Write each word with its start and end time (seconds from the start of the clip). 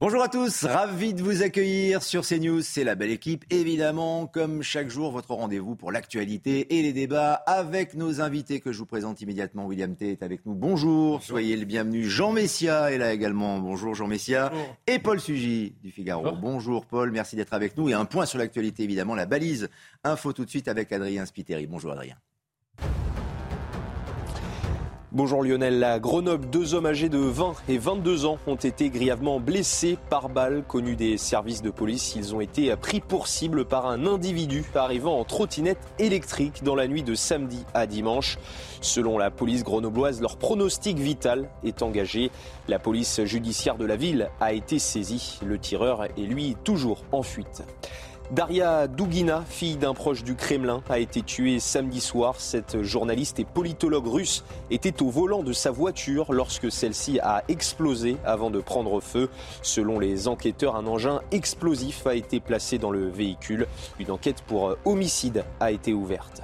Bonjour 0.00 0.22
à 0.22 0.30
tous, 0.30 0.64
ravi 0.64 1.12
de 1.12 1.22
vous 1.22 1.42
accueillir 1.42 2.02
sur 2.02 2.26
CNews. 2.26 2.62
C'est 2.62 2.84
la 2.84 2.94
belle 2.94 3.10
équipe, 3.10 3.44
évidemment, 3.50 4.26
comme 4.26 4.62
chaque 4.62 4.88
jour, 4.88 5.12
votre 5.12 5.34
rendez-vous 5.34 5.76
pour 5.76 5.92
l'actualité 5.92 6.78
et 6.78 6.80
les 6.82 6.94
débats 6.94 7.34
avec 7.34 7.92
nos 7.92 8.22
invités 8.22 8.60
que 8.60 8.72
je 8.72 8.78
vous 8.78 8.86
présente 8.86 9.20
immédiatement. 9.20 9.66
William 9.66 9.94
T 9.94 10.12
est 10.12 10.22
avec 10.22 10.46
nous. 10.46 10.54
Bonjour, 10.54 11.22
soyez 11.22 11.54
le 11.54 11.66
bienvenu. 11.66 12.04
Jean 12.04 12.32
Messia 12.32 12.90
est 12.90 12.96
là 12.96 13.12
également. 13.12 13.58
Bonjour 13.58 13.94
Jean 13.94 14.06
Messia. 14.06 14.50
Et 14.86 15.00
Paul 15.00 15.20
Sugy 15.20 15.74
du 15.82 15.90
Figaro. 15.90 16.32
Bonjour 16.32 16.86
Paul, 16.86 17.10
merci 17.10 17.36
d'être 17.36 17.52
avec 17.52 17.76
nous. 17.76 17.90
Et 17.90 17.92
un 17.92 18.06
point 18.06 18.24
sur 18.24 18.38
l'actualité, 18.38 18.84
évidemment, 18.84 19.14
la 19.14 19.26
balise. 19.26 19.68
Info 20.02 20.32
tout 20.32 20.46
de 20.46 20.50
suite 20.50 20.68
avec 20.68 20.92
Adrien 20.92 21.26
Spiteri. 21.26 21.66
Bonjour 21.66 21.92
Adrien. 21.92 22.16
Bonjour 25.12 25.42
Lionel, 25.42 25.82
à 25.82 25.98
Grenoble, 25.98 26.48
deux 26.50 26.74
hommes 26.74 26.86
âgés 26.86 27.08
de 27.08 27.18
20 27.18 27.54
et 27.68 27.78
22 27.78 28.26
ans 28.26 28.38
ont 28.46 28.54
été 28.54 28.90
grièvement 28.90 29.40
blessés 29.40 29.98
par 30.08 30.28
balles. 30.28 30.62
Connus 30.68 30.94
des 30.94 31.18
services 31.18 31.62
de 31.62 31.70
police, 31.70 32.14
ils 32.14 32.32
ont 32.32 32.40
été 32.40 32.76
pris 32.76 33.00
pour 33.00 33.26
cible 33.26 33.64
par 33.64 33.86
un 33.86 34.06
individu 34.06 34.64
arrivant 34.76 35.18
en 35.18 35.24
trottinette 35.24 35.80
électrique 35.98 36.62
dans 36.62 36.76
la 36.76 36.86
nuit 36.86 37.02
de 37.02 37.16
samedi 37.16 37.64
à 37.74 37.88
dimanche. 37.88 38.38
Selon 38.82 39.18
la 39.18 39.32
police 39.32 39.64
grenobloise, 39.64 40.20
leur 40.20 40.36
pronostic 40.36 40.96
vital 40.96 41.50
est 41.64 41.82
engagé. 41.82 42.30
La 42.68 42.78
police 42.78 43.24
judiciaire 43.24 43.78
de 43.78 43.86
la 43.86 43.96
ville 43.96 44.30
a 44.40 44.52
été 44.52 44.78
saisie. 44.78 45.40
Le 45.44 45.58
tireur 45.58 46.04
est 46.04 46.20
lui 46.20 46.56
toujours 46.62 47.02
en 47.10 47.24
fuite. 47.24 47.64
Daria 48.30 48.86
Dugina, 48.86 49.42
fille 49.48 49.76
d'un 49.76 49.92
proche 49.92 50.22
du 50.22 50.36
Kremlin, 50.36 50.84
a 50.88 51.00
été 51.00 51.20
tuée 51.20 51.58
samedi 51.58 52.00
soir. 52.00 52.36
Cette 52.38 52.80
journaliste 52.80 53.40
et 53.40 53.44
politologue 53.44 54.06
russe 54.06 54.44
était 54.70 55.02
au 55.02 55.10
volant 55.10 55.42
de 55.42 55.52
sa 55.52 55.72
voiture 55.72 56.32
lorsque 56.32 56.70
celle-ci 56.70 57.18
a 57.18 57.42
explosé 57.48 58.18
avant 58.24 58.50
de 58.50 58.60
prendre 58.60 59.00
feu. 59.00 59.28
Selon 59.62 59.98
les 59.98 60.28
enquêteurs, 60.28 60.76
un 60.76 60.86
engin 60.86 61.22
explosif 61.32 62.06
a 62.06 62.14
été 62.14 62.38
placé 62.38 62.78
dans 62.78 62.92
le 62.92 63.08
véhicule. 63.08 63.66
Une 63.98 64.12
enquête 64.12 64.42
pour 64.42 64.76
homicide 64.84 65.44
a 65.58 65.72
été 65.72 65.92
ouverte. 65.92 66.42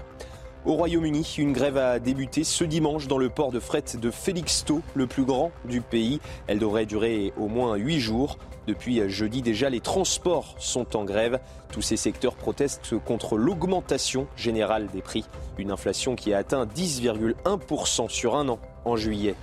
Au 0.64 0.72
Royaume-Uni, 0.72 1.36
une 1.38 1.52
grève 1.52 1.76
a 1.76 2.00
débuté 2.00 2.42
ce 2.42 2.64
dimanche 2.64 3.06
dans 3.06 3.18
le 3.18 3.30
port 3.30 3.52
de 3.52 3.60
fret 3.60 3.84
de 3.96 4.10
Felixstowe, 4.10 4.82
le 4.96 5.06
plus 5.06 5.24
grand 5.24 5.52
du 5.64 5.80
pays. 5.80 6.18
Elle 6.48 6.58
devrait 6.58 6.86
durer 6.86 7.32
au 7.38 7.46
moins 7.46 7.76
huit 7.76 8.00
jours. 8.00 8.38
Depuis 8.66 9.08
jeudi 9.08 9.42
déjà, 9.42 9.70
les 9.70 9.80
transports 9.80 10.54
sont 10.58 10.96
en 10.96 11.04
grève. 11.04 11.38
Tous 11.72 11.82
ces 11.82 11.96
secteurs 11.96 12.34
protestent 12.34 12.98
contre 13.04 13.36
l'augmentation 13.36 14.26
générale 14.36 14.88
des 14.92 15.02
prix. 15.02 15.24
Une 15.58 15.70
inflation 15.70 16.16
qui 16.16 16.34
a 16.34 16.38
atteint 16.38 16.66
10,1% 16.66 18.08
sur 18.08 18.36
un 18.36 18.48
an 18.48 18.58
en 18.84 18.96
juillet. 18.96 19.34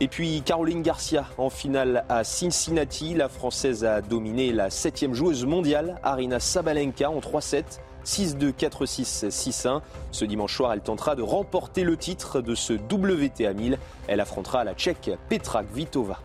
Et 0.00 0.08
puis 0.08 0.42
Caroline 0.42 0.82
Garcia 0.82 1.26
en 1.38 1.50
finale 1.50 2.04
à 2.08 2.24
Cincinnati. 2.24 3.14
La 3.14 3.28
Française 3.28 3.84
a 3.84 4.00
dominé 4.00 4.52
la 4.52 4.70
septième 4.70 5.14
joueuse 5.14 5.44
mondiale, 5.44 6.00
Arina 6.02 6.40
Sabalenka, 6.40 7.10
en 7.10 7.20
3-7. 7.20 7.64
6-2, 8.04 8.52
4-6, 8.52 9.28
6-1. 9.28 9.80
Ce 10.10 10.24
dimanche 10.24 10.56
soir, 10.56 10.72
elle 10.72 10.80
tentera 10.80 11.14
de 11.14 11.22
remporter 11.22 11.84
le 11.84 11.96
titre 11.96 12.40
de 12.40 12.54
ce 12.54 12.72
WTA 12.72 13.52
1000. 13.52 13.78
Elle 14.08 14.20
affrontera 14.20 14.64
la 14.64 14.74
Tchèque 14.74 15.10
Petra 15.28 15.62
Kvitova. 15.62 16.18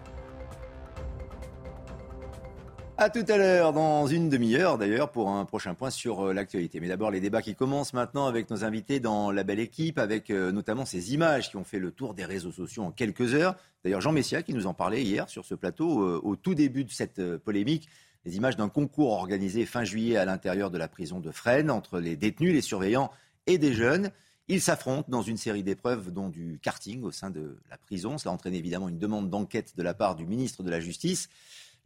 À 3.00 3.12
tout 3.12 3.25
à 3.28 3.38
l'heure, 3.38 3.74
dans 3.74 4.08
une 4.08 4.28
demi-heure 4.28 4.80
d'ailleurs, 4.80 5.12
pour 5.12 5.30
un 5.30 5.46
prochain 5.46 5.75
point 5.75 5.91
sur 5.91 6.30
euh, 6.30 6.34
l'actualité. 6.34 6.80
Mais 6.80 6.88
d'abord, 6.88 7.12
les 7.12 7.19
débats 7.19 7.44
qui 7.44 7.53
commencent 7.53 7.94
maintenant 7.94 8.25
avec 8.25 8.50
nos 8.50 8.63
invités 8.63 9.00
dans 9.00 9.30
la 9.30 9.44
belle 9.44 9.59
équipe, 9.59 10.00
avec 10.00 10.31
euh, 10.31 10.52
notamment 10.52 10.84
ces 10.84 11.13
images 11.13 11.52
qui 11.52 11.58
ont 11.58 11.63
fait 11.63 11.78
le 11.78 11.91
tour 11.91 12.16
des 12.16 12.25
réseaux 12.25 12.52
sociaux 12.52 12.81
en 12.81 12.90
quelques 12.90 13.35
heures. 13.35 13.56
D'ailleurs, 13.84 14.02
Jean 14.02 14.13
Messia 14.13 14.41
qui 14.41 14.56
nous 14.56 14.66
en 14.66 14.74
parlait 14.74 15.03
hier 15.03 15.30
sur 15.30 15.46
ce 15.46 15.53
plateau, 15.53 16.02
euh, 16.02 16.19
au 16.24 16.35
tout 16.35 16.56
début 16.56 16.85
de 16.85 16.90
cette 16.90 17.22
polémique, 17.38 17.88
les 18.25 18.35
images 18.35 18.58
d'un 18.58 18.68
concours 18.68 19.12
organisé 19.12 19.68
fin 19.68 19.84
juillet 19.84 20.18
à 20.18 20.25
l'intérieur 20.25 20.72
de 20.72 20.79
la 20.79 20.88
prison 20.88 21.19
de 21.19 21.29
Fresnes 21.29 21.69
entre 21.69 22.00
les 22.00 22.16
détenus, 22.16 22.52
les 22.52 22.62
surveillants 22.62 23.12
et 23.46 23.59
des 23.59 23.74
jeunes. 23.74 24.09
Ils 24.47 24.62
s'affrontent 24.62 25.09
dans 25.09 25.22
une 25.22 25.38
série 25.38 25.62
d'épreuves, 25.62 26.12
dont 26.12 26.29
du 26.29 26.58
karting 26.64 27.03
au 27.03 27.12
sein 27.12 27.29
de 27.29 27.59
la 27.69 27.78
prison. 27.78 28.18
Cela 28.18 28.34
entraîne 28.34 28.56
évidemment 28.56 28.90
une 28.90 28.97
demande 28.97 29.29
d'enquête 29.29 29.78
de 29.78 29.84
la 29.84 29.94
part 29.94 30.16
du 30.16 30.25
ministre 30.25 30.64
de 30.64 30.72
la 30.72 30.79
Justice. 30.79 31.29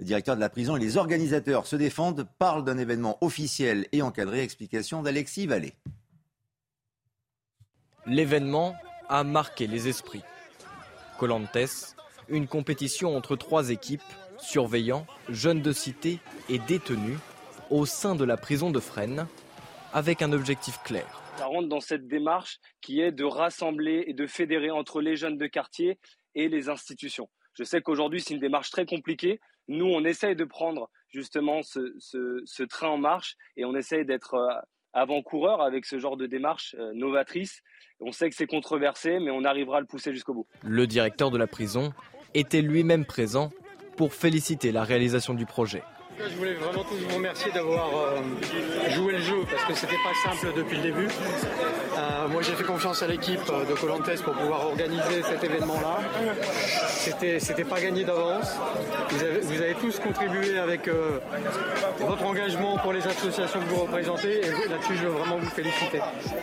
Le 0.02 0.06
directeur 0.06 0.36
de 0.36 0.42
la 0.42 0.50
prison 0.50 0.76
et 0.78 0.80
les 0.80 0.98
organisateurs 0.98 1.68
se 1.68 1.76
défendent, 1.76 2.28
parlent 2.40 2.64
d'un 2.64 2.80
événement 2.80 3.20
officiel 3.22 3.86
et 3.92 4.02
encadré. 4.02 4.42
Explication 4.42 5.04
d'Alexis 5.04 5.46
Vallée. 5.46 5.74
L'événement 8.08 8.76
a 9.10 9.24
marqué 9.24 9.68
les 9.68 9.88
esprits. 9.88 10.24
Colantes, 11.20 11.96
une 12.30 12.48
compétition 12.48 13.16
entre 13.16 13.36
trois 13.36 13.70
équipes, 13.70 14.02
surveillants, 14.40 15.06
jeunes 15.30 15.62
de 15.62 15.72
cité 15.72 16.20
et 16.50 16.58
détenus, 16.58 17.20
au 17.70 17.86
sein 17.86 18.16
de 18.16 18.26
la 18.26 18.38
prison 18.38 18.72
de 18.72 18.80
Fresnes, 18.80 19.28
avec 19.94 20.24
un 20.24 20.32
objectif 20.32 20.80
clair. 20.84 21.22
Ça 21.38 21.46
rentre 21.46 21.70
dans 21.70 21.80
cette 21.80 22.08
démarche 22.08 22.58
qui 22.82 23.02
est 23.02 23.12
de 23.12 23.24
rassembler 23.24 24.06
et 24.08 24.16
de 24.16 24.26
fédérer 24.26 24.72
entre 24.72 25.00
les 25.00 25.16
jeunes 25.16 25.38
de 25.38 25.46
quartier 25.46 26.00
et 26.34 26.50
les 26.50 26.70
institutions. 26.70 27.30
Je 27.54 27.64
sais 27.64 27.82
qu'aujourd'hui, 27.82 28.20
c'est 28.20 28.34
une 28.34 28.40
démarche 28.40 28.72
très 28.72 28.88
compliquée, 28.88 29.40
nous, 29.68 29.86
on 29.86 30.04
essaye 30.04 30.36
de 30.36 30.44
prendre 30.44 30.90
justement 31.10 31.62
ce, 31.64 32.64
train 32.64 32.90
en 32.90 32.98
marche 32.98 33.36
et 33.58 33.66
on 33.66 33.76
essaye 33.76 34.06
d'être 34.06 34.36
euh, 34.36 34.54
avant-coureur 34.94 35.62
avec 35.62 35.86
ce 35.86 36.00
genre 36.00 36.18
de 36.18 36.26
démarche 36.26 36.76
euh, 36.80 36.92
novatrice. 36.94 37.62
On 38.00 38.12
sait 38.12 38.30
que 38.30 38.36
c'est 38.36 38.48
controversé, 38.48 39.20
mais 39.20 39.32
on 39.32 39.44
arrivera 39.44 39.78
à 39.78 39.82
le 39.82 39.86
pousser 39.86 40.12
jusqu'au 40.14 40.34
bout. 40.34 40.48
Le 40.64 40.88
directeur 40.88 41.32
de 41.32 41.38
la 41.38 41.48
prison 41.48 41.94
était 42.34 42.62
lui-même 42.62 43.06
présent 43.06 43.52
pour 43.98 44.14
féliciter 44.14 44.72
la 44.72 44.84
réalisation 44.84 45.34
du 45.34 45.46
projet. 45.46 45.84
Je 46.18 46.36
voulais 46.36 46.54
vraiment 46.54 46.84
tous 46.84 46.96
vous 46.96 47.16
remercier 47.16 47.52
d'avoir 47.52 47.90
euh, 47.96 48.22
joué 48.90 49.14
le 49.14 49.20
jeu 49.20 49.44
parce 49.50 49.66
que 49.66 49.74
c'était 49.74 49.96
pas 50.04 50.32
simple 50.32 50.54
depuis 50.56 50.78
le 50.78 50.84
début. 50.84 51.08
Euh, 51.98 52.28
moi 52.28 52.42
j'ai 52.42 52.54
fait 52.54 52.64
confiance 52.64 53.04
à 53.04 53.08
l'équipe 53.08 53.40
de 53.40 53.74
Colantes 53.80 54.22
pour 54.24 54.34
pouvoir 54.34 54.68
organiser 54.68 55.22
cet 55.24 55.44
événement-là. 55.44 56.00
C'était, 56.88 57.40
c'était 57.40 57.64
pas 57.64 57.82
gagné 57.82 58.04
d'avance. 58.04 58.56
Vous 59.10 59.62
avez, 59.62 59.76
tous 59.82 60.00
contribué 60.00 60.58
avec 60.58 60.88
euh, 60.88 61.20
votre 62.00 62.24
engagement 62.24 62.78
pour 62.78 62.94
les 62.94 63.06
associations 63.06 63.60
que 63.60 63.66
vous 63.66 63.82
représentez 63.82 64.42
et 64.46 64.70
là-dessus 64.70 64.96
je 64.96 65.08
veux 65.08 65.14
vraiment 65.14 65.38
vous 65.38 65.50
féliciter. 65.50 66.00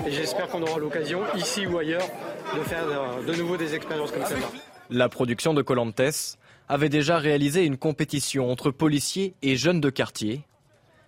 Et 0.06 0.10
j'espère 0.10 0.48
qu'on 0.48 0.62
aura 0.62 0.78
l'occasion, 0.78 1.22
ici 1.36 1.66
ou 1.66 1.78
ailleurs, 1.78 2.06
de 2.54 2.60
faire 2.62 2.84
de 3.26 3.34
nouveau 3.34 3.56
des 3.56 3.74
expériences 3.74 4.10
comme 4.10 4.24
celle-là. 4.24 4.48
La 4.90 5.08
production 5.08 5.54
de 5.54 5.62
Colantes 5.62 6.36
avait 6.68 6.88
déjà 6.88 7.18
réalisé 7.18 7.64
une 7.64 7.78
compétition 7.78 8.50
entre 8.50 8.70
policiers 8.70 9.34
et 9.42 9.56
jeunes 9.56 9.80
de 9.80 9.90
quartier. 9.90 10.42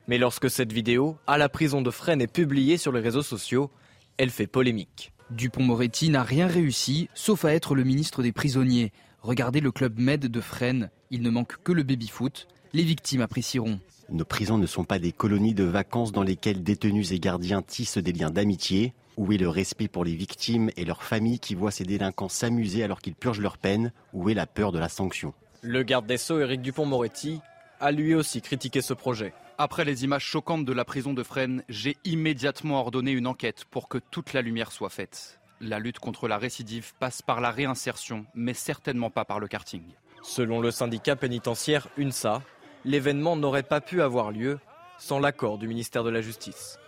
Mais 0.08 0.18
lorsque 0.18 0.50
cette 0.50 0.72
vidéo, 0.72 1.16
à 1.26 1.38
la 1.38 1.48
prison 1.48 1.82
de 1.82 1.90
Fresnes, 1.90 2.22
est 2.22 2.32
publiée 2.32 2.78
sur 2.78 2.92
les 2.92 3.00
réseaux 3.00 3.22
sociaux, 3.22 3.70
elle 4.20 4.28
fait 4.28 4.46
polémique. 4.46 5.14
Dupont-Moretti 5.30 6.10
n'a 6.10 6.22
rien 6.22 6.46
réussi, 6.46 7.08
sauf 7.14 7.46
à 7.46 7.54
être 7.54 7.74
le 7.74 7.84
ministre 7.84 8.22
des 8.22 8.32
prisonniers. 8.32 8.92
Regardez 9.22 9.60
le 9.60 9.72
club 9.72 9.98
Med 9.98 10.26
de 10.26 10.40
Fresnes, 10.42 10.90
il 11.10 11.22
ne 11.22 11.30
manque 11.30 11.56
que 11.64 11.72
le 11.72 11.84
baby-foot. 11.84 12.46
Les 12.74 12.82
victimes 12.82 13.22
apprécieront. 13.22 13.80
Nos 14.10 14.26
prisons 14.26 14.58
ne 14.58 14.66
sont 14.66 14.84
pas 14.84 14.98
des 14.98 15.12
colonies 15.12 15.54
de 15.54 15.64
vacances 15.64 16.12
dans 16.12 16.22
lesquelles 16.22 16.62
détenus 16.62 17.12
et 17.12 17.18
gardiens 17.18 17.62
tissent 17.62 17.96
des 17.96 18.12
liens 18.12 18.30
d'amitié. 18.30 18.92
Où 19.16 19.32
est 19.32 19.38
le 19.38 19.48
respect 19.48 19.88
pour 19.88 20.04
les 20.04 20.14
victimes 20.14 20.70
et 20.76 20.84
leurs 20.84 21.02
familles 21.02 21.38
qui 21.38 21.54
voient 21.54 21.70
ces 21.70 21.84
délinquants 21.84 22.28
s'amuser 22.28 22.84
alors 22.84 23.00
qu'ils 23.00 23.14
purgent 23.14 23.40
leur 23.40 23.56
peine? 23.56 23.90
Où 24.12 24.28
est 24.28 24.34
la 24.34 24.46
peur 24.46 24.70
de 24.70 24.78
la 24.78 24.90
sanction? 24.90 25.32
Le 25.62 25.82
garde 25.82 26.06
des 26.06 26.18
Sceaux, 26.18 26.40
Éric 26.40 26.60
Dupont-Moretti, 26.60 27.40
a 27.80 27.90
lui 27.90 28.14
aussi 28.14 28.42
critiqué 28.42 28.82
ce 28.82 28.92
projet. 28.92 29.32
Après 29.62 29.84
les 29.84 30.04
images 30.04 30.24
choquantes 30.24 30.64
de 30.64 30.72
la 30.72 30.86
prison 30.86 31.12
de 31.12 31.22
Fresnes, 31.22 31.62
j'ai 31.68 31.98
immédiatement 32.06 32.80
ordonné 32.80 33.10
une 33.10 33.26
enquête 33.26 33.66
pour 33.70 33.90
que 33.90 33.98
toute 33.98 34.32
la 34.32 34.40
lumière 34.40 34.72
soit 34.72 34.88
faite. 34.88 35.38
La 35.60 35.78
lutte 35.78 35.98
contre 35.98 36.28
la 36.28 36.38
récidive 36.38 36.94
passe 36.98 37.20
par 37.20 37.42
la 37.42 37.50
réinsertion, 37.50 38.24
mais 38.34 38.54
certainement 38.54 39.10
pas 39.10 39.26
par 39.26 39.38
le 39.38 39.48
karting. 39.48 39.82
Selon 40.22 40.62
le 40.62 40.70
syndicat 40.70 41.14
pénitentiaire 41.14 41.88
UNSA, 41.98 42.40
l'événement 42.86 43.36
n'aurait 43.36 43.62
pas 43.62 43.82
pu 43.82 44.00
avoir 44.00 44.30
lieu 44.30 44.58
sans 44.96 45.18
l'accord 45.18 45.58
du 45.58 45.68
ministère 45.68 46.04
de 46.04 46.10
la 46.10 46.22
Justice. 46.22 46.78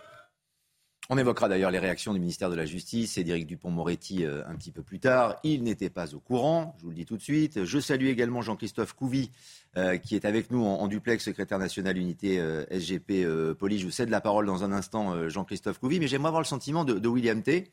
On 1.09 1.17
évoquera 1.17 1.49
d'ailleurs 1.49 1.71
les 1.71 1.79
réactions 1.79 2.13
du 2.13 2.19
ministère 2.21 2.49
de 2.49 2.55
la 2.55 2.65
Justice 2.65 3.17
et 3.17 3.25
d'Éric 3.25 3.45
Dupont-Moretti 3.45 4.23
euh, 4.23 4.41
un 4.47 4.55
petit 4.55 4.71
peu 4.71 4.83
plus 4.83 5.01
tard. 5.01 5.35
Il 5.43 5.63
n'était 5.63 5.89
pas 5.89 6.15
au 6.15 6.19
courant, 6.19 6.75
je 6.77 6.83
vous 6.83 6.91
le 6.91 6.95
dis 6.95 7.05
tout 7.05 7.17
de 7.17 7.21
suite. 7.21 7.65
Je 7.65 7.79
salue 7.79 8.05
également 8.05 8.41
Jean-Christophe 8.41 8.93
Couvi, 8.93 9.29
euh, 9.75 9.97
qui 9.97 10.15
est 10.15 10.23
avec 10.23 10.49
nous 10.49 10.63
en, 10.63 10.87
duplex, 10.87 11.25
secrétaire 11.25 11.59
national 11.59 11.97
unité 11.97 12.39
euh, 12.39 12.65
SGP 12.71 13.27
Police. 13.59 13.81
Je 13.81 13.85
vous 13.85 13.91
cède 13.91 14.09
la 14.09 14.21
parole 14.21 14.45
dans 14.45 14.63
un 14.63 14.71
instant, 14.71 15.27
Jean-Christophe 15.27 15.77
Couvi, 15.77 15.99
mais 15.99 16.07
j'aimerais 16.07 16.29
avoir 16.29 16.41
le 16.41 16.47
sentiment 16.47 16.85
de, 16.85 17.07
William 17.07 17.41
T. 17.43 17.69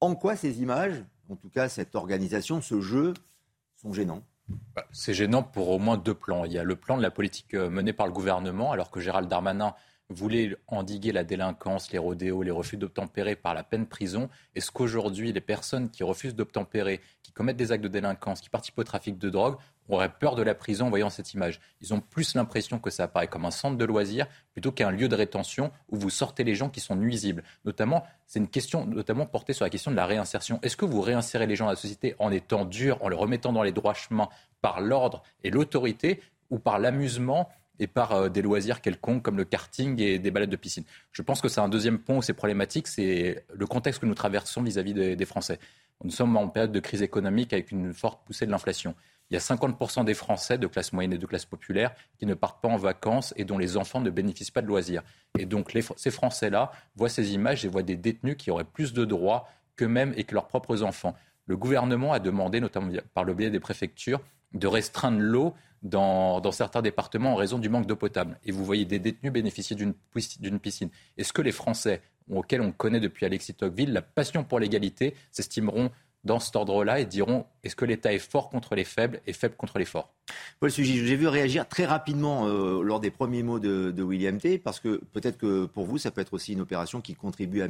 En 0.00 0.16
quoi 0.16 0.34
ces 0.34 0.60
images, 0.60 1.04
en 1.28 1.36
tout 1.36 1.50
cas 1.50 1.68
cette 1.68 1.94
organisation, 1.94 2.60
ce 2.60 2.80
jeu, 2.80 3.14
sont 3.76 3.92
gênants? 3.92 4.24
Bah, 4.74 4.84
C'est 4.90 5.14
gênant 5.14 5.44
pour 5.44 5.70
au 5.70 5.78
moins 5.78 5.96
deux 5.96 6.12
plans. 6.12 6.44
Il 6.44 6.52
y 6.52 6.58
a 6.58 6.64
le 6.64 6.74
plan 6.74 6.96
de 6.96 7.02
la 7.02 7.12
politique 7.12 7.54
menée 7.54 7.92
par 7.92 8.08
le 8.08 8.12
gouvernement, 8.12 8.72
alors 8.72 8.90
que 8.90 8.98
Gérald 8.98 9.28
Darmanin 9.28 9.74
voulait 10.10 10.56
endiguer 10.66 11.12
la 11.12 11.24
délinquance, 11.24 11.90
les 11.90 11.98
rodéos, 11.98 12.42
les 12.42 12.50
refus 12.50 12.76
d'obtempérer 12.76 13.36
par 13.36 13.54
la 13.54 13.62
peine 13.62 13.86
prison 13.86 14.28
Est-ce 14.54 14.70
qu'aujourd'hui, 14.70 15.32
les 15.32 15.40
personnes 15.40 15.90
qui 15.90 16.02
refusent 16.04 16.34
d'obtempérer, 16.34 17.00
qui 17.22 17.32
commettent 17.32 17.56
des 17.56 17.72
actes 17.72 17.82
de 17.82 17.88
délinquance, 17.88 18.40
qui 18.40 18.50
participent 18.50 18.78
au 18.78 18.84
trafic 18.84 19.18
de 19.18 19.30
drogue, 19.30 19.56
auraient 19.88 20.12
peur 20.12 20.34
de 20.34 20.42
la 20.42 20.54
prison 20.54 20.86
en 20.86 20.90
voyant 20.90 21.10
cette 21.10 21.32
image? 21.32 21.60
Ils 21.80 21.94
ont 21.94 22.00
plus 22.00 22.34
l'impression 22.34 22.78
que 22.78 22.90
ça 22.90 23.04
apparaît 23.04 23.28
comme 23.28 23.46
un 23.46 23.50
centre 23.50 23.78
de 23.78 23.84
loisirs 23.84 24.26
plutôt 24.52 24.72
qu'un 24.72 24.90
lieu 24.90 25.08
de 25.08 25.16
rétention 25.16 25.72
où 25.88 25.96
vous 25.96 26.10
sortez 26.10 26.44
les 26.44 26.54
gens 26.54 26.68
qui 26.68 26.80
sont 26.80 26.96
nuisibles. 26.96 27.42
Notamment, 27.64 28.04
c'est 28.26 28.38
une 28.38 28.48
question 28.48 28.84
notamment 28.84 29.26
portée 29.26 29.52
sur 29.54 29.64
la 29.64 29.70
question 29.70 29.90
de 29.90 29.96
la 29.96 30.06
réinsertion. 30.06 30.58
Est-ce 30.62 30.76
que 30.76 30.84
vous 30.84 31.00
réinsérez 31.00 31.46
les 31.46 31.56
gens 31.56 31.64
dans 31.64 31.72
la 31.72 31.76
société 31.76 32.14
en 32.18 32.30
étant 32.30 32.64
dur, 32.66 33.02
en 33.02 33.08
les 33.08 33.16
remettant 33.16 33.52
dans 33.52 33.62
les 33.62 33.72
droits 33.72 33.94
chemins 33.94 34.28
par 34.60 34.80
l'ordre 34.80 35.22
et 35.42 35.50
l'autorité 35.50 36.20
ou 36.50 36.58
par 36.58 36.78
l'amusement 36.78 37.48
et 37.78 37.86
par 37.86 38.12
euh, 38.12 38.28
des 38.28 38.42
loisirs 38.42 38.80
quelconques 38.80 39.22
comme 39.22 39.36
le 39.36 39.44
karting 39.44 40.00
et 40.00 40.18
des 40.18 40.30
balades 40.30 40.50
de 40.50 40.56
piscine. 40.56 40.84
Je 41.12 41.22
pense 41.22 41.40
que 41.40 41.48
c'est 41.48 41.60
un 41.60 41.68
deuxième 41.68 41.98
point 41.98 42.16
où 42.16 42.22
c'est 42.22 42.32
problématique, 42.32 42.86
c'est 42.86 43.44
le 43.52 43.66
contexte 43.66 44.00
que 44.00 44.06
nous 44.06 44.14
traversons 44.14 44.62
vis-à-vis 44.62 44.94
des, 44.94 45.24
Français. 45.24 45.58
Nous 46.02 46.10
sommes 46.10 46.36
en 46.36 46.48
période 46.48 46.72
de 46.72 46.80
crise 46.80 47.02
économique 47.02 47.52
avec 47.52 47.70
une 47.70 47.94
forte 47.94 48.24
poussée 48.26 48.46
de 48.46 48.50
l'inflation. 48.50 48.94
Il 49.30 49.34
y 49.34 49.36
a 49.38 49.40
50% 49.40 50.04
des 50.04 50.12
Français 50.12 50.58
de 50.58 50.66
classe 50.66 50.92
moyenne 50.92 51.14
et 51.14 51.18
de 51.18 51.26
classe 51.26 51.46
populaire 51.46 51.94
qui 52.18 52.26
ne 52.26 52.34
partent 52.34 52.60
pas 52.60 52.68
en 52.68 52.76
vacances 52.76 53.32
et 53.36 53.44
dont 53.44 53.56
les 53.56 53.76
enfants 53.78 54.00
ne 54.00 54.10
bénéficient 54.10 54.52
pas 54.52 54.60
de 54.60 54.66
loisirs. 54.66 55.02
Et 55.38 55.46
donc 55.46 55.72
ces 55.96 56.10
Français-là 56.10 56.72
voient 56.94 57.08
ces 57.08 57.32
images 57.32 57.64
et 57.64 57.68
voient 57.68 57.82
des 57.82 57.96
détenus 57.96 58.36
qui 58.36 58.50
auraient 58.50 58.64
plus 58.64 58.92
de 58.92 59.04
droits 59.04 59.48
qu'eux-mêmes 59.76 60.12
et 60.16 60.24
que 60.24 60.34
leurs 60.34 60.46
propres 60.46 60.82
enfants. 60.82 61.16
Le 61.46 61.56
gouvernement 61.56 62.12
a 62.12 62.20
demandé, 62.20 62.60
notamment 62.60 62.92
par 63.12 63.24
le 63.24 63.34
biais 63.34 63.50
des 63.50 63.60
préfectures, 63.60 64.20
de 64.54 64.66
restreindre 64.66 65.20
l'eau 65.20 65.54
dans, 65.82 66.50
certains 66.52 66.82
départements 66.82 67.34
en 67.34 67.36
raison 67.36 67.58
du 67.58 67.68
manque 67.68 67.86
d'eau 67.86 67.96
potable. 67.96 68.38
Et 68.44 68.52
vous 68.52 68.64
voyez 68.64 68.84
des 68.86 68.98
détenus 68.98 69.32
bénéficier 69.32 69.76
d'une 69.76 70.58
piscine. 70.58 70.88
Est-ce 71.18 71.32
que 71.32 71.42
les 71.42 71.52
Français, 71.52 72.00
auxquels 72.30 72.62
on 72.62 72.72
connaît 72.72 73.00
depuis 73.00 73.26
Alexis 73.26 73.54
Tocqueville, 73.54 73.92
la 73.92 74.02
passion 74.02 74.44
pour 74.44 74.58
l'égalité, 74.58 75.14
s'estimeront 75.30 75.90
dans 76.24 76.40
cet 76.40 76.56
ordre-là 76.56 77.00
et 77.00 77.04
diront 77.04 77.44
est-ce 77.62 77.76
que 77.76 77.84
l'État 77.84 78.12
est 78.12 78.18
fort 78.18 78.48
contre 78.48 78.74
les 78.74 78.84
faibles 78.84 79.20
et 79.26 79.34
faible 79.34 79.56
contre 79.56 79.78
les 79.78 79.84
forts? 79.84 80.10
Paul 80.58 80.70
Sugy, 80.70 81.06
j'ai 81.06 81.16
vu 81.16 81.28
réagir 81.28 81.68
très 81.68 81.84
rapidement 81.84 82.48
euh, 82.48 82.82
lors 82.82 83.00
des 83.00 83.10
premiers 83.10 83.42
mots 83.42 83.58
de, 83.58 84.02
William 84.02 84.38
T, 84.38 84.58
parce 84.58 84.80
que 84.80 85.02
peut-être 85.12 85.36
que 85.36 85.66
pour 85.66 85.84
vous, 85.84 85.98
ça 85.98 86.10
peut 86.10 86.22
être 86.22 86.32
aussi 86.32 86.54
une 86.54 86.62
opération 86.62 87.00
qui 87.02 87.14
contribue 87.14 87.60
à 87.60 87.64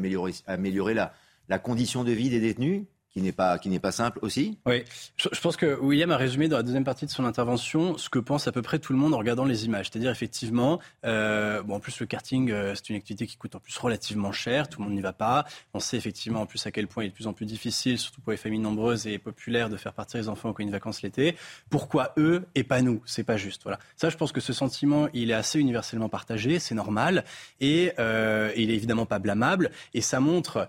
améliorer, 0.47 0.95
la 0.95 1.59
condition 1.59 2.05
de 2.05 2.13
vie 2.13 2.31
des 2.31 2.41
détenus 2.41 2.85
qui 3.15 3.23
n'est 3.23 3.33
pas, 3.33 3.59
qui 3.59 3.69
n'est 3.69 3.79
pas 3.79 3.93
simple 3.93 4.19
aussi. 4.23 4.59
Oui, 4.67 4.85
je, 5.17 5.41
pense 5.41 5.57
que 5.57 5.79
William 5.81 6.11
a 6.11 6.17
résumé 6.17 6.49
dans 6.49 6.57
la 6.57 6.65
deuxième 6.65 6.83
partie 6.83 7.07
de 7.07 7.11
son 7.13 7.25
intervention 7.25 7.97
ce 7.97 8.09
que 8.09 8.19
pense 8.19 8.49
à 8.49 8.53
peu 8.53 8.61
près 8.61 8.81
tout 8.81 8.93
le 8.93 8.99
monde 8.99 9.15
en 9.15 9.19
regardant 9.19 9.45
les 9.45 9.67
images. 9.67 9.89
C'est-à-dire 9.91 10.11
effectivement, 10.11 10.81
euh, 11.07 11.63
bon, 11.63 11.77
en 11.77 11.81
plus 11.81 12.01
le 12.01 12.07
karting, 12.07 12.51
euh, 12.51 12.75
c'est 12.75 12.91
une 12.91 12.97
activité 12.97 13.29
qui 13.29 13.37
coûte 13.37 13.55
en 13.55 13.61
plus 13.61 13.77
relativement 13.79 14.33
cher, 14.33 14.69
tout 14.69 14.81
le 14.81 14.89
monde 14.89 14.97
n'y 14.97 15.01
va 15.01 15.13
pas. 15.13 15.45
On 15.75 15.81
sait 15.81 15.97
effectivement 15.97 16.41
en 16.41 16.47
plus 16.47 16.67
à 16.67 16.73
quel 16.73 16.89
point 16.89 17.05
il 17.05 17.07
est 17.07 17.11
de 17.11 17.15
plus 17.15 17.29
en 17.29 17.33
plus 17.33 17.47
difficile, 17.47 18.01
surtout 18.01 18.21
pour 18.21 18.33
les 18.33 18.37
familles 18.37 18.59
nombreuses 18.59 19.07
et 19.07 19.19
populaires, 19.19 19.71
de 19.71 19.77
faire 19.77 19.93
partir 19.93 20.19
les 20.19 20.29
enfants 20.29 20.49
aux 20.49 20.53
colonies 20.53 20.73
de 20.73 20.77
vacances 20.77 21.03
l'été. 21.03 21.37
Pourquoi 21.71 22.15
eux 22.19 22.45
et 22.57 22.65
pas 22.65 22.83
nous? 22.83 23.01
C'est 23.05 23.25
pas 23.25 23.37
juste. 23.37 23.63
Voilà. 23.63 23.79
Ça, 23.95 24.11
je 24.11 24.17
pense 24.17 24.33
que 24.33 24.41
ce 24.41 24.53
sentiment, 24.53 25.07
il 25.15 25.31
est 25.31 25.35
assez 25.35 25.61
universellement 25.61 26.09
partagé, 26.09 26.59
c'est 26.59 26.75
normal 26.75 27.25
et 27.61 27.93
euh, 28.01 28.51
il 28.57 28.73
est 28.73 28.75
évidemment 28.75 29.07
pas 29.07 29.21
blâmable 29.21 29.71
et 29.93 30.01
ça 30.01 30.19
montre 30.19 30.69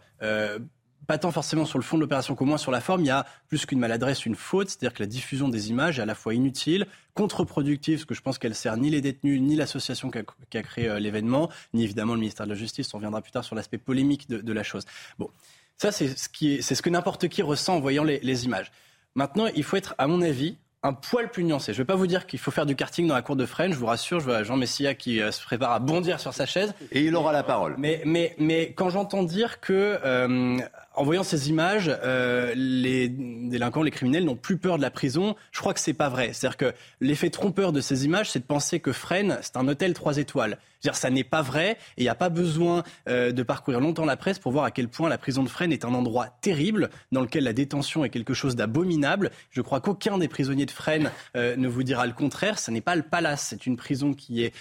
pas 1.07 1.17
tant 1.17 1.31
forcément 1.31 1.65
sur 1.65 1.77
le 1.77 1.83
fond 1.83 1.97
de 1.97 2.01
l'opération 2.01 2.35
qu'au 2.35 2.45
moins 2.45 2.57
sur 2.57 2.71
la 2.71 2.81
forme, 2.81 3.01
il 3.01 3.07
y 3.07 3.11
a 3.11 3.25
plus 3.47 3.65
qu'une 3.65 3.79
maladresse, 3.79 4.25
une 4.25 4.35
faute, 4.35 4.69
c'est-à-dire 4.69 4.93
que 4.93 5.03
la 5.03 5.07
diffusion 5.07 5.49
des 5.49 5.69
images 5.69 5.99
est 5.99 6.01
à 6.01 6.05
la 6.05 6.15
fois 6.15 6.33
inutile, 6.33 6.87
contre-productive, 7.13 7.99
parce 7.99 8.05
que 8.05 8.15
je 8.15 8.21
pense 8.21 8.37
qu'elle 8.37 8.55
sert 8.55 8.77
ni 8.77 8.89
les 8.89 9.01
détenus, 9.01 9.41
ni 9.41 9.55
l'association 9.55 10.11
qui 10.11 10.57
a, 10.57 10.63
créé 10.63 10.87
euh, 10.87 10.99
l'événement, 10.99 11.49
ni 11.73 11.83
évidemment 11.83 12.13
le 12.13 12.19
ministère 12.19 12.45
de 12.45 12.51
la 12.51 12.57
Justice. 12.57 12.93
On 12.93 12.97
reviendra 12.97 13.21
plus 13.21 13.31
tard 13.31 13.43
sur 13.43 13.55
l'aspect 13.55 13.77
polémique 13.77 14.29
de, 14.29 14.53
la 14.53 14.63
chose. 14.63 14.85
Bon, 15.19 15.29
ça 15.77 15.91
c'est 15.91 16.17
ce, 16.17 16.29
qui 16.29 16.61
c'est 16.63 16.75
ce 16.75 16.81
que 16.81 16.89
n'importe 16.89 17.27
qui 17.27 17.41
ressent 17.41 17.75
en 17.75 17.79
voyant 17.79 18.03
les, 18.03 18.19
les 18.19 18.45
images. 18.45 18.71
Maintenant, 19.15 19.47
il 19.55 19.63
faut 19.63 19.77
être, 19.77 19.95
à 19.97 20.07
mon 20.07 20.21
avis, 20.21 20.57
un 20.85 20.93
poil 20.93 21.29
plus 21.29 21.43
nuancé. 21.43 21.73
Je 21.73 21.79
ne 21.79 21.83
vais 21.83 21.87
pas 21.87 21.95
vous 21.95 22.05
dire 22.05 22.27
qu'il 22.27 22.37
faut 22.37 22.51
faire 22.51 22.65
du 22.65 22.75
karting 22.75 23.07
dans 23.07 23.15
la 23.15 23.23
cour 23.23 23.35
de 23.35 23.45
Fresnes. 23.45 23.73
Je 23.73 23.77
vous 23.77 23.87
rassure, 23.87 24.19
je 24.19 24.25
vois 24.25 24.43
Jean 24.43 24.55
Messia 24.55 24.93
qui 24.93 25.19
euh, 25.19 25.31
se 25.31 25.41
prépare 25.43 25.71
à 25.71 25.79
bondir 25.79 26.19
sur 26.19 26.33
sa 26.33 26.45
chaise. 26.45 26.73
Et 26.91 27.01
il 27.01 27.15
aura 27.15 27.33
la 27.33 27.43
parole. 27.43 27.75
Mais, 27.79 28.03
mais, 28.05 28.35
mais 28.37 28.71
quand 28.73 28.89
j'entends 28.89 29.23
dire 29.23 29.59
que 29.59 29.99
euh, 30.05 30.57
en 30.97 31.03
voyant 31.03 31.23
ces 31.23 31.49
images, 31.49 31.91
euh, 32.03 32.53
les 32.55 33.09
délinquants, 33.09 33.83
les 33.83 33.91
criminels 33.91 34.25
n'ont 34.25 34.35
plus 34.35 34.57
peur 34.57 34.77
de 34.77 34.81
la 34.81 34.91
prison. 34.91 35.35
Je 35.51 35.59
crois 35.59 35.73
que 35.73 35.79
c'est 35.79 35.93
pas 35.93 36.09
vrai. 36.09 36.31
C'est-à-dire 36.33 36.57
que 36.57 36.73
l'effet 37.01 37.29
trompeur 37.29 37.71
de 37.71 37.81
ces 37.81 38.05
images, 38.05 38.31
c'est 38.31 38.39
de 38.39 38.45
penser 38.45 38.79
que 38.79 38.91
Fresnes, 38.91 39.37
c'est 39.41 39.57
un 39.57 39.67
hôtel 39.67 39.93
trois 39.93 40.17
étoiles. 40.17 40.57
dire 40.81 40.95
ça 40.95 41.09
n'est 41.09 41.23
pas 41.23 41.41
vrai 41.41 41.71
et 41.97 42.01
il 42.01 42.03
n'y 42.03 42.09
a 42.09 42.15
pas 42.15 42.29
besoin 42.29 42.83
euh, 43.09 43.31
de 43.31 43.43
parcourir 43.43 43.79
longtemps 43.79 44.05
la 44.05 44.17
presse 44.17 44.39
pour 44.39 44.51
voir 44.51 44.65
à 44.65 44.71
quel 44.71 44.87
point 44.87 45.09
la 45.09 45.17
prison 45.17 45.43
de 45.43 45.49
Fresnes 45.49 45.71
est 45.71 45.85
un 45.85 45.93
endroit 45.93 46.27
terrible 46.41 46.89
dans 47.11 47.21
lequel 47.21 47.43
la 47.43 47.53
détention 47.53 48.05
est 48.05 48.09
quelque 48.09 48.33
chose 48.33 48.55
d'abominable. 48.55 49.31
Je 49.51 49.61
crois 49.61 49.81
qu'aucun 49.81 50.17
des 50.17 50.27
prisonniers 50.27 50.65
de 50.65 50.71
Fresnes 50.71 51.11
euh, 51.35 51.55
ne 51.55 51.67
vous 51.67 51.83
dira 51.83 52.05
le 52.05 52.13
contraire. 52.13 52.59
Ce 52.59 52.71
n'est 52.71 52.81
pas 52.81 52.95
le 52.95 53.03
palace. 53.03 53.47
C'est 53.49 53.65
une 53.65 53.77
prison 53.77 54.13
qui 54.13 54.43
est 54.43 54.53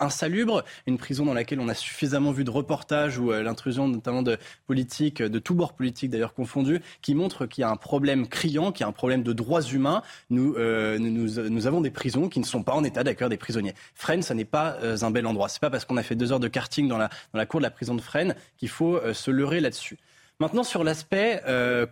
insalubre, 0.00 0.64
une 0.86 0.98
prison 0.98 1.24
dans 1.24 1.34
laquelle 1.34 1.60
on 1.60 1.68
a 1.68 1.74
suffisamment 1.74 2.32
vu 2.32 2.44
de 2.44 2.50
reportages 2.50 3.18
où 3.18 3.30
l'intrusion 3.30 3.88
notamment 3.88 4.22
de 4.22 4.38
politiques, 4.66 5.22
de 5.22 5.38
tous 5.44 5.54
bords 5.54 5.74
politiques 5.74 6.10
d'ailleurs 6.10 6.34
confondus, 6.34 6.80
qui 7.02 7.14
montrent 7.14 7.46
qu'il 7.46 7.62
y 7.62 7.64
a 7.64 7.70
un 7.70 7.76
problème 7.76 8.26
criant, 8.26 8.72
qu'il 8.72 8.80
y 8.80 8.84
a 8.84 8.88
un 8.88 8.92
problème 8.92 9.22
de 9.22 9.32
droits 9.32 9.62
humains. 9.62 10.02
Nous, 10.30 10.54
euh, 10.56 10.98
nous, 10.98 11.50
nous, 11.50 11.66
avons 11.66 11.80
des 11.80 11.90
prisons 11.90 12.28
qui 12.28 12.40
ne 12.40 12.44
sont 12.44 12.62
pas 12.62 12.72
en 12.72 12.84
état 12.84 13.04
d'accueillir 13.04 13.28
des 13.28 13.36
prisonniers. 13.36 13.74
Fresnes, 13.94 14.22
ça 14.22 14.34
n'est 14.34 14.44
pas 14.44 14.76
euh, 14.82 14.96
un 15.02 15.10
bel 15.10 15.26
endroit. 15.26 15.48
C'est 15.48 15.60
pas 15.60 15.70
parce 15.70 15.84
qu'on 15.84 15.96
a 15.96 16.02
fait 16.02 16.16
deux 16.16 16.32
heures 16.32 16.40
de 16.40 16.48
karting 16.48 16.88
dans 16.88 16.98
la, 16.98 17.08
dans 17.32 17.38
la 17.38 17.46
cour 17.46 17.60
de 17.60 17.64
la 17.64 17.70
prison 17.70 17.94
de 17.94 18.00
Fresnes 18.00 18.34
qu'il 18.56 18.68
faut 18.68 18.96
euh, 18.96 19.14
se 19.14 19.30
leurrer 19.30 19.60
là-dessus. 19.60 19.98
Maintenant, 20.40 20.64
sur 20.64 20.82
l'aspect 20.82 21.40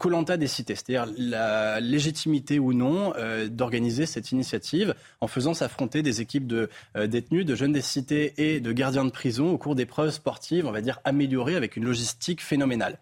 Colanta 0.01 0.37
des 0.37 0.49
cités, 0.49 0.75
c'est-à-dire 0.75 1.07
la 1.17 1.79
légitimité 1.79 2.59
ou 2.59 2.73
non 2.73 3.13
d'organiser 3.49 4.05
cette 4.05 4.33
initiative 4.33 4.97
en 5.21 5.29
faisant 5.29 5.55
s'affronter 5.55 6.03
des 6.03 6.21
équipes 6.21 6.49
de 6.49 6.69
détenus, 7.07 7.47
de 7.47 7.55
jeunes 7.55 7.73
des 7.73 7.81
cités 7.81 8.35
et 8.39 8.59
de 8.59 8.73
gardiens 8.73 9.05
de 9.05 9.13
prison 9.13 9.53
au 9.53 9.59
cours 9.59 9.77
d'épreuves 9.77 10.11
sportives, 10.11 10.67
on 10.67 10.73
va 10.73 10.81
dire 10.81 10.99
améliorées 11.05 11.55
avec 11.55 11.77
une 11.77 11.85
logistique 11.85 12.43
phénoménale 12.43 12.99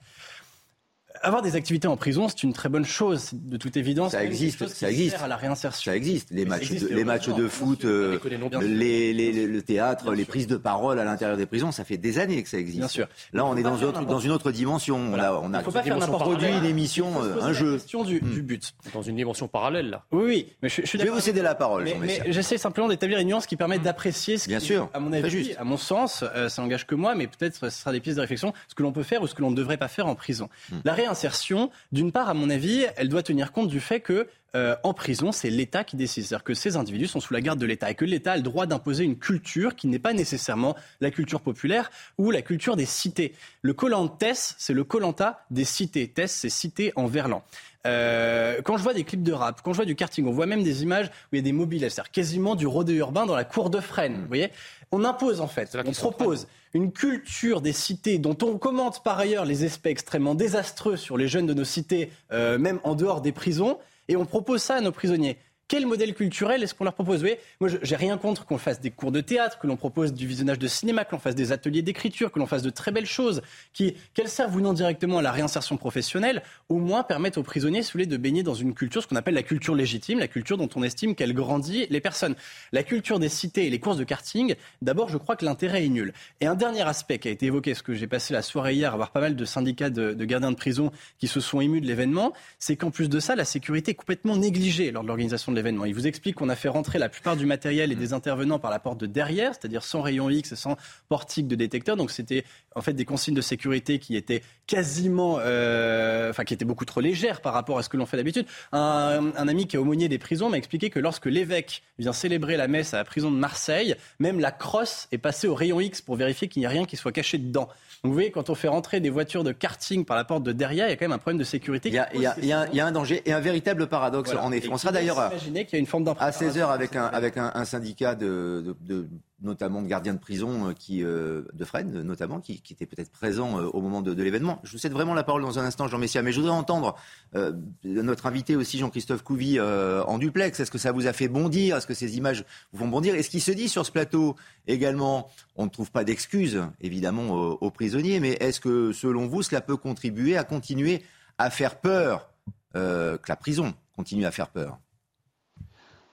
avoir 1.23 1.43
des 1.43 1.57
activités 1.57 1.89
en 1.89 1.97
prison, 1.97 2.29
c'est 2.29 2.43
une 2.43 2.53
très 2.53 2.69
bonne 2.69 2.85
chose, 2.85 3.31
de 3.33 3.57
toute 3.57 3.77
évidence. 3.77 4.13
Ça 4.13 4.25
existe, 4.25 4.67
ça 4.69 4.91
existe. 4.91 5.17
à 5.23 5.29
la 5.29 5.37
réinsertion. 5.37 5.93
Ça 5.93 5.97
existe. 5.97 6.31
Les 6.31 6.45
matchs, 6.45 6.71
de, 6.71 6.89
les 6.89 7.05
matchs 7.05 7.29
de 7.29 7.49
foot, 7.49 7.85
euh, 7.85 8.19
les, 8.63 9.13
les, 9.13 9.47
le 9.47 9.63
théâtre, 9.63 10.13
les 10.13 10.25
prises 10.25 10.47
de 10.47 10.57
parole 10.57 10.99
à 10.99 11.05
l'intérieur 11.05 11.37
des 11.37 11.47
prisons, 11.47 11.73
ça 11.73 11.85
fait 11.85 11.97
des 11.97 12.19
années 12.19 12.43
que 12.43 12.49
ça 12.49 12.59
existe. 12.59 12.79
Bien 12.79 12.89
sûr. 12.89 13.09
Là, 13.33 13.45
on 13.45 13.57
est 13.57 13.63
dans, 13.63 13.83
autre, 13.83 14.05
dans 14.05 14.19
une 14.19 14.31
autre 14.31 14.51
dimension. 14.51 14.97
On 14.97 15.19
a, 15.19 15.33
on 15.33 15.53
a 15.53 15.63
faut 15.63 15.73
pas 15.73 15.83
faire 15.83 15.99
produit 15.99 16.49
une 16.49 16.65
émission, 16.65 17.23
euh, 17.23 17.43
un 17.43 17.53
jeu. 17.53 17.75
question 17.75 18.05
du, 18.05 18.21
du, 18.21 18.43
but. 18.43 18.73
Dans 18.95 19.03
une 19.03 19.17
dimension 19.17 19.49
parallèle, 19.49 19.91
là. 19.91 20.05
Oui, 20.13 20.25
oui. 20.25 20.53
Mais 20.63 20.69
je, 20.69 20.83
je, 20.85 20.97
vais 20.97 21.09
vous 21.09 21.21
céder 21.21 21.43
la 21.43 21.55
parole. 21.55 21.85
Mais, 21.85 21.97
mais 22.01 22.33
j'essaie 22.33 22.59
simplement 22.59 22.89
d'établir 22.89 23.19
une 23.19 23.29
nuance 23.29 23.47
qui 23.47 23.57
permet 23.57 23.79
d'apprécier 23.79 24.39
ce 24.39 24.59
sûr. 24.59 24.89
à 24.93 25.01
mon 25.01 25.13
avis, 25.13 25.55
à 25.57 25.65
mon 25.65 25.77
sens, 25.77 26.25
euh, 26.35 26.49
ça 26.49 26.63
engage 26.63 26.87
que 26.87 26.95
moi, 26.95 27.15
mais 27.15 27.27
peut-être 27.27 27.55
ce 27.55 27.71
sera 27.71 27.93
des 27.93 28.01
pièces 28.01 28.17
de 28.17 28.21
réflexion, 28.21 28.53
ce 28.69 28.75
que 28.75 28.83
l'on 28.83 28.93
peut 28.93 29.03
faire 29.03 29.23
ou 29.23 29.27
ce 29.27 29.35
que 29.35 29.43
l'on 29.43 29.51
ne 29.51 29.57
devrait 29.57 29.77
pas 29.77 29.89
faire 29.89 30.07
en 30.07 30.15
prison. 30.15 30.49
Hmm. 30.71 30.77
La 30.85 30.95
réinsertion, 31.11 31.71
d'une 31.93 32.13
part, 32.13 32.29
à 32.29 32.35
mon 32.35 32.51
avis, 32.51 32.87
elle 32.97 33.09
doit 33.09 33.23
tenir 33.23 33.53
compte 33.53 33.69
du 33.69 33.81
fait 33.81 34.01
que 34.01 34.29
euh, 34.57 34.75
en 34.83 34.95
prison, 34.95 35.31
c'est 35.31 35.51
l'État 35.51 35.85
qui 35.85 35.97
décide. 35.97 36.25
C'est-à-dire 36.25 36.45
que 36.45 36.55
ces 36.55 36.77
individus 36.77 37.07
sont 37.07 37.21
sous 37.21 37.33
la 37.33 37.41
garde 37.41 37.59
de 37.59 37.67
l'État 37.67 37.91
et 37.91 37.95
que 37.95 38.05
l'État 38.05 38.33
a 38.33 38.37
le 38.37 38.43
droit 38.43 38.67
d'imposer 38.67 39.05
une 39.05 39.19
culture 39.19 39.77
qui 39.77 39.87
n'est 39.87 40.01
pas 40.01 40.13
nécessairement 40.13 40.77
la 41.01 41.11
culture 41.11 41.41
populaire 41.41 41.91
ou 42.19 42.31
la 42.31 42.43
culture 42.43 42.77
des 42.77 42.87
cités. 42.87 43.35
Le 43.63 43.75
collant 43.75 44.09
Tess, 44.09 44.57
c'est 44.59 44.73
le 44.73 44.83
Colanta 44.83 45.45
des 45.51 45.65
cités. 45.65 46.09
Tess, 46.09 46.33
c'est 46.33 46.49
cité 46.49 46.93
en 46.97 47.07
verlan. 47.07 47.45
Euh, 47.87 48.61
quand 48.63 48.77
je 48.77 48.83
vois 48.83 48.95
des 48.95 49.05
clips 49.05 49.23
de 49.23 49.33
rap, 49.33 49.61
quand 49.63 49.73
je 49.73 49.77
vois 49.77 49.85
du 49.85 49.95
karting, 49.95 50.27
on 50.27 50.33
voit 50.33 50.47
même 50.47 50.63
des 50.63 50.83
images 50.83 51.07
où 51.07 51.35
il 51.35 51.37
y 51.37 51.41
a 51.41 51.43
des 51.43 51.53
mobiles, 51.53 51.81
c'est-à-dire 51.81 52.11
quasiment 52.11 52.55
du 52.55 52.67
rodéo 52.67 52.97
urbain 52.97 53.27
dans 53.27 53.35
la 53.35 53.45
cour 53.45 53.71
de 53.71 53.81
Fresnes. 53.81 54.21
Vous 54.21 54.29
voyez 54.29 54.51
On 54.93 55.05
impose 55.05 55.41
en 55.41 55.47
fait, 55.47 55.77
on 55.87 55.93
propose 55.93 56.47
une 56.75 56.93
culture 56.93 57.61
des 57.61 57.73
cités 57.73 58.19
dont 58.19 58.37
on 58.43 58.59
commente 58.59 59.03
par 59.03 59.19
ailleurs 59.19 59.45
les 59.45 59.65
aspects 59.65 59.87
extrêmement 59.87 60.35
désastreux 60.35 60.97
sur 60.97 61.17
les 61.17 61.27
jeunes 61.27 61.47
de 61.47 61.55
nos 61.55 61.65
cités, 61.65 62.11
euh, 62.33 62.59
même 62.59 62.81
en 62.85 62.95
dehors 62.95 63.23
des 63.23 63.33
prisons, 63.33 63.79
et 64.09 64.17
on 64.17 64.27
propose 64.27 64.63
ça 64.63 64.77
à 64.77 64.81
nos 64.81 64.93
prisonniers. 64.93 65.39
Quel 65.71 65.87
modèle 65.87 66.15
culturel 66.15 66.65
est-ce 66.65 66.75
qu'on 66.75 66.83
leur 66.83 66.95
propose 66.95 67.19
Vous 67.19 67.29
voyez, 67.29 67.39
moi, 67.61 67.71
j'ai 67.83 67.95
rien 67.95 68.19
contre 68.19 68.45
qu'on 68.45 68.59
fasse 68.59 68.81
des 68.81 68.91
cours 68.91 69.13
de 69.13 69.21
théâtre, 69.21 69.61
que 69.61 69.69
l'on 69.69 69.77
propose 69.77 70.13
du 70.13 70.27
visionnage 70.27 70.59
de 70.59 70.67
cinéma, 70.67 71.05
que 71.05 71.13
l'on 71.13 71.21
fasse 71.21 71.37
des 71.37 71.53
ateliers 71.53 71.83
d'écriture, 71.83 72.33
que 72.33 72.41
l'on 72.41 72.47
fasse 72.47 72.63
de 72.63 72.71
très 72.71 72.91
belles 72.91 73.07
choses, 73.07 73.41
qui, 73.73 73.95
qu'elles 74.13 74.29
servent 74.29 74.57
ou 74.57 74.61
non 74.61 74.73
directement 74.73 75.19
à 75.19 75.23
la 75.23 75.31
réinsertion 75.31 75.77
professionnelle, 75.77 76.43
au 76.69 76.79
moins 76.79 77.05
permettent 77.05 77.39
aux 77.39 77.45
prisonniers, 77.45 77.85
si 77.85 77.91
vous 77.91 77.93
voulez, 77.93 78.07
de 78.07 78.17
baigner 78.17 78.43
dans 78.43 78.55
une 78.55 78.75
culture, 78.75 79.01
ce 79.01 79.07
qu'on 79.07 79.15
appelle 79.15 79.35
la 79.35 79.45
culture 79.45 79.77
légitime, 79.77 80.19
la 80.19 80.27
culture 80.27 80.59
dont 80.59 80.69
on 80.75 80.83
estime 80.83 81.15
qu'elle 81.15 81.35
grandit 81.35 81.87
les 81.89 82.01
personnes. 82.01 82.35
La 82.73 82.83
culture 82.83 83.21
des 83.21 83.29
cités 83.29 83.69
et 83.69 83.71
les 83.71 83.79
courses 83.79 83.97
de 83.97 84.03
karting, 84.03 84.57
d'abord, 84.83 85.09
je 85.09 85.19
crois 85.19 85.37
que 85.37 85.45
l'intérêt 85.45 85.85
est 85.85 85.89
nul. 85.89 86.13
Et 86.41 86.49
un 86.49 86.57
dernier 86.57 86.83
aspect 86.83 87.21
qui 87.21 87.29
a 87.29 87.31
été 87.31 87.47
évoqué, 87.47 87.75
ce 87.75 87.85
que 87.85 87.95
j'ai 87.95 88.09
passé 88.09 88.35
la 88.35 88.43
soirée 88.43 88.75
hier 88.75 88.93
à 88.93 88.97
voir 88.97 89.13
pas 89.13 89.21
mal 89.21 89.37
de 89.37 89.45
syndicats 89.45 89.91
de, 89.91 90.15
de 90.15 90.25
gardiens 90.25 90.51
de 90.51 90.57
prison 90.57 90.91
qui 91.21 91.29
se 91.29 91.39
sont 91.39 91.61
émus 91.61 91.81
de 91.81 91.87
l'événement, 91.87 92.33
c'est 92.59 92.75
qu'en 92.75 92.91
plus 92.91 93.09
de 93.09 93.21
ça, 93.21 93.37
la 93.37 93.45
sécurité 93.45 93.93
est 93.93 93.95
complètement 93.95 94.37
négligée 94.37 94.91
lors 94.91 95.05
de 95.05 95.07
l'organisation 95.07 95.53
de 95.53 95.60
l'événement. 95.61 95.85
Il 95.85 95.95
vous 95.95 96.07
explique 96.07 96.37
qu'on 96.37 96.49
a 96.49 96.57
fait 96.57 96.69
rentrer 96.69 96.99
la 96.99 97.09
plupart 97.09 97.37
du 97.37 97.47
matériel 97.47 97.93
et 97.93 97.95
des 97.95 98.13
intervenants 98.13 98.59
par 98.59 98.71
la 98.71 98.79
porte 98.79 98.99
de 98.99 99.07
derrière, 99.07 99.55
c'est-à-dire 99.55 99.83
sans 99.83 100.03
rayon 100.03 100.29
X 100.31 100.55
sans 100.55 100.77
portique 101.09 101.49
de 101.49 101.55
détecteur. 101.55 101.97
Donc 101.97 102.11
c'était 102.11 102.45
en 102.75 102.81
fait 102.81 102.93
des 102.93 103.05
consignes 103.05 103.35
de 103.35 103.41
sécurité 103.41 103.99
qui 103.99 104.17
étaient 104.17 104.43
quasiment, 104.67 105.39
euh, 105.41 106.31
enfin 106.31 106.45
qui 106.45 106.55
étaient 106.55 106.65
beaucoup 106.65 106.85
trop 106.85 107.01
légères 107.01 107.41
par 107.41 107.53
rapport 107.53 107.79
à 107.79 107.83
ce 107.83 107.89
que 107.89 107.97
l'on 107.97 108.07
fait 108.07 108.17
d'habitude. 108.17 108.47
Un, 108.73 109.33
un, 109.37 109.49
ami 109.49 109.67
qui 109.67 109.77
est 109.77 109.79
aumônier 109.79 110.09
des 110.09 110.19
prisons 110.19 110.49
m'a 110.49 110.57
expliqué 110.59 110.91
que 110.91 111.01
lorsque 111.01 111.27
l'évêque 111.27 111.83
vient 111.99 112.13
célébrer 112.13 112.57
la 112.57 112.69
messe 112.69 112.95
à 112.95 112.99
la 112.99 113.05
prison 113.05 113.31
de 113.31 113.37
Marseille, 113.37 113.97
même 114.19 114.41
la 114.41 114.53
crosse 114.53 115.09
est 115.13 115.19
passée 115.19 115.49
au 115.49 115.55
rayon 115.55 115.81
X 115.81 116.01
pour 116.01 116.17
vérifier 116.17 116.49
qu'il 116.49 116.61
n'y 116.61 116.67
a 116.67 116.71
rien 116.71 116.85
qui 116.85 116.97
soit 116.97 117.13
caché 117.13 117.39
dedans. 117.39 117.69
Donc 118.03 118.11
vous 118.11 118.15
voyez, 118.15 118.31
quand 118.31 118.49
on 118.49 118.55
fait 118.55 118.69
rentrer 118.69 119.01
des 119.01 119.11
voitures 119.11 119.45
de 119.45 119.53
karting 119.53 120.05
par 120.05 120.17
la 120.17 120.25
porte 120.25 120.43
de 120.43 120.53
derrière, 120.53 120.87
il 120.87 120.91
y 120.91 120.93
a 120.93 120.97
quand 120.97 121.05
même 121.05 121.13
un 121.13 121.19
problème 121.19 121.39
de 121.39 121.45
sécurité. 121.45 121.91
Il 121.91 121.95
y 121.95 122.19
y 122.19 122.47
y 122.47 122.77
y 122.77 122.81
a 122.81 122.87
un, 122.87 122.93
danger 122.93 123.23
et 123.27 123.33
un 123.33 123.41
véritable 123.41 123.89
paradoxe 123.89 124.31
voilà. 124.31 124.47
en 124.47 124.53
effet. 124.53 124.69
on 124.71 124.79
sera 124.79 124.93
d'ailleurs 124.93 125.31
qu'il 125.53 125.75
y 125.75 125.77
a 125.77 125.79
une 125.79 125.87
forme 125.87 126.07
à 126.19 126.31
16h 126.31 126.69
avec 126.69 126.97
un, 126.97 127.05
avec 127.05 127.37
un, 127.37 127.51
un 127.55 127.65
syndicat 127.65 128.15
de, 128.15 128.63
de, 128.65 128.77
de 128.81 129.09
notamment 129.43 129.83
de 129.83 129.87
gardiens 129.87 130.15
de 130.15 130.19
prison 130.19 130.69
euh, 130.69 130.73
qui, 130.73 131.03
euh, 131.03 131.43
de 131.53 131.65
Fresnes 131.65 132.03
notamment, 132.03 132.41
qui, 132.41 132.61
qui 132.61 132.75
était 132.75 132.87
peut-être 132.87 133.11
présent 133.11 133.59
euh, 133.59 133.67
au 133.69 133.81
moment 133.81 134.03
de, 134.03 134.13
de 134.13 134.23
l'événement. 134.23 134.61
Je 134.65 134.73
vous 134.73 134.79
cède 134.79 134.93
vraiment 134.93 135.15
la 135.15 135.23
parole 135.23 135.43
dans 135.43 135.59
un 135.59 135.65
instant, 135.65 135.89
Jean 135.89 135.99
Messia, 135.99 136.23
mais 136.23 136.33
je 136.33 136.41
voudrais 136.41 136.55
entendre 136.55 136.97
euh, 137.35 137.53
notre 137.85 138.27
invité 138.27 138.57
aussi, 138.57 138.79
Jean-Christophe 138.79 139.23
Couvi, 139.23 139.59
en 139.61 140.19
duplex. 140.19 140.61
Est-ce 140.61 140.71
que 140.71 140.79
ça 140.79 140.93
vous 140.93 141.07
a 141.07 141.13
fait 141.13 141.29
bondir? 141.29 141.77
Est-ce 141.77 141.87
que 141.87 141.95
ces 141.95 142.17
images 142.17 142.45
vous 142.73 142.81
font 142.81 142.89
bondir? 142.89 143.15
Et 143.15 143.23
ce 143.23 143.31
qui 143.31 143.41
se 143.41 143.51
dit 143.51 143.69
sur 143.69 143.87
ce 143.87 143.93
plateau 143.93 144.37
également, 144.67 145.29
on 145.57 145.65
ne 145.65 145.71
trouve 145.71 145.91
pas 145.91 146.05
d'excuses, 146.05 146.63
évidemment, 146.81 147.31
aux, 147.31 147.59
aux, 147.61 147.71
prisonniers, 147.71 148.21
mais 148.21 148.37
est-ce 148.41 148.61
que, 148.61 148.93
selon 148.93 149.27
vous, 149.27 149.43
cela 149.43 149.61
peut 149.61 149.77
contribuer 149.77 150.37
à 150.37 150.45
continuer 150.45 151.03
à 151.41 151.51
faire 151.51 151.81
peur, 151.81 152.31
euh, 152.77 153.17
que 153.17 153.29
la 153.29 153.37
prison 153.37 153.75
continue 153.97 154.27
à 154.27 154.31
faire 154.31 154.49
peur? 154.49 154.79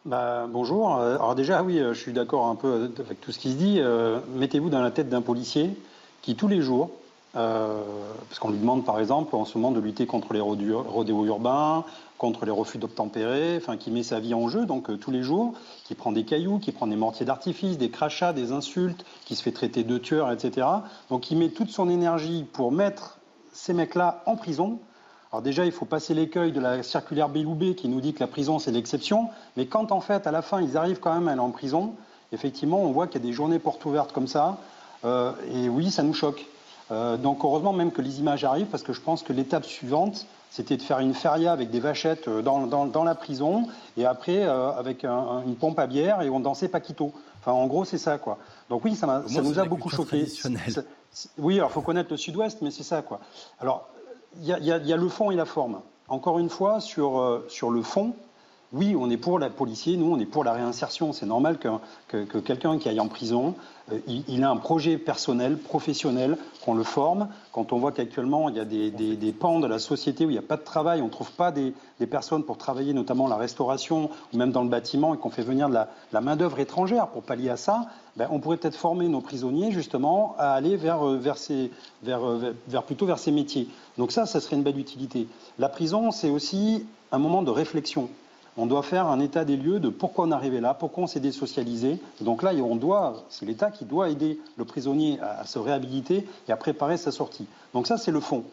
Bah, 0.07 0.47
bonjour. 0.49 0.95
Alors 0.95 1.35
déjà, 1.35 1.61
oui, 1.63 1.79
je 1.79 1.93
suis 1.93 2.13
d'accord 2.13 2.45
un 2.47 2.55
peu 2.55 2.89
avec 2.97 3.19
tout 3.19 3.33
ce 3.33 3.39
qui 3.39 3.51
se 3.51 3.57
dit. 3.57 3.79
Euh, 3.79 4.19
Mettez-vous 4.35 4.69
dans 4.69 4.81
la 4.81 4.89
tête 4.89 5.09
d'un 5.09 5.21
policier 5.21 5.69
qui, 6.21 6.35
tous 6.35 6.47
les 6.47 6.61
jours, 6.61 6.91
euh, 7.35 7.81
parce 8.29 8.39
qu'on 8.39 8.49
lui 8.49 8.57
demande 8.57 8.85
par 8.85 9.01
exemple 9.01 9.35
en 9.35 9.43
ce 9.43 9.57
moment 9.57 9.71
de 9.71 9.81
lutter 9.81 10.05
contre 10.05 10.33
les 10.33 10.39
rodéos 10.39 11.25
urbains, 11.25 11.83
contre 12.17 12.45
les 12.45 12.51
refus 12.51 12.77
d'obtempérer, 12.77 13.57
enfin 13.57 13.75
qui 13.75 13.91
met 13.91 14.01
sa 14.01 14.21
vie 14.21 14.33
en 14.33 14.47
jeu, 14.47 14.65
donc 14.65 14.89
euh, 14.89 14.95
tous 14.95 15.11
les 15.11 15.23
jours, 15.23 15.53
qui 15.83 15.93
prend 15.93 16.13
des 16.13 16.23
cailloux, 16.23 16.57
qui 16.57 16.71
prend 16.71 16.87
des 16.87 16.95
mortiers 16.95 17.25
d'artifice, 17.25 17.77
des 17.77 17.89
crachats, 17.89 18.31
des 18.31 18.53
insultes, 18.53 19.05
qui 19.25 19.35
se 19.35 19.43
fait 19.43 19.51
traiter 19.51 19.83
de 19.83 19.97
tueur, 19.97 20.31
etc. 20.31 20.67
Donc 21.09 21.31
il 21.31 21.37
met 21.37 21.49
toute 21.49 21.69
son 21.69 21.89
énergie 21.89 22.45
pour 22.53 22.71
mettre 22.71 23.17
ces 23.51 23.73
mecs-là 23.73 24.23
en 24.25 24.37
prison. 24.37 24.79
Alors 25.31 25.41
déjà, 25.41 25.65
il 25.65 25.71
faut 25.71 25.85
passer 25.85 26.13
l'écueil 26.13 26.51
de 26.51 26.59
la 26.59 26.83
circulaire 26.83 27.29
Belloubet 27.29 27.75
qui 27.75 27.89
nous 27.89 28.01
dit 28.01 28.13
que 28.13 28.21
la 28.21 28.27
prison, 28.27 28.59
c'est 28.59 28.71
l'exception. 28.71 29.29
Mais 29.55 29.65
quand, 29.65 29.91
en 29.91 30.01
fait, 30.01 30.25
à 30.27 30.31
la 30.31 30.41
fin, 30.41 30.61
ils 30.61 30.77
arrivent 30.77 30.99
quand 30.99 31.13
même 31.13 31.27
à 31.27 31.31
aller 31.31 31.41
en 31.41 31.51
prison, 31.51 31.93
effectivement, 32.31 32.81
on 32.81 32.91
voit 32.91 33.07
qu'il 33.07 33.21
y 33.21 33.23
a 33.25 33.27
des 33.27 33.33
journées 33.33 33.59
portes 33.59 33.83
ouvertes 33.85 34.13
comme 34.13 34.27
ça. 34.27 34.57
Euh, 35.05 35.31
et 35.53 35.69
oui, 35.69 35.91
ça 35.91 36.03
nous 36.03 36.13
choque. 36.13 36.45
Euh, 36.89 37.17
donc 37.17 37.43
heureusement 37.43 37.73
même 37.73 37.91
que 37.91 38.01
les 38.01 38.19
images 38.19 38.45
arrivent, 38.45 38.67
parce 38.67 38.83
que 38.83 38.93
je 38.93 39.01
pense 39.01 39.21
que 39.21 39.33
l'étape 39.33 39.65
suivante, 39.65 40.25
c'était 40.49 40.77
de 40.77 40.81
faire 40.81 40.99
une 40.99 41.13
feria 41.13 41.51
avec 41.51 41.69
des 41.69 41.81
vachettes 41.81 42.29
dans, 42.29 42.65
dans, 42.65 42.85
dans 42.85 43.03
la 43.03 43.13
prison, 43.13 43.67
et 43.97 44.05
après 44.05 44.45
euh, 44.45 44.71
avec 44.71 45.03
un, 45.03 45.43
une 45.45 45.55
pompe 45.55 45.77
à 45.79 45.87
bière, 45.87 46.21
et 46.21 46.29
on 46.29 46.39
dansait 46.39 46.69
Paquito. 46.69 47.11
Enfin, 47.41 47.51
en 47.51 47.67
gros, 47.67 47.83
c'est 47.83 47.97
ça, 47.97 48.17
quoi. 48.17 48.37
Donc 48.69 48.85
oui, 48.85 48.95
ça, 48.95 49.23
ça 49.27 49.41
nous 49.41 49.59
a 49.59 49.65
beaucoup 49.65 49.89
choqué. 49.89 50.25
Oui, 51.37 51.57
alors 51.57 51.69
il 51.69 51.73
faut 51.73 51.81
connaître 51.81 52.11
le 52.11 52.17
Sud-Ouest, 52.17 52.59
mais 52.61 52.71
c'est 52.71 52.83
ça, 52.83 53.01
quoi. 53.01 53.19
Alors, 53.59 53.89
il 54.41 54.45
y, 54.45 54.71
a 54.93 54.97
le 54.97 55.09
fond 55.09 55.31
et 55.31 55.35
la 55.35 55.45
forme. 55.45 55.81
Encore 56.07 56.39
une 56.39 56.49
fois, 56.49 56.79
sur, 56.79 57.19
euh, 57.19 57.45
sur 57.49 57.69
le 57.69 57.81
fond, 57.81 58.13
oui, 58.73 58.97
on 58.99 59.09
est 59.09 59.17
pour 59.17 59.39
la 59.39 59.49
policier, 59.49 59.95
nous, 59.95 60.11
on 60.11 60.19
est 60.19 60.25
pour 60.25 60.43
la 60.43 60.51
réinsertion. 60.51 61.13
C'est 61.13 61.25
normal 61.25 61.57
que, 61.57 61.69
que, 62.09 62.25
que 62.25 62.37
quelqu'un 62.37 62.77
qui 62.77 62.89
aille 62.89 62.99
en 62.99 63.07
prison, 63.07 63.55
euh, 63.93 63.99
il, 64.07 64.25
il, 64.27 64.43
a 64.43 64.49
un 64.49 64.57
projet 64.57 64.97
personnel, 64.97 65.57
professionnel, 65.57 66.37
qu'on 66.65 66.73
le 66.73 66.83
forme. 66.83 67.29
Quand 67.53 67.71
on 67.71 67.77
voit 67.77 67.93
qu'actuellement, 67.93 68.49
il 68.49 68.57
y 68.57 68.59
a 68.59 68.65
des, 68.65 68.91
des, 68.91 69.15
des, 69.15 69.31
pans 69.31 69.61
de 69.61 69.67
la 69.67 69.79
société 69.79 70.25
où 70.25 70.29
il 70.29 70.33
n'y 70.33 70.39
a 70.39 70.41
pas 70.41 70.57
de 70.57 70.63
travail, 70.63 71.01
on 71.01 71.05
ne 71.05 71.09
trouve 71.09 71.31
pas 71.31 71.51
des, 71.51 71.73
des, 72.01 72.07
personnes 72.07 72.43
pour 72.43 72.57
travailler, 72.57 72.91
notamment 72.91 73.29
la 73.29 73.37
restauration 73.37 74.09
ou 74.33 74.37
même 74.37 74.51
dans 74.51 74.63
le 74.63 74.69
bâtiment, 74.69 75.13
et 75.13 75.17
qu'on 75.17 75.29
fait 75.29 75.43
venir 75.43 75.69
de 75.69 75.73
la, 75.73 75.89
la 76.11 76.19
main-d'œuvre 76.19 76.59
étrangère 76.59 77.07
pour 77.07 77.23
pallier 77.23 77.49
à 77.49 77.57
ça, 77.57 77.85
ben, 78.17 78.27
on 78.31 78.39
pourrait 78.39 78.57
peut-être 78.57 78.75
former 78.75 79.07
nos 79.07 79.21
prisonniers 79.21 79.71
justement 79.71 80.35
à 80.37 80.51
aller 80.51 80.75
vers, 80.75 81.05
vers, 81.05 81.37
ces, 81.37 81.71
vers, 82.03 82.19
vers, 82.67 82.83
plutôt 82.83 83.05
vers 83.05 83.19
ces 83.19 83.31
métiers. 83.31 83.69
Donc 83.97 84.11
ça, 84.11 84.25
ça 84.25 84.41
serait 84.41 84.57
une 84.57 84.63
belle 84.63 84.77
utilité. 84.79 85.29
La 85.57 85.69
prison, 85.69 86.11
c'est 86.11 86.29
aussi 86.29 86.85
un 87.13 87.17
moment 87.17 87.43
de 87.43 87.51
réflexion 87.51 88.09
on 88.57 88.65
doit 88.65 88.81
faire 88.81 89.07
un 89.07 89.19
état 89.19 89.45
des 89.45 89.55
lieux 89.55 89.79
de 89.79 89.89
pourquoi 89.89 90.25
on 90.25 90.31
est 90.31 90.33
arrivé 90.33 90.59
là, 90.59 90.73
pourquoi 90.73 91.03
on 91.03 91.07
s'est 91.07 91.19
désocialisé. 91.19 91.99
Donc 92.21 92.41
là, 92.41 92.51
on 92.55 92.75
doit, 92.75 93.23
c'est 93.29 93.45
l'État 93.45 93.69
qui 93.69 93.85
doit 93.85 94.09
aider 94.09 94.39
le 94.57 94.65
prisonnier 94.65 95.19
à, 95.21 95.45
se 95.45 95.59
réhabiliter 95.59 96.27
et 96.47 96.51
à 96.51 96.57
préparer 96.57 96.97
sa 96.97 97.11
sortie. 97.11 97.45
Donc 97.73 97.85
ça, 97.85 97.97
c'est 97.97 98.11
le 98.11 98.19
fond. 98.19 98.43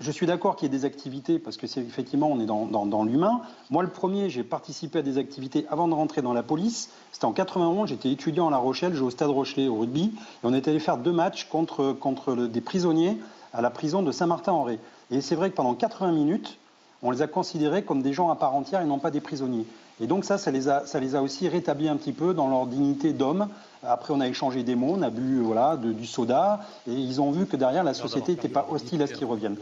Je 0.00 0.12
suis 0.12 0.26
d'accord 0.26 0.54
qu'il 0.54 0.70
y 0.70 0.74
ait 0.74 0.78
des 0.78 0.84
activités 0.84 1.40
parce 1.40 1.56
que 1.56 1.66
c'est 1.66 1.80
effectivement 1.80 2.28
on 2.28 2.38
est 2.40 2.46
dans, 2.46 3.04
l'humain. 3.04 3.40
Moi, 3.70 3.82
le 3.82 3.88
premier, 3.88 4.30
j'ai 4.30 4.44
participé 4.44 5.00
à 5.00 5.02
des 5.02 5.18
activités 5.18 5.66
avant 5.70 5.88
de 5.88 5.94
rentrer 5.94 6.22
dans 6.22 6.32
la 6.32 6.44
police. 6.44 6.90
C'était 7.12 7.24
en 7.24 7.32
91. 7.32 7.88
J'étais 7.88 8.10
étudiant 8.10 8.48
à 8.48 8.50
La 8.50 8.58
Rochelle, 8.58 8.94
j'ai 8.94 9.00
au 9.00 9.10
Stade 9.10 9.30
Rochelet 9.30 9.68
au 9.68 9.76
rugby, 9.76 10.12
et 10.14 10.44
on 10.44 10.54
était 10.54 10.70
allé 10.70 10.78
faire 10.78 10.98
deux 10.98 11.12
matchs 11.12 11.48
contre 11.48 12.46
des 12.46 12.60
prisonniers 12.60 13.16
à 13.52 13.60
la 13.60 13.70
prison 13.70 14.02
de 14.02 14.12
Saint-Martin-en-Ré. 14.12 14.78
Et 15.10 15.20
c'est 15.20 15.34
vrai 15.34 15.50
que 15.50 15.56
pendant 15.56 15.74
80 15.74 16.12
minutes, 16.12 16.58
on 17.02 17.10
les 17.10 17.22
a 17.22 17.26
considérés 17.26 17.82
comme 17.82 18.02
des 18.02 18.12
gens 18.12 18.30
à 18.30 18.36
part 18.36 18.54
entière 18.54 18.80
et 18.80 18.84
non 18.84 18.98
pas 18.98 19.10
des 19.10 19.20
prisonniers. 19.20 19.66
Et 20.00 20.06
donc 20.06 20.24
ça, 20.24 20.38
ça 20.38 20.50
les 20.50 20.68
a, 20.68 20.86
ça 20.86 21.00
les 21.00 21.14
a 21.14 21.22
aussi 21.22 21.48
rétablis 21.48 21.88
un 21.88 21.96
petit 21.96 22.12
peu 22.12 22.34
dans 22.34 22.48
leur 22.48 22.66
dignité 22.66 23.12
d'homme. 23.12 23.48
Après, 23.82 24.12
on 24.12 24.20
a 24.20 24.28
échangé 24.28 24.62
des 24.62 24.74
mots, 24.74 24.94
on 24.96 25.02
a 25.02 25.10
bu 25.10 25.40
voilà, 25.40 25.76
de, 25.76 25.92
du 25.92 26.06
soda, 26.06 26.60
et 26.88 26.92
ils 26.92 27.20
ont 27.20 27.30
vu 27.30 27.46
que 27.46 27.56
derrière, 27.56 27.84
la 27.84 27.94
société 27.94 28.32
n'était 28.32 28.48
pas 28.48 28.66
hostile 28.70 29.02
à 29.02 29.06
ce 29.06 29.14
qu'ils 29.14 29.26
reviennent. 29.26 29.56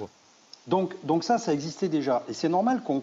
Donc, 0.66 0.94
donc 1.04 1.22
ça, 1.22 1.38
ça 1.38 1.52
existait 1.52 1.88
déjà. 1.88 2.22
Et 2.28 2.32
c'est 2.32 2.48
normal 2.48 2.82
qu'on, 2.82 3.00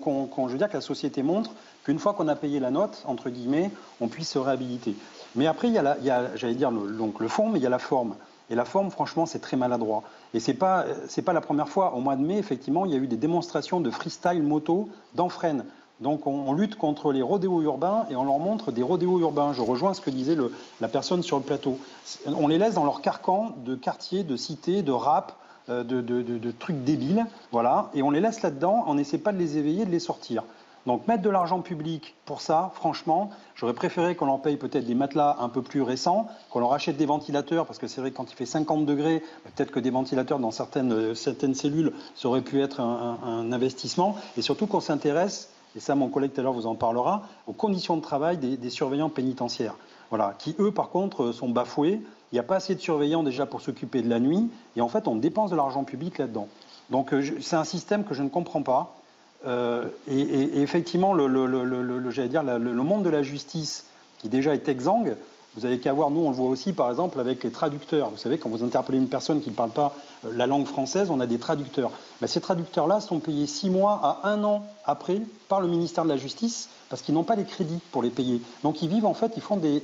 je 0.47 0.51
veux 0.51 0.57
dire, 0.57 0.69
que 0.69 0.73
la 0.73 0.81
société 0.81 1.23
montre 1.23 1.51
qu'une 1.83 1.99
fois 1.99 2.13
qu'on 2.13 2.27
a 2.27 2.35
payé 2.35 2.59
la 2.59 2.71
note, 2.71 3.03
entre 3.05 3.29
guillemets, 3.29 3.71
on 4.01 4.07
puisse 4.07 4.31
se 4.31 4.39
réhabiliter. 4.39 4.95
Mais 5.35 5.47
après, 5.47 5.69
il 5.69 5.73
y 5.73 5.77
a, 5.77 5.81
la, 5.81 5.97
il 5.99 6.05
y 6.05 6.09
a 6.11 6.35
j'allais 6.35 6.55
dire, 6.55 6.71
le, 6.71 6.91
donc 6.91 7.19
le 7.19 7.27
fond, 7.27 7.49
mais 7.49 7.59
il 7.59 7.63
y 7.63 7.67
a 7.67 7.69
la 7.69 7.79
forme. 7.79 8.15
Et 8.49 8.55
la 8.55 8.65
forme, 8.65 8.91
franchement, 8.91 9.25
c'est 9.25 9.39
très 9.39 9.57
maladroit. 9.57 10.03
Et 10.33 10.39
c'est 10.39 10.53
pas, 10.53 10.85
pas 11.25 11.33
la 11.33 11.41
première 11.41 11.69
fois. 11.69 11.93
Au 11.93 11.99
mois 11.99 12.15
de 12.15 12.21
mai, 12.21 12.37
effectivement, 12.37 12.85
il 12.85 12.91
y 12.91 12.95
a 12.95 12.97
eu 12.97 13.07
des 13.07 13.17
démonstrations 13.17 13.79
de 13.79 13.89
freestyle 13.89 14.43
moto 14.43 14.89
dans 15.15 15.29
Fresnes. 15.29 15.65
Donc 16.01 16.27
on, 16.27 16.47
on, 16.47 16.53
lutte 16.53 16.75
contre 16.75 17.13
les 17.13 17.21
rodéos 17.21 17.61
urbains 17.61 18.05
et 18.09 18.15
on 18.15 18.25
leur 18.25 18.39
montre 18.39 18.71
des 18.71 18.83
rodéos 18.83 19.19
urbains. 19.19 19.53
Je 19.53 19.61
rejoins 19.61 19.93
ce 19.93 20.01
que 20.01 20.09
disait 20.09 20.35
le, 20.35 20.51
la 20.81 20.87
personne 20.87 21.23
sur 21.23 21.37
le 21.37 21.43
plateau. 21.43 21.79
On 22.25 22.47
les 22.47 22.57
laisse 22.57 22.73
dans 22.73 22.83
leur 22.83 23.01
carcan 23.01 23.55
de 23.63 23.75
quartier, 23.75 24.23
de 24.23 24.35
cité, 24.35 24.81
de 24.81 24.91
rap, 24.91 25.37
euh, 25.69 25.85
de, 25.85 26.01
de, 26.01 26.21
de, 26.21 26.37
de, 26.37 26.51
trucs 26.51 26.83
débiles, 26.83 27.25
voilà, 27.53 27.89
et 27.93 28.03
on 28.03 28.11
les 28.11 28.19
laisse 28.19 28.41
là-dedans. 28.41 28.83
On 28.85 28.95
n'essaie 28.95 29.17
pas 29.17 29.31
de 29.31 29.37
les 29.37 29.57
éveiller, 29.57 29.85
de 29.85 29.91
les 29.91 29.99
sortir. 29.99 30.43
Donc 30.85 31.07
mettre 31.07 31.23
de 31.23 31.29
l'argent 31.29 31.61
public 31.61 32.13
pour 32.25 32.41
ça, 32.41 32.71
franchement, 32.75 33.29
j'aurais 33.55 33.73
préféré 33.73 34.15
qu'on 34.15 34.25
leur 34.25 34.41
paye 34.41 34.57
peut-être 34.57 34.85
des 34.85 34.95
matelas 34.95 35.37
un 35.39 35.47
peu 35.47 35.61
plus 35.61 35.81
récents, 35.81 36.27
qu'on 36.49 36.59
leur 36.59 36.73
achète 36.73 36.97
des 36.97 37.05
ventilateurs, 37.05 37.65
parce 37.65 37.79
que 37.79 37.87
c'est 37.87 38.01
vrai 38.01 38.11
que 38.11 38.17
quand 38.17 38.29
il 38.29 38.35
fait 38.35 38.45
50 38.45 38.85
degrés, 38.85 39.23
peut-être 39.43 39.71
que 39.71 39.79
des 39.79 39.91
ventilateurs 39.91 40.39
dans 40.39 40.51
certaines, 40.51 41.15
certaines 41.15 41.55
cellules, 41.55 41.93
ça 42.15 42.27
aurait 42.27 42.41
pu 42.41 42.61
être 42.61 42.81
un, 42.81 43.51
investissement, 43.53 44.17
et 44.35 44.41
surtout 44.41 44.67
qu'on 44.67 44.81
s'intéresse, 44.81 45.51
et 45.75 45.79
ça 45.79 45.95
mon 45.95 46.09
collègue 46.09 46.33
tout 46.33 46.41
à 46.41 46.43
l'heure 46.43 46.53
vous 46.53 46.67
en 46.67 46.75
parlera, 46.75 47.23
aux 47.47 47.53
conditions 47.53 47.95
de 47.95 48.01
travail 48.01 48.37
des, 48.37 48.57
des 48.57 48.69
surveillants 48.69 49.09
pénitentiaires. 49.09 49.75
Voilà, 50.09 50.35
qui 50.37 50.55
eux 50.59 50.71
par 50.71 50.89
contre 50.89 51.31
sont 51.31 51.49
bafoués, 51.49 52.01
il 52.31 52.35
n'y 52.35 52.39
a 52.39 52.43
pas 52.43 52.57
assez 52.57 52.75
de 52.75 52.81
surveillants 52.81 53.23
déjà 53.23 53.45
pour 53.45 53.61
s'occuper 53.61 54.01
de 54.01 54.09
la 54.09 54.19
nuit, 54.19 54.49
et 54.75 54.81
en 54.81 54.89
fait 54.89 55.07
on 55.07 55.15
dépense 55.15 55.49
de 55.49 55.55
l'argent 55.55 55.85
public 55.85 56.17
là-dedans. 56.17 56.49
Donc 56.89 57.15
c'est 57.39 57.55
un 57.55 57.63
système 57.63 58.03
que 58.03 58.13
je 58.13 58.21
ne 58.21 58.29
comprends 58.29 58.63
pas. 58.63 58.97
Euh, 59.45 59.85
et, 60.07 60.61
effectivement, 60.61 61.13
le, 61.13 61.27
monde 61.27 63.03
de 63.03 63.09
la 63.09 63.23
justice, 63.23 63.85
qui 64.19 64.29
déjà 64.29 64.53
est 64.53 64.67
exsangue, 64.69 65.15
Vous 65.55 65.65
avez 65.65 65.79
qu'à 65.79 65.93
voir, 65.93 66.09
nous 66.09 66.21
on 66.21 66.31
le 66.31 66.35
voit 66.35 66.49
aussi 66.49 66.73
par 66.73 66.89
exemple 66.89 67.19
avec 67.19 67.43
les 67.43 67.51
traducteurs. 67.51 68.09
Vous 68.09 68.17
savez, 68.17 68.39
quand 68.39 68.49
vous 68.49 68.63
interpellez 68.63 68.97
une 68.97 69.09
personne 69.09 69.39
qui 69.39 69.51
ne 69.51 69.55
parle 69.55 69.69
pas 69.69 69.93
euh, 70.25 70.31
la 70.33 70.47
langue 70.47 70.65
française, 70.65 71.11
on 71.11 71.19
a 71.19 71.27
des 71.27 71.37
traducteurs. 71.37 71.91
Ben, 72.21 72.27
ces 72.27 72.41
traducteurs-là 72.41 73.01
sont 73.01 73.19
payés 73.19 73.45
six 73.45 73.69
mois 73.69 73.99
à 74.01 74.29
un 74.29 74.43
an 74.43 74.63
après 74.85 75.21
par 75.49 75.61
le 75.61 75.67
ministère 75.67 76.05
de 76.05 76.09
la 76.09 76.17
Justice 76.17 76.69
parce 76.89 77.03
qu'ils 77.03 77.13
n'ont 77.13 77.23
pas 77.23 77.35
les 77.35 77.43
crédits 77.43 77.79
pour 77.91 78.01
les 78.01 78.09
payer. 78.09 78.41
Donc 78.63 78.81
ils 78.81 78.89
vivent 78.89 79.05
en 79.05 79.13
fait, 79.13 79.33
ils 79.35 79.43
font 79.43 79.57
des, 79.57 79.83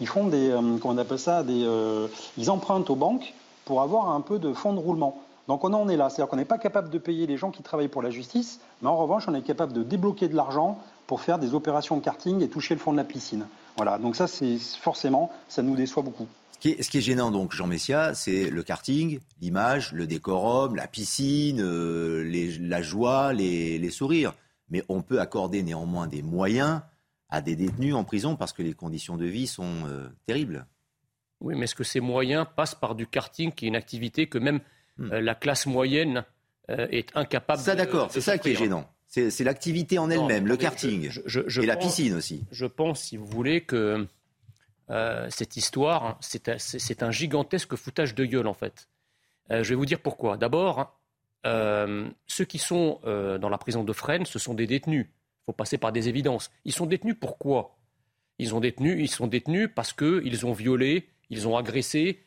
ils, 0.00 0.06
font 0.06 0.28
des, 0.28 0.48
euh, 0.48 0.78
comment 0.80 0.94
on 0.94 0.98
appelle 0.98 1.18
ça, 1.18 1.42
des, 1.42 1.68
ils 2.38 2.50
empruntent 2.50 2.88
aux 2.88 2.96
banques 2.96 3.34
pour 3.66 3.82
avoir 3.82 4.08
un 4.10 4.22
peu 4.22 4.38
de 4.38 4.54
fonds 4.54 4.72
de 4.72 4.78
roulement. 4.78 5.25
Donc 5.48 5.64
on 5.64 5.72
en 5.72 5.88
est 5.88 5.96
là, 5.96 6.10
c'est-à-dire 6.10 6.28
qu'on 6.28 6.36
n'est 6.36 6.44
pas 6.44 6.58
capable 6.58 6.90
de 6.90 6.98
payer 6.98 7.26
les 7.26 7.36
gens 7.36 7.50
qui 7.50 7.62
travaillent 7.62 7.88
pour 7.88 8.02
la 8.02 8.10
justice, 8.10 8.60
mais 8.82 8.88
en 8.88 8.96
revanche 8.96 9.28
on 9.28 9.34
est 9.34 9.42
capable 9.42 9.72
de 9.72 9.82
débloquer 9.82 10.28
de 10.28 10.34
l'argent 10.34 10.78
pour 11.06 11.20
faire 11.20 11.38
des 11.38 11.54
opérations 11.54 11.96
de 11.96 12.02
karting 12.02 12.42
et 12.42 12.48
toucher 12.48 12.74
le 12.74 12.80
fond 12.80 12.92
de 12.92 12.96
la 12.96 13.04
piscine. 13.04 13.46
Voilà, 13.76 13.98
donc 13.98 14.16
ça, 14.16 14.26
c'est 14.26 14.58
forcément, 14.80 15.30
ça 15.48 15.62
nous 15.62 15.76
déçoit 15.76 16.02
beaucoup. 16.02 16.26
Ce 16.52 16.58
qui, 16.90 16.98
est, 16.98 17.00
gênant, 17.00 17.30
donc, 17.30 17.52
Jean 17.52 17.66
Messia, 17.66 18.14
c'est 18.14 18.48
le 18.50 18.62
karting, 18.62 19.20
l'image, 19.40 19.92
le 19.92 20.06
décorum, 20.06 20.74
la 20.74 20.88
piscine, 20.88 21.60
euh, 21.60 22.24
la 22.60 22.82
joie, 22.82 23.34
les, 23.34 23.90
sourires. 23.90 24.32
Mais 24.70 24.82
on 24.88 25.02
peut 25.02 25.20
accorder 25.20 25.62
néanmoins 25.62 26.06
des 26.06 26.22
moyens 26.22 26.80
à 27.28 27.40
des 27.40 27.54
détenus 27.54 27.94
en 27.94 28.04
prison 28.04 28.36
parce 28.36 28.52
que 28.52 28.62
les 28.62 28.72
conditions 28.72 29.16
de 29.16 29.26
vie 29.26 29.46
sont 29.46 29.84
euh, 29.86 30.08
terribles. 30.26 30.66
Oui, 31.40 31.54
mais 31.54 31.64
est-ce 31.64 31.74
que 31.74 31.84
ces 31.84 32.00
moyens 32.00 32.46
passent 32.56 32.74
par 32.74 32.94
du 32.94 33.06
karting, 33.06 33.52
qui 33.52 33.66
est 33.66 33.68
une 33.68 33.76
activité 33.76 34.26
que 34.26 34.38
même 34.38 34.60
hmm. 34.98 35.12
euh, 35.12 35.20
la 35.20 35.34
classe 35.34 35.66
moyenne 35.66 36.24
est 36.68 37.16
incapable 37.16 37.62
ça, 37.62 37.76
d'accord, 37.76 38.10
c'est 38.10 38.20
ça 38.20 38.38
qui 38.38 38.50
est 38.50 38.56
gênant. 38.56 38.90
C'est 39.06 39.44
l'activité 39.44 39.98
en 39.98 40.10
elle-même, 40.10 40.48
le 40.48 40.56
karting 40.56 41.08
et 41.08 41.66
la 41.66 41.76
piscine 41.76 42.14
aussi. 42.14 42.44
Je 42.50 42.66
pense, 42.66 43.02
si 43.02 43.16
vous 43.16 43.24
voulez, 43.24 43.60
que 43.60 44.06
euh, 44.90 45.26
cette 45.30 45.56
histoire, 45.56 46.04
hein, 46.04 46.18
c'est 46.20 47.02
un 47.02 47.10
gigantesque 47.10 47.74
foutage 47.74 48.14
de 48.14 48.24
gueule 48.24 48.46
en 48.46 48.54
fait. 48.54 48.88
Euh, 49.50 49.62
je 49.62 49.70
vais 49.70 49.74
vous 49.74 49.86
dire 49.86 50.00
pourquoi. 50.00 50.36
D'abord, 50.36 51.00
euh, 51.44 52.08
ceux 52.26 52.44
qui 52.44 52.58
sont 52.58 53.00
dans 53.04 53.48
la 53.48 53.58
prison 53.58 53.84
de 53.84 53.92
Fresnes, 53.92 54.26
ce 54.26 54.38
sont 54.38 54.54
des 54.54 54.66
détenus. 54.66 55.06
Il 55.08 55.44
faut 55.46 55.52
passer 55.52 55.78
par 55.78 55.92
des 55.92 56.08
évidences. 56.08 56.50
Ils 56.64 56.72
sont 56.72 56.86
détenus 56.86 57.16
pourquoi? 57.20 57.78
Ils, 58.38 58.54
ont 58.54 58.60
détenus, 58.60 58.96
ils 58.98 59.10
sont 59.10 59.26
détenus 59.26 59.70
parce 59.74 59.92
qu'ils 59.92 60.44
ont 60.46 60.52
violé, 60.52 61.08
ils 61.30 61.48
ont 61.48 61.56
agressé, 61.56 62.22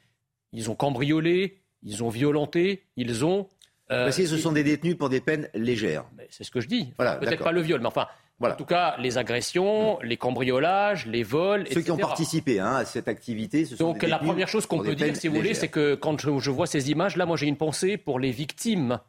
ils 0.54 0.72
ont 0.72 0.76
cambriolé, 0.76 1.62
ils 1.84 2.04
ont 2.04 2.10
violenté, 2.10 2.84
ils 2.96 3.26
ont 3.26 3.48
euh, 3.92 4.06
Parce 4.06 4.18
que 4.18 4.26
ce 4.28 4.38
sont 4.38 4.52
des 4.52 4.64
détenus 4.64 4.98
pour 4.98 5.10
des 5.10 5.22
peines 5.22 5.50
légères. 5.54 6.06
C'est 6.30 6.44
ce 6.44 6.52
que 6.52 6.62
je 6.62 6.68
dis. 6.68 6.94
Peut-être 6.98 7.44
pas 7.44 7.52
le 7.52 7.62
viol, 7.62 7.82
mais 7.82 7.88
enfin, 7.88 8.08
en 8.40 8.56
tout 8.56 8.66
cas, 8.66 8.96
les 9.00 9.18
agressions, 9.18 10.00
les 10.02 10.18
cambriolages, 10.18 11.06
les 11.08 11.24
vols, 11.24 11.66
Ceux 11.72 11.82
qui 11.82 11.92
ont 11.92 11.98
participé 11.98 12.60
hein, 12.60 12.76
à 12.76 12.86
cette 12.86 13.08
activité, 13.08 13.66
ce 13.66 13.76
sont 13.76 13.92
Donc 13.92 14.04
la 14.04 14.20
première 14.20 14.48
chose 14.48 14.66
qu'on 14.66 14.80
peut 14.80 14.96
dire, 14.96 15.16
si 15.16 15.28
vous 15.28 15.36
voulez, 15.36 15.54
c'est 15.54 15.68
que 15.68 15.96
quand 15.96 16.20
je, 16.20 16.52
vois 16.52 16.68
ces 16.68 16.92
images, 16.92 17.16
là, 17.18 17.26
moi 17.26 17.38
j'ai 17.38 17.48
une 17.48 17.58
pensée 17.58 17.98
pour 17.98 18.20
les 18.20 18.32
victimes 18.32 19.00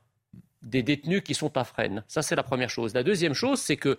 des 0.62 0.82
détenus 0.82 1.22
qui 1.22 1.34
sont 1.34 1.56
à 1.56 1.64
Fresnes. 1.64 2.04
Ça, 2.06 2.22
c'est 2.22 2.36
la 2.36 2.42
première 2.42 2.70
chose. 2.70 2.92
La 2.94 3.02
deuxième 3.02 3.32
chose, 3.34 3.60
c'est 3.60 3.76
que 3.76 3.98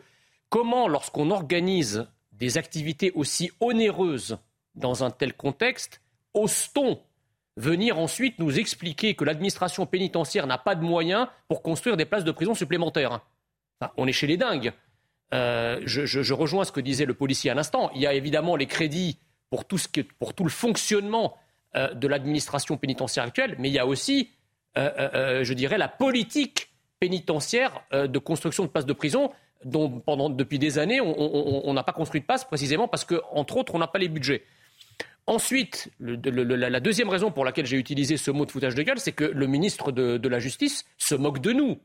comment, 0.50 0.88
lorsqu'on 0.88 1.32
organise 1.32 2.08
des 2.34 2.58
activités 2.58 3.12
aussi 3.14 3.52
onéreuses 3.60 4.38
dans 4.76 5.04
un 5.04 5.12
tel 5.12 5.34
contexte, 5.34 6.02
ose-t-on 6.34 7.00
venir 7.62 8.00
ensuite 8.00 8.40
nous 8.40 8.60
expliquer 8.60 9.14
que 9.14 9.24
l'administration 9.24 9.86
pénitentiaire 9.86 10.48
n'a 10.48 10.58
pas 10.58 10.76
de 10.76 10.84
moyens 10.84 11.28
pour 11.48 11.62
construire 11.62 11.96
des 11.96 12.06
places 12.06 12.24
de 12.24 12.32
prison 12.32 12.56
supplémentaires. 12.56 13.22
on 13.98 14.08
est 14.08 14.12
chez 14.12 14.28
les 14.28 14.38
dingues. 14.38 14.74
Euh, 15.34 15.80
je, 15.86 16.34
rejoins 16.34 16.66
ce 16.66 16.72
que 16.72 16.82
disait 16.82 17.06
le 17.06 17.14
policier 17.14 17.52
à 17.52 17.54
l'instant. 17.54 17.90
Il 17.96 18.02
y 18.02 18.08
a 18.08 18.14
évidemment 18.14 18.56
les 18.56 18.66
crédits 18.66 19.20
pour 19.50 19.66
tout, 19.66 19.78
ce 19.78 19.88
pour 20.20 20.34
tout 20.34 20.44
le 20.44 20.50
fonctionnement 20.50 21.38
euh, 21.76 21.94
de 21.94 22.08
l'administration 22.08 22.78
pénitentiaire 22.78 23.24
actuelle, 23.24 23.56
mais 23.60 23.70
il 23.70 23.74
y 23.74 23.80
a 23.80 23.86
aussi, 23.86 24.32
euh, 24.78 25.44
je 25.44 25.54
dirais, 25.54 25.78
la 25.78 25.88
politique 25.88 26.70
pénitentiaire 27.00 27.82
de 27.92 28.20
construction 28.20 28.64
de 28.64 28.70
places 28.70 28.86
de 28.86 28.94
prison 28.94 29.32
dont 29.66 30.02
depuis 30.30 30.60
des 30.60 30.78
années, 30.80 31.02
on 31.02 31.74
n'a 31.74 31.84
pas 31.84 31.94
construit 31.94 32.22
de 32.22 32.26
places 32.26 32.46
précisément 32.46 32.88
parce 32.88 33.06
qu'entre 33.06 33.58
autres, 33.58 33.74
on 33.74 33.80
n'a 33.80 33.88
pas 33.88 34.00
les 34.00 34.10
budgets. 34.10 34.44
Ensuite, 35.28 35.90
la 36.00 36.80
deuxième 36.80 37.10
raison 37.10 37.32
pour 37.32 37.46
laquelle 37.46 37.66
j'ai 37.66 37.78
utilisé 37.78 38.18
ce 38.18 38.32
mot 38.32 38.46
de 38.46 38.52
foutage 38.52 38.76
de 38.76 38.82
gueule, 38.82 39.00
c'est 39.00 39.12
que 39.12 39.24
le 39.24 39.48
ministre 39.48 39.92
de, 39.92 40.28
la 40.28 40.40
Justice 40.40 40.86
se 40.98 41.16
moque 41.16 41.40
de 41.40 41.54
nous. 41.54 41.80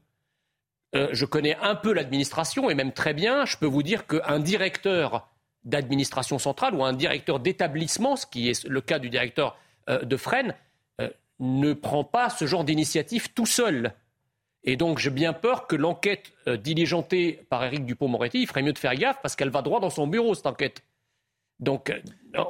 Euh, 0.94 1.08
je 1.12 1.26
connais 1.26 1.56
un 1.56 1.74
peu 1.74 1.92
l'administration 1.92 2.70
et 2.70 2.74
même 2.74 2.92
très 2.92 3.12
bien. 3.12 3.44
Je 3.44 3.56
peux 3.58 3.66
vous 3.66 3.82
dire 3.82 4.06
qu'un 4.06 4.38
directeur 4.38 5.28
d'administration 5.64 6.38
centrale 6.38 6.74
ou 6.74 6.84
un 6.84 6.94
directeur 6.94 7.38
d'établissement, 7.40 8.16
ce 8.16 8.26
qui 8.26 8.48
est 8.48 8.64
le 8.64 8.80
cas 8.80 8.98
du 8.98 9.10
directeur 9.10 9.58
euh, 9.90 10.02
de 10.02 10.16
Fresnes, 10.16 10.54
euh, 11.00 11.10
ne 11.38 11.74
prend 11.74 12.04
pas 12.04 12.30
ce 12.30 12.46
genre 12.46 12.64
d'initiative 12.64 13.32
tout 13.34 13.46
seul. 13.46 13.92
Et 14.64 14.76
donc 14.76 14.98
j'ai 14.98 15.10
bien 15.10 15.32
peur 15.32 15.66
que 15.66 15.76
l'enquête 15.76 16.32
diligentée 16.46 17.44
par 17.50 17.62
Éric 17.62 17.84
Dupont-Moretti, 17.84 18.40
il 18.40 18.46
ferait 18.48 18.62
mieux 18.62 18.72
de 18.72 18.78
faire 18.78 18.94
gaffe 18.96 19.18
parce 19.22 19.36
qu'elle 19.36 19.50
va 19.50 19.62
droit 19.62 19.78
dans 19.78 19.90
son 19.90 20.06
bureau, 20.06 20.34
cette 20.34 20.46
enquête. 20.46 20.82
Donc, 21.60 21.90
euh, 21.90 22.00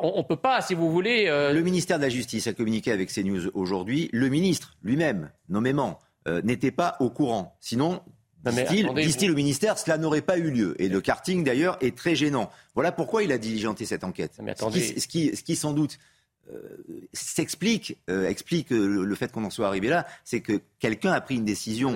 on 0.02 0.18
ne 0.18 0.22
peut 0.22 0.36
pas, 0.36 0.60
si 0.60 0.74
vous 0.74 0.90
voulez. 0.90 1.26
Euh, 1.28 1.52
le 1.52 1.62
ministère 1.62 1.98
de 1.98 2.02
la 2.02 2.08
Justice 2.08 2.46
a 2.46 2.52
communiqué 2.52 2.90
avec 2.90 3.12
CNews 3.12 3.50
aujourd'hui. 3.54 4.10
Le 4.12 4.28
ministre 4.28 4.76
lui-même, 4.82 5.30
nommément, 5.48 5.98
euh, 6.26 6.42
n'était 6.42 6.72
pas 6.72 6.96
au 6.98 7.10
courant. 7.10 7.56
Sinon, 7.60 8.02
disent-ils 8.44 9.30
au 9.30 9.34
ministère, 9.34 9.78
cela 9.78 9.96
n'aurait 9.98 10.22
pas 10.22 10.38
eu 10.38 10.50
lieu. 10.50 10.80
Et 10.82 10.88
le 10.88 11.00
karting, 11.00 11.44
d'ailleurs, 11.44 11.78
est 11.80 11.96
très 11.96 12.16
gênant. 12.16 12.50
Voilà 12.74 12.90
pourquoi 12.90 13.22
il 13.22 13.30
a 13.30 13.38
diligenté 13.38 13.86
cette 13.86 14.02
enquête. 14.02 14.40
Ce, 14.56 15.06
qui, 15.06 15.56
sans 15.56 15.72
doute, 15.72 15.98
s'explique, 17.12 17.98
explique 18.08 18.70
le, 18.70 19.14
fait 19.14 19.30
qu'on 19.32 19.44
en 19.44 19.50
soit 19.50 19.66
arrivé 19.66 19.88
là, 19.88 20.06
c'est 20.24 20.40
que 20.40 20.60
quelqu'un 20.78 21.12
a 21.12 21.20
pris 21.20 21.36
une 21.36 21.44
décision 21.44 21.94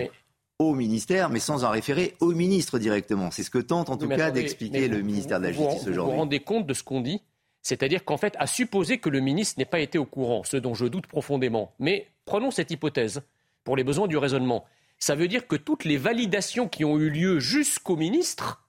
au 0.60 0.74
ministère, 0.74 1.30
mais 1.30 1.40
sans 1.40 1.64
en 1.64 1.70
référer 1.70 2.14
au 2.20 2.32
ministre 2.32 2.78
directement. 2.78 3.30
C'est 3.30 3.42
ce 3.42 3.50
que 3.50 3.58
tente 3.58 3.88
en 3.88 3.96
tout 3.96 4.08
cas 4.08 4.30
d'expliquer 4.30 4.88
le 4.88 5.00
ministère 5.00 5.40
de 5.40 5.46
la 5.46 5.52
Justice 5.52 5.88
aujourd'hui. 5.88 5.96
Vous 5.96 6.10
vous 6.10 6.16
rendez 6.18 6.40
compte 6.40 6.66
de 6.66 6.74
ce 6.74 6.82
qu'on 6.82 7.00
dit? 7.00 7.22
C'est-à-dire 7.62 8.04
qu'en 8.04 8.18
fait, 8.18 8.36
à 8.38 8.46
supposer 8.46 8.98
que 8.98 9.08
le 9.08 9.20
ministre 9.20 9.58
n'ait 9.58 9.64
pas 9.64 9.80
été 9.80 9.96
au 9.96 10.04
courant, 10.04 10.44
ce 10.44 10.58
dont 10.58 10.74
je 10.74 10.84
doute 10.84 11.06
profondément, 11.06 11.72
mais 11.78 12.08
prenons 12.26 12.50
cette 12.50 12.70
hypothèse 12.70 13.22
pour 13.64 13.74
les 13.74 13.84
besoins 13.84 14.06
du 14.06 14.18
raisonnement. 14.18 14.66
Ça 14.98 15.14
veut 15.14 15.28
dire 15.28 15.46
que 15.46 15.56
toutes 15.56 15.84
les 15.84 15.96
validations 15.96 16.68
qui 16.68 16.84
ont 16.84 16.98
eu 16.98 17.08
lieu 17.08 17.40
jusqu'au 17.40 17.96
ministre, 17.96 18.62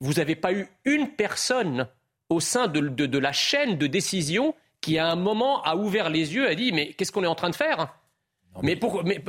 vous 0.00 0.14
n'avez 0.14 0.34
pas 0.34 0.54
eu 0.54 0.66
une 0.86 1.08
personne 1.08 1.88
au 2.30 2.40
sein 2.40 2.68
de, 2.68 2.80
de, 2.80 3.18
la 3.18 3.32
chaîne 3.32 3.76
de 3.76 3.86
décision 3.86 4.54
qui 4.80 4.96
à 4.96 5.10
un 5.10 5.16
moment 5.16 5.62
a 5.64 5.76
ouvert 5.76 6.08
les 6.08 6.34
yeux 6.34 6.48
a 6.48 6.54
dit 6.54 6.72
mais 6.72 6.94
qu'est-ce 6.94 7.12
qu'on 7.12 7.24
est 7.24 7.26
en 7.26 7.34
train 7.34 7.50
de 7.50 7.56
faire? 7.56 7.94
Mais, 8.62 8.76
pour, 8.76 9.04
mais 9.04 9.22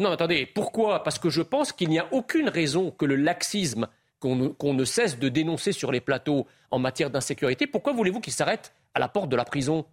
non, 0.00 0.10
attendez, 0.10 0.46
pourquoi? 0.46 1.02
Parce 1.02 1.18
que 1.18 1.30
je 1.30 1.42
pense 1.42 1.72
qu'il 1.72 1.88
n'y 1.88 1.98
a 1.98 2.08
aucune 2.12 2.48
raison 2.48 2.90
que 2.90 3.04
le 3.04 3.16
laxisme 3.16 3.88
qu'on 4.18 4.74
ne 4.74 4.84
cesse 4.84 5.18
de 5.18 5.28
dénoncer 5.28 5.72
sur 5.72 5.90
les 5.90 6.00
plateaux 6.00 6.46
en 6.70 6.78
matière 6.78 7.10
d'insécurité, 7.10 7.66
pourquoi 7.66 7.92
voulez-vous 7.92 8.20
qu'il 8.20 8.32
s'arrête 8.32 8.72
à 8.94 9.00
la 9.00 9.08
porte 9.08 9.28
de 9.28 9.36
la 9.36 9.44
prison? 9.44 9.84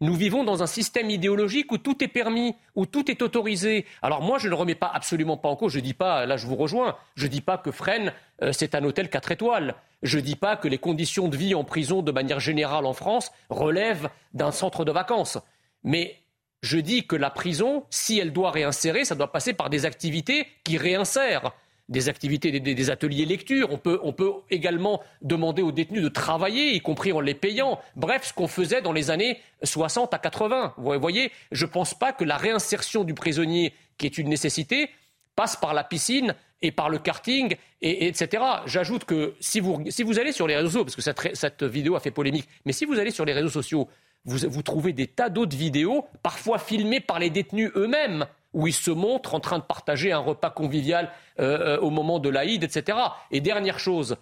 Nous 0.00 0.14
vivons 0.14 0.44
dans 0.44 0.62
un 0.62 0.66
système 0.66 1.08
idéologique 1.08 1.72
où 1.72 1.78
tout 1.78 2.04
est 2.04 2.08
permis, 2.08 2.54
où 2.74 2.84
tout 2.84 3.10
est 3.10 3.22
autorisé. 3.22 3.86
Alors 4.02 4.20
moi, 4.20 4.38
je 4.38 4.48
ne 4.48 4.54
remets 4.54 4.74
pas 4.74 4.90
absolument 4.92 5.38
pas 5.38 5.48
en 5.48 5.56
cause. 5.56 5.72
Je 5.72 5.78
ne 5.78 5.84
dis 5.84 5.94
pas, 5.94 6.26
là, 6.26 6.36
je 6.36 6.46
vous 6.46 6.56
rejoins. 6.56 6.96
Je 7.14 7.24
ne 7.24 7.30
dis 7.30 7.40
pas 7.40 7.56
que 7.56 7.70
Fresnes 7.70 8.12
euh, 8.42 8.52
c'est 8.52 8.74
un 8.74 8.84
hôtel 8.84 9.08
4 9.08 9.32
étoiles. 9.32 9.74
Je 10.02 10.18
ne 10.18 10.22
dis 10.22 10.36
pas 10.36 10.56
que 10.56 10.68
les 10.68 10.76
conditions 10.76 11.28
de 11.28 11.36
vie 11.36 11.54
en 11.54 11.64
prison, 11.64 12.02
de 12.02 12.12
manière 12.12 12.40
générale 12.40 12.84
en 12.84 12.92
France, 12.92 13.32
relèvent 13.48 14.10
d'un 14.34 14.50
centre 14.50 14.84
de 14.84 14.92
vacances. 14.92 15.38
Mais 15.82 16.16
je 16.62 16.78
dis 16.78 17.06
que 17.06 17.16
la 17.16 17.30
prison, 17.30 17.84
si 17.90 18.18
elle 18.18 18.32
doit 18.32 18.50
réinsérer, 18.50 19.04
ça 19.04 19.14
doit 19.14 19.32
passer 19.32 19.52
par 19.52 19.70
des 19.70 19.84
activités 19.84 20.46
qui 20.64 20.78
réinsèrent 20.78 21.52
des 21.88 22.08
activités, 22.08 22.58
des, 22.58 22.90
ateliers 22.90 23.24
lecture. 23.24 23.68
On 23.70 23.78
peut, 23.78 24.00
on 24.02 24.12
peut, 24.12 24.32
également 24.50 25.02
demander 25.22 25.62
aux 25.62 25.72
détenus 25.72 26.02
de 26.02 26.08
travailler, 26.08 26.74
y 26.74 26.80
compris 26.80 27.12
en 27.12 27.20
les 27.20 27.34
payant. 27.34 27.78
Bref, 27.94 28.24
ce 28.24 28.32
qu'on 28.32 28.48
faisait 28.48 28.82
dans 28.82 28.92
les 28.92 29.10
années 29.10 29.40
60 29.62 30.12
à 30.12 30.18
80. 30.18 30.74
Vous 30.76 30.98
voyez, 30.98 31.30
je 31.52 31.64
ne 31.64 31.70
pense 31.70 31.94
pas 31.94 32.12
que 32.12 32.24
la 32.24 32.36
réinsertion 32.36 33.04
du 33.04 33.14
prisonnier, 33.14 33.72
qui 33.98 34.06
est 34.06 34.18
une 34.18 34.28
nécessité, 34.28 34.90
passe 35.36 35.56
par 35.56 35.74
la 35.74 35.84
piscine 35.84 36.34
et 36.62 36.72
par 36.72 36.88
le 36.88 36.98
karting, 36.98 37.54
et, 37.82 38.08
etc. 38.08 38.42
J'ajoute 38.64 39.04
que 39.04 39.34
si 39.38 39.60
vous, 39.60 39.84
si 39.90 40.02
vous 40.02 40.18
allez 40.18 40.32
sur 40.32 40.48
les 40.48 40.56
réseaux 40.56 40.84
parce 40.84 40.96
que 40.96 41.02
cette, 41.02 41.36
cette 41.36 41.62
vidéo 41.62 41.94
a 41.94 42.00
fait 42.00 42.10
polémique, 42.10 42.48
mais 42.64 42.72
si 42.72 42.84
vous 42.84 42.98
allez 42.98 43.10
sur 43.10 43.24
les 43.24 43.34
réseaux 43.34 43.50
sociaux, 43.50 43.88
vous, 44.26 44.62
trouvez 44.62 44.92
des 44.92 45.06
tas 45.06 45.28
d'autres 45.28 45.56
vidéos, 45.56 46.04
parfois 46.22 46.58
filmées 46.58 47.00
par 47.00 47.18
les 47.18 47.30
détenus 47.30 47.70
eux-mêmes, 47.76 48.26
où 48.52 48.66
ils 48.66 48.72
se 48.72 48.90
montrent 48.90 49.34
en 49.34 49.40
train 49.40 49.58
de 49.58 49.64
partager 49.64 50.12
un 50.12 50.18
repas 50.18 50.50
convivial 50.50 51.10
euh, 51.38 51.76
euh, 51.76 51.78
au 51.78 51.90
moment 51.90 52.18
de 52.18 52.28
l'Aïd, 52.28 52.64
etc. 52.64 52.98
Et 53.30 53.40
dernière 53.40 53.78
chose, 53.78 54.16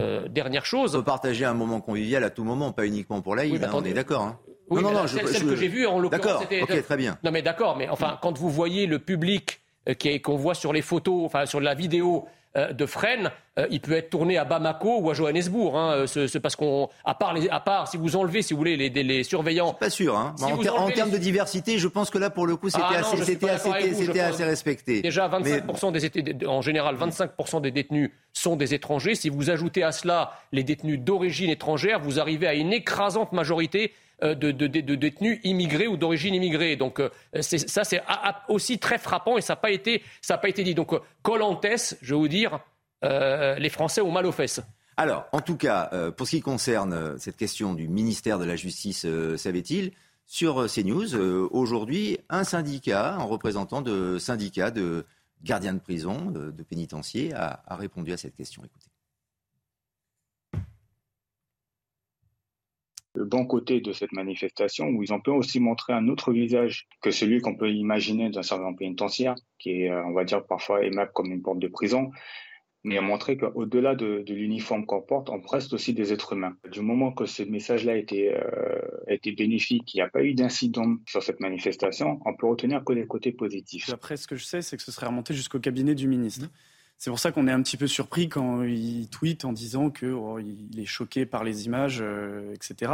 euh, 0.00 0.28
dernière 0.28 0.64
chose. 0.64 0.94
On 0.94 0.98
peut 0.98 1.04
partager 1.04 1.44
un 1.44 1.54
moment 1.54 1.80
convivial 1.80 2.24
à 2.24 2.30
tout 2.30 2.44
moment, 2.44 2.72
pas 2.72 2.86
uniquement 2.86 3.20
pour 3.20 3.36
l'Aïd, 3.36 3.62
hein, 3.62 3.70
on 3.74 3.84
est 3.84 3.92
d'accord. 3.92 4.22
Hein. 4.22 4.38
Oui, 4.70 4.82
non, 4.82 4.92
non, 4.92 5.06
celle, 5.08 5.24
que 5.24 5.56
j'ai 5.56 5.68
vue 5.68 5.86
en 5.86 5.98
l'occurrence, 5.98 6.42
c'était. 6.42 6.62
Ok, 6.62 6.82
très 6.82 6.96
bien. 6.96 7.18
Non, 7.24 7.32
mais 7.32 7.42
d'accord, 7.42 7.76
mais 7.76 7.88
enfin, 7.88 8.18
quand 8.22 8.38
vous 8.38 8.48
voyez 8.48 8.86
le 8.86 9.00
public 9.00 9.60
qu'on 10.22 10.36
voit 10.36 10.54
sur 10.54 10.72
les 10.72 10.82
photos, 10.82 11.24
enfin 11.24 11.44
sur 11.44 11.60
la 11.60 11.74
vidéo, 11.74 12.26
de 12.56 12.86
Fresnes, 12.86 13.30
euh, 13.58 13.66
il 13.70 13.80
peut 13.80 13.92
être 13.92 14.10
tourné 14.10 14.38
à 14.38 14.44
Bamako 14.44 15.00
ou 15.00 15.10
à 15.10 15.14
Johannesburg. 15.14 15.76
Hein, 15.76 16.04
c'est 16.06 16.40
parce 16.40 16.56
qu'on, 16.56 16.88
à 17.04 17.14
part, 17.14 17.34
à 17.50 17.60
part, 17.60 17.88
si 17.88 17.96
vous 17.96 18.16
enlevez, 18.16 18.42
si 18.42 18.54
vous 18.54 18.58
voulez, 18.58 18.76
les, 18.76 18.90
les 18.90 19.24
surveillants. 19.24 19.74
Pas 19.74 19.90
sûr. 19.90 20.16
Hein. 20.16 20.34
en, 20.40 20.90
termes 20.90 21.10
de 21.10 21.18
diversité, 21.18 21.78
je 21.78 21.88
pense 21.88 22.10
que 22.10 22.18
là, 22.18 22.30
pour 22.30 22.46
le 22.46 22.56
coup, 22.56 22.70
c'était 22.70 22.84
ah 22.88 23.00
assez, 23.00 24.44
respecté. 24.44 25.02
Déjà, 25.02 25.28
25% 25.28 25.92
des, 25.92 26.46
en 26.46 26.62
général, 26.62 26.96
25% 26.96 27.60
des 27.60 27.70
détenus 27.70 28.10
sont 28.32 28.56
des 28.56 28.74
étrangers. 28.74 29.14
Si 29.14 29.28
vous 29.28 29.50
ajoutez 29.50 29.82
à 29.82 29.92
cela 29.92 30.32
les 30.52 30.62
détenus 30.62 31.00
d'origine 31.00 31.50
étrangère, 31.50 32.00
vous 32.00 32.20
arrivez 32.20 32.46
à 32.46 32.54
une 32.54 32.72
écrasante 32.72 33.32
majorité 33.32 33.92
euh, 34.22 34.34
de, 34.34 34.50
détenus 34.96 35.40
immigrés 35.44 35.86
ou 35.86 35.96
d'origine 35.96 36.34
immigrée. 36.34 36.76
Donc 36.76 37.00
euh, 37.00 37.08
ça, 37.40 37.84
c'est 37.84 38.02
aussi 38.48 38.78
très 38.78 38.98
frappant 38.98 39.38
et 39.38 39.40
ça 39.40 39.54
n'a 39.54 39.56
pas, 39.56 39.70
été, 39.70 40.02
pas 40.28 40.48
été 40.48 40.62
dit. 40.62 40.74
Donc 40.74 40.92
Colantes, 41.22 41.94
je 42.02 42.14
vais 42.14 42.20
vous 42.20 42.28
dire, 42.28 42.60
euh, 43.04 43.54
les 43.56 43.70
Français 43.70 44.00
ont 44.00 44.10
mal 44.10 44.26
aux 44.26 44.32
fesses. 44.32 44.60
Alors, 44.96 45.26
en 45.32 45.40
tout 45.40 45.56
cas, 45.56 45.90
pour 46.16 46.26
ce 46.26 46.36
qui 46.36 46.42
concerne 46.42 47.18
cette 47.18 47.38
question 47.38 47.72
du 47.72 47.88
ministère 47.88 48.38
de 48.38 48.44
la 48.44 48.56
Justice, 48.56 49.06
savait-il 49.36 49.92
sur 50.26 50.66
CNews, 50.66 51.14
aujourd'hui, 51.14 52.18
un 52.28 52.44
syndicat, 52.44 53.14
un 53.14 53.22
représentant 53.22 53.80
de 53.80 54.18
syndicat 54.18 54.70
de 54.70 55.06
gardiens 55.42 55.72
de 55.72 55.80
prison, 55.80 56.30
de, 56.30 56.62
pénitenciers, 56.62 57.32
a, 57.32 57.62
a 57.66 57.76
répondu 57.76 58.12
à 58.12 58.18
cette 58.18 58.36
question. 58.36 58.62
Écoutez. 58.62 58.89
Le 63.14 63.24
bon 63.24 63.44
côté 63.44 63.80
de 63.80 63.92
cette 63.92 64.12
manifestation 64.12 64.88
où 64.88 65.02
ils 65.02 65.12
ont 65.12 65.20
pu 65.20 65.30
aussi 65.30 65.60
montrer 65.60 65.92
un 65.92 66.08
autre 66.08 66.32
visage 66.32 66.86
que 67.02 67.10
celui 67.10 67.40
qu'on 67.40 67.56
peut 67.56 67.70
imaginer 67.70 68.30
d'un 68.30 68.42
servant 68.42 68.74
pénitentiaire, 68.74 69.34
qui 69.58 69.82
est, 69.82 69.90
euh, 69.90 70.04
on 70.04 70.12
va 70.12 70.24
dire, 70.24 70.44
parfois 70.44 70.84
aimable 70.84 71.10
comme 71.12 71.32
une 71.32 71.42
porte 71.42 71.58
de 71.58 71.68
prison, 71.68 72.10
mais 72.82 72.98
ont 72.98 73.02
montré 73.02 73.36
qu'au-delà 73.36 73.94
de, 73.94 74.24
l'uniforme 74.28 74.86
qu'on 74.86 75.02
porte, 75.02 75.28
on 75.28 75.40
reste 75.40 75.72
aussi 75.74 75.92
des 75.92 76.12
êtres 76.12 76.32
humains. 76.32 76.56
Du 76.70 76.80
moment 76.80 77.12
que 77.12 77.26
ce 77.26 77.42
message-là 77.42 77.92
a 77.92 77.96
été, 77.96 78.34
euh, 78.34 78.80
été 79.06 79.32
bénéfique, 79.32 79.92
il 79.92 79.98
n'y 79.98 80.02
a 80.02 80.08
pas 80.08 80.22
eu 80.22 80.34
d'incident 80.34 80.96
sur 81.06 81.22
cette 81.22 81.40
manifestation, 81.40 82.20
on 82.24 82.34
peut 82.34 82.46
retenir 82.46 82.82
que 82.84 82.92
les 82.92 83.06
côtés 83.06 83.32
positifs. 83.32 83.90
Après, 83.92 84.16
ce 84.16 84.26
que 84.26 84.36
je 84.36 84.44
sais, 84.44 84.62
c'est 84.62 84.76
que 84.76 84.82
ce 84.82 84.92
serait 84.92 85.06
remonté 85.06 85.34
jusqu'au 85.34 85.60
cabinet 85.60 85.94
du 85.94 86.08
ministre. 86.08 86.46
C'est 87.00 87.08
pour 87.08 87.18
ça 87.18 87.32
qu'on 87.32 87.48
est 87.48 87.52
un 87.52 87.62
petit 87.62 87.78
peu 87.78 87.86
surpris 87.86 88.28
quand 88.28 88.62
il 88.62 89.08
tweet 89.08 89.46
en 89.46 89.54
disant 89.54 89.88
qu'il 89.88 90.12
oh, 90.12 90.38
est 90.38 90.84
choqué 90.84 91.24
par 91.24 91.44
les 91.44 91.64
images, 91.64 92.00
euh, 92.02 92.52
etc. 92.52 92.92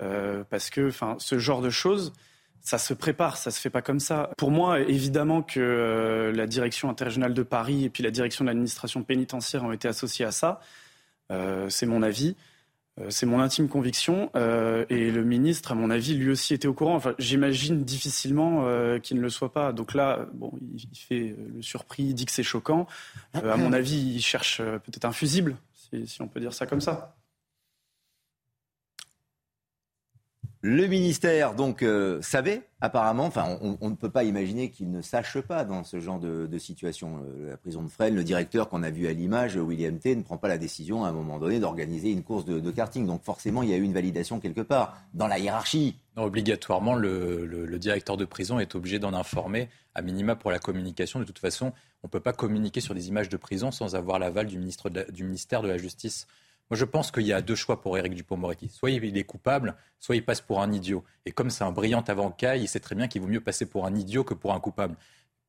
Euh, 0.00 0.44
parce 0.48 0.70
que 0.70 0.90
ce 1.18 1.38
genre 1.40 1.60
de 1.60 1.68
choses, 1.68 2.12
ça 2.60 2.78
se 2.78 2.94
prépare, 2.94 3.36
ça 3.36 3.50
se 3.50 3.60
fait 3.60 3.68
pas 3.68 3.82
comme 3.82 3.98
ça. 3.98 4.30
Pour 4.36 4.52
moi, 4.52 4.78
évidemment 4.78 5.42
que 5.42 5.58
euh, 5.58 6.30
la 6.30 6.46
direction 6.46 6.90
interrégionale 6.90 7.34
de 7.34 7.42
Paris 7.42 7.84
et 7.84 7.90
puis 7.90 8.04
la 8.04 8.12
direction 8.12 8.44
de 8.44 8.50
l'administration 8.50 9.02
pénitentiaire 9.02 9.64
ont 9.64 9.72
été 9.72 9.88
associées 9.88 10.26
à 10.26 10.30
ça. 10.30 10.60
c'est 11.68 11.86
mon 11.86 12.02
avis. 12.04 12.36
Euh, 13.00 13.06
c'est 13.10 13.26
mon 13.26 13.40
intime 13.40 13.68
conviction. 13.68 14.30
Euh, 14.36 14.84
et 14.88 15.10
le 15.10 15.24
ministre, 15.24 15.72
à 15.72 15.74
mon 15.74 15.90
avis, 15.90 16.14
lui 16.14 16.30
aussi 16.30 16.54
était 16.54 16.68
au 16.68 16.74
courant. 16.74 16.94
Enfin, 16.94 17.14
j'imagine 17.18 17.84
difficilement 17.84 18.66
euh, 18.66 18.98
qu'il 18.98 19.16
ne 19.16 19.22
le 19.22 19.30
soit 19.30 19.52
pas. 19.52 19.72
Donc 19.72 19.94
là, 19.94 20.26
bon, 20.34 20.52
il, 20.74 20.86
fait 20.96 21.36
le 21.54 21.62
surpris, 21.62 22.04
il 22.04 22.14
dit 22.14 22.26
que 22.26 22.32
c'est 22.32 22.42
choquant. 22.42 22.86
à 23.34 23.56
mon 23.56 23.72
avis, 23.72 24.14
il 24.14 24.22
cherche 24.22 24.58
peut-être 24.58 25.04
un 25.04 25.12
fusible, 25.12 25.56
si 26.06 26.22
on 26.22 26.28
peut 26.28 26.40
dire 26.40 26.52
ça 26.52 26.66
comme 26.66 26.80
ça. 26.80 27.14
Le 30.62 30.86
ministère 30.86 31.54
donc 31.54 31.82
euh, 31.82 32.20
savait 32.20 32.62
apparemment, 32.82 33.24
enfin 33.24 33.58
on, 33.62 33.88
ne 33.88 33.94
peut 33.94 34.10
pas 34.10 34.24
imaginer 34.24 34.68
qu'il 34.70 34.90
ne 34.90 35.00
sache 35.00 35.40
pas 35.40 35.64
dans 35.64 35.84
ce 35.84 36.00
genre 36.00 36.18
de, 36.18 36.58
situation. 36.58 37.22
Euh, 37.24 37.50
la 37.50 37.56
prison 37.56 37.82
de 37.82 37.88
Fresnes, 37.88 38.14
le 38.14 38.24
directeur 38.24 38.68
qu'on 38.68 38.82
a 38.82 38.90
vu 38.90 39.06
à 39.06 39.12
l'image, 39.14 39.56
William 39.56 39.98
T, 39.98 40.14
ne 40.14 40.22
prend 40.22 40.36
pas 40.36 40.48
la 40.48 40.58
décision 40.58 41.02
à 41.04 41.08
un 41.08 41.12
moment 41.12 41.38
donné 41.38 41.60
d'organiser 41.60 42.10
une 42.10 42.22
course 42.22 42.44
de, 42.44 42.70
karting. 42.70 43.06
Donc 43.06 43.22
forcément 43.24 43.62
il 43.62 43.70
y 43.70 43.72
a 43.72 43.78
eu 43.78 43.82
une 43.82 43.94
validation 43.94 44.38
quelque 44.38 44.60
part 44.60 45.00
dans 45.14 45.28
la 45.28 45.38
hiérarchie. 45.38 45.96
obligatoirement, 46.16 46.94
le, 46.94 47.78
directeur 47.78 48.18
de 48.18 48.26
prison 48.26 48.58
est 48.58 48.74
obligé 48.74 48.98
d'en 48.98 49.14
informer, 49.14 49.70
à 49.94 50.02
minima 50.02 50.36
pour 50.36 50.50
la 50.50 50.58
communication. 50.58 51.20
De 51.20 51.24
toute 51.24 51.38
façon, 51.38 51.72
on 52.02 52.08
ne 52.08 52.10
peut 52.10 52.20
pas 52.20 52.34
communiquer 52.34 52.82
sur 52.82 52.94
des 52.94 53.08
images 53.08 53.30
de 53.30 53.38
prison 53.38 53.70
sans 53.70 53.94
avoir 53.96 54.18
l'aval 54.18 54.46
du 54.46 54.58
ministère 54.58 55.62
de 55.62 55.68
la 55.68 55.78
Justice. 55.78 56.26
Moi, 56.70 56.78
je 56.78 56.84
pense 56.84 57.10
qu'il 57.10 57.24
y 57.24 57.32
a 57.32 57.42
deux 57.42 57.56
choix 57.56 57.80
pour 57.80 57.98
Éric 57.98 58.14
Dupont-Moretti. 58.14 58.68
Soit 58.68 58.92
il 58.92 59.18
est 59.18 59.24
coupable, 59.24 59.74
soit 59.98 60.14
il 60.14 60.24
passe 60.24 60.40
pour 60.40 60.62
un 60.62 60.70
idiot. 60.70 61.04
Et 61.26 61.32
comme 61.32 61.50
c'est 61.50 61.64
un 61.64 61.72
brillant 61.72 62.04
avocat, 62.06 62.56
il 62.56 62.68
sait 62.68 62.78
très 62.78 62.94
bien 62.94 63.08
qu'il 63.08 63.22
vaut 63.22 63.26
mieux 63.26 63.40
passer 63.40 63.66
pour 63.66 63.86
un 63.86 63.94
idiot 63.96 64.22
que 64.22 64.34
pour 64.34 64.54
un 64.54 64.60
coupable. 64.60 64.96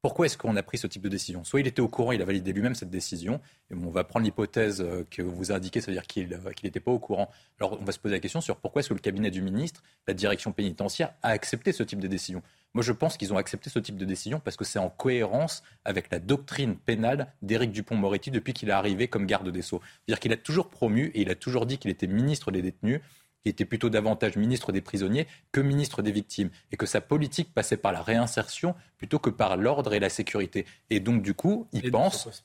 Pourquoi 0.01 0.25
est-ce 0.25 0.35
qu'on 0.35 0.55
a 0.55 0.63
pris 0.63 0.79
ce 0.79 0.87
type 0.87 1.03
de 1.03 1.09
décision? 1.09 1.43
Soit 1.43 1.59
il 1.59 1.67
était 1.67 1.79
au 1.79 1.87
courant, 1.87 2.11
il 2.11 2.23
a 2.23 2.25
validé 2.25 2.53
lui-même 2.53 2.73
cette 2.73 2.89
décision, 2.89 3.39
et 3.69 3.75
on 3.75 3.91
va 3.91 4.03
prendre 4.03 4.25
l'hypothèse 4.25 4.81
euh, 4.81 5.05
que 5.11 5.21
vous 5.21 5.51
indiquez, 5.51 5.79
c'est-à-dire 5.79 6.07
qu'il 6.07 6.27
n'était 6.63 6.79
pas 6.79 6.89
au 6.89 6.97
courant. 6.97 7.29
Alors 7.59 7.79
on 7.79 7.85
va 7.85 7.91
se 7.91 7.99
poser 7.99 8.15
la 8.15 8.19
question 8.19 8.41
sur 8.41 8.55
pourquoi 8.55 8.79
est-ce 8.79 8.89
que 8.89 8.95
le 8.95 8.99
cabinet 8.99 9.29
du 9.29 9.43
ministre, 9.43 9.83
la 10.07 10.15
direction 10.15 10.53
pénitentiaire, 10.53 11.13
a 11.21 11.29
accepté 11.29 11.71
ce 11.71 11.83
type 11.83 11.99
de 11.99 12.07
décision? 12.07 12.41
Moi 12.73 12.83
je 12.83 12.93
pense 12.93 13.15
qu'ils 13.15 13.31
ont 13.31 13.37
accepté 13.37 13.69
ce 13.69 13.77
type 13.77 13.97
de 13.97 14.05
décision 14.05 14.39
parce 14.39 14.57
que 14.57 14.65
c'est 14.65 14.79
en 14.79 14.89
cohérence 14.89 15.61
avec 15.85 16.09
la 16.09 16.17
doctrine 16.17 16.77
pénale 16.77 17.31
d'Éric 17.43 17.71
Dupont-Moretti 17.71 18.31
depuis 18.31 18.53
qu'il 18.53 18.69
est 18.69 18.73
arrivé 18.73 19.07
comme 19.07 19.27
garde 19.27 19.49
des 19.49 19.61
Sceaux. 19.61 19.81
C'est-à-dire 19.83 20.19
qu'il 20.19 20.33
a 20.33 20.37
toujours 20.37 20.69
promu 20.69 21.11
et 21.13 21.21
il 21.21 21.29
a 21.29 21.35
toujours 21.35 21.67
dit 21.67 21.77
qu'il 21.77 21.91
était 21.91 22.07
ministre 22.07 22.49
des 22.49 22.63
détenus 22.63 23.01
qui 23.43 23.49
était 23.49 23.65
plutôt 23.65 23.89
davantage 23.89 24.35
ministre 24.35 24.71
des 24.71 24.81
prisonniers 24.81 25.27
que 25.51 25.61
ministre 25.61 26.01
des 26.01 26.11
victimes, 26.11 26.49
et 26.71 26.77
que 26.77 26.85
sa 26.85 27.01
politique 27.01 27.53
passait 27.53 27.77
par 27.77 27.91
la 27.91 28.01
réinsertion 28.01 28.75
plutôt 28.97 29.19
que 29.19 29.29
par 29.29 29.57
l'ordre 29.57 29.93
et 29.93 29.99
la 29.99 30.09
sécurité. 30.09 30.65
Et 30.89 30.99
donc, 30.99 31.21
du 31.21 31.33
coup, 31.33 31.67
il 31.73 31.91
pense, 31.91 32.43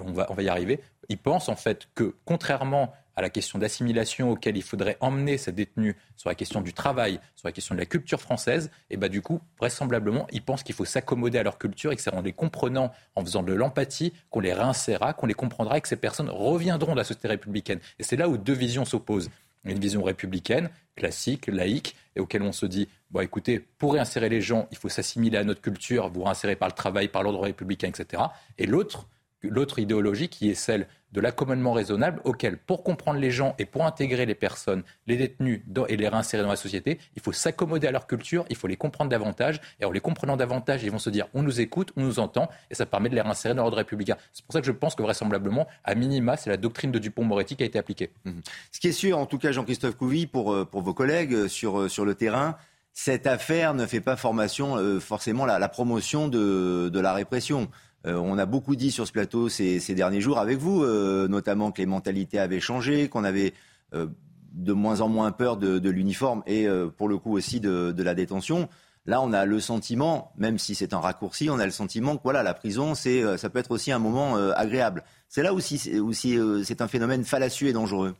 on 0.00 0.12
va, 0.12 0.26
on 0.30 0.34
va 0.34 0.42
y 0.42 0.48
arriver, 0.48 0.80
il 1.08 1.18
pense 1.18 1.48
en 1.48 1.56
fait 1.56 1.88
que, 1.94 2.14
contrairement 2.24 2.92
à 3.16 3.22
la 3.22 3.30
question 3.30 3.58
d'assimilation 3.58 4.30
auquel 4.30 4.56
il 4.56 4.62
faudrait 4.62 4.96
emmener 5.00 5.38
ces 5.38 5.52
détenus 5.52 5.94
sur 6.16 6.28
la 6.28 6.34
question 6.34 6.60
du 6.60 6.72
travail, 6.72 7.20
sur 7.36 7.46
la 7.46 7.52
question 7.52 7.74
de 7.74 7.80
la 7.80 7.86
culture 7.86 8.20
française, 8.20 8.70
et 8.90 8.96
bah 8.96 9.08
du 9.08 9.22
coup, 9.22 9.40
vraisemblablement, 9.58 10.26
il 10.32 10.42
pense 10.42 10.62
qu'il 10.62 10.74
faut 10.74 10.84
s'accommoder 10.84 11.38
à 11.38 11.42
leur 11.42 11.58
culture 11.58 11.92
et 11.92 11.96
que 11.96 12.02
c'est 12.02 12.12
en 12.12 12.22
les 12.22 12.32
comprenant, 12.32 12.92
en 13.14 13.24
faisant 13.24 13.42
de 13.42 13.52
l'empathie, 13.52 14.12
qu'on 14.30 14.40
les 14.40 14.52
réinsérera, 14.52 15.12
qu'on 15.12 15.26
les 15.26 15.34
comprendra 15.34 15.78
et 15.78 15.80
que 15.80 15.88
ces 15.88 15.96
personnes 15.96 16.30
reviendront 16.30 16.92
de 16.92 16.98
la 16.98 17.04
société 17.04 17.28
républicaine. 17.28 17.80
Et 17.98 18.02
c'est 18.02 18.16
là 18.16 18.28
où 18.28 18.36
deux 18.36 18.52
visions 18.52 18.84
s'opposent 18.84 19.30
une 19.64 19.78
vision 19.78 20.02
républicaine, 20.02 20.70
classique, 20.96 21.46
laïque, 21.46 21.96
et 22.16 22.20
auquel 22.20 22.42
on 22.42 22.52
se 22.52 22.66
dit, 22.66 22.88
bon 23.10 23.20
écoutez, 23.20 23.58
pour 23.58 23.94
réinsérer 23.94 24.28
les 24.28 24.40
gens, 24.40 24.68
il 24.70 24.76
faut 24.76 24.88
s'assimiler 24.88 25.38
à 25.38 25.44
notre 25.44 25.60
culture, 25.60 26.08
vous 26.08 26.24
réinsérer 26.24 26.56
par 26.56 26.68
le 26.68 26.74
travail, 26.74 27.08
par 27.08 27.22
l'ordre 27.22 27.40
républicain, 27.40 27.88
etc. 27.88 28.22
Et 28.58 28.66
l'autre, 28.66 29.08
l'autre 29.42 29.78
idéologie 29.78 30.28
qui 30.28 30.50
est 30.50 30.54
celle 30.54 30.86
de 31.14 31.20
l'accommodement 31.20 31.72
raisonnable 31.72 32.20
auquel, 32.24 32.58
pour 32.58 32.82
comprendre 32.82 33.20
les 33.20 33.30
gens 33.30 33.54
et 33.58 33.64
pour 33.64 33.86
intégrer 33.86 34.26
les 34.26 34.34
personnes, 34.34 34.82
les 35.06 35.16
détenus 35.16 35.62
et 35.88 35.96
les 35.96 36.08
réinsérer 36.08 36.42
dans 36.42 36.50
la 36.50 36.56
société, 36.56 36.98
il 37.14 37.22
faut 37.22 37.32
s'accommoder 37.32 37.86
à 37.86 37.92
leur 37.92 38.08
culture, 38.08 38.44
il 38.50 38.56
faut 38.56 38.66
les 38.66 38.76
comprendre 38.76 39.10
davantage. 39.10 39.60
Et 39.80 39.84
en 39.84 39.92
les 39.92 40.00
comprenant 40.00 40.36
davantage, 40.36 40.82
ils 40.82 40.90
vont 40.90 40.98
se 40.98 41.10
dire 41.10 41.28
on 41.32 41.42
nous 41.42 41.60
écoute, 41.60 41.92
on 41.96 42.02
nous 42.02 42.18
entend, 42.18 42.50
et 42.70 42.74
ça 42.74 42.84
permet 42.84 43.08
de 43.08 43.14
les 43.14 43.20
réinsérer 43.20 43.54
dans 43.54 43.62
l'ordre 43.62 43.76
républicain. 43.76 44.16
C'est 44.32 44.44
pour 44.44 44.52
ça 44.52 44.60
que 44.60 44.66
je 44.66 44.72
pense 44.72 44.96
que 44.96 45.02
vraisemblablement, 45.02 45.68
à 45.84 45.94
minima, 45.94 46.36
c'est 46.36 46.50
la 46.50 46.56
doctrine 46.56 46.90
de 46.90 46.98
Dupont-Moretti 46.98 47.54
qui 47.54 47.62
a 47.62 47.66
été 47.66 47.78
appliquée. 47.78 48.10
Mhm. 48.24 48.42
Ce 48.72 48.80
qui 48.80 48.88
est 48.88 48.92
sûr, 48.92 49.16
en 49.16 49.26
tout 49.26 49.38
cas, 49.38 49.52
Jean-Christophe 49.52 49.96
Couvi, 49.96 50.26
pour, 50.26 50.52
euh, 50.52 50.64
pour 50.64 50.82
vos 50.82 50.94
collègues 50.94 51.34
euh, 51.34 51.48
sur, 51.48 51.78
euh, 51.78 51.88
sur 51.88 52.04
le 52.04 52.16
terrain, 52.16 52.56
cette 52.92 53.26
affaire 53.26 53.74
ne 53.74 53.86
fait 53.86 54.00
pas 54.00 54.14
formation, 54.14 55.00
forcément 55.00 55.46
la, 55.46 55.58
la 55.58 55.68
promotion 55.68 56.28
de, 56.28 56.90
de 56.92 57.00
la 57.00 57.12
répression. 57.12 57.68
Euh, 58.06 58.16
on 58.16 58.36
a 58.38 58.46
beaucoup 58.46 58.76
dit 58.76 58.90
sur 58.90 59.06
ce 59.06 59.12
plateau 59.12 59.48
ces, 59.48 59.80
derniers 59.94 60.20
jours 60.20 60.38
avec 60.38 60.58
vous, 60.58 60.82
euh, 60.82 61.26
notamment 61.28 61.72
que 61.72 61.80
les 61.80 61.86
mentalités 61.86 62.38
avaient 62.38 62.60
changé, 62.60 63.08
qu'on 63.08 63.24
avait 63.24 63.54
euh, 63.94 64.06
de 64.52 64.72
moins 64.72 65.00
en 65.00 65.08
moins 65.08 65.32
peur 65.32 65.56
de, 65.56 65.88
l'uniforme 65.88 66.42
et 66.46 66.68
pour 66.96 67.08
le 67.08 67.18
coup 67.18 67.32
aussi 67.32 67.60
de, 67.60 68.02
la 68.02 68.14
détention. 68.14 68.68
Là, 69.06 69.20
on 69.20 69.32
a 69.32 69.44
le 69.44 69.60
sentiment, 69.60 70.32
même 70.38 70.58
si 70.58 70.74
c'est 70.74 70.94
un 70.94 71.00
raccourci, 71.00 71.50
on 71.50 71.58
a 71.58 71.64
le 71.64 71.72
sentiment 71.72 72.16
que 72.16 72.22
voilà, 72.22 72.42
la 72.42 72.54
prison, 72.54 72.94
c'est, 72.94 73.36
ça 73.36 73.50
peut 73.50 73.58
être 73.58 73.72
aussi 73.72 73.90
un 73.90 73.98
moment 73.98 74.36
agréable. 74.36 75.02
C'est 75.28 75.42
là 75.42 75.52
aussi, 75.52 75.78
c'est 75.78 76.82
un 76.82 76.88
phénomène 76.88 77.24
fallacieux 77.24 77.68
et 77.68 77.72
dangereux. 77.72 78.14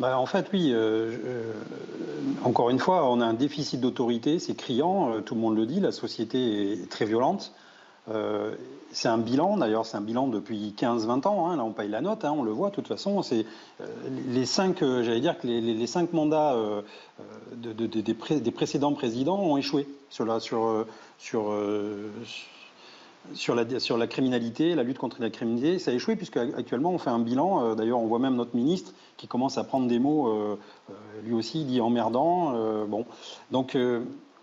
Bah, 0.00 0.18
en 0.18 0.26
fait, 0.26 0.48
oui. 0.52 0.74
encore 2.44 2.70
une 2.70 2.80
fois, 2.80 3.08
on 3.08 3.20
a 3.20 3.24
un 3.24 3.34
déficit 3.34 3.80
d'autorité, 3.80 4.40
c'est 4.40 4.54
criant, 4.54 5.22
tout 5.22 5.36
le 5.36 5.40
monde 5.40 5.56
le 5.56 5.64
dit, 5.64 5.78
la 5.78 5.92
société 5.92 6.72
est 6.72 6.90
très 6.90 7.04
violente. 7.04 7.52
Euh, 8.08 8.56
c'est 8.90 9.08
un 9.08 9.18
bilan, 9.18 9.56
d'ailleurs, 9.56 9.86
c'est 9.86 9.96
un 9.96 10.02
bilan 10.02 10.26
depuis 10.26 10.74
15-20 10.76 11.26
ans. 11.26 11.48
Hein, 11.48 11.56
là, 11.56 11.64
on 11.64 11.72
paye 11.72 11.88
la 11.88 12.00
note, 12.00 12.24
hein, 12.24 12.34
on 12.36 12.42
le 12.42 12.50
voit. 12.50 12.70
De 12.70 12.74
toute 12.74 12.88
façon, 12.88 13.22
euh, 13.32 13.42
les 14.28 14.44
cinq, 14.44 14.82
euh, 14.82 15.02
j'allais 15.02 15.20
dire 15.20 15.38
que 15.38 15.46
les, 15.46 15.86
cinq 15.86 16.12
mandats 16.12 16.56
des, 17.54 18.50
précédents 18.50 18.92
présidents 18.92 19.40
ont 19.40 19.56
échoué 19.56 19.86
sur 20.10 20.26
la, 20.26 20.34
criminalité, 24.08 24.74
la 24.74 24.82
lutte 24.82 24.98
contre 24.98 25.22
la 25.22 25.30
criminalité. 25.30 25.78
Ça 25.78 25.92
a 25.92 25.94
échoué 25.94 26.16
puisque 26.16 26.36
actuellement 26.36 26.90
on 26.90 26.98
fait 26.98 27.10
un 27.10 27.20
bilan. 27.20 27.74
D'ailleurs, 27.76 28.00
on 28.00 28.06
voit 28.06 28.18
même 28.18 28.34
notre 28.34 28.56
ministre 28.56 28.92
qui 29.16 29.28
commence 29.28 29.56
à 29.58 29.64
prendre 29.64 29.86
des 29.86 30.00
mots, 30.00 30.58
lui 31.24 31.34
aussi, 31.34 31.64
dit 31.64 31.80
emmerdant. 31.80 32.86
bon, 32.86 33.06
donc 33.52 33.76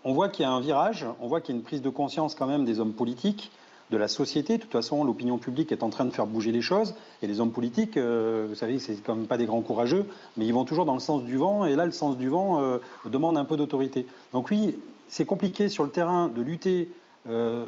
on 0.04 0.12
voit 0.12 0.28
qu'il 0.28 0.44
y 0.44 0.46
a 0.46 0.50
un 0.50 0.60
virage, 0.60 1.06
on 1.20 1.28
voit 1.28 1.40
qu'il 1.40 1.54
y 1.54 1.58
a 1.58 1.60
une 1.60 1.64
prise 1.64 1.82
de 1.82 1.90
conscience 1.90 2.34
quand 2.34 2.46
même 2.46 2.64
des 2.64 2.80
hommes 2.80 2.92
politiques 2.92 3.50
de 3.90 3.96
la 3.96 4.08
société. 4.08 4.56
De 4.56 4.62
toute 4.62 4.72
façon, 4.72 5.04
l'opinion 5.04 5.38
publique 5.38 5.72
est 5.72 5.82
en 5.82 5.90
train 5.90 6.04
de 6.04 6.10
faire 6.10 6.26
bouger 6.26 6.52
les 6.52 6.62
choses. 6.62 6.94
Et 7.22 7.26
les 7.26 7.40
hommes 7.40 7.52
politiques, 7.52 7.96
euh, 7.96 8.46
vous 8.48 8.54
savez, 8.54 8.78
c'est 8.78 9.02
quand 9.02 9.14
même 9.14 9.26
pas 9.26 9.36
des 9.36 9.46
grands 9.46 9.62
courageux, 9.62 10.06
mais 10.36 10.46
ils 10.46 10.54
vont 10.54 10.64
toujours 10.64 10.84
dans 10.84 10.94
le 10.94 11.00
sens 11.00 11.24
du 11.24 11.36
vent. 11.36 11.64
Et 11.64 11.76
là, 11.76 11.84
le 11.84 11.92
sens 11.92 12.16
du 12.16 12.28
vent 12.28 12.60
euh, 12.60 12.78
demande 13.06 13.36
un 13.36 13.44
peu 13.44 13.56
d'autorité. 13.56 14.06
Donc 14.32 14.50
oui, 14.50 14.78
c'est 15.08 15.24
compliqué 15.24 15.68
sur 15.68 15.84
le 15.84 15.90
terrain 15.90 16.28
de 16.28 16.40
lutter 16.40 16.88
euh, 17.28 17.64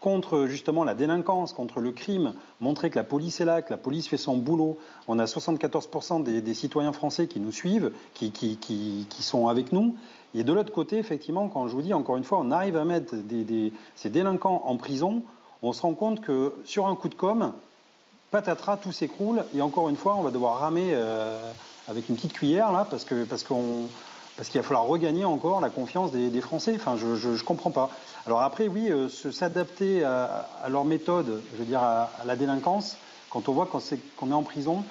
contre 0.00 0.46
justement 0.46 0.84
la 0.84 0.94
délinquance, 0.94 1.52
contre 1.52 1.80
le 1.80 1.92
crime, 1.92 2.32
montrer 2.60 2.88
que 2.88 2.96
la 2.96 3.04
police 3.04 3.40
est 3.40 3.44
là, 3.44 3.62
que 3.62 3.70
la 3.70 3.76
police 3.76 4.08
fait 4.08 4.16
son 4.16 4.36
boulot. 4.36 4.78
On 5.06 5.18
a 5.18 5.24
74% 5.24 6.22
des, 6.22 6.54
citoyens 6.54 6.92
français 6.92 7.26
qui 7.26 7.40
nous 7.40 7.52
suivent, 7.52 7.92
qui, 8.14 8.30
qui, 8.30 9.22
sont 9.22 9.48
avec 9.48 9.72
nous. 9.72 9.96
Et 10.34 10.44
de 10.44 10.52
l'autre 10.52 10.72
côté, 10.72 10.98
effectivement, 10.98 11.48
quand 11.48 11.68
je 11.68 11.72
vous 11.72 11.82
dis, 11.82 11.94
encore 11.94 12.16
une 12.16 12.24
fois, 12.24 12.38
on 12.40 12.50
arrive 12.50 12.76
à 12.76 12.84
mettre 12.84 13.14
ces 13.96 14.10
délinquants 14.10 14.62
en 14.66 14.76
prison, 14.76 15.22
on 15.62 15.72
se 15.72 15.82
rend 15.82 15.94
compte 15.94 16.20
que 16.20 16.54
sur 16.64 16.86
un 16.86 16.94
coup 16.94 17.08
de 17.08 17.14
com', 17.14 17.52
patatras, 18.30 18.76
tout 18.76 18.92
s'écroule. 18.92 19.44
Et 19.54 19.62
encore 19.62 19.88
une 19.88 19.96
fois, 19.96 20.16
on 20.16 20.22
va 20.22 20.30
devoir 20.30 20.58
ramer 20.58 20.90
euh, 20.92 21.40
avec 21.88 22.08
une 22.08 22.16
petite 22.16 22.32
cuillère, 22.32 22.72
là, 22.72 22.86
parce 22.88 23.04
qu'il 23.04 23.24
va 23.24 24.62
falloir 24.62 24.84
regagner 24.84 25.24
encore 25.24 25.60
la 25.60 25.70
confiance 25.70 26.12
des, 26.12 26.40
Français. 26.40 26.74
Enfin, 26.76 26.96
je 26.96 27.28
ne 27.28 27.42
comprends 27.42 27.70
pas. 27.70 27.90
Alors 28.26 28.42
après, 28.42 28.68
oui, 28.68 28.90
euh, 28.90 29.08
s'adapter 29.08 30.04
à, 30.04 30.46
leur 30.68 30.84
méthode, 30.84 31.42
je 31.52 31.58
veux 31.58 31.64
dire, 31.64 31.82
à, 31.82 32.10
la 32.24 32.36
délinquance, 32.36 32.96
quand 33.30 33.48
on 33.48 33.52
voit 33.52 33.66
qu'on 33.66 34.30
est, 34.30 34.34
en 34.34 34.42
prison, 34.42 34.84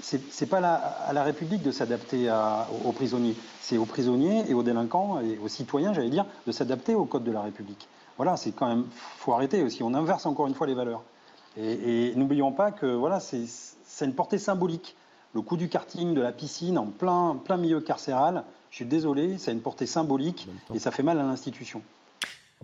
c'est 0.00 0.46
pas 0.46 0.58
à 0.58 1.12
la 1.12 1.22
République 1.24 1.62
de 1.62 1.70
s'adapter 1.70 2.30
aux, 2.84 2.92
prisonniers. 2.92 3.36
C'est 3.60 3.78
aux 3.78 3.84
prisonniers 3.84 4.44
et 4.48 4.54
aux 4.54 4.62
délinquants 4.62 5.20
et 5.20 5.38
aux 5.38 5.48
citoyens, 5.48 5.92
j'allais 5.92 6.10
dire, 6.10 6.26
de 6.46 6.52
s'adapter 6.52 6.94
au 6.94 7.04
code 7.04 7.24
de 7.24 7.32
la 7.32 7.42
République. 7.42 7.88
Voilà, 8.16 8.36
c'est 8.36 8.52
quand 8.52 8.68
même, 8.68 8.86
faut 9.18 9.32
arrêter 9.32 9.62
aussi. 9.62 9.82
On 9.82 9.94
inverse 9.94 10.26
encore 10.26 10.46
une 10.46 10.54
fois 10.54 10.66
les 10.66 10.74
valeurs. 10.74 11.02
Et, 11.56 12.12
n'oublions 12.16 12.52
pas 12.52 12.72
que 12.72 12.86
voilà, 12.86 13.20
c'est 13.20 14.04
une 14.04 14.14
portée 14.14 14.38
symbolique. 14.38 14.96
Le 15.34 15.42
coup 15.42 15.56
du 15.56 15.68
karting, 15.68 16.14
de 16.14 16.20
la 16.20 16.32
piscine 16.32 16.78
en 16.78 16.86
plein, 16.86 17.38
plein 17.44 17.56
milieu 17.56 17.80
carcéral, 17.80 18.44
je 18.70 18.76
suis 18.76 18.86
désolé, 18.86 19.38
ça 19.38 19.50
a 19.50 19.54
une 19.54 19.60
portée 19.60 19.86
symbolique 19.86 20.48
et 20.74 20.78
ça 20.78 20.90
fait 20.90 21.02
mal 21.02 21.18
à 21.18 21.22
l'institution. 21.22 21.82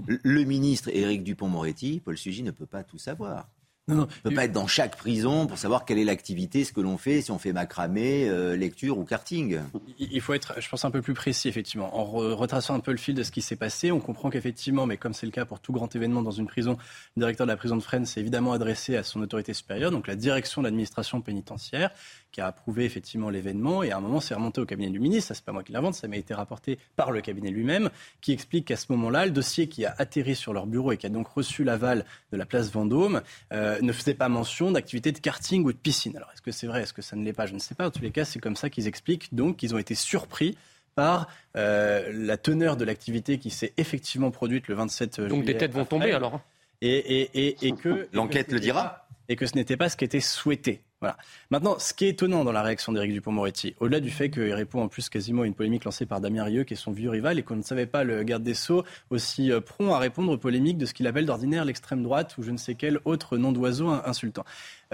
Le 0.06 0.44
ministre 0.44 0.88
Éric 0.92 1.22
Dupont-Moretti, 1.22 2.00
Paul 2.00 2.16
Sugy, 2.16 2.42
ne 2.42 2.50
peut 2.50 2.66
pas 2.66 2.82
tout 2.82 2.98
savoir. 2.98 3.46
Non, 3.88 3.96
non. 3.96 4.02
On 4.02 4.06
ne 4.06 4.30
peut 4.30 4.36
pas 4.36 4.44
être 4.44 4.52
dans 4.52 4.68
chaque 4.68 4.96
prison 4.96 5.48
pour 5.48 5.58
savoir 5.58 5.84
quelle 5.84 5.98
est 5.98 6.04
l'activité, 6.04 6.62
ce 6.62 6.72
que 6.72 6.80
l'on 6.80 6.96
fait, 6.96 7.20
si 7.20 7.32
on 7.32 7.38
fait 7.38 7.52
macramé, 7.52 8.28
euh, 8.28 8.54
lecture 8.54 8.96
ou 8.96 9.04
karting. 9.04 9.58
Il 9.98 10.20
faut 10.20 10.34
être, 10.34 10.60
je 10.60 10.68
pense, 10.68 10.84
un 10.84 10.92
peu 10.92 11.02
plus 11.02 11.14
précis, 11.14 11.48
effectivement. 11.48 11.98
En 11.98 12.04
retraçant 12.04 12.74
un 12.74 12.80
peu 12.80 12.92
le 12.92 12.96
fil 12.96 13.16
de 13.16 13.24
ce 13.24 13.32
qui 13.32 13.42
s'est 13.42 13.56
passé, 13.56 13.90
on 13.90 13.98
comprend 13.98 14.30
qu'effectivement, 14.30 14.86
mais 14.86 14.98
comme 14.98 15.14
c'est 15.14 15.26
le 15.26 15.32
cas 15.32 15.44
pour 15.44 15.58
tout 15.58 15.72
grand 15.72 15.94
événement 15.96 16.22
dans 16.22 16.30
une 16.30 16.46
prison, 16.46 16.76
le 17.16 17.20
directeur 17.20 17.44
de 17.44 17.50
la 17.50 17.56
prison 17.56 17.76
de 17.76 17.82
Fresnes 17.82 18.06
s'est 18.06 18.20
évidemment 18.20 18.52
adressé 18.52 18.96
à 18.96 19.02
son 19.02 19.20
autorité 19.20 19.52
supérieure, 19.52 19.90
donc 19.90 20.06
la 20.06 20.14
direction 20.14 20.62
de 20.62 20.68
l'administration 20.68 21.20
pénitentiaire, 21.20 21.90
qui 22.32 22.40
a 22.40 22.46
approuvé 22.46 22.84
effectivement 22.84 23.30
l'événement. 23.30 23.82
Et 23.82 23.92
à 23.92 23.98
un 23.98 24.00
moment, 24.00 24.20
c'est 24.20 24.34
remonté 24.34 24.60
au 24.60 24.66
cabinet 24.66 24.90
du 24.90 24.98
ministre. 24.98 25.28
Ça, 25.28 25.34
c'est 25.34 25.44
pas 25.44 25.52
moi 25.52 25.62
qui 25.62 25.72
l'invente, 25.72 25.94
ça 25.94 26.08
m'a 26.08 26.16
été 26.16 26.34
rapporté 26.34 26.78
par 26.96 27.12
le 27.12 27.20
cabinet 27.20 27.50
lui-même, 27.50 27.90
qui 28.20 28.32
explique 28.32 28.66
qu'à 28.66 28.76
ce 28.76 28.86
moment-là, 28.90 29.26
le 29.26 29.30
dossier 29.30 29.68
qui 29.68 29.84
a 29.84 29.94
atterri 29.98 30.34
sur 30.34 30.52
leur 30.52 30.66
bureau 30.66 30.92
et 30.92 30.96
qui 30.96 31.06
a 31.06 31.10
donc 31.10 31.28
reçu 31.28 31.62
l'aval 31.62 32.04
de 32.32 32.36
la 32.36 32.46
place 32.46 32.70
Vendôme 32.72 33.22
euh, 33.52 33.78
ne 33.80 33.92
faisait 33.92 34.14
pas 34.14 34.28
mention 34.28 34.72
d'activité 34.72 35.12
de 35.12 35.18
karting 35.18 35.64
ou 35.64 35.72
de 35.72 35.78
piscine. 35.78 36.16
Alors, 36.16 36.30
est-ce 36.32 36.42
que 36.42 36.50
c'est 36.50 36.66
vrai 36.66 36.82
Est-ce 36.82 36.92
que 36.92 37.02
ça 37.02 37.16
ne 37.16 37.24
l'est 37.24 37.32
pas? 37.32 37.46
Je 37.46 37.54
ne 37.54 37.58
sais 37.58 37.74
pas. 37.74 37.86
En 37.86 37.90
tous 37.90 38.02
les 38.02 38.10
cas, 38.10 38.24
c'est 38.24 38.40
comme 38.40 38.56
ça 38.56 38.70
qu'ils 38.70 38.88
expliquent 38.88 39.34
donc 39.34 39.58
qu'ils 39.58 39.74
ont 39.74 39.78
été 39.78 39.94
surpris 39.94 40.56
par 40.94 41.28
euh, 41.56 42.10
la 42.12 42.36
teneur 42.36 42.76
de 42.76 42.84
l'activité 42.84 43.38
qui 43.38 43.50
s'est 43.50 43.72
effectivement 43.76 44.30
produite 44.30 44.68
le 44.68 44.74
27 44.74 45.16
juillet. 45.16 45.28
Donc 45.28 45.44
des 45.44 45.56
têtes 45.56 45.72
vont 45.72 45.84
tomber 45.84 46.12
alors 46.12 46.34
hein. 46.34 46.42
et, 46.82 46.96
et, 46.96 47.66
et, 47.66 47.72
que 47.72 48.08
l'enquête 48.12 48.52
le 48.52 48.60
dira 48.60 49.06
et 49.28 49.36
que 49.36 49.46
ce 49.46 49.54
n'était 49.54 49.76
pas 49.76 49.88
ce 49.88 49.96
qui 49.96 50.04
était 50.04 50.20
souhaité. 50.20 50.82
Voilà. 51.02 51.16
Maintenant, 51.50 51.80
ce 51.80 51.92
qui 51.94 52.04
est 52.04 52.10
étonnant 52.10 52.44
dans 52.44 52.52
la 52.52 52.62
réaction 52.62 52.92
d'Éric 52.92 53.12
Dupont-Moretti, 53.12 53.74
au-delà 53.80 53.98
du 53.98 54.10
fait 54.10 54.30
qu'il 54.30 54.52
répond 54.52 54.82
en 54.82 54.86
plus 54.86 55.08
quasiment 55.08 55.42
à 55.42 55.46
une 55.46 55.54
polémique 55.54 55.84
lancée 55.84 56.06
par 56.06 56.20
Damien 56.20 56.44
Rieu, 56.44 56.62
qui 56.62 56.74
est 56.74 56.76
son 56.76 56.92
vieux 56.92 57.10
rival, 57.10 57.40
et 57.40 57.42
qu'on 57.42 57.56
ne 57.56 57.62
savait 57.62 57.86
pas 57.86 58.04
le 58.04 58.22
garde 58.22 58.44
des 58.44 58.54
Sceaux 58.54 58.84
aussi 59.10 59.50
euh, 59.50 59.60
prompt 59.60 59.92
à 59.92 59.98
répondre 59.98 60.30
aux 60.30 60.38
polémiques 60.38 60.78
de 60.78 60.86
ce 60.86 60.94
qu'il 60.94 61.08
appelle 61.08 61.26
d'ordinaire 61.26 61.64
l'extrême 61.64 62.04
droite 62.04 62.38
ou 62.38 62.44
je 62.44 62.52
ne 62.52 62.56
sais 62.56 62.76
quel 62.76 63.00
autre 63.04 63.36
nom 63.36 63.50
d'oiseau 63.50 63.88
insultant. 63.88 64.44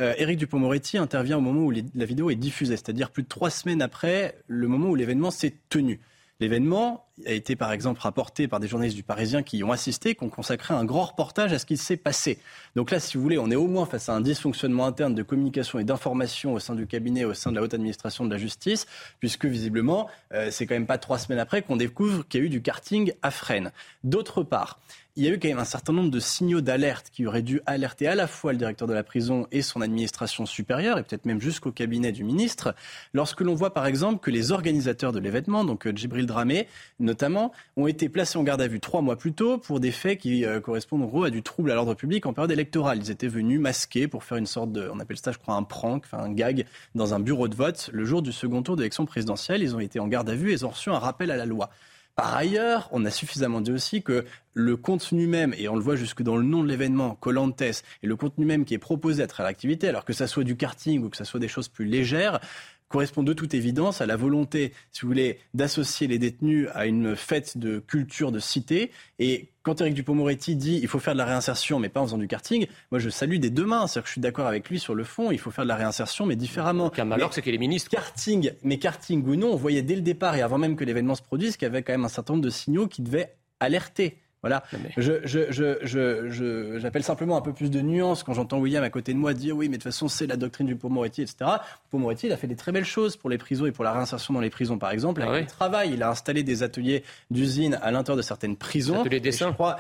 Euh, 0.01 0.15
Éric 0.17 0.39
Dupont-Moretti 0.39 0.97
intervient 0.97 1.37
au 1.37 1.43
moment 1.43 1.61
où 1.61 1.71
la 1.71 2.05
vidéo 2.07 2.31
est 2.31 2.37
diffusée, 2.37 2.79
c'est-à-dire 2.79 3.11
plus 3.11 3.25
de 3.25 3.29
trois 3.29 3.51
semaines 3.51 3.83
après 3.83 4.39
le 4.47 4.67
moment 4.67 4.89
où 4.89 4.95
l'événement 4.95 5.31
s'est 5.31 5.57
tenu. 5.69 6.01
L'événement 6.41 7.05
a 7.27 7.33
été 7.33 7.57
par 7.57 7.73
exemple 7.73 8.01
rapporté 8.01 8.47
par 8.47 8.61
des 8.61 8.69
journalistes 8.69 8.97
du 8.97 9.03
Parisien 9.03 9.43
qui 9.43 9.59
y 9.59 9.65
ont 9.65 9.73
assisté, 9.73 10.15
qui 10.15 10.23
ont 10.23 10.29
consacré 10.29 10.73
un 10.73 10.85
grand 10.85 11.07
reportage 11.07 11.53
à 11.53 11.59
ce 11.59 11.67
qui 11.67 11.77
s'est 11.77 11.97
passé. 11.97 12.39
Donc 12.77 12.93
là, 12.93 13.01
si 13.01 13.17
vous 13.17 13.23
voulez, 13.25 13.39
on 13.39 13.51
est 13.51 13.57
au 13.57 13.67
moins 13.67 13.87
face 13.87 14.09
à 14.09 14.15
un 14.15 14.21
dysfonctionnement 14.21 14.87
interne 14.87 15.17
de 15.17 15.25
communication 15.25 15.81
et 15.81 15.85
d'information 15.85 16.55
au 16.55 16.61
sein 16.61 16.77
du 16.77 16.87
cabinet, 16.87 17.25
au 17.25 17.35
sein 17.35 17.51
de 17.51 17.57
la 17.57 17.63
haute 17.63 17.75
administration 17.75 18.25
de 18.25 18.31
la 18.31 18.39
justice, 18.39 18.87
puisque 19.19 19.47
visiblement, 19.47 20.09
euh, 20.33 20.53
c'est 20.53 20.67
quand 20.67 20.77
même 20.77 20.87
pas 20.87 20.99
trois 20.99 21.19
semaines 21.19 21.41
après 21.41 21.63
qu'on 21.63 21.77
découvre 21.77 22.27
qu'il 22.29 22.41
y 22.41 22.43
a 22.45 22.47
eu 22.47 22.51
du 22.51 22.63
karting 22.63 23.13
à 23.23 23.33
Fresnes. 23.33 23.73
D'autre 24.05 24.45
part, 24.45 24.79
il 25.19 25.25
y 25.25 25.29
a 25.29 25.33
eu 25.33 25.41
quand 25.41 25.49
même 25.49 25.59
un 25.59 25.65
certain 25.65 25.93
nombre 25.93 26.13
de 26.13 26.21
signaux 26.21 26.61
d'alerte 26.61 27.11
qui 27.13 27.27
auraient 27.27 27.43
dû 27.43 27.61
alerter 27.67 28.07
à 28.07 28.15
la 28.15 28.29
fois 28.29 28.53
le 28.53 28.59
directeur 28.59 28.87
de 28.87 28.95
la 28.95 29.03
prison 29.03 29.49
et 29.51 29.63
son 29.63 29.81
administration 29.81 30.47
supérieure, 30.47 30.97
et 30.97 31.03
peut-être 31.03 31.27
même 31.27 31.41
jusqu'au 31.41 31.73
cabinet 31.73 32.13
du 32.13 32.23
ministre, 32.23 32.73
lorsque 33.13 33.41
l'on 33.41 33.57
voit 33.57 33.75
par 33.75 33.87
exemple 33.87 34.21
que 34.21 34.31
les 34.31 34.53
organisateurs 34.53 35.11
de 35.11 35.19
l'événement, 35.19 35.65
donc 35.65 35.89
euh, 35.89 35.93
Djibril 35.93 36.25
Dramé 36.25 36.69
notamment, 37.01 37.51
ont 37.77 37.89
été 37.89 38.09
placés 38.09 38.39
en 38.39 38.45
garde 38.45 38.61
à 38.61 38.69
vue 38.69 38.79
trois 38.79 39.03
mois 39.03 39.17
plus 39.17 39.33
tôt 39.33 39.59
pour 39.59 39.81
des 39.81 39.91
faits 39.91 40.21
qui 40.21 40.45
euh, 40.45 40.61
correspondent 40.61 41.03
en 41.03 41.07
gros 41.07 41.25
à 41.25 41.31
du 41.31 41.43
trouble 41.43 41.73
à 41.73 41.75
l'ordre 41.75 41.95
public 41.95 42.25
en 42.25 42.33
période 42.33 42.53
électorale. 42.53 42.99
Ils 42.99 43.11
étaient 43.11 43.27
venus 43.27 43.59
masqués 43.59 44.07
pour 44.07 44.23
faire 44.23 44.39
une 44.39 44.47
sorte 44.47 44.71
de, 44.71 44.89
on 44.89 45.01
appelle 45.01 45.19
ça 45.19 45.33
je 45.33 45.39
crois 45.39 45.57
un 45.57 45.65
prank, 45.65 46.05
un 46.13 46.31
gag, 46.31 46.65
dans 46.95 47.13
un 47.13 47.19
bureau 47.19 47.49
de 47.49 47.57
vote 47.57 47.91
le 47.93 48.05
jour 48.05 48.23
du 48.23 48.31
second 48.31 48.63
tour 48.63 48.77
de 48.77 48.83
l'élection 48.83 49.05
présidentielle. 49.05 49.65
Ils 49.65 49.75
ont 49.75 49.81
été 49.81 49.99
en 49.99 50.07
garde 50.07 50.31
à 50.31 50.37
vue 50.37 50.51
et 50.51 50.53
ils 50.53 50.65
ont 50.65 50.71
reçu 50.71 50.91
un 50.91 50.99
rappel 51.01 51.33
à 51.33 51.37
la 51.37 51.45
loi. 51.45 51.71
Par 52.19 52.35
ailleurs, 52.35 52.89
on 52.91 53.05
a 53.05 53.13
suffisamment 53.13 53.61
dit 53.61 53.71
aussi 53.71 54.03
que 54.03 54.25
le 54.53 54.77
contenu 54.77 55.29
même, 55.29 55.55
et 55.57 55.69
on 55.69 55.77
le 55.77 55.81
voit 55.81 55.95
jusque 55.95 56.21
dans 56.21 56.37
le 56.37 56.43
nom 56.43 56.65
de 56.65 56.69
l'événement, 56.69 57.15
Colantes, 57.15 57.63
et 57.63 57.73
le 58.03 58.17
contenu 58.17 58.45
même 58.45 58.65
qui 58.65 58.75
est 58.75 58.79
proposé 58.79 59.23
à 59.23 59.29
travers 59.29 59.49
l'activité, 59.49 59.89
alors 59.89 60.05
que 60.05 60.13
ça 60.13 60.27
soit 60.27 60.43
du 60.43 60.57
karting 60.57 61.05
ou 61.05 61.11
que 61.11 61.17
ça 61.17 61.25
soit 61.25 61.39
des 61.39 61.47
choses 61.47 61.69
plus 61.69 61.85
légères, 61.85 62.41
correspond 62.89 63.23
de 63.23 63.33
toute 63.33 63.55
évidence 63.55 64.01
à 64.01 64.07
la 64.07 64.17
volonté, 64.17 64.73
si 64.93 65.03
vous 65.03 65.09
voulez, 65.09 65.39
d'associer 65.55 66.07
les 66.07 66.19
détenus 66.19 66.69
à 66.75 66.87
une 66.87 67.17
fête 67.17 67.59
de 67.59 67.79
culture 67.79 68.33
de 68.33 68.39
cité. 68.39 68.91
Et 69.19 69.49
quand 69.63 69.81
Éric 69.81 69.95
Dupond-Moretti 69.95 70.57
dit 70.57 70.79
il 70.83 70.89
faut 70.89 70.99
faire 70.99 71.13
de 71.13 71.19
la 71.19 71.27
réinsertion, 71.27 71.79
mais 71.79 71.89
pas 71.89 72.01
en 72.01 72.07
faisant 72.07 72.19
du 72.19 72.27
karting, 72.27 72.67
moi 72.91 72.99
je 72.99 73.11
salue 73.11 73.37
des 73.37 73.51
deux 73.51 73.67
mains. 73.67 73.87
C'est-à-dire 73.87 74.03
que 74.03 74.09
je 74.09 74.13
suis 74.13 74.21
d'accord 74.21 74.47
avec 74.47 74.69
lui 74.71 74.79
sur 74.79 74.95
le 74.95 75.05
fond, 75.05 75.31
il 75.31 75.39
faut 75.39 75.51
faire 75.51 75.65
de 75.65 75.69
la 75.69 75.77
réinsertion, 75.77 76.25
mais 76.25 76.37
différemment. 76.37 76.91
Alors 76.91 77.35
c'est 77.35 77.43
qu'il 77.43 77.55
est 77.55 77.59
ministre. 77.59 77.91
Karting, 77.91 78.53
mais 78.63 78.79
karting 78.79 79.25
ou 79.27 79.37
non, 79.37 79.53
on 79.53 79.57
voyait 79.57 79.83
dès 79.83 79.95
le 79.95 80.03
départ 80.03 80.37
et 80.37 80.43
avant 80.43 80.59
même 80.59 80.77
que 80.77 80.85
l'événement 80.85 81.15
se 81.15 81.23
produise 81.23 81.57
qu'il 81.57 81.67
y 81.67 81.71
avait 81.71 81.83
quand 81.83 81.93
même 81.93 82.05
un 82.05 82.09
certain 82.09 82.35
nombre 82.35 82.45
de 82.45 82.51
signaux 82.51 82.87
qui 82.87 83.03
devaient 83.03 83.35
alerter. 83.61 84.19
Voilà. 84.43 84.63
Je, 84.97 85.15
je, 85.25 85.79
je, 85.83 86.79
j'appelle 86.79 87.03
simplement 87.03 87.37
un 87.37 87.41
peu 87.41 87.53
plus 87.53 87.71
de 87.71 87.81
nuance 87.81 88.23
quand 88.23 88.35
j'entends 88.35 88.59
William 88.59 88.85
à 88.85 88.91
côté 88.91 89.13
de 89.13 89.19
moi 89.19 89.35
dire 89.35 89.57
oui, 89.57 89.69
mais 89.69 89.79
de 89.79 89.83
toute 89.83 89.93
façon, 89.93 90.09
c'est 90.09 90.27
la 90.27 90.37
doctrine 90.37 90.67
du 90.67 90.77
Pont-Moretti, 90.77 91.23
etc. 91.23 91.51
Pont-Moretti, 91.91 92.27
il 92.27 92.33
a 92.33 92.37
fait 92.37 92.47
des 92.47 92.57
très 92.57 92.71
belles 92.71 92.85
choses 92.85 93.17
pour 93.17 93.31
les 93.31 93.39
prisons 93.39 93.67
et 93.67 93.73
pour 93.73 93.85
la 93.85 93.93
réinsertion 93.93 94.35
dans 94.35 94.41
les 94.41 94.51
prisons, 94.51 94.79
par 94.79 94.93
exemple. 94.93 95.23
Ah 95.25 95.31
avec 95.31 95.45
le 95.45 95.51
travail, 95.51 95.91
il 95.95 96.03
a 96.03 96.11
installé 96.11 96.43
des 96.43 96.63
ateliers 96.63 97.03
d'usine 97.31 97.79
à 97.83 97.91
l'intérieur 97.91 98.17
de 98.17 98.23
certaines 98.23 98.57
prisons. 98.57 99.01
Ateliers 99.01 99.21
dessin. 99.21 99.47
Et 99.47 99.49
je, 99.49 99.55
crois, 99.55 99.77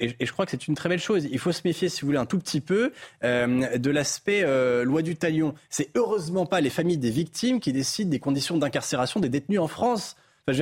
et, 0.00 0.24
je, 0.24 0.32
crois 0.32 0.44
que 0.44 0.52
c'est 0.52 0.68
une 0.68 0.76
très 0.76 0.88
belle 0.88 1.00
chose. 1.00 1.26
Il 1.30 1.38
faut 1.38 1.52
se 1.52 1.62
méfier, 1.64 1.88
si 1.88 2.02
vous 2.02 2.06
voulez, 2.06 2.18
un 2.18 2.26
tout 2.26 2.38
petit 2.38 2.60
peu 2.60 2.92
euh, 3.24 3.76
de 3.78 3.90
l'aspect 3.90 4.42
euh, 4.44 4.84
loi 4.84 5.02
du 5.02 5.16
talion. 5.16 5.54
C'est 5.68 5.90
heureusement 5.96 6.46
pas 6.46 6.60
les 6.60 6.70
familles 6.70 6.98
des 6.98 7.10
victimes 7.10 7.60
qui 7.60 7.72
décident 7.72 8.10
des 8.10 8.20
conditions 8.20 8.56
d'incarcération 8.56 9.20
des 9.20 9.28
détenus 9.28 9.60
en 9.60 9.68
France 9.68 10.16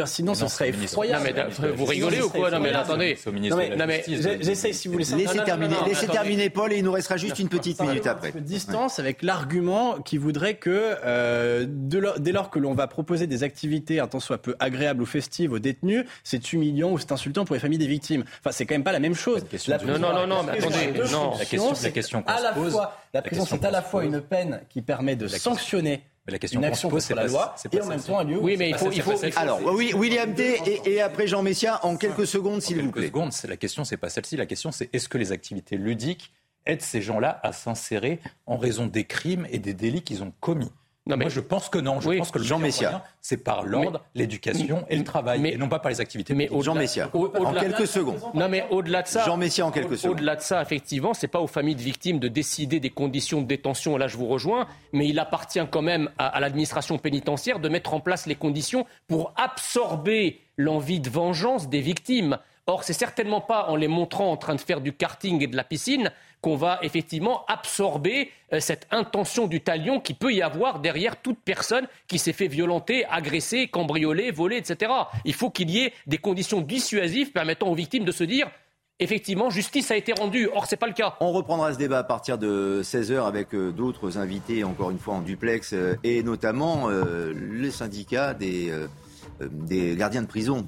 sinon, 0.07 0.35
ce 0.35 0.49
serait 0.49 0.71
effroyable. 0.71 1.47
vous 1.77 1.85
rigolez 1.85 2.23
ou 2.23 2.31
quoi 2.31 2.51
Non, 2.51 2.61
mais 2.61 2.73
attendez. 2.73 3.19
Non, 3.27 3.87
mais 3.87 4.03
j'essaie, 4.41 4.73
si 4.73 4.89
vous 4.89 4.95
voulez. 4.95 5.05
Laissez 5.05 5.45
terminer, 5.45 5.77
laissez 5.87 6.07
terminer, 6.07 6.51
Paul, 6.51 6.73
et 6.73 6.79
il 6.79 6.85
nous 6.85 6.93
restera 6.93 7.17
juste 7.17 7.39
une 7.39 7.49
petite 7.49 7.81
minute 7.81 8.07
après. 8.07 8.33
Distance 8.41 8.99
avec 8.99 9.23
l'argument 9.23 10.01
qui 10.01 10.19
voudrait 10.19 10.55
que 10.55 10.97
euh, 11.05 11.67
dès 11.69 12.33
lors 12.33 12.51
que 12.51 12.59
l'on 12.59 12.75
va 12.75 12.87
proposer 12.87 13.27
des 13.27 13.43
activités 13.43 14.01
un 14.01 14.07
tant 14.07 14.21
soit 14.21 14.39
peu 14.39 14.57
agréables 14.59 15.03
ou 15.03 15.07
festives 15.07 15.53
aux 15.53 15.59
détenus, 15.59 16.05
c'est 16.23 16.53
humiliant 16.53 16.91
ou 16.91 16.99
c'est 16.99 17.13
insultant 17.13 17.45
pour 17.45 17.55
les 17.55 17.61
familles 17.61 17.79
des 17.79 17.87
victimes. 17.87 18.25
Enfin, 18.41 18.53
c'est 18.53 18.67
quand 18.67 18.75
même 18.75 18.85
pas 18.85 18.93
la 18.93 19.01
même 19.01 19.15
chose. 19.15 19.45
Non, 19.69 19.99
non, 19.99 20.13
non, 20.13 20.27
non, 20.27 20.43
mais 20.45 20.53
attendez, 20.53 20.93
non. 21.13 21.37
La 21.39 21.45
question, 21.45 21.73
la 21.83 21.91
question 21.91 22.23
qu'on 22.23 22.37
se 22.37 22.55
pose. 22.55 22.81
La 23.13 23.23
prison, 23.23 23.45
c'est 23.47 23.65
à 23.65 23.71
la 23.71 23.83
fois 23.83 24.05
une 24.05 24.21
peine 24.21 24.63
qui 24.71 24.83
permet 24.83 25.17
de 25.17 25.29
sanctionner 25.29 26.03
mais 26.27 26.33
la 26.33 26.39
question 26.39 26.61
qu'on 26.61 26.75
se 26.75 26.87
pose, 26.87 27.03
c'est 27.03 27.15
la 27.15 27.27
loi 27.27 27.55
et 27.71 27.81
en 27.81 27.87
même 27.87 28.01
temps 28.01 28.19
un 28.19 28.25
lieu. 28.25 28.39
Oui, 28.41 28.57
mais 28.57 28.71
il 28.71 28.77
faut, 28.77 28.91
il 28.91 29.03
faut. 29.03 29.13
Alors, 29.37 29.61
oui, 29.63 29.93
William 29.95 30.35
T. 30.35 30.59
Et, 30.87 31.01
après 31.03 31.27
Jean 31.27 31.43
Messia, 31.43 31.85
en 31.85 31.97
quelques 31.97 32.27
secondes, 32.27 32.63
s'il 32.63 32.81
vous 32.81 32.91
plaît. 32.91 33.07
Secondes, 33.07 33.33
la 33.47 33.57
question, 33.57 33.85
c'est 33.85 33.99
pas 33.99 34.09
celle-ci. 34.09 34.37
La 34.37 34.47
question, 34.47 34.73
c'est 34.73 34.89
est-ce 34.95 35.09
que 35.09 35.19
les 35.19 35.33
activités 35.33 35.77
ludiques 35.77 36.33
aident 36.65 36.81
ces 36.81 37.03
gens-là 37.03 37.41
à 37.43 37.53
s'insérer 37.53 38.21
en 38.47 38.57
raison 38.57 38.87
des 38.87 39.05
crimes 39.05 39.47
et 39.51 39.59
des 39.59 39.75
délits 39.75 40.03
qu'ils 40.03 40.23
ont 40.23 40.33
commis? 40.41 40.73
Moi, 41.07 41.29
je 41.29 41.41
pense 41.41 41.69
que 41.69 41.79
non. 41.79 42.01
Je 42.01 42.17
pense 42.17 42.31
que 42.31 42.39
le 42.39 42.45
Jean 42.45 42.59
Messia, 42.59 43.05
c'est 43.21 43.37
par 43.37 43.65
l'ordre, 43.65 44.03
l'éducation 44.15 44.87
et 44.89 44.97
le 44.97 45.05
travail, 45.05 45.47
et 45.47 45.59
non 45.59 45.69
pas 45.69 45.79
par 45.79 45.91
les 45.91 46.01
activités. 46.01 46.35
Mais 46.35 46.49
Jean 46.61 46.75
Messia, 46.75 47.11
en 47.13 47.53
quelques 47.53 47.87
secondes. 47.87 48.21
Non, 48.33 48.49
mais 48.49 48.67
au-delà 48.71 49.03
de 49.03 49.09
ça, 49.09 49.25
Jean 49.25 49.37
Messia, 49.37 49.67
en 49.67 49.71
quelques 49.71 49.99
secondes. 49.99 50.17
Au-delà 50.17 50.37
de 50.37 50.41
ça, 50.41 50.63
effectivement, 50.63 51.13
c'est 51.13 51.29
pas 51.29 51.41
aux 51.41 51.47
familles 51.47 51.75
de 51.77 51.83
victimes 51.83 52.19
de 52.19 52.29
décider 52.29 52.81
des 52.81 52.91
conditions 52.91 53.43
de 53.43 53.47
détention. 53.47 53.97
Là, 53.99 54.09
je 54.09 54.17
vous 54.17 54.27
rejoins, 54.27 54.67
mais 54.93 55.07
il 55.07 55.19
appartient 55.19 55.61
quand 55.71 55.83
même 55.83 56.11
à, 56.17 56.29
à 56.29 56.41
l'administration 56.41 56.97
pénitentiaire 56.99 57.59
de 57.59 57.69
mettre 57.69 57.93
en 57.93 58.01
place 58.01 58.27
les 58.27 58.35
conditions 58.35 58.87
pour 59.07 59.35
absorber 59.37 60.41
l'envie 60.57 61.01
de 61.01 61.11
vengeance 61.11 61.69
des 61.69 61.81
victimes. 61.81 62.39
Or, 62.67 62.83
c'est 62.83 62.95
certainement 62.95 63.43
pas 63.43 63.67
en 63.69 63.77
les 63.77 63.89
montrant 63.89 64.33
en 64.33 64.39
train 64.39 64.55
de 64.55 64.61
faire 64.61 64.81
du 64.81 64.95
karting 64.95 65.43
et 65.43 65.47
de 65.47 65.57
la 65.57 65.65
piscine 65.65 66.11
qu'on 66.45 66.57
va 66.57 66.79
effectivement 66.83 67.47
absorber 67.47 68.31
euh, 68.53 68.61
cette 68.61 68.87
intention 68.91 69.47
du 69.47 69.63
talion 69.63 69.99
qui 69.99 70.13
peut 70.13 70.31
y 70.31 70.43
avoir 70.43 70.79
derrière 70.79 71.17
toute 71.17 71.39
personne 71.39 71.87
qui 72.07 72.19
s'est 72.19 72.35
fait 72.35 72.49
violenter, 72.49 73.07
agresser, 73.07 73.69
cambrioler, 73.69 74.31
voler, 74.31 74.59
etc. 74.59 74.93
Il 75.25 75.33
faut 75.33 75.49
qu'il 75.49 75.71
y 75.71 75.79
ait 75.79 75.95
des 76.07 76.19
conditions 76.19 76.61
dissuasives 76.61 77.33
permettant 77.33 77.69
aux 77.69 77.75
victimes 77.75 78.05
de 78.05 78.13
se 78.13 78.25
dire 78.25 78.51
effectivement, 79.01 79.49
justice 79.49 79.91
a 79.91 79.97
été 79.97 80.13
rendue. 80.13 80.51
Or, 80.55 80.67
ce 80.67 80.75
n'est 80.75 80.79
pas 80.79 80.87
le 80.87 80.93
cas. 80.93 81.17
On 81.21 81.33
reprendra 81.33 81.73
ce 81.73 81.79
débat 81.79 82.01
à 82.01 82.05
partir 82.05 82.37
de 82.37 82.83
16h 82.85 83.27
avec 83.27 83.55
euh, 83.55 83.73
d'autres 83.73 84.19
invités, 84.19 84.65
encore 84.65 84.91
une 84.91 84.99
fois 84.99 85.15
en 85.15 85.23
duplex, 85.23 85.73
euh, 85.73 85.97
et 86.05 86.23
notamment 86.23 86.89
le 86.89 87.71
syndicat 87.71 88.35
des 88.35 88.71
gardiens 89.97 90.21
de 90.21 90.27
prison 90.27 90.67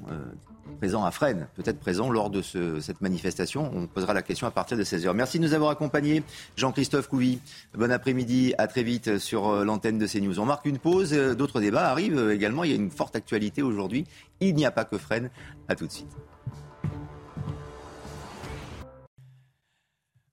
présent 0.77 1.03
à 1.03 1.11
Fresnes, 1.11 1.47
peut-être 1.55 1.79
présent 1.79 2.09
lors 2.09 2.29
de 2.29 2.41
cette 2.41 3.01
manifestation. 3.01 3.69
On 3.73 3.87
posera 3.87 4.13
la 4.13 4.21
question 4.21 4.47
à 4.47 4.51
partir 4.51 4.77
de 4.77 4.83
16h. 4.83 5.11
Merci 5.13 5.39
de 5.39 5.43
nous 5.43 5.53
avoir 5.53 5.71
accompagnés. 5.71 6.23
Jean-Christophe 6.55 7.07
Couvi, 7.07 7.39
bon 7.73 7.91
après-midi, 7.91 8.53
à 8.57 8.67
très 8.67 8.83
vite 8.83 9.17
sur 9.17 9.47
euh, 9.47 9.65
l'antenne 9.65 9.97
de 9.97 10.07
CNews. 10.07 10.39
On 10.39 10.45
marque 10.45 10.65
une 10.65 10.79
pause, 10.79 11.13
euh, 11.13 11.35
d'autres 11.35 11.59
débats 11.59 11.89
arrivent 11.89 12.17
euh, 12.17 12.33
également. 12.33 12.63
Il 12.63 12.71
y 12.71 12.73
a 12.73 12.77
une 12.77 12.91
forte 12.91 13.15
actualité 13.15 13.61
aujourd'hui. 13.61 14.05
Il 14.39 14.55
n'y 14.55 14.65
a 14.65 14.71
pas 14.71 14.85
que 14.85 14.97
Fresnes. 14.97 15.29
À 15.67 15.75
tout 15.75 15.87
de 15.87 15.91
suite. 15.91 16.15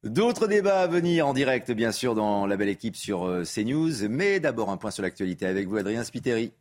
D'autres 0.05 0.47
débats 0.47 0.83
à 0.83 0.87
venir 0.87 1.27
en 1.27 1.33
direct, 1.33 1.73
bien 1.73 1.91
sûr, 1.91 2.15
dans 2.15 2.47
la 2.47 2.57
belle 2.57 2.69
équipe 2.69 2.95
sur 2.95 3.43
CNews. 3.45 4.09
Mais 4.11 4.39
d'abord, 4.39 4.71
un 4.71 4.77
point 4.77 4.91
sur 4.91 5.03
l'actualité 5.03 5.47
avec 5.47 5.67
vous, 5.67 5.79
Adrien 5.79 6.05
Spiteri. 6.05 6.53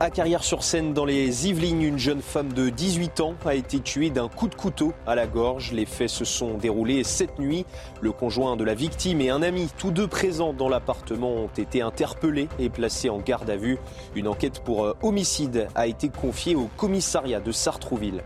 À 0.00 0.10
Carrière-sur-Seine, 0.10 0.92
dans 0.92 1.04
les 1.04 1.46
Yvelines, 1.46 1.80
une 1.80 2.00
jeune 2.00 2.20
femme 2.20 2.52
de 2.52 2.68
18 2.68 3.20
ans 3.20 3.34
a 3.46 3.54
été 3.54 3.78
tuée 3.78 4.10
d'un 4.10 4.28
coup 4.28 4.48
de 4.48 4.54
couteau 4.56 4.92
à 5.06 5.14
la 5.14 5.28
gorge. 5.28 5.70
Les 5.70 5.86
faits 5.86 6.08
se 6.08 6.24
sont 6.24 6.54
déroulés 6.54 7.04
cette 7.04 7.38
nuit. 7.38 7.64
Le 8.00 8.10
conjoint 8.10 8.56
de 8.56 8.64
la 8.64 8.74
victime 8.74 9.20
et 9.20 9.30
un 9.30 9.40
ami, 9.40 9.68
tous 9.78 9.92
deux 9.92 10.08
présents 10.08 10.52
dans 10.52 10.68
l'appartement, 10.68 11.30
ont 11.30 11.50
été 11.56 11.80
interpellés 11.80 12.48
et 12.58 12.70
placés 12.70 13.08
en 13.08 13.18
garde 13.18 13.48
à 13.48 13.56
vue. 13.56 13.78
Une 14.16 14.26
enquête 14.26 14.58
pour 14.64 14.96
homicide 15.00 15.68
a 15.76 15.86
été 15.86 16.08
confiée 16.08 16.56
au 16.56 16.68
commissariat 16.76 17.38
de 17.38 17.52
Sartrouville. 17.52 18.24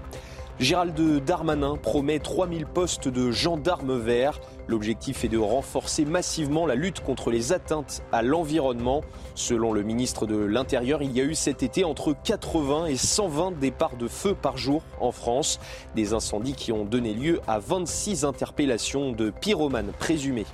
Gérald 0.61 1.25
Darmanin 1.25 1.77
promet 1.77 2.19
3000 2.19 2.67
postes 2.67 3.07
de 3.07 3.31
gendarmes 3.31 3.97
verts. 3.97 4.41
L'objectif 4.67 5.23
est 5.23 5.29
de 5.29 5.39
renforcer 5.39 6.05
massivement 6.05 6.67
la 6.67 6.75
lutte 6.75 6.99
contre 6.99 7.31
les 7.31 7.53
atteintes 7.53 8.03
à 8.11 8.23
l'environnement. 8.23 9.05
Selon 9.37 9.73
le 9.73 9.85
ministre 9.85 10.27
de 10.27 10.37
l'Intérieur, 10.37 11.01
il 11.01 11.13
y 11.13 11.21
a 11.21 11.25
eu 11.25 11.37
cet 11.37 11.63
été 11.63 11.85
entre 11.85 12.13
80 12.25 12.87
et 12.87 12.97
120 12.97 13.53
départs 13.53 13.97
de 13.97 14.09
feu 14.09 14.35
par 14.35 14.59
jour 14.59 14.83
en 15.01 15.13
France. 15.13 15.61
Des 15.95 16.13
incendies 16.13 16.55
qui 16.55 16.73
ont 16.73 16.85
donné 16.85 17.15
lieu 17.15 17.41
à 17.47 17.61
26 17.61 18.25
interpellations 18.25 19.13
de 19.13 19.31
pyromanes 19.31 19.93
présumés. 19.97 20.47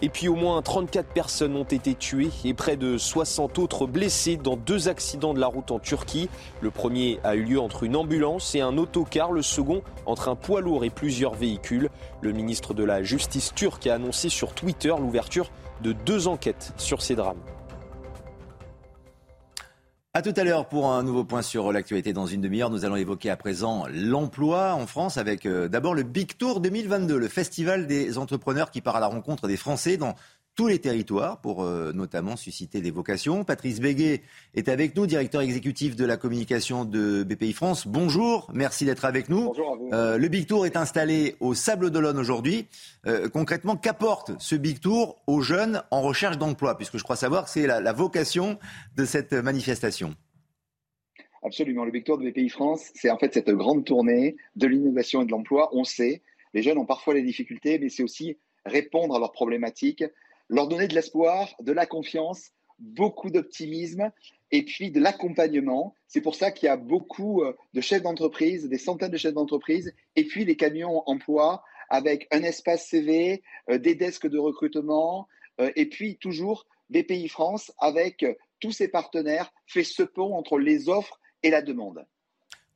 Et 0.00 0.08
puis 0.08 0.28
au 0.28 0.36
moins 0.36 0.62
34 0.62 1.08
personnes 1.08 1.56
ont 1.56 1.64
été 1.64 1.94
tuées 1.94 2.30
et 2.44 2.54
près 2.54 2.76
de 2.76 2.98
60 2.98 3.58
autres 3.58 3.86
blessées 3.86 4.36
dans 4.36 4.56
deux 4.56 4.88
accidents 4.88 5.34
de 5.34 5.40
la 5.40 5.48
route 5.48 5.72
en 5.72 5.80
Turquie. 5.80 6.28
Le 6.60 6.70
premier 6.70 7.18
a 7.24 7.34
eu 7.34 7.42
lieu 7.42 7.60
entre 7.60 7.82
une 7.82 7.96
ambulance 7.96 8.54
et 8.54 8.60
un 8.60 8.78
autocar, 8.78 9.32
le 9.32 9.42
second 9.42 9.82
entre 10.06 10.28
un 10.28 10.36
poids 10.36 10.60
lourd 10.60 10.84
et 10.84 10.90
plusieurs 10.90 11.34
véhicules. 11.34 11.90
Le 12.20 12.32
ministre 12.32 12.74
de 12.74 12.84
la 12.84 13.02
Justice 13.02 13.52
turc 13.54 13.86
a 13.88 13.94
annoncé 13.94 14.28
sur 14.28 14.54
Twitter 14.54 14.94
l'ouverture 14.96 15.50
de 15.82 15.92
deux 15.92 16.28
enquêtes 16.28 16.72
sur 16.76 17.02
ces 17.02 17.16
drames. 17.16 17.42
A 20.18 20.22
tout 20.22 20.34
à 20.36 20.42
l'heure 20.42 20.66
pour 20.66 20.90
un 20.90 21.04
nouveau 21.04 21.22
point 21.22 21.42
sur 21.42 21.70
l'actualité 21.70 22.12
dans 22.12 22.26
une 22.26 22.40
demi-heure. 22.40 22.70
Nous 22.70 22.84
allons 22.84 22.96
évoquer 22.96 23.30
à 23.30 23.36
présent 23.36 23.84
l'emploi 23.88 24.74
en 24.74 24.88
France 24.88 25.16
avec 25.16 25.46
euh, 25.46 25.68
d'abord 25.68 25.94
le 25.94 26.02
Big 26.02 26.36
Tour 26.36 26.58
2022, 26.58 27.16
le 27.16 27.28
festival 27.28 27.86
des 27.86 28.18
entrepreneurs 28.18 28.72
qui 28.72 28.80
part 28.80 28.96
à 28.96 29.00
la 29.00 29.06
rencontre 29.06 29.46
des 29.46 29.56
Français 29.56 29.96
dans 29.96 30.16
tous 30.58 30.66
les 30.66 30.80
territoires 30.80 31.40
pour 31.40 31.62
euh, 31.62 31.92
notamment 31.92 32.34
susciter 32.34 32.80
des 32.80 32.90
vocations. 32.90 33.44
Patrice 33.44 33.78
Béguet 33.80 34.22
est 34.56 34.68
avec 34.68 34.96
nous, 34.96 35.06
directeur 35.06 35.40
exécutif 35.40 35.94
de 35.94 36.04
la 36.04 36.16
communication 36.16 36.84
de 36.84 37.22
BPI 37.22 37.52
France. 37.52 37.86
Bonjour, 37.86 38.50
merci 38.52 38.84
d'être 38.84 39.04
avec 39.04 39.28
nous. 39.28 39.44
Bonjour 39.44 39.72
à 39.72 39.76
vous. 39.76 39.90
Euh, 39.92 40.18
le 40.18 40.26
Big 40.26 40.48
Tour 40.48 40.66
est 40.66 40.76
installé 40.76 41.36
au 41.38 41.54
Sable 41.54 41.92
d'Olonne 41.92 42.18
aujourd'hui. 42.18 42.66
Euh, 43.06 43.28
concrètement, 43.28 43.76
qu'apporte 43.76 44.32
ce 44.40 44.56
Big 44.56 44.80
Tour 44.80 45.22
aux 45.28 45.42
jeunes 45.42 45.84
en 45.92 46.02
recherche 46.02 46.38
d'emploi? 46.38 46.76
Puisque 46.76 46.98
je 46.98 47.04
crois 47.04 47.14
savoir 47.14 47.44
que 47.44 47.50
c'est 47.50 47.68
la, 47.68 47.80
la 47.80 47.92
vocation 47.92 48.58
de 48.96 49.04
cette 49.04 49.34
manifestation. 49.34 50.16
Absolument. 51.44 51.84
Le 51.84 51.92
Big 51.92 52.02
Tour 52.02 52.18
de 52.18 52.28
BPI 52.28 52.48
France, 52.48 52.90
c'est 52.94 53.10
en 53.10 53.18
fait 53.18 53.32
cette 53.32 53.50
grande 53.50 53.84
tournée 53.84 54.36
de 54.56 54.66
l'innovation 54.66 55.22
et 55.22 55.24
de 55.24 55.30
l'emploi. 55.30 55.68
On 55.70 55.84
sait, 55.84 56.20
les 56.52 56.64
jeunes 56.64 56.78
ont 56.78 56.84
parfois 56.84 57.14
des 57.14 57.22
difficultés, 57.22 57.78
mais 57.78 57.90
c'est 57.90 58.02
aussi 58.02 58.38
répondre 58.64 59.14
à 59.14 59.20
leurs 59.20 59.32
problématiques, 59.32 60.02
leur 60.48 60.68
donner 60.68 60.88
de 60.88 60.94
l'espoir, 60.94 61.54
de 61.60 61.72
la 61.72 61.86
confiance, 61.86 62.50
beaucoup 62.78 63.30
d'optimisme 63.30 64.10
et 64.50 64.64
puis 64.64 64.90
de 64.90 65.00
l'accompagnement. 65.00 65.94
C'est 66.06 66.20
pour 66.20 66.34
ça 66.34 66.50
qu'il 66.50 66.66
y 66.66 66.70
a 66.70 66.76
beaucoup 66.76 67.42
euh, 67.42 67.54
de 67.74 67.80
chefs 67.80 68.02
d'entreprise, 68.02 68.68
des 68.68 68.78
centaines 68.78 69.10
de 69.10 69.16
chefs 69.16 69.34
d'entreprise, 69.34 69.92
et 70.16 70.24
puis 70.24 70.44
les 70.44 70.56
camions 70.56 71.02
emploi 71.06 71.62
avec 71.90 72.28
un 72.30 72.42
espace 72.42 72.88
CV, 72.88 73.42
euh, 73.70 73.78
des 73.78 73.94
desks 73.94 74.26
de 74.26 74.38
recrutement, 74.38 75.26
euh, 75.60 75.70
et 75.76 75.86
puis 75.86 76.16
toujours 76.18 76.66
BPI 76.90 77.28
France 77.28 77.72
avec 77.78 78.24
tous 78.60 78.72
ses 78.72 78.88
partenaires 78.88 79.52
fait 79.66 79.84
ce 79.84 80.02
pont 80.02 80.34
entre 80.34 80.58
les 80.58 80.88
offres 80.88 81.20
et 81.42 81.50
la 81.50 81.62
demande. 81.62 82.06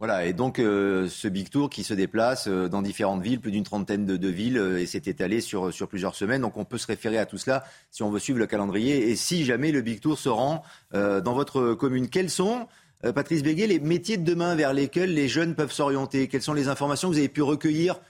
Voilà, 0.03 0.27
et 0.27 0.33
donc 0.33 0.59
euh, 0.59 1.07
ce 1.07 1.29
Big 1.29 1.49
Tour 1.49 1.71
qui 1.71 1.85
se 1.85 1.95
déplace 1.95 2.49
euh, 2.49 2.69
dans 2.69 2.83
différentes 2.83 3.23
villes, 3.23 3.39
plus 3.39 3.53
d'une 3.53 3.63
trentaine 3.63 4.05
de, 4.05 4.29
villes, 4.29 4.59
euh, 4.59 4.81
et 4.81 4.87
s'est 4.87 5.03
étalé 5.07 5.41
sur, 5.41 5.73
sur 5.73 5.87
plusieurs 5.87 6.17
semaines. 6.17 6.43
Donc 6.43 6.57
on 6.57 6.65
peut 6.65 6.77
se 6.77 6.89
référer 6.89 7.19
à 7.19 7.25
tout 7.25 7.39
cela 7.39 7.63
si 7.93 8.03
on 8.03 8.11
veut 8.11 8.19
suivre 8.19 8.41
le 8.41 8.49
calendrier. 8.49 9.11
Et 9.11 9.15
si 9.15 9.45
jamais 9.45 9.71
le 9.71 9.81
Big 9.81 10.01
Tour 10.01 10.19
se 10.19 10.29
rend 10.29 10.65
dans 10.93 11.35
votre 11.35 11.75
commune, 11.75 12.09
quels 12.09 12.31
sont, 12.31 12.67
Patrice 13.15 13.45
Béguet, 13.45 13.69
les 13.69 13.79
métiers 13.79 14.17
de 14.17 14.25
demain 14.25 14.57
vers 14.57 14.73
lesquels 14.73 15.15
les 15.15 15.29
jeunes 15.29 15.55
peuvent 15.55 15.71
s'orienter? 15.71 16.27
Quelles 16.27 16.43
sont 16.43 16.53
les 16.53 16.67
informations 16.67 17.09
que 17.09 17.13
vous 17.13 17.21
avez 17.21 17.29
pu 17.29 17.43
recueillir 17.43 18.01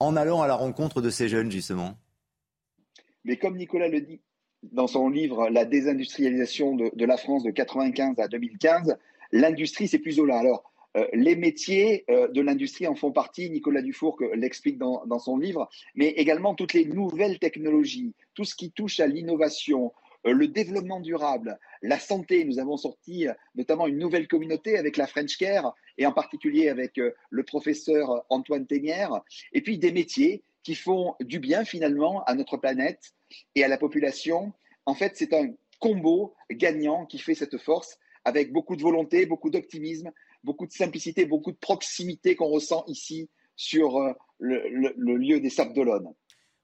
en 0.00 0.16
allant 0.16 0.42
à 0.42 0.48
la 0.48 0.54
rencontre 0.54 1.00
de 1.00 1.08
ces 1.08 1.30
jeunes, 1.30 1.50
justement? 1.50 1.96
Mais 3.24 3.38
comme 3.38 3.56
Nicolas 3.56 3.88
le 3.88 4.02
dit 4.02 4.20
dans 4.62 4.86
son 4.86 5.08
livre 5.08 5.48
La 5.48 5.64
désindustrialisation 5.64 6.76
de, 6.76 7.04
la 7.06 7.16
France 7.16 7.42
de 7.42 7.50
95 7.52 8.18
à 8.18 8.28
2015, 8.28 8.98
l'industrie, 9.32 9.88
c'est 9.88 9.98
plus 9.98 10.20
au 10.20 10.26
là. 10.26 10.38
Alors, 10.38 10.70
euh, 10.98 11.06
les 11.12 11.36
métiers 11.36 12.04
euh, 12.10 12.28
de 12.28 12.40
l'industrie 12.40 12.86
en 12.86 12.94
font 12.94 13.12
partie, 13.12 13.50
Nicolas 13.50 13.82
Dufour 13.82 14.18
l'explique 14.34 14.78
dans, 14.78 15.18
son 15.18 15.36
livre, 15.38 15.68
mais 15.94 16.08
également 16.08 16.54
toutes 16.54 16.72
les 16.72 16.84
nouvelles 16.84 17.38
technologies, 17.38 18.14
tout 18.34 18.44
ce 18.44 18.54
qui 18.54 18.72
touche 18.72 18.98
à 18.98 19.06
l'innovation, 19.06 19.92
euh, 20.26 20.32
le 20.32 20.48
développement 20.48 21.00
durable, 21.00 21.58
la 21.82 21.98
santé. 21.98 22.44
Nous 22.44 22.58
avons 22.58 22.76
sorti 22.76 23.26
notamment 23.54 23.86
une 23.86 23.98
nouvelle 23.98 24.26
communauté 24.26 24.76
avec 24.76 24.96
la 24.96 25.06
French 25.06 25.36
Care 25.36 25.74
et 25.98 26.06
en 26.06 26.12
particulier 26.12 26.68
avec 26.68 27.00
le 27.30 27.42
professeur 27.44 28.24
Antoine 28.28 28.66
Ténière, 28.66 29.20
et 29.52 29.60
puis 29.60 29.78
des 29.78 29.92
métiers 29.92 30.42
qui 30.64 30.74
font 30.74 31.14
du 31.20 31.38
bien 31.38 31.64
finalement 31.64 32.24
à 32.24 32.34
notre 32.34 32.56
planète 32.56 33.12
et 33.54 33.62
à 33.62 33.68
la 33.68 33.78
population. 33.78 34.52
En 34.86 34.94
fait, 34.94 35.12
c'est 35.16 35.32
un 35.32 35.52
combo 35.78 36.34
gagnant 36.50 37.06
qui 37.06 37.18
fait 37.18 37.34
cette 37.34 37.58
force 37.58 37.98
avec 38.24 38.52
beaucoup 38.52 38.76
de 38.76 38.82
volonté, 38.82 39.26
beaucoup 39.26 39.50
d'optimisme, 39.50 40.12
beaucoup 40.44 40.66
de 40.66 40.72
simplicité, 40.72 41.26
beaucoup 41.26 41.52
de 41.52 41.56
proximité 41.56 42.36
qu'on 42.36 42.48
ressent 42.48 42.84
ici 42.86 43.28
sur 43.56 43.96
euh, 43.98 44.12
le, 44.38 45.16
lieu 45.16 45.40
des 45.40 45.50
Sables 45.50 45.74
d'Olonne. 45.74 46.12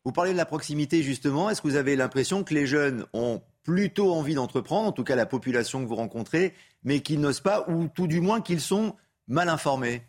Vous 0.04 0.12
parlez 0.12 0.32
de 0.32 0.36
la 0.36 0.46
proximité 0.46 1.02
justement. 1.02 1.50
Est-ce 1.50 1.62
que 1.62 1.68
vous 1.68 1.76
avez 1.76 1.96
l'impression 1.96 2.44
que 2.44 2.54
les 2.54 2.66
jeunes 2.66 3.06
ont 3.12 3.42
plutôt 3.62 4.12
envie 4.12 4.34
d'entreprendre, 4.34 4.88
en 4.88 4.92
tout 4.92 5.04
cas 5.04 5.16
la 5.16 5.26
population 5.26 5.82
que 5.82 5.88
vous 5.88 5.96
rencontrez, 5.96 6.52
mais 6.82 7.00
qu'ils 7.00 7.20
n'osent 7.20 7.40
pas, 7.40 7.68
ou 7.68 7.88
tout 7.88 8.06
du 8.06 8.20
moins 8.20 8.42
qu'ils 8.42 8.60
sont 8.60 8.94
mal 9.26 9.48
informés? 9.48 10.02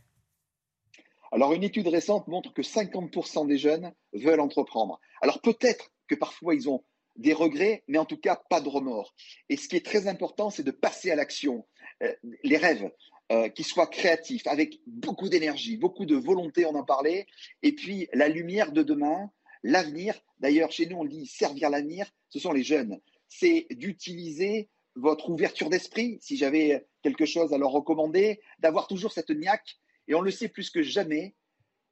Alors 1.31 1.53
une 1.53 1.63
étude 1.63 1.87
récente 1.87 2.27
montre 2.27 2.53
que 2.53 2.61
50% 2.61 3.47
des 3.47 3.57
jeunes 3.57 3.93
veulent 4.13 4.39
entreprendre. 4.39 4.99
Alors 5.21 5.41
peut-être 5.41 5.91
que 6.07 6.15
parfois 6.15 6.55
ils 6.55 6.69
ont 6.69 6.83
des 7.15 7.33
regrets, 7.33 7.83
mais 7.87 7.97
en 7.97 8.05
tout 8.05 8.17
cas 8.17 8.41
pas 8.49 8.61
de 8.61 8.69
remords. 8.69 9.13
Et 9.49 9.57
ce 9.57 9.67
qui 9.67 9.75
est 9.75 9.85
très 9.85 10.07
important, 10.07 10.49
c'est 10.49 10.63
de 10.63 10.71
passer 10.71 11.11
à 11.11 11.15
l'action. 11.15 11.65
Euh, 12.03 12.13
les 12.43 12.57
rêves, 12.57 12.89
euh, 13.31 13.49
qui 13.49 13.63
soit 13.63 13.87
créatif, 13.87 14.45
avec 14.47 14.81
beaucoup 14.85 15.29
d'énergie, 15.29 15.77
beaucoup 15.77 16.05
de 16.05 16.15
volonté, 16.15 16.65
on 16.65 16.75
en 16.75 16.83
parlait, 16.83 17.25
et 17.63 17.73
puis 17.73 18.07
la 18.13 18.27
lumière 18.27 18.71
de 18.71 18.83
demain, 18.83 19.31
l'avenir. 19.63 20.13
D'ailleurs, 20.39 20.71
chez 20.71 20.85
nous, 20.85 20.97
on 20.97 21.05
dit 21.05 21.25
servir 21.25 21.69
l'avenir, 21.69 22.09
ce 22.29 22.39
sont 22.39 22.51
les 22.51 22.63
jeunes. 22.63 22.99
C'est 23.27 23.67
d'utiliser 23.71 24.69
votre 24.95 25.29
ouverture 25.29 25.69
d'esprit, 25.69 26.19
si 26.21 26.37
j'avais 26.37 26.85
quelque 27.01 27.25
chose 27.25 27.53
à 27.53 27.57
leur 27.57 27.71
recommander, 27.71 28.39
d'avoir 28.59 28.87
toujours 28.87 29.11
cette 29.11 29.31
niaque. 29.31 29.77
Et 30.07 30.13
on 30.13 30.21
le 30.21 30.31
sait 30.31 30.47
plus 30.47 30.69
que 30.69 30.83
jamais, 30.83 31.35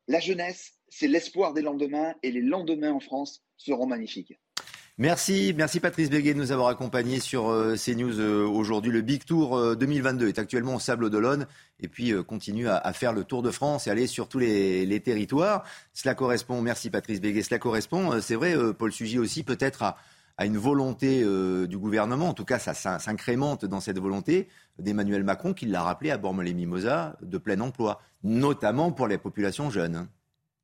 la 0.08 0.20
jeunesse, 0.20 0.74
c'est 0.90 1.08
l'espoir 1.08 1.54
des 1.54 1.62
lendemains 1.62 2.14
et 2.22 2.32
les 2.32 2.42
lendemains 2.42 2.94
en 2.94 3.00
France 3.00 3.44
seront 3.58 3.88
magnifiques. 3.88 4.40
Merci, 5.00 5.56
merci 5.58 5.80
Patrice 5.80 6.12
Béguet 6.12 6.36
de 6.36 6.40
nous 6.40 6.52
avoir 6.52 6.68
accompagnés 6.68 7.20
sur 7.20 7.50
euh, 7.50 7.76
CNews 7.76 8.20
euh, 8.20 8.46
aujourd'hui. 8.46 8.92
Le 8.92 9.02
Big 9.02 9.26
Tour 9.26 9.76
2022 9.76 10.26
euh, 10.26 10.30
est 10.30 10.38
actuellement 10.38 10.76
au 10.76 10.80
Sable 10.80 11.10
d'Olonne 11.10 11.48
et 11.80 11.88
puis 11.88 12.14
continue 12.26 12.70
à, 12.70 12.94
faire 12.94 13.12
le 13.12 13.24
Tour 13.24 13.42
de 13.42 13.50
France 13.50 13.88
et 13.88 13.90
aller 13.90 14.06
sur 14.06 14.30
tous 14.30 14.38
les, 14.38 15.02
territoires. 15.04 15.64
Cela 15.94 16.14
correspond, 16.14 16.62
merci 16.62 16.92
Patrice 16.92 17.22
Béguet, 17.22 17.42
cela 17.42 17.58
correspond, 17.58 18.22
c'est 18.22 18.36
vrai, 18.36 18.56
Paul 18.78 18.92
Sugy 18.92 19.18
aussi, 19.18 19.42
peut-être 19.42 19.82
à, 19.82 19.98
une 20.46 20.58
volonté 20.58 21.26
du 21.68 21.78
gouvernement, 21.78 22.30
en 22.30 22.34
tout 22.34 22.46
cas 22.46 22.60
ça, 22.60 22.74
s'incrémente 22.74 23.66
dans 23.66 23.82
cette 23.82 24.00
volonté 24.00 24.48
d'Emmanuel 24.80 25.24
Macron, 25.24 25.54
qui 25.54 25.66
l'a 25.66 25.82
rappelé 25.82 26.12
à 26.12 26.18
Bormes-les-Mimosas, 26.18 27.18
de 27.22 27.38
plein 27.38 27.60
emploi, 27.60 28.00
notamment 28.24 28.92
pour 28.92 29.08
les 29.08 29.18
populations 29.18 29.70
jeunes. 29.70 30.08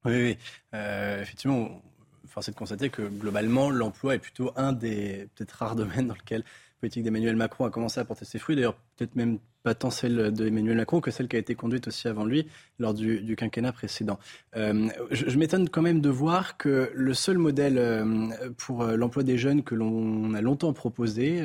Oui, 0.05 0.37
oui. 0.71 0.79
effectivement, 1.19 1.81
force 2.29 2.49
est 2.49 2.51
de 2.51 2.57
constater 2.57 2.89
que 2.89 3.01
globalement, 3.01 3.69
l'emploi 3.69 4.15
est 4.15 4.19
plutôt 4.19 4.51
un 4.55 4.73
des 4.73 5.27
peut-être 5.35 5.51
rares 5.51 5.75
domaines 5.75 6.07
dans 6.07 6.15
lequel 6.15 6.39
la 6.41 6.79
politique 6.81 7.03
d'Emmanuel 7.03 7.35
Macron 7.35 7.65
a 7.65 7.69
commencé 7.69 7.99
à 7.99 8.05
porter 8.05 8.25
ses 8.25 8.39
fruits. 8.39 8.55
D'ailleurs, 8.55 8.75
peut-être 8.95 9.15
même 9.15 9.39
pas 9.63 9.75
tant 9.75 9.89
celle 9.89 10.31
d'Emmanuel 10.31 10.77
Macron 10.77 11.01
que 11.01 11.11
celle 11.11 11.27
qui 11.27 11.35
a 11.35 11.39
été 11.39 11.53
conduite 11.55 11.87
aussi 11.87 12.07
avant 12.07 12.23
lui 12.23 12.47
lors 12.79 12.93
du, 12.93 13.35
quinquennat 13.35 13.73
précédent. 13.73 14.17
Euh, 14.55 14.87
je, 15.11 15.37
m'étonne 15.37 15.67
quand 15.67 15.81
même 15.81 15.99
de 15.99 16.09
voir 16.09 16.55
que 16.57 16.91
le 16.93 17.13
seul 17.13 17.37
modèle 17.37 17.77
euh, 17.77 18.29
pour 18.57 18.83
euh, 18.83 18.95
l'emploi 18.95 19.23
des 19.23 19.37
jeunes 19.37 19.63
que 19.63 19.75
l'on 19.75 20.33
a 20.33 20.41
longtemps 20.41 20.71
proposé, 20.71 21.39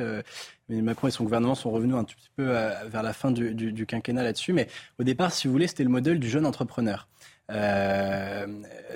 Emmanuel 0.68 0.85
Macron 0.85 1.09
et 1.09 1.11
son 1.11 1.24
gouvernement 1.24 1.55
sont 1.55 1.70
revenus 1.70 1.97
un 1.97 2.05
petit 2.05 2.16
peu 2.37 2.45
vers 2.45 3.03
la 3.03 3.12
fin 3.12 3.30
du, 3.30 3.55
du 3.55 3.87
quinquennat 3.87 4.22
là-dessus, 4.22 4.53
mais 4.53 4.68
au 4.99 5.05
départ, 5.05 5.32
si 5.32 5.49
vous 5.49 5.53
voulez, 5.53 5.66
c'était 5.66 5.85
le 5.85 5.91
modèle 5.91 6.20
du 6.20 6.28
jeune 6.28 6.47
entrepreneur. 6.47 7.09
Euh, 7.51 8.47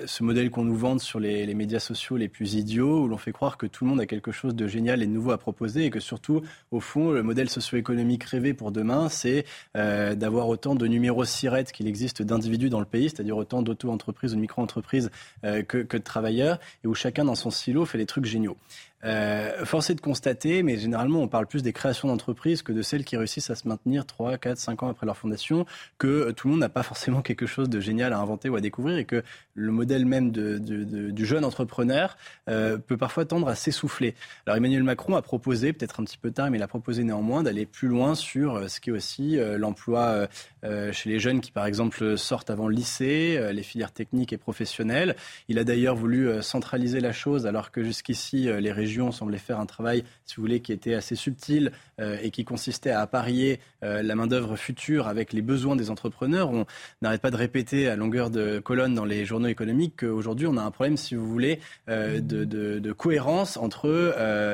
ce 0.05 0.23
modèle 0.23 0.49
qu'on 0.49 0.63
nous 0.63 0.75
vante 0.75 1.01
sur 1.01 1.19
les, 1.19 1.53
médias 1.53 1.79
sociaux 1.79 2.17
les 2.17 2.29
plus 2.29 2.55
idiots, 2.55 3.03
où 3.03 3.07
l'on 3.07 3.17
fait 3.17 3.31
croire 3.31 3.57
que 3.57 3.65
tout 3.65 3.83
le 3.83 3.89
monde 3.89 4.01
a 4.01 4.05
quelque 4.05 4.31
chose 4.31 4.55
de 4.55 4.67
génial 4.67 5.03
et 5.03 5.07
de 5.07 5.11
nouveau 5.11 5.31
à 5.31 5.37
proposer, 5.37 5.85
et 5.85 5.89
que 5.89 5.99
surtout, 5.99 6.41
au 6.71 6.79
fond, 6.79 7.11
le 7.11 7.21
modèle 7.21 7.49
socio-économique 7.49 8.23
rêvé 8.23 8.53
pour 8.53 8.71
demain, 8.71 9.09
c'est 9.09 9.45
euh, 9.75 10.15
d'avoir 10.15 10.47
autant 10.47 10.75
de 10.75 10.87
numéros 10.87 11.25
SIRET 11.25 11.65
qu'il 11.65 11.87
existe 11.87 12.21
d'individus 12.21 12.69
dans 12.69 12.79
le 12.79 12.85
pays, 12.85 13.09
c'est-à-dire 13.09 13.37
autant 13.37 13.61
d'auto-entreprises 13.61 14.33
ou 14.33 14.35
de 14.35 14.41
micro-entreprises 14.41 15.11
euh, 15.43 15.61
que, 15.63 15.79
que 15.79 15.97
de 15.97 16.03
travailleurs, 16.03 16.59
et 16.83 16.87
où 16.87 16.95
chacun 16.95 17.25
dans 17.25 17.35
son 17.35 17.51
silo 17.51 17.85
fait 17.85 17.97
des 17.97 18.05
trucs 18.05 18.25
géniaux. 18.25 18.57
Euh, 19.05 19.63
force 19.65 19.89
est 19.89 19.95
de 19.95 20.01
constater, 20.01 20.61
mais 20.63 20.77
généralement 20.77 21.21
on 21.21 21.27
parle 21.27 21.47
plus 21.47 21.63
des 21.63 21.71
créations 21.71 22.07
d'entreprises 22.09 22.61
que 22.61 22.73
de 22.73 22.81
celles 22.81 23.05
qui 23.05 23.15
réussissent 23.15 23.49
à 23.49 23.55
se 23.55 23.67
maintenir 23.67 24.05
3, 24.05 24.37
4, 24.37 24.57
5 24.57 24.83
ans 24.83 24.89
après 24.89 25.05
leur 25.05 25.15
fondation, 25.15 25.65
que 25.97 26.07
euh, 26.07 26.31
tout 26.33 26.47
le 26.47 26.51
monde 26.51 26.59
n'a 26.61 26.69
pas 26.69 26.83
forcément 26.83 27.21
quelque 27.29 27.45
chose 27.45 27.69
de 27.69 27.79
génial 27.79 28.13
à 28.13 28.19
inventer 28.19 28.49
ou 28.49 28.55
à 28.55 28.61
découvrir 28.61 28.97
et 28.97 29.05
que 29.05 29.23
le 29.55 29.71
modèle 29.71 30.05
même 30.05 30.31
du 30.31 31.25
jeune 31.25 31.43
entrepreneur 31.45 32.17
euh, 32.49 32.77
peut 32.77 32.97
parfois 32.97 33.25
tendre 33.25 33.47
à 33.47 33.55
s'essouffler. 33.55 34.15
Alors 34.45 34.57
Emmanuel 34.57 34.83
Macron 34.83 35.15
a 35.15 35.21
proposé, 35.21 35.73
peut-être 35.73 35.99
un 35.99 36.03
petit 36.03 36.17
peu 36.17 36.31
tard, 36.31 36.49
mais 36.49 36.57
il 36.57 36.63
a 36.63 36.67
proposé 36.67 37.03
néanmoins 37.03 37.43
d'aller 37.43 37.65
plus 37.65 37.87
loin 37.87 38.15
sur 38.15 38.55
euh, 38.55 38.67
ce 38.67 38.79
qui 38.79 38.89
est 38.89 38.93
aussi 38.93 39.37
l'emploi 39.57 40.27
chez 40.63 41.09
les 41.09 41.19
jeunes 41.19 41.41
qui 41.41 41.51
par 41.51 41.65
exemple 41.65 42.17
sortent 42.17 42.49
avant 42.49 42.67
le 42.67 42.75
lycée, 42.75 43.51
les 43.53 43.63
filières 43.63 43.91
techniques 43.91 44.33
et 44.33 44.37
professionnelles. 44.37 45.15
Il 45.47 45.59
a 45.59 45.63
d'ailleurs 45.63 45.95
voulu 45.95 46.41
centraliser 46.41 46.99
la 46.99 47.11
chose 47.11 47.45
alors 47.45 47.71
que 47.71 47.83
jusqu'ici 47.83 48.49
les 48.59 48.71
régions 48.71 48.88
semblait 49.11 49.37
faire 49.37 49.59
un 49.59 49.65
travail, 49.65 50.03
si 50.25 50.35
vous 50.35 50.41
voulez, 50.41 50.59
qui 50.59 50.71
était 50.71 50.93
assez 50.93 51.15
subtil 51.15 51.71
euh, 51.99 52.17
et 52.21 52.31
qui 52.31 52.45
consistait 52.45 52.91
à 52.91 53.01
apparier 53.01 53.59
euh, 53.83 54.01
la 54.01 54.15
main-d'œuvre 54.15 54.55
future 54.55 55.07
avec 55.07 55.33
les 55.33 55.41
besoins 55.41 55.75
des 55.75 55.89
entrepreneurs. 55.89 56.49
On 56.51 56.65
n'arrête 57.01 57.21
pas 57.21 57.31
de 57.31 57.35
répéter 57.35 57.87
à 57.87 57.95
longueur 57.95 58.29
de 58.29 58.59
colonne 58.59 58.93
dans 58.93 59.05
les 59.05 59.25
journaux 59.25 59.47
économiques 59.47 59.95
qu'aujourd'hui, 59.99 60.47
on 60.47 60.57
a 60.57 60.61
un 60.61 60.71
problème, 60.71 60.97
si 60.97 61.15
vous 61.15 61.27
voulez, 61.27 61.59
euh, 61.89 62.19
de, 62.21 62.91
cohérence 62.93 63.55
entre 63.55 63.89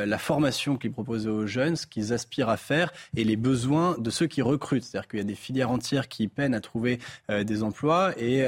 la 0.05 0.17
formation 0.17 0.77
qu'ils 0.77 0.91
proposent 0.91 1.27
aux 1.27 1.47
jeunes, 1.47 1.75
ce 1.75 1.87
qu'ils 1.87 2.13
aspirent 2.13 2.49
à 2.49 2.57
faire, 2.57 2.91
et 3.15 3.23
les 3.23 3.37
besoins 3.37 3.97
de 3.97 4.09
ceux 4.09 4.27
qui 4.27 4.41
recrutent. 4.41 4.83
C'est-à-dire 4.83 5.07
qu'il 5.07 5.19
y 5.19 5.21
a 5.21 5.25
des 5.25 5.35
filières 5.35 5.71
entières 5.71 6.07
qui 6.07 6.27
peinent 6.27 6.53
à 6.53 6.59
trouver 6.59 6.99
des 7.29 7.63
emplois 7.63 8.13
et 8.21 8.45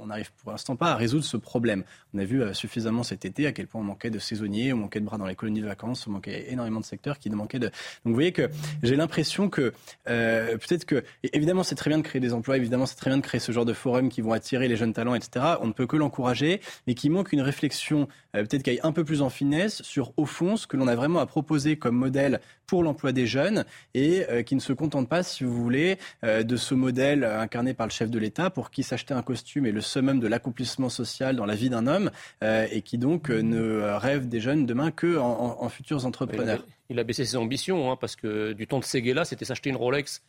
on 0.00 0.06
n'arrive 0.06 0.30
pour 0.42 0.52
l'instant 0.52 0.76
pas 0.76 0.92
à 0.92 0.96
résoudre 0.96 1.24
ce 1.24 1.36
problème. 1.36 1.82
On 2.14 2.18
a 2.18 2.24
vu 2.24 2.42
suffisamment 2.54 3.02
cet 3.02 3.24
été 3.24 3.46
à 3.46 3.52
quel 3.52 3.66
point 3.66 3.80
on 3.80 3.84
manquait 3.84 4.10
de 4.10 4.18
saisonniers, 4.18 4.72
on 4.72 4.78
manquait 4.78 5.00
de 5.00 5.05
bras 5.06 5.16
dans 5.16 5.26
les 5.26 5.34
colonies 5.34 5.62
de 5.62 5.66
vacances, 5.66 6.06
on 6.06 6.10
manquait 6.10 6.52
énormément 6.52 6.80
de 6.80 6.84
secteurs 6.84 7.18
qui 7.18 7.30
manquaient 7.30 7.58
de. 7.58 7.66
Donc 7.66 7.72
vous 8.04 8.14
voyez 8.14 8.32
que 8.32 8.50
j'ai 8.82 8.96
l'impression 8.96 9.48
que 9.48 9.72
euh, 10.08 10.58
peut-être 10.58 10.84
que 10.84 11.02
évidemment 11.32 11.62
c'est 11.62 11.74
très 11.74 11.88
bien 11.88 11.98
de 11.98 12.02
créer 12.02 12.20
des 12.20 12.32
emplois, 12.32 12.56
évidemment 12.56 12.86
c'est 12.86 12.96
très 12.96 13.10
bien 13.10 13.18
de 13.18 13.22
créer 13.22 13.40
ce 13.40 13.52
genre 13.52 13.64
de 13.64 13.72
forums 13.72 14.08
qui 14.08 14.20
vont 14.20 14.32
attirer 14.32 14.68
les 14.68 14.76
jeunes 14.76 14.92
talents, 14.92 15.14
etc. 15.14 15.56
On 15.62 15.68
ne 15.68 15.72
peut 15.72 15.86
que 15.86 15.96
l'encourager, 15.96 16.60
mais 16.86 16.94
qui 16.94 17.08
manque 17.08 17.32
une 17.32 17.40
réflexion 17.40 18.08
euh, 18.34 18.44
peut-être 18.44 18.62
qui 18.62 18.70
aille 18.70 18.80
un 18.82 18.92
peu 18.92 19.04
plus 19.04 19.22
en 19.22 19.30
finesse 19.30 19.82
sur 19.82 20.12
au 20.16 20.26
fond 20.26 20.56
ce 20.56 20.66
que 20.66 20.76
l'on 20.76 20.88
a 20.88 20.94
vraiment 20.94 21.20
à 21.20 21.26
proposer 21.26 21.76
comme 21.76 21.96
modèle 21.96 22.40
pour 22.66 22.82
l'emploi 22.82 23.12
des 23.12 23.26
jeunes 23.26 23.64
et 23.94 24.24
euh, 24.28 24.42
qui 24.42 24.54
ne 24.54 24.60
se 24.60 24.72
contente 24.72 25.08
pas, 25.08 25.22
si 25.22 25.44
vous 25.44 25.54
voulez, 25.54 25.98
de 26.22 26.56
ce 26.56 26.74
modèle 26.74 27.24
incarné 27.24 27.74
par 27.74 27.86
le 27.86 27.92
chef 27.92 28.10
de 28.10 28.18
l'État 28.18 28.50
pour 28.50 28.70
qui 28.70 28.82
s'acheter 28.82 29.14
un 29.14 29.22
costume 29.22 29.66
est 29.66 29.72
le 29.72 29.80
summum 29.80 30.20
de 30.20 30.26
l'accomplissement 30.26 30.88
social 30.88 31.36
dans 31.36 31.46
la 31.46 31.54
vie 31.54 31.70
d'un 31.70 31.86
homme 31.86 32.10
et 32.42 32.82
qui 32.82 32.98
donc 32.98 33.28
ne 33.30 33.80
rêve 33.96 34.28
des 34.28 34.40
jeunes 34.40 34.66
demain 34.66 34.90
que 34.90 35.18
en, 35.18 35.68
futurs 35.68 36.04
entrepreneurs. 36.06 36.64
Il 36.88 36.98
a, 36.98 37.04
baissé 37.04 37.24
ses 37.24 37.36
ambitions, 37.36 37.90
hein, 37.90 37.96
parce 38.00 38.16
que 38.16 38.52
du 38.52 38.66
temps 38.66 38.78
de 38.78 38.84
Seguela, 38.84 39.24
c'était 39.24 39.44
s'acheter 39.44 39.70
une 39.70 39.76
Rolex. 39.76 40.22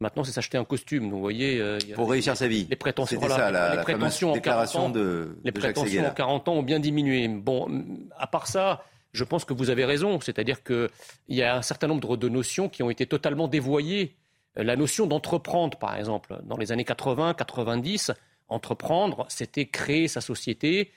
Maintenant, 0.00 0.22
c'est 0.22 0.32
s'acheter 0.32 0.56
un 0.56 0.64
costume. 0.64 1.04
Donc, 1.04 1.14
vous 1.14 1.20
voyez, 1.20 1.60
euh, 1.60 1.78
pour 1.94 2.10
réussir 2.10 2.36
sa 2.36 2.46
vie. 2.46 2.66
Les 2.70 2.76
prétentions, 2.76 3.20
ça, 3.20 3.50
la, 3.50 3.74
les 3.74 3.82
prétentions 3.82 4.32
déclaration 4.32 4.84
en 4.84 4.86
40 4.86 4.96
ans, 4.96 5.00
de, 5.00 5.36
les 5.42 5.50
prétentions 5.50 6.06
en 6.06 6.10
40 6.10 6.48
ans 6.48 6.54
ont 6.54 6.62
bien 6.62 6.78
diminué. 6.78 7.26
Bon, 7.26 7.68
à 8.16 8.28
part 8.28 8.46
ça, 8.46 8.84
je 9.18 9.24
pense 9.24 9.44
que 9.44 9.52
vous 9.52 9.70
avez 9.70 9.84
raison. 9.84 10.20
C'est-à-dire 10.20 10.62
qu'il 10.62 10.88
y 11.28 11.42
a 11.42 11.56
un 11.56 11.62
certain 11.62 11.88
nombre 11.88 12.16
de 12.16 12.28
notions 12.28 12.68
qui 12.68 12.82
ont 12.82 12.90
été 12.90 13.06
totalement 13.06 13.48
dévoyées. 13.48 14.16
La 14.56 14.76
notion 14.76 15.06
d'entreprendre, 15.06 15.78
par 15.78 15.96
exemple, 15.96 16.38
dans 16.44 16.56
les 16.56 16.72
années 16.72 16.84
80, 16.84 17.34
90, 17.34 18.12
entreprendre, 18.48 19.26
c'était 19.28 19.66
créer 19.66 20.08
sa 20.08 20.20
société, 20.20 20.90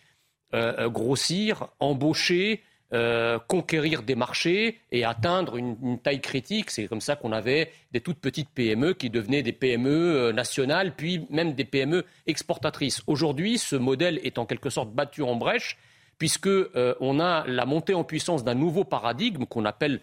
euh, 0.53 0.73
euh, 0.79 0.89
grossir, 0.89 1.67
embaucher, 1.79 2.63
euh, 2.93 3.39
conquérir 3.39 4.03
des 4.03 4.15
marchés 4.15 4.79
et 4.91 5.05
atteindre 5.05 5.55
une, 5.55 5.97
taille 6.03 6.19
critique. 6.19 6.69
C'est 6.69 6.87
comme 6.87 6.99
ça 6.99 7.15
qu'on 7.15 7.31
avait 7.31 7.71
des 7.93 8.01
toutes 8.01 8.19
petites 8.19 8.49
PME 8.49 8.95
qui 8.95 9.09
devenaient 9.09 9.43
des 9.43 9.53
PME 9.53 9.89
euh, 9.89 10.33
nationales, 10.33 10.93
puis 10.93 11.25
même 11.29 11.53
des 11.53 11.63
PME 11.63 12.03
exportatrices. 12.27 13.01
Aujourd'hui, 13.07 13.57
ce 13.57 13.77
modèle 13.77 14.19
est 14.25 14.37
en 14.37 14.45
quelque 14.45 14.69
sorte 14.69 14.91
battu 14.91 15.21
en 15.21 15.37
brèche, 15.37 15.77
puisque 16.21 16.45
euh, 16.45 16.93
on 16.99 17.19
a 17.19 17.47
la 17.47 17.65
montée 17.65 17.95
en 17.95 18.03
puissance 18.03 18.43
d'un 18.43 18.53
nouveau 18.53 18.83
paradigme 18.83 19.45
qu'on 19.45 19.65
appelle 19.65 20.01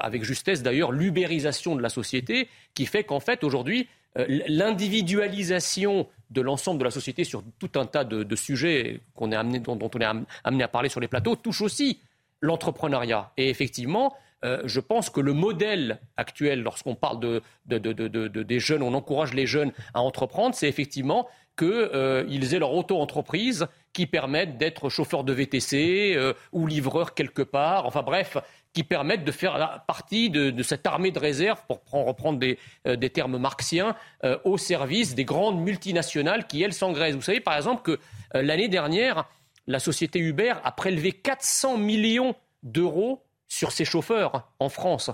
avec 0.00 0.22
justesse 0.22 0.62
d'ailleurs 0.62 0.92
l'ubérisation 0.92 1.74
de 1.74 1.80
la 1.80 1.88
société, 1.88 2.48
qui 2.74 2.84
fait 2.84 3.04
qu'en 3.04 3.20
fait 3.20 3.42
aujourd'hui 3.42 3.88
l'individualisation 4.16 6.08
de 6.30 6.40
l'ensemble 6.40 6.78
de 6.80 6.84
la 6.84 6.90
société 6.90 7.24
sur 7.24 7.42
tout 7.58 7.70
un 7.76 7.86
tas 7.86 8.04
de, 8.04 8.36
sujets 8.36 9.00
dont, 9.16 9.90
on 9.94 10.00
est 10.00 10.06
amené 10.44 10.64
à 10.64 10.68
parler 10.68 10.90
sur 10.90 11.00
les 11.00 11.08
plateaux 11.08 11.36
touche 11.36 11.62
aussi 11.62 12.00
l'entrepreneuriat. 12.42 13.32
Et 13.38 13.48
effectivement, 13.48 14.14
euh, 14.44 14.62
je 14.64 14.80
pense 14.80 15.10
que 15.10 15.20
le 15.20 15.32
modèle 15.32 16.00
actuel, 16.16 16.62
lorsqu'on 16.62 16.94
parle 16.94 17.20
de, 17.20 17.42
des 17.66 18.60
jeunes, 18.60 18.82
on 18.82 18.94
encourage 18.94 19.32
les 19.32 19.46
jeunes 19.46 19.72
à 19.94 20.00
entreprendre, 20.00 20.54
c'est 20.54 20.68
effectivement 20.68 21.28
qu'ils 21.60 21.68
euh, 21.94 22.54
aient 22.54 22.58
leur 22.58 22.72
auto-entreprise 22.72 23.66
qui 23.92 24.06
permette 24.06 24.56
d'être 24.56 24.88
chauffeur 24.88 25.24
de 25.24 25.32
VTC 25.34 26.14
euh, 26.16 26.32
ou 26.52 26.66
livreur 26.66 27.12
quelque 27.12 27.42
part. 27.42 27.84
Enfin 27.84 28.02
bref, 28.02 28.38
qui 28.72 28.82
permettent 28.82 29.26
de 29.26 29.32
faire 29.32 29.84
partie 29.86 30.30
de, 30.30 30.62
cette 30.62 30.86
armée 30.86 31.10
de 31.10 31.18
réserve, 31.18 31.60
pour 31.66 31.82
reprendre 31.92 32.38
des, 32.38 32.58
euh, 32.86 32.96
termes 32.96 33.36
marxiens, 33.36 33.94
au 34.44 34.56
service 34.56 35.14
des 35.14 35.24
grandes 35.24 35.60
multinationales 35.60 36.46
qui, 36.46 36.62
elles, 36.62 36.72
s'engraissent. 36.72 37.16
Vous 37.16 37.20
savez, 37.20 37.40
par 37.40 37.56
exemple, 37.56 37.82
que 37.82 37.98
l'année 38.32 38.68
dernière, 38.68 39.28
la 39.66 39.80
société 39.80 40.18
Uber 40.18 40.54
a 40.62 40.72
prélevé 40.72 41.12
400 41.12 41.76
millions 41.78 42.34
d'euros 42.62 43.24
sur 43.48 43.72
ses 43.72 43.84
chauffeurs 43.84 44.48
en 44.60 44.68
France. 44.68 45.10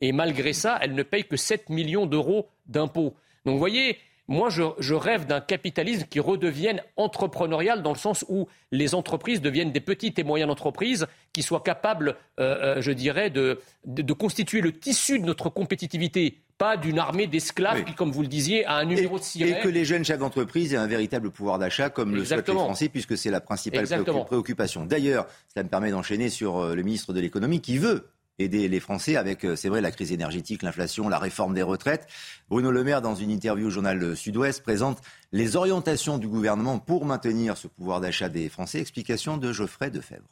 Et 0.00 0.12
malgré 0.12 0.52
ça, 0.52 0.78
elle 0.80 0.94
ne 0.94 1.02
paye 1.02 1.24
que 1.24 1.36
7 1.36 1.70
millions 1.70 2.06
d'euros 2.06 2.50
d'impôts. 2.66 3.16
Donc 3.46 3.54
vous 3.54 3.58
voyez, 3.58 3.98
moi, 4.28 4.50
je, 4.50 4.94
rêve 4.94 5.26
d'un 5.26 5.40
capitalisme 5.40 6.06
qui 6.08 6.20
redevienne 6.20 6.82
entrepreneurial 6.96 7.82
dans 7.82 7.92
le 7.92 7.98
sens 7.98 8.26
où 8.28 8.46
les 8.70 8.94
entreprises 8.94 9.40
deviennent 9.40 9.72
des 9.72 9.80
petites 9.80 10.18
et 10.18 10.22
moyennes 10.22 10.50
entreprises 10.50 11.06
qui 11.32 11.42
soient 11.42 11.62
capables, 11.62 12.14
euh, 12.38 12.76
euh, 12.76 12.80
je 12.82 12.92
dirais, 12.92 13.30
de, 13.30 13.58
constituer 14.12 14.60
le 14.60 14.72
tissu 14.72 15.18
de 15.18 15.24
notre 15.24 15.48
compétitivité 15.48 16.40
pas 16.58 16.76
d'une 16.76 16.98
armée 16.98 17.28
d'esclaves 17.28 17.84
qui, 17.84 17.94
comme 17.94 18.10
vous 18.10 18.22
le 18.22 18.28
disiez, 18.28 18.66
a 18.66 18.74
un 18.74 18.84
numéro 18.84 19.16
de 19.18 19.22
siret. 19.22 19.50
Et 19.50 19.60
que 19.60 19.68
les 19.68 19.84
jeunes 19.84 20.04
chefs 20.04 20.18
d'entreprise 20.18 20.74
aient 20.74 20.76
un 20.76 20.88
véritable 20.88 21.30
pouvoir 21.30 21.58
d'achat, 21.58 21.88
comme 21.88 22.16
le 22.16 22.24
souhaitent 22.24 22.48
les 22.48 22.54
Français, 22.54 22.88
puisque 22.88 23.16
c'est 23.16 23.30
la 23.30 23.40
principale 23.40 23.86
préoccupation. 24.26 24.84
D'ailleurs, 24.84 25.26
cela 25.54 25.62
me 25.62 25.68
permet 25.68 25.92
d'enchaîner 25.92 26.28
sur 26.28 26.58
euh, 26.58 26.74
le 26.74 26.82
ministre 26.82 27.12
de 27.12 27.20
l'économie 27.20 27.60
qui 27.60 27.78
veut 27.78 28.08
aider 28.38 28.68
les 28.68 28.80
Français 28.80 29.16
avec, 29.16 29.44
euh, 29.44 29.56
c'est 29.56 29.68
vrai, 29.68 29.80
la 29.80 29.90
crise 29.90 30.12
énergétique, 30.12 30.62
l'inflation, 30.62 31.08
la 31.08 31.18
réforme 31.18 31.54
des 31.54 31.62
retraites. 31.62 32.06
Bruno 32.48 32.70
Le 32.70 32.84
Maire, 32.84 33.02
dans 33.02 33.14
une 33.14 33.30
interview 33.30 33.66
au 33.66 33.70
journal 33.70 34.16
Sud-Ouest, 34.16 34.62
présente 34.62 35.00
les 35.32 35.56
orientations 35.56 36.18
du 36.18 36.28
gouvernement 36.28 36.78
pour 36.78 37.04
maintenir 37.04 37.56
ce 37.56 37.68
pouvoir 37.68 38.00
d'achat 38.00 38.28
des 38.28 38.48
Français. 38.48 38.80
Explication 38.80 39.36
de 39.36 39.52
Geoffrey 39.52 39.90
Defebvre. 39.90 40.28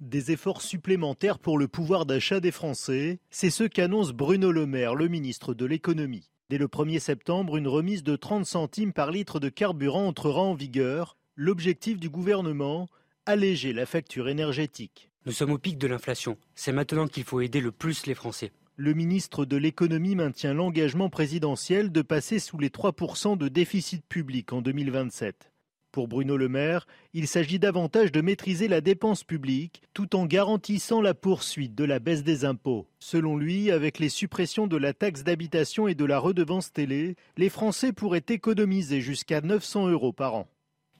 Des 0.00 0.32
efforts 0.32 0.60
supplémentaires 0.60 1.38
pour 1.38 1.56
le 1.56 1.68
pouvoir 1.68 2.04
d'achat 2.04 2.40
des 2.40 2.50
Français, 2.50 3.20
c'est 3.30 3.50
ce 3.50 3.64
qu'annonce 3.64 4.12
Bruno 4.12 4.50
Le 4.50 4.66
Maire, 4.66 4.94
le 4.94 5.08
ministre 5.08 5.54
de 5.54 5.64
l'économie. 5.64 6.30
Dès 6.50 6.58
le 6.58 6.66
1er 6.66 6.98
septembre, 6.98 7.56
une 7.56 7.68
remise 7.68 8.02
de 8.02 8.16
30 8.16 8.44
centimes 8.44 8.92
par 8.92 9.10
litre 9.10 9.40
de 9.40 9.48
carburant 9.48 10.08
entrera 10.08 10.42
en 10.42 10.54
vigueur. 10.54 11.16
L'objectif 11.36 11.98
du 11.98 12.10
gouvernement, 12.10 12.88
alléger 13.24 13.72
la 13.72 13.86
facture 13.86 14.28
énergétique. 14.28 15.10
Nous 15.26 15.32
sommes 15.32 15.52
au 15.52 15.58
pic 15.58 15.78
de 15.78 15.86
l'inflation. 15.86 16.36
C'est 16.54 16.72
maintenant 16.72 17.06
qu'il 17.06 17.24
faut 17.24 17.40
aider 17.40 17.62
le 17.62 17.72
plus 17.72 18.04
les 18.04 18.14
Français. 18.14 18.52
Le 18.76 18.92
ministre 18.92 19.46
de 19.46 19.56
l'économie 19.56 20.16
maintient 20.16 20.52
l'engagement 20.52 21.08
présidentiel 21.08 21.90
de 21.90 22.02
passer 22.02 22.38
sous 22.38 22.58
les 22.58 22.68
3% 22.68 23.38
de 23.38 23.48
déficit 23.48 24.04
public 24.06 24.52
en 24.52 24.60
2027. 24.60 25.50
Pour 25.92 26.08
Bruno 26.08 26.36
Le 26.36 26.50
Maire, 26.50 26.86
il 27.14 27.26
s'agit 27.26 27.58
davantage 27.58 28.12
de 28.12 28.20
maîtriser 28.20 28.68
la 28.68 28.82
dépense 28.82 29.24
publique 29.24 29.80
tout 29.94 30.14
en 30.14 30.26
garantissant 30.26 31.00
la 31.00 31.14
poursuite 31.14 31.74
de 31.74 31.84
la 31.84 32.00
baisse 32.00 32.22
des 32.22 32.44
impôts. 32.44 32.86
Selon 32.98 33.38
lui, 33.38 33.70
avec 33.70 34.00
les 34.00 34.10
suppressions 34.10 34.66
de 34.66 34.76
la 34.76 34.92
taxe 34.92 35.24
d'habitation 35.24 35.88
et 35.88 35.94
de 35.94 36.04
la 36.04 36.18
redevance 36.18 36.70
télé, 36.70 37.16
les 37.38 37.48
Français 37.48 37.94
pourraient 37.94 38.26
économiser 38.28 39.00
jusqu'à 39.00 39.40
900 39.40 39.88
euros 39.88 40.12
par 40.12 40.34
an. 40.34 40.48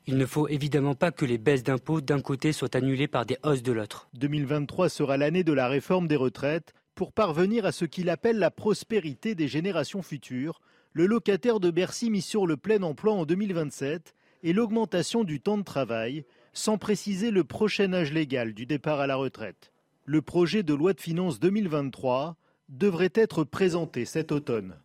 Il 0.07 0.19
ne 0.19 0.27
faut 0.27 0.49
évidemment 0.49 0.95
pas 0.95 1.13
que 1.13 1.25
les 1.25 1.39
baisses 1.39 1.63
d'impôts 1.63 2.03
d'un 2.03 2.21
côté 2.21 2.53
soient 2.53 2.77
annulées 2.77 3.09
par 3.09 3.25
des 3.25 3.39
hausses 3.43 3.63
de 3.63 3.73
l'autre. 3.73 4.11
2023 4.15 4.91
sera 4.91 5.17
l'année 5.17 5.45
de 5.45 5.53
la 5.55 5.67
réforme 5.67 6.09
des 6.09 6.17
retraites. 6.17 6.75
Pour 6.95 7.13
parvenir 7.13 7.65
à 7.65 7.73
ce 7.73 7.87
qu'il 7.87 8.11
appelle 8.11 8.39
la 8.39 8.51
prospérité 8.51 9.35
des 9.35 9.49
générations 9.49 10.03
futures, 10.03 10.61
le 10.93 11.07
locataire 11.07 11.59
de 11.59 11.71
Bercy 11.71 12.11
mis 12.11 12.21
sur 12.21 12.47
le 12.47 12.59
plein 12.59 12.83
emploi 12.83 13.15
en 13.15 13.25
2027 13.25 14.15
et 14.43 14.53
l'augmentation 14.53 15.25
du 15.25 15.41
temps 15.41 15.57
de 15.57 15.65
travail, 15.65 16.27
sans 16.53 16.77
préciser 16.77 17.31
le 17.31 17.43
prochain 17.43 17.93
âge 17.95 18.13
légal 18.13 18.53
du 18.53 18.67
départ 18.67 19.01
à 19.01 19.07
la 19.07 19.17
retraite. 19.17 19.73
Le 20.05 20.21
projet 20.21 20.63
de 20.63 20.75
loi 20.75 20.93
de 20.93 21.01
finances 21.01 21.41
2023 21.41 22.37
devrait 22.69 23.13
être 23.15 23.43
présenté 23.45 24.05
cet 24.05 24.33
automne. 24.33 24.77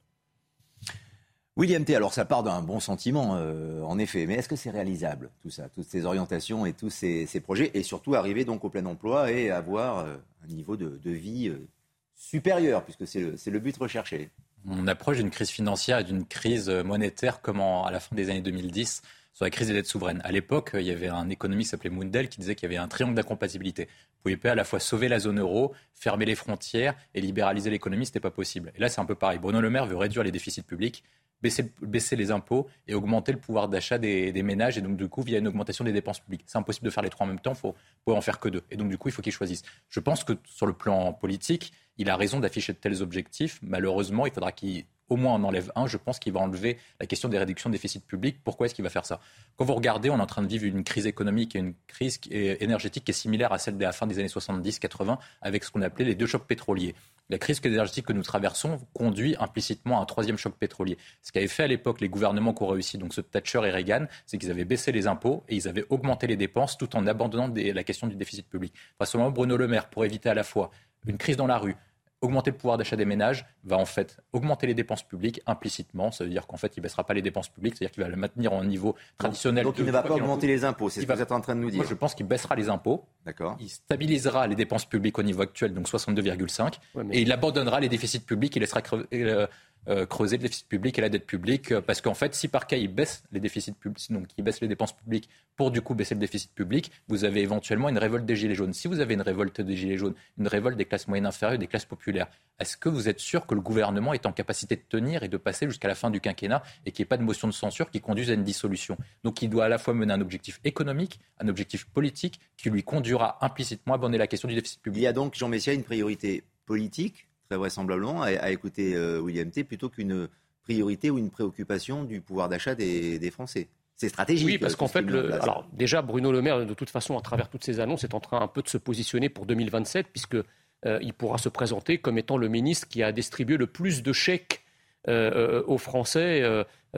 William 1.59 1.83
T, 1.83 1.93
alors 1.93 2.13
ça 2.13 2.23
part 2.23 2.41
d'un 2.41 2.61
bon 2.61 2.79
sentiment, 2.79 3.35
euh, 3.35 3.81
en 3.81 3.99
effet, 3.99 4.25
mais 4.25 4.35
est-ce 4.35 4.47
que 4.47 4.55
c'est 4.55 4.69
réalisable, 4.69 5.29
tout 5.41 5.49
ça, 5.49 5.67
toutes 5.67 5.89
ces 5.89 6.05
orientations 6.05 6.65
et 6.65 6.71
tous 6.71 6.89
ces, 6.89 7.27
projets, 7.43 7.69
et 7.73 7.83
surtout 7.83 8.15
arriver 8.15 8.45
donc 8.45 8.63
au 8.63 8.69
plein 8.69 8.85
emploi 8.85 9.29
et 9.29 9.51
avoir 9.51 9.97
euh, 9.97 10.15
un 10.41 10.53
niveau 10.53 10.77
de, 10.77 10.97
vie 11.03 11.49
euh, 11.49 11.67
supérieur, 12.15 12.85
puisque 12.85 13.05
c'est 13.05 13.51
le, 13.51 13.59
but 13.59 13.75
recherché? 13.75 14.29
On 14.69 14.87
approche 14.87 15.17
d'une 15.17 15.31
crise 15.31 15.49
financière 15.49 15.99
et 15.99 16.05
d'une 16.05 16.25
crise 16.25 16.69
monétaire 16.69 17.41
comme 17.41 17.59
à 17.59 17.89
la 17.91 17.99
fin 17.99 18.15
des 18.15 18.29
années 18.29 18.39
2010 18.39 19.01
sur 19.33 19.43
la 19.43 19.49
crise 19.49 19.67
des 19.67 19.73
dettes 19.73 19.85
souveraines. 19.85 20.21
À 20.23 20.31
l'époque, 20.31 20.71
il 20.75 20.85
y 20.85 20.91
avait 20.91 21.09
un 21.09 21.27
économiste 21.29 21.67
qui 21.67 21.71
s'appelait 21.71 21.89
Mundell 21.89 22.29
qui 22.29 22.39
disait 22.39 22.55
qu'il 22.55 22.69
y 22.69 22.73
avait 22.73 22.81
un 22.81 22.87
triangle 22.87 23.15
d'incompatibilité. 23.15 23.85
Vous 23.85 24.23
pouviez 24.23 24.37
pas 24.37 24.51
à 24.51 24.55
la 24.55 24.63
fois 24.63 24.79
sauver 24.79 25.09
la 25.09 25.19
zone 25.19 25.41
euro, 25.41 25.73
fermer 25.93 26.25
les 26.25 26.35
frontières 26.35 26.95
et 27.13 27.19
libéraliser 27.19 27.69
l'économie, 27.69 28.05
ce 28.05 28.11
n'était 28.11 28.21
pas 28.21 28.31
possible. 28.31 28.71
Et 28.75 28.79
là, 28.79 28.87
c'est 28.87 29.01
un 29.01 29.05
peu 29.05 29.15
pareil. 29.15 29.39
Bruno 29.39 29.59
Le 29.59 29.69
Maire 29.69 29.85
veut 29.85 29.97
réduire 29.97 30.23
les 30.23 30.31
déficits 30.31 30.61
publics 30.61 31.03
baisser, 31.41 32.15
les 32.15 32.31
impôts 32.31 32.67
et 32.87 32.93
augmenter 32.93 33.31
le 33.31 33.39
pouvoir 33.39 33.69
d'achat 33.69 33.97
des, 33.97 34.43
ménages. 34.43 34.77
Et 34.77 34.81
donc, 34.81 34.97
du 34.97 35.07
coup, 35.07 35.21
via 35.21 35.39
une 35.39 35.47
augmentation 35.47 35.83
des 35.83 35.93
dépenses 35.93 36.19
publiques. 36.19 36.43
C'est 36.45 36.57
impossible 36.57 36.85
de 36.85 36.91
faire 36.91 37.03
les 37.03 37.09
trois 37.09 37.25
en 37.25 37.29
même 37.29 37.39
temps. 37.39 37.53
Il 37.53 37.57
faut, 37.57 37.75
en 38.07 38.21
faire 38.21 38.39
que 38.39 38.49
deux. 38.49 38.63
Et 38.71 38.77
donc, 38.77 38.89
du 38.89 38.97
coup, 38.97 39.09
il 39.09 39.11
faut 39.11 39.21
qu'il 39.21 39.31
choisisse. 39.31 39.63
Je 39.89 39.99
pense 39.99 40.23
que 40.23 40.33
sur 40.45 40.65
le 40.65 40.73
plan 40.73 41.13
politique, 41.13 41.71
il 41.97 42.09
a 42.09 42.15
raison 42.15 42.39
d'afficher 42.39 42.73
de 42.73 42.77
tels 42.77 43.01
objectifs. 43.01 43.59
Malheureusement, 43.61 44.25
il 44.25 44.31
faudra 44.31 44.51
qu'il 44.51 44.85
au 45.09 45.15
moins 45.15 45.33
en 45.33 45.43
enlève 45.43 45.71
un. 45.75 45.87
Je 45.87 45.97
pense 45.97 46.19
qu'il 46.19 46.33
va 46.33 46.39
enlever 46.39 46.77
la 46.99 47.05
question 47.05 47.29
des 47.29 47.37
réductions 47.37 47.69
de 47.69 47.73
déficit 47.73 48.05
public. 48.05 48.37
Pourquoi 48.43 48.67
est-ce 48.67 48.75
qu'il 48.75 48.83
va 48.83 48.89
faire 48.89 49.05
ça? 49.05 49.19
Quand 49.57 49.65
vous 49.65 49.73
regardez, 49.73 50.09
on 50.09 50.17
est 50.17 50.21
en 50.21 50.27
train 50.27 50.43
de 50.43 50.47
vivre 50.47 50.65
une 50.65 50.83
crise 50.83 51.07
économique 51.07 51.55
et 51.55 51.59
une 51.59 51.73
crise 51.87 52.19
énergétique 52.29 53.03
qui 53.05 53.11
est 53.11 53.13
similaire 53.13 53.51
à 53.51 53.57
celle 53.57 53.77
de 53.77 53.83
la 53.83 53.91
fin 53.91 54.07
des 54.07 54.19
années 54.19 54.27
70-80 54.27 55.17
avec 55.41 55.63
ce 55.63 55.71
qu'on 55.71 55.81
appelait 55.81 56.05
les 56.05 56.15
deux 56.15 56.27
chocs 56.27 56.45
pétroliers. 56.45 56.95
La 57.29 57.37
crise 57.37 57.61
énergétique 57.63 58.07
que 58.07 58.13
nous 58.13 58.23
traversons 58.23 58.79
conduit 58.93 59.35
implicitement 59.39 59.99
à 59.99 60.01
un 60.01 60.05
troisième 60.05 60.37
choc 60.37 60.55
pétrolier. 60.55 60.97
Ce 61.21 61.31
qu'avaient 61.31 61.47
fait 61.47 61.63
à 61.63 61.67
l'époque 61.67 62.01
les 62.01 62.09
gouvernements 62.09 62.53
qui 62.53 62.63
ont 62.63 62.67
réussi, 62.67 62.97
donc 62.97 63.13
ce 63.13 63.21
Thatcher 63.21 63.61
et 63.65 63.69
Reagan, 63.69 64.07
c'est 64.25 64.39
qu'ils 64.39 64.49
avaient 64.49 64.65
baissé 64.65 64.91
les 64.91 65.05
impôts 65.05 65.43
et 65.47 65.55
ils 65.55 65.67
avaient 65.67 65.85
augmenté 65.89 66.25
les 66.25 66.37
dépenses 66.37 66.77
tout 66.77 66.95
en 66.95 67.05
abandonnant 67.05 67.53
la 67.55 67.83
question 67.83 68.07
du 68.07 68.15
déficit 68.15 68.49
public. 68.49 68.73
Enfin, 68.99 69.17
moment, 69.19 69.31
Bruno 69.31 69.57
Le 69.57 69.67
Maire, 69.67 69.89
pour 69.89 70.05
éviter 70.05 70.29
à 70.29 70.33
la 70.33 70.43
fois 70.43 70.71
une 71.05 71.17
crise 71.17 71.37
dans 71.37 71.47
la 71.47 71.57
rue, 71.57 71.75
augmenter 72.21 72.51
le 72.51 72.57
pouvoir 72.57 72.77
d'achat 72.77 72.95
des 72.95 73.05
ménages 73.05 73.45
va 73.63 73.77
en 73.77 73.85
fait 73.85 74.17
augmenter 74.33 74.67
les 74.67 74.73
dépenses 74.73 75.03
publiques 75.03 75.41
implicitement. 75.45 76.11
Ça 76.11 76.23
veut 76.23 76.29
dire 76.29 76.47
qu'en 76.47 76.57
fait, 76.57 76.75
il 76.75 76.79
ne 76.79 76.83
baissera 76.83 77.03
pas 77.03 77.13
les 77.13 77.21
dépenses 77.21 77.47
publiques, 77.47 77.75
c'est-à-dire 77.77 77.93
qu'il 77.93 78.03
va 78.03 78.09
le 78.09 78.15
maintenir 78.17 78.53
au 78.53 78.63
niveau 78.63 78.95
traditionnel. 79.17 79.63
Donc, 79.63 79.75
il 79.77 79.85
ne 79.85 79.91
va 79.91 80.03
pas 80.03 80.15
augmenter 80.15 80.47
les 80.47 80.65
impôts, 80.65 80.89
c'est 80.89 81.01
ce 81.01 81.05
que 81.05 81.13
vous 81.13 81.21
êtes 81.21 81.31
en 81.31 81.41
train 81.41 81.55
de 81.55 81.61
nous 81.61 81.69
dire. 81.69 81.77
Moi, 81.77 81.85
je 81.89 81.93
pense 81.93 82.15
qu'il 82.15 82.25
baissera 82.25 82.55
les 82.55 82.69
impôts. 82.69 83.05
D'accord. 83.25 83.57
Il 83.59 83.69
stabilisera 83.69 84.47
les 84.47 84.55
dépenses 84.55 84.85
publiques 84.85 85.17
au 85.17 85.23
niveau 85.23 85.41
actuel, 85.41 85.73
donc 85.73 85.87
62,5, 85.87 86.79
et 87.11 87.21
il 87.21 87.31
abandonnera 87.31 87.79
les 87.79 87.89
déficits 87.89 88.19
publics, 88.19 88.55
il 88.55 88.59
laissera 88.59 88.81
euh, 89.13 89.47
euh, 89.87 90.05
creuser 90.05 90.37
le 90.37 90.43
déficit 90.43 90.67
public 90.67 90.97
et 90.97 91.01
la 91.01 91.09
dette 91.09 91.25
publique. 91.25 91.71
Euh, 91.71 91.81
parce 91.81 92.01
qu'en 92.01 92.13
fait, 92.13 92.35
si 92.35 92.47
par 92.47 92.67
cas 92.67 92.77
il 92.77 92.89
baisse 92.89 93.23
les 93.31 93.39
déficits 93.39 93.71
publics, 93.71 94.11
donc 94.11 94.27
il 94.37 94.43
baisse 94.43 94.61
les 94.61 94.67
dépenses 94.67 94.93
publiques 94.93 95.29
pour 95.55 95.71
du 95.71 95.81
coup 95.81 95.95
baisser 95.95 96.15
le 96.15 96.19
déficit 96.19 96.53
public, 96.53 96.91
vous 97.07 97.23
avez 97.23 97.41
éventuellement 97.41 97.89
une 97.89 97.97
révolte 97.97 98.25
des 98.25 98.35
Gilets 98.35 98.55
jaunes. 98.55 98.73
Si 98.73 98.87
vous 98.87 98.99
avez 98.99 99.13
une 99.13 99.21
révolte 99.21 99.61
des 99.61 99.75
Gilets 99.75 99.97
jaunes, 99.97 100.15
une 100.37 100.47
révolte 100.47 100.77
des 100.77 100.85
classes 100.85 101.07
moyennes 101.07 101.25
inférieures, 101.25 101.57
des 101.57 101.67
classes 101.67 101.85
populaires, 101.85 102.27
est-ce 102.59 102.77
que 102.77 102.89
vous 102.89 103.09
êtes 103.09 103.19
sûr 103.19 103.45
que 103.45 103.55
le 103.55 103.61
gouvernement 103.61 104.13
est 104.13 104.25
en 104.25 104.31
capacité 104.31 104.75
de 104.75 104.83
tenir 104.87 105.23
et 105.23 105.27
de 105.27 105.37
passer 105.37 105.65
jusqu'à 105.65 105.87
la 105.87 105.95
fin 105.95 106.09
du 106.09 106.19
quinquennat 106.21 106.61
et 106.85 106.91
qu'il 106.91 107.03
n'y 107.03 107.07
ait 107.07 107.09
pas 107.09 107.17
de 107.17 107.23
motion 107.23 107.47
de 107.47 107.53
censure 107.53 107.89
qui 107.89 108.01
conduise 108.01 108.29
à 108.29 108.33
une 108.33 108.43
dissolution? 108.43 108.97
Donc 109.23 109.41
il 109.41 109.49
doit 109.49 109.65
à 109.65 109.69
la 109.69 109.77
fois 109.77 109.93
mener 109.93 110.13
un 110.13 110.21
objectif 110.21 110.59
économique, 110.63 111.19
un 111.39 111.47
objectif 111.47 111.85
politique 111.85 112.39
qui 112.57 112.69
lui 112.69 112.83
conduira 112.83 113.43
implicitement 113.43 113.93
à 113.93 113.95
abandonner 113.95 114.17
la 114.17 114.27
question 114.27 114.47
du 114.47 114.55
déficit 114.55 114.81
public. 114.81 115.01
Il 115.01 115.03
y 115.03 115.07
a 115.07 115.13
donc, 115.13 115.35
Jean 115.35 115.47
Messia, 115.47 115.73
une 115.73 115.83
priorité 115.83 116.43
politique 116.65 117.28
très 117.49 117.57
vraisemblablement, 117.57 118.21
à, 118.21 118.51
écouter 118.51 118.95
euh, 118.95 119.19
William 119.19 119.49
T, 119.49 119.63
plutôt 119.63 119.89
qu'une 119.89 120.27
priorité 120.63 121.09
ou 121.09 121.17
une 121.17 121.31
préoccupation 121.31 122.03
du 122.03 122.21
pouvoir 122.21 122.47
d'achat 122.47 122.75
des, 122.75 123.31
Français. 123.31 123.69
C'est 123.95 124.09
stratégique. 124.09 124.45
Oui, 124.45 124.57
parce 124.59 124.73
euh, 124.73 124.77
qu'en 124.77 124.87
fait, 124.87 124.99
alors 125.41 125.67
déjà, 125.73 126.01
Bruno 126.01 126.31
Le 126.31 126.41
Maire, 126.41 126.65
de 126.65 126.73
toute 126.73 126.91
façon, 126.91 127.17
à 127.17 127.21
travers 127.21 127.49
toutes 127.49 127.63
ces 127.63 127.79
annonces, 127.79 128.03
est 128.03 128.13
en 128.13 128.19
train 128.19 128.39
un 128.39 128.47
peu 128.47 128.61
de 128.61 128.69
se 128.69 128.77
positionner 128.77 129.29
pour 129.29 129.47
2027, 129.47 130.07
puisque 130.11 130.35
euh, 130.35 130.99
il 131.01 131.13
pourra 131.13 131.39
se 131.39 131.49
présenter 131.49 131.97
comme 131.97 132.17
étant 132.19 132.37
le 132.37 132.47
ministre 132.47 132.87
qui 132.87 133.01
a 133.01 133.11
distribué 133.11 133.57
le 133.57 133.67
plus 133.67 134.03
de 134.03 134.13
chèques 134.13 134.63
aux 135.07 135.79
Français, 135.79 136.43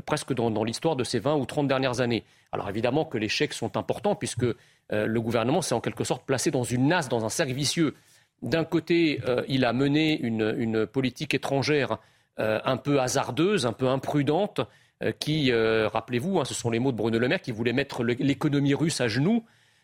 presque 0.06 0.34
dans, 0.34 0.52
dans 0.52 0.66
l'histoire 0.66 0.97
de 0.97 1.06
ces 1.06 1.20
20 1.20 1.36
ou 1.36 1.45
30 1.45 1.70
dernières 1.70 2.02
années. 2.02 2.26
Alors 2.52 2.68
évidemment 2.68 3.06
que 3.06 3.18
les 3.18 3.30
chèques 3.30 3.54
sont 3.54 3.78
importants, 3.78 4.16
puisque 4.16 4.47
le 4.89 5.22
gouvernement 5.22 5.62
s'est 5.62 5.76
en 5.76 5.80
quelque 5.80 6.04
sorte 6.04 6.26
placé 6.26 6.52
dans 6.52 6.66
une 6.66 6.88
nasse, 6.88 7.08
dans 7.08 7.24
un 7.24 7.30
cercle 7.30 7.54
vicieux. 7.54 7.95
D'un 8.42 8.64
côté, 8.64 9.22
euh, 9.28 9.44
il 9.48 9.66
a 9.66 9.74
mené 9.74 10.20
une, 10.20 10.88
politique 10.88 11.34
étrangère 11.34 12.00
euh, 12.39 12.60
un 12.66 12.78
peu 12.78 13.00
hasardeuse, 13.00 13.66
un 13.68 13.74
peu 13.74 13.88
imprudente, 13.88 14.62
euh, 15.04 15.12
qui, 15.12 15.52
rappelez-vous, 15.54 16.39
hein, 16.39 16.46
ce 16.46 16.54
sont 16.54 16.70
les 16.70 16.80
mots 16.80 16.92
de 16.92 16.98
Bruno 16.98 17.20
Le 17.20 17.28
Maire, 17.28 17.42
qui 17.42 17.52
voulait 17.52 17.74
mettre 17.74 18.04
l'économie 18.04 18.74
russe 18.74 19.00
à 19.02 19.08
genoux. 19.08 19.44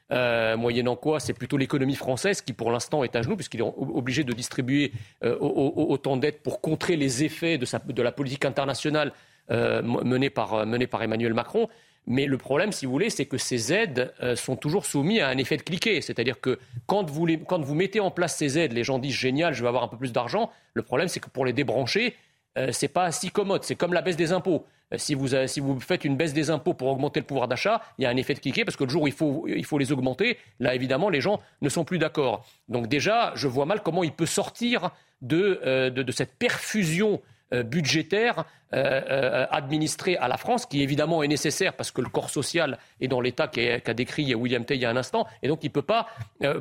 moyennant 0.09 0.95
quoi, 0.95 1.19
c'est 1.19 1.33
plutôt 1.33 1.57
l'économie 1.57 1.95
française 1.95 2.41
qui, 2.41 2.53
pour 2.53 2.71
l'instant, 2.71 3.03
est 3.03 3.15
à 3.15 3.21
genoux, 3.21 3.35
puisqu'il 3.35 3.59
est 3.59 3.73
obligé 3.77 4.23
de 4.23 4.33
distribuer 4.33 4.91
autant 5.21 6.17
d'aides 6.17 6.39
pour 6.41 6.61
contrer 6.61 6.95
les 6.95 7.23
effets 7.23 7.57
de, 7.59 8.01
la 8.01 8.11
politique 8.11 8.45
internationale 8.45 9.11
menée 9.49 10.29
par 10.29 11.03
Emmanuel 11.03 11.33
Macron. 11.33 11.67
Mais 12.07 12.25
le 12.25 12.37
problème, 12.37 12.71
si 12.71 12.85
vous 12.85 12.91
voulez, 12.93 13.09
c'est 13.09 13.25
que 13.25 13.37
ces 13.37 13.73
aides 13.73 14.13
euh, 14.23 14.37
sont 14.37 14.55
toujours 14.55 14.85
soumises 14.85 15.19
à 15.19 15.27
un 15.27 15.37
effet 15.37 15.57
de 15.57 15.61
cliquet. 15.61 15.99
C'est-à-dire 15.99 16.39
que 16.39 16.57
quand 16.85 17.09
vous, 17.09 17.27
quand 17.45 17.59
vous, 17.59 17.75
mettez 17.75 17.99
en 17.99 18.11
place 18.11 18.37
ces 18.37 18.57
aides, 18.57 18.71
les 18.71 18.85
gens 18.85 18.97
disent 18.97 19.13
génial, 19.13 19.53
je 19.53 19.61
vais 19.61 19.67
avoir 19.67 19.83
un 19.83 19.89
peu 19.89 19.97
plus 19.97 20.13
d'argent. 20.13 20.49
Le 20.73 20.83
problème, 20.83 21.09
c'est 21.09 21.19
que 21.19 21.29
pour 21.29 21.45
les 21.45 21.51
débrancher, 21.51 22.15
euh, 22.57 22.71
ce 22.71 22.85
n'est 22.85 22.89
pas 22.89 23.11
si 23.11 23.29
commode. 23.29 23.65
C'est 23.65 23.75
comme 23.75 23.93
la 23.93 24.01
baisse 24.01 24.15
des 24.15 24.31
impôts. 24.31 24.65
Euh, 24.93 24.97
si, 24.97 25.15
vous, 25.15 25.27
si 25.47 25.59
vous 25.59 25.81
faites 25.81 26.05
une 26.05 26.15
baisse 26.15 26.33
des 26.33 26.49
impôts 26.49 26.73
pour 26.73 26.87
augmenter 26.87 27.19
le 27.19 27.25
pouvoir 27.25 27.49
d'achat, 27.49 27.81
il 27.97 28.03
y 28.03 28.05
a 28.05 28.09
un 28.09 28.15
effet 28.15 28.33
de 28.33 28.39
cliquet 28.39 28.63
parce 28.63 28.77
que 28.77 28.85
le 28.85 28.89
jour 28.89 29.01
où 29.03 29.07
il 29.07 29.13
faut, 29.13 29.45
il 29.45 29.65
faut 29.65 29.77
les 29.77 29.91
augmenter, 29.91 30.37
là, 30.61 30.73
évidemment, 30.75 31.09
les 31.09 31.19
gens 31.19 31.41
ne 31.61 31.67
sont 31.67 31.83
plus 31.83 31.99
d'accord. 31.99 32.45
Donc 32.69 32.87
déjà, 32.87 33.33
je 33.35 33.49
vois 33.49 33.65
mal 33.65 33.83
comment 33.83 34.05
il 34.05 34.13
peut 34.13 34.25
sortir 34.25 34.91
de, 35.21 35.89
de 35.89 36.11
cette 36.13 36.35
perfusion 36.35 37.21
budgétaire 37.51 38.45
administré 38.71 40.17
à 40.17 40.27
la 40.27 40.37
France, 40.37 40.65
qui 40.65 40.81
évidemment 40.81 41.23
est 41.23 41.27
nécessaire 41.27 41.73
parce 41.73 41.91
que 41.91 42.01
le 42.01 42.09
corps 42.09 42.29
social 42.29 42.77
est 42.99 43.07
dans 43.07 43.21
l'état 43.21 43.47
qu'a 43.47 43.93
décrit 43.93 44.35
William 44.35 44.65
Tay 44.65 44.75
il 44.75 44.81
y 44.81 44.85
a 44.85 44.89
un 44.89 44.97
instant, 44.97 45.25
et 45.41 45.47
donc 45.47 45.63
il 45.63 45.67
ne 45.67 45.71
peut 45.71 45.81
pas, 45.81 46.07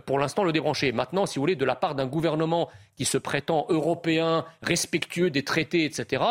pour 0.07 0.19
l'instant, 0.19 0.45
le 0.45 0.53
débrancher. 0.53 0.93
Maintenant, 0.93 1.27
si 1.27 1.37
vous 1.37 1.43
voulez, 1.43 1.57
de 1.57 1.65
la 1.65 1.75
part 1.75 1.95
d'un 1.95 2.07
gouvernement 2.07 2.69
qui 2.97 3.05
se 3.05 3.19
prétend 3.19 3.67
européen, 3.69 4.45
respectueux 4.63 5.31
des 5.31 5.43
traités, 5.43 5.85
etc., 5.85 6.23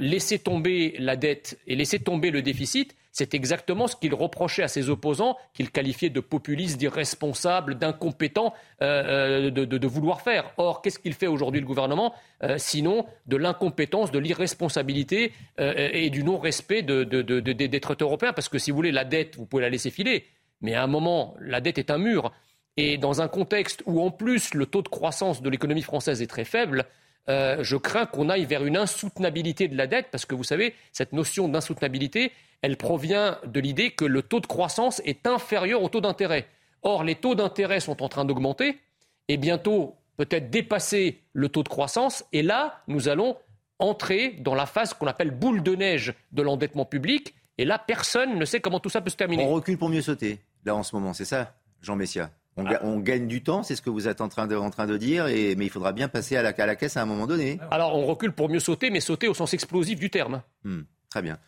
laisser 0.00 0.38
tomber 0.38 0.96
la 0.98 1.16
dette 1.16 1.58
et 1.66 1.76
laisser 1.76 2.00
tomber 2.00 2.30
le 2.30 2.42
déficit, 2.42 2.96
c'est 3.20 3.34
exactement 3.34 3.86
ce 3.86 3.96
qu'il 3.96 4.14
reprochait 4.14 4.62
à 4.62 4.68
ses 4.68 4.88
opposants, 4.88 5.36
qu'il 5.52 5.70
qualifiait 5.70 6.08
de 6.08 6.20
populistes, 6.20 6.78
d'irresponsables, 6.78 7.74
d'incompétents, 7.74 8.54
euh, 8.80 9.50
euh, 9.50 9.50
de, 9.50 9.86
vouloir 9.86 10.22
faire. 10.22 10.50
Or, 10.56 10.80
qu'est-ce 10.80 10.98
qu'il 10.98 11.12
fait 11.12 11.26
aujourd'hui 11.26 11.60
le 11.60 11.66
gouvernement 11.66 12.14
euh, 12.42 12.54
Sinon, 12.56 13.04
de 13.26 13.36
l'incompétence, 13.36 14.10
de 14.10 14.18
l'irresponsabilité 14.18 15.34
et 15.58 16.08
du 16.08 16.24
non-respect 16.24 16.82
des 16.82 17.80
traités 17.80 18.04
européens? 18.04 18.32
Parce 18.32 18.48
que 18.48 18.58
si 18.58 18.70
vous 18.70 18.76
voulez, 18.76 18.92
la 18.92 19.04
dette, 19.04 19.36
vous 19.36 19.44
pouvez 19.44 19.62
la 19.62 19.68
laisser 19.68 19.90
filer. 19.90 20.24
Mais 20.62 20.74
à 20.74 20.82
un 20.82 20.86
moment, 20.86 21.34
la 21.40 21.60
dette 21.60 21.76
est 21.76 21.90
un 21.90 21.98
mur. 21.98 22.32
Et 22.78 22.96
dans 22.96 23.20
un 23.20 23.28
contexte 23.28 23.82
où, 23.84 24.00
en 24.00 24.10
plus, 24.10 24.54
le 24.54 24.64
taux 24.64 24.80
de 24.80 24.88
croissance 24.88 25.42
de 25.42 25.50
l'économie 25.50 25.82
française 25.82 26.22
est 26.22 26.26
très 26.26 26.46
faible, 26.46 26.86
je 27.30 27.76
crains 27.76 28.06
qu'on 28.06 28.28
aille 28.28 28.44
vers 28.44 28.64
une 28.64 28.76
insoutenabilité 28.76 29.68
de 29.68 29.76
la 29.76 29.86
dette, 29.86 30.08
parce 30.10 30.26
que 30.26 30.34
vous 30.34 30.44
savez, 30.44 30.74
cette 30.92 31.12
notion 31.12 31.48
d'insoutenabilité, 31.48 32.32
elle 32.62 32.76
provient 32.76 33.38
de 33.46 33.60
l'idée 33.60 33.92
que 33.92 34.04
le 34.04 34.22
taux 34.22 34.40
de 34.40 34.46
croissance 34.46 35.00
est 35.04 35.26
inférieur 35.26 35.82
au 35.82 35.88
taux 35.88 36.00
d'intérêt. 36.00 36.46
Or, 36.82 37.04
les 37.04 37.14
taux 37.14 37.34
d'intérêt 37.34 37.80
sont 37.80 38.02
en 38.02 38.08
train 38.08 38.24
d'augmenter 38.24 38.78
et 39.28 39.36
bientôt 39.36 39.96
peut-être 40.16 40.50
dépasser 40.50 41.20
le 41.32 41.48
taux 41.48 41.62
de 41.62 41.68
croissance. 41.68 42.24
Et 42.32 42.42
là, 42.42 42.82
nous 42.88 43.08
allons 43.08 43.36
entrer 43.78 44.36
dans 44.40 44.54
la 44.54 44.66
phase 44.66 44.92
qu'on 44.92 45.06
appelle 45.06 45.30
boule 45.30 45.62
de 45.62 45.74
neige 45.74 46.14
de 46.32 46.42
l'endettement 46.42 46.84
public. 46.84 47.34
Et 47.56 47.64
là, 47.64 47.78
personne 47.78 48.38
ne 48.38 48.44
sait 48.44 48.60
comment 48.60 48.80
tout 48.80 48.90
ça 48.90 49.00
peut 49.00 49.10
se 49.10 49.16
terminer. 49.16 49.44
On 49.44 49.50
recule 49.50 49.78
pour 49.78 49.88
mieux 49.88 50.02
sauter, 50.02 50.40
là 50.64 50.74
en 50.74 50.82
ce 50.82 50.94
moment, 50.94 51.14
c'est 51.14 51.24
ça, 51.24 51.54
Jean 51.80 51.96
Messia? 51.96 52.30
On, 52.82 52.98
ah. 52.98 53.02
gagne 53.02 53.26
du 53.26 53.42
temps, 53.42 53.62
c'est 53.62 53.76
ce 53.76 53.82
que 53.82 53.90
vous 53.90 54.08
êtes 54.08 54.20
en 54.20 54.28
train 54.28 54.46
de, 54.46 54.56
en 54.56 54.70
train 54.70 54.86
de 54.86 54.96
dire, 54.96 55.26
et, 55.26 55.54
mais 55.56 55.66
il 55.66 55.70
faudra 55.70 55.92
bien 55.92 56.08
passer 56.08 56.36
à 56.36 56.42
la, 56.42 56.50
à 56.56 56.66
la, 56.66 56.76
caisse 56.76 56.96
à 56.96 57.02
un 57.02 57.06
moment 57.06 57.26
donné. 57.26 57.58
Alors 57.70 57.96
on 57.96 58.06
recule 58.06 58.32
pour 58.32 58.48
mieux 58.48 58.60
sauter, 58.60 58.90
mais 58.90 59.00
sauter 59.00 59.28
au 59.28 59.34
sens 59.34 59.54
explosif 59.54 59.98
du 59.98 60.10
terme. 60.10 60.42
Hmm, 60.64 60.82
très 61.08 61.22
bien. 61.22 61.38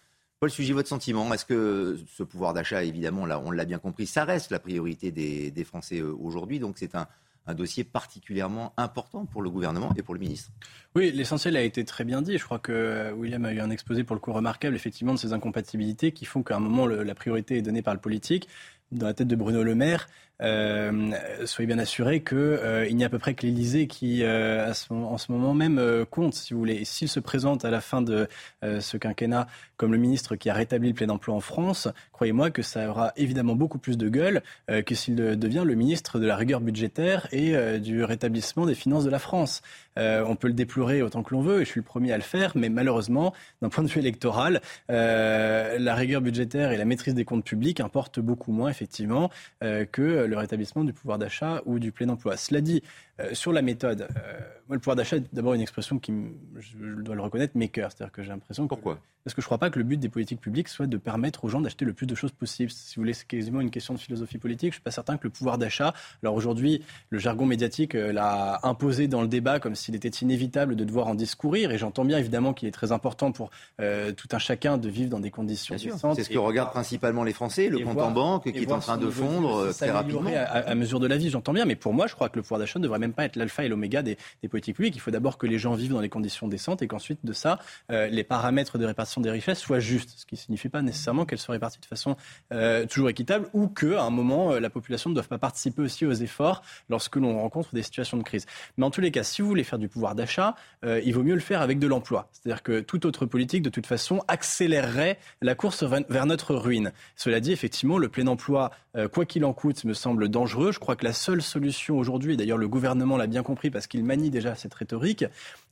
Paul 0.42 0.50
sujet 0.50 0.72
votre 0.72 0.88
sentiment, 0.88 1.32
est-ce 1.32 1.44
que 1.44 2.00
ce 2.16 2.24
pouvoir 2.24 2.52
d'achat, 2.52 2.82
évidemment, 2.82 3.26
là, 3.26 3.40
on 3.44 3.52
l'a 3.52 3.64
bien 3.64 3.78
compris, 3.78 4.08
ça 4.08 4.24
reste 4.24 4.50
la 4.50 4.58
priorité 4.58 5.12
des, 5.12 5.64
Français 5.64 6.00
euh, 6.00 6.12
aujourd'hui, 6.20 6.58
donc 6.58 6.78
c'est 6.78 6.96
un, 6.96 7.06
dossier 7.54 7.84
particulièrement 7.84 8.72
important 8.76 9.24
pour 9.24 9.40
le 9.40 9.50
gouvernement 9.50 9.92
et 9.96 10.02
pour 10.02 10.14
le 10.14 10.20
ministre. 10.20 10.50
Oui, 10.96 11.12
l'essentiel 11.12 11.56
a 11.56 11.62
été 11.62 11.84
très 11.84 12.02
bien 12.02 12.22
dit. 12.22 12.38
Je 12.38 12.44
crois 12.44 12.58
que 12.58 13.12
William 13.12 13.44
a 13.44 13.52
eu 13.52 13.60
un 13.60 13.70
exposé 13.70 14.02
pour 14.02 14.16
le 14.16 14.20
coup 14.20 14.32
remarquable, 14.32 14.74
effectivement, 14.74 15.14
de 15.14 15.18
ces 15.18 15.32
incompatibilités 15.32 16.10
qui 16.10 16.24
font 16.24 16.42
qu'à 16.42 16.56
un 16.56 16.60
moment, 16.60 16.88
la 16.88 17.14
priorité 17.14 17.58
est 17.58 17.62
donnée 17.62 17.82
par 17.82 17.94
le 17.94 18.00
politique. 18.00 18.48
Dans 18.90 19.06
la 19.06 19.14
tête 19.14 19.28
de 19.28 19.36
Bruno 19.36 19.62
Le 19.62 19.76
Maire, 19.76 20.08
euh, 20.40 21.12
soyez 21.44 21.66
bien 21.66 21.78
assurés 21.78 22.22
qu'il 22.22 22.36
euh, 22.38 22.90
n'y 22.90 23.04
a 23.04 23.06
à 23.06 23.10
peu 23.10 23.18
près 23.18 23.34
que 23.34 23.46
l'Élysée 23.46 23.86
qui, 23.86 24.24
euh, 24.24 24.72
en 24.90 25.18
ce 25.18 25.32
moment 25.32 25.54
même, 25.54 26.04
compte, 26.10 26.34
si 26.34 26.52
vous 26.52 26.60
voulez. 26.60 26.84
S'il 26.84 27.08
se 27.08 27.20
présente 27.20 27.64
à 27.64 27.70
la 27.70 27.80
fin 27.80 28.02
de 28.02 28.28
ce 28.62 28.96
quinquennat 28.96 29.46
comme 29.76 29.92
le 29.92 29.98
ministre 29.98 30.36
qui 30.36 30.48
a 30.48 30.54
rétabli 30.54 30.88
le 30.88 30.94
plein 30.94 31.08
emploi 31.08 31.34
en 31.34 31.40
France, 31.40 31.88
croyez-moi 32.12 32.50
que 32.50 32.62
ça 32.62 32.88
aura 32.88 33.12
évidemment 33.16 33.54
beaucoup 33.54 33.78
plus 33.78 33.98
de 33.98 34.08
gueule 34.08 34.42
que 34.68 34.94
s'il 34.94 35.16
devient 35.16 35.64
le 35.66 35.74
ministre 35.74 36.18
de 36.18 36.26
la 36.26 36.36
rigueur 36.36 36.60
budgétaire 36.60 37.26
et 37.32 37.80
du 37.80 38.04
rétablissement 38.04 38.66
des 38.66 38.74
finances 38.74 39.04
de 39.04 39.10
la 39.10 39.18
France. 39.18 39.62
on 39.96 40.36
peut 40.36 40.48
le 40.48 40.54
déplorer 40.54 41.02
autant 41.02 41.22
que 41.22 41.34
l'on 41.34 41.42
veut, 41.42 41.62
et 41.62 41.64
je 41.64 41.70
suis 41.70 41.80
le 41.80 41.84
premier 41.84 42.12
à 42.12 42.16
le 42.16 42.22
faire, 42.22 42.52
mais 42.54 42.68
malheureusement, 42.68 43.32
d'un 43.60 43.68
point 43.68 43.82
de 43.82 43.88
vue 43.88 44.00
électoral, 44.00 44.60
la 44.88 45.94
rigueur 45.94 46.20
budgétaire 46.20 46.70
et 46.70 46.76
la 46.76 46.84
maîtrise 46.84 47.14
des 47.14 47.24
comptes 47.24 47.44
publics 47.44 47.80
importent 47.80 48.20
beaucoup 48.20 48.52
moins, 48.52 48.70
effectivement, 48.70 49.30
que 49.60 50.21
le 50.26 50.36
rétablissement 50.36 50.84
du 50.84 50.92
pouvoir 50.92 51.18
d'achat 51.18 51.62
ou 51.66 51.78
du 51.78 51.92
plein 51.92 52.08
emploi. 52.08 52.36
Cela 52.36 52.60
dit, 52.60 52.82
euh, 53.20 53.34
sur 53.34 53.52
la 53.52 53.62
méthode, 53.62 54.02
euh, 54.02 54.40
moi, 54.68 54.76
le 54.76 54.78
pouvoir 54.78 54.96
d'achat 54.96 55.16
est 55.16 55.34
d'abord 55.34 55.54
une 55.54 55.60
expression 55.60 55.98
qui, 55.98 56.12
je 56.58 56.76
dois 57.02 57.14
le 57.14 57.22
reconnaître, 57.22 57.56
m'écœure. 57.56 57.90
C'est-à-dire 57.92 58.12
que 58.12 58.22
j'ai 58.22 58.30
l'impression. 58.30 58.66
Pourquoi? 58.66 58.98
Parce 59.24 59.34
que 59.34 59.40
je 59.40 59.44
ne 59.44 59.48
crois 59.48 59.58
pas 59.58 59.70
que 59.70 59.78
le 59.78 59.84
but 59.84 59.98
des 59.98 60.08
politiques 60.08 60.40
publiques 60.40 60.68
soit 60.68 60.86
de 60.86 60.96
permettre 60.96 61.44
aux 61.44 61.48
gens 61.48 61.60
d'acheter 61.60 61.84
le 61.84 61.92
plus 61.92 62.06
de 62.06 62.14
choses 62.14 62.32
possible. 62.32 62.70
Si 62.70 62.96
vous 62.96 63.02
voulez, 63.02 63.12
c'est 63.12 63.26
quasiment 63.26 63.60
une 63.60 63.70
question 63.70 63.94
de 63.94 63.98
philosophie 63.98 64.38
politique. 64.38 64.72
Je 64.72 64.76
ne 64.76 64.80
suis 64.80 64.82
pas 64.82 64.90
certain 64.90 65.16
que 65.16 65.24
le 65.24 65.30
pouvoir 65.30 65.58
d'achat. 65.58 65.94
Alors 66.22 66.34
aujourd'hui, 66.34 66.82
le 67.10 67.18
jargon 67.18 67.46
médiatique 67.46 67.94
euh, 67.94 68.12
l'a 68.12 68.60
imposé 68.62 69.08
dans 69.08 69.22
le 69.22 69.28
débat 69.28 69.60
comme 69.60 69.74
s'il 69.74 69.94
était 69.94 70.08
inévitable 70.08 70.76
de 70.76 70.84
devoir 70.84 71.08
en 71.08 71.14
discourir. 71.14 71.70
Et 71.70 71.78
j'entends 71.78 72.04
bien 72.04 72.18
évidemment 72.18 72.52
qu'il 72.52 72.68
est 72.68 72.72
très 72.72 72.92
important 72.92 73.32
pour 73.32 73.50
tout 73.78 74.28
un 74.32 74.38
chacun 74.38 74.78
de 74.78 74.88
vivre 74.88 75.10
dans 75.10 75.20
des 75.20 75.30
conditions 75.30 75.74
décentes. 75.74 76.16
C'est 76.16 76.24
ce 76.24 76.30
que 76.30 76.38
regardent 76.38 76.70
principalement 76.70 77.24
les 77.24 77.32
Français, 77.32 77.68
le 77.68 77.80
compte 77.80 77.98
en 77.98 78.10
banque 78.10 78.50
qui 78.50 78.58
est 78.58 78.72
en 78.72 78.78
train 78.78 78.98
de 78.98 79.10
fondre 79.10 79.72
très 79.74 79.90
rapidement. 79.90 80.30
À, 80.34 80.70
à 80.70 80.74
mesure 80.74 81.00
de 81.00 81.06
la 81.06 81.16
vie, 81.16 81.30
j'entends 81.30 81.52
bien. 81.52 81.64
Mais 81.64 81.76
pour 81.76 81.92
moi, 81.92 82.06
je 82.06 82.14
crois 82.14 82.28
que 82.28 82.36
le 82.36 82.42
pouvoir 82.42 82.60
d'achat 82.60 82.78
ne 82.78 82.84
devrait 82.84 82.98
même 82.98 83.12
pas 83.12 83.24
être 83.24 83.36
l'alpha 83.36 83.64
et 83.64 83.68
l'oméga 83.68 84.02
des, 84.02 84.16
politiques 84.50 84.76
publiques. 84.76 84.96
Il 84.96 85.00
faut 85.00 85.10
d'abord 85.10 85.38
que 85.38 85.46
les 85.46 85.58
gens 85.58 85.74
vivent 85.74 85.92
dans 85.92 86.00
des 86.00 86.08
conditions 86.08 86.48
décentes 86.48 86.82
et 86.82 86.88
qu'ensuite 86.88 87.20
de 87.24 87.32
ça, 87.32 87.58
euh, 87.90 88.08
les 88.08 88.24
paramètres 88.24 88.78
de 88.78 88.84
répartition 88.84 89.11
des 89.20 89.30
richesses 89.30 89.58
soient 89.58 89.80
justes, 89.80 90.14
ce 90.16 90.26
qui 90.26 90.34
ne 90.34 90.40
signifie 90.40 90.68
pas 90.68 90.82
nécessairement 90.82 91.24
qu'elles 91.24 91.38
soient 91.38 91.52
réparties 91.52 91.80
de 91.80 91.86
façon 91.86 92.16
euh, 92.52 92.86
toujours 92.86 93.08
équitable 93.10 93.48
ou 93.52 93.68
qu'à 93.68 94.02
un 94.02 94.10
moment, 94.10 94.52
euh, 94.52 94.60
la 94.60 94.70
population 94.70 95.10
ne 95.10 95.14
doive 95.14 95.28
pas 95.28 95.38
participer 95.38 95.82
aussi 95.82 96.06
aux 96.06 96.12
efforts 96.12 96.62
lorsque 96.88 97.16
l'on 97.16 97.40
rencontre 97.40 97.74
des 97.74 97.82
situations 97.82 98.16
de 98.16 98.22
crise. 98.22 98.46
Mais 98.76 98.84
en 98.84 98.90
tous 98.90 99.00
les 99.00 99.10
cas, 99.10 99.22
si 99.22 99.42
vous 99.42 99.48
voulez 99.48 99.64
faire 99.64 99.78
du 99.78 99.88
pouvoir 99.88 100.14
d'achat, 100.14 100.54
il 100.84 101.12
vaut 101.14 101.22
mieux 101.22 101.34
le 101.34 101.40
faire 101.40 101.60
avec 101.60 101.78
de 101.78 101.86
l'emploi. 101.86 102.28
C'est-à-dire 102.32 102.62
que 102.62 102.80
toute 102.80 103.04
autre 103.04 103.26
politique, 103.26 103.62
de 103.62 103.70
toute 103.70 103.86
façon, 103.86 104.22
accélérerait 104.28 105.18
la 105.40 105.54
course 105.54 105.84
vers 105.84 106.26
notre 106.26 106.54
ruine. 106.54 106.92
Cela 107.16 107.40
dit, 107.40 107.52
effectivement, 107.52 107.98
le 107.98 108.08
plein 108.08 108.26
emploi, 108.26 108.70
quoi 109.12 109.24
qu'il 109.24 109.44
en 109.44 109.52
coûte, 109.52 109.84
me 109.84 109.94
semble 109.94 110.28
dangereux. 110.28 110.72
Je 110.72 110.78
crois 110.78 110.96
que 110.96 111.04
la 111.04 111.12
seule 111.12 111.42
solution 111.42 111.98
aujourd'hui, 111.98 112.34
et 112.34 112.36
d'ailleurs 112.36 112.58
le 112.58 112.68
gouvernement 112.68 113.16
l'a 113.16 113.26
bien 113.26 113.42
compris 113.42 113.70
parce 113.70 113.86
qu'il 113.86 114.04
manie 114.04 114.30
déjà 114.30 114.54
cette 114.54 114.74
rhétorique, 114.74 115.24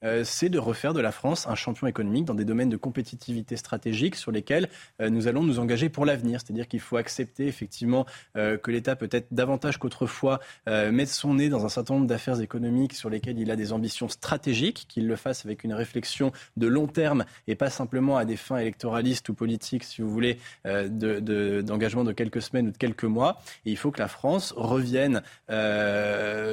euh, 0.04 0.22
c'est 0.24 0.48
de 0.48 0.58
refaire 0.58 0.94
de 0.94 1.00
la 1.00 1.12
France 1.12 1.46
un 1.46 1.54
champion 1.54 1.86
économique 1.86 2.24
dans 2.24 2.34
des 2.34 2.44
domaines 2.44 2.70
de 2.70 2.76
compétitivité 2.76 3.56
stratégique 3.56 4.16
sur 4.16 4.32
lesquels 4.32 4.68
euh, 5.00 5.10
nous 5.10 5.28
allons 5.28 5.42
nous 5.42 5.58
engager 5.58 5.88
pour 5.88 6.06
l'avenir. 6.06 6.40
C'est-à-dire 6.40 6.68
qu'il 6.68 6.80
faut 6.80 6.96
accepter 6.96 7.46
effectivement 7.46 8.06
euh, 8.36 8.56
que 8.56 8.70
l'État 8.70 8.96
peut-être 8.96 9.26
davantage 9.30 9.78
qu'autrefois 9.78 10.40
mette 10.66 11.08
son 11.08 11.34
nez 11.34 11.48
dans 11.48 11.64
un 11.64 11.68
certain 11.68 11.94
nombre 11.94 12.06
d'affaires 12.06 12.40
économiques 12.40 12.94
sur 12.94 13.10
lesquelles 13.10 13.38
il 13.38 13.50
a 13.50 13.56
des 13.56 13.72
ambitions 13.72 14.08
stratégiques, 14.08 14.86
qu'il 14.88 15.06
le 15.06 15.16
fasse 15.16 15.44
avec 15.44 15.64
une 15.64 15.72
réflexion 15.72 16.32
de 16.56 16.66
long 16.66 16.86
terme 16.86 17.24
et 17.46 17.54
pas 17.54 17.70
simplement 17.70 18.16
à 18.16 18.24
des 18.24 18.36
fins 18.36 18.58
électoralistes 18.58 19.28
ou 19.28 19.34
politiques, 19.34 19.84
si 19.84 20.02
vous 20.02 20.10
voulez, 20.10 20.38
d'engagement 20.64 22.04
de, 22.04 22.12
quelques 22.12 22.42
semaines 22.42 22.68
ou 22.68 22.70
de 22.70 22.76
quelques 22.76 23.04
mois. 23.04 23.40
Et 23.66 23.70
il 23.70 23.76
faut 23.76 23.90
que 23.90 24.00
la 24.00 24.08
France 24.08 24.52
revienne 24.56 25.22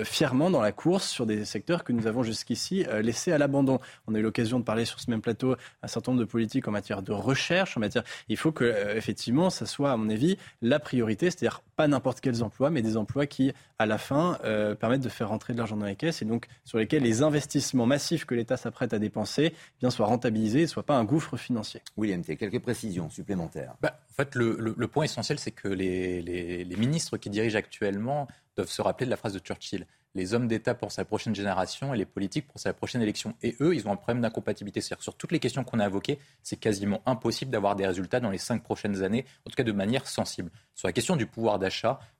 fièrement 0.03 0.49
dans 0.49 0.61
la 0.61 0.71
course 0.71 1.07
sur 1.07 1.25
des 1.25 1.45
secteurs 1.45 1.83
que 1.83 1.93
nous 1.93 2.07
avons 2.07 2.23
jusqu'ici 2.23 2.85
laissés 3.01 3.31
à 3.31 3.36
l'abandon. 3.37 3.79
On 4.07 4.15
a 4.15 4.19
eu 4.19 4.21
l'occasion 4.21 4.59
de 4.59 4.63
parler 4.63 4.85
sur 4.85 4.99
ce 4.99 5.09
même 5.09 5.21
plateau 5.21 5.55
un 5.81 5.87
certain 5.87 6.11
nombre 6.11 6.23
de 6.23 6.29
politiques 6.29 6.67
en 6.67 6.71
matière 6.71 7.01
de 7.01 7.11
recherche, 7.11 7.77
en 7.77 7.79
matière. 7.79 8.03
Il 8.29 8.37
faut 8.37 8.51
que 8.51 8.63
euh, 8.63 8.95
effectivement, 8.95 9.49
ça 9.49 9.65
soit, 9.65 9.91
à 9.91 9.97
mon 9.97 10.09
avis, 10.09 10.37
la 10.61 10.79
priorité, 10.79 11.29
c'est-à-dire 11.29 11.61
pas 11.77 11.87
n'importe 11.87 12.19
quels 12.19 12.43
emplois, 12.43 12.71
mais 12.71 12.81
des 12.81 12.97
emplois 12.97 13.27
qui, 13.27 13.53
à 13.79 13.85
la 13.85 13.97
fin, 13.97 14.39
euh, 14.43 14.75
permettent 14.75 15.03
de 15.03 15.09
faire 15.09 15.29
rentrer 15.29 15.53
de 15.53 15.59
l'argent 15.59 15.77
dans 15.77 15.85
les 15.85 15.95
caisses 15.95 16.21
et 16.21 16.25
donc 16.25 16.47
sur 16.65 16.79
lesquels 16.79 17.03
les 17.03 17.21
investissements 17.21 17.85
massifs 17.85 18.25
que 18.25 18.35
l'État 18.35 18.57
s'apprête 18.57 18.93
à 18.93 18.99
dépenser, 18.99 19.53
eh 19.53 19.79
bien 19.79 19.91
soient 19.91 20.07
rentabilisés 20.07 20.59
et 20.59 20.63
ne 20.63 20.67
soient 20.67 20.85
pas 20.85 20.97
un 20.97 21.05
gouffre 21.05 21.37
financier. 21.37 21.81
William, 21.95 22.21
tu 22.23 22.35
quelques 22.35 22.59
précisions 22.59 23.09
supplémentaires. 23.09 23.75
Bah, 23.81 23.99
en 24.09 24.13
fait, 24.13 24.33
le, 24.35 24.87
point 24.87 25.05
essentiel, 25.05 25.37
c'est 25.37 25.51
que 25.51 25.67
les, 25.67 26.21
les 26.21 26.75
ministres 26.75 27.17
qui 27.17 27.29
dirigent 27.29 27.57
actuellement 27.57 28.27
doivent 28.55 28.69
se 28.69 28.81
rappeler 28.81 29.05
de 29.05 29.11
la 29.11 29.17
phrase 29.17 29.33
de 29.33 29.39
Churchill 29.39 29.85
les 30.17 30.33
hommes 30.33 30.47
d'État 30.47 30.73
pour 30.73 30.91
sa 30.91 31.05
prochaine 31.05 31.35
génération 31.35 31.93
et 31.93 31.97
les 31.97 32.05
politiques 32.05 32.47
pour 32.47 32.59
sa 32.59 32.73
prochaine 32.73 33.01
élection. 33.01 33.35
Et 33.43 33.55
eux, 33.61 33.75
ils 33.75 33.87
ont 33.87 33.91
un 33.91 33.95
problème 33.95 34.21
d'incompatibilité. 34.21 34.81
C'est-à-dire 34.81 35.03
sur 35.03 35.15
toutes 35.15 35.31
les 35.31 35.39
questions 35.39 35.63
qu'on 35.63 35.79
a 35.79 35.85
évoquées, 35.85 36.19
c'est 36.41 36.57
quasiment 36.57 37.01
impossible 37.05 37.51
d'avoir 37.51 37.75
des 37.75 37.85
résultats 37.85 38.19
dans 38.19 38.31
les 38.31 38.39
cinq 38.39 38.63
prochaines 38.63 39.03
années, 39.03 39.25
en 39.45 39.49
tout 39.49 39.55
cas 39.55 39.63
de 39.63 39.71
manière 39.71 40.07
sensible. 40.07 40.51
Sur 40.73 40.87
la 40.87 40.91
question 40.91 41.15
du 41.15 41.27
pouvoir 41.27 41.59
d'achat, 41.59 41.66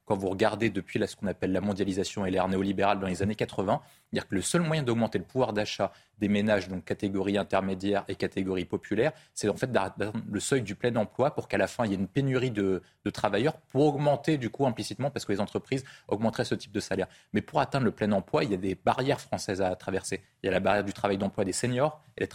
quand 0.08 0.16
vous 0.16 0.30
regardez 0.30 0.70
depuis 0.70 0.98
ce 1.06 1.14
qu'on 1.14 1.26
appelle 1.26 1.52
la 1.52 1.60
mondialisation 1.60 2.24
et 2.24 2.30
l'ère 2.30 2.48
néolibérale 2.48 2.98
dans 2.98 3.06
les 3.06 3.22
années 3.22 3.34
80, 3.34 3.82
dire 4.14 4.26
que 4.26 4.34
le 4.34 4.40
seul 4.40 4.62
moyen 4.62 4.82
d'augmenter 4.82 5.18
le 5.18 5.24
pouvoir 5.24 5.52
d'achat 5.52 5.92
des 6.16 6.28
ménages, 6.28 6.68
donc 6.68 6.86
catégorie 6.86 7.36
intermédiaire 7.36 8.04
et 8.08 8.14
catégorie 8.14 8.64
populaire, 8.64 9.12
c'est 9.34 9.50
en 9.50 9.56
fait 9.56 9.70
d'atteindre 9.70 10.14
le 10.30 10.40
seuil 10.40 10.62
du 10.62 10.74
plein 10.74 10.96
emploi 10.96 11.34
pour 11.34 11.46
qu'à 11.46 11.58
la 11.58 11.66
fin 11.66 11.84
il 11.84 11.90
y 11.90 11.94
ait 11.94 11.98
une 11.98 12.08
pénurie 12.08 12.50
de, 12.50 12.82
travailleurs 13.12 13.56
pour 13.70 13.86
augmenter 13.86 14.36
du 14.36 14.50
coup 14.50 14.66
implicitement, 14.66 15.10
parce 15.10 15.24
que 15.24 15.32
les 15.32 15.40
entreprises 15.40 15.82
augmenteraient 16.08 16.44
ce 16.44 16.54
type 16.54 16.72
de 16.72 16.80
salaire. 16.80 17.06
Mais 17.32 17.40
pour 17.40 17.60
atteindre 17.60 17.86
le 17.86 17.90
plein 17.90 18.12
emploi, 18.12 18.44
il 18.44 18.50
y 18.50 18.54
a 18.54 18.58
des 18.58 18.74
barrières 18.74 19.20
françaises 19.20 19.62
à 19.62 19.74
traverser. 19.76 20.22
Il 20.42 20.46
y 20.46 20.48
a 20.50 20.52
la 20.52 20.60
barrière 20.60 20.84
du 20.84 20.92
travail 20.92 21.16
d'emploi 21.16 21.44
des 21.44 21.52
seniors 21.52 22.02
et 22.18 22.28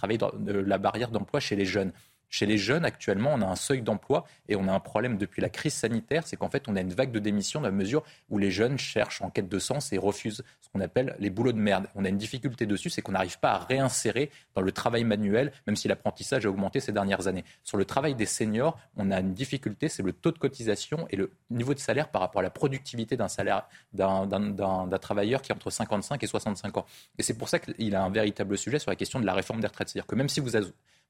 la 0.45 0.77
barrière 0.79 1.09
d'emploi 1.09 1.39
chez 1.39 1.55
les 1.55 1.65
jeunes. 1.65 1.91
Chez 2.33 2.47
les 2.47 2.57
jeunes, 2.57 2.83
actuellement, 2.83 3.31
on 3.35 3.41
a 3.43 3.45
un 3.45 3.55
seuil 3.55 3.83
d'emploi 3.83 4.25
et 4.49 4.55
on 4.55 4.67
a 4.67 4.71
un 4.71 4.79
problème 4.79 5.19
depuis 5.19 5.39
la 5.39 5.49
crise 5.49 5.75
sanitaire, 5.75 6.25
c'est 6.25 6.35
qu'en 6.35 6.49
fait, 6.49 6.67
on 6.67 6.75
a 6.75 6.81
une 6.81 6.91
vague 6.91 7.11
de 7.11 7.19
démission 7.19 7.61
dans 7.61 7.67
la 7.67 7.71
mesure 7.71 8.03
où 8.31 8.39
les 8.39 8.49
jeunes 8.49 8.79
cherchent 8.79 9.21
en 9.21 9.29
quête 9.29 9.47
de 9.47 9.59
sens 9.59 9.93
et 9.93 9.99
refusent 9.99 10.43
ce 10.59 10.67
qu'on 10.69 10.81
appelle 10.81 11.15
les 11.19 11.29
boulots 11.29 11.51
de 11.51 11.59
merde. 11.59 11.85
On 11.93 12.05
a 12.05 12.09
une 12.09 12.17
difficulté 12.17 12.65
dessus, 12.65 12.89
c'est 12.89 13.03
qu'on 13.03 13.11
n'arrive 13.11 13.37
pas 13.37 13.51
à 13.51 13.59
réinsérer 13.59 14.31
dans 14.55 14.61
le 14.61 14.71
travail 14.71 15.03
manuel, 15.03 15.51
même 15.67 15.75
si 15.75 15.87
l'apprentissage 15.87 16.47
a 16.47 16.49
augmenté 16.49 16.79
ces 16.79 16.91
dernières 16.91 17.27
années. 17.27 17.43
Sur 17.63 17.77
le 17.77 17.85
travail 17.85 18.15
des 18.15 18.25
seniors, 18.25 18.79
on 18.97 19.11
a 19.11 19.19
une 19.19 19.35
difficulté, 19.35 19.87
c'est 19.87 20.01
le 20.01 20.11
taux 20.11 20.31
de 20.31 20.39
cotisation 20.39 21.05
et 21.11 21.17
le 21.17 21.29
niveau 21.51 21.75
de 21.75 21.79
salaire 21.79 22.09
par 22.09 22.21
rapport 22.23 22.39
à 22.39 22.43
la 22.43 22.49
productivité 22.49 23.15
d'un 23.15 23.27
salaire 23.27 23.67
d'un 23.93 24.97
travailleur 24.99 25.43
qui 25.43 25.51
est 25.51 25.55
entre 25.55 25.69
55 25.69 26.23
et 26.23 26.25
65 26.25 26.77
ans. 26.77 26.85
Et 27.19 27.21
c'est 27.21 27.37
pour 27.37 27.47
ça 27.47 27.59
qu'il 27.59 27.95
a 27.95 28.03
un 28.03 28.09
véritable 28.09 28.57
sujet 28.57 28.79
sur 28.79 28.89
la 28.89 28.95
question 28.95 29.19
de 29.19 29.25
la 29.27 29.35
réforme 29.35 29.61
des 29.61 29.67
retraites. 29.67 29.89
C'est-à-dire 29.89 30.07
que 30.07 30.15
même 30.15 30.29
si 30.29 30.39
vous, 30.39 30.49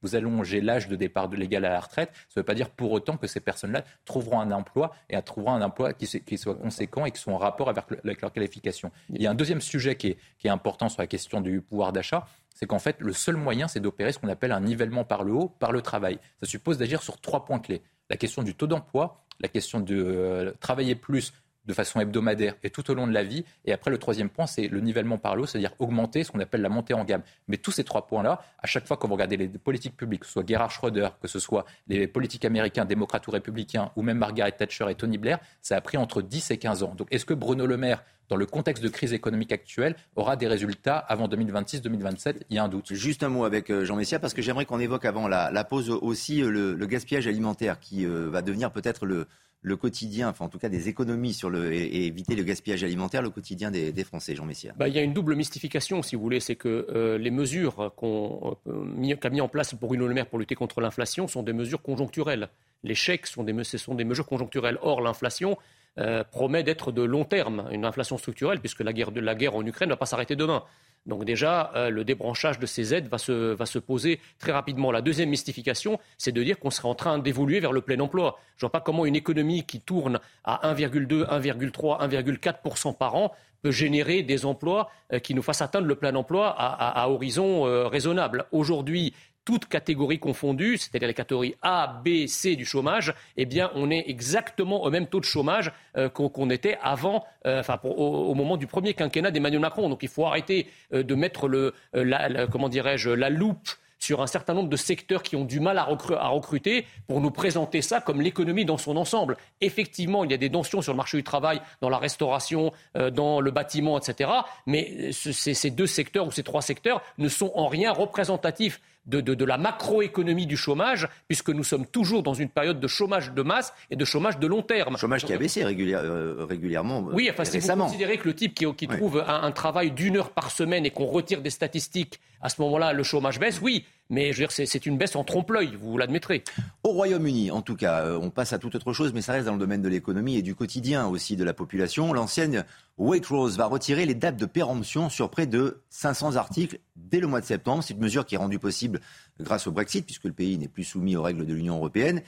vous 0.01 0.15
allongez 0.15 0.61
l'âge 0.61 0.87
de 0.87 0.95
départ 0.95 1.29
légal 1.29 1.65
à 1.65 1.69
la 1.69 1.79
retraite, 1.79 2.11
ça 2.13 2.39
ne 2.39 2.41
veut 2.41 2.45
pas 2.45 2.53
dire 2.53 2.69
pour 2.69 2.91
autant 2.91 3.17
que 3.17 3.27
ces 3.27 3.39
personnes-là 3.39 3.83
trouveront 4.05 4.39
un 4.39 4.51
emploi 4.51 4.93
et 5.09 5.21
trouveront 5.21 5.53
un 5.53 5.61
emploi 5.61 5.93
qui, 5.93 6.37
soit 6.37 6.55
conséquent 6.55 7.05
et 7.05 7.11
qui 7.11 7.19
soit 7.19 7.33
en 7.33 7.37
rapport 7.37 7.69
avec, 7.69 8.21
leur 8.21 8.31
qualification. 8.31 8.91
Il 9.09 9.21
y 9.21 9.27
a 9.27 9.31
un 9.31 9.35
deuxième 9.35 9.61
sujet 9.61 9.95
qui 9.95 10.07
est, 10.07 10.17
qui 10.37 10.47
est 10.47 10.51
important 10.51 10.89
sur 10.89 11.01
la 11.01 11.07
question 11.07 11.41
du 11.41 11.61
pouvoir 11.61 11.93
d'achat, 11.93 12.27
c'est 12.53 12.67
qu'en 12.67 12.79
fait, 12.79 12.97
le 12.99 13.13
seul 13.13 13.35
moyen, 13.35 13.67
c'est 13.67 13.79
d'opérer 13.79 14.11
ce 14.11 14.19
qu'on 14.19 14.29
appelle 14.29 14.51
un 14.51 14.61
nivellement 14.61 15.03
par 15.03 15.23
le 15.23 15.33
haut, 15.33 15.49
par 15.49 15.71
le 15.71 15.81
travail. 15.81 16.19
Ça 16.39 16.47
suppose 16.47 16.77
d'agir 16.77 17.01
sur 17.01 17.19
trois 17.19 17.45
points 17.45 17.59
clés. 17.59 17.81
La 18.09 18.17
question 18.17 18.43
du 18.43 18.53
taux 18.53 18.67
d'emploi, 18.67 19.25
la 19.39 19.47
question 19.47 19.79
de 19.79 19.95
euh, 19.95 20.51
travailler 20.59 20.95
plus 20.95 21.33
de 21.65 21.73
façon 21.73 21.99
hebdomadaire 21.99 22.55
et 22.63 22.69
tout 22.69 22.89
au 22.91 22.93
long 22.93 23.07
de 23.07 23.13
la 23.13 23.23
vie. 23.23 23.45
Et 23.65 23.73
après, 23.73 23.91
le 23.91 23.97
troisième 23.97 24.29
point, 24.29 24.47
c'est 24.47 24.67
le 24.67 24.79
nivellement 24.79 25.17
par 25.17 25.35
l'eau, 25.35 25.45
c'est-à-dire 25.45 25.73
augmenter 25.79 26.23
ce 26.23 26.31
qu'on 26.31 26.39
appelle 26.39 26.61
la 26.61 26.69
montée 26.69 26.93
en 26.93 27.03
gamme. 27.03 27.23
Mais 27.47 27.57
tous 27.57 27.71
ces 27.71 27.83
trois 27.83 28.07
points-là, 28.07 28.41
à 28.59 28.67
chaque 28.67 28.87
fois 28.87 28.97
que 28.97 29.07
vous 29.07 29.13
regardez 29.13 29.37
les 29.37 29.47
politiques 29.47 29.97
publiques, 29.97 30.21
que 30.21 30.27
ce 30.27 30.33
soit 30.33 30.47
Gerhard 30.47 30.71
Schröder, 30.71 31.09
que 31.21 31.27
ce 31.27 31.39
soit 31.39 31.65
les 31.87 32.07
politiques 32.07 32.45
américains, 32.45 32.85
démocrates 32.85 33.27
ou 33.27 33.31
républicains, 33.31 33.91
ou 33.95 34.01
même 34.01 34.17
Margaret 34.17 34.51
Thatcher 34.51 34.85
et 34.89 34.95
Tony 34.95 35.17
Blair, 35.17 35.39
ça 35.61 35.75
a 35.75 35.81
pris 35.81 35.97
entre 35.97 36.21
10 36.21 36.51
et 36.51 36.57
15 36.57 36.83
ans. 36.83 36.93
Donc 36.95 37.07
est-ce 37.11 37.25
que 37.25 37.33
Bruno 37.33 37.65
Le 37.65 37.77
Maire 37.77 38.03
dans 38.29 38.35
le 38.35 38.45
contexte 38.45 38.83
de 38.83 38.89
crise 38.89 39.13
économique 39.13 39.51
actuelle, 39.51 39.95
aura 40.15 40.35
des 40.35 40.47
résultats 40.47 40.97
avant 40.97 41.27
2026-2027 41.27 42.35
Il 42.49 42.55
y 42.55 42.59
a 42.59 42.63
un 42.63 42.69
doute. 42.69 42.93
Juste 42.93 43.23
un 43.23 43.29
mot 43.29 43.45
avec 43.45 43.69
euh, 43.69 43.85
Jean 43.85 43.95
Messia, 43.95 44.19
parce 44.19 44.33
que 44.33 44.41
j'aimerais 44.41 44.65
qu'on 44.65 44.79
évoque 44.79 45.05
avant 45.05 45.27
la, 45.27 45.63
pause 45.63 45.89
aussi 45.89 46.41
euh, 46.41 46.49
le, 46.75 46.85
gaspillage 46.85 47.27
alimentaire 47.27 47.79
qui 47.79 48.05
euh, 48.05 48.29
va 48.29 48.41
devenir 48.41 48.71
peut-être 48.71 49.05
le, 49.05 49.27
le 49.63 49.77
quotidien, 49.77 50.29
enfin 50.29 50.45
en 50.45 50.49
tout 50.49 50.59
cas 50.59 50.69
des 50.69 50.89
économies 50.89 51.33
sur 51.33 51.49
le, 51.49 51.73
et, 51.73 52.05
éviter 52.05 52.35
le 52.35 52.43
gaspillage 52.43 52.83
alimentaire, 52.83 53.21
le 53.21 53.29
quotidien 53.29 53.71
des, 53.71 54.03
Français, 54.03 54.35
Jean 54.35 54.45
Messia 54.45 54.73
bah, 54.77 54.89
Il 54.89 54.93
y 54.93 54.99
a 54.99 55.01
une 55.01 55.13
double 55.13 55.35
mystification, 55.35 56.03
si 56.03 56.17
vous 56.17 56.21
voulez, 56.21 56.41
c'est 56.41 56.57
que 56.57 56.87
euh, 56.93 57.17
les 57.17 57.31
mesures 57.31 57.79
euh, 57.79 59.15
qu'a 59.15 59.29
mis 59.29 59.41
en 59.41 59.47
place 59.47 59.73
Bruno 59.73 60.05
Le 60.07 60.13
Maire 60.13 60.27
pour 60.27 60.37
lutter 60.37 60.55
contre 60.55 60.81
l'inflation 60.81 61.27
sont 61.29 61.43
des 61.43 61.53
mesures 61.53 61.81
conjoncturelles. 61.81 62.49
Les 62.83 62.95
chèques 62.95 63.25
sont 63.25 63.43
des, 63.43 63.63
ce 63.63 63.77
sont 63.77 63.95
des 63.95 64.03
mesures 64.03 64.27
conjoncturelles. 64.27 64.77
Or, 64.81 65.01
l'inflation 65.01 65.57
euh, 65.99 66.23
promet 66.23 66.63
d'être 66.63 66.91
de 66.91 67.03
long 67.03 67.23
terme, 67.23 67.67
une 67.71 67.85
inflation 67.85 68.17
structurelle, 68.17 68.59
puisque 68.59 68.79
la 68.79 68.93
guerre, 68.93 69.55
en 69.55 69.63
Ukraine 69.63 69.89
ne 69.89 69.93
va 69.93 69.97
pas 69.97 70.07
s'arrêter 70.07 70.35
demain. 70.35 70.63
Donc 71.05 71.23
déjà, 71.23 71.71
euh, 71.75 71.91
le 71.91 72.03
débranchage 72.03 72.57
de 72.57 72.65
ces 72.65 72.95
aides 72.95 73.07
va 73.09 73.19
se, 73.19 73.77
poser 73.77 74.19
très 74.39 74.51
rapidement. 74.51 74.91
La 74.91 75.01
deuxième 75.01 75.29
mystification, 75.29 75.99
c'est 76.17 76.31
de 76.31 76.41
dire 76.41 76.57
qu'on 76.57 76.71
serait 76.71 76.87
en 76.87 76.95
train 76.95 77.19
d'évoluer 77.19 77.59
vers 77.59 77.73
le 77.73 77.81
plein 77.81 77.99
emploi. 77.99 78.39
Je 78.55 78.65
ne 78.65 78.69
vois 78.69 78.71
pas 78.71 78.81
comment 78.81 79.05
une 79.05 79.15
économie 79.15 79.65
qui 79.65 79.81
tourne 79.81 80.19
à 80.43 80.73
1,2, 80.73 81.27
1,3, 81.27 82.09
1,4% 82.09 82.97
par 82.97 83.13
an 83.13 83.31
peut 83.61 83.71
générer 83.71 84.23
des 84.23 84.45
emplois 84.45 84.89
euh, 85.11 85.19
qui 85.19 85.35
nous 85.35 85.43
fassent 85.43 85.61
atteindre 85.61 85.85
le 85.85 85.95
plein 85.95 86.15
emploi 86.15 86.55
à, 86.57 87.07
horizon 87.07 87.63
raisonnable. 87.87 88.45
Aujourd'hui, 88.51 89.13
toutes 89.45 89.65
catégories 89.65 90.19
confondues, 90.19 90.77
c'est-à-dire 90.77 91.07
les 91.07 91.13
catégories 91.13 91.55
A, 91.61 92.01
B, 92.03 92.27
C 92.27 92.55
du 92.55 92.65
chômage, 92.65 93.13
eh 93.37 93.45
bien, 93.45 93.71
on 93.75 93.89
est 93.89 94.05
exactement 94.07 94.83
au 94.83 94.89
même 94.89 95.07
taux 95.07 95.19
de 95.19 95.25
chômage 95.25 95.71
euh, 95.97 96.09
qu'on 96.09 96.49
était 96.49 96.77
avant, 96.81 97.25
euh, 97.45 97.59
enfin, 97.59 97.79
au, 97.83 98.33
moment 98.35 98.57
du 98.57 98.67
premier 98.67 98.93
quinquennat 98.93 99.31
d'Emmanuel 99.31 99.61
Macron. 99.61 99.89
Donc, 99.89 100.03
il 100.03 100.09
faut 100.09 100.25
arrêter 100.25 100.67
euh, 100.93 101.03
de 101.03 101.15
mettre 101.15 101.47
le, 101.47 101.73
la, 101.93 102.47
comment 102.47 102.69
dirais-je, 102.69 103.09
la 103.09 103.29
loupe 103.29 103.69
sur 103.99 104.21
un 104.21 104.27
certain 104.27 104.53
nombre 104.53 104.67
de 104.67 104.75
secteurs 104.75 105.23
qui 105.23 105.37
ont 105.37 105.45
du 105.45 105.61
mal 105.61 105.77
à, 105.77 105.85
recruter 105.85 106.85
pour 107.07 107.21
nous 107.21 107.31
présenter 107.31 107.81
ça 107.81 108.01
comme 108.01 108.19
l'économie 108.19 108.65
dans 108.65 108.77
son 108.77 108.97
ensemble. 108.97 109.37
Effectivement, 109.61 110.25
il 110.25 110.31
y 110.31 110.33
a 110.33 110.37
des 110.37 110.51
tensions 110.51 110.81
sur 110.81 110.91
le 110.91 110.97
marché 110.97 111.15
du 111.15 111.23
travail, 111.23 111.61
dans 111.79 111.87
la 111.87 111.99
restauration, 111.99 112.73
dans 113.13 113.39
le 113.39 113.51
bâtiment, 113.51 113.97
etc. 113.97 114.29
Mais 114.65 115.13
ces 115.13 115.69
deux 115.69 115.87
secteurs 115.87 116.27
ou 116.27 116.31
ces 116.31 116.43
trois 116.43 116.61
secteurs 116.61 117.01
ne 117.17 117.29
sont 117.29 117.53
en 117.55 117.67
rien 117.67 117.93
représentatifs 117.93 118.81
de, 119.05 119.45
la 119.45 119.57
macroéconomie 119.57 120.45
du 120.45 120.57
chômage, 120.57 121.07
puisque 121.27 121.49
nous 121.49 121.63
sommes 121.63 121.85
toujours 121.85 122.23
dans 122.23 122.33
une 122.33 122.49
période 122.49 122.79
de 122.79 122.87
chômage 122.87 123.33
de 123.33 123.41
masse 123.41 123.73
et 123.89 123.95
de 123.95 124.05
chômage 124.05 124.39
de 124.39 124.47
long 124.47 124.61
terme. 124.61 124.97
Chômage 124.97 125.25
qui 125.25 125.33
a 125.33 125.37
baissé 125.37 125.63
euh, 125.63 126.45
régulièrement. 126.45 127.03
Oui, 127.11 127.29
enfin, 127.31 127.43
si 127.45 127.59
vous 127.59 127.75
considérez 127.75 128.17
que 128.17 128.27
le 128.27 128.35
type 128.35 128.53
qui, 128.53 128.87
trouve 128.87 129.23
un, 129.27 129.51
travail 129.51 129.91
d'une 129.91 130.17
heure 130.17 130.31
par 130.31 130.51
semaine 130.51 130.85
et 130.85 130.89
qu'on 130.89 131.05
retire 131.05 131.41
des 131.41 131.49
statistiques, 131.49 132.19
à 132.43 132.49
ce 132.49 132.61
moment-là, 132.61 132.91
le 132.91 133.03
chômage 133.03 133.39
baisse, 133.39 133.61
oui. 133.61 133.85
Mais 134.09 134.33
je 134.33 134.41
veux 134.41 134.47
dire, 134.47 134.51
c'est 134.51 134.85
une 134.85 134.97
baisse 134.97 135.15
en 135.15 135.23
trompe-l'œil, 135.23 135.77
vous 135.79 135.97
l'admettrez. 135.97 136.43
Au 136.83 136.89
Royaume-Uni, 136.89 137.51
en 137.51 137.61
tout 137.61 137.75
cas, 137.75 138.01
euh, 138.01 138.19
on 138.21 138.29
passe 138.29 138.51
à 138.51 138.59
toute 138.59 138.75
autre 138.75 138.91
chose, 138.91 139.13
mais 139.13 139.21
ça 139.21 139.31
reste 139.31 139.45
dans 139.45 139.53
le 139.53 139.59
domaine 139.59 139.81
de 139.81 139.87
l'économie 139.87 140.35
et 140.35 140.41
du 140.41 140.53
quotidien 140.53 141.07
aussi 141.07 141.37
de 141.37 141.43
la 141.45 141.53
population. 141.53 142.11
L'ancienne 142.11 142.65
Waitrose 142.97 143.57
va 143.57 143.65
retirer 143.65 144.05
les 144.05 144.13
dates 144.13 144.35
de 144.35 144.45
péremption 144.45 145.09
sur 145.09 145.29
près 145.29 145.47
de 145.47 145.81
500 145.89 146.35
articles 146.35 146.79
dès 146.97 147.21
le 147.21 147.27
mois 147.27 147.39
de 147.39 147.45
septembre. 147.45 147.81
C'est 147.81 147.93
une 147.93 148.01
mesure 148.01 148.25
qui 148.25 148.35
est 148.35 148.37
rendue 148.37 148.59
possible 148.59 148.99
grâce 149.39 149.65
au 149.65 149.71
Brexit, 149.71 150.05
puisque 150.05 150.25
le 150.25 150.33
pays 150.33 150.57
n'est 150.57 150.67
plus 150.67 150.83
soumis 150.83 151.15
aux 151.15 151.23
règles 151.23 151.45
de 151.45 151.53
l'Union 151.53 151.77
européenne. 151.77 152.21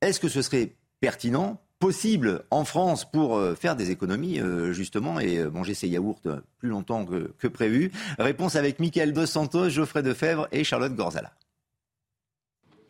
Est-ce 0.00 0.20
que 0.20 0.28
ce 0.28 0.40
serait 0.40 0.72
pertinent 1.00 1.60
possible 1.80 2.44
en 2.50 2.64
France 2.64 3.10
pour 3.10 3.36
euh, 3.36 3.56
faire 3.56 3.74
des 3.74 3.90
économies, 3.90 4.38
euh, 4.38 4.72
justement, 4.72 5.18
et 5.18 5.38
euh, 5.38 5.50
manger 5.50 5.74
ses 5.74 5.88
yaourts 5.88 6.20
plus 6.58 6.68
longtemps 6.68 7.04
que, 7.04 7.48
prévu 7.48 7.90
Réponse 8.18 8.54
avec 8.54 8.78
Michael 8.78 9.12
Dos 9.12 9.26
Santos, 9.26 9.70
Geoffrey 9.70 10.02
Defebvre 10.02 10.46
et 10.52 10.62
Charlotte 10.62 10.94
Gorzala. 10.94 11.32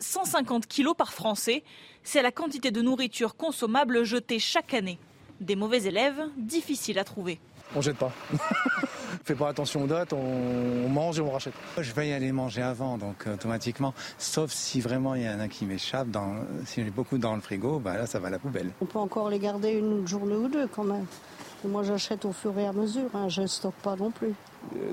150 0.01 0.67
kilos 0.67 0.95
par 0.97 1.13
Français, 1.13 1.63
c'est 2.03 2.23
la 2.23 2.33
quantité 2.33 2.71
de 2.71 2.83
nourriture 2.83 3.37
consommable 3.37 4.05
jetée 4.05 4.39
chaque 4.39 4.75
année. 4.75 4.99
Des 5.41 5.57
mauvais 5.57 5.85
élèves, 5.85 6.23
difficiles 6.37 6.99
à 6.99 7.05
trouver. 7.05 7.39
On 7.75 7.81
jette 7.81 7.97
pas. 7.97 8.13
on 9.31 9.35
fait 9.35 9.39
pas 9.39 9.49
attention 9.49 9.85
aux 9.85 9.87
dates, 9.87 10.13
on, 10.13 10.89
mange 10.89 11.19
et 11.19 11.23
on 11.23 11.31
rachète. 11.31 11.55
Je 11.79 11.93
vais 11.93 12.09
y 12.09 12.13
aller 12.13 12.33
manger 12.33 12.63
avant, 12.63 12.99
donc 12.99 13.27
automatiquement, 13.33 13.95
sauf 14.19 14.51
si 14.51 14.81
vraiment 14.81 15.15
il 15.15 15.23
y 15.23 15.29
en 15.29 15.39
a 15.39 15.47
qui 15.47 15.67
m'échappe, 15.67 16.09
si 16.65 16.83
j'ai 16.83 16.91
beaucoup 16.91 17.17
dans 17.17 17.37
le 17.37 17.41
frigo, 17.41 17.79
bah 17.79 17.97
là 17.97 18.07
ça 18.07 18.19
va 18.19 18.27
à 18.27 18.31
la 18.31 18.41
poubelle. 18.41 18.71
On 18.81 18.87
peut 18.87 18.99
encore 18.99 19.31
les 19.31 19.39
garder 19.39 19.71
une 19.71 20.07
journée 20.07 20.35
ou 20.35 20.49
deux 20.49 20.67
quand 20.67 20.83
même. 20.83 21.07
moi 21.65 21.85
j'achète 21.85 22.25
au 22.25 22.33
fur 22.33 22.59
et 22.59 22.67
à 22.67 22.73
mesure, 22.73 23.09
hein, 23.15 23.29
je 23.29 23.43
ne 23.43 23.47
stocke 23.47 23.75
pas 23.83 23.95
non 23.95 24.11
plus. 24.11 24.35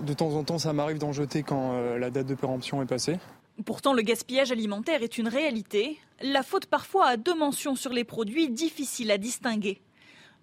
De 0.03 0.13
temps 0.13 0.33
en 0.33 0.43
temps 0.43 0.59
ça 0.59 0.71
m'arrive 0.71 0.99
d'en 0.99 1.13
jeter 1.13 1.41
quand 1.41 1.71
euh, 1.73 1.97
la 1.97 2.11
date 2.11 2.27
de 2.27 2.35
péremption 2.35 2.81
est 2.83 2.87
passée. 2.87 3.17
Pourtant, 3.65 3.93
le 3.93 4.03
gaspillage 4.03 4.51
alimentaire 4.51 5.01
est 5.01 5.17
une 5.17 5.27
réalité. 5.27 5.97
La 6.21 6.43
faute 6.43 6.67
parfois 6.67 7.07
a 7.07 7.17
deux 7.17 7.33
mentions 7.33 7.75
sur 7.75 7.91
les 7.91 8.03
produits 8.03 8.49
difficiles 8.49 9.09
à 9.09 9.17
distinguer. 9.17 9.81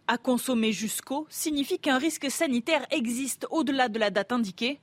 À 0.07 0.19
consommer 0.19 0.71
jusqu'au 0.71 1.27
signifie 1.31 1.79
qu'un 1.79 1.97
risque 1.97 2.31
sanitaire 2.31 2.85
existe 2.91 3.47
au-delà 3.51 3.89
de 3.89 3.99
la 3.99 4.11
date 4.11 4.33
indiquée. 4.33 4.79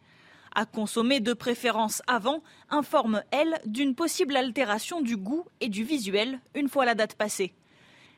À 0.56 0.66
consommer 0.66 1.20
de 1.20 1.34
préférence 1.34 2.02
avant 2.08 2.42
informe, 2.72 3.22
elle, 3.30 3.62
d'une 3.68 3.94
possible 3.94 4.36
altération 4.36 5.00
du 5.00 5.18
goût 5.18 5.46
et 5.60 5.70
du 5.70 5.84
visuel 5.84 6.40
une 6.56 6.70
fois 6.70 6.86
la 6.86 6.96
date 6.96 7.14
passée. 7.14 7.54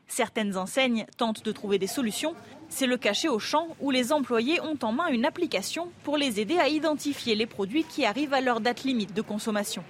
Certaines 0.08 0.56
enseignes 0.56 1.04
tentent 1.18 1.44
de 1.44 1.52
trouver 1.52 1.78
des 1.78 1.86
solutions. 1.86 2.34
C'est 2.70 2.86
le 2.86 2.96
cas 2.96 3.12
chez 3.12 3.28
Auchan 3.28 3.68
où 3.82 3.90
les 3.90 4.10
employés 4.10 4.62
ont 4.62 4.78
en 4.80 4.92
main 4.92 5.08
une 5.08 5.26
application 5.26 5.88
pour 6.04 6.16
les 6.16 6.40
aider 6.40 6.56
à 6.56 6.68
identifier 6.68 7.34
les 7.34 7.46
produits 7.46 7.84
qui 7.84 8.06
arrivent 8.06 8.34
à 8.34 8.40
leur 8.40 8.60
date 8.60 8.82
limite 8.84 9.14
de 9.14 9.22
consommation. 9.22 9.84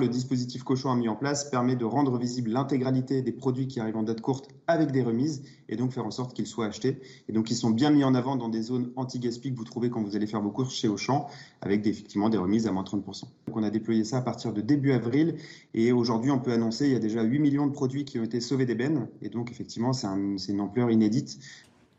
Le 0.00 0.08
dispositif 0.08 0.62
Cochon 0.62 0.94
mis 0.94 1.08
en 1.08 1.16
place 1.16 1.50
permet 1.50 1.74
de 1.74 1.84
rendre 1.84 2.16
visible 2.16 2.50
l'intégralité 2.50 3.22
des 3.22 3.32
produits 3.32 3.66
qui 3.66 3.80
arrivent 3.80 3.96
en 3.96 4.04
date 4.04 4.20
courte 4.20 4.53
avec 4.66 4.92
des 4.92 5.02
remises 5.02 5.42
et 5.68 5.76
donc 5.76 5.92
faire 5.92 6.06
en 6.06 6.10
sorte 6.10 6.34
qu'ils 6.34 6.46
soient 6.46 6.66
achetés. 6.66 7.00
Et 7.28 7.32
donc 7.32 7.50
ils 7.50 7.56
sont 7.56 7.70
bien 7.70 7.90
mis 7.90 8.04
en 8.04 8.14
avant 8.14 8.36
dans 8.36 8.48
des 8.48 8.62
zones 8.62 8.92
anti-gaspi 8.96 9.52
que 9.52 9.56
vous 9.56 9.64
trouvez 9.64 9.90
quand 9.90 10.02
vous 10.02 10.16
allez 10.16 10.26
faire 10.26 10.40
vos 10.40 10.50
courses 10.50 10.74
chez 10.74 10.88
Auchan 10.88 11.28
avec 11.60 11.86
effectivement 11.86 12.28
des 12.28 12.38
remises 12.38 12.66
à 12.66 12.72
moins 12.72 12.84
30%. 12.84 13.04
Donc 13.46 13.56
on 13.56 13.62
a 13.62 13.70
déployé 13.70 14.04
ça 14.04 14.18
à 14.18 14.22
partir 14.22 14.52
de 14.52 14.60
début 14.60 14.92
avril 14.92 15.36
et 15.74 15.92
aujourd'hui 15.92 16.30
on 16.30 16.38
peut 16.38 16.52
annoncer 16.52 16.86
il 16.86 16.92
y 16.92 16.96
a 16.96 17.00
déjà 17.00 17.22
8 17.22 17.38
millions 17.38 17.66
de 17.66 17.72
produits 17.72 18.04
qui 18.04 18.18
ont 18.18 18.24
été 18.24 18.40
sauvés 18.40 18.66
d'ébène 18.66 19.08
et 19.22 19.28
donc 19.28 19.50
effectivement 19.50 19.92
c'est 19.92 20.06
une 20.52 20.60
ampleur 20.60 20.90
inédite. 20.90 21.38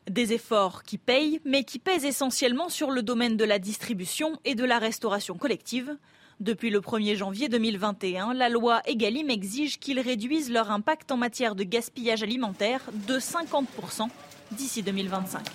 Des 0.10 0.34
efforts 0.34 0.84
qui 0.84 1.00
payent, 1.00 1.42
mais 1.46 1.64
qui 1.64 1.80
pèsent 1.80 2.06
essentiellement 2.06 2.70
sur 2.70 2.92
le 2.92 3.02
domaine 3.02 3.38
de 3.38 3.44
la 3.44 3.58
distribution 3.58 4.38
et 4.46 4.54
de 4.54 4.64
la 4.64 4.78
restauration 4.78 5.36
collective. 5.36 5.98
Depuis 6.42 6.70
le 6.70 6.82
1er 6.82 7.16
janvier 7.16 7.48
2021, 7.48 8.34
la 8.34 8.50
loi 8.50 8.82
Egalim 8.86 9.30
exige 9.30 9.80
qu'ils 9.80 10.02
réduisent 10.02 10.52
leur 10.52 10.70
impact 10.70 11.10
en 11.12 11.18
matière 11.18 11.56
de 11.56 11.64
gaspillage 11.64 12.24
alimentaire 12.24 12.82
de 13.08 13.20
50% 13.20 14.10
d'ici 14.52 14.84
2025. 14.84 15.48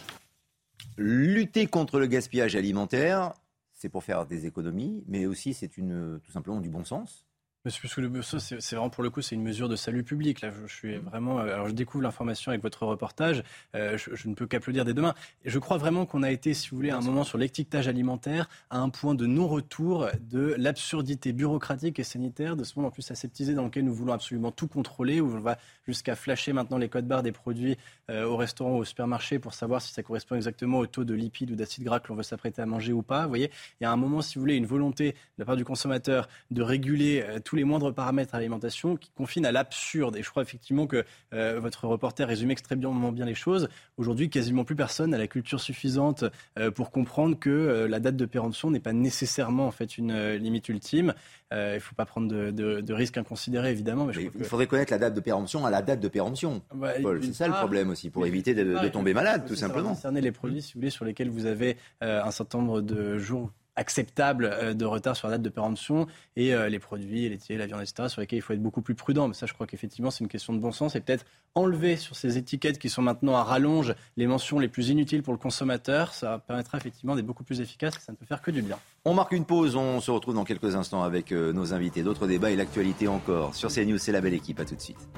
Lutter 0.97 1.67
contre 1.67 1.99
le 1.99 2.07
gaspillage 2.07 2.57
alimentaire, 2.57 3.35
c'est 3.75 3.91
pour 3.91 4.05
faire 4.05 4.25
des 4.25 4.47
économies, 4.47 5.05
mais 5.07 5.27
aussi 5.27 5.53
c'est 5.53 5.69
tout 5.69 6.33
simplement 6.33 6.61
du 6.61 6.71
bon 6.71 6.85
sens. 6.85 7.27
C'est 7.69 8.73
vraiment 8.75 8.89
pour 8.89 9.03
le 9.03 9.11
coup, 9.11 9.21
c'est 9.21 9.35
une 9.35 9.43
mesure 9.43 9.69
de 9.69 9.77
salut 9.77 10.03
public. 10.03 10.41
Là, 10.41 10.51
je, 10.67 10.73
suis 10.73 10.97
vraiment. 10.97 11.41
Euh, 11.41 11.53
alors, 11.53 11.69
je 11.69 11.75
découvre 11.75 12.03
l'information 12.03 12.53
avec 12.53 12.63
votre 12.63 12.87
reportage. 12.87 13.43
Euh, 13.75 13.99
je, 13.99 14.29
ne 14.29 14.35
peux 14.35 14.47
qu'applaudir 14.47 14.87
mains. 15.03 15.15
Et 15.45 15.51
je 15.51 15.59
crois 15.59 15.77
vraiment 15.77 16.07
qu'on 16.07 16.23
a 16.23 16.31
été, 16.31 16.55
si 16.55 16.71
vous 16.71 16.77
voulez, 16.77 16.89
à 16.89 16.97
un 16.97 17.03
moment 17.03 17.23
sur 17.23 17.37
l'étiquetage 17.37 17.87
alimentaire, 17.87 18.49
à 18.71 18.79
un 18.79 18.89
point 18.89 19.15
de 19.15 19.27
non-retour 19.27 20.09
de 20.23 20.55
l'absurdité 20.57 21.35
bureaucratique 21.35 21.99
et 21.99 22.03
sanitaire 22.03 22.57
de 22.57 22.65
ce 22.65 22.79
monde 22.79 22.87
en 22.87 22.91
plus 22.91 23.11
aseptisé 23.11 23.53
dans 23.53 23.65
lequel 23.65 23.85
nous 23.85 23.93
voulons 23.93 24.15
absolument 24.15 24.53
tout 24.53 24.67
contrôler, 24.67 25.21
où 25.21 25.27
on 25.27 25.41
va 25.41 25.59
jusqu'à 25.87 26.17
flasher 26.17 26.55
maintenant 26.55 26.79
les 26.79 26.89
codes 26.89 27.07
barres 27.07 27.23
des 27.23 27.33
produits 27.33 27.77
euh, 28.11 28.25
au 28.25 28.39
restaurant 28.39 28.77
ou 28.77 28.79
au 28.79 28.85
supermarché 28.87 29.39
pour 29.39 29.53
savoir 29.53 29.83
si 29.83 29.93
ça 29.93 30.03
correspond 30.03 30.37
exactement 30.37 30.79
au 30.79 30.87
taux 30.87 31.05
de 31.05 31.13
lipides 31.13 31.51
ou 31.51 31.57
d'acide 31.57 31.85
gras 31.85 32.01
que 32.01 32.09
l'on 32.09 32.15
veut 32.15 32.23
s'apprêter 32.23 32.63
à 32.63 32.67
manger 32.67 32.95
ou 32.95 33.03
pas. 33.03 33.25
Vous 33.25 33.29
voyez, 33.29 33.51
il 33.81 33.85
y 33.85 33.87
a 33.87 33.93
un 33.93 33.97
moment, 33.97 34.23
si 34.23 34.37
vous 34.37 34.41
voulez, 34.41 34.57
une 34.57 34.65
volonté 34.65 35.13
de 35.13 35.17
la 35.39 35.45
part 35.45 35.57
du 35.57 35.65
consommateur 35.65 36.27
de 36.51 36.63
réguler 36.63 37.23
tous 37.51 37.57
les 37.57 37.65
moindres 37.65 37.93
paramètres 37.93 38.37
à 38.37 38.39
l'alimentation 38.39 38.97
qui 38.97 39.11
confinent 39.11 39.45
à 39.45 39.51
l'absurde. 39.51 40.17
Et 40.17 40.23
je 40.23 40.31
crois 40.31 40.45
effectivement 40.45 40.87
que 40.87 41.05
euh, 41.33 41.59
votre 41.59 41.89
reporter 41.89 42.29
résume 42.29 42.53
extrêmement 42.53 43.11
bien 43.11 43.25
les 43.25 43.35
choses. 43.35 43.69
Aujourd'hui, 43.97 44.31
quasiment 44.31 44.63
plus 44.63 44.77
personne 44.77 45.13
a 45.15 45.19
la 45.19 45.27
culture 45.27 45.61
suffisante 45.61 46.25
euh, 46.61 46.71
pour 46.71 46.93
comprendre 46.93 47.37
que 47.37 47.51
euh, 47.51 47.89
la 47.89 47.99
date 47.99 48.15
de 48.15 48.25
péremption 48.25 48.71
n'est 48.71 48.79
pas 48.79 48.93
nécessairement 48.93 49.67
en 49.67 49.73
fait 49.73 49.99
une 49.99 50.35
limite 50.35 50.69
ultime. 50.69 51.13
il 51.51 51.57
ne 51.57 51.79
faut 51.81 51.97
pas 51.97 52.05
prendre 52.05 52.29
de, 52.29 52.93
risques 52.93 53.19
inconsidérés, 53.19 53.73
évidemment. 53.73 54.05
Mais 54.05 54.31
il 54.33 54.45
faudrait 54.45 54.69
connaître 54.69 54.93
la 54.93 54.99
date 54.99 55.15
de 55.15 55.21
péremption 55.21 55.67
à 55.67 55.71
la 55.71 55.83
date 55.83 55.99
de 55.99 56.07
péremption. 56.07 56.63
Bah, 56.73 56.93
c'est 57.21 57.35
ça 57.35 57.49
le 57.49 57.55
problème 57.55 57.91
aussi, 57.91 58.11
pour 58.11 58.27
éviter 58.27 58.55
de, 58.55 58.89
tomber 58.91 59.13
malade, 59.13 59.45
tout 59.49 59.57
simplement. 59.57 59.89
Concerner 59.89 60.21
les 60.21 60.31
produits, 60.31 60.63
si 60.63 60.75
vous 60.75 60.79
voulez, 60.83 60.91
sur 60.91 61.05
lesquels 61.05 61.31
vous 61.31 61.47
avez 61.47 61.77
un 62.01 62.31
certain 62.31 62.59
nombre 62.59 62.81
de 62.81 63.19
jours 63.19 63.51
acceptable 63.77 64.45
euh, 64.45 64.75
de 64.75 64.85
retard 64.85 65.17
sur 65.17 65.29
la 65.29 65.37
date 65.37 65.43
de 65.43 65.49
péremption 65.49 66.07
et 66.37 66.55
euh, 66.55 66.69
les 66.69 66.79
produits, 66.79 67.29
laitiers, 67.29 67.57
la 67.57 67.67
viande, 67.67 67.81
etc., 67.81 68.09
sur 68.09 68.21
lesquels 68.21 68.39
il 68.39 68.43
faut 68.43 68.53
être 68.53 68.63
beaucoup 68.63 68.83
plus 68.83 68.95
prudent. 68.95 69.29
Mais 69.29 69.35
ça, 69.35 69.47
je 69.47 69.55
crois 69.55 69.67
qu'effectivement, 69.67 70.11
c'est 70.11 70.25
une 70.25 70.29
question 70.29 70.53
de 70.53 70.59
bon 70.59 70.73
sens 70.73 70.97
et 70.97 71.01
peut-être 71.01 71.25
enlever 71.55 71.97
sur 71.97 72.17
ces 72.17 72.39
étiquettes 72.39 72.79
qui 72.79 72.89
sont 72.89 73.03
maintenant 73.03 73.35
à 73.35 73.43
rallonge 73.43 73.95
les 74.17 74.27
mentions 74.27 74.59
les 74.59 74.69
plus 74.69 74.89
inutiles 74.91 75.23
pour 75.23 75.33
le 75.33 75.39
consommateur. 75.39 76.15
Ça 76.15 76.39
permettra 76.47 76.79
effectivement 76.79 77.17
d'être 77.17 77.27
beaucoup 77.27 77.45
plus 77.45 77.61
efficace 77.61 77.97
et 77.97 78.01
ça 78.01 78.13
ne 78.13 78.17
peut 78.17 78.27
faire 78.27 78.43
que 78.43 78.51
du 78.51 78.63
bien. 78.63 78.79
On 79.05 79.15
marque 79.15 79.33
une 79.33 79.45
pause, 79.45 79.77
on 79.77 80.01
se 80.01 80.11
retrouve 80.11 80.35
dans 80.35 80.45
quelques 80.45 80.77
instants 80.77 81.03
avec 81.03 81.33
euh, 81.33 81.53
nos 81.53 81.75
invités. 81.75 82.03
D'autres 82.03 82.27
débats 82.27 82.51
et 82.51 82.57
l'actualité 82.57 83.09
encore. 83.09 83.55
Sur 83.55 83.71
CNews, 83.71 83.99
c'est 83.99 84.13
la 84.13 84.21
belle 84.21 84.35
équipe. 84.35 84.61
À 84.61 84.65
tout 84.65 84.75
de 84.75 84.81
suite. 84.81 85.09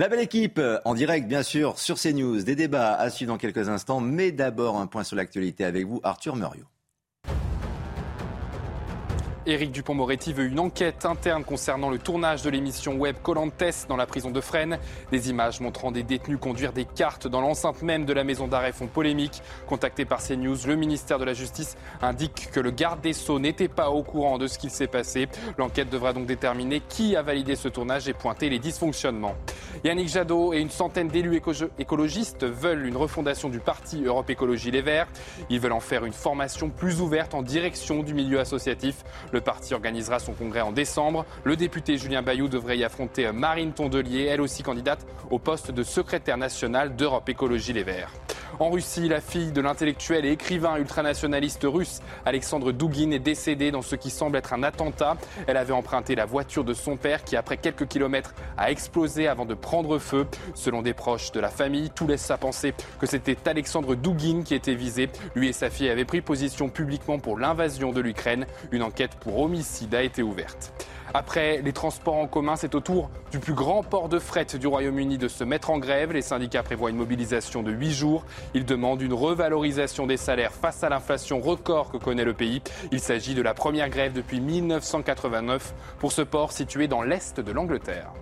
La 0.00 0.08
belle 0.08 0.20
équipe, 0.20 0.58
en 0.86 0.94
direct 0.94 1.28
bien 1.28 1.42
sûr 1.42 1.78
sur 1.78 2.00
CNews, 2.00 2.42
des 2.42 2.56
débats 2.56 2.94
à 2.94 3.10
suivre 3.10 3.34
dans 3.34 3.36
quelques 3.36 3.68
instants, 3.68 4.00
mais 4.00 4.32
d'abord 4.32 4.78
un 4.78 4.86
point 4.86 5.04
sur 5.04 5.14
l'actualité 5.14 5.62
avec 5.62 5.86
vous, 5.86 6.00
Arthur 6.02 6.36
Muriot. 6.36 6.64
Éric 9.46 9.72
Dupont-Moretti 9.72 10.34
veut 10.34 10.44
une 10.44 10.60
enquête 10.60 11.06
interne 11.06 11.44
concernant 11.44 11.88
le 11.88 11.98
tournage 11.98 12.42
de 12.42 12.50
l'émission 12.50 12.96
web 12.96 13.16
Colantes 13.22 13.86
dans 13.88 13.96
la 13.96 14.04
prison 14.04 14.30
de 14.30 14.40
Fresnes. 14.40 14.78
Des 15.12 15.30
images 15.30 15.60
montrant 15.60 15.90
des 15.90 16.02
détenus 16.02 16.38
conduire 16.38 16.74
des 16.74 16.84
cartes 16.84 17.26
dans 17.26 17.40
l'enceinte 17.40 17.80
même 17.80 18.04
de 18.04 18.12
la 18.12 18.22
maison 18.22 18.48
d'arrêt 18.48 18.72
font 18.72 18.86
polémique. 18.86 19.42
Contacté 19.66 20.04
par 20.04 20.22
CNews, 20.22 20.58
le 20.66 20.76
ministère 20.76 21.18
de 21.18 21.24
la 21.24 21.32
Justice 21.32 21.78
indique 22.02 22.50
que 22.52 22.60
le 22.60 22.70
garde 22.70 23.00
des 23.00 23.14
Sceaux 23.14 23.38
n'était 23.38 23.68
pas 23.68 23.90
au 23.90 24.02
courant 24.02 24.36
de 24.36 24.46
ce 24.46 24.58
qu'il 24.58 24.70
s'est 24.70 24.86
passé. 24.86 25.26
L'enquête 25.56 25.88
devra 25.88 26.12
donc 26.12 26.26
déterminer 26.26 26.82
qui 26.86 27.16
a 27.16 27.22
validé 27.22 27.56
ce 27.56 27.68
tournage 27.68 28.08
et 28.08 28.12
pointer 28.12 28.50
les 28.50 28.58
dysfonctionnements. 28.58 29.36
Yannick 29.84 30.08
Jadot 30.08 30.52
et 30.52 30.58
une 30.58 30.70
centaine 30.70 31.08
d'élus 31.08 31.40
écologistes 31.78 32.44
veulent 32.44 32.84
une 32.84 32.96
refondation 32.96 33.48
du 33.48 33.60
parti 33.60 34.04
Europe 34.04 34.28
Écologie 34.28 34.70
Les 34.70 34.82
Verts. 34.82 35.08
Ils 35.48 35.60
veulent 35.60 35.72
en 35.72 35.80
faire 35.80 36.04
une 36.04 36.12
formation 36.12 36.68
plus 36.68 37.00
ouverte 37.00 37.34
en 37.34 37.42
direction 37.42 38.02
du 38.02 38.12
milieu 38.12 38.38
associatif. 38.38 39.02
Le 39.32 39.40
parti 39.40 39.74
organisera 39.74 40.18
son 40.18 40.32
congrès 40.32 40.60
en 40.60 40.72
décembre. 40.72 41.24
Le 41.44 41.56
député 41.56 41.96
Julien 41.96 42.22
Bayou 42.22 42.48
devrait 42.48 42.78
y 42.78 42.84
affronter 42.84 43.30
Marine 43.32 43.72
Tondelier, 43.72 44.24
elle 44.24 44.40
aussi 44.40 44.62
candidate 44.62 45.06
au 45.30 45.38
poste 45.38 45.70
de 45.70 45.82
secrétaire 45.82 46.36
national 46.36 46.96
d'Europe 46.96 47.28
Écologie 47.28 47.72
Les 47.72 47.84
Verts. 47.84 48.12
En 48.58 48.68
Russie, 48.68 49.08
la 49.08 49.20
fille 49.22 49.52
de 49.52 49.60
l'intellectuel 49.60 50.26
et 50.26 50.32
écrivain 50.32 50.76
ultranationaliste 50.76 51.64
russe 51.64 52.00
Alexandre 52.26 52.72
Douguin 52.72 53.10
est 53.12 53.18
décédée 53.18 53.70
dans 53.70 53.80
ce 53.80 53.96
qui 53.96 54.10
semble 54.10 54.36
être 54.36 54.52
un 54.52 54.62
attentat. 54.62 55.16
Elle 55.46 55.56
avait 55.56 55.72
emprunté 55.72 56.14
la 56.14 56.26
voiture 56.26 56.64
de 56.64 56.74
son 56.74 56.98
père 56.98 57.24
qui, 57.24 57.36
après 57.36 57.56
quelques 57.56 57.88
kilomètres, 57.88 58.34
a 58.58 58.70
explosé 58.70 59.28
avant 59.28 59.46
de 59.46 59.54
prendre 59.54 59.98
feu. 59.98 60.26
Selon 60.54 60.82
des 60.82 60.92
proches 60.92 61.32
de 61.32 61.40
la 61.40 61.48
famille, 61.48 61.90
tout 61.90 62.06
laisse 62.06 62.30
à 62.30 62.36
penser 62.36 62.74
que 62.98 63.06
c'était 63.06 63.38
Alexandre 63.48 63.94
Douguin 63.94 64.42
qui 64.42 64.54
était 64.54 64.74
visé. 64.74 65.08
Lui 65.34 65.48
et 65.48 65.52
sa 65.52 65.70
fille 65.70 65.88
avaient 65.88 66.04
pris 66.04 66.20
position 66.20 66.68
publiquement 66.68 67.18
pour 67.18 67.38
l'invasion 67.38 67.92
de 67.92 68.00
l'Ukraine. 68.00 68.46
Pour 69.20 69.38
homicide 69.38 69.94
a 69.94 70.02
été 70.02 70.22
ouverte. 70.22 70.72
Après 71.12 71.60
les 71.62 71.72
transports 71.72 72.16
en 72.16 72.28
commun, 72.28 72.54
c'est 72.54 72.74
au 72.76 72.80
tour 72.80 73.10
du 73.32 73.40
plus 73.40 73.54
grand 73.54 73.82
port 73.82 74.08
de 74.08 74.20
fret 74.20 74.46
du 74.58 74.66
Royaume-Uni 74.68 75.18
de 75.18 75.26
se 75.26 75.42
mettre 75.42 75.70
en 75.70 75.78
grève. 75.78 76.12
Les 76.12 76.22
syndicats 76.22 76.62
prévoient 76.62 76.90
une 76.90 76.96
mobilisation 76.96 77.64
de 77.64 77.72
8 77.72 77.90
jours. 77.90 78.24
Ils 78.54 78.64
demandent 78.64 79.02
une 79.02 79.12
revalorisation 79.12 80.06
des 80.06 80.16
salaires 80.16 80.52
face 80.52 80.84
à 80.84 80.88
l'inflation 80.88 81.40
record 81.40 81.90
que 81.90 81.96
connaît 81.96 82.24
le 82.24 82.34
pays. 82.34 82.62
Il 82.92 83.00
s'agit 83.00 83.34
de 83.34 83.42
la 83.42 83.54
première 83.54 83.90
grève 83.90 84.12
depuis 84.12 84.40
1989 84.40 85.74
pour 85.98 86.12
ce 86.12 86.22
port 86.22 86.52
situé 86.52 86.86
dans 86.86 87.02
l'est 87.02 87.40
de 87.40 87.52
l'Angleterre. 87.52 88.12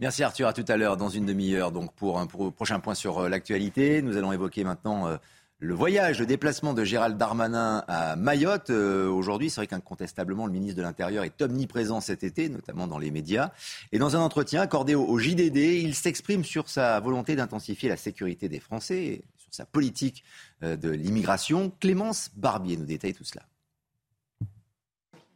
Merci 0.00 0.24
Arthur, 0.24 0.48
à 0.48 0.52
tout 0.52 0.64
à 0.66 0.76
l'heure 0.76 0.96
dans 0.96 1.10
une 1.10 1.26
demi-heure 1.26 1.70
donc 1.70 1.92
pour 1.92 2.18
un 2.18 2.26
prochain 2.26 2.80
point 2.80 2.94
sur 2.94 3.20
euh, 3.20 3.28
l'actualité. 3.28 4.02
Nous 4.02 4.16
allons 4.16 4.32
évoquer 4.32 4.64
maintenant 4.64 5.06
euh, 5.06 5.16
le 5.62 5.74
voyage, 5.74 6.18
le 6.18 6.26
déplacement 6.26 6.74
de 6.74 6.82
Gérald 6.82 7.16
Darmanin 7.16 7.84
à 7.86 8.16
Mayotte. 8.16 8.70
Euh, 8.70 9.08
aujourd'hui, 9.08 9.48
c'est 9.48 9.60
vrai 9.60 9.68
qu'incontestablement, 9.68 10.46
le 10.46 10.52
ministre 10.52 10.76
de 10.76 10.82
l'Intérieur 10.82 11.22
est 11.22 11.40
omniprésent 11.40 12.00
cet 12.00 12.24
été, 12.24 12.48
notamment 12.48 12.88
dans 12.88 12.98
les 12.98 13.12
médias. 13.12 13.52
Et 13.92 14.00
dans 14.00 14.16
un 14.16 14.20
entretien 14.20 14.60
accordé 14.60 14.96
au, 14.96 15.18
JDD, 15.18 15.56
il 15.56 15.94
s'exprime 15.94 16.42
sur 16.42 16.68
sa 16.68 16.98
volonté 16.98 17.36
d'intensifier 17.36 17.88
la 17.88 17.96
sécurité 17.96 18.48
des 18.48 18.58
Français, 18.58 19.04
et 19.04 19.24
sur 19.36 19.54
sa 19.54 19.64
politique 19.64 20.24
euh, 20.64 20.76
de 20.76 20.90
l'immigration. 20.90 21.70
Clémence 21.78 22.30
Barbier 22.34 22.76
nous 22.76 22.86
détaille 22.86 23.14
tout 23.14 23.24
cela. 23.24 23.42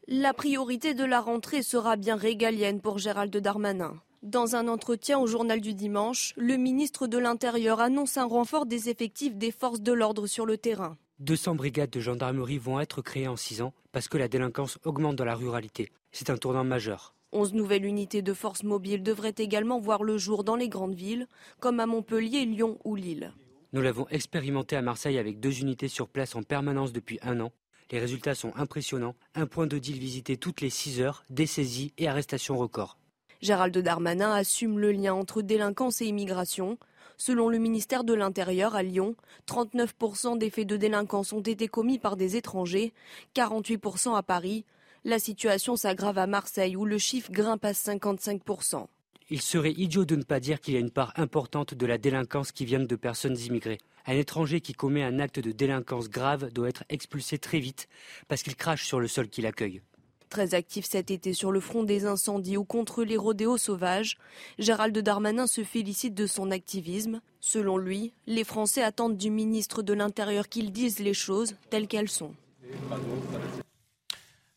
La 0.08 0.34
priorité 0.34 0.94
de 0.94 1.04
la 1.04 1.20
rentrée 1.20 1.62
sera 1.62 1.94
bien 1.94 2.16
régalienne 2.16 2.80
pour 2.80 2.98
Gérald 2.98 3.36
Darmanin. 3.36 3.94
Dans 4.26 4.56
un 4.56 4.66
entretien 4.66 5.20
au 5.20 5.28
journal 5.28 5.60
du 5.60 5.72
dimanche, 5.72 6.34
le 6.36 6.56
ministre 6.56 7.06
de 7.06 7.16
l'Intérieur 7.16 7.78
annonce 7.78 8.16
un 8.16 8.24
renfort 8.24 8.66
des 8.66 8.88
effectifs 8.88 9.36
des 9.36 9.52
forces 9.52 9.80
de 9.80 9.92
l'ordre 9.92 10.26
sur 10.26 10.46
le 10.46 10.58
terrain. 10.58 10.98
200 11.20 11.54
brigades 11.54 11.90
de 11.90 12.00
gendarmerie 12.00 12.58
vont 12.58 12.80
être 12.80 13.02
créées 13.02 13.28
en 13.28 13.36
6 13.36 13.62
ans 13.62 13.72
parce 13.92 14.08
que 14.08 14.18
la 14.18 14.26
délinquance 14.26 14.80
augmente 14.82 15.14
dans 15.14 15.24
la 15.24 15.36
ruralité. 15.36 15.92
C'est 16.10 16.28
un 16.28 16.38
tournant 16.38 16.64
majeur. 16.64 17.14
11 17.30 17.54
nouvelles 17.54 17.84
unités 17.84 18.20
de 18.20 18.32
forces 18.32 18.64
mobiles 18.64 19.04
devraient 19.04 19.36
également 19.38 19.78
voir 19.78 20.02
le 20.02 20.18
jour 20.18 20.42
dans 20.42 20.56
les 20.56 20.68
grandes 20.68 20.96
villes, 20.96 21.28
comme 21.60 21.78
à 21.78 21.86
Montpellier, 21.86 22.46
Lyon 22.46 22.78
ou 22.82 22.96
Lille. 22.96 23.32
Nous 23.72 23.80
l'avons 23.80 24.08
expérimenté 24.08 24.74
à 24.74 24.82
Marseille 24.82 25.18
avec 25.18 25.38
deux 25.38 25.60
unités 25.60 25.86
sur 25.86 26.08
place 26.08 26.34
en 26.34 26.42
permanence 26.42 26.92
depuis 26.92 27.20
un 27.22 27.38
an. 27.38 27.52
Les 27.92 28.00
résultats 28.00 28.34
sont 28.34 28.52
impressionnants. 28.56 29.14
Un 29.36 29.46
point 29.46 29.68
de 29.68 29.78
deal 29.78 30.00
visité 30.00 30.36
toutes 30.36 30.62
les 30.62 30.70
6 30.70 31.00
heures, 31.00 31.24
des 31.30 31.46
saisies 31.46 31.92
et 31.96 32.08
arrestations 32.08 32.58
records. 32.58 32.98
Gérald 33.40 33.76
Darmanin 33.76 34.32
assume 34.32 34.78
le 34.78 34.92
lien 34.92 35.14
entre 35.14 35.42
délinquance 35.42 36.00
et 36.00 36.06
immigration. 36.06 36.78
Selon 37.18 37.48
le 37.48 37.58
ministère 37.58 38.04
de 38.04 38.14
l'Intérieur 38.14 38.74
à 38.74 38.82
Lyon, 38.82 39.14
39% 39.48 40.38
des 40.38 40.50
faits 40.50 40.66
de 40.66 40.76
délinquance 40.76 41.32
ont 41.32 41.40
été 41.40 41.68
commis 41.68 41.98
par 41.98 42.16
des 42.16 42.36
étrangers, 42.36 42.92
48% 43.34 44.16
à 44.16 44.22
Paris. 44.22 44.64
La 45.04 45.18
situation 45.18 45.76
s'aggrave 45.76 46.18
à 46.18 46.26
Marseille 46.26 46.76
où 46.76 46.84
le 46.84 46.98
chiffre 46.98 47.30
grimpe 47.30 47.64
à 47.64 47.72
55%. 47.72 48.86
Il 49.28 49.42
serait 49.42 49.72
idiot 49.72 50.04
de 50.04 50.14
ne 50.14 50.22
pas 50.22 50.40
dire 50.40 50.60
qu'il 50.60 50.74
y 50.74 50.76
a 50.76 50.80
une 50.80 50.90
part 50.90 51.12
importante 51.16 51.74
de 51.74 51.86
la 51.86 51.98
délinquance 51.98 52.52
qui 52.52 52.64
vient 52.64 52.80
de 52.80 52.96
personnes 52.96 53.38
immigrées. 53.38 53.78
Un 54.06 54.14
étranger 54.14 54.60
qui 54.60 54.72
commet 54.72 55.02
un 55.02 55.18
acte 55.18 55.40
de 55.40 55.50
délinquance 55.50 56.08
grave 56.08 56.52
doit 56.52 56.68
être 56.68 56.84
expulsé 56.88 57.38
très 57.38 57.58
vite 57.58 57.88
parce 58.28 58.42
qu'il 58.42 58.54
crache 58.54 58.86
sur 58.86 59.00
le 59.00 59.08
sol 59.08 59.28
qu'il 59.28 59.46
accueille. 59.46 59.82
Très 60.28 60.54
actif 60.54 60.86
cet 60.86 61.10
été 61.10 61.32
sur 61.32 61.52
le 61.52 61.60
front 61.60 61.84
des 61.84 62.04
incendies 62.04 62.56
ou 62.56 62.64
contre 62.64 63.04
les 63.04 63.16
rodéos 63.16 63.58
sauvages, 63.58 64.18
Gérald 64.58 64.96
Darmanin 64.98 65.46
se 65.46 65.62
félicite 65.62 66.14
de 66.14 66.26
son 66.26 66.50
activisme. 66.50 67.20
Selon 67.40 67.78
lui, 67.78 68.12
les 68.26 68.44
Français 68.44 68.82
attendent 68.82 69.16
du 69.16 69.30
ministre 69.30 69.82
de 69.82 69.92
l'Intérieur 69.92 70.48
qu'il 70.48 70.72
dise 70.72 70.98
les 70.98 71.14
choses 71.14 71.54
telles 71.70 71.86
qu'elles 71.86 72.10
sont. 72.10 72.34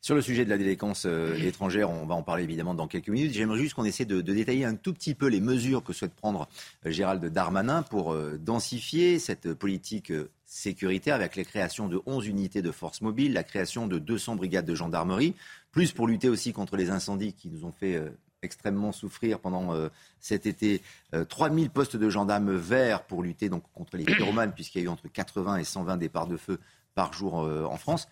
Sur 0.10 0.16
le 0.16 0.24
sujet 0.24 0.43
de 0.43 0.49
la 0.49 0.57
délinquance 0.57 1.03
euh, 1.05 1.36
étrangère, 1.36 1.91
on 1.91 2.07
va 2.07 2.16
en 2.16 2.24
parler 2.24 2.43
évidemment 2.43 2.74
dans 2.74 2.88
quelques 2.88 3.10
minutes. 3.10 3.32
J'aimerais 3.32 3.60
juste 3.60 3.76
qu'on 3.76 3.86
essaie 3.86 4.05
de, 4.05 4.22
détailler 4.22 4.66
un 4.66 4.74
tout 4.74 4.91
petit 4.91 5.14
peu 5.14 5.28
les 5.28 5.39
mesures 5.39 5.84
que 5.84 5.93
souhaite 5.93 6.16
prendre 6.16 6.49
euh, 6.88 6.89
Gérald 6.89 7.24
Darmanin 7.24 7.84
pour 7.84 8.14
euh, 8.14 8.39
densifier 8.43 9.20
cette 9.20 9.53
politique 9.53 10.12
sécuritaire 10.47 11.14
avec 11.14 11.36
la 11.36 11.43
création 11.43 11.88
de 11.88 12.01
11 12.07 12.26
unités 12.26 12.64
de 12.64 12.72
force 12.72 13.01
mobile, 13.01 13.34
la 13.34 13.43
création 13.43 13.86
de 13.86 13.99
200 13.99 14.36
brigades 14.36 14.66
de 14.66 14.74
gendarmerie, 14.74 15.36
plus 15.72 15.91
pour 15.91 16.07
lutter 16.07 16.28
aussi 16.28 16.53
contre 16.53 16.76
les 16.76 16.89
incendies 16.89 17.34
qui 17.34 17.47
nous 17.47 17.64
ont 17.64 17.72
fait 17.72 18.01
extrêmement 18.41 18.91
souffrir 18.91 19.38
pendant 19.38 19.76
cet 20.20 20.47
été. 20.47 20.82
3000 21.30 21.70
postes 21.70 21.97
de 21.97 22.10
gendarmes 22.10 22.55
verts 22.55 23.03
pour 23.03 23.22
lutter 23.22 23.47
contre 23.76 23.95
les 23.95 24.05
pyromanes, 24.05 24.53
puisqu'il 24.53 24.80
y 24.80 24.82
a 24.82 24.86
eu 24.86 24.88
entre 24.89 25.07
80 25.07 25.57
et 25.57 25.64
120 25.64 25.97
départs 25.97 26.26
de 26.26 26.38
feu 26.38 26.57
par 26.95 27.14
jour 27.14 27.36
en 27.36 27.78
France. 27.78 28.07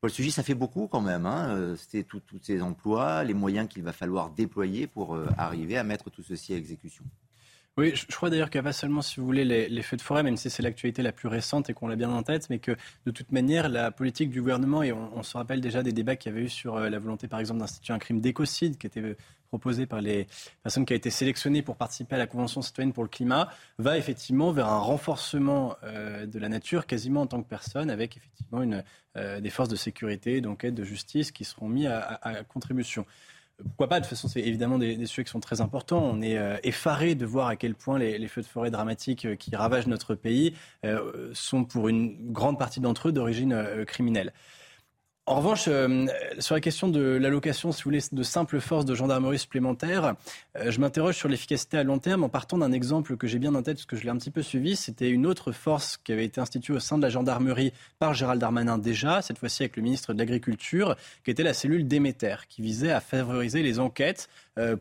Paul 0.00 0.10
Sugy, 0.10 0.30
ça 0.30 0.42
fait 0.42 0.54
beaucoup 0.54 0.86
quand 0.86 1.00
même. 1.00 1.26
Hein 1.26 1.74
C'était 1.76 2.04
tous 2.04 2.22
ces 2.40 2.62
emplois, 2.62 3.24
les 3.24 3.34
moyens 3.34 3.68
qu'il 3.68 3.82
va 3.82 3.92
falloir 3.92 4.30
déployer 4.30 4.86
pour 4.86 5.18
arriver 5.36 5.76
à 5.76 5.82
mettre 5.82 6.08
tout 6.08 6.22
ceci 6.22 6.54
à 6.54 6.56
exécution. 6.56 7.04
Oui, 7.78 7.92
je, 7.94 8.04
crois 8.08 8.28
d'ailleurs 8.28 8.50
qu'il 8.50 8.60
n'y 8.60 8.66
a 8.66 8.70
pas 8.70 8.72
seulement, 8.72 9.02
si 9.02 9.20
vous 9.20 9.26
voulez, 9.26 9.44
les, 9.44 9.82
feux 9.82 9.96
de 9.96 10.02
forêt, 10.02 10.24
même 10.24 10.36
si 10.36 10.50
c'est 10.50 10.64
l'actualité 10.64 11.00
la 11.00 11.12
plus 11.12 11.28
récente 11.28 11.70
et 11.70 11.74
qu'on 11.74 11.86
l'a 11.86 11.94
bien 11.94 12.10
en 12.10 12.24
tête, 12.24 12.50
mais 12.50 12.58
que 12.58 12.72
de 13.06 13.12
toute 13.12 13.30
manière, 13.30 13.68
la 13.68 13.92
politique 13.92 14.30
du 14.30 14.40
gouvernement, 14.40 14.82
et 14.82 14.90
on, 14.90 15.22
se 15.22 15.36
rappelle 15.36 15.60
déjà 15.60 15.84
des 15.84 15.92
débats 15.92 16.16
qu'il 16.16 16.32
y 16.32 16.34
avait 16.34 16.46
eu 16.46 16.48
sur 16.48 16.74
euh, 16.74 16.88
la 16.88 16.98
volonté, 16.98 17.28
par 17.28 17.38
exemple, 17.38 17.60
d'instituer 17.60 17.94
un 17.94 18.00
crime 18.00 18.20
d'écocide 18.20 18.78
qui 18.78 18.88
était 18.88 19.16
euh, 19.48 19.58
proposé 19.58 19.86
par 19.86 20.00
les 20.00 20.26
personnes 20.62 20.84
qui 20.84 20.92
ont 20.92 20.96
été 20.96 21.10
sélectionnées 21.10 21.62
pour 21.62 21.76
participer 21.76 22.16
à 22.16 22.18
la 22.18 22.26
Convention 22.26 22.62
citoyenne 22.62 22.92
pour 22.92 23.02
le 23.02 23.08
climat, 23.08 23.48
va 23.78 23.98
effectivement 23.98 24.52
vers 24.52 24.68
un 24.68 24.78
renforcement 24.78 25.76
euh, 25.82 26.26
de 26.26 26.38
la 26.38 26.48
nature 26.48 26.86
quasiment 26.86 27.22
en 27.22 27.26
tant 27.26 27.42
que 27.42 27.48
personne, 27.48 27.90
avec 27.90 28.16
effectivement 28.16 28.62
une, 28.62 28.84
des 29.40 29.50
forces 29.50 29.68
de 29.68 29.76
sécurité, 29.76 30.40
d'enquête, 30.40 30.74
de 30.74 30.84
justice 30.84 31.32
qui 31.32 31.44
seront 31.44 31.68
mis 31.68 31.88
à, 31.88 32.44
contribution. 32.48 33.04
Pourquoi 33.64 33.88
pas 33.88 33.98
De 33.98 34.04
toute 34.04 34.10
façon, 34.10 34.28
c'est 34.28 34.40
évidemment 34.40 34.78
des, 34.78 35.04
sujets 35.06 35.24
qui 35.24 35.30
sont 35.30 35.40
très 35.40 35.60
importants. 35.60 36.00
On 36.00 36.22
est 36.22 36.38
euh, 36.38 36.56
effaré 36.62 37.16
de 37.16 37.26
voir 37.26 37.48
à 37.48 37.56
quel 37.56 37.74
point 37.74 37.98
les, 37.98 38.28
feux 38.28 38.42
de 38.42 38.46
forêt 38.46 38.70
dramatiques 38.70 39.24
euh, 39.24 39.34
qui 39.34 39.54
ravagent 39.56 39.88
notre 39.88 40.14
pays 40.14 40.54
euh, 40.84 41.30
sont 41.34 41.64
pour 41.64 41.88
une 41.88 42.32
grande 42.32 42.58
partie 42.58 42.78
d'entre 42.78 43.08
eux 43.08 43.12
d'origine 43.12 43.84
criminelle. 43.84 44.32
En 45.28 45.34
revanche, 45.34 45.66
euh, 45.68 46.06
sur 46.38 46.54
la 46.54 46.60
question 46.62 46.88
de 46.88 47.02
l'allocation, 47.02 47.70
si 47.70 47.82
vous 47.82 47.90
voulez, 47.90 48.00
de 48.10 48.22
simples 48.22 48.60
forces 48.60 48.86
de 48.86 48.94
gendarmerie 48.94 49.38
supplémentaires, 49.38 50.14
euh, 50.56 50.70
je 50.70 50.80
m'interroge 50.80 51.18
sur 51.18 51.28
l'efficacité 51.28 51.76
à 51.76 51.82
long 51.82 51.98
terme 51.98 52.24
en 52.24 52.30
partant 52.30 52.56
d'un 52.56 52.72
exemple 52.72 53.14
que 53.18 53.26
j'ai 53.26 53.38
bien 53.38 53.54
en 53.54 53.62
tête, 53.62 53.76
parce 53.76 53.84
que 53.84 53.94
je 53.94 54.04
l'ai 54.04 54.08
un 54.08 54.16
petit 54.16 54.30
peu 54.30 54.40
suivi. 54.40 54.74
C'était 54.74 55.10
une 55.10 55.26
autre 55.26 55.52
force 55.52 55.98
qui 55.98 56.12
avait 56.12 56.24
été 56.24 56.40
instituée 56.40 56.72
au 56.72 56.78
sein 56.78 56.96
de 56.96 57.02
la 57.02 57.10
gendarmerie 57.10 57.74
par 57.98 58.14
Gérald 58.14 58.40
Darmanin 58.40 58.78
déjà, 58.78 59.20
cette 59.20 59.36
fois-ci 59.36 59.64
avec 59.64 59.76
le 59.76 59.82
ministre 59.82 60.14
de 60.14 60.18
l'Agriculture, 60.18 60.96
qui 61.26 61.30
était 61.30 61.42
la 61.42 61.52
cellule 61.52 61.86
Déméter, 61.86 62.36
qui 62.48 62.62
visait 62.62 62.92
à 62.92 63.00
favoriser 63.00 63.62
les 63.62 63.80
enquêtes 63.80 64.30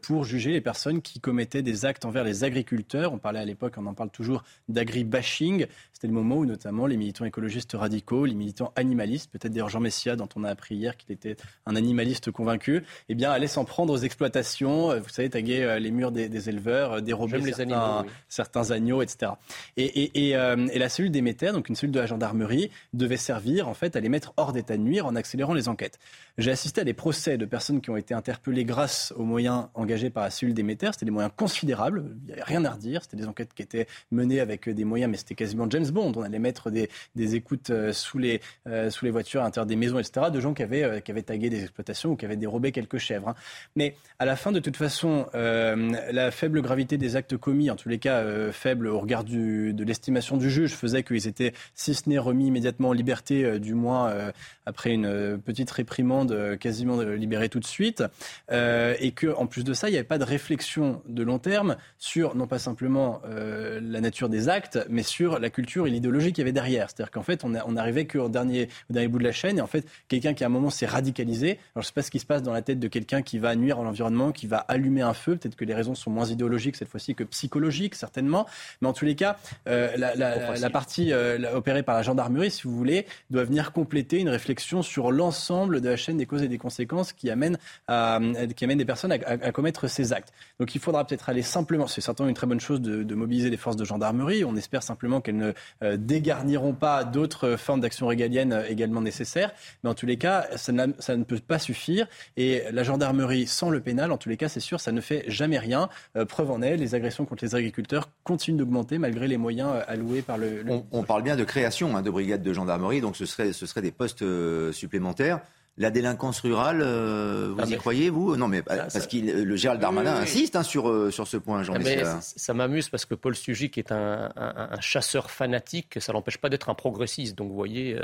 pour 0.02 0.24
juger 0.24 0.52
les 0.52 0.62
personnes 0.62 1.02
qui 1.02 1.20
commettaient 1.20 1.62
des 1.62 1.86
actes 1.86 2.06
envers 2.06 2.24
les 2.24 2.44
agriculteurs. 2.44 3.14
On 3.14 3.18
parlait 3.18 3.40
à 3.40 3.46
l'époque, 3.46 3.76
on 3.78 3.86
en 3.86 3.94
parle 3.94 4.10
toujours, 4.10 4.44
d'agri-bashing. 4.70 5.68
C'était 5.94 6.08
le 6.08 6.14
moment 6.14 6.38
où 6.38 6.46
notamment 6.46 6.86
les 6.86 6.98
militants 6.98 7.26
écologistes 7.26 7.74
radicaux, 7.74 8.26
les 8.26 8.36
militants 8.36 8.72
animalistes, 8.76 9.32
peut-être 9.32 9.52
d'ailleurs 9.52 9.70
Jean 9.70 9.80
Messia, 9.80 10.16
dont 10.16 10.30
on 10.36 10.44
a 10.44 10.50
appris 10.50 10.76
hier 10.76 10.96
qu'il 10.98 11.12
était 11.12 11.38
un 11.66 11.76
animaliste 11.76 12.32
convaincu, 12.32 12.84
eh 13.10 13.16
bien, 13.16 13.32
allaient 13.32 13.48
s'en 13.48 13.66
prendre 13.66 13.94
aux 13.94 13.98
exploitations, 13.98 14.92
euh, 14.92 15.00
vous 15.00 15.10
savez, 15.10 15.30
taguer 15.30 15.64
euh, 15.64 15.80
les 15.80 15.92
murs 15.92 16.12
des, 16.12 16.50
éleveurs, 16.50 16.94
euh, 16.94 17.02
dérober 17.02 17.42
certains, 17.42 17.62
animaux, 17.62 18.12
certains, 18.30 18.72
agneaux, 18.72 19.02
etc. 19.02 19.32
Et, 19.76 20.34
la 20.34 20.90
cellule 20.90 21.12
d'émetteur, 21.12 21.54
donc 21.54 21.70
une 21.70 21.76
cellule 21.76 21.94
de 21.94 22.00
la 22.00 22.06
gendarmerie, 22.06 22.70
devait 22.94 23.18
servir 23.18 23.68
en 23.68 23.74
fait 23.74 23.96
à 23.96 24.00
les 24.00 24.10
mettre 24.10 24.34
hors 24.38 24.54
d'état 24.54 24.78
de 24.78 24.84
nuire 24.84 25.06
en 25.06 25.16
accélérant 25.16 25.54
les 25.54 25.68
enquêtes. 25.68 26.00
J'ai 26.38 26.52
assisté 26.52 26.82
à 26.82 26.84
des 26.84 26.94
procès 26.94 27.38
de 27.38 27.46
personnes 27.46 27.82
qui 27.82 27.90
ont 27.90 27.98
été 27.98 28.14
interpellées 28.14 28.66
grâce 28.66 29.14
aux 29.18 29.24
moyens 29.24 29.67
engagés 29.74 30.10
par 30.10 30.24
la 30.24 30.30
cellule 30.30 30.54
d'émetteur. 30.54 30.94
C'était 30.94 31.06
des 31.06 31.12
moyens 31.12 31.34
considérables, 31.36 32.04
il 32.22 32.26
n'y 32.28 32.32
avait 32.34 32.44
rien 32.44 32.64
à 32.66 32.72
redire. 32.72 33.04
C'était 33.04 33.18
des 33.18 33.28
enquêtes 33.28 33.54
qui 33.54 33.62
étaient 33.62 33.88
menées 34.12 34.40
avec 34.40 34.70
des 34.70 34.86
moyens, 34.86 35.12
mais 35.12 35.18
c'était 35.18 35.36
quasiment 35.36 35.70
James 35.70 35.88
Bond. 35.90 36.14
On 36.16 36.22
allait 36.22 36.40
mettre 36.40 36.72
des, 36.72 36.90
écoutes 37.36 37.70
euh, 37.70 37.94
sous 37.94 38.18
les, 38.18 38.42
euh, 38.68 38.90
sous 38.90 39.06
les 39.06 39.12
voitures, 39.12 39.42
à 39.42 39.44
l'intérieur 39.46 39.66
des 39.66 39.76
maisons, 39.76 40.00
etc., 40.00 40.28
de 40.32 40.40
gens 40.40 40.54
qui 40.54 40.64
avaient, 40.64 40.84
euh, 40.84 41.22
tagué 41.26 41.50
des 41.50 41.64
exploitations 41.64 42.12
ou 42.12 42.16
qui 42.16 42.26
avaient 42.26 42.38
dérobé 42.38 42.72
quelques 42.72 42.98
chèvres. 42.98 43.30
Hein. 43.30 43.36
Mais 43.76 43.96
à 44.20 44.26
la 44.26 44.36
fin, 44.36 44.52
de 44.52 44.60
toute 44.60 44.78
façon, 44.78 45.26
la 45.34 46.32
faible 46.32 46.62
gravité 46.62 46.98
des 46.98 47.16
actes 47.16 47.38
commis, 47.38 47.70
en 47.70 47.76
tous 47.76 47.90
les 47.90 47.98
cas 47.98 48.24
faible 48.52 48.88
au 48.88 49.00
regard 49.00 49.24
de 49.24 49.84
l'estimation 49.84 50.38
du 50.38 50.50
juge, 50.50 50.74
faisait 50.74 51.04
qu'ils 51.04 51.28
étaient, 51.28 51.54
si 51.74 51.94
ce 51.94 52.08
n'est 52.10 52.18
remis 52.18 52.48
immédiatement 52.48 52.90
en 52.90 52.94
liberté, 52.94 53.60
du 53.60 53.74
moins 53.74 54.32
après 54.66 54.92
une 54.92 55.40
petite 55.44 55.70
réprimande, 55.72 56.58
quasiment 56.60 57.02
libérés 57.02 57.50
tout 57.50 57.60
de 57.60 57.66
suite, 57.66 58.04
et 58.52 59.12
que 59.16 59.34
en 59.36 59.48
plus 59.48 59.57
de 59.64 59.74
ça, 59.74 59.90
il 59.90 59.92
n'y 59.92 59.98
avait 59.98 60.08
pas 60.08 60.18
de 60.18 60.24
réflexion 60.24 61.02
de 61.08 61.24
long 61.24 61.40
terme 61.40 61.78
sur 61.98 62.36
non 62.36 62.48
pas 62.48 62.60
simplement 62.60 63.22
la 63.26 64.02
nature 64.02 64.30
des 64.30 64.50
actes, 64.50 64.80
mais 64.90 65.04
sur 65.04 65.40
la 65.40 65.50
culture 65.50 65.88
et 65.88 65.90
l'idéologie 65.90 66.32
qu'il 66.32 66.40
y 66.40 66.42
avait 66.42 66.52
derrière. 66.52 66.90
C'est-à-dire 66.90 67.12
qu'en 67.12 67.24
fait, 67.24 67.44
on, 67.44 67.54
a, 67.56 67.64
on 67.66 67.76
arrivait 67.76 68.08
qu'au 68.08 68.30
dernier, 68.30 68.70
au 68.90 68.94
dernier 68.94 69.08
bout 69.08 69.20
de 69.20 69.24
la 69.24 69.32
chaîne, 69.32 69.58
et 69.58 69.62
en 69.62 69.68
fait, 69.68 69.86
quelqu'un 70.08 70.34
qui 70.34 70.44
à 70.44 70.48
un 70.48 70.50
moment 70.50 70.70
s'est 70.70 70.86
radicalisé. 70.86 71.52
Alors, 71.52 71.60
je 71.76 71.80
ne 71.80 71.84
sais 71.86 71.94
pas 71.94 72.02
ce 72.02 72.12
qui 72.12 72.20
se 72.20 72.26
passe 72.26 72.44
dans 72.44 72.54
la 72.54 72.62
tête 72.62 72.80
de 72.80 72.88
quelqu'un 72.88 73.22
qui 73.22 73.40
va 73.40 73.56
nuire 73.56 73.80
à 73.80 73.84
l'environnement, 73.84 74.32
qui 74.32 74.48
va 74.48 74.58
allumer 74.58 75.02
un 75.02 75.14
feu. 75.14 75.36
Peut-être 75.36 75.56
que 75.56 75.66
les 75.66 75.74
raisons 75.74 75.96
sont 75.96 76.12
moins 76.12 76.26
idéologiques 76.26 76.76
cette 76.76 76.90
fois-ci 76.90 77.16
que 77.16 77.24
psychologiques, 77.24 77.96
certainement. 77.96 78.46
Mais 78.82 78.88
en 78.88 78.94
tous 78.94 79.06
les 79.06 79.16
cas, 79.16 79.38
euh, 79.68 79.96
la, 79.98 80.16
la, 80.16 80.70
partie 80.70 81.12
euh, 81.12 81.56
opérée 81.56 81.84
par 81.84 81.96
la 81.96 82.02
gendarmerie, 82.02 82.52
si 82.52 82.64
vous 82.64 82.76
voulez, 82.76 83.06
doit 83.30 83.44
venir 83.44 83.72
compléter 83.72 84.20
une 84.20 84.30
réflexion 84.30 84.82
sur 84.82 85.12
l'ensemble 85.12 85.82
de 85.82 85.90
la 85.90 85.98
chaîne 85.98 86.18
des 86.18 86.26
causes 86.26 86.44
et 86.44 86.48
des 86.48 86.58
conséquences 86.58 87.14
qui 87.14 87.30
amènent, 87.30 87.58
à, 87.88 88.20
qui 88.56 88.66
amènent 88.66 88.78
des 88.78 88.86
personnes 88.86 89.12
à, 89.12 89.18
à, 89.26 89.47
commettre 89.52 89.88
ces 89.88 90.14
actes. 90.14 90.34
Donc, 90.60 90.76
il 90.76 90.82
faudra 90.82 91.06
peut-être 91.06 91.30
aller 91.30 91.42
simplement. 91.42 91.88
C'est 91.88 92.02
certainement 92.02 92.30
une 92.30 92.36
très 92.36 92.48
bonne 92.48 92.60
chose 92.60 92.82
de, 92.82 93.04
de 93.04 93.16
mobiliser 93.16 93.50
les 93.50 93.58
forces 93.58 93.76
de 93.76 93.86
gendarmerie. 93.86 94.44
On 94.46 94.56
espère 94.56 94.84
simplement 94.84 95.22
qu'elles 95.22 95.38
ne 95.38 95.54
euh, 95.84 95.98
dégarniront 95.98 96.74
pas 96.74 97.04
d'autres 97.04 97.56
formes 97.56 97.82
d'action 97.82 98.08
régalienne 98.08 98.54
euh, 98.54 98.68
également 98.68 99.02
nécessaires. 99.02 99.52
Mais 99.84 99.90
en 99.90 99.94
tous 99.94 100.06
les 100.06 100.18
cas, 100.18 100.48
ça, 100.56 100.72
ne 100.72 101.24
peut 101.24 101.40
pas 101.40 101.60
suffire. 101.60 102.08
Et 102.36 102.64
la 102.72 102.84
gendarmerie 102.84 103.48
sans 103.48 103.70
le 103.70 103.80
pénal, 103.80 104.12
en 104.12 104.18
tous 104.18 104.30
les 104.30 104.38
cas, 104.38 104.50
c'est 104.50 104.60
sûr, 104.60 104.80
ça 104.80 104.92
ne 104.92 105.02
fait 105.02 105.24
jamais 105.28 105.58
rien. 105.58 105.90
Euh, 106.16 106.26
preuve 106.26 106.52
en 106.52 106.62
est, 106.62 106.78
les 106.78 106.96
agressions 106.96 107.26
contre 107.26 107.44
les 107.46 107.56
agriculteurs 107.56 108.10
continuent 108.24 108.58
d'augmenter 108.58 108.98
malgré 108.98 109.28
les 109.28 109.38
moyens 109.38 109.72
alloués 109.88 110.22
par 110.22 110.38
le. 110.38 110.64
On, 110.92 111.04
parle 111.04 111.24
bien 111.24 111.36
de 111.36 111.44
création 111.44 111.96
hein, 111.96 112.02
de 112.02 112.10
brigades 112.10 112.44
de 112.44 112.54
gendarmerie, 112.54 113.02
donc 113.02 113.16
ce 113.16 113.26
serait, 113.26 113.54
ce 113.54 113.66
serait 113.66 113.82
des 113.82 113.92
postes 113.92 114.24
supplémentaires. 114.72 115.40
La 115.80 115.92
délinquance 115.92 116.40
rurale, 116.40 116.82
euh, 116.82 117.54
vous 117.56 117.62
ah, 117.62 117.70
y 117.70 117.78
croyez, 117.78 118.10
vous? 118.10 118.36
Non, 118.36 118.48
mais 118.48 118.64
ah, 118.68 118.88
parce 118.92 119.06
que 119.06 119.18
le 119.18 119.56
Gérald 119.56 119.80
Darmanin 119.80 120.16
insiste 120.16 120.56
hein, 120.56 120.64
sur, 120.64 120.90
euh, 120.90 121.12
sur 121.12 121.28
ce 121.28 121.38
point, 121.38 121.62
Jean 121.62 121.76
ah, 121.76 122.20
Ça 122.22 122.56
m'amuse 122.56 122.90
parce 122.90 123.06
que 123.06 123.14
Paul 123.14 123.36
Sugy, 123.36 123.72
est 123.78 123.92
un, 123.92 124.32
un, 124.36 124.80
chasseur 124.82 125.30
fanatique, 125.30 125.98
ça 126.00 126.14
l'empêche 126.14 126.40
pas 126.40 126.50
d'être 126.50 126.70
un 126.70 126.74
progressiste. 126.74 127.38
Donc, 127.38 127.50
vous 127.50 127.56
voyez, 127.56 127.96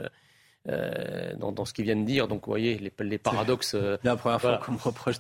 euh, 0.70 1.34
dans, 1.40 1.52
dans, 1.52 1.66
ce 1.66 1.74
qu'il 1.74 1.86
vient 1.86 1.96
de 1.96 2.06
dire, 2.06 2.28
donc 2.28 2.46
vous 2.46 2.52
voyez 2.52 2.78
les, 2.78 2.92
les 3.00 3.18
paradoxes. 3.18 3.76
la 4.04 4.18
première 4.18 4.40
fois 4.40 4.58
qu'on 4.64 4.74
me 4.74 4.78
reproche. 4.78 5.16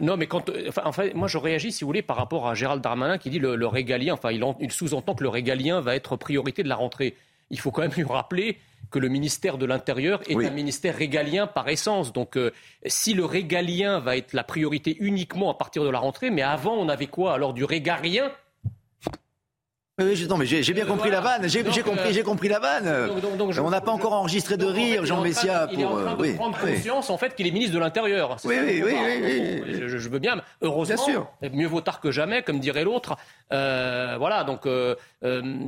non, 0.00 0.16
mais 0.16 0.26
quand, 0.26 0.50
enfin, 0.66 0.82
en 0.84 0.92
fait, 0.92 1.14
moi, 1.14 1.28
je 1.28 1.38
réagis, 1.38 1.70
si 1.70 1.84
vous 1.84 1.88
voulez, 1.88 2.02
par 2.02 2.16
rapport 2.16 2.48
à 2.48 2.54
Gérald 2.56 2.82
Darmanin 2.82 3.16
qui 3.16 3.30
dit 3.30 3.38
le, 3.38 3.54
le 3.54 3.66
régalien. 3.68 4.14
Enfin, 4.14 4.32
il, 4.32 4.44
il 4.58 4.72
sous-entend 4.72 5.14
que 5.14 5.22
le 5.22 5.28
régalien 5.28 5.80
va 5.80 5.94
être 5.94 6.16
priorité 6.16 6.64
de 6.64 6.68
la 6.68 6.76
rentrée. 6.76 7.14
Il 7.50 7.60
faut 7.60 7.70
quand 7.70 7.82
même 7.82 7.92
lui 7.92 8.02
rappeler 8.04 8.58
que 8.90 8.98
le 8.98 9.08
ministère 9.08 9.58
de 9.58 9.66
l'Intérieur 9.66 10.20
est 10.28 10.34
un 10.34 10.50
ministère 10.50 10.96
régalien 10.96 11.46
par 11.46 11.68
essence. 11.68 12.12
Donc, 12.12 12.36
euh, 12.36 12.50
si 12.86 13.14
le 13.14 13.24
régalien 13.24 14.00
va 14.00 14.16
être 14.16 14.32
la 14.32 14.44
priorité 14.44 14.96
uniquement 15.00 15.50
à 15.50 15.54
partir 15.54 15.84
de 15.84 15.90
la 15.90 15.98
rentrée, 15.98 16.30
mais 16.30 16.42
avant, 16.42 16.74
on 16.74 16.88
avait 16.88 17.06
quoi 17.06 17.34
alors 17.34 17.54
du 17.54 17.64
régalien 17.64 18.30
non, 20.28 20.38
mais 20.38 20.46
j'ai 20.46 20.72
bien 20.72 20.86
compris 20.86 21.10
la 21.10 21.20
vanne. 21.20 21.48
J'ai 21.48 21.62
compris, 21.82 22.12
j'ai 22.12 22.22
compris 22.22 22.48
la 22.48 22.58
vanne. 22.58 23.10
on 23.60 23.70
n'a 23.70 23.80
pas 23.80 23.90
encore 23.90 24.14
enregistré 24.14 24.56
de 24.56 24.64
rire, 24.64 25.04
Jean 25.04 25.20
Messia. 25.20 25.66
Pour, 25.66 25.74
il 25.74 25.80
est 25.80 25.84
en 25.84 25.96
train 25.98 26.14
de 26.14 26.26
euh, 26.26 26.34
prendre 26.36 26.58
conscience, 26.58 27.10
en 27.10 27.18
fait, 27.18 27.34
qu'il 27.34 27.46
est 27.46 27.50
ministre 27.50 27.74
de 27.74 27.80
l'Intérieur. 27.80 28.36
Oui, 28.44 28.56
oui, 28.64 28.82
oui, 28.82 28.94
oui, 29.22 29.88
je, 29.88 30.08
veux 30.08 30.18
bien. 30.18 30.40
Heureusement, 30.62 30.96
sûr. 30.96 31.30
mieux 31.52 31.66
vaut 31.66 31.80
tard 31.82 32.00
que 32.00 32.10
jamais, 32.10 32.42
comme 32.42 32.60
dirait 32.60 32.84
l'autre. 32.84 33.16
Euh, 33.52 34.16
voilà, 34.18 34.44
donc 34.44 34.66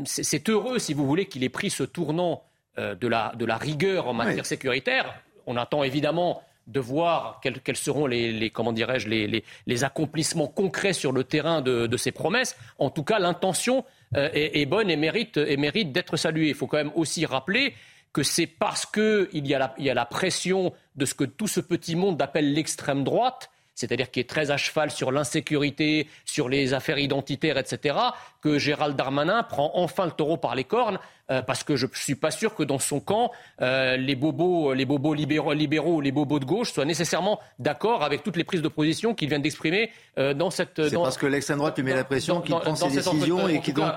c'est 0.07 0.49
heureux, 0.49 0.79
si 0.79 0.95
vous 0.95 1.07
voulez, 1.07 1.27
qu'il 1.27 1.45
ait 1.45 1.51
pris 1.51 1.69
ce 1.69 1.83
tournant 1.83 2.43
euh, 2.43 2.52
de, 2.77 3.09
la, 3.09 3.33
de 3.37 3.45
la 3.45 3.57
rigueur 3.57 4.09
en 4.09 4.15
matière 4.15 4.47
sécuritaire. 4.47 5.15
On 5.47 5.57
attend 5.57 5.83
évidemment 5.83 6.43
de 6.67 6.81
voir 6.81 7.41
quels, 7.43 7.61
quels 7.61 7.77
seront 7.77 8.07
les, 8.07 8.51
comment 8.51 8.73
dirais-je 8.73 9.09
les, 9.09 9.45
les, 9.67 9.85
accomplissements 9.85 10.47
concrets 10.47 10.93
sur 10.93 11.13
le 11.13 11.25
terrain 11.25 11.61
de, 11.61 11.87
de 11.87 11.97
ces 11.97 12.13
promesses. 12.13 12.57
En 12.79 12.91
tout 12.91 13.03
cas, 13.03 13.19
l'intention 13.19 13.85
euh, 14.17 14.29
est, 14.33 14.67
bonne 14.67 14.91
et 14.91 14.97
mérite, 14.97 15.37
et 15.37 15.57
mérite 15.57 15.93
d'être 15.93 16.17
saluée. 16.17 16.49
Il 16.49 16.55
faut 16.55 16.67
quand 16.67 16.77
même 16.77 16.93
aussi 16.95 17.27
rappeler 17.27 17.75
que 18.13 18.23
c'est 18.23 18.47
parce 18.47 18.87
qu'il 18.87 19.47
y, 19.47 19.55
a 19.55 19.59
la, 19.59 19.75
il 19.79 19.85
y 19.85 19.91
a 19.91 19.95
la 19.95 20.05
pression 20.05 20.73
de 20.97 21.05
ce 21.05 21.15
que 21.15 21.25
tout 21.25 21.49
ce 21.49 21.61
petit 21.61 21.97
monde 21.97 22.21
appelle 22.21 22.53
l'extrême 22.53 23.05
droite 23.05 23.51
c'est-à-dire 23.75 24.11
qui 24.11 24.21
est 24.21 24.29
très 24.29 24.51
à 24.51 24.57
cheval 24.57 24.91
sur 24.91 25.13
l'insécurité, 25.13 26.07
sur 26.25 26.49
les 26.49 26.75
affaires 26.75 26.99
identitaires, 26.99 27.57
etc., 27.57 27.97
que 28.41 28.59
Gérald 28.59 28.97
Darmanin 28.97 29.43
prend 29.43 29.71
enfin 29.75 30.05
le 30.05 30.11
taureau 30.11 30.37
par 30.37 30.55
les 30.55 30.65
cornes, 30.65 30.99
euh, 31.31 31.41
parce 31.43 31.65
que 31.65 31.77
je 31.77 31.87
ne 31.87 31.93
suis 31.95 32.15
pas 32.15 32.31
sûr 32.31 32.55
que 32.55 32.63
dans 32.63 32.79
son 32.79 33.01
camp, 33.01 33.31
euh, 33.61 33.97
les 33.97 34.17
bobos, 34.17 34.75
les 34.75 34.85
bobos 34.85 35.15
libéraux, 35.15 35.53
libéraux, 35.53 36.01
les 36.01 36.13
bobos 36.13 36.41
de 36.41 36.45
gauche 36.45 36.73
soient 36.73 36.85
nécessairement 36.85 37.41
d'accord 37.59 38.03
avec 38.03 38.23
toutes 38.23 38.37
les 38.37 38.45
prises 38.45 38.63
de 38.63 38.69
position 38.69 39.15
qu'il 39.15 39.29
vient 39.29 39.39
d'exprimer 39.39 39.91
euh, 40.19 40.35
dans 40.35 40.51
cette. 40.51 40.89
C'est 40.89 40.97
parce 40.97 41.17
que 41.17 41.27
l'extrême 41.27 41.59
droite 41.59 41.77
lui 41.79 41.85
met 41.85 41.95
la 41.95 42.05
pression, 42.05 42.41
qu'il 42.41 42.55
prend 42.55 42.75
ses 42.75 42.89
décisions 42.89 43.49
et 43.49 43.61
qu'il 43.61 43.81
a. 43.81 43.97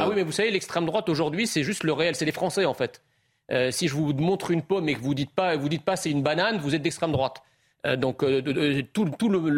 Ah 0.00 0.08
oui, 0.08 0.14
mais 0.16 0.22
vous 0.22 0.32
savez, 0.32 0.50
l'extrême 0.50 0.86
droite 0.86 1.08
aujourd'hui, 1.08 1.46
c'est 1.46 1.64
juste 1.64 1.84
le 1.84 1.92
réel, 1.92 2.14
c'est 2.14 2.24
les 2.24 2.32
Français 2.32 2.64
en 2.64 2.74
fait. 2.74 3.02
si 3.70 3.88
je 3.88 3.94
vous 3.94 4.12
montre 4.14 4.50
une 4.50 4.62
pomme 4.62 4.88
et 4.88 4.94
que 4.94 5.00
vous 5.00 5.14
dites 5.14 5.34
pas, 5.34 5.56
vous 5.56 5.68
dites 5.68 5.84
pas 5.84 5.96
c'est 5.96 6.10
une 6.10 6.22
banane, 6.22 6.58
vous 6.58 6.74
êtes 6.74 6.82
d'extrême 6.82 7.12
droite. 7.12 7.42
Euh, 7.86 7.96
donc, 7.96 8.22
euh, 8.22 8.82
tous 8.92 9.08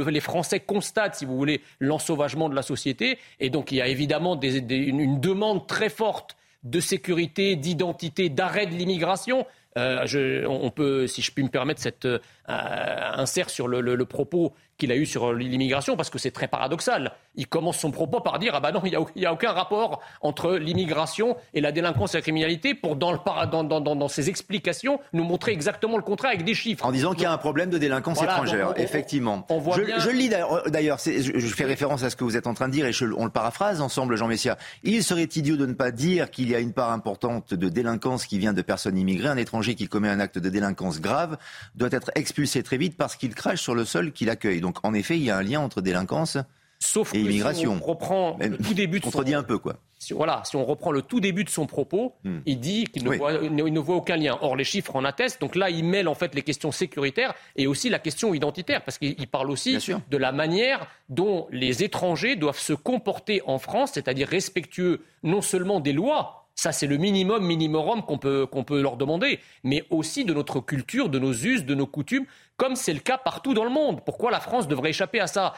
les 0.08 0.20
Français 0.20 0.60
constatent, 0.60 1.16
si 1.16 1.24
vous 1.24 1.36
voulez, 1.36 1.60
l'ensauvagement 1.80 2.48
de 2.48 2.54
la 2.54 2.62
société. 2.62 3.18
Et 3.40 3.50
donc, 3.50 3.72
il 3.72 3.76
y 3.76 3.80
a 3.80 3.88
évidemment 3.88 4.38
une 4.40 5.20
demande 5.20 5.66
très 5.66 5.88
forte 5.88 6.36
de 6.64 6.80
sécurité, 6.80 7.56
d'identité, 7.56 8.28
d'arrêt 8.28 8.66
de 8.66 8.74
l'immigration. 8.74 9.46
Euh, 9.78 10.44
on 10.46 10.70
peut, 10.70 11.06
si 11.06 11.22
je 11.22 11.32
puis 11.32 11.42
me 11.42 11.48
permettre, 11.48 11.80
cette 11.80 12.06
euh, 12.48 13.10
insert 13.14 13.50
sur 13.50 13.68
le, 13.68 14.04
propos 14.04 14.52
qu'il 14.76 14.90
a 14.90 14.96
eu 14.96 15.06
sur 15.06 15.32
l'immigration, 15.32 15.96
parce 15.96 16.10
que 16.10 16.18
c'est 16.18 16.32
très 16.32 16.48
paradoxal. 16.48 17.12
Il 17.36 17.46
commence 17.46 17.78
son 17.78 17.92
propos 17.92 18.20
par 18.20 18.40
dire 18.40 18.52
ah 18.54 18.60
ben 18.60 18.72
non, 18.72 18.82
il 18.84 18.98
n'y 19.16 19.26
a, 19.26 19.32
aucun 19.32 19.52
rapport 19.52 20.00
entre 20.22 20.56
l'immigration 20.56 21.36
et 21.54 21.60
la 21.60 21.70
délinquance 21.70 22.14
et 22.14 22.18
la 22.18 22.22
criminalité, 22.22 22.74
pour 22.74 22.96
dans, 22.96 23.16
dans, 23.16 24.08
ses 24.08 24.28
explications 24.28 24.98
nous 25.12 25.22
montrer 25.22 25.52
exactement 25.52 25.96
le 25.96 26.02
contraire 26.02 26.32
avec 26.32 26.44
des 26.44 26.54
chiffres. 26.54 26.84
En 26.84 26.90
disant 26.90 27.12
qu'il 27.12 27.22
y 27.22 27.26
a 27.26 27.32
un 27.32 27.38
problème 27.38 27.70
de 27.70 27.78
délinquance 27.78 28.20
étrangère, 28.20 28.74
effectivement. 28.76 29.46
je, 29.48 30.08
le 30.08 30.12
lis 30.12 30.28
d'ailleurs, 30.28 30.98
je, 30.98 31.54
fais 31.54 31.64
référence 31.64 32.02
à 32.02 32.10
ce 32.10 32.16
que 32.16 32.24
vous 32.24 32.36
êtes 32.36 32.48
en 32.48 32.54
train 32.54 32.66
de 32.66 32.72
dire 32.72 32.86
et 32.86 32.92
on 33.16 33.24
le 33.24 33.30
paraphrase 33.30 33.80
ensemble, 33.80 34.16
Jean 34.16 34.26
Messia. 34.26 34.58
Il 34.82 35.04
serait 35.04 35.22
idiot 35.24 35.56
de 35.56 35.66
ne 35.66 35.74
pas 35.74 35.92
dire 35.92 36.30
qu'il 36.30 36.50
y 36.50 36.56
a 36.56 36.58
une 36.58 36.72
part 36.72 36.90
importante 36.90 37.54
de 37.54 37.68
délinquance 37.68 38.26
qui 38.26 38.38
vient 38.38 38.52
de 38.52 38.62
personnes 38.62 38.98
immigrées. 38.98 39.28
Un 39.28 39.36
étranger 39.36 39.76
qui 39.76 39.86
commet 39.86 40.08
un 40.08 40.18
acte 40.18 40.38
de 40.38 40.48
délinquance 40.48 41.00
grave 41.00 41.36
doit 41.76 41.88
être 41.92 42.10
expulsé 42.16 42.32
très 42.62 42.76
vite 42.76 42.96
parce 42.96 43.16
qu'il 43.16 43.34
crache 43.34 43.60
sur 43.60 43.74
le 43.74 43.84
sol 43.84 44.12
qu'il 44.12 44.30
accueille. 44.30 44.60
Donc 44.60 44.78
en 44.84 44.94
effet, 44.94 45.16
il 45.16 45.24
y 45.24 45.30
a 45.30 45.36
un 45.36 45.42
lien 45.42 45.60
entre 45.60 45.80
délinquance 45.80 46.38
Sauf 46.82 47.14
et 47.14 47.20
immigration. 47.20 47.76
Si 47.76 47.82
on 47.82 47.86
reprend 47.86 48.36
le 48.40 48.58
tout 48.58 48.74
début 48.74 48.98
de 48.98 49.06
son... 49.06 49.20
un 49.20 49.42
peu 49.44 49.58
quoi. 49.58 49.76
Si, 50.00 50.14
voilà, 50.14 50.42
si 50.44 50.56
on 50.56 50.64
reprend 50.64 50.90
le 50.90 51.00
tout 51.00 51.20
début 51.20 51.44
de 51.44 51.48
son 51.48 51.66
propos, 51.66 52.14
hmm. 52.24 52.38
il 52.44 52.58
dit 52.58 52.84
qu'il 52.86 53.04
ne, 53.04 53.16
voit, 53.16 53.40
ne, 53.40 53.78
voit 53.78 53.94
aucun 53.94 54.16
lien. 54.16 54.36
Or, 54.40 54.56
les 54.56 54.64
chiffres 54.64 54.96
en 54.96 55.04
attestent. 55.04 55.40
Donc 55.40 55.54
là, 55.54 55.70
il 55.70 55.84
mêle 55.84 56.08
en 56.08 56.16
fait 56.16 56.34
les 56.34 56.42
questions 56.42 56.72
sécuritaires 56.72 57.34
et 57.54 57.68
aussi 57.68 57.88
la 57.88 58.00
question 58.00 58.34
identitaire, 58.34 58.82
parce 58.82 58.98
qu'il 58.98 59.28
parle 59.28 59.48
aussi 59.48 59.78
de 60.10 60.16
la 60.16 60.32
manière 60.32 60.88
dont 61.08 61.46
les 61.52 61.84
étrangers 61.84 62.34
doivent 62.34 62.58
se 62.58 62.72
comporter 62.72 63.42
en 63.46 63.60
France, 63.60 63.92
c'est-à-dire 63.94 64.26
respectueux 64.26 65.02
non 65.22 65.40
seulement 65.40 65.78
des 65.78 65.92
lois, 65.92 66.41
ça, 66.54 66.72
c'est 66.72 66.86
le 66.86 66.96
minimum 66.96 67.44
minimum 67.44 68.02
qu'on 68.02 68.18
peut, 68.18 68.46
qu'on 68.46 68.64
peut 68.64 68.80
leur 68.80 68.96
demander, 68.96 69.40
mais 69.64 69.84
aussi 69.90 70.24
de 70.24 70.34
notre 70.34 70.60
culture, 70.60 71.08
de 71.08 71.18
nos 71.18 71.32
us, 71.32 71.64
de 71.64 71.74
nos 71.74 71.86
coutumes, 71.86 72.26
comme 72.56 72.76
c'est 72.76 72.92
le 72.92 73.00
cas 73.00 73.18
partout 73.18 73.54
dans 73.54 73.64
le 73.64 73.70
monde. 73.70 74.04
Pourquoi 74.04 74.30
la 74.30 74.40
France 74.40 74.68
devrait 74.68 74.90
échapper 74.90 75.20
à 75.20 75.26
ça? 75.26 75.54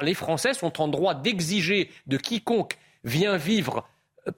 Les 0.00 0.14
Français 0.14 0.54
sont 0.54 0.80
en 0.80 0.88
droit 0.88 1.14
d'exiger 1.14 1.90
de 2.06 2.16
quiconque 2.16 2.78
vient 3.04 3.36
vivre 3.36 3.86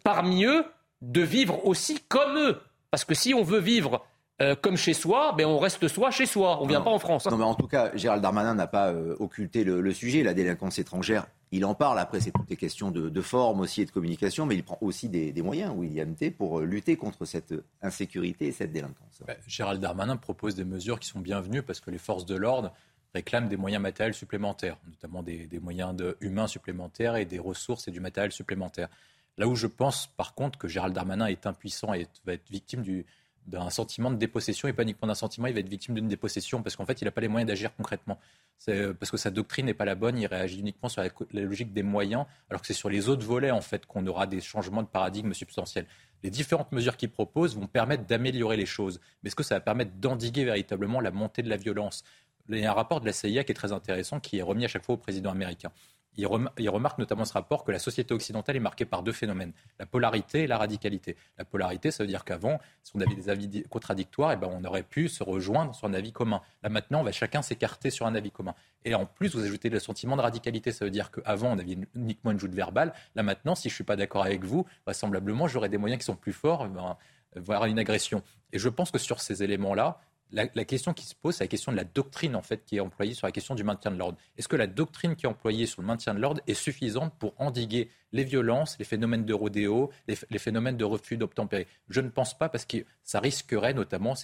parmi 0.04 0.44
eux 0.44 0.64
de 1.02 1.22
vivre 1.22 1.66
aussi 1.66 1.98
comme 2.08 2.36
eux. 2.36 2.60
Parce 2.90 3.04
que 3.04 3.14
si 3.14 3.34
on 3.34 3.42
veut 3.42 3.60
vivre 3.60 4.04
euh, 4.40 4.54
comme 4.54 4.76
chez 4.76 4.94
soi, 4.94 5.34
ben 5.36 5.46
on 5.46 5.58
reste 5.58 5.86
soi 5.88 6.10
chez 6.10 6.24
soi. 6.24 6.58
On 6.60 6.64
ne 6.64 6.70
vient 6.70 6.80
pas 6.80 6.90
en 6.90 6.98
France. 6.98 7.26
Non, 7.26 7.36
mais 7.36 7.44
en 7.44 7.54
tout 7.54 7.66
cas, 7.66 7.94
Gérald 7.94 8.22
Darmanin 8.22 8.54
n'a 8.54 8.66
pas 8.66 8.90
euh, 8.90 9.14
occulté 9.18 9.64
le, 9.64 9.92
sujet. 9.92 10.22
La 10.22 10.32
délinquance 10.32 10.78
étrangère, 10.78 11.26
il 11.52 11.66
en 11.66 11.74
parle. 11.74 11.98
Après, 11.98 12.20
c'est 12.20 12.30
toutes 12.30 12.48
les 12.48 12.56
questions 12.56 12.90
de, 12.90 13.20
forme 13.20 13.60
aussi 13.60 13.82
et 13.82 13.84
de 13.84 13.90
communication, 13.90 14.46
mais 14.46 14.54
il 14.54 14.62
prend 14.62 14.78
aussi 14.80 15.10
des, 15.10 15.42
moyens, 15.42 15.74
William 15.76 16.14
T, 16.14 16.30
pour 16.30 16.60
euh, 16.60 16.64
lutter 16.64 16.96
contre 16.96 17.26
cette 17.26 17.52
insécurité 17.82 18.46
et 18.46 18.52
cette 18.52 18.72
délinquance. 18.72 19.22
Ben, 19.26 19.36
Gérald 19.46 19.80
Darmanin 19.80 20.16
propose 20.16 20.54
des 20.54 20.64
mesures 20.64 20.98
qui 20.98 21.08
sont 21.08 21.20
bienvenues 21.20 21.62
parce 21.62 21.80
que 21.80 21.90
les 21.90 21.98
forces 21.98 22.24
de 22.24 22.36
l'ordre 22.36 22.72
réclament 23.12 23.48
des 23.48 23.58
moyens 23.58 23.82
matériels 23.82 24.14
supplémentaires, 24.14 24.78
notamment 24.86 25.22
des, 25.22 25.48
moyens 25.60 25.94
humains 26.20 26.46
supplémentaires 26.46 27.16
et 27.16 27.26
des 27.26 27.40
ressources 27.40 27.88
et 27.88 27.90
du 27.90 28.00
matériel 28.00 28.32
supplémentaire. 28.32 28.88
Là 29.36 29.48
où 29.48 29.54
je 29.54 29.66
pense, 29.66 30.06
par 30.06 30.34
contre, 30.34 30.58
que 30.58 30.68
Gérald 30.68 30.94
Darmanin 30.94 31.26
est 31.26 31.46
impuissant 31.46 31.92
et 31.92 32.06
va 32.24 32.34
être 32.34 32.50
victime 32.50 32.82
du, 32.82 33.04
d'un 33.50 33.70
sentiment 33.70 34.10
de 34.10 34.16
dépossession 34.16 34.68
et 34.68 34.72
pas 34.72 34.82
uniquement 34.82 35.08
d'un 35.08 35.14
sentiment, 35.14 35.46
il 35.48 35.54
va 35.54 35.60
être 35.60 35.68
victime 35.68 35.94
d'une 35.94 36.08
dépossession 36.08 36.62
parce 36.62 36.76
qu'en 36.76 36.86
fait, 36.86 37.02
il 37.02 37.04
n'a 37.04 37.10
pas 37.10 37.20
les 37.20 37.28
moyens 37.28 37.48
d'agir 37.48 37.74
concrètement. 37.76 38.18
C'est 38.58 38.94
parce 38.94 39.10
que 39.10 39.16
sa 39.16 39.30
doctrine 39.30 39.66
n'est 39.66 39.74
pas 39.74 39.84
la 39.84 39.94
bonne, 39.94 40.18
il 40.18 40.26
réagit 40.26 40.60
uniquement 40.60 40.88
sur 40.88 41.02
la, 41.02 41.10
logique 41.42 41.72
des 41.72 41.82
moyens, 41.82 42.26
alors 42.48 42.60
que 42.60 42.66
c'est 42.66 42.74
sur 42.74 42.88
les 42.88 43.08
autres 43.08 43.26
volets 43.26 43.50
en 43.50 43.60
fait 43.60 43.86
qu'on 43.86 44.06
aura 44.06 44.26
des 44.26 44.40
changements 44.40 44.82
de 44.82 44.88
paradigme 44.88 45.32
substantiels. 45.34 45.86
Les 46.22 46.30
différentes 46.30 46.70
mesures 46.72 46.96
qu'il 46.96 47.10
propose 47.10 47.56
vont 47.56 47.66
permettre 47.66 48.06
d'améliorer 48.06 48.56
les 48.56 48.66
choses, 48.66 49.00
mais 49.22 49.28
est-ce 49.28 49.36
que 49.36 49.42
ça 49.42 49.56
va 49.56 49.60
permettre 49.60 49.92
d'endiguer 49.96 50.44
véritablement 50.44 51.00
la 51.00 51.10
montée 51.10 51.42
de 51.42 51.48
la 51.48 51.56
violence? 51.56 52.04
Il 52.48 52.58
y 52.58 52.66
a 52.66 52.70
un 52.70 52.74
rapport 52.74 53.00
de 53.00 53.06
la 53.06 53.12
CIA 53.12 53.44
qui 53.44 53.52
est 53.52 53.54
très 53.54 53.72
intéressant, 53.72 54.20
qui 54.20 54.38
est 54.38 54.42
remis 54.42 54.64
à 54.64 54.68
chaque 54.68 54.84
fois 54.84 54.94
au 54.94 54.98
président 54.98 55.30
américain 55.30 55.70
il, 56.16 56.26
remarque 56.26 56.98
notamment 56.98 57.24
ce 57.24 57.32
rapport 57.32 57.64
que 57.64 57.72
la 57.72 57.78
société 57.78 58.12
occidentale 58.12 58.56
est 58.56 58.60
marquée 58.60 58.84
par 58.84 59.02
deux 59.02 59.12
phénomènes, 59.12 59.52
la 59.78 59.86
polarité 59.86 60.42
et 60.42 60.46
la 60.46 60.58
radicalité. 60.58 61.16
La 61.38 61.44
polarité, 61.44 61.90
ça 61.90 62.02
veut 62.02 62.08
dire 62.08 62.24
qu'avant, 62.24 62.60
si 62.82 62.92
on 62.94 63.00
avait 63.00 63.14
des 63.14 63.28
avis 63.28 63.64
contradictoires, 63.70 64.32
eh 64.32 64.36
ben, 64.36 64.48
on 64.50 64.64
aurait 64.64 64.82
pu 64.82 65.08
se 65.08 65.22
rejoindre 65.22 65.74
sur 65.74 65.86
un 65.86 65.94
avis 65.94 66.12
commun. 66.12 66.42
Là 66.62 66.68
maintenant, 66.68 67.00
on 67.00 67.04
va 67.04 67.12
chacun 67.12 67.42
s'écarter 67.42 67.90
sur 67.90 68.06
un 68.06 68.14
avis 68.14 68.30
commun. 68.30 68.54
Et 68.84 68.94
en 68.94 69.06
plus, 69.06 69.34
vous 69.34 69.44
ajoutez 69.44 69.70
le 69.70 69.78
sentiment 69.78 70.16
de 70.16 70.22
radicalité, 70.22 70.72
ça 70.72 70.84
veut 70.84 70.90
dire 70.90 71.10
qu'avant, 71.10 71.52
on 71.52 71.58
avait 71.58 71.78
uniquement 71.94 72.32
une 72.32 72.40
joute 72.40 72.54
verbale. 72.54 72.92
Là 73.14 73.22
maintenant, 73.22 73.54
si 73.54 73.68
je 73.68 73.74
ne 73.74 73.76
suis 73.76 73.84
pas 73.84 73.96
d'accord 73.96 74.24
avec 74.24 74.44
vous, 74.44 74.66
vraisemblablement, 74.84 75.48
j'aurai 75.48 75.68
des 75.68 75.78
moyens 75.78 76.00
qui 76.00 76.06
sont 76.06 76.16
plus 76.16 76.32
forts, 76.32 76.66
eh 76.66 76.68
ben, 76.68 76.96
voire 77.36 77.64
une 77.66 77.78
agression. 77.78 78.22
Et 78.52 78.58
je 78.58 78.68
pense 78.68 78.90
que 78.90 78.98
sur 78.98 79.20
ces 79.20 79.42
éléments-là, 79.42 80.00
la, 80.32 80.64
question 80.64 80.92
qui 80.92 81.04
se 81.04 81.14
pose, 81.14 81.36
c'est 81.36 81.44
la 81.44 81.48
question 81.48 81.72
de 81.72 81.76
la 81.76 81.84
doctrine 81.84 82.36
en 82.36 82.42
fait 82.42 82.64
qui 82.64 82.76
est 82.76 82.80
employée 82.80 83.14
sur 83.14 83.26
la 83.26 83.32
question 83.32 83.54
du 83.54 83.64
maintien 83.64 83.90
de 83.90 83.96
l'ordre. 83.96 84.18
Est-ce 84.36 84.48
que 84.48 84.56
la 84.56 84.66
doctrine 84.66 85.16
qui 85.16 85.26
est 85.26 85.28
employée 85.28 85.66
sur 85.66 85.82
le 85.82 85.86
maintien 85.86 86.14
de 86.14 86.20
l'ordre 86.20 86.40
est 86.46 86.54
suffisante 86.54 87.14
pour 87.18 87.34
endiguer 87.38 87.90
les 88.12 88.24
violences, 88.24 88.76
les 88.78 88.84
phénomènes 88.84 89.24
de 89.24 89.34
rodéo, 89.34 89.90
les, 90.06 90.38
phénomènes 90.38 90.76
de 90.76 90.84
refus 90.84 91.16
d'obtempérer? 91.16 91.66
Je 91.88 92.00
ne 92.00 92.08
pense 92.08 92.36
pas 92.36 92.48
parce 92.48 92.64
que 92.64 92.78
ça 93.02 93.20
risquerait 93.20 93.74
notamment, 93.74 94.14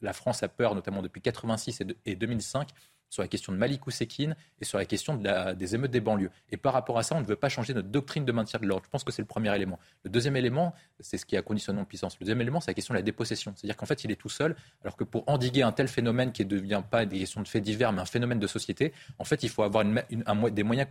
la 0.00 0.12
France 0.12 0.42
a 0.42 0.48
peur 0.48 0.74
notamment 0.74 1.02
depuis 1.02 1.20
86 1.20 1.80
et, 1.80 1.86
et 2.06 2.16
2005 2.16 2.68
sur 3.10 3.22
la 3.22 3.28
question 3.28 3.52
de 3.52 3.58
Malik 3.58 3.86
Ousekine 3.86 4.36
et 4.60 4.64
sur 4.64 4.78
la 4.78 4.84
question 4.84 5.14
des 5.16 5.74
émeutes 5.74 5.90
des 5.90 6.00
banlieues. 6.00 6.30
Et 6.50 6.56
par 6.56 6.72
rapport 6.72 6.98
à 6.98 7.02
ça, 7.02 7.14
on 7.14 7.20
ne 7.20 7.26
veut 7.26 7.36
pas 7.36 7.48
changer 7.48 7.74
notre 7.74 7.88
doctrine 7.88 8.24
de 8.24 8.32
maintien 8.32 8.58
de 8.60 8.66
l'ordre. 8.66 8.84
Je 8.84 8.90
pense 8.90 9.04
que 9.04 9.12
c'est 9.12 9.22
le 9.22 9.26
premier 9.26 9.54
élément. 9.54 9.78
Le 10.04 10.10
deuxième 10.10 10.36
élément, 10.36 10.74
c'est 11.00 11.18
ce 11.18 11.26
qui 11.26 11.36
a 11.36 11.42
conditionnement 11.42 11.82
de 11.82 11.86
puissance. 11.86 12.14
Le 12.20 12.24
deuxième 12.24 12.40
élément, 12.40 12.60
c'est 12.60 12.70
la 12.70 12.74
question 12.74 12.94
de 12.94 12.98
la 12.98 13.02
dépossession. 13.02 13.52
C'est-à-dire 13.56 13.76
qu'en 13.76 13.86
fait, 13.86 14.04
il 14.04 14.10
est 14.10 14.16
tout 14.16 14.28
seul, 14.28 14.56
alors 14.82 14.96
que 14.96 15.04
pour 15.04 15.24
endiguer 15.26 15.62
un 15.62 15.72
tel 15.72 15.88
phénomène 15.88 16.32
qui 16.32 16.44
ne 16.44 16.50
devient 16.50 16.82
pas 16.88 17.06
des 17.06 17.20
questions 17.20 17.40
de 17.42 17.48
faits 17.48 17.62
divers, 17.62 17.92
mais 17.92 18.00
un 18.00 18.06
phénomène 18.06 18.38
de 18.38 18.46
société, 18.46 18.92
en 19.18 19.24
fait, 19.24 19.42
il 19.42 19.48
faut 19.48 19.62
avoir 19.62 19.84
des 19.84 20.62
moyens 20.62 20.88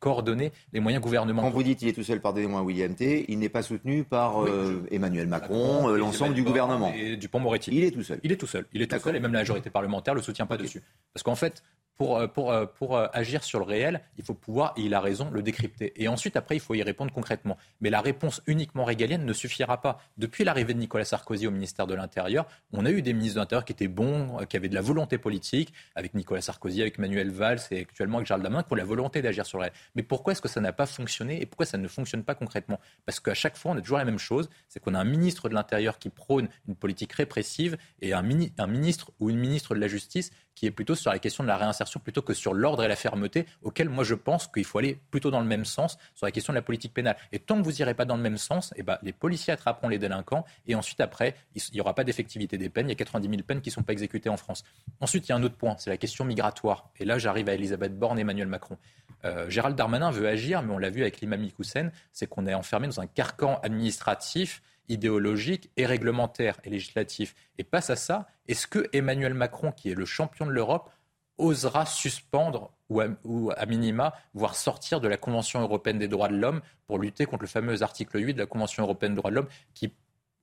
coordonnés, 0.00 0.52
les 0.72 0.80
moyens 0.80 1.02
gouvernementaux. 1.02 1.48
Quand 1.48 1.54
vous 1.54 1.62
dites 1.62 1.78
qu'il 1.78 1.88
est 1.88 1.92
tout 1.92 2.02
seul, 2.02 2.20
pardonnez-moi, 2.20 2.62
William 2.62 2.94
T, 2.94 3.26
il 3.28 3.38
n'est 3.38 3.48
pas 3.48 3.62
soutenu 3.62 4.04
par 4.04 4.44
euh, 4.44 4.86
Emmanuel 4.90 5.26
Macron, 5.26 5.88
euh, 5.88 5.98
l'ensemble 5.98 6.34
du 6.34 6.42
gouvernement. 6.42 6.92
Et 6.94 7.16
Dupont-Moretti. 7.16 7.70
Il 7.72 7.84
est 7.84 7.90
tout 7.90 8.02
seul. 8.02 8.20
Il 8.22 8.32
est 8.32 8.36
tout 8.36 8.46
seul. 8.46 8.66
Il 8.72 8.82
est 8.82 8.86
tout 8.86 8.98
seul, 8.98 9.16
et 9.16 9.20
même 9.20 9.32
la 9.32 9.40
majorité 9.40 9.70
parlementaire 9.70 10.14
ne 10.14 10.18
le 10.18 10.24
soutient 10.24 10.46
pas 10.46 10.56
dessus. 10.56 10.82
Parce 11.12 11.22
qu'en 11.22 11.34
fait, 11.34 11.57
pour, 11.98 12.16
euh, 12.16 12.26
euh, 12.38 12.66
euh, 12.82 13.08
agir 13.12 13.42
sur 13.42 13.58
le 13.58 13.64
réel, 13.64 14.00
il 14.16 14.24
faut 14.24 14.34
pouvoir, 14.34 14.72
et 14.76 14.82
il 14.82 14.94
a 14.94 15.00
raison, 15.00 15.30
le 15.30 15.42
décrypter. 15.42 15.92
Et 16.00 16.06
ensuite, 16.06 16.36
après, 16.36 16.54
il 16.56 16.60
faut 16.60 16.74
y 16.74 16.82
répondre 16.82 17.12
concrètement. 17.12 17.58
Mais 17.80 17.90
la 17.90 18.00
réponse 18.00 18.40
uniquement 18.46 18.84
régalienne 18.84 19.26
ne 19.26 19.32
suffira 19.32 19.82
pas. 19.82 20.00
Depuis 20.16 20.44
l'arrivée 20.44 20.74
de 20.74 20.78
Nicolas 20.78 21.04
Sarkozy 21.04 21.48
au 21.48 21.50
ministère 21.50 21.88
de 21.88 21.94
l'Intérieur, 21.94 22.46
on 22.72 22.86
a 22.86 22.90
eu 22.90 23.02
des 23.02 23.12
ministres 23.12 23.34
de 23.34 23.40
l'Intérieur 23.40 23.64
qui 23.64 23.72
étaient 23.72 23.88
bons, 23.88 24.38
qui 24.48 24.56
avaient 24.56 24.68
de 24.68 24.76
la 24.76 24.80
volonté 24.80 25.18
politique, 25.18 25.72
avec 25.96 26.14
Nicolas 26.14 26.40
Sarkozy, 26.40 26.80
avec 26.80 26.98
Manuel 26.98 27.30
Valls 27.30 27.60
et 27.72 27.80
actuellement 27.80 28.18
avec 28.18 28.28
Charles 28.28 28.42
Damin, 28.42 28.62
qui 28.62 28.72
ont 28.72 28.76
la 28.76 28.84
volonté 28.84 29.20
d'agir 29.20 29.44
sur 29.44 29.58
le 29.58 29.62
réel. 29.62 29.74
Mais 29.96 30.04
pourquoi 30.04 30.32
est-ce 30.32 30.42
que 30.42 30.48
ça 30.48 30.60
n'a 30.60 30.72
pas 30.72 30.86
fonctionné 30.86 31.42
et 31.42 31.46
pourquoi 31.46 31.66
ça 31.66 31.78
ne 31.78 31.88
fonctionne 31.88 32.22
pas 32.22 32.36
concrètement? 32.36 32.78
Parce 33.06 33.18
qu'à 33.18 33.34
chaque 33.34 33.56
fois, 33.56 33.72
on 33.72 33.76
a 33.76 33.80
toujours 33.80 33.98
la 33.98 34.04
même 34.04 34.20
chose, 34.20 34.48
c'est 34.68 34.78
qu'on 34.78 34.94
a 34.94 35.00
un 35.00 35.04
ministre 35.04 35.48
de 35.48 35.54
l'Intérieur 35.54 35.98
qui 35.98 36.10
prône 36.10 36.48
une 36.68 36.76
politique 36.76 37.12
répressive 37.12 37.76
et 38.00 38.12
un 38.12 38.22
ministre 38.22 39.10
ou 39.18 39.30
une 39.30 39.38
ministre 39.38 39.74
de 39.74 39.80
la 39.80 39.88
Justice 39.88 40.30
qui 40.58 40.66
est 40.66 40.72
plutôt 40.72 40.96
sur 40.96 41.12
la 41.12 41.20
question 41.20 41.44
de 41.44 41.48
la 41.48 41.56
réinsertion 41.56 42.00
plutôt 42.00 42.20
que 42.20 42.34
sur 42.34 42.52
l'ordre 42.52 42.82
et 42.82 42.88
la 42.88 42.96
fermeté, 42.96 43.46
auquel 43.62 43.88
moi 43.88 44.02
je 44.02 44.14
pense 44.14 44.48
qu'il 44.48 44.64
faut 44.64 44.78
aller 44.78 44.98
plutôt 45.12 45.30
dans 45.30 45.38
le 45.38 45.46
même 45.46 45.64
sens 45.64 45.98
sur 46.16 46.26
la 46.26 46.32
question 46.32 46.52
de 46.52 46.56
la 46.56 46.62
politique 46.62 46.92
pénale. 46.92 47.16
Et 47.30 47.38
tant 47.38 47.58
que 47.58 47.62
vous 47.62 47.70
n'irez 47.70 47.94
pas 47.94 48.04
dans 48.04 48.16
le 48.16 48.22
même 48.22 48.38
sens, 48.38 48.74
eh 48.74 48.82
ben, 48.82 48.98
les 49.02 49.12
policiers 49.12 49.52
attraperont 49.52 49.88
les 49.88 49.98
délinquants 49.98 50.44
et 50.66 50.74
ensuite 50.74 51.00
après, 51.00 51.36
il 51.54 51.62
n'y 51.74 51.80
aura 51.80 51.94
pas 51.94 52.02
d'effectivité 52.02 52.58
des 52.58 52.70
peines. 52.70 52.88
Il 52.88 52.90
y 52.90 52.92
a 52.92 52.96
90 52.96 53.28
000 53.28 53.42
peines 53.42 53.60
qui 53.60 53.68
ne 53.68 53.74
sont 53.74 53.84
pas 53.84 53.92
exécutées 53.92 54.30
en 54.30 54.36
France. 54.36 54.64
Ensuite, 55.00 55.28
il 55.28 55.30
y 55.30 55.32
a 55.32 55.36
un 55.36 55.42
autre 55.44 55.56
point, 55.56 55.76
c'est 55.78 55.90
la 55.90 55.96
question 55.96 56.24
migratoire. 56.24 56.90
Et 56.98 57.04
là, 57.04 57.18
j'arrive 57.18 57.48
à 57.48 57.54
Elisabeth 57.54 57.96
Borne 57.96 58.18
et 58.18 58.22
Emmanuel 58.22 58.48
Macron. 58.48 58.78
Euh, 59.24 59.48
Gérald 59.48 59.76
Darmanin 59.76 60.10
veut 60.10 60.26
agir, 60.26 60.62
mais 60.62 60.72
on 60.72 60.78
l'a 60.78 60.90
vu 60.90 61.02
avec 61.02 61.20
l'imam 61.20 61.46
Hussein, 61.58 61.92
c'est 62.12 62.26
qu'on 62.26 62.46
est 62.46 62.54
enfermé 62.54 62.88
dans 62.88 63.00
un 63.00 63.06
carcan 63.06 63.60
administratif 63.62 64.60
idéologique 64.88 65.70
et 65.76 65.86
réglementaire 65.86 66.58
et 66.64 66.70
législatif. 66.70 67.34
Et 67.58 67.64
face 67.64 67.90
à 67.90 67.96
ça, 67.96 68.26
est-ce 68.46 68.66
que 68.66 68.88
Emmanuel 68.92 69.34
Macron, 69.34 69.72
qui 69.72 69.90
est 69.90 69.94
le 69.94 70.04
champion 70.04 70.46
de 70.46 70.50
l'Europe, 70.50 70.90
osera 71.38 71.86
suspendre 71.86 72.72
ou 72.88 73.50
à, 73.50 73.66
minima, 73.66 74.14
voire 74.34 74.56
sortir 74.56 75.00
de 75.00 75.08
la 75.08 75.16
Convention 75.16 75.60
européenne 75.60 75.98
des 75.98 76.08
droits 76.08 76.28
de 76.28 76.36
l'homme 76.36 76.62
pour 76.86 76.98
lutter 76.98 77.26
contre 77.26 77.42
le 77.42 77.48
fameux 77.48 77.82
article 77.82 78.18
8 78.18 78.34
de 78.34 78.38
la 78.40 78.46
Convention 78.46 78.82
européenne 78.82 79.12
des 79.12 79.18
droits 79.18 79.30
de 79.30 79.36
l'homme 79.36 79.48
qui 79.74 79.92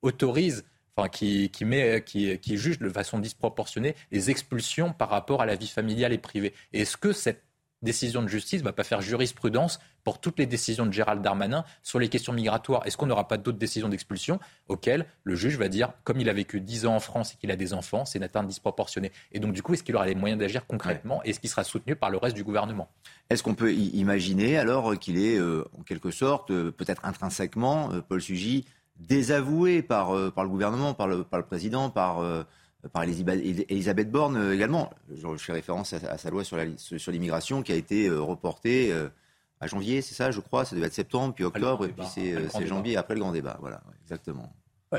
autorise 0.02 0.64
Enfin, 0.98 1.10
qui, 1.10 1.52
met, 1.66 2.02
qui, 2.06 2.40
qui, 2.40 2.58
juge 2.58 2.80
de 2.80 2.88
façon 2.88 3.20
disproportionnée 3.20 3.96
les 4.12 4.30
expulsions 4.30 4.94
par 4.94 5.10
rapport 5.10 5.42
à 5.42 5.46
la 5.46 5.56
vie 5.56 5.68
familiale 5.68 6.14
et 6.14 6.18
privée? 6.18 6.54
est-ce 6.72 6.96
que 6.96 7.12
cette 7.12 7.44
décision 7.82 8.22
de 8.22 8.30
justice 8.30 8.62
va 8.62 8.72
pas 8.72 8.86
faire 8.86 9.02
jurisprudence 9.02 9.80
pour 10.06 10.22
toutes 10.22 10.40
les 10.40 10.46
décisions 10.46 10.86
de 10.86 10.94
Gérald 10.94 11.22
Darmanin 11.22 11.66
sur 11.84 12.00
les 12.00 12.08
questions 12.08 12.32
migratoires. 12.32 12.86
Est-ce 12.86 12.96
qu'on 12.96 13.08
n'aura 13.08 13.28
pas 13.28 13.38
d'autres 13.38 13.58
décisions 13.58 13.90
d'expulsion 13.90 14.40
auxquelles 14.70 15.08
le 15.24 15.36
juge 15.36 15.58
va 15.58 15.68
dire, 15.68 15.92
comme 16.04 16.22
il 16.22 16.30
a 16.30 16.34
vécu 16.34 16.62
10 16.62 16.86
ans 16.86 16.96
en 16.96 17.00
France 17.00 17.34
et 17.34 17.38
qu'il 17.38 17.52
a 17.52 17.56
des 17.56 17.74
enfants, 17.74 18.06
c'est 18.06 18.20
une 18.20 18.24
atteinte 18.24 18.48
disproportionnée 18.48 19.12
Et 19.32 19.40
donc, 19.40 19.54
du 19.54 19.64
coup, 19.64 19.74
est-ce 19.74 19.84
qu'il 19.84 19.96
aura 19.96 20.06
les 20.06 20.16
moyens 20.16 20.40
d'agir 20.40 20.68
concrètement 20.68 21.22
et 21.26 21.32
est-ce 21.32 21.40
qu'il 21.40 21.50
sera 21.50 21.64
soutenu 21.64 21.96
par 21.96 22.12
le 22.12 22.18
reste 22.18 22.36
du 22.36 22.44
gouvernement? 22.44 22.88
Est-ce 23.32 23.42
qu'on 23.42 23.56
peut 23.56 23.74
imaginer 23.74 24.60
alors 24.60 24.98
qu'il 25.00 25.18
est, 25.18 25.40
euh, 25.40 25.66
en 25.78 25.82
quelque 25.82 26.12
sorte, 26.12 26.52
euh, 26.52 26.72
peut-être 26.72 27.04
intrinsèquement, 27.04 27.92
euh, 27.92 28.02
Paul 28.08 28.22
Sugy, 28.22 28.66
désavoué 28.98 29.82
par, 29.82 30.32
par 30.34 30.44
le 30.44 30.50
gouvernement, 30.50 30.94
par 30.94 31.08
le, 31.08 31.24
par 31.24 31.40
le 31.40 31.46
président, 31.46 31.90
par 31.90 32.24
par 32.94 33.04
Elisabeth 33.04 34.10
Borne 34.10 34.54
également? 34.54 34.90
Je 35.14 35.36
fais 35.38 35.52
référence 35.52 35.92
à, 35.92 36.18
sa 36.18 36.30
loi 36.30 36.44
sur 36.46 37.12
l'immigration 37.12 37.62
qui 37.62 37.74
a 37.74 37.76
été 37.76 38.10
reportée 38.10 38.94
à 39.66 39.68
janvier, 39.68 40.02
c'est 40.02 40.16
ça, 40.16 40.32
je 40.32 40.40
crois. 40.40 40.66
Ça 40.66 40.76
devait 40.76 40.88
être 40.88 40.94
septembre, 40.94 41.34
puis 41.34 41.44
octobre, 41.44 41.86
et 41.86 41.90
puis 41.90 42.06
c'est 42.08 42.66
janvier 42.66 42.98
après 42.98 43.16
le 43.16 43.20
grand 43.20 43.32
débat. 43.32 43.58
Voilà, 43.60 43.82
exactement. 44.04 44.52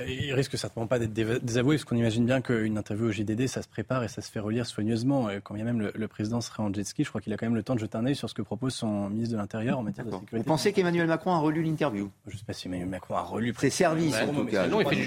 Il 0.07 0.35
risque 0.35 0.59
certainement 0.59 0.89
pas 0.89 0.99
d'être 0.99 1.13
désavoué, 1.13 1.77
parce 1.77 1.85
qu'on 1.85 1.97
imagine 1.97 2.27
bien 2.27 2.41
qu'une 2.41 2.77
interview 2.77 3.07
au 3.07 3.13
JDD, 3.13 3.47
ça 3.47 3.63
se 3.63 3.69
prépare 3.69 4.03
et 4.03 4.09
ça 4.09 4.21
se 4.21 4.31
fait 4.31 4.41
relire 4.41 4.67
soigneusement. 4.67 5.31
Et 5.31 5.41
quand 5.41 5.55
bien 5.55 5.65
même 5.65 5.91
le, 5.95 6.09
président 6.09 6.41
serait 6.41 6.63
en 6.63 6.73
jet 6.73 6.85
ski, 6.85 7.05
je 7.05 7.09
crois 7.09 7.21
qu'il 7.21 7.33
a 7.33 7.37
quand 7.37 7.47
même 7.47 7.55
le 7.55 7.63
temps 7.63 7.75
de 7.75 7.81
jeter 7.81 7.97
un 7.97 8.05
œil 8.05 8.17
sur 8.17 8.29
ce 8.29 8.35
que 8.35 8.43
propose 8.43 8.75
son 8.75 9.09
ministre 9.09 9.33
de 9.35 9.39
l'Intérieur 9.39 9.79
en 9.79 9.83
matière 9.83 10.05
de 10.05 10.11
sécurité. 10.11 10.37
Vous 10.39 10.43
pensez 10.43 10.73
qu'Emmanuel 10.73 11.07
Macron 11.07 11.33
a 11.33 11.39
relu 11.39 11.63
l'interview? 11.63 12.11
Je 12.27 12.35
ne 12.35 12.39
sais 12.39 12.45
pas 12.45 12.53
si 12.53 12.67
Emmanuel 12.67 12.89
Macron 12.89 13.15
a 13.15 13.23
relu. 13.23 13.55
Ses 13.59 13.71
services, 13.71 14.17
en 14.17 14.35
tout 14.35 14.45
cas. 14.47 14.67
Non, 14.67 14.81
il 14.81 14.89
fait, 14.89 14.97
du, 14.97 15.03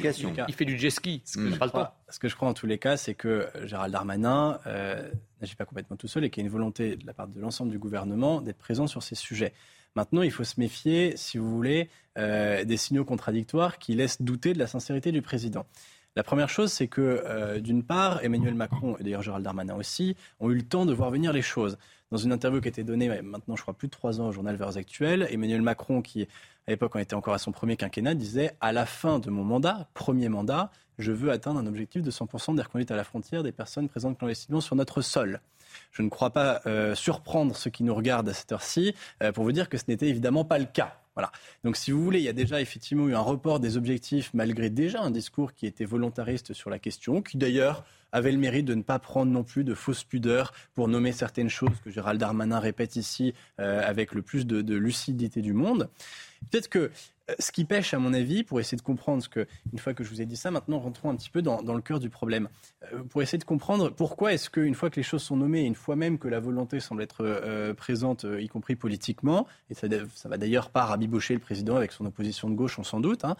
il 0.48 0.54
fait, 0.54 0.66
du, 0.66 0.80
jet 0.80 0.90
ski. 0.90 1.22
Ce 1.26 1.38
que, 1.38 1.50
je 1.50 1.56
crois, 1.58 1.96
ce 2.10 2.20
que 2.20 2.30
je 2.30 2.36
crois 2.36 2.48
en 2.48 2.54
tous 2.54 2.66
les 2.66 2.78
cas, 2.78 2.96
c'est 2.96 3.16
que 3.16 3.48
Gérald 3.66 3.92
Darmanin 3.92 4.60
euh, 4.66 5.10
n'agit 5.42 5.56
pas 5.56 5.66
complètement 5.66 5.98
tout 5.98 6.08
seul 6.08 6.24
et 6.24 6.30
qu'il 6.30 6.42
y 6.42 6.46
a 6.46 6.48
une 6.48 6.54
volonté 6.54 6.96
de 6.96 7.06
la 7.06 7.14
part 7.14 7.28
de 7.28 7.40
l'ensemble 7.40 7.72
du 7.72 7.80
gouvernement 7.80 8.42
d'être 8.42 8.58
présent 8.58 8.88
sur 8.88 9.04
ces 9.04 9.16
sujets. 9.16 9.54
Maintenant, 9.96 10.22
il 10.22 10.32
faut 10.32 10.44
se 10.44 10.60
méfier, 10.60 11.16
si 11.18 11.38
vous 11.38 11.50
voulez, 11.50 11.90
euh, 12.18 12.64
des 12.64 12.78
signaux 12.78 13.06
contradictoires 13.06 13.80
qui 13.80 13.96
laissent 13.96 14.22
douter 14.22 14.54
de 14.54 14.60
la 14.60 14.68
sincérité 14.68 15.12
du 15.12 15.22
président. 15.22 15.66
La 16.16 16.24
première 16.24 16.50
chose, 16.50 16.72
c'est 16.72 16.88
que, 16.88 17.24
euh, 17.26 17.60
d'une 17.60 17.84
part, 17.84 18.24
Emmanuel 18.24 18.56
Macron 18.56 18.98
et 18.98 19.04
d'ailleurs 19.04 19.22
Gérald 19.22 19.44
Darmanin 19.44 19.76
aussi 19.76 20.16
ont 20.40 20.50
eu 20.50 20.56
le 20.56 20.64
temps 20.64 20.86
de 20.86 20.94
voir 20.94 21.12
venir 21.12 21.32
les 21.32 21.42
choses. 21.42 21.78
Dans 22.12 22.18
une 22.18 22.32
interview 22.32 22.60
qui 22.62 22.68
a 22.68 22.70
été 22.70 22.84
donnée 22.84 23.22
maintenant, 23.22 23.56
je 23.56 23.62
crois, 23.62 23.74
plus 23.74 23.88
de 23.88 23.92
trois 23.92 24.20
ans 24.20 24.28
au 24.28 24.32
journal 24.32 24.56
Vers 24.56 24.76
Actuel, 24.78 25.28
Emmanuel 25.30 25.62
Macron, 25.62 26.02
qui 26.02 26.24
à 26.24 26.72
l'époque 26.72 26.96
en 26.96 27.00
était 27.00 27.14
encore 27.14 27.34
à 27.34 27.38
son 27.38 27.52
premier 27.52 27.78
quinquennat, 27.78 28.16
disait 28.16 28.56
À 28.60 28.72
la 28.72 28.86
fin 28.86 29.20
de 29.20 29.30
mon 29.30 29.44
mandat, 29.44 29.88
premier 29.94 30.30
mandat, 30.30 30.72
je 30.98 31.12
veux 31.12 31.32
atteindre 31.32 31.60
un 31.60 31.68
objectif 31.68 32.02
de 32.02 32.12
100% 32.12 32.56
d'air 32.56 32.70
conduite 32.70 32.92
à 32.92 32.96
la 32.96 33.04
frontière 33.04 33.44
des 33.44 33.52
personnes 33.52 33.88
présentes 33.88 34.18
clandestinement 34.18 34.62
sur 34.62 34.76
notre 34.76 35.02
sol. 35.02 35.42
Je 35.92 36.02
ne 36.02 36.10
crois 36.10 36.32
pas 36.32 36.62
euh, 36.66 36.96
surprendre 36.96 37.56
ceux 37.56 37.70
qui 37.70 37.84
nous 37.84 37.96
regardent 37.96 38.30
à 38.30 38.34
cette 38.34 38.52
heure-ci 38.52 38.94
euh, 39.24 39.32
pour 39.32 39.44
vous 39.44 39.52
dire 39.52 39.70
que 39.70 39.78
ce 39.78 39.84
n'était 39.88 40.08
évidemment 40.08 40.46
pas 40.46 40.60
le 40.60 40.66
cas. 40.66 41.00
Voilà. 41.16 41.32
Donc, 41.64 41.76
si 41.76 41.92
vous 41.92 42.02
voulez, 42.04 42.20
il 42.20 42.26
y 42.26 42.30
a 42.30 42.34
déjà 42.34 42.62
effectivement 42.62 43.08
eu 43.08 43.16
un 43.16 43.20
report 43.20 43.60
des 43.60 43.76
objectifs, 43.76 44.32
malgré 44.34 44.70
déjà 44.70 45.02
un 45.02 45.12
discours 45.12 45.54
qui 45.54 45.66
était 45.66 45.84
volontariste 45.84 46.54
sur 46.54 46.70
la 46.70 46.80
question, 46.80 47.22
qui 47.22 47.38
d'ailleurs 47.38 47.84
avait 48.12 48.32
le 48.32 48.38
mérite 48.38 48.66
de 48.66 48.74
ne 48.74 48.82
pas 48.82 49.00
prendre 49.00 49.32
non 49.32 49.44
plus 49.44 49.64
de 49.64 49.74
fausses 49.74 50.04
pudeurs 50.04 50.54
pour 50.74 50.88
nommer 50.88 51.12
certaines 51.12 51.50
choses 51.50 51.78
que 51.84 51.92
Gérald 51.92 52.20
Darmanin 52.20 52.60
répète 52.60 52.96
ici 52.96 53.34
euh, 53.60 53.82
avec 53.86 54.14
le 54.14 54.22
plus 54.22 54.48
de, 54.48 54.62
de 54.62 54.76
lucidité 54.76 55.42
du 55.42 55.54
monde. 55.54 55.90
Peut-être 56.50 56.70
que 56.70 56.92
ce 57.38 57.52
qui 57.52 57.66
pêche, 57.66 57.94
à 57.94 58.00
mon 58.00 58.14
avis, 58.14 58.44
pour 58.44 58.60
essayer 58.60 58.78
de 58.78 58.82
comprendre 58.82 59.22
ce 59.22 59.30
que, 59.30 59.48
une 59.72 59.80
fois 59.80 59.94
que 59.94 60.04
je 60.04 60.10
vous 60.10 60.22
ai 60.22 60.26
dit 60.26 60.38
ça, 60.38 60.52
maintenant 60.52 60.80
rentrons 60.80 61.10
un 61.10 61.16
petit 61.16 61.30
peu 61.30 61.42
dans, 61.42 61.62
le 61.62 61.82
cœur 61.82 62.00
du 62.00 62.10
problème. 62.10 62.50
Euh, 62.94 63.04
pour 63.04 63.22
essayer 63.22 63.38
de 63.38 63.44
comprendre 63.44 63.90
pourquoi 63.90 64.34
est-ce 64.34 64.50
qu'une 64.50 64.76
fois 64.76 64.90
que 64.90 64.96
les 64.96 65.04
choses 65.04 65.24
sont 65.24 65.38
nommées, 65.38 65.62
une 65.62 65.76
fois 65.76 65.96
même 65.96 66.18
que 66.18 66.28
la 66.28 66.40
volonté 66.40 66.80
semble 66.80 67.04
être 67.04 67.26
euh, 67.26 67.74
présente, 67.74 68.26
y 68.40 68.48
compris 68.48 68.76
politiquement, 68.76 69.48
et 69.70 69.74
ça, 69.74 69.88
ça 70.16 70.30
va 70.30 70.38
d'ailleurs 70.38 70.70
pas 70.70 70.86
rabibocher 70.86 71.34
le 71.34 71.40
président 71.40 71.76
avec 71.76 71.92
son 71.92 72.06
opposition 72.06 72.50
de 72.50 72.56
gauche, 72.56 72.80
on 72.80 72.84
s'en 72.84 73.00
doute, 73.00 73.26
hein, 73.26 73.36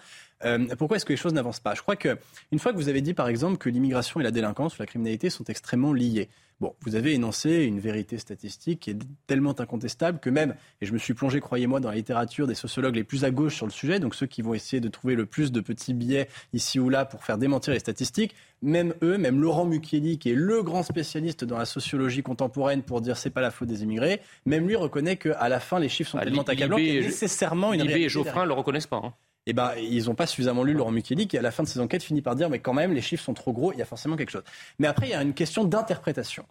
pourquoi 0.78 0.98
est-ce 0.98 1.06
que 1.06 1.14
les 1.14 1.18
choses 1.18 1.34
n'avancent 1.34 1.60
pas? 1.60 1.76
Je 1.76 1.82
crois 1.82 1.96
qu'une 1.96 2.60
fois 2.60 2.72
que 2.72 2.78
vous 2.78 2.90
avez 2.90 3.02
dit, 3.02 3.14
par 3.14 3.28
exemple, 3.28 3.58
que 3.58 3.70
l'immigration 3.70 4.20
et 4.20 4.24
la 4.24 4.32
délinquance 4.32 4.78
ou 4.78 4.82
la 4.82 4.86
criminalité 4.86 5.30
sont 5.30 5.44
extrêmement 5.46 5.94
liées, 5.94 6.30
Bon, 6.62 6.76
vous 6.82 6.96
avez 6.96 7.14
énoncé 7.14 7.64
une 7.64 7.80
vérité 7.80 8.18
statistique 8.18 8.82
qui 8.82 8.90
est 8.90 8.98
tellement 9.28 9.58
incontestable 9.58 10.20
que 10.20 10.30
même, 10.30 10.56
et 10.82 10.86
je 10.86 10.92
me 10.92 10.98
suis 10.98 11.14
plongé, 11.14 11.40
croyez-moi, 11.40 11.80
dans 11.80 11.88
la 11.88 11.96
littérature 11.96 12.48
des 12.48 12.56
sociologues 12.56 12.98
les 12.98 13.06
plus 13.06 13.24
à 13.24 13.32
gauche 13.32 13.56
sur 13.56 13.66
le 13.66 13.72
sujet, 13.72 14.00
donc 14.00 14.14
ceux 14.14 14.26
qui 14.26 14.42
vont 14.42 14.54
essayer 14.54 14.82
de 14.82 14.90
trouver 14.90 15.16
le 15.16 15.26
plus 15.26 15.54
de 15.54 15.62
petits 15.62 15.94
biais 15.94 16.28
ici 16.52 16.78
ou 16.78 16.90
là 16.90 17.06
pour 17.06 17.24
faire 17.24 17.38
démentir 17.38 17.72
les 17.72 17.80
statistiques, 17.80 18.36
même 18.62 18.94
eux, 19.02 19.18
même 19.18 19.42
Laurent 19.42 19.64
Mucchielli, 19.64 20.20
qui 20.20 20.32
est 20.32 20.36
le 20.36 20.62
grand 20.62 20.84
spécialiste 20.84 21.46
dans 21.46 21.58
la 21.58 21.64
sociologie 21.64 22.24
contemporaine 22.24 22.84
pour 22.84 23.00
dire 23.00 23.16
c'est 23.16 23.30
pas 23.30 23.42
la 23.42 23.52
faute 23.52 23.70
des 23.70 23.84
immigrés, 23.84 24.20
même 24.46 24.68
lui 24.68 24.76
reconnaît 24.76 25.16
qu'à 25.16 25.48
la 25.48 25.62
fin 25.62 25.80
les 25.80 25.88
chiffres 25.88 26.12
sont 26.12 26.18
ah, 26.18 26.26
tellement 26.26 26.42
accablants 26.42 26.76
qu'il 26.76 26.94
y 26.94 26.98
a 26.98 27.02
nécessairement 27.02 27.72
une 27.72 27.84
réalité. 27.84 28.04
et 28.04 28.10
Geoffrin 28.10 28.44
ne 28.44 28.48
le 28.48 28.54
reconnaissent 28.54 28.88
pas. 28.88 29.02
Hein 29.02 29.14
eh 29.50 29.54
ben, 29.54 29.74
ils 29.78 30.06
n'ont 30.06 30.16
pas 30.16 30.28
suffisamment 30.28 30.64
lu 30.64 30.74
Laurent 30.74 30.92
Mukieli 30.92 31.28
qui, 31.28 31.38
à 31.38 31.42
la 31.42 31.52
fin 31.52 31.64
de 31.64 31.68
ses 31.68 31.80
enquêtes, 31.80 32.04
finit 32.04 32.22
par 32.22 32.36
dire 32.36 32.50
mais 32.50 32.60
quand 32.60 32.74
même, 32.74 32.94
les 32.94 33.02
chiffres 33.02 33.24
sont 33.24 33.34
trop 33.34 33.54
gros, 33.54 33.74
il 33.74 33.80
y 33.80 33.82
a 33.82 33.86
forcément 33.86 34.16
quelque 34.16 34.32
chose. 34.32 34.44
Mais 34.78 34.88
après, 34.88 35.08
il 35.08 35.12
y 35.12 35.16
a 35.16 35.22
une 35.22 35.34
question 35.34 35.64
d'interprétation. 35.64 36.46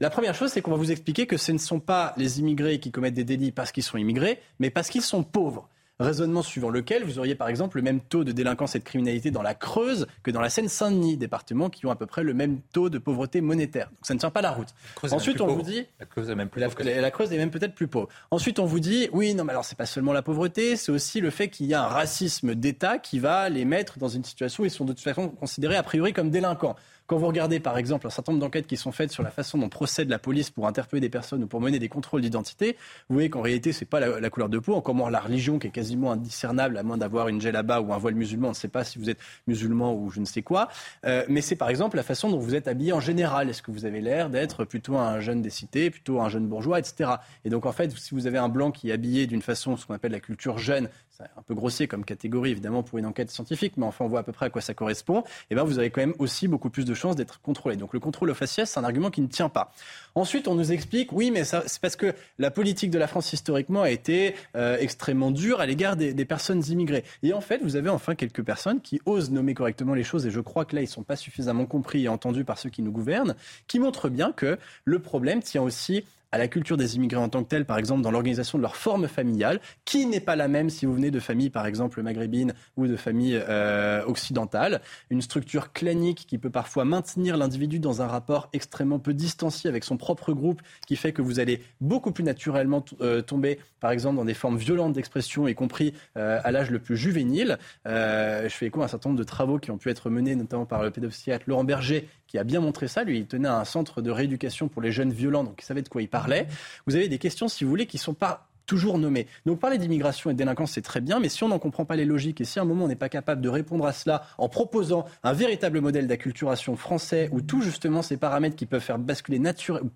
La 0.00 0.10
première 0.10 0.34
chose, 0.34 0.50
c'est 0.50 0.62
qu'on 0.62 0.70
va 0.70 0.76
vous 0.76 0.90
expliquer 0.90 1.26
que 1.26 1.36
ce 1.36 1.52
ne 1.52 1.58
sont 1.58 1.80
pas 1.80 2.14
les 2.16 2.40
immigrés 2.40 2.80
qui 2.80 2.90
commettent 2.90 3.14
des 3.14 3.24
délits 3.24 3.52
parce 3.52 3.72
qu'ils 3.72 3.82
sont 3.82 3.98
immigrés, 3.98 4.40
mais 4.58 4.70
parce 4.70 4.88
qu'ils 4.88 5.02
sont 5.02 5.22
pauvres. 5.22 5.68
Raisonnement 6.02 6.42
suivant 6.42 6.70
lequel 6.70 7.04
vous 7.04 7.18
auriez 7.18 7.34
par 7.34 7.48
exemple 7.48 7.76
le 7.78 7.82
même 7.82 8.00
taux 8.00 8.24
de 8.24 8.32
délinquance 8.32 8.74
et 8.74 8.78
de 8.78 8.84
criminalité 8.84 9.30
dans 9.30 9.42
la 9.42 9.54
Creuse 9.54 10.06
que 10.22 10.30
dans 10.30 10.40
la 10.40 10.50
Seine-Saint-Denis, 10.50 11.16
départements 11.16 11.70
qui 11.70 11.86
ont 11.86 11.90
à 11.90 11.96
peu 11.96 12.06
près 12.06 12.22
le 12.22 12.34
même 12.34 12.60
taux 12.72 12.90
de 12.90 12.98
pauvreté 12.98 13.40
monétaire. 13.40 13.86
Donc 13.86 13.98
ça 14.02 14.14
ne 14.14 14.18
tient 14.18 14.30
pas 14.30 14.42
la 14.42 14.50
route. 14.50 14.68
Ensuite, 15.10 15.40
on 15.40 15.46
vous 15.46 15.62
dit 15.62 15.86
la 16.00 16.06
Creuse 16.06 16.28
est 16.28 16.34
même 16.34 16.48
plus 16.48 16.60
la, 16.60 17.00
la, 17.00 17.10
Creuse 17.10 17.32
est 17.32 17.38
même 17.38 17.50
peut-être 17.50 17.74
plus 17.74 17.88
pauvre. 17.88 18.08
Ensuite, 18.30 18.58
on 18.58 18.66
vous 18.66 18.80
dit 18.80 19.08
oui, 19.12 19.34
non, 19.34 19.44
mais 19.44 19.52
alors 19.52 19.64
c'est 19.64 19.78
pas 19.78 19.86
seulement 19.86 20.12
la 20.12 20.22
pauvreté, 20.22 20.76
c'est 20.76 20.92
aussi 20.92 21.20
le 21.20 21.30
fait 21.30 21.48
qu'il 21.48 21.66
y 21.66 21.74
a 21.74 21.82
un 21.82 21.88
racisme 21.88 22.54
d'État 22.54 22.98
qui 22.98 23.18
va 23.18 23.48
les 23.48 23.64
mettre 23.64 23.98
dans 23.98 24.08
une 24.08 24.24
situation 24.24 24.62
où 24.62 24.66
ils 24.66 24.70
sont 24.70 24.84
de 24.84 24.92
toute 24.92 25.02
façon 25.02 25.28
considérés 25.28 25.76
a 25.76 25.82
priori 25.82 26.12
comme 26.12 26.30
délinquants. 26.30 26.76
Quand 27.06 27.18
vous 27.18 27.26
regardez 27.26 27.60
par 27.60 27.76
exemple 27.76 28.06
un 28.06 28.10
certain 28.10 28.32
nombre 28.32 28.44
d'enquêtes 28.44 28.66
qui 28.66 28.76
sont 28.76 28.92
faites 28.92 29.12
sur 29.12 29.22
la 29.22 29.30
façon 29.30 29.58
dont 29.58 29.68
procède 29.68 30.08
la 30.08 30.18
police 30.18 30.50
pour 30.50 30.66
interpeller 30.66 31.00
des 31.00 31.10
personnes 31.10 31.44
ou 31.44 31.46
pour 31.46 31.60
mener 31.60 31.78
des 31.78 31.88
contrôles 31.88 32.22
d'identité, 32.22 32.76
vous 33.08 33.14
voyez 33.14 33.28
qu'en 33.28 33.42
réalité 33.42 33.72
c'est 33.72 33.84
pas 33.84 34.00
la, 34.00 34.30
couleur 34.30 34.48
de 34.48 34.58
peau, 34.58 34.74
encore 34.74 34.94
moins 34.94 35.10
la 35.10 35.20
religion 35.20 35.58
qui 35.58 35.66
est 35.66 35.70
quasiment 35.70 36.12
indiscernable 36.12 36.78
à 36.78 36.82
moins 36.82 36.96
d'avoir 36.96 37.28
une 37.28 37.42
là-bas 37.50 37.80
ou 37.80 37.92
un 37.92 37.98
voile 37.98 38.14
musulman. 38.14 38.48
On 38.48 38.50
ne 38.50 38.56
sait 38.56 38.68
pas 38.68 38.84
si 38.84 38.98
vous 38.98 39.10
êtes 39.10 39.18
musulman 39.46 39.94
ou 39.94 40.10
je 40.10 40.20
ne 40.20 40.24
sais 40.24 40.42
quoi. 40.42 40.68
Euh, 41.04 41.24
mais 41.28 41.40
c'est 41.40 41.56
par 41.56 41.68
exemple 41.68 41.96
la 41.96 42.02
façon 42.02 42.30
dont 42.30 42.38
vous 42.38 42.54
êtes 42.54 42.68
habillé 42.68 42.92
en 42.92 43.00
général. 43.00 43.48
Est-ce 43.48 43.62
que 43.62 43.70
vous 43.70 43.84
avez 43.84 44.00
l'air 44.00 44.30
d'être 44.30 44.64
plutôt 44.64 44.96
un 44.96 45.20
jeune 45.20 45.42
des 45.42 45.50
cités, 45.50 45.90
plutôt 45.90 46.20
un 46.20 46.28
jeune 46.28 46.46
bourgeois, 46.46 46.78
etc. 46.78 47.10
Et 47.44 47.50
donc 47.50 47.66
en 47.66 47.72
fait, 47.72 47.90
si 47.96 48.14
vous 48.14 48.26
avez 48.26 48.38
un 48.38 48.48
blanc 48.48 48.70
qui 48.70 48.90
est 48.90 48.92
habillé 48.92 49.26
d'une 49.26 49.42
façon, 49.42 49.76
ce 49.76 49.86
qu'on 49.86 49.94
appelle 49.94 50.12
la 50.12 50.20
culture 50.20 50.58
jeune, 50.58 50.88
c'est 51.16 51.24
un 51.36 51.42
peu 51.42 51.54
grossier 51.54 51.88
comme 51.88 52.06
catégorie 52.06 52.52
évidemment 52.52 52.82
pour 52.82 52.98
une 52.98 53.04
enquête 53.04 53.30
scientifique, 53.30 53.74
mais 53.76 53.84
enfin 53.84 54.06
on 54.06 54.08
voit 54.08 54.20
à 54.20 54.22
peu 54.22 54.32
près 54.32 54.46
à 54.46 54.50
quoi 54.50 54.62
ça 54.62 54.72
correspond, 54.72 55.20
et 55.20 55.24
eh 55.50 55.54
bien 55.54 55.64
vous 55.64 55.78
avez 55.78 55.90
quand 55.90 56.00
même 56.00 56.14
aussi 56.18 56.48
beaucoup 56.48 56.70
plus 56.70 56.86
de 56.86 56.94
chances 56.94 57.16
d'être 57.16 57.40
contrôlé. 57.42 57.76
Donc 57.76 57.92
le 57.92 58.00
contrôle 58.00 58.30
au 58.30 58.34
faciès, 58.34 58.70
c'est 58.70 58.80
un 58.80 58.84
argument 58.84 59.10
qui 59.10 59.20
ne 59.20 59.26
tient 59.26 59.50
pas. 59.50 59.72
Ensuite, 60.14 60.48
on 60.48 60.54
nous 60.54 60.72
explique, 60.72 61.12
oui, 61.12 61.30
mais 61.30 61.44
c'est 61.44 61.80
parce 61.80 61.96
que 61.96 62.14
la 62.38 62.50
politique 62.50 62.90
de 62.90 62.98
la 62.98 63.06
France 63.06 63.32
historiquement 63.32 63.82
a 63.82 63.90
été 63.90 64.34
euh, 64.56 64.76
extrêmement 64.78 65.30
dure 65.30 65.60
à 65.60 65.66
l'égard 65.66 65.96
des, 65.96 66.14
des, 66.14 66.24
personnes 66.24 66.62
immigrées. 66.68 67.04
Et 67.22 67.34
en 67.34 67.40
fait, 67.42 67.62
vous 67.62 67.76
avez 67.76 67.90
enfin 67.90 68.14
quelques 68.14 68.42
personnes 68.42 68.80
qui 68.80 69.00
osent 69.04 69.30
nommer 69.30 69.52
correctement 69.52 69.94
les 69.94 70.04
choses, 70.04 70.26
et 70.26 70.30
je 70.30 70.40
crois 70.40 70.64
que 70.64 70.74
là, 70.74 70.82
ils 70.82 70.86
ne 70.86 70.90
sont 70.90 71.02
pas 71.02 71.16
suffisamment 71.16 71.66
compris 71.66 72.04
et 72.04 72.08
entendus 72.08 72.44
par 72.44 72.58
ceux 72.58 72.70
qui 72.70 72.82
nous 72.82 72.92
gouvernent, 72.92 73.34
qui 73.66 73.78
montrent 73.78 74.08
bien 74.08 74.32
que 74.32 74.58
le 74.84 74.98
problème 74.98 75.42
tient 75.42 75.62
aussi 75.62 76.04
à 76.32 76.38
la 76.38 76.48
culture 76.48 76.76
des 76.76 76.96
immigrés 76.96 77.20
en 77.20 77.28
tant 77.28 77.44
que 77.44 77.48
telle, 77.48 77.66
par 77.66 77.78
exemple 77.78 78.02
dans 78.02 78.10
l'organisation 78.10 78.58
de 78.58 78.62
leur 78.62 78.76
forme 78.76 79.06
familiale, 79.06 79.60
qui 79.84 80.06
n'est 80.06 80.20
pas 80.20 80.34
la 80.34 80.48
même 80.48 80.70
si 80.70 80.86
vous 80.86 80.94
venez 80.94 81.10
de 81.10 81.20
familles, 81.20 81.50
par 81.50 81.66
exemple 81.66 82.02
maghrébines 82.02 82.54
ou 82.76 82.86
de 82.86 82.96
familles 82.96 83.40
euh, 83.48 84.02
occidentales. 84.06 84.80
Une 85.10 85.20
structure 85.20 85.72
clanique 85.72 86.26
qui 86.26 86.38
peut 86.38 86.50
parfois 86.50 86.84
maintenir 86.84 87.36
l'individu 87.36 87.78
dans 87.78 88.02
un 88.02 88.06
rapport 88.06 88.48
extrêmement 88.52 88.98
peu 88.98 89.12
distancié 89.12 89.68
avec 89.68 89.84
son 89.84 89.96
propre 89.96 90.32
groupe, 90.32 90.62
qui 90.86 90.96
fait 90.96 91.12
que 91.12 91.22
vous 91.22 91.38
allez 91.38 91.62
beaucoup 91.80 92.12
plus 92.12 92.24
naturellement 92.24 92.84
euh, 93.00 93.20
tomber, 93.20 93.58
par 93.80 93.90
exemple, 93.90 94.16
dans 94.16 94.24
des 94.24 94.34
formes 94.34 94.56
violentes 94.56 94.94
d'expression, 94.94 95.46
y 95.46 95.54
compris 95.54 95.92
euh, 96.16 96.40
à 96.42 96.50
l'âge 96.50 96.70
le 96.70 96.78
plus 96.78 96.96
juvénile. 96.96 97.58
je 97.84 98.48
fais 98.48 98.66
écho 98.66 98.80
à 98.80 98.86
un 98.86 98.88
certain 98.88 99.10
nombre 99.10 99.18
de 99.18 99.24
travaux 99.24 99.58
qui 99.58 99.70
ont 99.70 99.78
pu 99.78 99.90
être 99.90 100.08
menés, 100.08 100.34
notamment 100.34 100.64
par 100.64 100.82
le 100.82 100.90
pédopsychiatre 100.90 101.44
Laurent 101.46 101.64
Berger, 101.64 102.08
qui 102.32 102.38
a 102.38 102.44
bien 102.44 102.60
montré 102.60 102.88
ça. 102.88 103.04
Lui, 103.04 103.18
il 103.18 103.26
tenait 103.26 103.46
un 103.46 103.66
centre 103.66 104.00
de 104.00 104.10
rééducation 104.10 104.68
pour 104.68 104.80
les 104.80 104.90
jeunes 104.90 105.12
violents, 105.12 105.44
donc 105.44 105.60
il 105.60 105.66
savait 105.66 105.82
de 105.82 105.88
quoi 105.90 106.00
il 106.00 106.08
parlait. 106.08 106.48
Vous 106.86 106.96
avez 106.96 107.06
des 107.08 107.18
questions, 107.18 107.46
si 107.46 107.62
vous 107.62 107.68
voulez, 107.68 107.84
qui 107.84 107.98
ne 107.98 108.00
sont 108.00 108.14
pas 108.14 108.48
toujours 108.64 108.96
nommées. 108.96 109.26
Donc 109.44 109.58
parler 109.60 109.76
d'immigration 109.76 110.30
et 110.30 110.32
de 110.32 110.38
délinquance, 110.38 110.70
c'est 110.70 110.80
très 110.80 111.02
bien, 111.02 111.20
mais 111.20 111.28
si 111.28 111.44
on 111.44 111.48
n'en 111.48 111.58
comprend 111.58 111.84
pas 111.84 111.94
les 111.94 112.06
logiques 112.06 112.40
et 112.40 112.44
si 112.44 112.58
à 112.58 112.62
un 112.62 112.64
moment 112.64 112.86
on 112.86 112.88
n'est 112.88 112.96
pas 112.96 113.10
capable 113.10 113.42
de 113.42 113.50
répondre 113.50 113.84
à 113.84 113.92
cela 113.92 114.22
en 114.38 114.48
proposant 114.48 115.04
un 115.24 115.34
véritable 115.34 115.82
modèle 115.82 116.06
d'acculturation 116.06 116.74
français 116.76 117.28
où 117.32 117.42
tout 117.42 117.60
justement 117.60 118.00
ces 118.00 118.16
paramètres 118.16 118.56
qui 118.56 118.64
peuvent 118.64 118.80
faire 118.80 118.98
basculer 118.98 119.42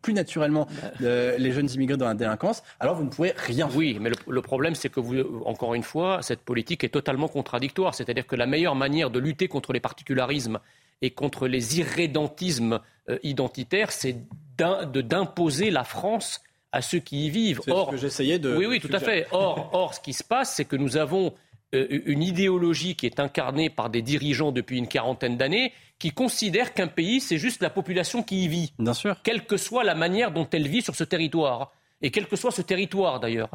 plus 0.03 0.13
naturellement 0.13 0.67
bah. 0.83 0.91
les 1.39 1.53
jeunes 1.53 1.71
immigrés 1.71 1.97
dans 1.97 2.09
la 2.09 2.15
délinquance, 2.15 2.63
alors 2.79 2.97
vous 2.97 3.05
ne 3.05 3.09
pourrez 3.09 3.33
rien 3.37 3.69
faire. 3.69 3.79
Oui, 3.79 3.97
mais 3.99 4.11
le, 4.11 4.17
le 4.29 4.43
problème 4.43 4.75
c'est 4.75 4.91
que 4.91 5.01
vous, 5.01 5.43
encore 5.47 5.75
une 5.75 5.85
fois, 5.85 6.19
cette 6.21 6.41
politique 6.41 6.85
est 6.85 6.91
totalement 6.91 7.29
contradictoire. 7.29 7.95
C'est-à-dire 7.95 8.27
que 8.27 8.37
la 8.37 8.47
meilleure 8.47 8.75
manière 8.75 9.11
de 9.11 9.21
lutter 9.21 9.49
contre 9.49 9.73
les 9.73 9.81
particularismes 9.81 10.59
et 11.03 11.11
contre 11.11 11.47
les 11.49 11.79
irrédentismes 11.79 12.81
euh, 13.09 13.19
identitaires, 13.23 13.93
c'est 13.93 14.17
d'imposer 14.57 15.71
la 15.71 15.85
France 15.85 16.41
à 16.73 16.83
ceux 16.83 16.99
qui 16.99 17.27
y 17.27 17.31
vivent. 17.31 17.61
C'est 17.65 17.71
ce 17.71 17.91
que 17.91 17.97
j'essayais 17.97 18.39
de. 18.39 18.57
Oui, 18.57 18.67
oui, 18.67 18.81
tout 18.81 18.91
à 18.93 19.01
fait. 19.01 19.27
Or, 19.31 19.71
or, 19.73 19.95
ce 19.95 20.01
qui 20.01 20.13
se 20.13 20.25
passe, 20.25 20.55
c'est 20.55 20.65
que 20.65 20.77
nous 20.77 20.97
avons 20.97 21.35
euh, 21.75 21.87
une 22.07 22.23
idéologie 22.23 22.97
qui 22.97 23.07
est 23.07 23.21
incarnée 23.21 23.71
par 23.71 23.91
des 23.91 24.03
dirigeants 24.03 24.53
depuis 24.53 24.79
une 24.79 24.89
quarantaine 24.89 25.37
d'années 25.37 25.73
qui 25.99 26.11
considèrent 26.11 26.75
qu'un 26.75 26.89
pays, 26.89 27.21
c'est 27.21 27.39
juste 27.39 27.63
la 27.63 27.71
population 27.71 28.23
qui 28.23 28.45
y 28.45 28.49
vit. 28.49 28.73
Bien 28.79 28.95
sûr. 28.95 29.17
Quelle 29.23 29.47
que 29.47 29.57
soit 29.57 29.85
la 29.85 29.95
manière 29.95 30.31
dont 30.31 30.49
elle 30.53 30.69
vit 30.69 30.83
sur 30.83 30.95
ce 30.95 31.05
territoire. 31.05 31.73
Et 32.03 32.11
quel 32.11 32.27
que 32.27 32.37
soit 32.37 32.51
ce 32.51 32.63
territoire, 32.63 33.21
d'ailleurs. 33.21 33.51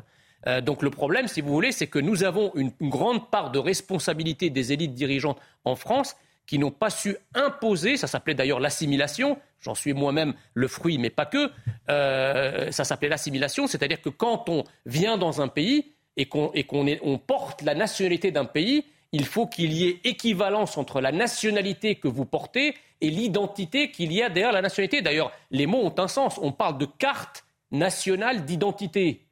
Euh, 0.48 0.62
donc 0.62 0.82
le 0.82 0.90
problème, 0.90 1.28
si 1.28 1.42
vous 1.42 1.54
voulez, 1.54 1.72
c'est 1.72 1.88
que 1.88 2.00
nous 2.00 2.24
avons 2.24 2.52
une, 2.56 2.72
une 2.80 2.90
grande 2.90 3.30
part 3.30 3.52
de 3.52 3.60
responsabilité 3.60 4.50
des 4.50 4.74
élites 4.74 4.96
dirigeantes 4.96 5.40
en 5.66 5.76
France 5.76 6.16
qui 6.46 6.60
n'ont 6.60 6.72
pas 6.72 6.90
su 6.90 7.16
imposer, 7.34 7.98
ça 7.98 8.08
s'appelait 8.08 8.34
d'ailleurs 8.34 8.60
l'assimilation, 8.60 9.38
j'en 9.60 9.76
suis 9.76 9.94
moi-même 9.94 10.34
le 10.54 10.68
fruit, 10.68 10.98
mais 10.98 11.10
pas 11.10 11.26
que, 11.26 11.52
euh, 11.90 12.72
ça 12.72 12.84
s'appelait 12.84 13.10
l'assimilation, 13.10 13.68
c'est-à-dire 13.68 14.02
que 14.02 14.10
quand 14.10 14.50
on 14.50 14.64
vient 14.86 15.18
dans 15.18 15.42
un 15.42 15.48
pays 15.48 15.94
et 16.18 16.26
qu'on 16.26 16.52
on 16.54 17.18
porte 17.18 17.62
la 17.62 17.76
nationalité 17.76 18.32
d'un 18.32 18.46
pays, 18.46 18.86
il 19.14 19.26
faut 19.26 19.48
qu'il 19.48 19.74
y 19.74 19.88
ait 19.88 20.00
équivalence 20.04 20.78
entre 20.78 21.02
la 21.02 21.12
nationalité 21.12 21.96
que 21.96 22.08
vous 22.08 22.26
portez 22.26 22.76
et 23.02 23.10
l'identité 23.10 23.92
qu'il 23.92 24.14
y 24.14 24.22
a 24.22 24.30
derrière 24.30 24.54
la 24.54 24.62
nationalité. 24.62 25.02
D'ailleurs, 25.02 25.32
les 25.50 25.66
mots 25.66 25.84
ont 25.84 25.96
un 25.98 26.08
sens. 26.08 26.40
On 26.42 26.52
parle 26.52 26.78
de 26.78 26.86
carte 26.86 27.44
nationale 27.72 28.46
d'identité. 28.46 29.26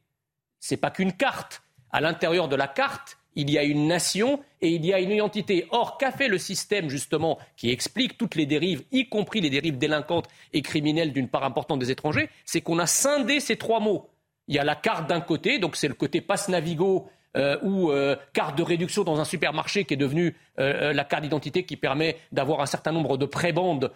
Ce 0.58 0.74
n'est 0.74 0.78
pas 0.78 0.90
qu'une 0.90 1.12
carte. 1.12 1.62
À 1.92 2.00
l'intérieur 2.00 2.48
de 2.48 2.56
la 2.56 2.68
carte, 2.68 3.18
il 3.36 3.50
y 3.50 3.58
a 3.58 3.64
une 3.64 3.86
nation 3.86 4.40
et 4.60 4.70
il 4.70 4.84
y 4.84 4.92
a 4.92 5.00
une 5.00 5.10
identité. 5.10 5.66
Or, 5.70 5.98
qu'a 5.98 6.10
fait 6.10 6.28
le 6.28 6.38
système, 6.38 6.88
justement, 6.88 7.38
qui 7.56 7.70
explique 7.70 8.18
toutes 8.18 8.34
les 8.34 8.46
dérives, 8.46 8.82
y 8.92 9.08
compris 9.08 9.40
les 9.40 9.50
dérives 9.50 9.78
délinquantes 9.78 10.28
et 10.52 10.62
criminelles 10.62 11.12
d'une 11.12 11.28
part 11.28 11.44
importante 11.44 11.78
des 11.78 11.90
étrangers 11.90 12.28
C'est 12.44 12.60
qu'on 12.60 12.78
a 12.78 12.86
scindé 12.86 13.40
ces 13.40 13.56
trois 13.56 13.80
mots. 13.80 14.08
Il 14.48 14.54
y 14.54 14.58
a 14.58 14.64
la 14.64 14.74
carte 14.74 15.08
d'un 15.08 15.20
côté, 15.20 15.58
donc 15.58 15.76
c'est 15.76 15.88
le 15.88 15.94
côté 15.94 16.20
passe 16.20 16.48
Navigo 16.48 17.08
euh, 17.36 17.56
ou 17.62 17.92
euh, 17.92 18.16
carte 18.32 18.58
de 18.58 18.64
réduction 18.64 19.04
dans 19.04 19.20
un 19.20 19.24
supermarché 19.24 19.84
qui 19.84 19.94
est 19.94 19.96
devenue 19.96 20.34
euh, 20.58 20.92
la 20.92 21.04
carte 21.04 21.22
d'identité 21.22 21.62
qui 21.62 21.76
permet 21.76 22.16
d'avoir 22.32 22.60
un 22.60 22.66
certain 22.66 22.90
nombre 22.90 23.16
de 23.16 23.26
prébandes 23.26 23.92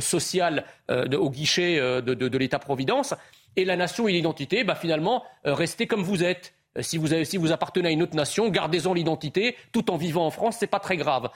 sociales 0.00 0.64
au 0.88 1.30
guichet 1.30 1.76
de, 1.78 2.36
l'État-providence. 2.36 3.14
Et 3.54 3.64
la 3.64 3.76
nation 3.76 4.08
et 4.08 4.12
l'identité, 4.12 4.64
bah, 4.64 4.74
finalement, 4.74 5.22
restez 5.44 5.86
comme 5.86 6.02
vous 6.02 6.24
êtes. 6.24 6.52
Si 6.80 6.98
vous, 6.98 7.08
si 7.24 7.36
vous 7.36 7.52
appartenez 7.52 7.88
à 7.88 7.90
une 7.90 8.02
autre 8.02 8.14
nation, 8.14 8.48
gardez-en 8.48 8.94
l'identité 8.94 9.56
tout 9.72 9.90
en 9.90 9.96
vivant 9.96 10.26
en 10.26 10.30
France, 10.30 10.58
ce 10.58 10.64
n'est 10.64 10.68
pas 10.68 10.78
très 10.78 10.96
grave. 10.96 11.30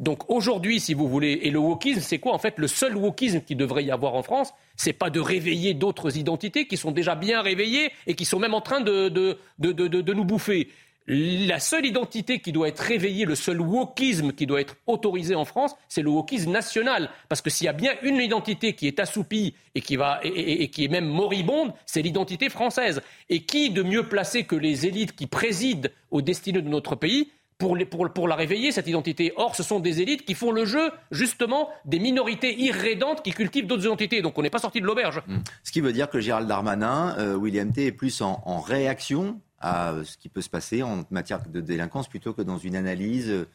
Donc 0.00 0.30
aujourd'hui, 0.30 0.80
si 0.80 0.94
vous 0.94 1.08
voulez, 1.08 1.40
et 1.42 1.50
le 1.50 1.58
wokisme, 1.58 2.00
c'est 2.00 2.18
quoi 2.18 2.32
en 2.32 2.38
fait 2.38 2.54
Le 2.58 2.66
seul 2.66 2.96
wokisme 2.96 3.42
qui 3.42 3.54
devrait 3.54 3.84
y 3.84 3.90
avoir 3.90 4.14
en 4.14 4.22
France, 4.22 4.52
c'est 4.74 4.94
pas 4.94 5.10
de 5.10 5.20
réveiller 5.20 5.74
d'autres 5.74 6.16
identités 6.16 6.66
qui 6.66 6.78
sont 6.78 6.90
déjà 6.90 7.14
bien 7.14 7.42
réveillées 7.42 7.92
et 8.06 8.14
qui 8.14 8.24
sont 8.24 8.38
même 8.38 8.54
en 8.54 8.62
train 8.62 8.80
de 8.80 9.38
nous 9.58 10.24
bouffer. 10.24 10.68
La 11.12 11.58
seule 11.58 11.86
identité 11.86 12.38
qui 12.38 12.52
doit 12.52 12.68
être 12.68 12.78
réveillée, 12.78 13.24
le 13.24 13.34
seul 13.34 13.60
wokisme 13.60 14.30
qui 14.30 14.46
doit 14.46 14.60
être 14.60 14.76
autorisé 14.86 15.34
en 15.34 15.44
France, 15.44 15.74
c'est 15.88 16.02
le 16.02 16.10
wokisme 16.10 16.52
national. 16.52 17.10
Parce 17.28 17.42
que 17.42 17.50
s'il 17.50 17.64
y 17.64 17.68
a 17.68 17.72
bien 17.72 17.94
une 18.02 18.18
identité 18.18 18.74
qui 18.74 18.86
est 18.86 19.00
assoupie 19.00 19.56
et 19.74 19.80
qui, 19.80 19.96
va, 19.96 20.20
et, 20.22 20.70
qui 20.70 20.84
est 20.84 20.88
même 20.88 21.08
moribonde, 21.08 21.72
c'est 21.84 22.00
l'identité 22.00 22.48
française. 22.48 23.02
Et 23.28 23.42
qui 23.42 23.70
de 23.70 23.82
mieux 23.82 24.08
placé 24.08 24.44
que 24.44 24.54
les 24.54 24.86
élites 24.86 25.16
qui 25.16 25.26
président 25.26 25.88
aux 26.12 26.22
destinées 26.22 26.62
de 26.62 26.68
notre 26.68 26.94
pays 26.94 27.32
pour, 27.58 27.76
pour, 28.14 28.28
la 28.28 28.36
réveiller, 28.36 28.70
cette 28.70 28.86
identité? 28.86 29.32
Or, 29.34 29.56
ce 29.56 29.64
sont 29.64 29.80
des 29.80 30.00
élites 30.00 30.24
qui 30.24 30.34
font 30.34 30.52
le 30.52 30.64
jeu, 30.64 30.92
justement, 31.10 31.70
des 31.86 31.98
minorités 31.98 32.56
irrédentes 32.56 33.24
qui 33.24 33.32
cultivent 33.32 33.66
d'autres 33.66 33.86
identités. 33.86 34.22
Donc, 34.22 34.38
on 34.38 34.42
n'est 34.42 34.50
pas 34.50 34.60
sorti 34.60 34.80
de 34.80 34.86
l'auberge. 34.86 35.22
Mmh. 35.26 35.38
Ce 35.64 35.72
qui 35.72 35.80
veut 35.80 35.92
dire 35.92 36.08
que 36.08 36.20
Gérald 36.20 36.46
Darmanin, 36.46 37.16
euh, 37.18 37.34
William 37.34 37.72
T, 37.72 37.86
est 37.86 37.92
plus 37.92 38.22
en, 38.22 38.60
réaction 38.60 39.40
à 39.60 39.94
ce 40.04 40.16
qui 40.16 40.28
peut 40.28 40.40
se 40.40 40.50
passer 40.50 40.82
en 40.82 41.04
matière 41.10 41.46
de 41.46 41.60
délinquance 41.60 42.08
plutôt 42.08 42.32
que 42.32 42.42
dans 42.42 42.58
une 42.58 42.76
analyse 42.76 43.46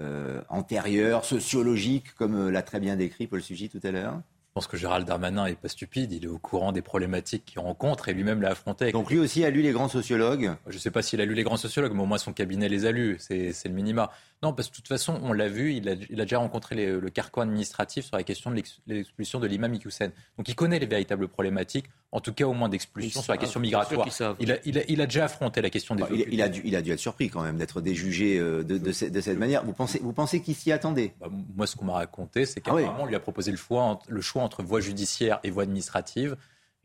euh, 0.00 0.42
antérieure, 0.48 1.24
sociologique, 1.24 2.14
comme 2.16 2.34
euh, 2.34 2.50
l'a 2.50 2.62
très 2.62 2.80
bien 2.80 2.96
décrit 2.96 3.26
Paul 3.26 3.42
Sugy 3.42 3.68
tout 3.68 3.80
à 3.82 3.90
l'heure 3.90 4.20
je 4.54 4.60
pense 4.60 4.68
que 4.68 4.76
Gérald 4.76 5.04
Darmanin 5.04 5.46
n'est 5.46 5.56
pas 5.56 5.66
stupide, 5.66 6.12
il 6.12 6.22
est 6.22 6.28
au 6.28 6.38
courant 6.38 6.70
des 6.70 6.80
problématiques 6.80 7.44
qu'il 7.44 7.58
rencontre 7.58 8.08
et 8.08 8.14
lui-même 8.14 8.40
l'a 8.40 8.50
affronté. 8.50 8.92
Donc 8.92 9.10
lui 9.10 9.18
aussi 9.18 9.44
a 9.44 9.50
lu 9.50 9.62
les 9.62 9.72
grands 9.72 9.88
sociologues 9.88 10.52
Je 10.68 10.74
ne 10.74 10.78
sais 10.78 10.92
pas 10.92 11.02
s'il 11.02 11.20
a 11.20 11.24
lu 11.24 11.34
les 11.34 11.42
grands 11.42 11.56
sociologues, 11.56 11.92
mais 11.92 12.02
au 12.02 12.06
moins 12.06 12.18
son 12.18 12.32
cabinet 12.32 12.68
les 12.68 12.86
a 12.86 12.92
lus, 12.92 13.16
c'est 13.18 13.52
le 13.64 13.72
minima. 13.72 14.12
Non, 14.44 14.52
parce 14.52 14.68
que 14.68 14.72
de 14.72 14.76
toute 14.76 14.88
façon, 14.88 15.18
on 15.22 15.32
l'a 15.32 15.48
vu, 15.48 15.72
il 15.72 15.88
a, 15.88 15.94
déjà 15.96 16.36
rencontré 16.36 16.74
le 16.76 17.08
carcan 17.08 17.40
administratif 17.40 18.04
sur 18.04 18.18
la 18.18 18.24
question 18.24 18.50
de 18.50 18.60
l'expulsion 18.86 19.40
de 19.40 19.46
l'imam 19.46 19.72
Iqiyoussen. 19.72 20.12
Donc 20.36 20.50
il 20.50 20.54
connaît 20.54 20.78
les 20.78 20.84
véritables 20.84 21.28
problématiques, 21.28 21.86
en 22.12 22.20
tout 22.20 22.34
cas 22.34 22.44
au 22.44 22.52
moins 22.52 22.68
d'expulsion 22.68 23.22
sur 23.22 23.32
la 23.32 23.38
question 23.38 23.58
migratoire. 23.58 24.06
Il 24.40 24.52
a, 24.52 24.56
il, 24.66 25.00
a, 25.00 25.06
déjà 25.06 25.24
affronté 25.24 25.62
la 25.62 25.70
question 25.70 25.94
des... 25.94 26.02
Bah, 26.02 26.08
il, 26.12 26.42
a 26.42 26.50
dû, 26.50 26.60
il 26.62 26.76
a 26.76 26.82
dû 26.82 26.92
être 26.92 27.00
surpris 27.00 27.30
quand 27.30 27.40
même 27.40 27.56
d'être 27.56 27.80
déjugé 27.80 28.38
euh, 28.38 28.62
de, 28.62 28.92
cette 28.92 29.38
manière. 29.38 29.64
Vous 29.64 29.72
pensez, 29.72 29.98
vous 30.00 30.12
pensez 30.12 30.42
qu'il 30.42 30.54
s'y 30.54 30.72
attendait? 30.72 31.14
Bah, 31.22 31.28
Moi, 31.56 31.66
ce 31.66 31.74
qu'on 31.74 31.86
m'a 31.86 31.94
raconté, 31.94 32.44
c'est 32.44 32.60
ah 32.66 32.70
qu'apparemment, 32.70 33.04
on 33.04 33.06
lui 33.06 33.16
a 33.16 33.20
proposé 33.20 33.50
le 33.50 33.56
choix, 33.56 33.98
le 34.08 34.20
choix 34.20 34.42
entre 34.42 34.62
voie 34.62 34.80
judiciaire 34.80 35.40
et 35.42 35.48
voie 35.48 35.62
administrative. 35.62 36.36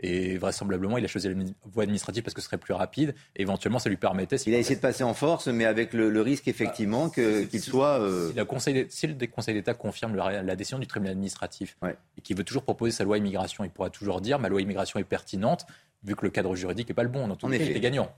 Et 0.02 0.38
vraisemblablement, 0.38 0.98
il 0.98 1.04
a 1.04 1.08
choisi 1.08 1.28
la 1.28 1.36
voie 1.66 1.84
administrative 1.84 2.24
parce 2.24 2.34
que 2.34 2.42
ce 2.42 2.48
serait 2.48 2.58
plus 2.58 2.74
rapide. 2.74 3.16
Et 3.36 3.42
éventuellement, 3.42 3.80
ça 3.80 3.90
lui 3.90 3.98
permettait. 3.98 4.38
Il 4.38 4.56
a 4.56 4.58
essayé 4.58 4.76
de 4.76 4.82
passer 4.82 5.04
en 5.04 5.14
force, 5.14 5.48
mais 5.48 5.66
avec 5.66 5.94
le, 5.94 6.22
risque 6.22 6.48
effectivement 6.48 7.08
bah, 7.08 7.14
qu'il 7.50 7.62
soit. 7.62 8.00
Euh, 8.00 8.30
si, 8.90 9.08
le 9.08 9.26
Conseil 9.28 9.54
d'État 9.56 9.74
confirme 9.74 10.16
la 10.16 10.56
décision 10.56 10.80
du 10.80 10.88
tribunal 10.88 11.12
administratif 11.14 11.78
et 12.18 12.22
qu'il 12.22 12.38
veut 12.38 12.44
toujours 12.44 12.64
proposer 12.64 12.92
sa 12.92 13.04
loi 13.04 13.18
immigration, 13.18 13.64
il 13.64 13.70
pourra 13.70 13.90
toujours 13.90 14.22
dire 14.22 14.40
ma 14.40 14.50
loi 14.50 14.62
immigration 14.62 15.00
est 15.00 15.04
pertinente 15.04 15.66
vu 16.04 16.16
que 16.16 16.24
le 16.24 16.32
cadre 16.32 16.56
juridique 16.56 16.88
n'est 16.88 16.96
pas 16.96 17.04
le 17.04 17.10
bon. 17.10 17.28
Dans 17.28 17.36
tout 17.36 17.48
cas, 17.48 17.56
il 17.56 17.76
est 17.76 17.80
gagnant. 17.80 18.10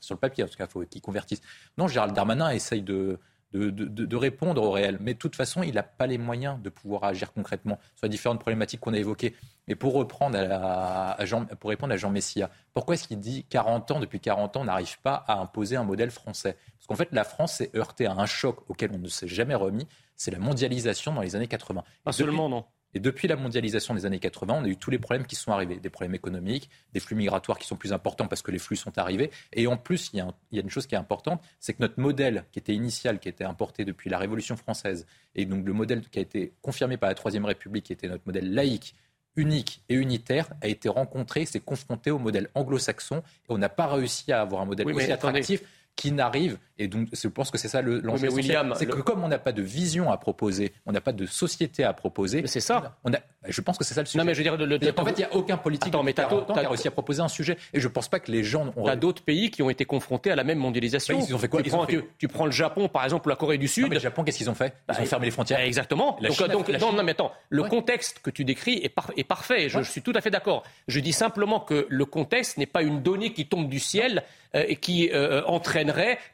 Sur 0.00 0.14
le 0.14 0.20
papier, 0.20 0.44
en 0.44 0.48
tout 0.48 0.56
cas, 0.56 0.66
il 0.66 0.70
faut 0.70 0.84
qu'il 0.84 1.00
convertisse. 1.00 1.40
Non, 1.78 1.88
Gérald 1.88 2.14
Darmanin 2.14 2.50
essaye 2.50 2.82
de 2.82 3.18
de, 3.52 4.16
répondre 4.16 4.62
au 4.62 4.70
réel. 4.70 4.98
Mais 5.00 5.14
de 5.14 5.18
toute 5.18 5.36
façon, 5.36 5.62
il 5.62 5.74
n'a 5.74 5.82
pas 5.82 6.06
les 6.06 6.18
moyens 6.18 6.60
de 6.62 6.68
pouvoir 6.68 7.04
agir 7.04 7.32
concrètement 7.32 7.78
sur 7.96 8.06
les 8.06 8.10
différentes 8.10 8.40
problématiques 8.40 8.80
qu'on 8.80 8.94
a 8.94 8.98
évoquées. 8.98 9.34
Et 9.70 9.76
pour, 9.76 9.94
reprendre 9.94 10.36
à, 10.36 11.24
Jean, 11.24 11.46
pour 11.46 11.70
répondre 11.70 11.92
à 11.92 11.96
Jean 11.96 12.10
Messia, 12.10 12.50
pourquoi 12.74 12.96
est-ce 12.96 13.06
qu'il 13.06 13.20
dit 13.20 13.44
40 13.50 13.92
ans, 13.92 14.00
depuis 14.00 14.18
40 14.18 14.56
ans, 14.56 14.62
on 14.62 14.64
n'arrive 14.64 14.98
pas 15.00 15.14
à 15.28 15.38
imposer 15.38 15.76
un 15.76 15.84
modèle 15.84 16.10
français? 16.10 16.56
Parce 16.76 16.88
qu'en 16.88 16.96
fait, 16.96 17.08
la 17.12 17.22
France 17.22 17.52
s'est 17.54 17.70
heurtée 17.76 18.06
à 18.06 18.12
un 18.12 18.26
choc 18.26 18.68
auquel 18.68 18.90
on 18.92 18.98
ne 18.98 19.06
s'est 19.06 19.28
jamais 19.28 19.54
remis, 19.54 19.86
c'est 20.16 20.32
la 20.32 20.40
mondialisation 20.40 21.14
dans 21.14 21.20
les 21.20 21.36
années 21.36 21.46
80. 21.46 21.84
Pas 22.02 22.10
seulement, 22.10 22.48
non. 22.48 22.64
Et 22.94 22.98
depuis 22.98 23.28
la 23.28 23.36
mondialisation 23.36 23.94
des 23.94 24.06
années 24.06 24.18
80, 24.18 24.54
on 24.54 24.64
a 24.64 24.66
eu 24.66 24.76
tous 24.76 24.90
les 24.90 24.98
problèmes 24.98 25.24
qui 25.24 25.36
sont 25.36 25.52
arrivés. 25.52 25.76
Des 25.76 25.88
problèmes 25.88 26.16
économiques, 26.16 26.68
des 26.92 26.98
flux 26.98 27.14
migratoires 27.14 27.56
qui 27.56 27.68
sont 27.68 27.76
plus 27.76 27.92
importants 27.92 28.26
parce 28.26 28.42
que 28.42 28.50
les 28.50 28.58
flux 28.58 28.74
sont 28.74 28.98
arrivés. 28.98 29.30
Et 29.52 29.68
en 29.68 29.76
plus, 29.76 30.10
il 30.12 30.16
y 30.16 30.20
a, 30.20 30.34
une 30.60 30.68
chose 30.70 30.88
qui 30.88 30.96
est 30.96 30.98
importante, 30.98 31.40
c'est 31.60 31.74
que 31.74 31.82
notre 31.82 32.00
modèle 32.00 32.44
qui 32.50 32.58
était 32.58 32.74
initial, 32.74 33.20
qui 33.20 33.28
était 33.28 33.44
importé 33.44 33.84
depuis 33.84 34.10
la 34.10 34.18
Révolution 34.18 34.56
française, 34.56 35.06
et 35.36 35.46
donc 35.46 35.64
le 35.64 35.72
modèle 35.72 36.00
qui 36.08 36.18
a 36.18 36.22
été 36.22 36.54
confirmé 36.60 36.96
par 36.96 37.08
la 37.08 37.14
Troisième 37.14 37.44
République, 37.44 37.84
qui 37.84 37.92
était 37.92 38.08
notre 38.08 38.26
modèle 38.26 38.52
laïque, 38.52 38.96
unique 39.36 39.82
et 39.88 39.94
unitaire, 39.94 40.48
a 40.60 40.68
été 40.68 40.88
rencontré, 40.88 41.46
s'est 41.46 41.60
confronté 41.60 42.10
au 42.10 42.18
modèle 42.18 42.48
anglo-saxon, 42.54 43.18
et 43.18 43.52
on 43.52 43.58
n'a 43.58 43.68
pas 43.68 43.86
réussi 43.86 44.32
à 44.32 44.40
avoir 44.40 44.62
un 44.62 44.64
modèle 44.64 44.88
aussi 44.88 45.12
attractif 45.12 45.62
qui 46.00 46.12
n'arrive. 46.12 46.56
Et 46.78 46.88
donc, 46.88 47.08
je 47.12 47.28
pense 47.28 47.50
que 47.50 47.58
c'est 47.58 47.68
ça 47.68 47.82
l'enjeu. 47.82 48.30
William, 48.30 48.72
c'est 48.74 48.86
que 48.86 49.02
comme 49.02 49.22
on 49.22 49.28
n'a 49.28 49.38
pas 49.38 49.52
de 49.52 49.60
vision 49.60 50.10
à 50.10 50.16
proposer, 50.16 50.72
on 50.86 50.92
n'a 50.92 51.02
pas 51.02 51.12
de 51.12 51.26
société 51.26 51.84
à 51.84 51.92
proposer. 51.92 52.42
C'est 52.46 52.60
ça. 52.60 52.96
On 53.04 53.12
a, 53.12 53.18
je 53.46 53.60
pense 53.60 53.76
que 53.76 53.84
c'est 53.84 53.92
ça 53.92 54.00
le 54.00 54.06
sujet. 54.06 54.18
Non, 54.18 54.24
mais 54.24 54.32
je 54.32 54.38
veux 54.38 54.44
dire, 54.44 54.56
le, 54.56 54.76
en 54.98 55.04
fait, 55.04 55.10
il 55.10 55.18
n'y 55.18 55.24
a 55.24 55.34
aucun 55.34 55.58
politique 55.58 55.88
Attends, 55.88 56.02
mais 56.02 56.14
qui 56.14 56.22
a 56.22 56.68
réussi 56.68 56.88
à 56.88 56.90
proposer 56.90 57.20
un 57.20 57.28
sujet. 57.28 57.58
Et 57.74 57.80
je 57.80 57.86
ne 57.86 57.92
pense 57.92 58.08
pas 58.08 58.18
que 58.18 58.32
les 58.32 58.42
gens 58.42 58.72
ont. 58.76 58.86
A 58.86 58.96
d'autres 58.96 59.22
pays 59.22 59.50
qui 59.50 59.62
ont 59.62 59.68
été 59.68 59.84
confrontés 59.84 60.30
à 60.30 60.36
la 60.36 60.42
même 60.42 60.58
mondialisation. 60.58 61.20
ils 61.20 61.34
ont 61.34 61.38
fait 61.38 61.48
quoi? 61.48 61.62
Tu, 61.62 61.68
prends, 61.68 61.86
tu, 61.86 62.28
prends, 62.28 62.46
le 62.46 62.50
Japon, 62.50 62.88
par 62.88 63.04
exemple, 63.04 63.28
ou 63.28 63.30
la 63.30 63.36
Corée 63.36 63.58
du 63.58 63.68
Sud. 63.68 63.88
mais 63.90 63.96
le 63.96 64.00
Japon, 64.00 64.24
qu'est-ce 64.24 64.38
qu'ils 64.38 64.48
ont 64.48 64.54
fait? 64.54 64.72
Ils 64.88 64.92
ont 64.92 64.98
bah, 65.00 65.04
fermé 65.04 65.26
les 65.26 65.32
frontières. 65.32 65.60
Exactement. 65.60 66.18
donc, 66.50 66.70
non, 66.80 67.02
mais 67.02 67.12
attends, 67.12 67.32
le 67.50 67.64
contexte 67.64 68.20
que 68.20 68.30
tu 68.30 68.46
décris 68.46 68.78
est, 68.82 68.94
est 69.18 69.24
parfait. 69.24 69.68
Je, 69.68 69.82
je 69.82 69.90
suis 69.90 70.00
tout 70.00 70.12
à 70.14 70.22
fait 70.22 70.30
d'accord. 70.30 70.62
Je 70.88 70.98
dis 71.00 71.12
simplement 71.12 71.60
que 71.60 71.86
le 71.90 72.04
contexte 72.06 72.56
n'est 72.56 72.64
pas 72.64 72.82
une 72.82 73.02
donnée 73.02 73.34
qui 73.34 73.46
tombe 73.46 73.68
du 73.68 73.78
ciel 73.78 74.24
euh, 74.56 74.64
et 74.66 74.74
qui 74.74 75.10
euh, 75.12 75.42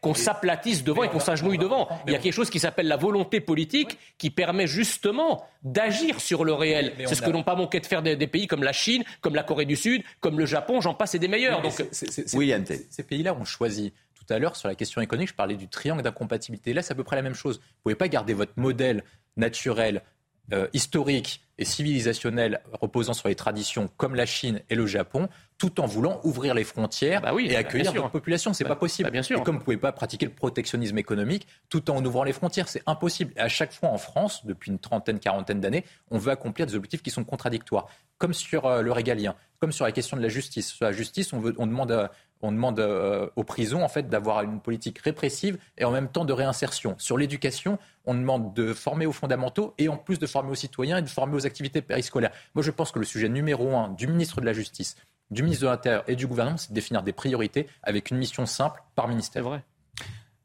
qu'on 0.00 0.14
s'aplatisse 0.14 0.84
devant 0.84 1.04
et 1.04 1.08
qu'on 1.08 1.20
s'agenouille 1.20 1.58
devant. 1.58 1.88
Il 2.06 2.12
y 2.12 2.16
a 2.16 2.18
quelque 2.18 2.32
chose 2.32 2.50
qui 2.50 2.58
s'appelle 2.58 2.88
la 2.88 2.96
volonté 2.96 3.40
politique 3.40 3.98
qui 4.18 4.30
permet 4.30 4.66
justement 4.66 5.44
d'agir 5.62 6.20
sur 6.20 6.44
le 6.44 6.52
réel. 6.52 6.92
C'est 7.06 7.14
ce 7.14 7.22
que 7.22 7.30
n'ont 7.30 7.42
pas 7.42 7.56
manqué 7.56 7.80
de 7.80 7.86
faire 7.86 8.02
des, 8.02 8.26
pays 8.26 8.46
comme 8.46 8.62
la 8.62 8.72
Chine, 8.72 9.04
comme 9.20 9.34
la 9.34 9.42
Corée 9.42 9.66
du 9.66 9.76
Sud, 9.76 10.02
comme 10.20 10.38
le 10.38 10.46
Japon, 10.46 10.80
j'en 10.80 10.94
passe 10.94 11.14
et 11.14 11.18
des 11.18 11.28
meilleurs. 11.28 11.62
Donc, 11.62 11.72
Ces 11.92 13.02
pays-là 13.02 13.34
ont 13.34 13.44
choisi 13.44 13.92
tout 14.14 14.34
à 14.34 14.38
l'heure 14.38 14.56
sur 14.56 14.68
la 14.68 14.74
question 14.74 15.00
économique, 15.00 15.28
je 15.28 15.34
parlais 15.34 15.54
du 15.54 15.68
triangle 15.68 16.02
d'incompatibilité. 16.02 16.72
Là, 16.72 16.82
c'est 16.82 16.92
à 16.92 16.96
peu 16.96 17.04
près 17.04 17.16
la 17.16 17.22
même 17.22 17.34
chose. 17.34 17.58
Vous 17.58 17.62
ne 17.62 17.82
pouvez 17.82 17.94
pas 17.94 18.08
garder 18.08 18.34
votre 18.34 18.52
modèle 18.56 19.04
naturel 19.36 20.02
euh, 20.52 20.68
historique 20.72 21.42
et 21.58 21.64
civilisationnel 21.64 22.60
reposant 22.72 23.14
sur 23.14 23.28
les 23.28 23.34
traditions 23.34 23.88
comme 23.96 24.14
la 24.14 24.26
Chine 24.26 24.60
et 24.68 24.74
le 24.74 24.86
Japon, 24.86 25.28
tout 25.58 25.80
en 25.80 25.86
voulant 25.86 26.20
ouvrir 26.22 26.52
les 26.54 26.64
frontières 26.64 27.22
bah 27.22 27.32
oui, 27.34 27.46
et 27.48 27.56
accueillir 27.56 27.90
sûr. 27.92 28.02
notre 28.02 28.12
population. 28.12 28.52
C'est 28.52 28.64
Bah, 28.64 28.70
pas 28.70 28.76
possible. 28.76 29.06
bah, 29.06 29.10
bien 29.10 29.22
sûr. 29.22 29.40
Et 29.40 29.42
comme 29.42 29.56
vous 29.58 29.64
pouvez 29.64 29.78
pas 29.78 29.92
pratiquer 29.92 30.26
le 30.26 30.32
protectionnisme 30.32 30.98
économique 30.98 31.46
tout 31.70 31.90
en 31.90 32.04
ouvrant 32.04 32.24
les 32.24 32.34
frontières, 32.34 32.68
c'est 32.68 32.82
impossible. 32.86 33.32
Et 33.36 33.40
à 33.40 33.48
chaque 33.48 33.72
fois 33.72 33.88
en 33.88 33.96
France, 33.98 34.44
depuis 34.44 34.70
une 34.70 34.78
trentaine, 34.78 35.18
quarantaine 35.18 35.60
d'années, 35.60 35.84
on 36.10 36.18
veut 36.18 36.30
accomplir 36.30 36.66
des 36.66 36.74
objectifs 36.74 37.02
qui 37.02 37.10
sont 37.10 37.24
contradictoires. 37.24 37.86
Comme 38.18 38.34
sur 38.34 38.66
euh, 38.66 38.82
le 38.82 38.92
régalien, 38.92 39.34
comme 39.58 39.72
sur 39.72 39.84
la 39.86 39.92
question 39.92 40.16
de 40.16 40.22
la 40.22 40.28
justice. 40.28 40.68
Sur 40.72 40.84
la 40.84 40.92
justice, 40.92 41.32
on, 41.32 41.40
veut, 41.40 41.54
on 41.58 41.66
demande, 41.66 41.90
à- 41.92 42.12
on 42.46 42.52
demande 42.52 42.80
euh, 42.80 43.28
aux 43.36 43.44
prisons 43.44 43.82
en 43.82 43.88
fait 43.88 44.08
d'avoir 44.08 44.42
une 44.42 44.60
politique 44.60 44.98
répressive 45.00 45.58
et 45.78 45.84
en 45.84 45.90
même 45.90 46.08
temps 46.08 46.24
de 46.24 46.32
réinsertion. 46.32 46.94
Sur 46.98 47.18
l'éducation, 47.18 47.78
on 48.04 48.14
demande 48.14 48.54
de 48.54 48.72
former 48.72 49.06
aux 49.06 49.12
fondamentaux 49.12 49.74
et 49.78 49.88
en 49.88 49.96
plus 49.96 50.18
de 50.18 50.26
former 50.26 50.50
aux 50.50 50.56
citoyens 50.56 50.98
et 50.98 51.02
de 51.02 51.08
former 51.08 51.34
aux 51.34 51.46
activités 51.46 51.82
périscolaires. 51.82 52.32
Moi, 52.54 52.62
je 52.62 52.70
pense 52.70 52.92
que 52.92 52.98
le 52.98 53.04
sujet 53.04 53.28
numéro 53.28 53.76
un 53.76 53.88
du 53.88 54.06
ministre 54.06 54.40
de 54.40 54.46
la 54.46 54.52
Justice, 54.52 54.96
du 55.30 55.42
ministre 55.42 55.64
de 55.64 55.70
l'Intérieur 55.70 56.04
et 56.06 56.16
du 56.16 56.26
gouvernement, 56.26 56.56
c'est 56.56 56.70
de 56.70 56.74
définir 56.74 57.02
des 57.02 57.12
priorités 57.12 57.66
avec 57.82 58.10
une 58.10 58.18
mission 58.18 58.46
simple 58.46 58.82
par 58.94 59.08
ministère. 59.08 59.42
C'est 59.42 59.48
vrai. 59.48 59.62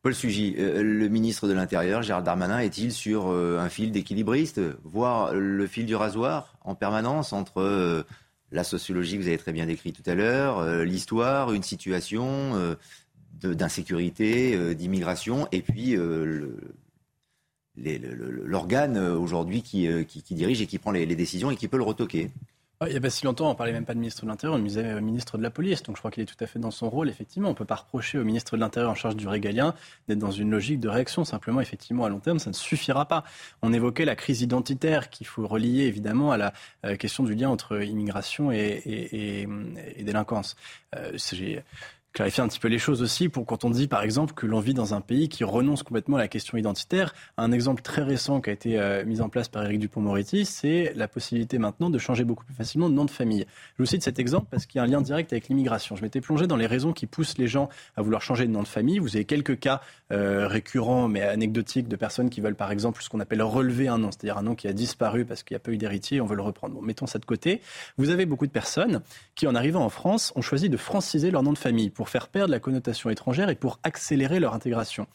Paul 0.01 0.15
Sugy, 0.15 0.55
euh, 0.57 0.81
le 0.81 1.09
ministre 1.09 1.47
de 1.47 1.53
l'Intérieur, 1.53 2.01
Gérald 2.01 2.25
Darmanin, 2.25 2.57
est-il 2.57 2.91
sur 2.91 3.29
euh, 3.29 3.59
un 3.59 3.69
fil 3.69 3.91
d'équilibriste, 3.91 4.59
voire 4.83 5.33
le 5.35 5.67
fil 5.67 5.85
du 5.85 5.95
rasoir 5.95 6.55
en 6.63 6.73
permanence 6.73 7.33
entre 7.33 7.61
euh, 7.61 8.03
la 8.51 8.63
sociologie 8.63 9.17
vous 9.17 9.27
avez 9.27 9.37
très 9.37 9.53
bien 9.53 9.65
décrit 9.65 9.93
tout 9.93 10.03
à 10.05 10.15
l'heure, 10.15 10.59
euh, 10.59 10.83
l'histoire, 10.83 11.53
une 11.53 11.63
situation 11.63 12.55
euh, 12.55 12.75
d'insécurité, 13.43 14.55
euh, 14.55 14.73
d'immigration, 14.73 15.47
et 15.51 15.61
puis 15.61 15.95
l'organe 17.75 18.97
aujourd'hui 18.97 19.61
qui, 19.63 19.87
dirige 20.31 20.61
et 20.61 20.67
qui 20.67 20.77
prend 20.77 20.91
les, 20.91 21.05
décisions 21.15 21.51
et 21.51 21.55
qui 21.55 21.67
peut 21.67 21.77
le 21.77 21.83
retoquer 21.83 22.29
Il 22.87 22.89
n'y 22.91 22.97
a 22.97 23.01
pas 23.01 23.11
si 23.11 23.25
longtemps, 23.25 23.51
on 23.51 23.53
parlait 23.55 23.73
même 23.73 23.85
pas 23.85 23.93
de 23.93 23.99
ministre 23.99 24.23
de 24.23 24.27
l'Intérieur, 24.29 24.57
on 24.57 24.63
disait 24.63 24.83
euh, 24.85 25.01
ministre 25.01 25.37
de 25.37 25.43
la 25.43 25.51
Police. 25.51 25.83
Donc 25.83 25.97
je 25.97 26.01
crois 26.01 26.09
qu'il 26.09 26.23
est 26.23 26.25
tout 26.25 26.41
à 26.43 26.47
fait 26.47 26.57
dans 26.57 26.71
son 26.71 26.89
rôle. 26.89 27.09
Effectivement, 27.09 27.49
on 27.49 27.51
ne 27.51 27.55
peut 27.55 27.63
pas 27.65 27.75
reprocher 27.75 28.17
au 28.17 28.23
ministre 28.23 28.55
de 28.55 28.61
l'Intérieur 28.61 28.89
en 28.91 28.95
charge 28.95 29.15
du 29.15 29.27
régalien 29.27 29.75
d'être 30.07 30.17
dans 30.17 30.31
une 30.31 30.49
logique 30.49 30.79
de 30.79 30.89
réaction. 30.89 31.23
Simplement, 31.23 31.61
effectivement, 31.61 32.05
à 32.05 32.09
long 32.09 32.19
terme, 32.19 32.39
ça 32.39 32.49
ne 32.49 32.55
suffira 32.55 33.05
pas. 33.07 33.23
On 33.61 33.71
évoquait 33.71 34.05
la 34.05 34.15
crise 34.15 34.41
identitaire 34.41 35.11
qu'il 35.11 35.27
faut 35.27 35.45
relier 35.47 35.83
évidemment 35.83 36.31
à 36.31 36.37
la 36.37 36.53
euh, 36.85 36.95
question 36.95 37.23
du 37.23 37.35
lien 37.35 37.49
entre 37.49 37.83
immigration 37.83 38.51
et, 38.51 38.57
et- 38.57 39.41
et- 39.41 39.47
et 39.97 40.03
délinquance. 40.03 40.55
Euh, 40.95 41.11
clarifié 42.13 42.43
un 42.43 42.47
petit 42.47 42.59
peu 42.59 42.67
les 42.67 42.79
choses 42.79 43.01
aussi 43.01 43.29
pour 43.29 43.45
quand 43.45 43.63
on 43.63 43.69
dit 43.69 43.88
par 43.88 44.03
exemple 44.03 44.33
que 44.33 44.45
l'on 44.45 44.59
vit 44.59 44.73
dans 44.73 44.93
un 44.93 45.01
pays 45.01 45.29
qui 45.29 45.43
renonce 45.43 45.83
complètement 45.83 46.17
à 46.17 46.19
la 46.19 46.27
question 46.27 46.57
identitaire. 46.57 47.13
Un 47.38 47.51
exemple 47.51 47.81
très 47.81 48.01
récent 48.01 48.41
qui 48.41 48.49
a 48.49 48.53
été 48.53 48.79
euh, 48.79 49.05
mis 49.05 49.21
en 49.21 49.29
place 49.29 49.47
par 49.47 49.63
Éric 49.63 49.79
Dupont-Moretti, 49.79 50.45
c'est 50.45 50.93
la 50.95 51.07
possibilité 51.07 51.57
maintenant 51.57 51.89
de 51.89 51.97
changer 51.97 52.23
beaucoup 52.23 52.43
plus 52.43 52.53
facilement 52.53 52.89
de 52.89 52.95
nom 52.95 53.05
de 53.05 53.11
famille. 53.11 53.45
Je 53.77 53.83
vous 53.83 53.85
cite 53.85 54.03
cet 54.03 54.19
exemple 54.19 54.47
parce 54.51 54.65
qu'il 54.65 54.79
y 54.79 54.81
a 54.81 54.83
un 54.83 54.88
lien 54.88 55.01
direct 55.01 55.31
avec 55.31 55.47
l'immigration. 55.47 55.95
Je 55.95 56.01
m'étais 56.01 56.21
plongé 56.21 56.47
dans 56.47 56.57
les 56.57 56.67
raisons 56.67 56.91
qui 56.91 57.05
poussent 57.05 57.38
les 57.38 57.47
gens 57.47 57.69
à 57.95 58.01
vouloir 58.01 58.21
changer 58.21 58.45
de 58.45 58.51
nom 58.51 58.63
de 58.63 58.67
famille. 58.67 58.99
Vous 58.99 59.15
avez 59.15 59.25
quelques 59.25 59.59
cas 59.59 59.81
euh, 60.11 60.47
récurrents 60.47 61.07
mais 61.07 61.21
anecdotiques 61.21 61.88
de 61.88 61.95
personnes 61.95 62.29
qui 62.29 62.41
veulent 62.41 62.55
par 62.55 62.71
exemple 62.71 63.01
ce 63.01 63.09
qu'on 63.09 63.19
appelle 63.19 63.41
relever 63.41 63.88
un 63.88 63.97
nom, 63.97 64.11
c'est-à-dire 64.11 64.38
un 64.38 64.43
nom 64.43 64.55
qui 64.55 64.67
a 64.67 64.73
disparu 64.73 65.23
parce 65.25 65.43
qu'il 65.43 65.55
n'y 65.55 65.57
a 65.57 65.61
pas 65.61 65.71
eu 65.71 65.77
d'héritier, 65.77 66.19
on 66.19 66.25
veut 66.25 66.35
le 66.35 66.41
reprendre. 66.41 66.75
Bon, 66.75 66.81
mettons 66.81 67.07
ça 67.07 67.19
de 67.19 67.25
côté. 67.25 67.61
Vous 67.97 68.09
avez 68.09 68.25
beaucoup 68.25 68.47
de 68.47 68.51
personnes 68.51 69.01
qui, 69.35 69.47
en 69.47 69.55
arrivant 69.55 69.83
en 69.83 69.89
France, 69.89 70.33
ont 70.35 70.41
choisi 70.41 70.69
de 70.69 70.77
franciser 70.77 71.31
leur 71.31 71.43
nom 71.43 71.53
de 71.53 71.57
famille 71.57 71.89
faire 72.09 72.27
perdre 72.27 72.51
la 72.51 72.59
connotation 72.59 73.09
étrangère 73.09 73.49
et 73.49 73.55
pour 73.55 73.79
accélérer 73.83 74.39
leur 74.39 74.53
intégration. 74.53 75.07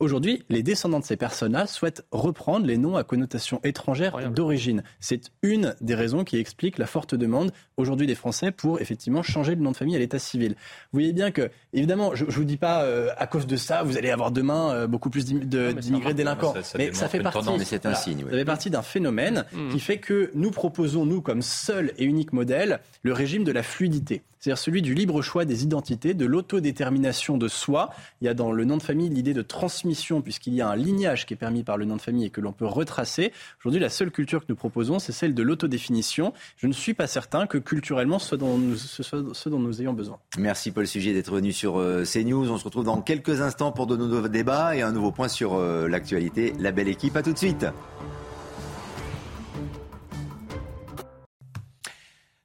Aujourd'hui, 0.00 0.42
les 0.48 0.62
descendants 0.64 0.98
de 0.98 1.04
ces 1.04 1.16
personnes-là 1.16 1.66
souhaitent 1.68 2.04
reprendre 2.10 2.66
les 2.66 2.76
noms 2.78 2.96
à 2.96 3.04
connotation 3.04 3.60
étrangère 3.62 4.30
d'origine. 4.30 4.82
C'est 4.98 5.30
une 5.42 5.74
des 5.80 5.94
raisons 5.94 6.24
qui 6.24 6.36
explique 6.36 6.78
la 6.78 6.86
forte 6.86 7.14
demande 7.14 7.52
aujourd'hui 7.76 8.06
des 8.08 8.16
Français 8.16 8.50
pour 8.50 8.80
effectivement 8.80 9.22
changer 9.22 9.54
le 9.54 9.60
nom 9.62 9.70
de 9.70 9.76
famille 9.76 9.94
à 9.94 9.98
l'état 10.00 10.18
civil. 10.18 10.52
Vous 10.92 10.98
voyez 10.98 11.12
bien 11.12 11.30
que, 11.30 11.48
évidemment, 11.72 12.14
je 12.14 12.24
ne 12.24 12.30
vous 12.30 12.44
dis 12.44 12.56
pas 12.56 12.82
euh, 12.82 13.08
à 13.18 13.26
cause 13.28 13.46
de 13.46 13.56
ça, 13.56 13.84
vous 13.84 13.96
allez 13.96 14.10
avoir 14.10 14.32
demain 14.32 14.72
euh, 14.72 14.86
beaucoup 14.88 15.10
plus 15.10 15.24
d'immigrés 15.24 16.14
délinquants. 16.14 16.54
Ça- 16.54 16.62
ça 16.64 16.78
mais 16.78 16.92
ça 16.92 17.08
fait 17.08 17.20
partie. 17.20 17.38
tendance. 17.38 17.58
Mais 17.60 17.64
c'est 17.64 17.86
un 17.86 17.94
signe, 17.94 18.24
oui. 18.24 18.30
Ça 18.32 18.36
fait 18.38 18.44
partie 18.44 18.70
d'un 18.70 18.82
phénomène 18.82 19.44
Mm. 19.52 19.68
qui 19.70 19.78
fait 19.80 19.98
que 19.98 20.30
nous 20.34 20.50
proposons, 20.50 21.06
nous, 21.06 21.20
comme 21.22 21.40
seul 21.42 21.92
et 21.98 22.04
unique 22.04 22.32
modèle, 22.32 22.80
le 23.02 23.12
régime 23.12 23.44
de 23.44 23.52
la 23.52 23.62
fluidité. 23.62 24.22
C'est-à-dire 24.40 24.58
celui 24.58 24.82
du 24.82 24.92
libre 24.92 25.22
choix 25.22 25.44
des 25.46 25.62
identités, 25.62 26.12
de 26.12 26.26
l'autodétermination 26.26 27.38
de 27.38 27.48
soi. 27.48 27.90
Il 28.20 28.26
y 28.26 28.28
a 28.28 28.34
dans 28.34 28.52
le 28.52 28.64
nom 28.66 28.76
de 28.76 28.82
famille 28.82 29.08
l'idée 29.08 29.32
de 29.32 29.40
transmission, 29.40 29.83
puisqu'il 30.22 30.54
y 30.54 30.60
a 30.60 30.68
un 30.68 30.76
lignage 30.76 31.26
qui 31.26 31.34
est 31.34 31.36
permis 31.36 31.62
par 31.62 31.76
le 31.76 31.84
nom 31.84 31.96
de 31.96 32.00
famille 32.00 32.26
et 32.26 32.30
que 32.30 32.40
l'on 32.40 32.52
peut 32.52 32.66
retracer. 32.66 33.32
Aujourd'hui, 33.60 33.80
la 33.80 33.90
seule 33.90 34.10
culture 34.10 34.40
que 34.40 34.46
nous 34.48 34.56
proposons, 34.56 34.98
c'est 34.98 35.12
celle 35.12 35.34
de 35.34 35.42
l'autodéfinition. 35.42 36.32
Je 36.56 36.66
ne 36.66 36.72
suis 36.72 36.94
pas 36.94 37.06
certain 37.06 37.46
que 37.46 37.58
culturellement, 37.58 38.18
ce 38.18 38.36
ce 38.76 39.02
soit 39.02 39.22
ce 39.32 39.48
dont 39.48 39.58
nous 39.58 39.80
ayons 39.80 39.92
besoin. 39.92 40.18
Merci 40.38 40.70
Paul 40.70 40.86
Sujet 40.86 41.12
d'être 41.12 41.32
venu 41.32 41.52
sur 41.52 41.78
euh, 41.78 42.04
CNews. 42.04 42.50
On 42.50 42.58
se 42.58 42.64
retrouve 42.64 42.84
dans 42.84 43.00
quelques 43.00 43.40
instants 43.40 43.72
pour 43.72 43.86
de 43.86 43.96
nouveaux 43.96 44.28
débats 44.28 44.76
et 44.76 44.82
un 44.82 44.92
nouveau 44.92 45.12
point 45.12 45.28
sur 45.28 45.54
euh, 45.54 45.88
l'actualité. 45.88 46.54
La 46.58 46.72
belle 46.72 46.88
équipe, 46.88 47.16
à 47.16 47.22
tout 47.22 47.32
de 47.32 47.38
suite. 47.38 47.66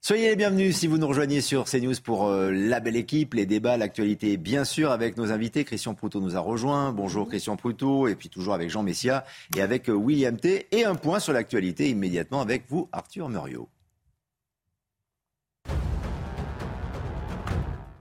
Soyez 0.10 0.30
les 0.30 0.36
bienvenus 0.36 0.76
si 0.76 0.88
vous 0.88 0.98
nous 0.98 1.06
rejoignez 1.06 1.40
sur 1.40 1.66
CNews 1.66 1.94
pour 2.04 2.26
euh, 2.26 2.50
la 2.52 2.80
belle 2.80 2.96
équipe, 2.96 3.36
les 3.36 3.46
débats, 3.46 3.78
l'actualité, 3.78 4.38
bien 4.38 4.66
sûr, 4.66 4.90
avec 4.90 5.18
nos 5.18 5.32
invités. 5.32 5.64
Christian 5.64 5.94
Proutot 5.94 6.20
nous 6.20 6.36
a 6.36 6.40
rejoint. 6.40 6.92
Bonjour 6.92 7.28
Christian 7.28 7.58
Proutot, 7.58 8.08
et 8.08 8.16
puis 8.16 8.28
toujours 8.28 8.56
avec 8.56 8.72
Jean 8.72 8.82
Messia 8.82 9.24
et 9.56 9.62
avec 9.62 9.88
euh, 9.88 9.94
William 9.94 10.36
T. 10.36 10.66
Et 10.72 10.84
un 10.84 10.96
point 10.96 11.20
sur 11.20 11.32
l'actualité 11.32 11.92
immédiatement 11.92 12.42
avec 12.42 12.64
vous, 12.68 12.90
Arthur 12.92 13.30
Muriot. 13.30 13.70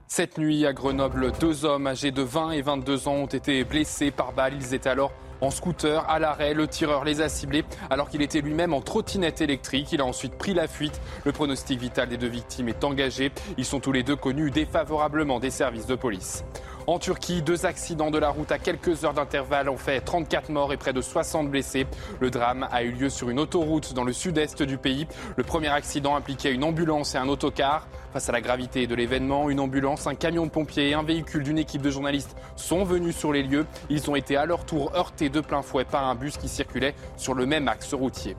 Cette 0.07 0.39
nuit 0.39 0.65
à 0.65 0.73
Grenoble, 0.73 1.31
deux 1.39 1.63
hommes 1.63 1.85
âgés 1.85 2.09
de 2.09 2.23
20 2.23 2.53
et 2.53 2.63
22 2.63 3.07
ans 3.07 3.17
ont 3.17 3.25
été 3.27 3.63
blessés 3.63 4.09
par 4.09 4.33
balle. 4.33 4.55
Ils 4.59 4.73
étaient 4.73 4.89
alors 4.89 5.13
en 5.41 5.51
scooter 5.51 6.09
à 6.09 6.19
l'arrêt. 6.19 6.53
Le 6.53 6.67
tireur 6.67 7.03
les 7.03 7.21
a 7.21 7.29
ciblés 7.29 7.63
alors 7.89 8.09
qu'il 8.09 8.21
était 8.21 8.41
lui-même 8.41 8.73
en 8.73 8.81
trottinette 8.81 9.41
électrique. 9.41 9.91
Il 9.91 10.01
a 10.01 10.05
ensuite 10.05 10.37
pris 10.37 10.53
la 10.53 10.67
fuite. 10.67 10.99
Le 11.25 11.31
pronostic 11.31 11.79
vital 11.79 12.09
des 12.09 12.17
deux 12.17 12.27
victimes 12.27 12.69
est 12.69 12.83
engagé. 12.83 13.31
Ils 13.57 13.65
sont 13.65 13.79
tous 13.79 13.91
les 13.91 14.03
deux 14.03 14.15
connus 14.15 14.51
défavorablement 14.51 15.39
des 15.39 15.51
services 15.51 15.85
de 15.85 15.95
police. 15.95 16.43
En 16.87 16.97
Turquie, 16.97 17.43
deux 17.43 17.67
accidents 17.67 18.09
de 18.09 18.17
la 18.17 18.29
route 18.29 18.51
à 18.51 18.57
quelques 18.57 19.05
heures 19.05 19.13
d'intervalle 19.13 19.69
ont 19.69 19.77
fait 19.77 20.01
34 20.01 20.49
morts 20.49 20.73
et 20.73 20.77
près 20.77 20.91
de 20.91 21.01
60 21.01 21.51
blessés. 21.51 21.85
Le 22.19 22.31
drame 22.31 22.67
a 22.71 22.81
eu 22.81 22.89
lieu 22.89 23.09
sur 23.09 23.29
une 23.29 23.39
autoroute 23.39 23.93
dans 23.93 24.03
le 24.03 24.11
sud-est 24.11 24.63
du 24.63 24.79
pays. 24.79 25.07
Le 25.35 25.43
premier 25.43 25.67
accident 25.67 26.15
impliquait 26.15 26.51
une 26.51 26.63
ambulance 26.63 27.13
et 27.13 27.19
un 27.19 27.29
autocar. 27.29 27.87
Face 28.11 28.27
à 28.27 28.31
la 28.31 28.41
gravité 28.41 28.87
de 28.87 28.95
l'événement, 28.95 29.51
une 29.51 29.59
ambulance, 29.59 30.07
un 30.07 30.15
camion 30.15 30.45
de 30.45 30.51
pompiers 30.51 30.89
et 30.89 30.93
un 30.95 31.03
véhicule 31.03 31.43
d'une 31.43 31.59
équipe 31.59 31.83
de 31.83 31.91
journalistes 31.91 32.35
sont 32.55 32.83
venus 32.83 33.15
sur 33.15 33.31
les 33.31 33.43
lieux. 33.43 33.67
Ils 33.89 34.09
ont 34.09 34.15
été 34.15 34.35
à 34.35 34.47
leur 34.47 34.65
tour 34.65 34.91
heurtés 34.95 35.29
de 35.29 35.41
plein 35.41 35.61
fouet 35.61 35.85
par 35.85 36.07
un 36.07 36.15
bus 36.15 36.37
qui 36.37 36.49
circulait 36.49 36.95
sur 37.17 37.35
le 37.35 37.45
même 37.45 37.67
axe 37.67 37.93
routier. 37.93 38.35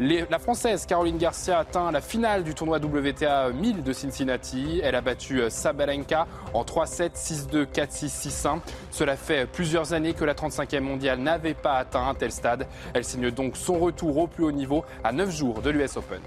La 0.00 0.38
Française 0.38 0.86
Caroline 0.86 1.18
Garcia 1.18 1.58
atteint 1.58 1.92
la 1.92 2.00
finale 2.00 2.42
du 2.42 2.54
tournoi 2.54 2.78
WTA 2.78 3.50
1000 3.50 3.82
de 3.82 3.92
Cincinnati. 3.92 4.80
Elle 4.82 4.94
a 4.94 5.02
battu 5.02 5.42
euh, 5.42 5.50
Sabalenka 5.50 6.26
en 6.54 6.64
3-7, 6.64 7.12
6-2, 7.14 7.66
4-6, 7.66 8.28
6-1. 8.28 8.60
Cela 8.90 9.16
fait 9.16 9.46
plusieurs 9.46 9.92
années 9.92 10.14
que 10.14 10.24
la 10.24 10.34
35e 10.34 10.80
mondiale 10.80 11.20
n'avait 11.20 11.54
pas 11.54 11.74
atteint 11.74 12.08
un 12.08 12.14
tel 12.14 12.32
stade. 12.32 12.66
Elle 12.94 13.04
signe 13.04 13.30
donc 13.30 13.56
son 13.56 13.78
retour 13.78 14.16
au 14.16 14.26
plus 14.26 14.44
haut 14.44 14.52
niveau 14.52 14.84
à 15.04 15.12
9 15.12 15.30
jours 15.30 15.60
de 15.60 15.70
l'US 15.70 15.96
Open. 15.96 16.20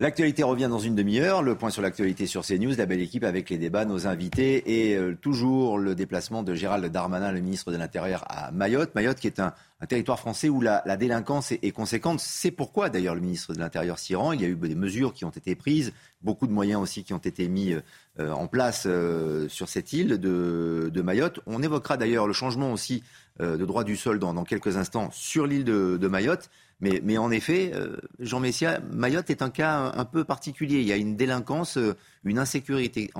L'actualité 0.00 0.42
revient 0.42 0.66
dans 0.68 0.80
une 0.80 0.96
demi-heure. 0.96 1.40
Le 1.44 1.54
point 1.54 1.70
sur 1.70 1.80
l'actualité 1.80 2.26
sur 2.26 2.42
CNews, 2.44 2.74
la 2.76 2.84
belle 2.84 3.00
équipe 3.00 3.22
avec 3.22 3.48
les 3.48 3.58
débats, 3.58 3.84
nos 3.84 4.08
invités 4.08 4.88
et 4.88 4.96
euh, 4.96 5.14
toujours 5.14 5.78
le 5.78 5.94
déplacement 5.94 6.42
de 6.42 6.52
Gérald 6.52 6.84
Darmanin, 6.86 7.30
le 7.30 7.40
ministre 7.40 7.70
de 7.70 7.76
l'Intérieur, 7.76 8.24
à 8.28 8.50
Mayotte. 8.50 8.92
Mayotte 8.96 9.20
qui 9.20 9.28
est 9.28 9.38
un, 9.38 9.54
territoire 9.88 10.18
français 10.18 10.48
où 10.48 10.60
la, 10.60 10.82
délinquance 10.96 11.52
est, 11.52 11.70
conséquente. 11.70 12.18
C'est 12.18 12.50
pourquoi 12.50 12.88
d'ailleurs 12.88 13.14
le 13.14 13.20
ministre 13.20 13.54
de 13.54 13.60
l'Intérieur 13.60 14.00
s'y 14.00 14.16
rend. 14.16 14.32
Il 14.32 14.40
y 14.40 14.44
a 14.44 14.48
eu 14.48 14.56
des 14.56 14.74
mesures 14.74 15.12
qui 15.12 15.24
ont 15.24 15.30
été 15.30 15.54
prises, 15.54 15.92
beaucoup 16.22 16.48
de 16.48 16.52
moyens 16.52 16.80
aussi 16.80 17.04
qui 17.04 17.12
ont 17.12 17.18
été 17.18 17.46
mis 17.46 17.76
euh, 18.18 18.30
en 18.30 18.46
place 18.46 18.84
euh, 18.86 19.48
sur 19.48 19.68
cette 19.68 19.92
île 19.92 20.18
de, 20.18 21.02
Mayotte. 21.02 21.40
On 21.46 21.62
évoquera 21.62 21.96
d'ailleurs 21.96 22.26
le 22.26 22.32
changement 22.32 22.72
aussi 22.72 23.04
euh, 23.40 23.56
de 23.56 23.64
droit 23.64 23.84
du 23.84 23.94
sol 23.94 24.18
dans, 24.18 24.42
quelques 24.44 24.76
instants 24.76 25.10
sur 25.12 25.46
l'île 25.46 25.64
de 25.64 26.08
Mayotte. 26.08 26.48
Mais, 26.80 27.00
mais, 27.02 27.18
en 27.18 27.30
effet, 27.30 27.72
euh, 27.74 27.96
Jean 28.18 28.40
Messia, 28.40 28.80
Mayotte 28.92 29.30
est 29.30 29.42
un 29.42 29.50
cas 29.50 29.92
un, 29.94 30.04
peu 30.04 30.24
particulier. 30.24 30.80
Il 30.80 30.86
y 30.86 30.92
a 30.92 30.96
une 30.96 31.16
délinquance, 31.16 31.76
euh, 31.78 31.96
une 32.24 32.38
insécurité 32.38 33.10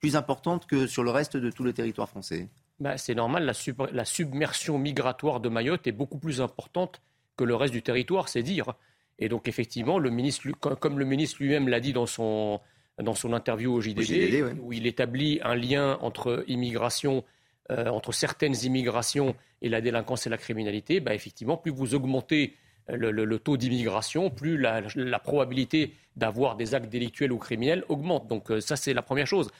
plus 0.00 0.16
importante 0.16 0.66
que 0.66 0.86
sur 0.86 1.02
le 1.02 1.10
reste 1.10 1.36
de 1.36 1.50
tout 1.50 1.64
le 1.64 1.72
territoire 1.72 2.08
français. 2.08 2.48
Bah, 2.78 2.98
c'est 2.98 3.14
normal, 3.14 3.44
la, 3.44 3.54
sub 3.54 3.82
la, 3.92 4.04
submersion 4.04 4.78
migratoire 4.78 5.40
de 5.40 5.48
Mayotte 5.48 5.86
est 5.86 5.92
beaucoup 5.92 6.18
plus 6.18 6.40
importante 6.40 7.00
que 7.36 7.44
le 7.44 7.54
reste 7.54 7.72
du 7.72 7.82
territoire, 7.82 8.28
c'est 8.28 8.42
dire. 8.42 8.74
Et 9.18 9.28
donc 9.28 9.48
effectivement, 9.48 9.98
le 9.98 10.10
ministre, 10.10 10.50
comme 10.52 10.98
le 10.98 11.04
ministre 11.04 11.38
lui-même 11.40 11.68
l'a 11.68 11.80
dit 11.80 11.92
dans 11.92 12.06
son, 12.06 12.60
dans 13.02 13.14
son 13.14 13.34
interview 13.34 13.72
au 13.72 13.80
JDD, 13.80 13.98
au 13.98 14.02
JDD 14.02 14.42
ouais. 14.42 14.54
où 14.62 14.72
il 14.72 14.86
établit 14.86 15.40
un 15.42 15.54
lien 15.54 15.98
entre 16.00 16.44
immigration 16.48 17.24
entre 17.68 18.10
certaines 18.10 18.56
immigrations 18.64 19.36
et 19.62 19.68
la 19.68 19.80
délinquance 19.80 20.26
et 20.26 20.30
la 20.30 20.38
criminalité, 20.38 20.98
bah, 20.98 21.14
effectivement, 21.14 21.56
plus 21.56 21.70
vous 21.70 21.94
augmentez 21.94 22.56
le, 22.92 23.38
taux 23.38 23.56
d'immigration, 23.56 24.30
plus 24.30 24.56
la, 24.56 25.18
probabilité 25.18 25.94
d'avoir 26.16 26.56
des 26.56 26.74
actes 26.74 26.90
délictuels 26.90 27.32
ou 27.32 27.38
criminels 27.38 27.84
augmente. 27.88 28.28
Donc 28.28 28.50
ça, 28.60 28.76
c'est 28.76 28.94
la 28.94 29.02
première 29.02 29.26
chose. 29.26 29.50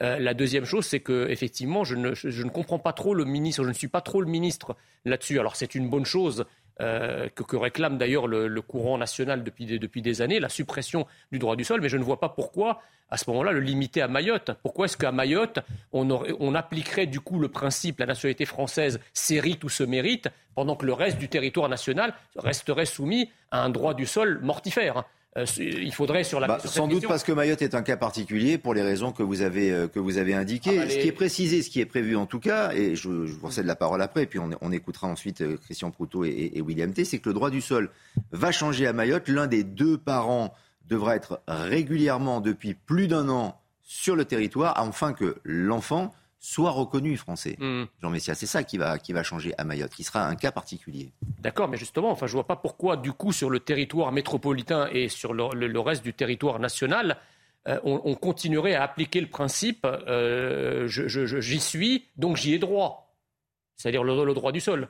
La 0.00 0.34
deuxième 0.34 0.64
chose, 0.64 0.86
c'est 0.86 1.00
que 1.00 1.28
effectivement, 1.28 1.84
je 1.84 1.96
ne, 1.96 2.48
comprends 2.48 2.78
pas 2.78 2.92
trop 2.92 3.14
le 3.14 3.24
ministre, 3.24 3.64
je 3.64 3.68
ne 3.68 3.74
suis 3.74 3.88
pas 3.88 4.00
trop 4.00 4.20
le 4.20 4.28
ministre 4.28 4.76
là-dessus. 5.04 5.38
Alors 5.40 5.56
c'est 5.56 5.74
une 5.74 5.88
bonne 5.88 6.04
chose 6.04 6.46
euh, 6.80 7.28
que, 7.34 7.56
réclame 7.56 7.98
d'ailleurs 7.98 8.28
le, 8.28 8.62
courant 8.62 8.98
national 8.98 9.42
depuis 9.42 9.66
des, 9.66 9.80
depuis 9.80 10.00
des 10.00 10.22
années, 10.22 10.38
la 10.38 10.48
suppression 10.48 11.06
du 11.32 11.40
droit 11.40 11.56
du 11.56 11.64
sol, 11.64 11.80
mais 11.80 11.88
je 11.88 11.96
ne 11.96 12.04
vois 12.04 12.20
pas 12.20 12.28
pourquoi, 12.28 12.80
à 13.10 13.16
ce 13.16 13.28
moment-là, 13.30 13.50
le 13.50 13.58
limiter 13.58 14.00
à 14.00 14.06
Mayotte. 14.06 14.52
Pourquoi 14.62 14.84
est-ce 14.84 14.96
qu'à 14.96 15.10
Mayotte, 15.10 15.58
on, 15.92 16.08
on 16.08 16.54
appliquerait 16.54 17.06
du 17.06 17.18
coup 17.18 17.40
le 17.40 17.48
principe 17.48 17.98
la 17.98 18.06
nationalité 18.06 18.44
française 18.44 19.00
s'hérite 19.12 19.64
ou 19.64 19.68
se 19.68 19.82
mérite, 19.82 20.28
pendant 20.54 20.76
que 20.76 20.86
le 20.86 20.92
reste 20.92 21.18
du 21.18 21.28
territoire 21.28 21.68
national 21.68 22.14
resterait 22.36 22.86
soumis 22.86 23.28
à 23.50 23.64
un 23.64 23.70
droit 23.70 23.94
du 23.94 24.06
sol 24.06 24.38
mortifère? 24.42 25.04
Euh, 25.36 25.44
il 25.58 25.92
faudrait 25.92 26.24
sur 26.24 26.40
la 26.40 26.46
bah, 26.46 26.58
sans 26.64 26.88
doute 26.88 27.06
parce 27.06 27.22
que 27.22 27.32
Mayotte 27.32 27.60
est 27.60 27.74
un 27.74 27.82
cas 27.82 27.96
particulier 27.96 28.56
pour 28.56 28.72
les 28.72 28.82
raisons 28.82 29.12
que 29.12 29.22
vous 29.22 29.42
avez 29.42 29.70
euh, 29.70 29.86
que 29.86 30.00
vous 30.00 30.16
avez 30.16 30.34
indiquées. 30.34 30.78
Ah, 30.78 30.84
bah, 30.84 30.90
ce 30.90 30.98
qui 30.98 31.06
est 31.06 31.12
précisé, 31.12 31.62
ce 31.62 31.68
qui 31.68 31.80
est 31.80 31.86
prévu 31.86 32.16
en 32.16 32.26
tout 32.26 32.40
cas, 32.40 32.72
et 32.72 32.96
je, 32.96 33.08
vous 33.08 33.50
cède 33.50 33.66
la 33.66 33.76
parole 33.76 34.00
après, 34.00 34.22
et 34.22 34.26
puis 34.26 34.38
on, 34.38 34.72
écoutera 34.72 35.06
ensuite 35.06 35.42
euh, 35.42 35.58
Christian 35.58 35.90
Proutot 35.90 36.24
et, 36.24 36.52
et, 36.54 36.62
William 36.62 36.92
T. 36.92 37.04
C'est 37.04 37.18
que 37.18 37.28
le 37.28 37.34
droit 37.34 37.50
du 37.50 37.60
sol 37.60 37.90
va 38.32 38.52
changer 38.52 38.86
à 38.86 38.92
Mayotte. 38.92 39.28
L'un 39.28 39.46
des 39.46 39.64
deux 39.64 39.98
parents 39.98 40.54
devra 40.86 41.14
être 41.14 41.42
régulièrement 41.46 42.40
depuis 42.40 42.72
plus 42.72 43.06
d'un 43.06 43.28
an 43.28 43.60
sur 43.82 44.16
le 44.16 44.24
territoire, 44.24 44.78
afin 44.78 45.12
que 45.12 45.36
l'enfant 45.44 46.14
soit 46.48 46.70
reconnu 46.70 47.16
français. 47.16 47.56
Hmm. 47.58 47.84
Jean 48.00 48.10
Messia, 48.10 48.34
c'est 48.34 48.46
ça 48.46 48.64
qui 48.64 48.78
va, 48.78 48.98
qui 48.98 49.12
va 49.12 49.22
changer 49.22 49.52
à 49.58 49.64
Mayotte, 49.64 49.92
qui 49.92 50.02
sera 50.02 50.26
un 50.26 50.34
cas 50.34 50.50
particulier. 50.50 51.12
D'accord, 51.40 51.68
mais 51.68 51.76
justement, 51.76 52.10
enfin, 52.10 52.26
je 52.26 52.32
ne 52.32 52.36
vois 52.36 52.46
pas 52.46 52.56
pourquoi, 52.56 52.96
du 52.96 53.12
coup, 53.12 53.32
sur 53.32 53.50
le 53.50 53.60
territoire 53.60 54.12
métropolitain 54.12 54.88
et 54.90 55.08
sur 55.08 55.34
le, 55.34 55.78
reste 55.80 56.02
du 56.02 56.14
territoire 56.14 56.58
national, 56.58 57.18
euh, 57.68 57.78
on, 57.84 58.14
continuerait 58.14 58.74
à 58.74 58.82
appliquer 58.82 59.20
le 59.20 59.26
principe 59.26 59.84
euh, 59.84 60.86
j'y 60.86 61.60
suis, 61.60 62.06
donc 62.16 62.38
j'y 62.38 62.54
ai 62.54 62.58
droit, 62.58 63.14
c'est-à-dire 63.76 64.02
le, 64.02 64.32
droit 64.32 64.52
du 64.52 64.60
sol. 64.60 64.88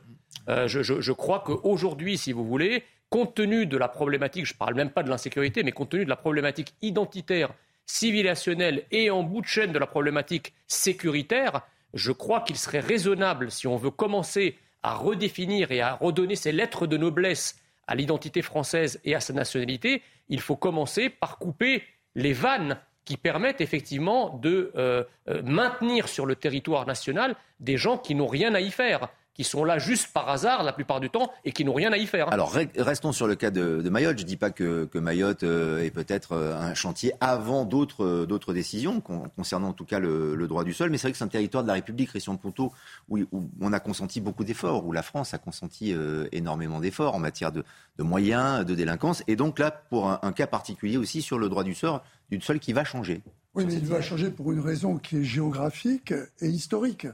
Euh, 0.49 0.69
je, 0.69 1.13
crois 1.13 1.41
qu'aujourd'hui, 1.41 2.19
si 2.19 2.33
vous 2.33 2.45
voulez, 2.45 2.85
compte 3.11 3.35
tenu 3.35 3.67
de 3.67 3.77
la 3.77 3.89
problématique, 3.89 4.47
je 4.47 4.55
ne 4.55 4.59
parle 4.59 4.75
même 4.75 4.91
pas 4.91 5.03
de 5.03 5.11
l'insécurité, 5.11 5.65
mais 5.65 5.73
compte 5.73 5.91
tenu 5.91 6.05
de 6.05 6.11
la 6.11 6.17
problématique 6.17 6.75
identitaire 6.83 7.53
civilisationnelle 7.89 8.85
et 8.93 9.11
en 9.11 9.25
bout 9.25 9.41
de 9.41 9.47
chaîne 9.47 9.73
de 9.73 9.79
la 9.79 9.87
problématique 9.87 10.53
sécuritaire, 10.69 11.63
je 11.95 12.13
crois 12.13 12.43
qu'il 12.43 12.57
serait 12.57 12.81
raisonnable, 12.81 13.51
si 13.51 13.67
on 13.67 13.77
veut 13.77 13.91
commencer 13.91 14.57
à 14.83 14.95
redéfinir 14.95 15.73
et 15.73 15.81
à 15.81 15.95
redonner 15.95 16.37
ses 16.37 16.53
lettres 16.53 16.87
de 16.87 16.97
noblesse 16.97 17.59
à 17.87 17.95
l'identité 17.95 18.43
française 18.43 19.01
et 19.05 19.15
à 19.15 19.21
sa 19.21 19.33
nationalité, 19.33 20.03
il 20.29 20.41
faut 20.41 20.55
commencer 20.55 21.09
par 21.09 21.39
couper 21.39 21.83
les 22.15 22.35
vannes 22.35 22.79
qui 23.07 23.17
permettent 23.17 23.63
effectivement 23.63 24.37
de 24.37 24.71
euh, 24.77 25.03
euh, 25.29 25.43
maintenir 25.43 26.09
sur 26.09 26.27
le 26.27 26.37
territoire 26.37 26.87
national 26.87 27.37
des 27.59 27.79
gens 27.79 27.97
qui 27.97 28.15
n'ont 28.15 28.27
rien 28.27 28.55
à 28.55 28.61
y 28.61 28.71
faire 28.71 29.09
qui 29.39 29.45
sont 29.45 29.63
là 29.63 29.79
juste 29.79 30.09
par 30.13 30.29
hasard 30.29 30.65
la 30.65 30.73
plupart 30.73 30.99
du 30.99 31.11
temps 31.11 31.31
et 31.45 31.53
qui 31.53 31.65
n'ont 31.65 31.75
rien 31.75 31.93
à 31.93 31.97
y 31.97 32.07
faire. 32.07 32.33
Alors 32.33 32.53
restons 32.77 33.13
sur 33.13 33.29
le 33.29 33.37
cas 33.37 33.53
de, 33.53 33.89
Mayotte. 33.89 34.19
Je 34.19 34.25
ne 34.25 34.29
dis 34.29 34.37
pas 34.37 34.51
que, 34.51 34.89
Mayotte 34.99 35.45
euh, 35.45 35.85
est 35.85 35.93
peut-être 35.93 36.33
euh, 36.33 36.59
un 36.59 36.75
chantier 36.75 37.13
avant 37.21 37.65
d'autres 37.65 38.05
euh, 38.05 38.27
d'autres 38.27 38.53
décisions 38.53 39.01
concernant 39.01 39.69
en 39.69 39.73
tout 39.73 39.85
cas 39.85 40.01
le, 40.01 40.49
droit 40.49 40.65
du 40.65 40.73
sol, 40.73 40.91
mais 40.91 40.99
c'est 40.99 41.07
vrai 41.07 41.13
que 41.13 41.19
c'est 41.19 41.25
un 41.25 41.29
territoire 41.29 41.63
de 41.63 41.69
la 41.69 41.75
République, 41.75 42.09
Christian 42.09 42.37
Ponto, 42.37 42.73
où, 43.09 43.19
où 43.31 43.49
on 43.61 43.73
a 43.73 43.79
consenti 43.79 44.21
beaucoup 44.21 44.43
d'efforts, 44.43 44.85
où 44.85 44.93
la 44.93 45.03
France 45.03 45.35
a 45.35 45.39
consenti 45.39 45.95
énormément 46.33 46.81
d'efforts 46.81 47.15
en 47.15 47.19
matière 47.19 47.53
de, 47.53 47.63
moyens, 47.99 48.65
de 48.65 48.75
délinquance, 48.75 49.23
et 49.29 49.37
donc 49.37 49.59
là 49.59 49.71
pour 49.71 50.09
un, 50.11 50.33
cas 50.33 50.47
particulier 50.47 50.97
aussi 50.97 51.23
sur 51.23 51.39
le 51.39 51.49
droit 51.49 51.65
du 51.65 51.75
sol, 51.75 52.01
du 52.31 52.41
sol 52.41 52.59
qui 52.59 52.73
va 52.73 52.85
changer. 52.85 53.21
Oui, 53.55 53.67
mais 53.67 53.75
il 53.75 53.87
va 53.87 54.01
changer 54.01 54.31
pour 54.31 54.53
une 54.53 54.61
raison 54.61 54.97
qui 54.97 55.19
est 55.19 55.25
géographique 55.25 56.15
et 56.41 56.49
historique. 56.49 57.07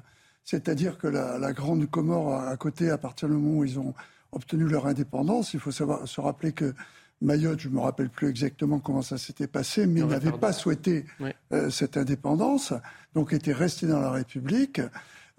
C'est-à-dire 0.45 0.99
que 0.99 1.07
la, 1.07 1.53
Grande 1.53 1.89
Comore 1.91 2.35
à 2.35 2.57
côté, 2.57 2.91
à 2.91 2.99
partir 2.99 3.29
du 3.29 3.35
moment 3.35 3.59
où 3.59 3.65
ils 3.65 3.79
ont 3.79 3.95
obtenu 4.33 4.65
leur 4.65 4.87
indépendance, 4.87 5.55
il 5.55 5.61
faut 5.61 5.71
savoir, 5.71 6.07
se 6.07 6.21
rappeler 6.21 6.53
que 6.53 6.75
Mayotte, 7.23 7.61
je 7.61 7.69
ne 7.69 7.75
me 7.75 7.81
rappelle 7.81 8.11
plus 8.11 8.29
exactement 8.29 8.79
comment 8.79 9.01
ça 9.01 9.17
s'était 9.17 9.47
passé, 9.47 9.87
mais 9.87 10.03
n'avait 10.03 10.33
pas 10.33 10.53
souhaité 10.53 11.07
euh, 11.53 11.71
cette 11.71 11.97
indépendance, 11.97 12.75
donc 13.15 13.33
était 13.33 13.53
resté 13.53 13.87
dans 13.87 14.01
la 14.01 14.11
République. 14.11 14.81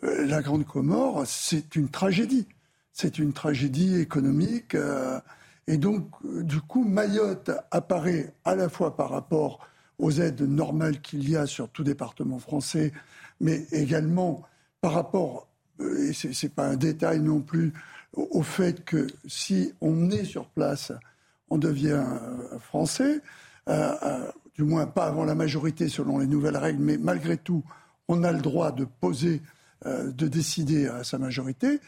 Euh, 0.04 0.26
la 0.26 0.42
Grande 0.42 0.66
Comore, 0.66 1.24
c'est 1.28 1.76
une 1.76 1.90
tragédie. 1.90 2.48
C'est 2.92 3.20
une 3.20 3.34
tragédie 3.34 4.00
économique. 4.00 4.74
Euh, 4.74 5.20
et 5.68 5.78
donc, 5.78 6.10
du 6.24 6.62
coup, 6.62 6.84
Mayotte 6.84 7.52
apparaît 7.72 8.34
à 8.46 8.56
la 8.56 8.70
fois 8.70 8.96
par 8.96 9.10
rapport 9.10 9.68
aux 10.00 10.12
aides 10.12 10.42
normales 10.42 11.02
qu'il 11.02 11.30
y 11.30 11.36
a 11.36 11.46
sur 11.46 11.70
tout 11.70 11.84
département 11.84 12.40
français, 12.40 12.92
mais 13.40 13.66
également 13.72 14.44
par 14.82 14.94
rapport, 14.94 15.48
euh, 15.80 16.10
et 16.10 16.14
ce 16.14 16.28
n'est 16.28 16.50
pas 16.50 16.68
un 16.68 16.76
détail 16.76 17.20
non 17.20 17.42
plus, 17.42 17.74
au, 18.14 18.44
fait 18.44 18.86
que 18.86 19.08
si 19.28 19.74
on 19.82 20.10
est 20.10 20.24
sur 20.24 20.48
place, 20.48 20.94
on 21.50 21.58
devient 21.58 22.04
euh, 22.04 22.60
français, 22.60 23.22
euh, 23.68 24.32
du 24.54 24.64
moins 24.64 24.86
pas 24.86 25.06
avant 25.06 25.26
la 25.26 25.36
majorité 25.36 25.90
selon 25.90 26.20
les 26.20 26.28
nouvelles 26.28 26.58
règles, 26.58 26.82
mais 26.82 26.98
malgré 26.98 27.38
tout, 27.38 27.64
on 28.08 28.24
a 28.24 28.32
le 28.32 28.40
droit 28.40 28.72
de 28.72 28.86
poser, 28.86 29.42
de 29.86 30.28
décider 30.28 30.88
à 30.88 31.04
sa 31.04 31.18
majorité. 31.18 31.82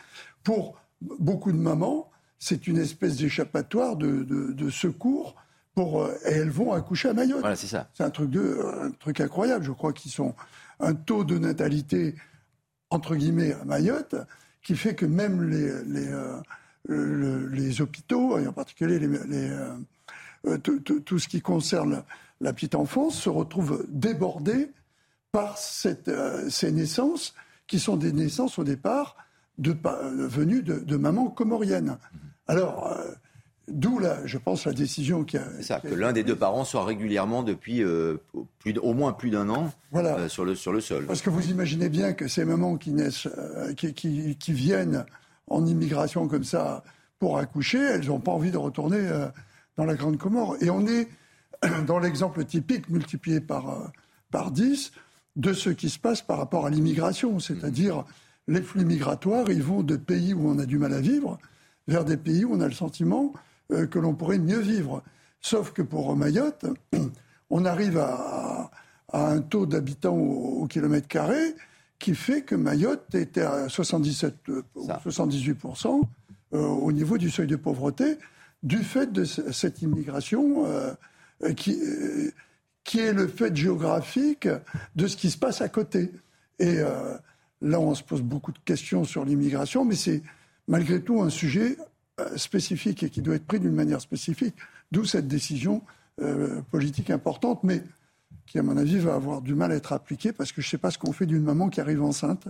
Pour 0.44 0.76
beaucoup 1.02 1.52
de 1.52 1.58
mamans, 1.58 2.10
c'est 2.40 2.68
une 2.68 2.78
espèce 2.78 3.18
d'échappatoire 3.18 3.96
de, 3.96 4.70
secours 4.70 5.36
pour, 5.76 6.08
et 6.26 6.32
elles 6.32 6.50
vont 6.50 6.74
accoucher 6.74 7.10
à 7.10 7.14
Mayotte. 7.14 7.42
Voilà, 7.42 7.56
c'est 7.56 7.68
ça. 7.68 7.88
C'est 7.94 8.04
un 8.04 8.10
truc, 8.10 8.32
de, 8.32 8.60
un 8.82 8.92
truc 8.92 9.22
incroyable. 9.22 9.64
Je 9.64 9.72
crois 9.72 9.94
qu'ils 9.94 10.12
sont 10.12 10.34
un 10.80 10.94
taux 10.94 11.24
de 11.24 11.38
natalité 11.38 12.16
entre 12.90 13.16
guillemets, 13.16 13.54
à 13.54 13.66
Mayotte, 13.66 14.16
qui 14.64 14.76
fait 14.76 14.96
que 14.96 15.06
même 15.06 15.50
les, 15.50 15.84
les, 15.86 16.08
euh, 16.90 17.50
les 17.52 17.82
hôpitaux, 17.82 18.38
et 18.38 18.48
en 18.48 18.54
particulier 18.54 19.00
les, 19.00 19.08
euh, 19.08 19.78
euh, 20.46 20.58
tout, 20.58 21.20
ce 21.20 21.28
qui 21.28 21.42
concerne 21.42 22.04
la 22.42 22.54
petite 22.54 22.76
enfance, 22.76 23.16
se 23.20 23.30
retrouvent 23.30 23.86
débordés 23.90 24.72
par 25.32 25.58
cette, 25.58 26.12
ces 26.50 26.72
naissances, 26.72 27.34
qui 27.68 27.80
sont 27.80 27.98
des 27.98 28.14
naissances 28.14 28.58
au 28.60 28.64
départ 28.64 29.18
de, 29.58 29.76
venues 30.28 30.62
de, 30.62 30.80
de 30.80 30.98
mamans 30.98 31.30
comoriennes. 31.30 31.98
Alors, 32.48 32.96
D'où, 33.68 34.00
je 34.24 34.38
pense, 34.38 34.66
la 34.66 34.72
décision 34.72 35.26
qui 35.26 35.38
a. 35.38 35.44
C'est 35.58 35.64
ça, 35.64 35.80
que 35.82 35.94
l'un 35.94 36.14
des 36.14 36.24
deux 36.24 36.38
parents 36.38 36.64
soit 36.64 36.86
régulièrement 36.86 37.44
depuis 37.44 37.84
euh, 37.84 38.16
plus, 38.60 38.78
au 38.78 38.94
moins 38.94 39.12
plus 39.12 39.30
d'un 39.30 39.50
an 39.50 39.72
euh, 39.94 40.30
sur, 40.30 40.46
le, 40.46 40.56
sur 40.56 40.72
le 40.72 40.80
sol. 40.80 41.06
Parce 41.06 41.22
que 41.22 41.30
vous 41.30 41.50
imaginez 41.50 41.90
bien 41.90 42.14
que 42.14 42.30
ces 42.30 42.46
mamans 42.46 42.78
qui, 42.78 42.92
naissent, 42.92 43.28
euh, 43.28 43.74
qui, 43.74 43.94
qui, 43.94 44.38
qui, 44.38 44.54
viennent 44.54 45.06
en 45.48 45.66
immigration 45.66 46.30
comme 46.30 46.46
ça 46.46 46.84
pour 47.20 47.40
accoucher, 47.40 47.80
elles 47.80 48.08
n'ont 48.08 48.22
pas 48.22 48.32
envie 48.32 48.52
de 48.52 48.58
retourner 48.58 49.10
dans 49.76 49.86
la 49.86 49.96
Grande 49.96 50.18
Comore. 50.18 50.56
Et 50.62 50.70
on 50.70 50.88
est 50.88 51.10
dans 51.88 52.00
l'exemple 52.00 52.46
typique 52.46 52.90
multiplié 52.90 53.42
par, 53.42 53.92
par 54.32 54.52
10 54.52 54.94
de 55.36 55.52
ce 55.52 55.70
qui 55.70 55.90
se 55.90 56.00
passe 56.00 56.22
par 56.22 56.38
rapport 56.38 56.66
à 56.66 56.70
l'immigration. 56.70 57.40
C'est-à-dire, 57.40 58.06
les 58.48 58.62
flux 58.62 58.86
migratoires, 58.86 59.50
ils 59.50 59.64
vont 59.64 59.84
de 59.84 59.98
pays 59.98 60.34
où 60.34 60.50
on 60.50 60.58
a 60.58 60.66
du 60.66 60.78
mal 60.78 60.94
à 60.94 61.02
vivre 61.02 61.38
vers 61.88 62.06
des 62.06 62.18
pays 62.18 62.46
où 62.46 62.54
on 62.54 62.62
a 62.62 62.68
le 62.68 62.74
sentiment 62.74 63.34
euh, 63.72 63.88
que 63.88 64.00
l'on 64.00 64.14
pourrait 64.14 64.40
mieux 64.40 64.60
vivre. 64.60 65.04
Sauf 65.42 65.72
que 65.72 65.82
pour 65.82 66.16
Mayotte, 66.16 66.66
on 67.50 67.66
arrive 67.66 67.98
à, 67.98 68.72
un 69.14 69.40
taux 69.40 69.66
d'habitants 69.66 70.18
au, 70.18 70.68
kilomètre 70.68 71.08
carré 71.08 71.56
qui 71.98 72.14
fait 72.14 72.42
que 72.42 72.56
Mayotte 72.56 73.16
était 73.16 73.42
à 73.42 73.70
77 73.70 74.36
78% 74.76 76.02
euh, 76.54 76.60
au 76.60 76.92
niveau 76.92 77.18
du 77.18 77.30
seuil 77.30 77.48
de 77.48 77.56
pauvreté 77.56 78.18
du 78.64 78.80
fait 78.80 79.12
de 79.12 79.24
cette 79.24 79.82
immigration 79.82 80.66
euh, 80.66 80.94
qui, 81.54 81.80
qui 82.84 83.00
est 83.00 83.14
le 83.14 83.28
fait 83.28 83.56
géographique 83.56 84.50
de 84.96 85.08
ce 85.08 85.16
qui 85.16 85.32
se 85.32 85.38
passe 85.38 85.62
à 85.62 85.70
côté. 85.70 86.12
Et 86.60 86.80
là, 87.62 87.80
on 87.80 87.96
se 87.96 88.04
pose 88.04 88.22
beaucoup 88.22 88.52
de 88.52 88.60
questions 88.60 89.04
sur 89.04 89.24
l'immigration, 89.24 89.86
mais 89.86 89.96
c'est 89.96 90.22
malgré 90.68 91.02
tout 91.02 91.22
un 91.22 91.30
sujet 91.30 91.78
euh, 91.80 91.84
spécifique 92.36 93.04
et 93.04 93.10
qui 93.10 93.22
doit 93.22 93.36
être 93.36 93.46
pris 93.46 93.60
d'une 93.60 93.74
manière 93.74 94.02
spécifique, 94.02 94.56
d'où 94.92 95.06
cette 95.06 95.28
décision 95.28 95.82
euh, 96.22 96.62
politique 96.72 97.12
importante, 97.12 97.64
mais 97.64 97.84
qui, 98.48 98.58
à 98.58 98.64
mon 98.64 98.76
avis, 98.76 98.98
va 98.98 99.14
avoir 99.14 99.42
du 99.42 99.54
mal 99.54 99.72
à 99.72 99.76
être 99.76 99.94
appliquée 99.94 100.32
parce 100.32 100.52
que 100.52 100.62
je 100.62 100.68
ne 100.68 100.72
sais 100.72 100.78
pas 100.80 100.90
ce 100.90 100.98
qu'on 100.98 101.12
fait 101.12 101.28
d'une 101.28 101.44
maman 101.44 101.70
qui 101.70 101.80
arrive 101.80 102.02
enceinte. 102.02 102.48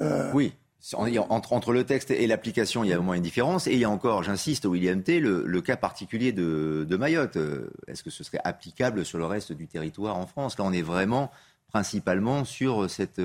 Euh, 0.00 0.30
oui. 0.34 0.52
Entre, 0.94 1.72
le 1.72 1.84
texte 1.84 2.10
et 2.10 2.26
l'application, 2.26 2.84
il 2.84 2.90
y 2.90 2.92
a 2.92 2.98
au 2.98 3.02
moins 3.02 3.14
une 3.14 3.22
différence. 3.22 3.66
Et 3.68 3.72
il 3.72 3.78
y 3.78 3.84
a 3.84 3.90
encore, 3.90 4.22
j'insiste, 4.22 4.66
William 4.66 5.02
T., 5.02 5.20
le, 5.20 5.60
cas 5.62 5.76
particulier 5.76 6.32
de, 6.32 6.96
Mayotte. 6.98 7.38
Est-ce 7.86 8.02
que 8.02 8.10
ce 8.10 8.22
serait 8.22 8.40
applicable 8.44 9.04
sur 9.04 9.18
le 9.18 9.24
reste 9.24 9.52
du 9.52 9.66
territoire 9.66 10.18
en 10.18 10.26
France? 10.26 10.58
Là, 10.58 10.64
on 10.66 10.72
est 10.72 10.82
vraiment 10.82 11.30
principalement 11.68 12.44
sur 12.44 12.90
cette 12.90 13.20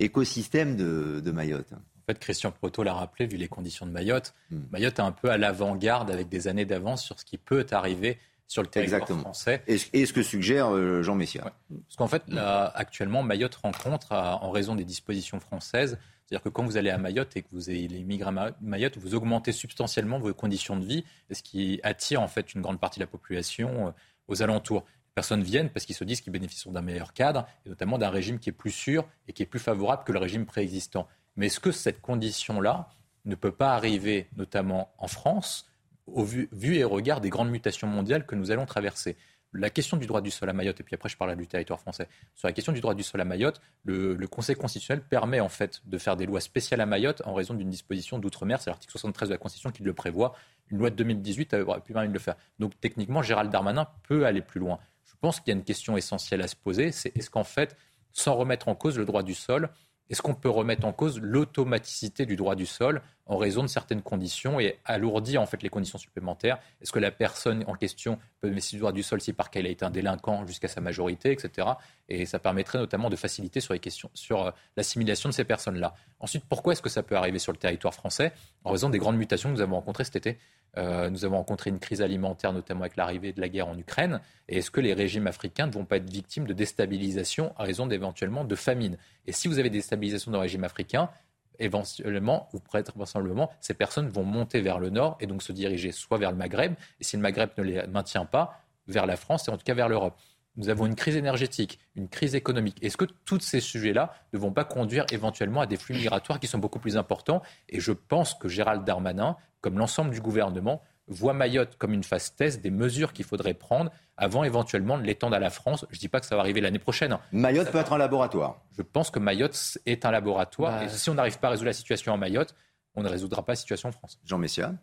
écosystème 0.00 0.74
de, 0.76 1.30
Mayotte. 1.30 1.72
Fait, 2.08 2.18
Christian 2.18 2.50
Proto 2.52 2.82
l'a 2.82 2.94
rappelé, 2.94 3.26
vu 3.26 3.36
les 3.36 3.48
conditions 3.48 3.84
de 3.84 3.90
Mayotte, 3.90 4.34
hmm. 4.50 4.60
Mayotte 4.72 4.98
est 4.98 5.02
un 5.02 5.12
peu 5.12 5.30
à 5.30 5.36
l'avant-garde 5.36 6.10
avec 6.10 6.30
des 6.30 6.48
années 6.48 6.64
d'avance 6.64 7.04
sur 7.04 7.20
ce 7.20 7.24
qui 7.26 7.36
peut 7.36 7.66
arriver 7.70 8.18
sur 8.46 8.62
le 8.62 8.68
territoire 8.68 9.06
français. 9.06 9.62
Et, 9.66 9.76
ce 9.76 10.12
que 10.14 10.22
suggère 10.22 10.74
euh, 10.74 11.02
Jean 11.02 11.14
Messia. 11.14 11.52
Parce 11.68 11.96
qu'en 11.96 12.08
fait, 12.08 12.22
là, 12.28 12.72
actuellement, 12.74 13.22
Mayotte 13.22 13.56
rencontre, 13.56 14.12
en 14.12 14.50
raison 14.50 14.74
des 14.74 14.86
dispositions 14.86 15.38
françaises, 15.38 15.98
c'est-à-dire 16.24 16.42
que 16.42 16.48
quand 16.48 16.64
vous 16.64 16.78
allez 16.78 16.90
à 16.90 16.96
Mayotte 16.96 17.36
et 17.36 17.42
que 17.42 17.48
vous 17.52 17.70
immigré 17.70 18.28
à 18.28 18.54
Mayotte, 18.60 18.96
vous 18.96 19.14
augmentez 19.14 19.52
substantiellement 19.52 20.18
vos 20.18 20.32
conditions 20.32 20.76
de 20.76 20.84
vie, 20.84 21.04
ce 21.30 21.42
qui 21.42 21.78
attire 21.82 22.22
en 22.22 22.28
fait 22.28 22.54
une 22.54 22.62
grande 22.62 22.80
partie 22.80 22.98
de 22.98 23.04
la 23.04 23.06
population 23.06 23.88
euh, 23.88 23.90
aux 24.28 24.42
alentours. 24.42 24.84
Les 24.86 25.14
personnes 25.14 25.42
viennent 25.42 25.68
parce 25.68 25.84
qu'ils 25.84 25.96
se 25.96 26.04
disent 26.04 26.22
qu'ils 26.22 26.32
bénéficient 26.32 26.70
d'un 26.70 26.80
meilleur 26.80 27.12
cadre, 27.12 27.46
et 27.66 27.68
notamment 27.68 27.98
d'un 27.98 28.10
régime 28.10 28.38
qui 28.38 28.48
est 28.48 28.52
plus 28.52 28.70
sûr 28.70 29.06
et 29.26 29.32
qui 29.32 29.42
est 29.42 29.46
plus 29.46 29.58
favorable 29.58 30.04
que 30.04 30.12
le 30.12 30.18
régime 30.18 30.46
préexistant. 30.46 31.06
Mais 31.38 31.46
est-ce 31.46 31.60
que 31.60 31.70
cette 31.70 32.02
condition-là 32.02 32.90
ne 33.24 33.36
peut 33.36 33.52
pas 33.52 33.74
arriver, 33.74 34.28
notamment 34.36 34.92
en 34.98 35.06
France, 35.06 35.70
au 36.06 36.24
vu, 36.24 36.48
et 36.76 36.84
regard 36.84 37.20
des 37.20 37.30
grandes 37.30 37.50
mutations 37.50 37.86
mondiales 37.86 38.26
que 38.26 38.34
nous 38.34 38.50
allons 38.50 38.66
traverser. 38.66 39.16
La 39.52 39.70
question 39.70 39.96
du 39.96 40.06
droit 40.06 40.20
du 40.20 40.30
sol 40.30 40.50
à 40.50 40.52
Mayotte, 40.52 40.80
et 40.80 40.82
puis 40.82 40.94
après 40.94 41.08
je 41.08 41.16
parle 41.16 41.34
du 41.36 41.46
territoire 41.46 41.80
français, 41.80 42.08
sur 42.34 42.48
la 42.48 42.52
question 42.52 42.72
du 42.72 42.80
droit 42.80 42.94
du 42.94 43.04
sol 43.04 43.20
à 43.20 43.24
Mayotte, 43.24 43.60
le, 43.84 44.26
Conseil 44.26 44.56
constitutionnel 44.56 45.02
permet 45.02 45.38
en 45.40 45.48
fait 45.48 45.80
de 45.86 45.96
faire 45.96 46.16
des 46.16 46.26
lois 46.26 46.40
spéciales 46.40 46.80
à 46.80 46.86
Mayotte 46.86 47.22
en 47.24 47.34
raison 47.34 47.54
d'une 47.54 47.70
disposition 47.70 48.18
d'outre-mer, 48.18 48.60
c'est 48.60 48.70
l'article 48.70 48.90
73 48.90 49.28
de 49.28 49.34
la 49.34 49.38
Constitution 49.38 49.70
qui 49.70 49.84
le 49.84 49.94
prévoit. 49.94 50.34
Une 50.70 50.78
loi 50.78 50.90
de 50.90 50.96
2018 50.96 51.54
aurait 51.54 51.80
pu 51.80 51.92
permettre 51.92 52.12
de 52.12 52.18
le 52.18 52.22
faire. 52.22 52.36
Donc 52.58 52.78
techniquement, 52.80 53.22
Gérald 53.22 53.50
Darmanin 53.50 53.88
peut 54.02 54.26
aller 54.26 54.42
plus 54.42 54.60
loin. 54.60 54.80
Je 55.04 55.14
pense 55.20 55.40
qu'il 55.40 55.52
y 55.52 55.56
a 55.56 55.58
une 55.58 55.64
question 55.64 55.96
essentielle 55.96 56.42
à 56.42 56.48
se 56.48 56.56
poser, 56.56 56.92
c'est 56.92 57.16
est-ce 57.16 57.30
qu'en 57.30 57.44
fait, 57.44 57.76
sans 58.12 58.34
remettre 58.34 58.68
en 58.68 58.74
cause 58.74 58.98
le 58.98 59.04
droit 59.04 59.22
du 59.22 59.34
sol, 59.34 59.70
est-ce 60.10 60.22
qu'on 60.22 60.34
peut 60.34 60.48
remettre 60.48 60.86
en 60.86 60.92
cause 60.92 61.20
l'automaticité 61.20 62.26
du 62.26 62.36
droit 62.36 62.54
du 62.54 62.66
sol 62.66 63.02
en 63.28 63.36
raison 63.36 63.62
de 63.62 63.68
certaines 63.68 64.02
conditions 64.02 64.58
et 64.58 64.78
alourdir 64.84 65.40
en 65.40 65.46
fait 65.46 65.62
les 65.62 65.68
conditions 65.68 65.98
supplémentaires 65.98 66.58
Est-ce 66.80 66.92
que 66.92 66.98
la 66.98 67.10
personne 67.10 67.62
en 67.66 67.74
question 67.74 68.18
peut 68.40 68.48
bénéficier 68.48 68.80
du 68.92 69.02
sol 69.02 69.20
si 69.20 69.32
par 69.32 69.50
qu'elle 69.50 69.66
a 69.66 69.68
été 69.68 69.84
un 69.84 69.90
délinquant 69.90 70.46
jusqu'à 70.46 70.68
sa 70.68 70.80
majorité, 70.80 71.30
etc. 71.30 71.68
Et 72.08 72.26
ça 72.26 72.38
permettrait 72.38 72.78
notamment 72.78 73.10
de 73.10 73.16
faciliter 73.16 73.60
sur 73.60 73.74
les 73.74 73.80
questions 73.80 74.10
sur 74.14 74.46
euh, 74.46 74.50
l'assimilation 74.76 75.28
de 75.28 75.34
ces 75.34 75.44
personnes-là. 75.44 75.94
Ensuite, 76.20 76.44
pourquoi 76.48 76.72
est-ce 76.72 76.82
que 76.82 76.88
ça 76.88 77.02
peut 77.02 77.16
arriver 77.16 77.38
sur 77.38 77.52
le 77.52 77.58
territoire 77.58 77.94
français? 77.94 78.32
En 78.64 78.70
raison 78.70 78.88
des 78.88 78.98
grandes 78.98 79.16
mutations 79.16 79.50
que 79.50 79.54
nous 79.54 79.60
avons 79.60 79.76
rencontrées 79.76 80.04
cet 80.04 80.16
été. 80.16 80.38
Euh, 80.76 81.10
nous 81.10 81.24
avons 81.24 81.36
rencontré 81.36 81.70
une 81.70 81.78
crise 81.78 82.02
alimentaire, 82.02 82.52
notamment 82.52 82.82
avec 82.82 82.96
l'arrivée 82.96 83.32
de 83.32 83.40
la 83.40 83.48
guerre 83.48 83.68
en 83.68 83.78
Ukraine. 83.78 84.20
Et 84.48 84.58
est-ce 84.58 84.70
que 84.70 84.80
les 84.80 84.94
régimes 84.94 85.26
africains 85.26 85.66
ne 85.66 85.72
vont 85.72 85.84
pas 85.84 85.96
être 85.96 86.08
victimes 86.08 86.46
de 86.46 86.52
déstabilisation 86.52 87.52
à 87.56 87.64
raison 87.64 87.86
d'éventuellement 87.86 88.44
de 88.44 88.54
famine? 88.54 88.96
Et 89.26 89.32
si 89.32 89.48
vous 89.48 89.58
avez 89.58 89.70
des 89.70 89.78
déstabilisations 89.78 90.30
dans 90.30 90.38
le 90.38 90.42
régime 90.42 90.64
africain, 90.64 91.10
éventuellement, 91.58 92.48
ou 92.52 92.60
peut-être 92.60 92.96
vraisemblablement, 92.96 93.50
ces 93.60 93.74
personnes 93.74 94.08
vont 94.08 94.24
monter 94.24 94.60
vers 94.60 94.78
le 94.78 94.90
nord 94.90 95.16
et 95.20 95.26
donc 95.26 95.42
se 95.42 95.52
diriger 95.52 95.92
soit 95.92 96.18
vers 96.18 96.30
le 96.30 96.36
Maghreb, 96.36 96.74
et 97.00 97.04
si 97.04 97.16
le 97.16 97.22
Maghreb 97.22 97.50
ne 97.58 97.62
les 97.62 97.86
maintient 97.86 98.24
pas, 98.24 98.60
vers 98.86 99.06
la 99.06 99.16
France 99.16 99.48
et 99.48 99.50
en 99.50 99.56
tout 99.56 99.64
cas 99.64 99.74
vers 99.74 99.88
l'Europe. 99.88 100.18
Nous 100.56 100.70
avons 100.70 100.86
une 100.86 100.96
crise 100.96 101.14
énergétique, 101.14 101.78
une 101.94 102.08
crise 102.08 102.34
économique. 102.34 102.82
Est-ce 102.82 102.96
que 102.96 103.04
tous 103.04 103.38
ces 103.38 103.60
sujets-là 103.60 104.12
ne 104.32 104.38
vont 104.38 104.50
pas 104.50 104.64
conduire 104.64 105.06
éventuellement 105.12 105.60
à 105.60 105.66
des 105.66 105.76
flux 105.76 105.94
migratoires 105.94 106.40
qui 106.40 106.48
sont 106.48 106.58
beaucoup 106.58 106.80
plus 106.80 106.96
importants? 106.96 107.42
Et 107.68 107.78
je 107.78 107.92
pense 107.92 108.34
que 108.34 108.48
Gérald 108.48 108.84
Darmanin, 108.84 109.36
comme 109.60 109.78
l'ensemble 109.78 110.10
du 110.10 110.20
gouvernement, 110.20 110.82
voit 111.08 111.32
Mayotte 111.32 111.76
comme 111.78 111.92
une 111.92 112.04
phase 112.04 112.34
test 112.34 112.60
des 112.62 112.70
mesures 112.70 113.12
qu'il 113.12 113.24
faudrait 113.24 113.54
prendre 113.54 113.90
avant 114.16 114.44
éventuellement 114.44 114.98
de 114.98 115.04
l'étendre 115.04 115.36
à 115.36 115.38
la 115.38 115.50
France. 115.50 115.86
Je 115.90 115.96
ne 115.96 116.00
dis 116.00 116.08
pas 116.08 116.20
que 116.20 116.26
ça 116.26 116.36
va 116.36 116.42
arriver 116.42 116.60
l'année 116.60 116.78
prochaine. 116.78 117.16
Mayotte 117.32 117.70
peut 117.70 117.78
être 117.78 117.92
un 117.92 117.98
laboratoire. 117.98 118.60
Je 118.76 118.82
pense 118.82 119.10
que 119.10 119.18
Mayotte 119.18 119.78
est 119.86 120.04
un 120.04 120.10
laboratoire. 120.10 120.72
Bah, 120.72 120.84
et 120.84 120.88
si 120.88 121.08
on 121.10 121.14
n'arrive 121.14 121.38
pas 121.38 121.48
à 121.48 121.50
résoudre 121.52 121.68
la 121.68 121.72
situation 121.72 122.12
en 122.12 122.18
Mayotte, 122.18 122.54
on 122.94 123.02
ne 123.02 123.08
résoudra 123.08 123.44
pas 123.44 123.52
la 123.52 123.56
situation 123.56 123.88
en 123.88 123.92
France. 123.92 124.18
Jean 124.24 124.38
Messia? 124.38 124.74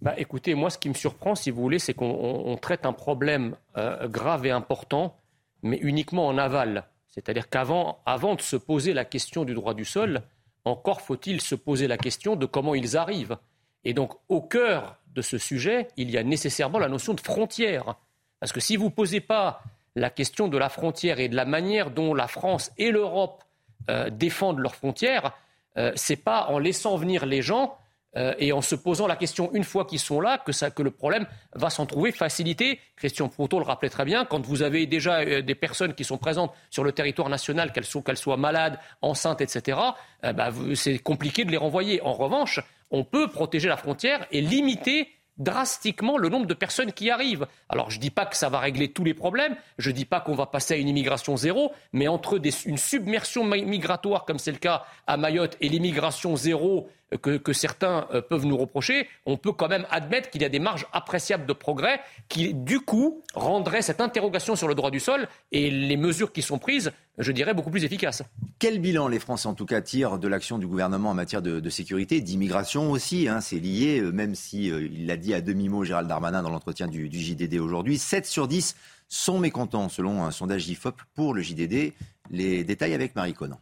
Bah, 0.00 0.14
écoutez, 0.16 0.54
moi, 0.54 0.70
ce 0.70 0.78
qui 0.78 0.88
me 0.88 0.94
surprend, 0.94 1.34
si 1.34 1.50
vous 1.50 1.60
voulez, 1.60 1.78
c'est 1.78 1.94
qu'on 1.94 2.58
traite 2.60 2.86
un 2.86 2.92
problème 2.94 3.56
euh, 3.76 4.08
grave 4.08 4.46
et 4.46 4.50
important, 4.50 5.16
mais 5.62 5.76
uniquement 5.76 6.26
en 6.26 6.38
aval. 6.38 6.84
C'est-à-dire 7.08 7.48
qu'avant 7.50 8.00
avant 8.06 8.34
de 8.34 8.40
se 8.40 8.56
poser 8.56 8.94
la 8.94 9.04
question 9.04 9.44
du 9.44 9.52
droit 9.52 9.74
du 9.74 9.84
sol, 9.84 10.22
encore 10.64 11.00
faut-il 11.00 11.40
se 11.40 11.54
poser 11.54 11.86
la 11.86 11.98
question 11.98 12.36
de 12.36 12.46
comment 12.46 12.74
ils 12.74 12.96
arrivent. 12.96 13.36
Et 13.84 13.94
donc, 13.94 14.12
au 14.28 14.40
cœur 14.42 14.96
de 15.14 15.22
ce 15.22 15.38
sujet, 15.38 15.88
il 15.96 16.10
y 16.10 16.18
a 16.18 16.22
nécessairement 16.22 16.78
la 16.78 16.88
notion 16.88 17.14
de 17.14 17.20
frontière. 17.20 17.96
Parce 18.38 18.52
que 18.52 18.60
si 18.60 18.76
vous 18.76 18.86
ne 18.86 18.90
posez 18.90 19.20
pas 19.20 19.62
la 19.96 20.10
question 20.10 20.48
de 20.48 20.58
la 20.58 20.68
frontière 20.68 21.20
et 21.20 21.28
de 21.28 21.36
la 21.36 21.44
manière 21.44 21.90
dont 21.90 22.14
la 22.14 22.28
France 22.28 22.70
et 22.78 22.90
l'Europe 22.90 23.42
euh, 23.90 24.10
défendent 24.10 24.60
leurs 24.60 24.74
frontières, 24.74 25.32
euh, 25.76 25.92
ce 25.96 26.12
n'est 26.12 26.16
pas 26.16 26.46
en 26.48 26.58
laissant 26.58 26.96
venir 26.96 27.26
les 27.26 27.42
gens 27.42 27.76
euh, 28.16 28.34
et 28.38 28.52
en 28.52 28.60
se 28.60 28.74
posant 28.74 29.06
la 29.06 29.16
question 29.16 29.50
une 29.52 29.64
fois 29.64 29.84
qu'ils 29.84 30.00
sont 30.00 30.20
là 30.20 30.38
que, 30.38 30.82
le 30.82 30.90
problème 30.90 31.26
va 31.54 31.70
s'en 31.70 31.86
trouver 31.86 32.12
facilité. 32.12 32.80
Christian 32.96 33.28
Proto 33.28 33.58
le 33.58 33.64
rappelait 33.64 33.88
très 33.88 34.04
bien, 34.04 34.24
quand 34.24 34.44
vous 34.46 34.62
avez 34.62 34.86
déjà 34.86 35.42
des 35.42 35.54
personnes 35.54 35.94
qui 35.94 36.04
sont 36.04 36.18
présentes 36.18 36.52
sur 36.70 36.82
le 36.82 36.92
territoire 36.92 37.28
national, 37.28 37.72
qu'elles 37.72 37.84
soient, 37.84 38.02
soient, 38.14 38.36
malades, 38.36 38.78
enceintes, 39.00 39.40
etc., 39.40 39.78
bah, 40.22 40.50
c'est 40.74 40.98
compliqué 40.98 41.44
de 41.44 41.50
les 41.50 41.56
renvoyer. 41.56 42.02
En 42.02 42.12
revanche, 42.12 42.60
on 42.90 43.04
peut 43.04 43.28
protéger 43.28 43.68
la 43.68 43.76
frontière 43.76 44.26
et 44.30 44.40
limiter 44.40 45.08
drastiquement 45.38 46.18
le 46.18 46.28
nombre 46.28 46.46
de 46.46 46.54
personnes 46.54 46.92
qui 46.92 47.10
arrivent. 47.10 47.46
Alors 47.68 47.90
je 47.90 47.96
ne 47.96 48.02
dis 48.02 48.10
pas 48.10 48.26
que 48.26 48.36
ça 48.36 48.48
va 48.48 48.58
régler 48.58 48.92
tous 48.92 49.04
les 49.04 49.14
problèmes, 49.14 49.56
je 49.78 49.90
ne 49.90 49.94
dis 49.94 50.04
pas 50.04 50.20
qu'on 50.20 50.34
va 50.34 50.46
passer 50.46 50.74
à 50.74 50.76
une 50.76 50.88
immigration 50.88 51.36
zéro, 51.36 51.72
mais 51.92 52.08
entre 52.08 52.38
une 52.66 52.78
submersion 52.78 53.44
migratoire 53.44 54.26
comme 54.26 54.38
c'est 54.38 54.52
le 54.52 54.58
cas 54.58 54.84
à 55.06 55.16
Mayotte 55.16 55.56
et 55.60 55.68
l'immigration 55.68 56.36
zéro 56.36 56.88
que, 57.16 57.52
certains 57.52 58.06
euh, 58.12 58.22
peuvent 58.22 58.46
nous 58.46 58.56
reprocher, 58.56 59.08
on 59.26 59.36
peut 59.36 59.52
quand 59.52 59.68
même 59.68 59.86
admettre 59.90 60.30
qu'il 60.30 60.42
y 60.42 60.44
a 60.44 60.48
des 60.48 60.58
marges 60.58 60.86
appréciables 60.92 61.46
de 61.46 61.52
progrès 61.52 62.00
qui, 62.28 62.54
du 62.54 62.80
coup, 62.80 63.22
rendraient 63.34 63.82
cette 63.82 64.00
interrogation 64.00 64.56
sur 64.56 64.68
le 64.68 64.74
droit 64.74 64.90
du 64.90 65.00
sol 65.00 65.28
et 65.52 65.70
les 65.70 65.96
mesures 65.96 66.32
qui 66.32 66.42
sont 66.42 66.58
prises, 66.58 66.92
je 67.18 67.32
dirais, 67.32 67.54
beaucoup 67.54 67.70
plus 67.70 67.84
efficaces. 67.84 68.22
Quel 68.58 68.78
bilan 68.80 69.08
les 69.08 69.18
Français, 69.18 69.48
en 69.48 69.54
tout 69.54 69.66
cas, 69.66 69.80
tirent 69.80 70.18
de 70.18 70.28
l'action 70.28 70.58
du 70.58 70.66
gouvernement 70.66 71.10
en 71.10 71.14
matière 71.14 71.42
de, 71.42 71.68
sécurité, 71.70 72.20
d'immigration 72.20 72.90
aussi 72.90 73.28
hein, 73.28 73.40
C'est 73.40 73.58
lié, 73.58 74.00
euh, 74.00 74.10
même 74.12 74.34
si 74.34 74.70
euh, 74.70 74.88
il 74.90 75.06
l'a 75.06 75.16
dit 75.16 75.34
à 75.34 75.40
demi-mot 75.40 75.84
Gérald 75.84 76.08
Darmanin 76.08 76.42
dans 76.42 76.50
l'entretien 76.50 76.86
du, 76.86 77.10
JDD 77.10 77.58
aujourd'hui. 77.58 77.98
7 77.98 78.26
sur 78.26 78.48
10 78.48 78.76
sont 79.08 79.38
mécontents, 79.38 79.88
selon 79.88 80.24
un 80.24 80.30
sondage 80.30 80.68
IFOP 80.68 80.94
pour 81.14 81.34
le 81.34 81.42
JDD. 81.42 81.92
Les 82.30 82.62
détails 82.62 82.94
avec 82.94 83.16
Marie 83.16 83.34
Conan. 83.34 83.58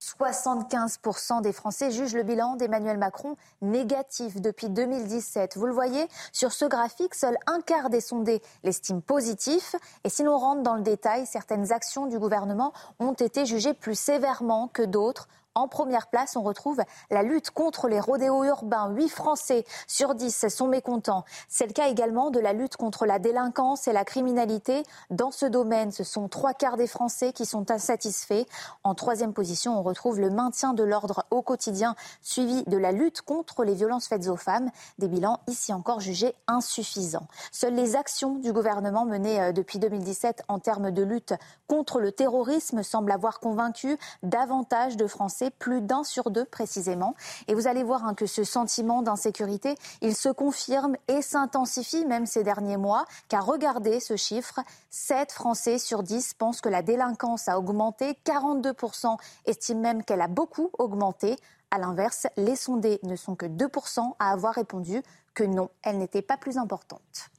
75% 0.00 1.42
des 1.42 1.52
Français 1.52 1.90
jugent 1.90 2.14
le 2.14 2.22
bilan 2.22 2.56
d'Emmanuel 2.56 2.98
Macron 2.98 3.36
négatif 3.62 4.40
depuis 4.40 4.68
2017. 4.68 5.56
Vous 5.56 5.66
le 5.66 5.72
voyez, 5.72 6.06
sur 6.32 6.52
ce 6.52 6.64
graphique, 6.64 7.14
seul 7.14 7.36
un 7.46 7.60
quart 7.60 7.90
des 7.90 8.00
sondés 8.00 8.40
l'estiment 8.62 9.00
positif. 9.00 9.74
Et 10.04 10.08
si 10.08 10.22
l'on 10.22 10.38
rentre 10.38 10.62
dans 10.62 10.76
le 10.76 10.82
détail, 10.82 11.26
certaines 11.26 11.72
actions 11.72 12.06
du 12.06 12.18
gouvernement 12.18 12.72
ont 13.00 13.14
été 13.14 13.44
jugées 13.46 13.74
plus 13.74 13.98
sévèrement 13.98 14.68
que 14.68 14.82
d'autres. 14.82 15.28
En 15.58 15.66
première 15.66 16.06
place, 16.06 16.36
on 16.36 16.42
retrouve 16.42 16.80
la 17.10 17.24
lutte 17.24 17.50
contre 17.50 17.88
les 17.88 17.98
rodéos 17.98 18.44
urbains. 18.44 18.90
8 18.90 19.08
Français 19.08 19.64
sur 19.88 20.14
10 20.14 20.46
sont 20.46 20.68
mécontents. 20.68 21.24
C'est 21.48 21.66
le 21.66 21.72
cas 21.72 21.88
également 21.88 22.30
de 22.30 22.38
la 22.38 22.52
lutte 22.52 22.76
contre 22.76 23.06
la 23.06 23.18
délinquance 23.18 23.88
et 23.88 23.92
la 23.92 24.04
criminalité. 24.04 24.84
Dans 25.10 25.32
ce 25.32 25.46
domaine, 25.46 25.90
ce 25.90 26.04
sont 26.04 26.28
trois 26.28 26.54
quarts 26.54 26.76
des 26.76 26.86
Français 26.86 27.32
qui 27.32 27.44
sont 27.44 27.72
insatisfaits. 27.72 28.44
En 28.84 28.94
troisième 28.94 29.32
position, 29.32 29.76
on 29.76 29.82
retrouve 29.82 30.20
le 30.20 30.30
maintien 30.30 30.74
de 30.74 30.84
l'ordre 30.84 31.24
au 31.32 31.42
quotidien, 31.42 31.96
suivi 32.22 32.62
de 32.68 32.76
la 32.76 32.92
lutte 32.92 33.22
contre 33.22 33.64
les 33.64 33.74
violences 33.74 34.06
faites 34.06 34.28
aux 34.28 34.36
femmes. 34.36 34.70
Des 34.98 35.08
bilans 35.08 35.40
ici 35.48 35.72
encore 35.72 35.98
jugés 35.98 36.36
insuffisants. 36.46 37.26
Seules 37.50 37.74
les 37.74 37.96
actions 37.96 38.36
du 38.36 38.52
gouvernement 38.52 39.06
menées 39.06 39.40
euh, 39.40 39.50
depuis 39.50 39.80
2017 39.80 40.44
en 40.46 40.60
termes 40.60 40.92
de 40.92 41.02
lutte 41.02 41.34
contre 41.66 41.98
le 41.98 42.12
terrorisme 42.12 42.84
semblent 42.84 43.10
avoir 43.10 43.40
convaincu 43.40 43.98
davantage 44.22 44.96
de 44.96 45.08
Français 45.08 45.47
plus 45.50 45.80
d'un 45.80 46.04
sur 46.04 46.30
deux 46.30 46.44
précisément. 46.44 47.14
Et 47.46 47.54
vous 47.54 47.66
allez 47.66 47.82
voir 47.82 48.04
hein, 48.04 48.14
que 48.14 48.26
ce 48.26 48.44
sentiment 48.44 49.02
d'insécurité, 49.02 49.76
il 50.00 50.14
se 50.14 50.28
confirme 50.28 50.96
et 51.08 51.22
s'intensifie 51.22 52.04
même 52.04 52.26
ces 52.26 52.42
derniers 52.42 52.76
mois, 52.76 53.04
car 53.28 53.44
regardez 53.44 54.00
ce 54.00 54.16
chiffre, 54.16 54.60
7 54.90 55.32
Français 55.32 55.78
sur 55.78 56.02
10 56.02 56.34
pensent 56.34 56.60
que 56.60 56.68
la 56.68 56.82
délinquance 56.82 57.48
a 57.48 57.58
augmenté, 57.58 58.18
42% 58.24 59.16
estiment 59.46 59.80
même 59.80 60.04
qu'elle 60.04 60.20
a 60.20 60.28
beaucoup 60.28 60.70
augmenté. 60.78 61.36
À 61.70 61.78
l'inverse, 61.78 62.26
les 62.36 62.56
sondés 62.56 62.98
ne 63.02 63.16
sont 63.16 63.36
que 63.36 63.46
2% 63.46 64.14
à 64.18 64.30
avoir 64.30 64.54
répondu 64.54 65.02
que 65.34 65.44
non, 65.44 65.70
elle 65.82 65.98
n'était 65.98 66.22
pas 66.22 66.36
plus 66.36 66.58
importante. 66.58 67.30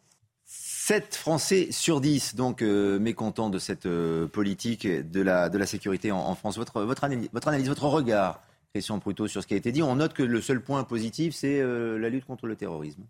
7 0.90 1.16
Français 1.16 1.68
sur 1.70 2.02
10, 2.02 2.34
donc 2.34 2.64
euh, 2.64 2.98
mécontents 2.98 3.52
de 3.52 3.60
cette 3.60 3.86
euh, 3.86 4.26
politique 4.26 4.88
de 4.88 5.22
la, 5.22 5.48
de 5.48 5.60
la 5.60 5.68
sécurité 5.68 6.12
en, 6.12 6.34
France. 6.34 6.58
Votre, 6.58 6.82
votre, 6.82 7.04
analyse, 7.04 7.30
votre 7.32 7.48
analyse, 7.48 7.68
votre 7.68 7.86
regard, 7.86 8.42
Christian 8.74 8.98
Prutot, 8.98 9.28
sur 9.28 9.44
ce 9.44 9.48
qui 9.48 9.54
a 9.54 9.58
été 9.58 9.72
dit. 9.72 9.84
On 9.84 9.98
note 9.98 10.14
que 10.14 10.24
le 10.24 10.42
seul 10.42 10.64
point 10.64 10.84
positif, 10.84 11.36
c'est 11.36 11.62
euh, 11.62 12.00
la 12.00 12.10
lutte 12.10 12.26
contre 12.26 12.48
le 12.48 12.56
terrorisme. 12.56 13.04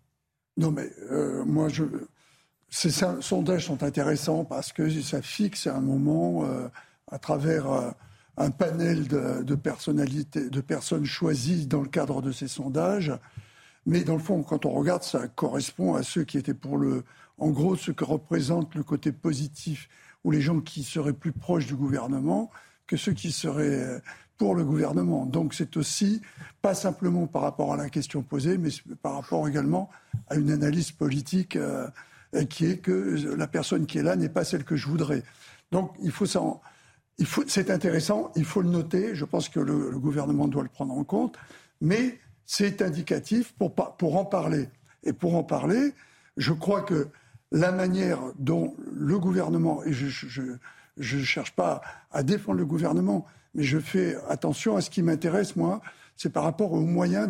Non, 0.58 0.70
mais 0.72 0.90
moi, 1.46 1.70
je, 1.70 1.84
ces 2.68 2.90
sondages 2.90 3.64
sont 3.64 3.82
intéressants 3.82 4.44
parce 4.44 4.74
que 4.74 4.90
ça 5.00 5.22
fixe 5.22 5.66
un 5.66 5.80
moment 5.80 6.44
à 7.10 7.18
travers 7.18 7.94
un 8.36 8.50
panel 8.50 9.08
de, 9.08 9.54
personnalités, 9.54 10.50
de 10.50 10.60
personnes 10.60 11.06
choisies 11.06 11.66
dans 11.66 11.80
le 11.80 11.88
cadre 11.88 12.20
de 12.20 12.30
ces 12.30 12.46
sondages. 12.46 13.10
Mais 13.86 14.04
dans 14.04 14.16
le 14.16 14.22
fond, 14.22 14.42
quand 14.42 14.66
on 14.66 14.72
regarde, 14.72 15.02
ça 15.02 15.28
correspond 15.28 15.94
à 15.94 16.02
ceux 16.02 16.24
qui 16.24 16.36
étaient 16.36 16.52
pour 16.52 16.76
le. 16.76 17.04
En 17.40 17.50
gros, 17.50 17.76
ce 17.76 17.90
que 17.90 18.04
représente 18.04 18.74
le 18.74 18.82
côté 18.82 19.12
positif 19.12 19.88
ou 20.24 20.30
les 20.30 20.40
gens 20.40 20.60
qui 20.60 20.84
seraient 20.84 21.12
plus 21.12 21.32
proches 21.32 21.66
du 21.66 21.74
gouvernement 21.74 22.50
que 22.86 22.96
ceux 22.96 23.12
qui 23.12 23.32
seraient 23.32 24.00
pour 24.40 24.54
le 24.54 24.64
gouvernement. 24.64 25.26
Donc 25.26 25.52
c'est 25.52 25.76
aussi, 25.76 26.22
pas 26.62 26.74
simplement 26.74 27.26
par 27.26 27.42
rapport 27.42 27.74
à 27.74 27.76
la 27.76 27.90
question 27.90 28.22
posée, 28.22 28.56
mais 28.56 28.70
par 29.02 29.12
rapport 29.12 29.46
également 29.46 29.90
à 30.30 30.36
une 30.36 30.50
analyse 30.50 30.92
politique 30.92 31.56
euh, 31.56 31.86
qui 32.48 32.64
est 32.64 32.78
que 32.78 33.34
la 33.36 33.46
personne 33.46 33.84
qui 33.84 33.98
est 33.98 34.02
là 34.02 34.16
n'est 34.16 34.30
pas 34.30 34.44
celle 34.44 34.64
que 34.64 34.76
je 34.76 34.88
voudrais. 34.88 35.24
Donc 35.72 35.92
il 36.02 36.10
faut 36.10 36.24
ça. 36.24 36.40
C'est 37.48 37.70
intéressant, 37.70 38.32
il 38.34 38.46
faut 38.46 38.62
le 38.62 38.70
noter. 38.70 39.14
Je 39.14 39.26
pense 39.26 39.50
que 39.50 39.60
le, 39.60 39.98
gouvernement 39.98 40.48
doit 40.48 40.62
le 40.62 40.70
prendre 40.70 40.94
en 40.94 41.04
compte, 41.04 41.36
mais 41.82 42.18
c'est 42.46 42.80
indicatif 42.80 43.52
pour, 43.58 43.74
pour 43.74 44.16
en 44.16 44.24
parler. 44.24 44.70
Et 45.02 45.12
pour 45.12 45.34
en 45.34 45.42
parler, 45.42 45.92
je 46.38 46.54
crois 46.54 46.80
que 46.80 47.08
la 47.52 47.72
manière 47.72 48.20
dont 48.38 48.74
le 48.92 49.18
gouvernement, 49.18 49.82
et 49.84 49.92
je 49.92 51.16
ne 51.16 51.22
cherche 51.22 51.52
pas 51.52 51.80
à 52.12 52.22
défendre 52.22 52.58
le 52.58 52.66
gouvernement, 52.66 53.26
mais 53.54 53.64
je 53.64 53.78
fais 53.78 54.16
attention 54.28 54.76
à 54.76 54.80
ce 54.80 54.90
qui 54.90 55.02
m'intéresse, 55.02 55.56
moi, 55.56 55.80
c'est 56.16 56.30
par 56.30 56.44
rapport 56.44 56.72
aux 56.72 56.80
moyens 56.80 57.28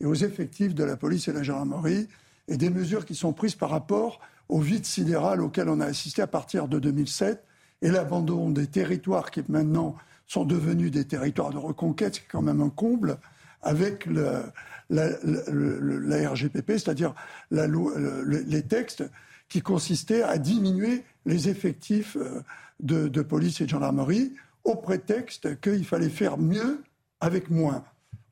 et 0.00 0.06
aux 0.06 0.14
effectifs 0.14 0.74
de 0.74 0.84
la 0.84 0.96
police 0.96 1.28
et 1.28 1.32
de 1.32 1.36
la 1.36 1.42
gendarmerie 1.42 2.08
et 2.48 2.56
des 2.56 2.70
mesures 2.70 3.04
qui 3.04 3.14
sont 3.14 3.32
prises 3.32 3.54
par 3.54 3.70
rapport 3.70 4.20
au 4.48 4.58
vide 4.58 4.84
sidéral 4.84 5.40
auquel 5.40 5.68
on 5.68 5.80
a 5.80 5.86
assisté 5.86 6.22
à 6.22 6.26
partir 6.26 6.66
de 6.66 6.78
2007 6.78 7.44
et 7.82 7.90
l'abandon 7.90 8.50
des 8.50 8.66
territoires 8.66 9.30
qui 9.30 9.42
maintenant 9.48 9.94
sont 10.26 10.44
devenus 10.44 10.90
des 10.90 11.04
territoires 11.04 11.50
de 11.50 11.58
reconquête, 11.58 12.16
c'est 12.16 12.28
quand 12.30 12.42
même 12.42 12.60
un 12.60 12.70
comble, 12.70 13.18
avec 13.60 14.06
le, 14.06 14.42
la, 14.90 16.30
RGPP, 16.30 16.72
c'est-à-dire 16.72 17.14
les 17.50 18.62
textes 18.62 19.04
qui 19.52 19.60
consistaient 19.60 20.22
à 20.22 20.38
diminuer 20.38 21.04
les 21.26 21.50
effectifs 21.50 22.16
euh, 22.16 22.40
de, 22.80 23.20
police 23.20 23.60
et 23.60 23.64
de 23.64 23.68
gendarmerie 23.68 24.32
au 24.64 24.76
prétexte 24.76 25.60
qu'il 25.60 25.84
fallait 25.84 26.08
faire 26.08 26.38
mieux 26.38 26.82
avec 27.20 27.50
moins. 27.50 27.84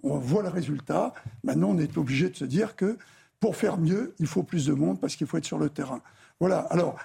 On 0.02 0.16
voit 0.16 0.42
le 0.42 0.48
résultat. 0.48 1.12
Maintenant, 1.44 1.72
on 1.72 1.78
est 1.78 1.98
obligé 1.98 2.30
de 2.30 2.36
se 2.36 2.47
dire 2.47 2.74
que 2.74 2.97
pour 3.38 3.55
faire 3.55 3.76
mieux, 3.76 4.14
il 4.18 4.26
faut 4.26 4.42
plus 4.42 4.64
de 4.64 4.72
monde 4.72 4.98
parce 4.98 5.14
qu'il 5.14 5.26
faut 5.26 5.36
être 5.36 5.44
sur 5.44 5.59
le 5.59 5.68
terrain. 5.68 6.01
Voilà. 6.40 6.60
Alors, 6.70 6.97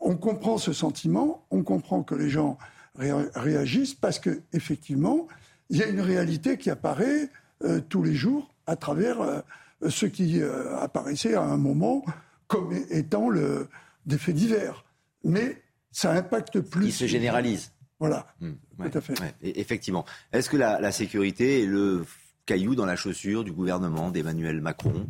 on 0.00 0.16
comprend 0.16 0.58
ce 0.58 0.72
sentiment, 0.72 1.46
on 1.52 1.62
comprend 1.62 2.02
que 2.02 2.16
les 2.16 2.28
gens 2.28 2.58
réagissent 2.96 3.94
parce 3.94 4.18
qu'effectivement, 4.18 5.28
il 5.70 5.76
y 5.76 5.84
a 5.84 5.86
une 5.86 6.00
réalité 6.00 6.58
qui 6.58 6.68
apparaît 6.68 7.30
euh, 7.62 7.80
tous 7.88 8.02
les 8.02 8.14
jours 8.14 8.52
à 8.66 8.74
travers 8.74 9.20
euh, 9.20 9.40
ce 9.88 10.06
qui 10.06 10.42
apparaissait 10.80 11.34
à 11.34 11.42
un 11.42 11.58
moment 11.58 12.02
comme 12.46 12.72
étant 12.90 13.28
le, 13.28 13.68
des 14.06 14.18
faits 14.18 14.34
divers. 14.34 14.84
Mais 15.22 15.62
ça 15.90 16.12
impacte 16.12 16.60
plus. 16.60 16.86
Il 16.86 16.92
se 16.92 17.06
généralise. 17.06 17.72
Voilà, 18.00 18.26
hmm, 18.40 18.52
tout 18.78 18.98
à 18.98 19.00
fait. 19.00 19.14
effectivement. 19.42 20.04
Est-ce 20.32 20.50
que 20.50 20.56
la, 20.56 20.92
sécurité 20.92 21.62
est 21.62 21.66
le 21.66 22.04
caillou 22.44 22.74
dans 22.74 22.86
la 22.86 22.96
chaussure 22.96 23.44
du 23.44 23.52
gouvernement 23.52 24.10
d'Emmanuel 24.10 24.60
Macron? 24.60 25.06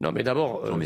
Non, 0.00 0.12
mais 0.12 0.22
d'abord, 0.22 0.64
euh, 0.64 0.78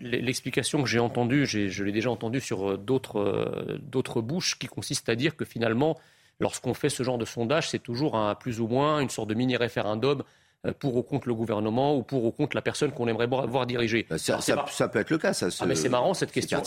l'explication 0.00 0.82
que 0.82 0.88
j'ai 0.88 0.98
entendue, 0.98 1.46
je 1.46 1.82
l'ai 1.82 1.92
déjà 1.92 2.10
entendue 2.10 2.40
sur 2.40 2.70
euh, 2.70 2.86
euh, 3.16 3.78
d'autres 3.80 4.20
bouches, 4.20 4.58
qui 4.58 4.66
consiste 4.66 5.08
à 5.08 5.16
dire 5.16 5.34
que 5.34 5.44
finalement, 5.44 5.98
lorsqu'on 6.40 6.74
fait 6.74 6.90
ce 6.90 7.02
genre 7.02 7.16
de 7.16 7.24
sondage, 7.24 7.70
c'est 7.70 7.82
toujours 7.82 8.16
un, 8.16 8.34
plus 8.34 8.60
ou 8.60 8.68
moins 8.68 9.00
une 9.00 9.08
sorte 9.08 9.28
de 9.28 9.34
mini-référendum 9.34 10.22
pour 10.72 10.96
ou 10.96 11.02
contre 11.02 11.28
le 11.28 11.34
gouvernement 11.34 11.96
ou 11.96 12.02
pour 12.02 12.24
ou 12.24 12.30
contre 12.30 12.56
la 12.56 12.62
personne 12.62 12.92
qu'on 12.92 13.08
aimerait 13.08 13.26
voir 13.26 13.66
diriger. 13.66 14.06
Bah, 14.08 14.18
ça, 14.18 14.88
peut 14.88 14.98
être 14.98 15.10
le 15.10 15.18
cas, 15.18 15.32
ça. 15.32 15.48
Ah, 15.60 15.66
mais 15.66 15.74
c'est 15.74 15.88
marrant 15.88 16.14
cette 16.14 16.32
question. 16.32 16.60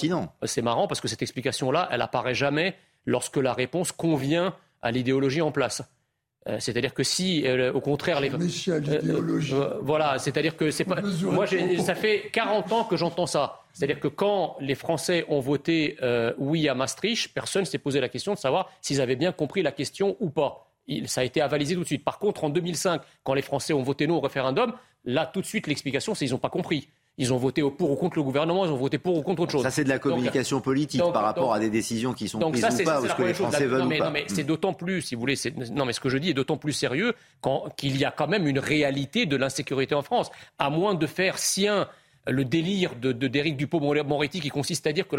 C'est 0.43 0.61
marrant 0.61 0.87
parce 0.87 1.01
que 1.01 1.07
cette 1.07 1.21
explication-là, 1.21 1.87
elle 1.91 2.01
apparaît 2.01 2.35
jamais 2.35 2.75
lorsque 3.05 3.37
la 3.37 3.53
réponse 3.53 3.91
convient 3.91 4.53
à 4.81 4.91
l'idéologie 4.91 5.41
en 5.41 5.51
place. 5.51 5.83
Euh, 6.47 6.57
c'est-à-dire 6.59 6.93
que 6.93 7.03
si, 7.03 7.45
euh, 7.45 7.73
au 7.73 7.81
contraire, 7.81 8.21
les. 8.21 8.31
Euh, 8.31 9.79
voilà, 9.81 10.17
c'est-à-dire 10.19 10.55
que 10.55 10.71
c'est 10.71 10.85
pas. 10.85 11.01
Moi, 11.23 11.45
ça 11.77 11.95
fait 11.95 12.29
40 12.31 12.71
ans 12.71 12.83
que 12.85 12.95
j'entends 12.95 13.27
ça. 13.27 13.61
C'est-à-dire 13.73 13.99
que 13.99 14.07
quand 14.07 14.55
les 14.61 14.75
Français 14.75 15.25
ont 15.27 15.39
voté 15.39 15.97
oui 16.37 16.67
à 16.69 16.75
Maastricht, 16.75 17.33
personne 17.33 17.61
ne 17.61 17.67
s'est 17.67 17.77
posé 17.77 17.99
la 17.99 18.09
question 18.09 18.33
de 18.33 18.39
savoir 18.39 18.71
s'ils 18.81 19.01
avaient 19.01 19.15
bien 19.15 19.31
compris 19.31 19.61
la 19.61 19.71
question 19.71 20.15
ou 20.19 20.29
pas. 20.29 20.68
Ça 21.05 21.21
a 21.21 21.23
été 21.23 21.41
avalisé 21.41 21.75
tout 21.75 21.81
de 21.81 21.85
suite. 21.85 22.03
Par 22.03 22.19
contre, 22.19 22.43
en 22.43 22.49
2005, 22.49 23.01
quand 23.23 23.33
les 23.33 23.41
Français 23.41 23.73
ont 23.73 23.83
voté 23.83 24.07
non 24.07 24.17
au 24.17 24.21
référendum, 24.21 24.73
là, 25.05 25.25
tout 25.25 25.41
de 25.41 25.45
suite, 25.45 25.67
l'explication, 25.67 26.15
c'est 26.15 26.25
qu'ils 26.25 26.33
n'ont 26.33 26.39
pas 26.39 26.49
compris. 26.49 26.89
Ils 27.21 27.33
ont 27.33 27.37
voté 27.37 27.61
pour 27.61 27.91
ou 27.91 27.95
contre 27.95 28.15
le 28.15 28.23
gouvernement, 28.23 28.65
ils 28.65 28.71
ont 28.71 28.77
voté 28.77 28.97
pour 28.97 29.17
ou 29.17 29.21
contre 29.21 29.41
autre 29.41 29.51
chose. 29.51 29.63
Ça, 29.63 29.71
c'est 29.71 29.83
de 29.83 29.89
la 29.89 29.99
communication 29.99 30.61
politique 30.61 31.01
par 31.01 31.23
rapport 31.23 31.53
à 31.53 31.59
des 31.59 31.69
décisions 31.69 32.13
qui 32.13 32.29
sont 32.29 32.39
prises 32.39 32.63
ou 32.63 32.83
pas, 32.85 33.01
ou 33.01 33.07
ce 33.07 33.13
que 33.13 33.23
les 33.23 33.33
Français 33.33 33.67
veulent 33.67 33.81
non, 33.81 33.87
mais, 33.87 33.97
ou 33.97 33.99
pas. 33.99 34.05
Non, 34.05 34.11
mais 34.11 34.23
c'est 34.27 34.45
d'autant 34.45 34.73
plus, 34.73 35.01
si 35.01 35.15
vous 35.15 35.21
voulez, 35.21 35.35
non, 35.73 35.83
mais 35.83 35.91
ce 35.91 35.99
que 35.99 36.07
je 36.07 36.17
dis 36.17 36.29
est 36.29 36.33
d'autant 36.33 36.55
plus 36.55 36.71
sérieux 36.71 37.13
qu'il 37.75 37.97
y 37.97 38.05
a 38.05 38.11
quand 38.11 38.27
même 38.27 38.47
une 38.47 38.59
réalité 38.59 39.25
de 39.25 39.35
l'insécurité 39.35 39.95
en 39.95 40.01
France. 40.01 40.31
À 40.59 40.69
moins 40.69 40.95
de 40.95 41.05
faire 41.07 41.39
sien 41.39 41.89
le 42.27 42.45
délire 42.45 42.95
de, 42.95 43.11
d'Éric 43.11 43.57
Dupont-Moretti 43.57 44.39
qui 44.39 44.49
consiste 44.49 44.85
à 44.87 44.93
dire 44.93 45.07
que 45.07 45.15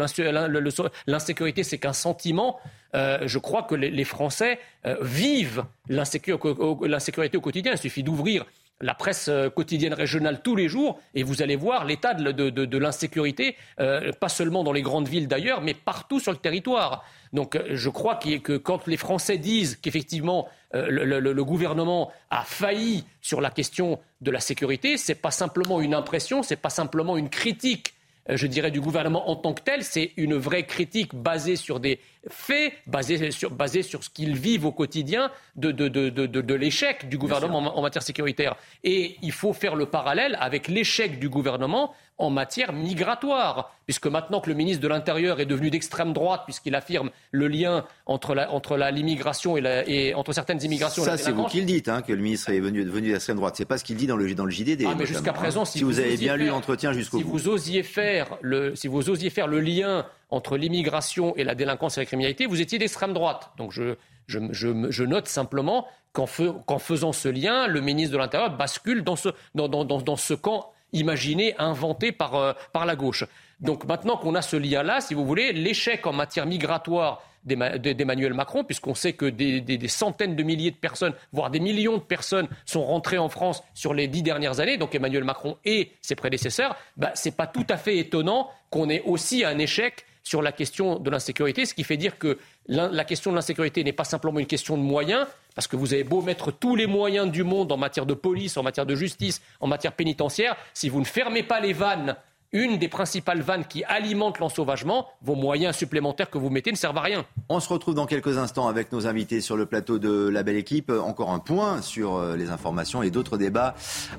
l'insécurité, 1.07 1.63
c'est 1.63 1.77
qu'un 1.77 1.93
sentiment. 1.93 2.59
Euh, 2.95 3.19
je 3.25 3.39
crois 3.39 3.63
que 3.63 3.75
les, 3.75 4.03
Français 4.03 4.59
euh, 4.85 4.95
vivent 5.01 5.63
l'insécurité 5.89 7.37
au 7.37 7.41
quotidien. 7.41 7.71
Il 7.73 7.77
suffit 7.77 8.03
d'ouvrir 8.03 8.45
la 8.81 8.93
presse 8.93 9.27
euh, 9.29 9.49
quotidienne 9.49 9.93
régionale 9.93 10.41
tous 10.41 10.55
les 10.55 10.67
jours 10.67 10.99
et 11.13 11.23
vous 11.23 11.41
allez 11.41 11.55
voir 11.55 11.85
l'état 11.85 12.13
de, 12.13 12.77
l'insécurité, 12.77 13.55
euh, 13.79 14.11
pas 14.13 14.29
seulement 14.29 14.63
dans 14.63 14.73
les 14.73 14.81
grandes 14.81 15.07
villes 15.07 15.27
d'ailleurs, 15.27 15.61
mais 15.61 15.73
partout 15.73 16.19
sur 16.19 16.31
le 16.31 16.37
territoire. 16.37 17.05
Donc 17.33 17.55
euh, 17.55 17.63
je 17.71 17.89
crois 17.89 18.15
que 18.15 18.57
quand 18.57 18.87
les 18.87 18.97
Français 18.97 19.37
disent 19.37 19.77
qu'effectivement 19.81 20.47
le, 20.73 21.43
gouvernement 21.43 22.11
a 22.29 22.43
failli 22.43 23.03
sur 23.21 23.41
la 23.41 23.49
question 23.49 23.99
de 24.21 24.31
la 24.31 24.39
sécurité, 24.39 24.97
ce 24.97 25.11
n'est 25.11 25.17
pas 25.17 25.31
simplement 25.31 25.81
une 25.81 25.93
impression, 25.93 26.43
ce 26.43 26.53
n'est 26.53 26.59
pas 26.59 26.69
simplement 26.69 27.17
une 27.17 27.29
critique 27.29 27.93
je 28.29 28.45
dirais, 28.45 28.69
du 28.69 28.79
gouvernement 28.79 29.29
en 29.29 29.35
tant 29.35 29.53
que 29.53 29.63
tel. 29.63 29.83
C'est 29.83 30.11
une 30.15 30.35
vraie 30.35 30.63
critique 30.63 31.15
basée 31.15 31.55
sur 31.55 31.79
des 31.79 31.99
faits, 32.29 32.73
basée 32.85 33.31
sur, 33.31 33.51
basée 33.51 33.81
sur 33.81 34.03
ce 34.03 34.09
qu'ils 34.09 34.35
vivent 34.35 34.65
au 34.65 34.71
quotidien 34.71 35.31
de, 35.55 35.71
de, 35.71 35.87
de, 35.87 36.09
de 36.25 36.53
l'échec 36.53 37.09
du 37.09 37.17
gouvernement 37.17 37.77
en, 37.77 37.81
matière 37.81 38.03
sécuritaire. 38.03 38.55
Et 38.83 39.17
il 39.21 39.31
faut 39.31 39.53
faire 39.53 39.75
le 39.75 39.87
parallèle 39.87 40.37
avec 40.39 40.67
l'échec 40.67 41.19
du 41.19 41.29
gouvernement 41.29 41.93
en 42.19 42.29
matière 42.29 42.71
migratoire, 42.71 43.75
puisque 43.87 44.05
maintenant 44.05 44.41
que 44.41 44.49
le 44.49 44.55
ministre 44.55 44.83
de 44.83 44.87
l'Intérieur 44.87 45.39
est 45.39 45.47
devenu 45.47 45.71
d'extrême 45.71 46.13
droite, 46.13 46.43
puisqu'il 46.45 46.75
affirme 46.75 47.09
le 47.31 47.47
lien 47.47 47.85
entre 48.05 48.35
la, 48.35 48.51
entre 48.51 48.77
l'immigration 48.77 49.57
et, 49.57 49.61
la, 49.61 49.87
et 49.89 50.13
entre 50.13 50.31
certaines 50.31 50.61
immigrations. 50.61 51.03
Ça, 51.03 51.17
c'est 51.17 51.31
vous 51.31 51.45
qui 51.45 51.61
le 51.61 51.65
dites, 51.65 51.89
hein, 51.89 52.03
que 52.03 52.13
le 52.13 52.21
ministre 52.21 52.51
est 52.51 52.59
venu, 52.59 52.85
devenu 52.85 53.11
d'extrême 53.11 53.37
droite. 53.37 53.55
C'est 53.57 53.65
pas 53.65 53.79
ce 53.79 53.83
qu'il 53.83 53.95
dit 53.95 54.05
dans 54.05 54.17
le, 54.17 54.35
dans 54.35 54.45
le 54.45 54.51
JDD. 54.51 54.85
Ah, 54.87 54.93
mais 54.95 55.07
jusqu'à 55.07 55.33
présent, 55.33 55.65
si, 55.65 55.79
si 55.79 55.83
vous, 55.83 55.99
avez 55.99 56.17
bien 56.17 56.35
lu 56.35 56.47
l'entretien 56.47 56.93
jusqu'au 56.93 57.17
si 57.17 57.23
bout. 57.23 57.31
Vous 57.31 57.47
osiez 57.47 57.81
faire 57.81 58.37
le, 58.41 58.75
si 58.75 58.87
vous 58.87 59.09
osiez 59.09 59.31
faire 59.31 59.47
le 59.47 59.59
lien 59.59 60.05
entre 60.31 60.57
l'immigration 60.57 61.35
et 61.35 61.43
la 61.43 61.55
délinquance 61.55 61.97
et 61.97 62.01
la 62.01 62.05
criminalité, 62.05 62.45
vous 62.45 62.61
étiez 62.61 62.79
d'extrême 62.79 63.13
droite. 63.13 63.51
Donc 63.57 63.71
je, 63.71 63.95
je, 64.27 64.39
je, 64.51 65.03
note 65.03 65.27
simplement 65.27 65.87
qu'en, 66.13 66.25
faisant 66.25 67.11
ce 67.11 67.27
lien, 67.27 67.67
le 67.67 67.81
ministre 67.81 68.13
de 68.13 68.17
l'Intérieur 68.17 68.55
bascule 68.55 69.03
dans 69.03 69.15
ce, 69.15 69.29
dans, 69.55 69.67
dans, 69.67 69.83
dans, 69.83 70.15
ce 70.15 70.33
camp 70.33 70.71
imaginé, 70.93 71.55
inventé 71.57 72.11
par, 72.11 72.35
euh, 72.35 72.53
par 72.73 72.85
la 72.85 72.95
gauche. 72.95 73.25
Donc 73.59 73.85
maintenant 73.85 74.17
qu'on 74.17 74.35
a 74.35 74.41
ce 74.41 74.55
lien-là, 74.55 75.01
si 75.01 75.13
vous 75.13 75.25
voulez, 75.25 75.53
l'échec 75.53 76.05
en 76.07 76.13
matière 76.13 76.45
migratoire 76.45 77.21
d'Emmanuel 77.43 78.33
Macron, 78.33 78.63
puisqu'on 78.63 78.93
sait 78.93 79.13
que 79.13 79.25
des, 79.25 79.87
centaines 79.87 80.35
de 80.35 80.43
milliers 80.43 80.71
de 80.71 80.75
personnes, 80.75 81.13
voire 81.31 81.49
des 81.49 81.59
millions 81.59 81.97
de 81.97 82.03
personnes 82.03 82.47
sont 82.65 82.83
rentrées 82.83 83.17
en 83.17 83.29
France 83.29 83.63
sur 83.73 83.93
les 83.93 84.07
dix 84.07 84.21
dernières 84.21 84.59
années, 84.59 84.77
donc 84.77 84.93
Emmanuel 84.93 85.23
Macron 85.23 85.57
et 85.65 85.91
ses 86.01 86.15
prédécesseurs, 86.15 86.75
bah, 86.97 87.11
ce 87.15 87.29
n'est 87.29 87.35
pas 87.35 87.47
tout 87.47 87.65
à 87.69 87.77
fait 87.77 87.97
étonnant 87.97 88.49
qu'on 88.69 88.89
ait 88.89 89.01
aussi 89.05 89.43
un 89.43 89.57
échec 89.57 90.05
sur 90.23 90.41
la 90.41 90.51
question 90.51 90.99
de 90.99 91.09
l'insécurité, 91.09 91.65
ce 91.65 91.73
qui 91.73 91.83
fait 91.83 91.97
dire 91.97 92.17
que 92.17 92.37
la 92.67 93.03
question 93.05 93.31
de 93.31 93.35
l'insécurité 93.35 93.83
n'est 93.83 93.93
pas 93.93 94.03
simplement 94.03 94.39
une 94.39 94.45
question 94.45 94.77
de 94.77 94.83
moyens, 94.83 95.27
parce 95.55 95.67
que 95.67 95.75
vous 95.75 95.93
avez 95.93 96.03
beau 96.03 96.21
mettre 96.21 96.51
tous 96.51 96.75
les 96.75 96.87
moyens 96.87 97.31
du 97.31 97.43
monde 97.43 97.71
en 97.71 97.77
matière 97.77 98.05
de 98.05 98.13
police, 98.13 98.57
en 98.57 98.63
matière 98.63 98.85
de 98.85 98.95
justice, 98.95 99.41
en 99.59 99.67
matière 99.67 99.93
pénitentiaire, 99.93 100.55
si 100.73 100.89
vous 100.89 100.99
ne 100.99 101.05
fermez 101.05 101.43
pas 101.43 101.59
les 101.59 101.73
vannes, 101.73 102.15
une 102.53 102.77
des 102.77 102.89
principales 102.89 103.41
vannes 103.41 103.65
qui 103.65 103.83
alimentent 103.85 104.39
l'ensauvagement, 104.39 105.07
vos 105.21 105.35
moyens 105.35 105.75
supplémentaires 105.75 106.29
que 106.29 106.37
vous 106.37 106.49
mettez 106.49 106.71
ne 106.71 106.75
servent 106.75 106.97
à 106.97 107.01
rien. 107.01 107.25
On 107.49 107.59
se 107.59 107.69
retrouve 107.69 107.95
dans 107.95 108.05
quelques 108.05 108.37
instants 108.37 108.67
avec 108.67 108.91
nos 108.91 109.07
invités 109.07 109.41
sur 109.41 109.55
le 109.55 109.65
plateau 109.65 109.99
de 109.99 110.27
la 110.27 110.43
belle 110.43 110.57
équipe. 110.57 110.91
Encore 110.91 111.31
un 111.31 111.39
point 111.39 111.81
sur 111.81 112.15
euh, 112.15 112.35
les 112.35 112.49
informations 112.49 113.03
et 113.03 113.09
d'autres 113.09 113.37
débats 113.37 113.75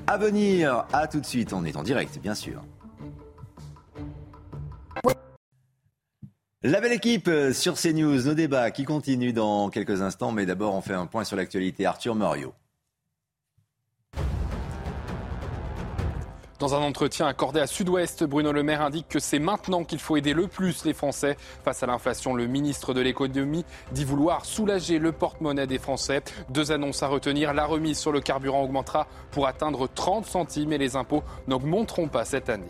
à 0.07 0.17
venir. 0.17 0.85
A 0.93 1.07
tout 1.07 1.19
de 1.19 1.25
suite, 1.25 1.53
on 1.53 1.63
est 1.63 1.77
en 1.77 1.83
direct, 1.83 2.19
bien 2.21 2.33
sûr. 2.33 2.63
La 6.65 6.79
belle 6.79 6.93
équipe 6.93 7.27
euh, 7.27 7.51
sur 7.51 7.73
CNews, 7.73 8.23
nos 8.23 8.33
débats 8.35 8.71
qui 8.71 8.85
continuent 8.85 9.33
dans 9.33 9.69
quelques 9.69 10.01
instants, 10.01 10.31
mais 10.31 10.45
d'abord 10.45 10.73
on 10.75 10.81
fait 10.81 10.93
un 10.93 11.07
point 11.07 11.25
sur 11.25 11.35
l'actualité. 11.35 11.85
Arthur 11.85 12.15
Mario. 12.15 12.53
Dans 16.63 16.75
un 16.75 16.81
entretien 16.81 17.27
accordé 17.27 17.59
à 17.59 17.67
Sud-Ouest, 17.67 18.23
Bruno 18.23 18.53
Le 18.53 18.63
Maire 18.63 18.81
indique 18.81 19.09
que 19.09 19.19
c'est 19.19 19.37
maintenant 19.37 19.83
qu'il 19.83 19.99
faut 19.99 20.15
aider 20.15 20.31
le 20.31 20.47
plus 20.47 20.85
les 20.85 20.93
Français. 20.93 21.35
Face 21.65 21.83
à 21.83 21.87
l'inflation, 21.87 22.33
le 22.33 22.47
ministre 22.47 22.93
de 22.93 23.01
l'économie 23.01 23.65
dit 23.91 24.05
vouloir 24.05 24.45
soulager 24.45 24.97
le 24.97 25.11
porte-monnaie 25.11 25.67
des 25.67 25.77
Français. 25.77 26.23
Deux 26.47 26.71
annonces 26.71 27.03
à 27.03 27.07
retenir. 27.07 27.53
La 27.53 27.65
remise 27.65 27.99
sur 27.99 28.13
le 28.13 28.21
carburant 28.21 28.63
augmentera 28.63 29.07
pour 29.31 29.45
atteindre 29.45 29.89
30 29.93 30.25
centimes 30.25 30.71
et 30.71 30.77
les 30.77 30.95
impôts 30.95 31.25
n'augmenteront 31.47 32.07
pas 32.07 32.23
cette 32.23 32.47
année. 32.47 32.69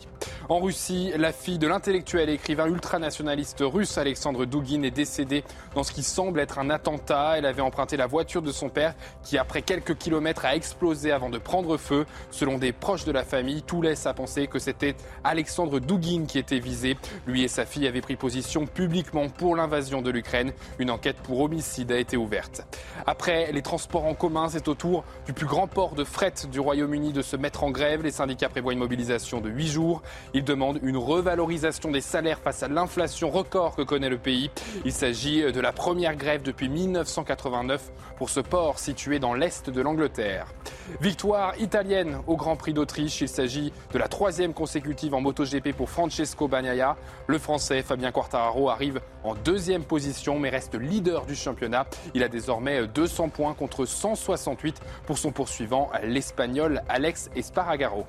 En 0.49 0.59
Russie, 0.59 1.13
la 1.15 1.31
fille 1.31 1.59
de 1.59 1.67
l'intellectuel 1.67 2.29
écrivain 2.29 2.65
ultranationaliste 2.65 3.59
russe 3.61 3.97
Alexandre 3.99 4.45
Douguin 4.45 4.81
est 4.81 4.91
décédée 4.91 5.43
dans 5.75 5.83
ce 5.83 5.91
qui 5.91 6.03
semble 6.03 6.39
être 6.39 6.57
un 6.57 6.71
attentat. 6.71 7.37
Elle 7.37 7.45
avait 7.45 7.61
emprunté 7.61 7.95
la 7.95 8.07
voiture 8.07 8.41
de 8.41 8.51
son 8.51 8.69
père 8.69 8.95
qui, 9.23 9.37
après 9.37 9.61
quelques 9.61 9.97
kilomètres, 9.97 10.45
a 10.45 10.55
explosé 10.55 11.11
avant 11.11 11.29
de 11.29 11.37
prendre 11.37 11.77
feu. 11.77 12.07
Selon 12.31 12.57
des 12.57 12.73
proches 12.73 13.05
de 13.05 13.11
la 13.11 13.23
famille, 13.23 13.61
laisse 13.83 14.07
à 14.07 14.13
penser 14.13 14.47
que 14.47 14.57
c'était 14.57 14.95
Alexandre 15.23 15.79
Douguin 15.79 16.25
qui 16.25 16.39
était 16.39 16.59
visé. 16.59 16.97
Lui 17.27 17.43
et 17.43 17.47
sa 17.47 17.65
fille 17.65 17.87
avaient 17.87 18.01
pris 18.01 18.15
position 18.15 18.65
publiquement 18.65 19.29
pour 19.29 19.55
l'invasion 19.55 20.01
de 20.01 20.09
l'Ukraine. 20.09 20.53
Une 20.79 20.89
enquête 20.89 21.17
pour 21.17 21.41
homicide 21.41 21.91
a 21.91 21.97
été 21.97 22.17
ouverte. 22.17 22.65
Après 23.05 23.51
les 23.51 23.61
transports 23.61 24.05
en 24.05 24.15
commun, 24.15 24.47
c'est 24.49 24.67
au 24.67 24.73
tour 24.73 25.03
du 25.25 25.33
plus 25.33 25.45
grand 25.45 25.67
port 25.67 25.95
de 25.95 26.03
fret 26.03 26.33
du 26.49 26.59
Royaume-Uni 26.59 27.13
de 27.13 27.21
se 27.21 27.35
mettre 27.35 27.63
en 27.63 27.71
grève. 27.71 28.01
Les 28.01 28.11
syndicats 28.11 28.49
prévoient 28.49 28.73
une 28.73 28.79
mobilisation 28.79 29.41
de 29.41 29.49
8 29.49 29.67
jours. 29.67 30.01
Il 30.33 30.43
demande 30.43 30.79
une 30.81 30.97
revalorisation 30.97 31.91
des 31.91 32.01
salaires 32.01 32.39
face 32.39 32.63
à 32.63 32.67
l'inflation 32.67 33.29
record 33.29 33.75
que 33.75 33.81
connaît 33.81 34.09
le 34.09 34.17
pays. 34.17 34.49
Il 34.85 34.93
s'agit 34.93 35.51
de 35.51 35.59
la 35.59 35.73
première 35.73 36.15
grève 36.15 36.41
depuis 36.41 36.69
1989 36.69 37.91
pour 38.17 38.29
ce 38.29 38.39
port 38.39 38.79
situé 38.79 39.19
dans 39.19 39.33
l'est 39.33 39.69
de 39.69 39.81
l'Angleterre. 39.81 40.47
Victoire 41.01 41.59
italienne 41.59 42.19
au 42.27 42.37
Grand 42.37 42.55
Prix 42.55 42.73
d'Autriche. 42.73 43.21
Il 43.21 43.27
s'agit 43.27 43.72
de 43.93 43.97
la 43.97 44.07
troisième 44.07 44.53
consécutive 44.53 45.13
en 45.13 45.21
MotoGP 45.21 45.73
pour 45.73 45.89
Francesco 45.89 46.47
Bagnaia. 46.47 46.97
Le 47.27 47.37
Français 47.37 47.81
Fabien 47.83 48.11
Quartararo 48.11 48.69
arrive 48.69 49.01
en 49.23 49.35
deuxième 49.35 49.83
position 49.83 50.39
mais 50.39 50.49
reste 50.49 50.75
leader 50.75 51.25
du 51.25 51.35
championnat. 51.35 51.85
Il 52.13 52.23
a 52.23 52.27
désormais 52.27 52.87
200 52.87 53.29
points 53.29 53.53
contre 53.53 53.85
168 53.85 54.81
pour 55.05 55.17
son 55.17 55.31
poursuivant, 55.31 55.89
l'Espagnol 56.03 56.81
Alex 56.89 57.29
Esparagaro. 57.35 58.05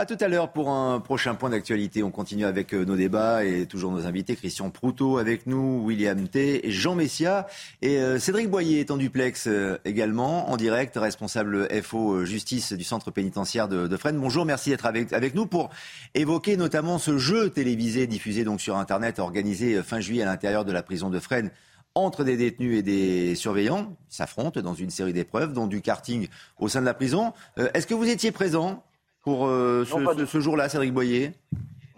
À 0.00 0.06
tout 0.06 0.16
à 0.20 0.28
l'heure 0.28 0.52
pour 0.52 0.70
un 0.70 1.00
prochain 1.00 1.34
point 1.34 1.50
d'actualité. 1.50 2.04
On 2.04 2.12
continue 2.12 2.44
avec 2.44 2.72
euh, 2.72 2.84
nos 2.84 2.94
débats 2.94 3.44
et 3.44 3.66
toujours 3.66 3.90
nos 3.90 4.06
invités. 4.06 4.36
Christian 4.36 4.70
Proutot 4.70 5.18
avec 5.18 5.48
nous, 5.48 5.82
William 5.84 6.28
T, 6.28 6.62
Jean 6.70 6.94
Messia 6.94 7.48
et 7.82 7.96
euh, 7.96 8.20
Cédric 8.20 8.48
Boyer 8.48 8.78
est 8.78 8.92
en 8.92 8.96
duplex 8.96 9.48
euh, 9.48 9.76
également, 9.84 10.52
en 10.52 10.56
direct, 10.56 10.96
responsable 10.96 11.66
FO 11.82 12.24
Justice 12.24 12.74
du 12.74 12.84
centre 12.84 13.10
pénitentiaire 13.10 13.66
de, 13.66 13.88
de 13.88 13.96
Fresnes. 13.96 14.20
Bonjour, 14.20 14.44
merci 14.44 14.70
d'être 14.70 14.86
avec, 14.86 15.12
avec 15.12 15.34
nous 15.34 15.46
pour 15.46 15.68
évoquer 16.14 16.56
notamment 16.56 16.98
ce 16.98 17.18
jeu 17.18 17.50
télévisé 17.50 18.06
diffusé 18.06 18.44
donc 18.44 18.60
sur 18.60 18.76
Internet, 18.76 19.18
organisé 19.18 19.82
fin 19.82 19.98
juillet 19.98 20.22
à 20.22 20.26
l'intérieur 20.26 20.64
de 20.64 20.70
la 20.70 20.84
prison 20.84 21.10
de 21.10 21.18
Fresnes 21.18 21.50
entre 21.96 22.22
des 22.22 22.36
détenus 22.36 22.78
et 22.78 22.82
des 22.82 23.34
surveillants. 23.34 23.96
Ils 24.12 24.14
s'affrontent 24.14 24.60
dans 24.60 24.74
une 24.74 24.90
série 24.90 25.12
d'épreuves, 25.12 25.52
dont 25.52 25.66
du 25.66 25.80
karting 25.80 26.28
au 26.60 26.68
sein 26.68 26.82
de 26.82 26.86
la 26.86 26.94
prison. 26.94 27.32
Est-ce 27.74 27.88
que 27.88 27.94
vous 27.94 28.08
étiez 28.08 28.30
présent 28.30 28.84
pour 29.28 29.46
euh, 29.46 29.84
ce, 29.84 30.40
jour-là, 30.40 30.70
Cédric 30.70 30.94
Boyer 30.94 31.34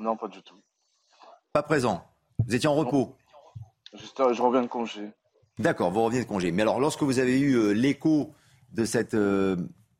Non, 0.01 0.16
pas 0.16 0.27
du 0.27 0.43
tout. 0.43 0.57
Pas 1.52 1.62
présent. 1.62 2.02
Vous 2.44 2.57
étiez 2.57 2.69
en 2.69 2.74
repos 2.74 3.15
Juste, 3.94 4.19
euh, 4.19 4.32
je 4.32 4.43
reviens 4.43 4.62
de 4.62 4.66
congé. 4.66 5.12
D'accord, 5.61 5.93
vous 5.93 6.02
revenez 6.02 6.24
de 6.24 6.28
congé. 6.28 6.51
Mais 6.51 6.62
alors, 6.62 6.81
lorsque 6.81 7.05
vous 7.05 7.20
avez 7.20 7.39
eu 7.39 7.55
euh, 7.55 7.70
l'écho 7.70 8.35
de 8.73 8.85
cette 8.85 9.16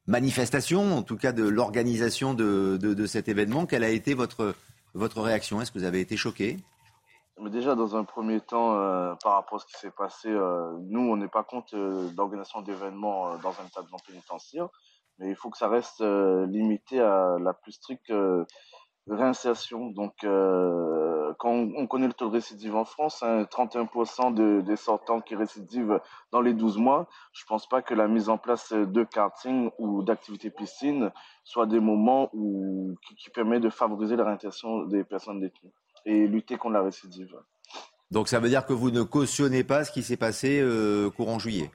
manifestation, 0.09 0.97
en 0.97 1.02
tout 1.02 1.16
cas 1.16 1.31
de 1.31 1.47
l'organisation 1.47 2.35
de, 2.35 3.07
cet 3.07 3.28
événement, 3.28 3.65
quelle 3.65 3.85
a 3.85 3.90
été 3.90 4.15
votre, 4.15 4.57
votre 4.94 5.20
réaction? 5.20 5.61
Est-ce 5.61 5.70
que 5.70 5.78
vous 5.78 5.85
avez 5.85 6.01
été 6.01 6.16
choqué? 6.16 6.57
Mais 7.40 7.51
déjà, 7.51 7.77
dans 7.77 7.94
un 7.94 8.02
premier 8.02 8.40
temps, 8.40 8.74
par 9.23 9.35
rapport 9.35 9.59
à 9.59 9.59
ce 9.61 9.66
qui 9.66 9.81
s'est 9.81 9.93
passé, 9.93 10.28
nous, 10.28 11.01
on 11.01 11.16
n'est 11.16 11.28
pas 11.28 11.44
contre 11.44 11.77
l'organisation 12.16 12.61
d'événements 12.61 13.39
dans 13.39 13.51
un 13.51 13.66
établissement 13.69 14.01
pénitentiaire 14.05 14.69
mais 15.21 15.29
il 15.29 15.37
faut 15.37 15.51
que 15.51 15.59
ça 15.59 15.69
reste 15.69 16.01
euh, 16.01 16.47
limité 16.47 16.99
à 16.99 17.37
la 17.39 17.53
plus 17.53 17.73
stricte 17.73 18.11
euh, 18.11 18.45
réinsertion. 19.07 19.91
Donc, 19.91 20.15
euh, 20.25 21.33
quand 21.39 21.53
on, 21.53 21.87
connaît 21.87 22.07
le 22.07 22.15
taux 22.15 22.29
de 22.29 22.33
récidive 22.33 22.75
en 22.75 22.87
France, 22.87 23.23
31% 23.23 24.23
hein, 24.23 24.31
de, 24.31 24.63
des 24.63 24.77
sortants 24.77 25.21
qui 25.21 25.37
récidivent 25.37 26.01
dans 26.33 26.41
les 26.41 26.55
12 26.55 26.79
mois, 26.79 27.07
je 27.33 27.45
ne 27.45 27.49
pense 27.49 27.69
pas 27.69 27.83
que 27.83 27.93
la 27.93 28.09
mise 28.09 28.31
en 28.31 28.39
place 28.39 28.73
de 28.73 29.05
karting 29.05 29.71
ou 29.79 30.03
d'activités 30.03 30.51
piscine 30.51 31.13
soit 31.45 31.67
des 31.67 31.81
moments 31.81 32.31
qui, 33.07 33.15
qui 33.17 33.31
permet 33.31 33.61
de 33.61 33.69
favoriser 33.69 34.17
la 34.17 34.25
réinsertion 34.25 34.85
des 34.85 35.05
personnes 35.05 35.41
détenues 35.41 35.73
et 36.07 36.27
lutter 36.27 36.57
contre 36.57 36.75
la 36.75 36.83
récidive. 36.83 37.37
Donc 38.11 38.29
ça 38.29 38.41
veut 38.41 38.49
dire 38.49 38.65
que 38.65 38.73
vous 38.73 38.91
ne 38.91 39.03
cautionnez 39.03 39.65
pas 39.65 39.85
ce 39.85 39.93
qui 39.93 40.03
s'est 40.03 40.17
passé 40.17 40.65
courant 41.17 41.39
juillet? 41.39 41.71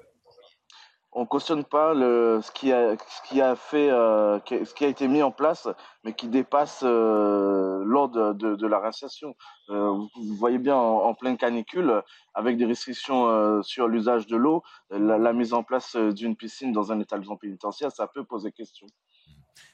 On 1.15 1.25
cautionne 1.25 1.63
pas 1.63 1.93
ce 1.95 2.51
qui 2.51 2.73
a, 2.73 3.55
euh, 3.73 4.39
été 4.81 5.07
mis 5.07 5.23
en 5.23 5.31
place, 5.31 5.67
mais 6.03 6.13
qui 6.13 6.27
dépasse 6.27 6.81
euh, 6.83 7.81
l'ordre 7.85 8.33
de, 8.33 8.67
la 8.67 8.79
réinsertion. 8.79 9.33
Euh, 9.69 9.91
vous, 9.91 10.35
voyez 10.35 10.57
bien 10.57 10.75
en, 10.75 11.13
pleine 11.13 11.37
canicule, 11.37 12.01
avec 12.33 12.57
des 12.57 12.65
restrictions 12.65 13.63
sur 13.63 13.87
l'usage 13.87 14.27
de 14.27 14.35
l'eau, 14.35 14.61
la, 14.91 15.31
mise 15.31 15.53
en 15.53 15.63
place 15.63 15.95
d'une 15.95 16.35
piscine 16.35 16.73
dans 16.73 16.91
un 16.91 16.99
établissement 16.99 17.37
pénitentiaire, 17.37 17.91
ça 17.93 18.07
peut 18.07 18.25
poser 18.25 18.51
question. 18.51 18.85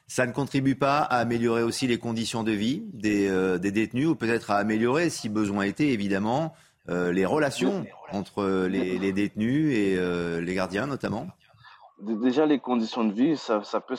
Ça 0.06 0.26
ne 0.26 0.32
contribue 0.32 0.76
pas 0.76 0.98
à 0.98 1.16
améliorer 1.16 1.64
aussi 1.64 1.88
les 1.88 1.98
conditions 1.98 2.44
de 2.44 2.52
vie 2.52 2.84
des, 2.92 3.58
des 3.58 3.72
détenus, 3.72 4.06
ou 4.06 4.14
peut-être 4.14 4.52
à 4.52 4.58
améliorer, 4.58 5.10
si 5.10 5.28
besoin 5.28 5.64
était, 5.64 5.88
évidemment, 5.88 6.52
euh, 6.54 6.71
les 6.88 7.26
relations 7.26 7.84
entre 8.12 8.66
les, 8.66 9.12
détenus 9.12 9.74
et 9.74 9.96
euh, 9.96 10.40
les 10.40 10.54
gardiens 10.54 10.86
notamment 10.86 11.26
Déjà, 12.00 12.46
les 12.46 12.58
conditions 12.58 13.04
de 13.04 13.12
vie, 13.12 13.36
ça, 13.36 13.62
peut 13.80 13.94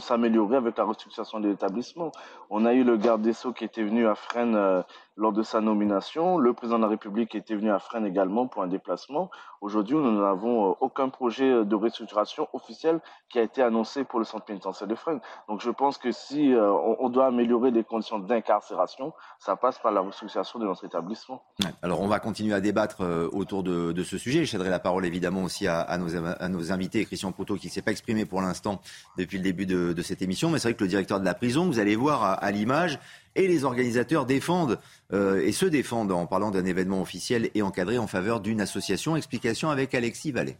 s'améliorer 0.00 0.56
avec 0.56 0.76
la 0.76 0.82
restructuration 0.82 1.38
de 1.38 1.48
l'établissement. 1.48 2.10
On 2.50 2.66
a 2.66 2.72
eu 2.72 2.82
le 2.82 2.96
garde 2.96 3.22
des 3.22 3.32
Sceaux 3.32 3.52
qui 3.52 3.64
était 3.64 3.84
venu 3.84 4.08
à 4.08 4.16
Fresnes 4.16 4.56
euh, 4.56 4.82
lors 5.16 5.32
de 5.32 5.42
sa 5.42 5.60
nomination. 5.60 6.38
Le 6.38 6.52
président 6.52 6.78
de 6.78 6.82
la 6.82 6.88
République 6.88 7.34
était 7.34 7.54
venu 7.54 7.70
à 7.70 7.78
Fresnes 7.78 8.06
également 8.06 8.46
pour 8.46 8.62
un 8.62 8.66
déplacement. 8.66 9.30
Aujourd'hui, 9.60 9.96
nous 9.96 10.20
n'avons 10.20 10.70
euh, 10.70 10.74
aucun 10.80 11.08
projet 11.08 11.50
euh, 11.50 11.64
de 11.64 11.74
restructuration 11.74 12.48
officiel 12.52 13.00
qui 13.30 13.38
a 13.38 13.42
été 13.42 13.62
annoncé 13.62 14.04
pour 14.04 14.18
le 14.18 14.24
centre 14.24 14.44
pénitentiaire 14.44 14.88
de 14.88 14.94
Fresnes. 14.94 15.20
Donc 15.48 15.62
je 15.62 15.70
pense 15.70 15.98
que 15.98 16.10
si 16.10 16.52
euh, 16.52 16.70
on 16.98 17.08
doit 17.08 17.26
améliorer 17.26 17.70
les 17.70 17.84
conditions 17.84 18.18
d'incarcération, 18.18 19.12
ça 19.38 19.56
passe 19.56 19.78
par 19.78 19.92
la 19.92 20.00
restructuration 20.00 20.58
de 20.58 20.66
notre 20.66 20.84
établissement. 20.84 21.42
Alors 21.82 22.00
on 22.00 22.08
va 22.08 22.18
continuer 22.18 22.54
à 22.54 22.60
débattre 22.60 23.02
autour 23.32 23.62
de, 23.62 24.02
ce 24.02 24.18
sujet. 24.18 24.44
Je 24.44 24.50
céderai 24.50 24.70
la 24.70 24.78
parole 24.78 25.06
évidemment 25.06 25.42
aussi 25.42 25.66
à, 25.66 25.96
nos, 25.98 26.72
invités, 26.72 27.04
Christian 27.04 27.32
Poteau 27.32 27.56
qui 27.56 27.68
ne 27.68 27.72
s'est 27.72 27.82
pas 27.82 27.90
exprimé 27.90 28.26
pour 28.26 28.42
l'instant 28.42 28.80
depuis 29.16 29.38
le 29.38 29.44
début 29.44 29.66
de, 29.66 30.02
cette 30.02 30.22
émission. 30.22 30.50
Mais 30.50 30.58
c'est 30.58 30.68
vrai 30.68 30.74
que 30.74 30.84
le 30.84 30.88
directeur 30.88 31.20
de 31.20 31.24
la 31.24 31.34
prison, 31.34 31.66
vous 31.66 31.78
allez 31.78 31.96
voir 31.96 32.42
à 32.42 32.50
l'image, 32.50 32.98
et 33.36 33.48
les 33.48 33.64
organisateurs 33.64 34.26
défendent 34.26 34.80
euh, 35.12 35.42
et 35.42 35.52
se 35.52 35.66
défendent 35.66 36.12
en 36.12 36.26
parlant 36.26 36.50
d'un 36.50 36.64
événement 36.64 37.02
officiel 37.02 37.50
et 37.54 37.62
encadré 37.62 37.98
en 37.98 38.06
faveur 38.06 38.40
d'une 38.40 38.60
association. 38.60 39.16
Explication 39.16 39.70
avec 39.70 39.94
Alexis 39.94 40.32
Vallée. 40.32 40.56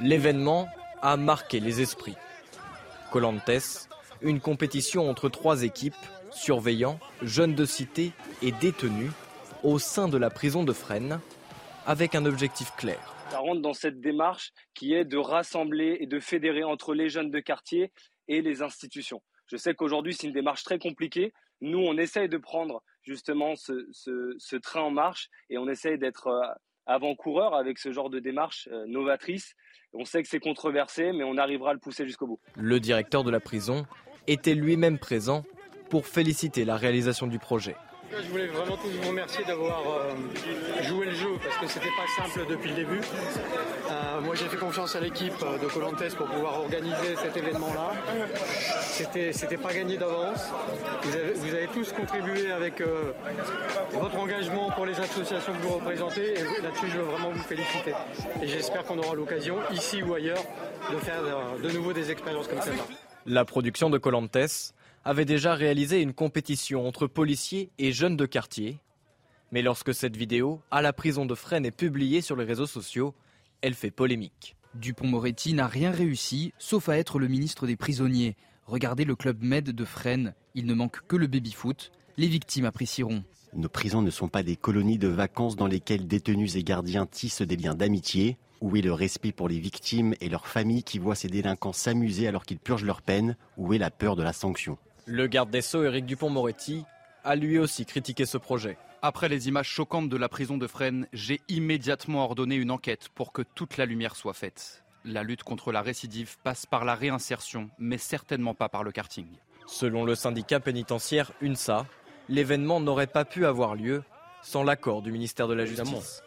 L'événement 0.00 0.68
a 1.02 1.16
marqué 1.16 1.60
les 1.60 1.80
esprits. 1.80 2.16
Colantes, 3.10 3.88
une 4.20 4.40
compétition 4.40 5.08
entre 5.08 5.28
trois 5.28 5.62
équipes, 5.62 5.94
surveillants, 6.30 6.98
jeunes 7.22 7.54
de 7.54 7.64
cité 7.64 8.12
et 8.42 8.52
détenus, 8.52 9.12
au 9.62 9.78
sein 9.78 10.08
de 10.08 10.18
la 10.18 10.30
prison 10.30 10.62
de 10.62 10.72
Fresnes, 10.72 11.20
avec 11.86 12.14
un 12.14 12.26
objectif 12.26 12.72
clair. 12.76 13.14
Ça 13.30 13.38
rentre 13.38 13.60
dans 13.60 13.74
cette 13.74 14.00
démarche 14.00 14.52
qui 14.74 14.94
est 14.94 15.04
de 15.04 15.18
rassembler 15.18 15.98
et 16.00 16.06
de 16.06 16.20
fédérer 16.20 16.64
entre 16.64 16.94
les 16.94 17.08
jeunes 17.08 17.30
de 17.30 17.40
quartier 17.40 17.92
et 18.28 18.40
les 18.40 18.62
institutions. 18.62 19.22
Je 19.48 19.56
sais 19.56 19.74
qu'aujourd'hui, 19.74 20.14
c'est 20.14 20.26
une 20.26 20.32
démarche 20.32 20.62
très 20.62 20.78
compliquée. 20.78 21.32
Nous, 21.60 21.78
on 21.78 21.96
essaye 21.96 22.28
de 22.28 22.36
prendre 22.36 22.82
justement 23.02 23.54
ce, 23.56 24.56
train 24.56 24.82
en 24.82 24.90
marche 24.90 25.30
et 25.50 25.58
on 25.58 25.68
essaye 25.68 25.98
d'être 25.98 26.28
euh, 26.28 26.46
avant-coureur 26.86 27.54
avec 27.54 27.78
ce 27.78 27.90
genre 27.90 28.10
de 28.10 28.20
démarche 28.20 28.68
euh, 28.70 28.86
novatrice. 28.86 29.54
On 29.94 30.04
sait 30.04 30.22
que 30.22 30.28
c'est 30.28 30.40
controversé, 30.40 31.12
mais 31.12 31.24
on 31.24 31.36
arrivera 31.38 31.70
à 31.70 31.72
le 31.72 31.80
pousser 31.80 32.06
jusqu'au 32.06 32.26
bout. 32.26 32.40
Le 32.56 32.78
directeur 32.78 33.24
de 33.24 33.30
la 33.30 33.40
prison 33.40 33.86
était 34.26 34.54
lui-même 34.54 34.98
présent 34.98 35.44
pour 35.88 36.06
féliciter 36.06 36.64
la 36.66 36.76
réalisation 36.76 37.26
du 37.26 37.38
projet. 37.38 37.74
Je 38.10 38.28
voulais 38.30 38.46
vraiment 38.46 38.76
tous 38.76 38.88
vous 38.88 39.08
remercier 39.08 39.44
d'avoir 39.44 39.82
euh, 39.86 40.82
joué 40.84 41.06
le 41.06 41.14
jeu 41.14 41.28
parce 41.42 41.58
que 41.58 41.66
c'était 41.66 41.94
pas 41.94 42.06
simple 42.22 42.46
depuis 42.48 42.70
le 42.70 42.76
début. 42.76 43.00
Euh, 43.90 44.20
moi, 44.22 44.34
j'ai 44.34 44.46
fait 44.46 44.56
confiance 44.56 44.96
à 44.96 45.00
l'équipe 45.00 45.38
de 45.38 45.66
Colantes 45.68 46.16
pour 46.16 46.26
pouvoir 46.26 46.60
organiser 46.60 47.16
cet 47.22 47.36
événement-là. 47.36 47.92
C'était, 48.80 49.32
c'était 49.32 49.58
pas 49.58 49.74
gagné 49.74 49.98
d'avance. 49.98 50.40
Vous 51.02 51.54
avez, 51.54 51.66
tous 51.68 51.92
contribué 51.92 52.50
avec 52.50 52.80
euh, 52.80 53.12
votre 53.92 54.16
engagement 54.16 54.70
pour 54.70 54.86
les 54.86 54.98
associations 54.98 55.52
que 55.52 55.62
vous 55.62 55.74
représentez. 55.74 56.32
Et 56.32 56.62
là-dessus, 56.62 56.88
je 56.90 56.98
veux 56.98 57.04
vraiment 57.04 57.30
vous 57.30 57.42
féliciter. 57.42 57.92
Et 58.42 58.48
j'espère 58.48 58.84
qu'on 58.84 58.98
aura 58.98 59.14
l'occasion, 59.14 59.56
ici 59.72 60.02
ou 60.02 60.14
ailleurs, 60.14 60.44
de 60.90 60.96
faire 60.96 61.22
de 61.62 61.70
nouveau 61.70 61.92
des 61.92 62.10
expériences 62.10 62.48
comme 62.48 62.62
celle-là. 62.62 62.84
La 63.26 63.44
production 63.44 63.90
de 63.90 63.98
Colantes 63.98 64.72
avait 65.08 65.24
déjà 65.24 65.54
réalisé 65.54 66.02
une 66.02 66.12
compétition 66.12 66.86
entre 66.86 67.06
policiers 67.06 67.70
et 67.78 67.92
jeunes 67.92 68.18
de 68.18 68.26
quartier. 68.26 68.76
Mais 69.52 69.62
lorsque 69.62 69.94
cette 69.94 70.18
vidéo 70.18 70.60
à 70.70 70.82
la 70.82 70.92
prison 70.92 71.24
de 71.24 71.34
Fresnes 71.34 71.64
est 71.64 71.70
publiée 71.70 72.20
sur 72.20 72.36
les 72.36 72.44
réseaux 72.44 72.66
sociaux, 72.66 73.14
elle 73.62 73.72
fait 73.72 73.90
polémique. 73.90 74.54
Dupont-Moretti 74.74 75.54
n'a 75.54 75.66
rien 75.66 75.92
réussi, 75.92 76.52
sauf 76.58 76.90
à 76.90 76.98
être 76.98 77.18
le 77.18 77.26
ministre 77.26 77.66
des 77.66 77.74
prisonniers. 77.74 78.36
Regardez 78.66 79.06
le 79.06 79.16
club 79.16 79.42
Med 79.42 79.70
de 79.70 79.84
Fresnes, 79.86 80.34
il 80.54 80.66
ne 80.66 80.74
manque 80.74 81.00
que 81.08 81.16
le 81.16 81.26
baby-foot. 81.26 81.90
Les 82.18 82.28
victimes 82.28 82.66
apprécieront. 82.66 83.24
Nos 83.54 83.70
prisons 83.70 84.02
ne 84.02 84.10
sont 84.10 84.28
pas 84.28 84.42
des 84.42 84.56
colonies 84.56 84.98
de 84.98 85.08
vacances 85.08 85.56
dans 85.56 85.68
lesquelles 85.68 86.06
détenus 86.06 86.54
et 86.54 86.64
gardiens 86.64 87.06
tissent 87.06 87.40
des 87.40 87.56
liens 87.56 87.74
d'amitié. 87.74 88.36
Où 88.60 88.76
est 88.76 88.82
le 88.82 88.92
respect 88.92 89.32
pour 89.32 89.48
les 89.48 89.58
victimes 89.58 90.14
et 90.20 90.28
leurs 90.28 90.48
familles 90.48 90.82
qui 90.82 90.98
voient 90.98 91.14
ces 91.14 91.28
délinquants 91.28 91.72
s'amuser 91.72 92.28
alors 92.28 92.44
qu'ils 92.44 92.58
purgent 92.58 92.84
leur 92.84 93.00
peine? 93.00 93.38
Où 93.56 93.72
est 93.72 93.78
la 93.78 93.90
peur 93.90 94.14
de 94.14 94.22
la 94.22 94.34
sanction? 94.34 94.76
Le 95.08 95.26
garde 95.26 95.50
des 95.50 95.62
Sceaux, 95.62 95.84
Éric 95.84 96.04
Dupont-Moretti, 96.04 96.84
a 97.24 97.34
lui 97.34 97.58
aussi 97.58 97.86
critiqué 97.86 98.26
ce 98.26 98.36
projet. 98.36 98.76
Après 99.00 99.28
les 99.28 99.48
images 99.48 99.68
choquantes 99.68 100.08
de 100.08 100.16
la 100.16 100.28
prison 100.28 100.58
de 100.58 100.66
Fresnes, 100.66 101.06
j'ai 101.12 101.40
immédiatement 101.48 102.24
ordonné 102.24 102.56
une 102.56 102.70
enquête 102.70 103.08
pour 103.14 103.32
que 103.32 103.42
toute 103.42 103.78
la 103.78 103.86
lumière 103.86 104.16
soit 104.16 104.34
faite. 104.34 104.84
La 105.04 105.22
lutte 105.22 105.44
contre 105.44 105.72
la 105.72 105.80
récidive 105.80 106.36
passe 106.42 106.66
par 106.66 106.84
la 106.84 106.94
réinsertion, 106.94 107.70
mais 107.78 107.96
certainement 107.96 108.54
pas 108.54 108.68
par 108.68 108.84
le 108.84 108.92
karting. 108.92 109.28
Selon 109.66 110.04
le 110.04 110.14
syndicat 110.14 110.60
pénitentiaire 110.60 111.32
UNSA, 111.40 111.86
l'événement 112.28 112.80
n'aurait 112.80 113.06
pas 113.06 113.24
pu 113.24 113.46
avoir 113.46 113.74
lieu 113.74 114.02
sans 114.42 114.62
l'accord 114.62 115.02
du 115.02 115.10
ministère 115.10 115.48
de 115.48 115.54
la 115.54 115.64
Justice. 115.64 116.22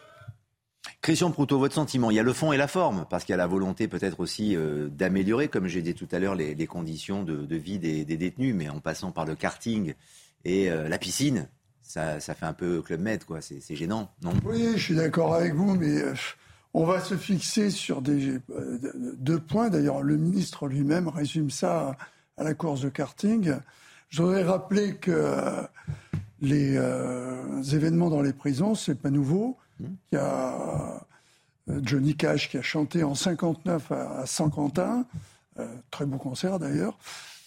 Christian 1.02 1.32
Proutot, 1.32 1.60
votre 1.60 1.74
sentiment 1.74 2.12
Il 2.12 2.16
y 2.16 2.20
a 2.20 2.24
le 2.24 2.34
fond 2.34 2.54
et 2.54 2.58
la 2.58 2.68
forme, 2.68 3.06
parce 3.10 3.24
qu'il 3.24 3.34
y 3.34 3.36
a 3.36 3.38
la 3.38 3.48
volonté 3.48 3.88
peut-être 3.88 4.20
aussi 4.20 4.56
euh, 4.56 4.88
d'améliorer, 4.90 5.48
comme 5.48 5.68
j'ai 5.68 5.82
dit 5.82 5.94
tout 5.94 6.08
à 6.12 6.20
l'heure, 6.20 6.36
les, 6.36 6.68
conditions 6.68 7.24
de, 7.24 7.56
vie 7.56 7.80
des, 7.80 8.06
détenus, 8.06 8.56
mais 8.56 8.70
en 8.70 8.80
passant 8.80 9.12
par 9.12 9.26
le 9.26 9.36
karting 9.36 9.94
et 10.46 10.72
euh, 10.72 10.88
la 10.88 10.98
piscine, 10.98 11.48
ça, 11.82 12.20
fait 12.20 12.46
un 12.46 12.54
peu 12.54 12.82
club 12.82 13.02
med, 13.02 13.24
quoi. 13.26 13.42
C'est 13.42 13.76
gênant, 13.76 14.12
non? 14.24 14.34
Oui, 14.46 14.74
je 14.76 14.82
suis 14.82 14.96
d'accord 14.96 15.36
avec 15.36 15.54
vous, 15.54 15.76
mais 15.76 16.02
euh, 16.02 16.14
on 16.74 16.86
va 16.86 17.02
se 17.02 17.16
fixer 17.16 17.70
sur 17.70 18.02
deux 18.02 19.40
points. 19.40 19.70
D'ailleurs, 19.70 20.02
le 20.02 20.18
ministre 20.18 20.68
lui-même 20.68 21.10
résume 21.10 21.50
ça 21.50 21.98
à 22.38 22.44
la 22.44 22.54
course 22.54 22.82
de 22.82 22.90
karting. 22.90 23.56
Je 24.10 24.22
voudrais 24.22 24.44
rappeler 24.44 24.96
que 24.96 25.68
les 26.42 26.76
événements 27.74 28.10
dans 28.10 28.22
les 28.22 28.34
prisons, 28.34 28.74
c'est 28.74 28.96
pas 28.96 29.10
nouveau. 29.10 29.58
Il 30.12 30.16
y 30.16 30.18
a 30.18 31.06
euh, 31.70 31.80
Johnny 31.84 32.16
Cash 32.16 32.50
qui 32.50 32.58
a 32.58 32.62
chanté 32.62 33.04
en 33.04 33.16
59 33.16 33.92
à 33.92 34.26
Saint-Quentin, 34.26 35.06
euh, 35.60 35.68
très 35.90 36.06
beau 36.06 36.18
concert 36.18 36.60
d'ailleurs. 36.60 36.98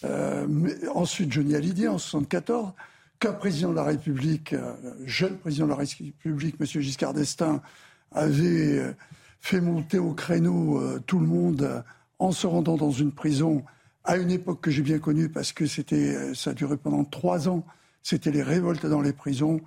Euh, 0.03 0.47
ensuite 0.93 1.31
Johnny 1.31 1.55
Hallyday 1.55 1.87
en 1.87 1.97
74, 1.97 2.73
qu'un 3.19 3.33
président 3.33 3.69
de 3.71 3.75
la 3.75 3.83
République, 3.83 4.53
jeune 5.05 5.37
président 5.37 5.65
de 5.65 5.71
la 5.71 5.77
République, 5.77 6.55
M. 6.59 6.65
Giscard 6.65 7.13
d'Estaing, 7.13 7.61
avait 8.11 8.95
fait 9.39 9.61
monter 9.61 9.99
au 9.99 10.13
créneau 10.13 10.99
tout 11.07 11.19
le 11.19 11.25
monde 11.25 11.83
en 12.19 12.31
se 12.31 12.45
rendant 12.45 12.75
dans 12.75 12.91
une 12.91 13.11
prison 13.11 13.63
à 14.03 14.17
une 14.17 14.31
époque 14.31 14.61
que 14.61 14.69
j'ai 14.69 14.81
bien 14.81 14.99
connue 14.99 15.29
parce 15.29 15.53
que 15.53 15.65
c'était, 15.65 16.33
ça 16.35 16.51
a 16.51 16.53
duré 16.53 16.77
pendant 16.77 17.03
trois 17.03 17.47
ans. 17.49 17.65
C'était 18.03 18.31
les 18.31 18.43
révoltes 18.43 18.85
dans 18.85 19.01
les 19.01 19.13
prisons 19.13 19.61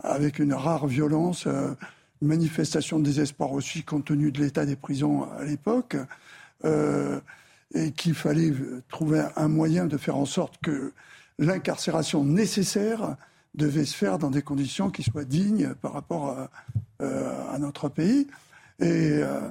avec 0.00 0.38
une 0.38 0.54
rare 0.54 0.86
violence 0.86 1.46
manifestation 2.26 2.98
de 2.98 3.04
désespoir 3.04 3.52
aussi 3.52 3.82
compte 3.82 4.06
tenu 4.06 4.32
de 4.32 4.40
l'état 4.40 4.66
des 4.66 4.76
prisons 4.76 5.24
à 5.38 5.44
l'époque, 5.44 5.96
euh, 6.64 7.20
et 7.74 7.90
qu'il 7.92 8.14
fallait 8.14 8.52
trouver 8.88 9.24
un 9.36 9.48
moyen 9.48 9.86
de 9.86 9.96
faire 9.96 10.16
en 10.16 10.26
sorte 10.26 10.58
que 10.62 10.92
l'incarcération 11.38 12.24
nécessaire 12.24 13.16
devait 13.54 13.84
se 13.84 13.96
faire 13.96 14.18
dans 14.18 14.30
des 14.30 14.42
conditions 14.42 14.90
qui 14.90 15.02
soient 15.02 15.24
dignes 15.24 15.74
par 15.80 15.92
rapport 15.92 16.28
à, 16.28 16.50
euh, 17.02 17.58
notre 17.58 17.88
pays, 17.88 18.26
et, 18.80 19.20
euh, 19.22 19.50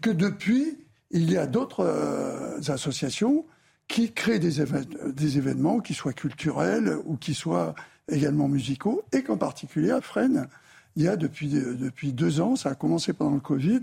que 0.00 0.10
depuis, 0.10 0.78
il 1.10 1.30
y 1.30 1.36
a 1.36 1.46
d'autres 1.46 2.60
associations 2.68 3.44
qui 3.86 4.12
créent 4.12 4.40
des, 4.40 4.64
des, 5.12 5.38
événements 5.38 5.78
qui 5.78 5.94
soient 5.94 6.12
culturels 6.12 6.96
ou 7.04 7.16
qui 7.16 7.34
soient 7.34 7.74
également 8.10 8.48
musicaux, 8.48 9.02
et 9.12 9.22
qu'en 9.22 9.36
particulier 9.36 9.92
à 9.92 10.00
Fresnes, 10.00 10.48
il 10.96 11.02
y 11.02 11.08
a 11.08 11.16
depuis, 11.16 11.48
depuis 11.48 12.12
deux 12.12 12.40
ans, 12.40 12.56
ça 12.56 12.70
a 12.70 12.74
commencé 12.74 13.12
pendant 13.12 13.34
le 13.34 13.40
Covid, 13.40 13.80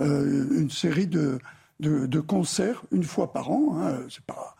euh, 0.00 0.48
une 0.52 0.70
série 0.70 1.06
de, 1.06 1.38
de, 1.78 2.20
concerts 2.20 2.82
une 2.92 3.04
fois 3.04 3.32
par 3.32 3.50
an. 3.50 3.78
Hein. 3.80 4.00
C'est 4.10 4.24
pas 4.24 4.56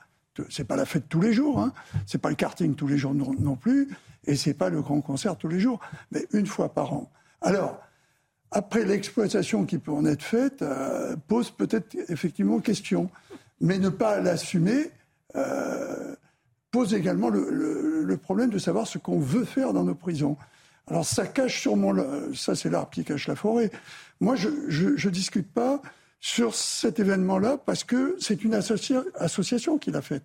pas 0.67 0.77
la 0.77 0.87
fête 0.87 1.05
tous 1.09 1.21
les 1.21 1.35
jours, 1.35 1.61
hein. 1.61 1.73
c'est 2.07 2.21
pas 2.21 2.31
le 2.31 2.35
karting 2.35 2.75
tous 2.75 2.87
les 2.87 2.97
jours 2.97 3.13
non, 3.15 3.57
plus, 3.57 3.89
et 4.25 4.37
c'est 4.37 4.55
pas 4.55 4.71
le 4.71 4.81
grand 4.81 5.03
concert 5.03 5.37
tous 5.37 5.49
les 5.49 5.61
jours, 5.61 5.81
mais 6.13 6.27
une 6.33 6.47
fois 6.47 6.73
par 6.73 6.95
an. 6.95 7.11
Alors, 7.43 7.79
après 8.51 8.85
l'exploitation 8.85 9.67
qui 9.67 9.77
peut 9.77 9.93
en 9.93 10.07
être 10.07 10.23
faite, 10.23 10.63
euh, 10.63 11.15
pose 11.29 11.51
peut-être 11.51 11.95
effectivement 12.09 12.59
question, 12.61 13.11
mais 13.61 13.79
ne 13.79 13.91
pas 13.91 14.21
l'assumer 14.21 14.91
euh, 15.37 16.15
pose 16.71 16.95
également 16.95 17.29
le, 17.29 18.05
le, 18.05 18.17
problème 18.17 18.51
de 18.51 18.59
savoir 18.59 18.87
ce 18.87 18.99
qu'on 18.99 19.19
veut 19.19 19.45
faire 19.45 19.73
dans 19.73 19.85
nos 19.85 19.95
prisons. 19.95 20.37
Alors 20.91 21.07
ça 21.07 21.27
cache 21.27 21.61
sûrement, 21.61 21.95
ça 22.35 22.55
c'est 22.55 22.69
l'arbre 22.69 22.91
qui 22.91 23.05
cache 23.05 23.29
la 23.29 23.37
forêt. 23.37 23.71
Moi, 24.21 24.37
je 24.37 24.49
ne 24.49 25.11
discute 25.11 25.51
pas 25.51 25.81
sur 26.21 26.55
cet 26.55 26.99
événement-là 26.99 27.59
parce 27.65 27.85
que 27.85 28.17
c'est 28.21 28.45
une 28.45 28.55
association 28.55 29.79
qui 29.79 29.91
l'a 29.91 30.03
faite. 30.03 30.25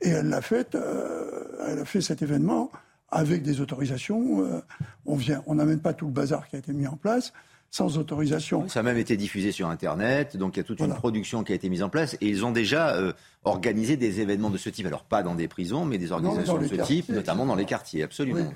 Et 0.00 0.10
elle 0.10 0.28
l'a 0.28 0.42
fait, 0.42 0.74
euh, 0.74 1.66
elle 1.66 1.78
a 1.78 1.84
fait 1.84 2.00
cet 2.00 2.22
événement 2.22 2.70
avec 3.10 3.42
des 3.42 3.60
autorisations. 3.60 4.44
Euh, 4.44 4.60
on 5.06 5.16
vient, 5.16 5.42
on 5.46 5.54
n'amène 5.54 5.80
pas 5.80 5.94
tout 5.94 6.06
le 6.06 6.12
bazar 6.12 6.48
qui 6.48 6.56
a 6.56 6.58
été 6.58 6.72
mis 6.72 6.86
en 6.86 6.96
place 6.96 7.32
sans 7.70 7.98
autorisation. 7.98 8.68
Ça 8.68 8.80
a 8.80 8.82
même 8.84 8.98
été 8.98 9.16
diffusé 9.16 9.50
sur 9.50 9.68
Internet, 9.68 10.36
donc 10.36 10.54
il 10.54 10.58
y 10.58 10.60
a 10.60 10.64
toute 10.64 10.78
une 10.78 10.94
production 10.94 11.42
qui 11.42 11.50
a 11.50 11.56
été 11.56 11.68
mise 11.68 11.82
en 11.82 11.88
place 11.88 12.14
et 12.20 12.28
ils 12.28 12.44
ont 12.44 12.52
déjà 12.52 12.94
euh, 12.94 13.12
organisé 13.42 13.96
des 13.96 14.20
événements 14.20 14.50
de 14.50 14.58
ce 14.58 14.68
type. 14.68 14.86
Alors 14.86 15.02
pas 15.02 15.24
dans 15.24 15.34
des 15.34 15.48
prisons, 15.48 15.84
mais 15.84 15.98
des 15.98 16.12
organisations 16.12 16.58
de 16.58 16.68
ce 16.68 16.76
type, 16.76 17.08
notamment 17.08 17.46
dans 17.46 17.56
les 17.56 17.64
quartiers, 17.64 18.04
absolument. 18.04 18.52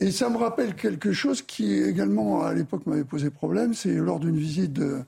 Et 0.00 0.12
ça 0.12 0.30
me 0.30 0.38
rappelle 0.38 0.74
quelque 0.76 1.12
chose 1.12 1.42
qui 1.42 1.74
également 1.74 2.42
à 2.42 2.54
l'époque 2.54 2.86
m'avait 2.86 3.04
posé 3.04 3.28
problème, 3.28 3.74
c'est 3.74 3.94
lors 3.94 4.18
d'une 4.18 4.36
visite 4.36 4.72
de, 4.72 5.02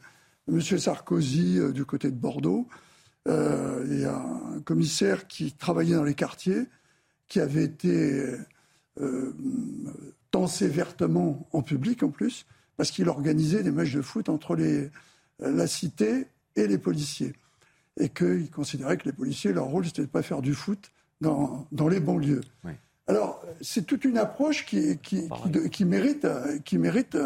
M. 0.48 0.60
Sarkozy 0.60 1.58
euh, 1.58 1.72
du 1.72 1.86
côté 1.86 2.10
de 2.10 2.16
Bordeaux, 2.16 2.68
euh, 3.26 3.86
il 3.88 4.00
y 4.00 4.04
a 4.04 4.18
un 4.18 4.60
commissaire 4.60 5.26
qui 5.28 5.52
travaillait 5.52 5.94
dans 5.94 6.04
les 6.04 6.14
quartiers, 6.14 6.66
qui 7.28 7.40
avait 7.40 7.64
été 7.64 8.36
euh, 9.00 9.32
vertement 10.60 11.48
en 11.52 11.62
public 11.62 12.02
en 12.02 12.10
plus, 12.10 12.44
parce 12.76 12.90
qu'il 12.90 13.08
organisait 13.08 13.62
des 13.62 13.70
matchs 13.70 13.94
de 13.94 14.02
foot 14.02 14.28
entre 14.28 14.56
les, 14.56 14.90
la 15.38 15.66
cité 15.66 16.26
et 16.56 16.66
les 16.66 16.78
policiers. 16.78 17.32
Et 17.98 18.08
qu'il 18.08 18.50
considérait 18.50 18.96
que 18.96 19.04
les 19.04 19.12
policiers, 19.12 19.52
leur 19.52 19.66
rôle, 19.66 19.86
c'était 19.86 20.02
de 20.02 20.06
ne 20.06 20.12
pas 20.12 20.22
faire 20.22 20.42
du 20.42 20.54
foot 20.54 20.90
dans, 21.20 21.66
dans 21.72 21.88
les 21.88 22.00
banlieues. 22.00 22.42
Oui. 22.64 22.72
Alors, 23.08 23.44
c'est 23.60 23.86
toute 23.86 24.04
une 24.04 24.18
approche 24.18 24.64
qui, 24.64 24.98
qui, 24.98 25.84
mérite, 25.84 26.26
qui 26.64 26.78
mérite 26.78 27.16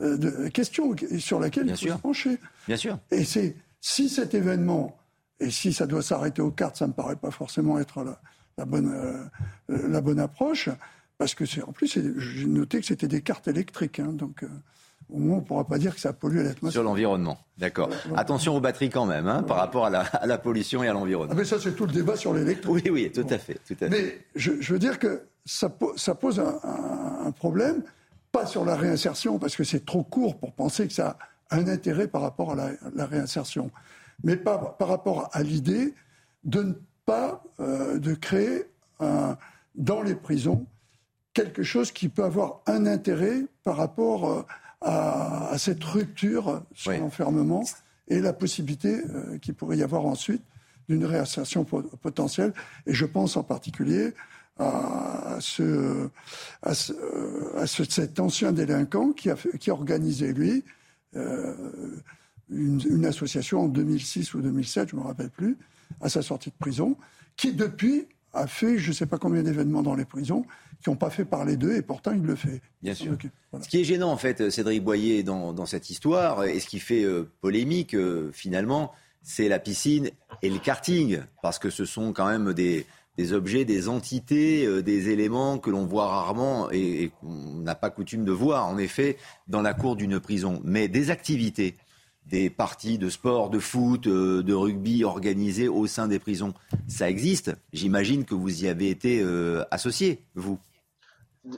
euh, 0.00 0.16
de 0.16 0.48
question 0.48 0.94
sur 1.18 1.40
laquelle 1.40 1.68
il 1.68 1.76
faut 1.76 1.88
se 1.88 2.00
pencher. 2.00 2.38
Bien 2.66 2.76
sûr. 2.76 2.98
Et 3.10 3.24
c'est 3.24 3.56
si 3.80 4.08
cet 4.08 4.34
événement, 4.34 4.98
et 5.40 5.50
si 5.50 5.72
ça 5.72 5.86
doit 5.86 6.02
s'arrêter 6.02 6.40
aux 6.40 6.50
cartes, 6.50 6.76
ça 6.76 6.86
ne 6.86 6.90
me 6.90 6.94
paraît 6.94 7.16
pas 7.16 7.30
forcément 7.30 7.78
être 7.78 8.04
la, 8.56 8.64
bonne, 8.64 8.92
euh, 8.92 9.88
la 9.88 10.00
bonne 10.00 10.18
approche, 10.18 10.70
parce 11.18 11.34
que 11.34 11.44
c'est 11.44 11.62
en 11.62 11.72
plus, 11.72 11.98
j'ai 12.16 12.46
noté 12.46 12.80
que 12.80 12.86
c'était 12.86 13.08
des 13.08 13.22
cartes 13.22 13.48
électriques, 13.48 14.00
hein, 14.00 14.12
donc. 14.12 14.42
Euh, 14.42 14.48
au 15.12 15.18
moins, 15.18 15.36
on 15.36 15.40
ne 15.40 15.44
pourra 15.44 15.64
pas 15.64 15.78
dire 15.78 15.94
que 15.94 16.00
ça 16.00 16.12
pollue 16.12 16.38
l'atmosphère. 16.38 16.72
Sur 16.72 16.82
l'environnement, 16.82 17.38
d'accord. 17.58 17.90
Attention 18.16 18.56
aux 18.56 18.60
batteries 18.60 18.90
quand 18.90 19.06
même, 19.06 19.26
hein, 19.26 19.42
par 19.42 19.56
rapport 19.56 19.86
à 19.86 19.90
la, 19.90 20.38
pollution 20.38 20.82
et 20.82 20.88
à 20.88 20.92
l'environnement. 20.92 21.32
Ah 21.34 21.38
mais 21.38 21.44
ça, 21.44 21.58
c'est 21.60 21.72
tout 21.72 21.86
le 21.86 21.92
débat 21.92 22.16
sur 22.16 22.34
l'électrique. 22.34 22.70
Oui, 22.70 22.90
oui, 22.90 23.12
tout 23.12 23.26
à 23.28 23.38
fait. 23.38 23.58
Tout 23.66 23.74
à 23.74 23.88
fait. 23.88 23.90
Mais 23.90 24.18
je, 24.34 24.72
veux 24.72 24.78
dire 24.78 24.98
que 24.98 25.22
ça, 25.44 25.72
ça 25.96 26.14
pose 26.14 26.40
un, 26.40 27.32
problème, 27.32 27.82
pas 28.32 28.46
sur 28.46 28.64
la 28.64 28.76
réinsertion, 28.76 29.38
parce 29.38 29.56
que 29.56 29.64
c'est 29.64 29.84
trop 29.84 30.02
court 30.02 30.38
pour 30.38 30.52
penser 30.52 30.86
que 30.86 30.92
ça 30.92 31.16
a 31.50 31.56
un 31.56 31.68
intérêt 31.68 32.06
par 32.06 32.22
rapport 32.22 32.52
à 32.52 32.70
la, 32.94 33.06
réinsertion, 33.06 33.70
mais 34.24 34.36
pas 34.36 34.76
par 34.78 34.88
rapport 34.88 35.28
à 35.32 35.42
l'idée 35.42 35.94
de 36.44 36.62
ne 36.62 36.72
pas 37.06 37.42
euh, 37.60 37.98
de 37.98 38.14
créer 38.14 38.64
un, 39.00 39.36
dans 39.74 40.02
les 40.02 40.14
prisons 40.14 40.66
quelque 41.32 41.62
chose 41.62 41.92
qui 41.92 42.08
peut 42.08 42.24
avoir 42.24 42.60
un 42.66 42.86
intérêt 42.86 43.42
par 43.62 43.76
rapport 43.76 44.30
euh, 44.30 44.42
à, 44.80 45.48
à 45.50 45.58
cette 45.58 45.82
rupture 45.84 46.62
sur 46.74 46.92
l'enfermement 46.92 47.64
et 48.08 48.20
la 48.20 48.32
possibilité 48.32 49.02
euh, 49.08 49.38
qu'il 49.38 49.54
pourrait 49.54 49.78
y 49.78 49.82
avoir 49.82 50.04
ensuite 50.04 50.42
d'une 50.88 51.04
réinsertion 51.04 51.64
potentielle. 51.64 52.52
Et 52.86 52.92
je 52.92 53.06
pense 53.06 53.36
en 53.36 53.44
particulier 53.44 54.12
à, 54.58 55.38
ce, 55.40 56.08
à, 56.62 56.74
ce, 56.74 56.92
à 57.56 57.66
cet 57.66 58.20
ancien 58.20 58.52
délinquant 58.52 59.12
qui 59.12 59.30
a, 59.30 59.36
qui 59.58 59.70
a 59.70 59.72
organisé, 59.72 60.32
lui, 60.32 60.64
euh, 61.16 61.54
une, 62.50 62.82
une, 62.90 63.06
association 63.06 63.62
en 63.62 63.68
2006 63.68 64.34
ou 64.34 64.42
2007, 64.42 64.90
je 64.90 64.96
ne 64.96 65.00
me 65.00 65.06
rappelle 65.06 65.30
plus, 65.30 65.56
à 66.00 66.08
sa 66.08 66.20
sortie 66.22 66.50
de 66.50 66.56
prison, 66.58 66.96
qui 67.36 67.52
depuis 67.52 68.06
a 68.32 68.46
fait 68.46 68.78
je 68.78 68.88
ne 68.88 68.94
sais 68.94 69.06
pas 69.06 69.18
combien 69.18 69.42
d'événements 69.42 69.82
dans 69.82 69.94
les 69.94 70.04
prisons 70.04 70.44
qui 70.82 70.90
n'ont 70.90 70.96
pas 70.96 71.10
fait 71.10 71.24
parler 71.24 71.56
d'eux 71.56 71.76
et 71.76 71.82
pourtant 71.82 72.12
il 72.12 72.22
le 72.22 72.34
fait. 72.34 72.60
Bien 72.82 72.94
sûr. 72.94 73.16
Ce 73.60 73.68
qui 73.68 73.80
est 73.80 73.84
gênant 73.84 74.10
en 74.10 74.16
fait, 74.16 74.50
Cédric 74.50 74.82
Boyer, 74.82 75.22
dans, 75.22 75.52
dans 75.52 75.66
cette 75.66 75.90
histoire, 75.90 76.44
et 76.44 76.60
ce 76.60 76.66
qui 76.66 76.78
fait 76.78 77.04
euh, 77.04 77.30
polémique 77.40 77.94
euh, 77.94 78.30
finalement, 78.32 78.92
c'est 79.22 79.48
la 79.48 79.58
piscine 79.58 80.10
et 80.42 80.48
le 80.48 80.58
karting, 80.58 81.20
parce 81.42 81.58
que 81.58 81.68
ce 81.68 81.84
sont 81.84 82.12
quand 82.12 82.26
même 82.26 82.54
des, 82.54 82.86
des 83.18 83.32
objets, 83.32 83.64
des 83.64 83.88
entités, 83.88 84.64
euh, 84.64 84.82
des 84.82 85.10
éléments 85.10 85.58
que 85.58 85.68
l'on 85.70 85.84
voit 85.84 86.08
rarement 86.08 86.70
et, 86.70 87.04
et 87.04 87.08
qu'on 87.20 87.60
n'a 87.60 87.74
pas 87.74 87.90
coutume 87.90 88.24
de 88.24 88.32
voir 88.32 88.66
en 88.66 88.78
effet 88.78 89.18
dans 89.48 89.62
la 89.62 89.74
cour 89.74 89.96
d'une 89.96 90.18
prison. 90.20 90.60
Mais 90.64 90.88
des 90.88 91.10
activités 91.10 91.76
des 92.26 92.48
parties 92.48 92.98
de 92.98 93.08
sport, 93.08 93.50
de 93.50 93.58
foot, 93.58 94.06
euh, 94.06 94.42
de 94.42 94.54
rugby 94.54 95.04
organisées 95.04 95.68
au 95.68 95.86
sein 95.86 96.06
des 96.06 96.18
prisons. 96.18 96.54
Ça 96.86 97.10
existe. 97.10 97.52
J'imagine 97.72 98.24
que 98.24 98.34
vous 98.34 98.64
y 98.64 98.68
avez 98.68 98.88
été 98.88 99.20
euh, 99.20 99.64
associé, 99.70 100.20
vous. 100.34 100.58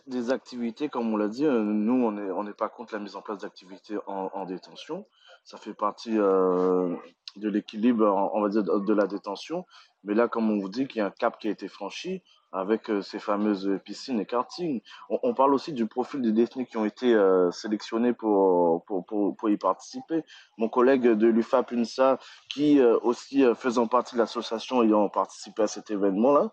Des 0.07 0.31
activités, 0.31 0.89
comme 0.89 1.13
on 1.13 1.17
l'a 1.17 1.29
dit, 1.29 1.45
euh, 1.45 1.63
nous, 1.63 2.05
on 2.05 2.45
n'est 2.45 2.53
pas 2.53 2.69
contre 2.69 2.95
la 2.95 3.01
mise 3.01 3.17
en 3.17 3.23
place 3.23 3.39
d'activités 3.39 3.97
en, 4.07 4.45
détention. 4.45 5.07
Ça 5.45 5.59
fait 5.59 5.75
partie 5.75 6.15
de 6.15 7.49
l'équilibre, 7.49 8.07
on 8.35 8.41
va 8.41 8.49
dire, 8.49 8.63
de 8.63 8.95
la 8.95 9.07
détention. 9.07 9.67
Mais 10.05 10.15
là, 10.15 10.29
comme 10.29 10.51
on 10.51 10.59
vous 10.59 10.69
dit 10.69 10.87
qu'il 10.87 10.99
y 10.99 11.03
a 11.03 11.07
un 11.07 11.11
cap 11.11 11.39
qui 11.39 11.49
a 11.49 11.51
été 11.51 11.69
franchi, 11.69 12.23
avec 12.53 12.91
euh, 12.91 13.01
ces 13.01 13.19
fameuses 13.19 13.79
piscines 13.85 14.21
et 14.21 14.27
karting. 14.27 14.81
On, 15.09 15.35
parle 15.35 15.55
aussi 15.55 15.73
du 15.73 15.87
profil 15.87 16.21
des 16.21 16.33
détenus 16.33 16.69
qui 16.69 16.77
ont 16.77 16.85
été 16.85 17.15
euh, 17.15 17.51
sélectionnés 17.51 18.13
pour, 18.13 18.85
pour, 18.85 19.07
pour, 19.07 19.51
y 19.51 19.57
participer. 19.57 20.23
Mon 20.59 20.69
collègue 20.69 21.03
de 21.03 21.27
l'UFAP 21.27 21.73
UNSA, 21.73 22.19
qui 22.51 22.79
euh, 22.79 22.99
aussi 23.03 23.45
faisant 23.57 23.87
partie 23.87 24.15
de 24.15 24.21
l'association 24.21 24.83
ayant 24.83 25.09
participé 25.09 25.63
à 25.63 25.67
cet 25.67 25.91
événement-là, 25.91 26.51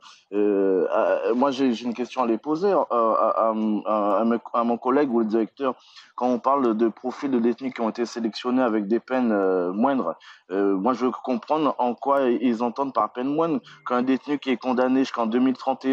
moi 1.35 1.51
j'ai 1.51 1.81
une 1.81 1.93
question 1.93 2.23
à 2.23 2.27
les 2.27 2.37
poser 2.37 2.71
à, 2.71 2.85
à, 2.89 4.63
mon 4.63 4.77
collègue 4.77 5.13
ou 5.13 5.19
le 5.19 5.25
directeur. 5.25 5.75
Quand 6.15 6.27
on 6.27 6.39
parle 6.39 6.77
de 6.77 6.87
profils 6.87 7.29
de 7.29 7.39
détenus 7.39 7.73
qui 7.73 7.81
ont 7.81 7.89
été 7.89 8.05
sélectionnés 8.05 8.61
avec 8.61 8.87
des 8.87 8.99
peines 8.99 9.33
moindres, 9.71 10.15
moi 10.49 10.93
je 10.93 11.05
veux 11.05 11.11
comprendre 11.11 11.75
en 11.77 11.93
quoi 11.93 12.29
ils 12.29 12.63
entendent 12.63 12.93
par 12.93 13.11
peine 13.11 13.33
moindre 13.33 13.59
qu'un 13.85 14.01
détenu 14.01 14.39
qui 14.39 14.51
est 14.51 14.57
condamné 14.57 15.01
jusqu'en 15.01 15.27
2031 15.27 15.88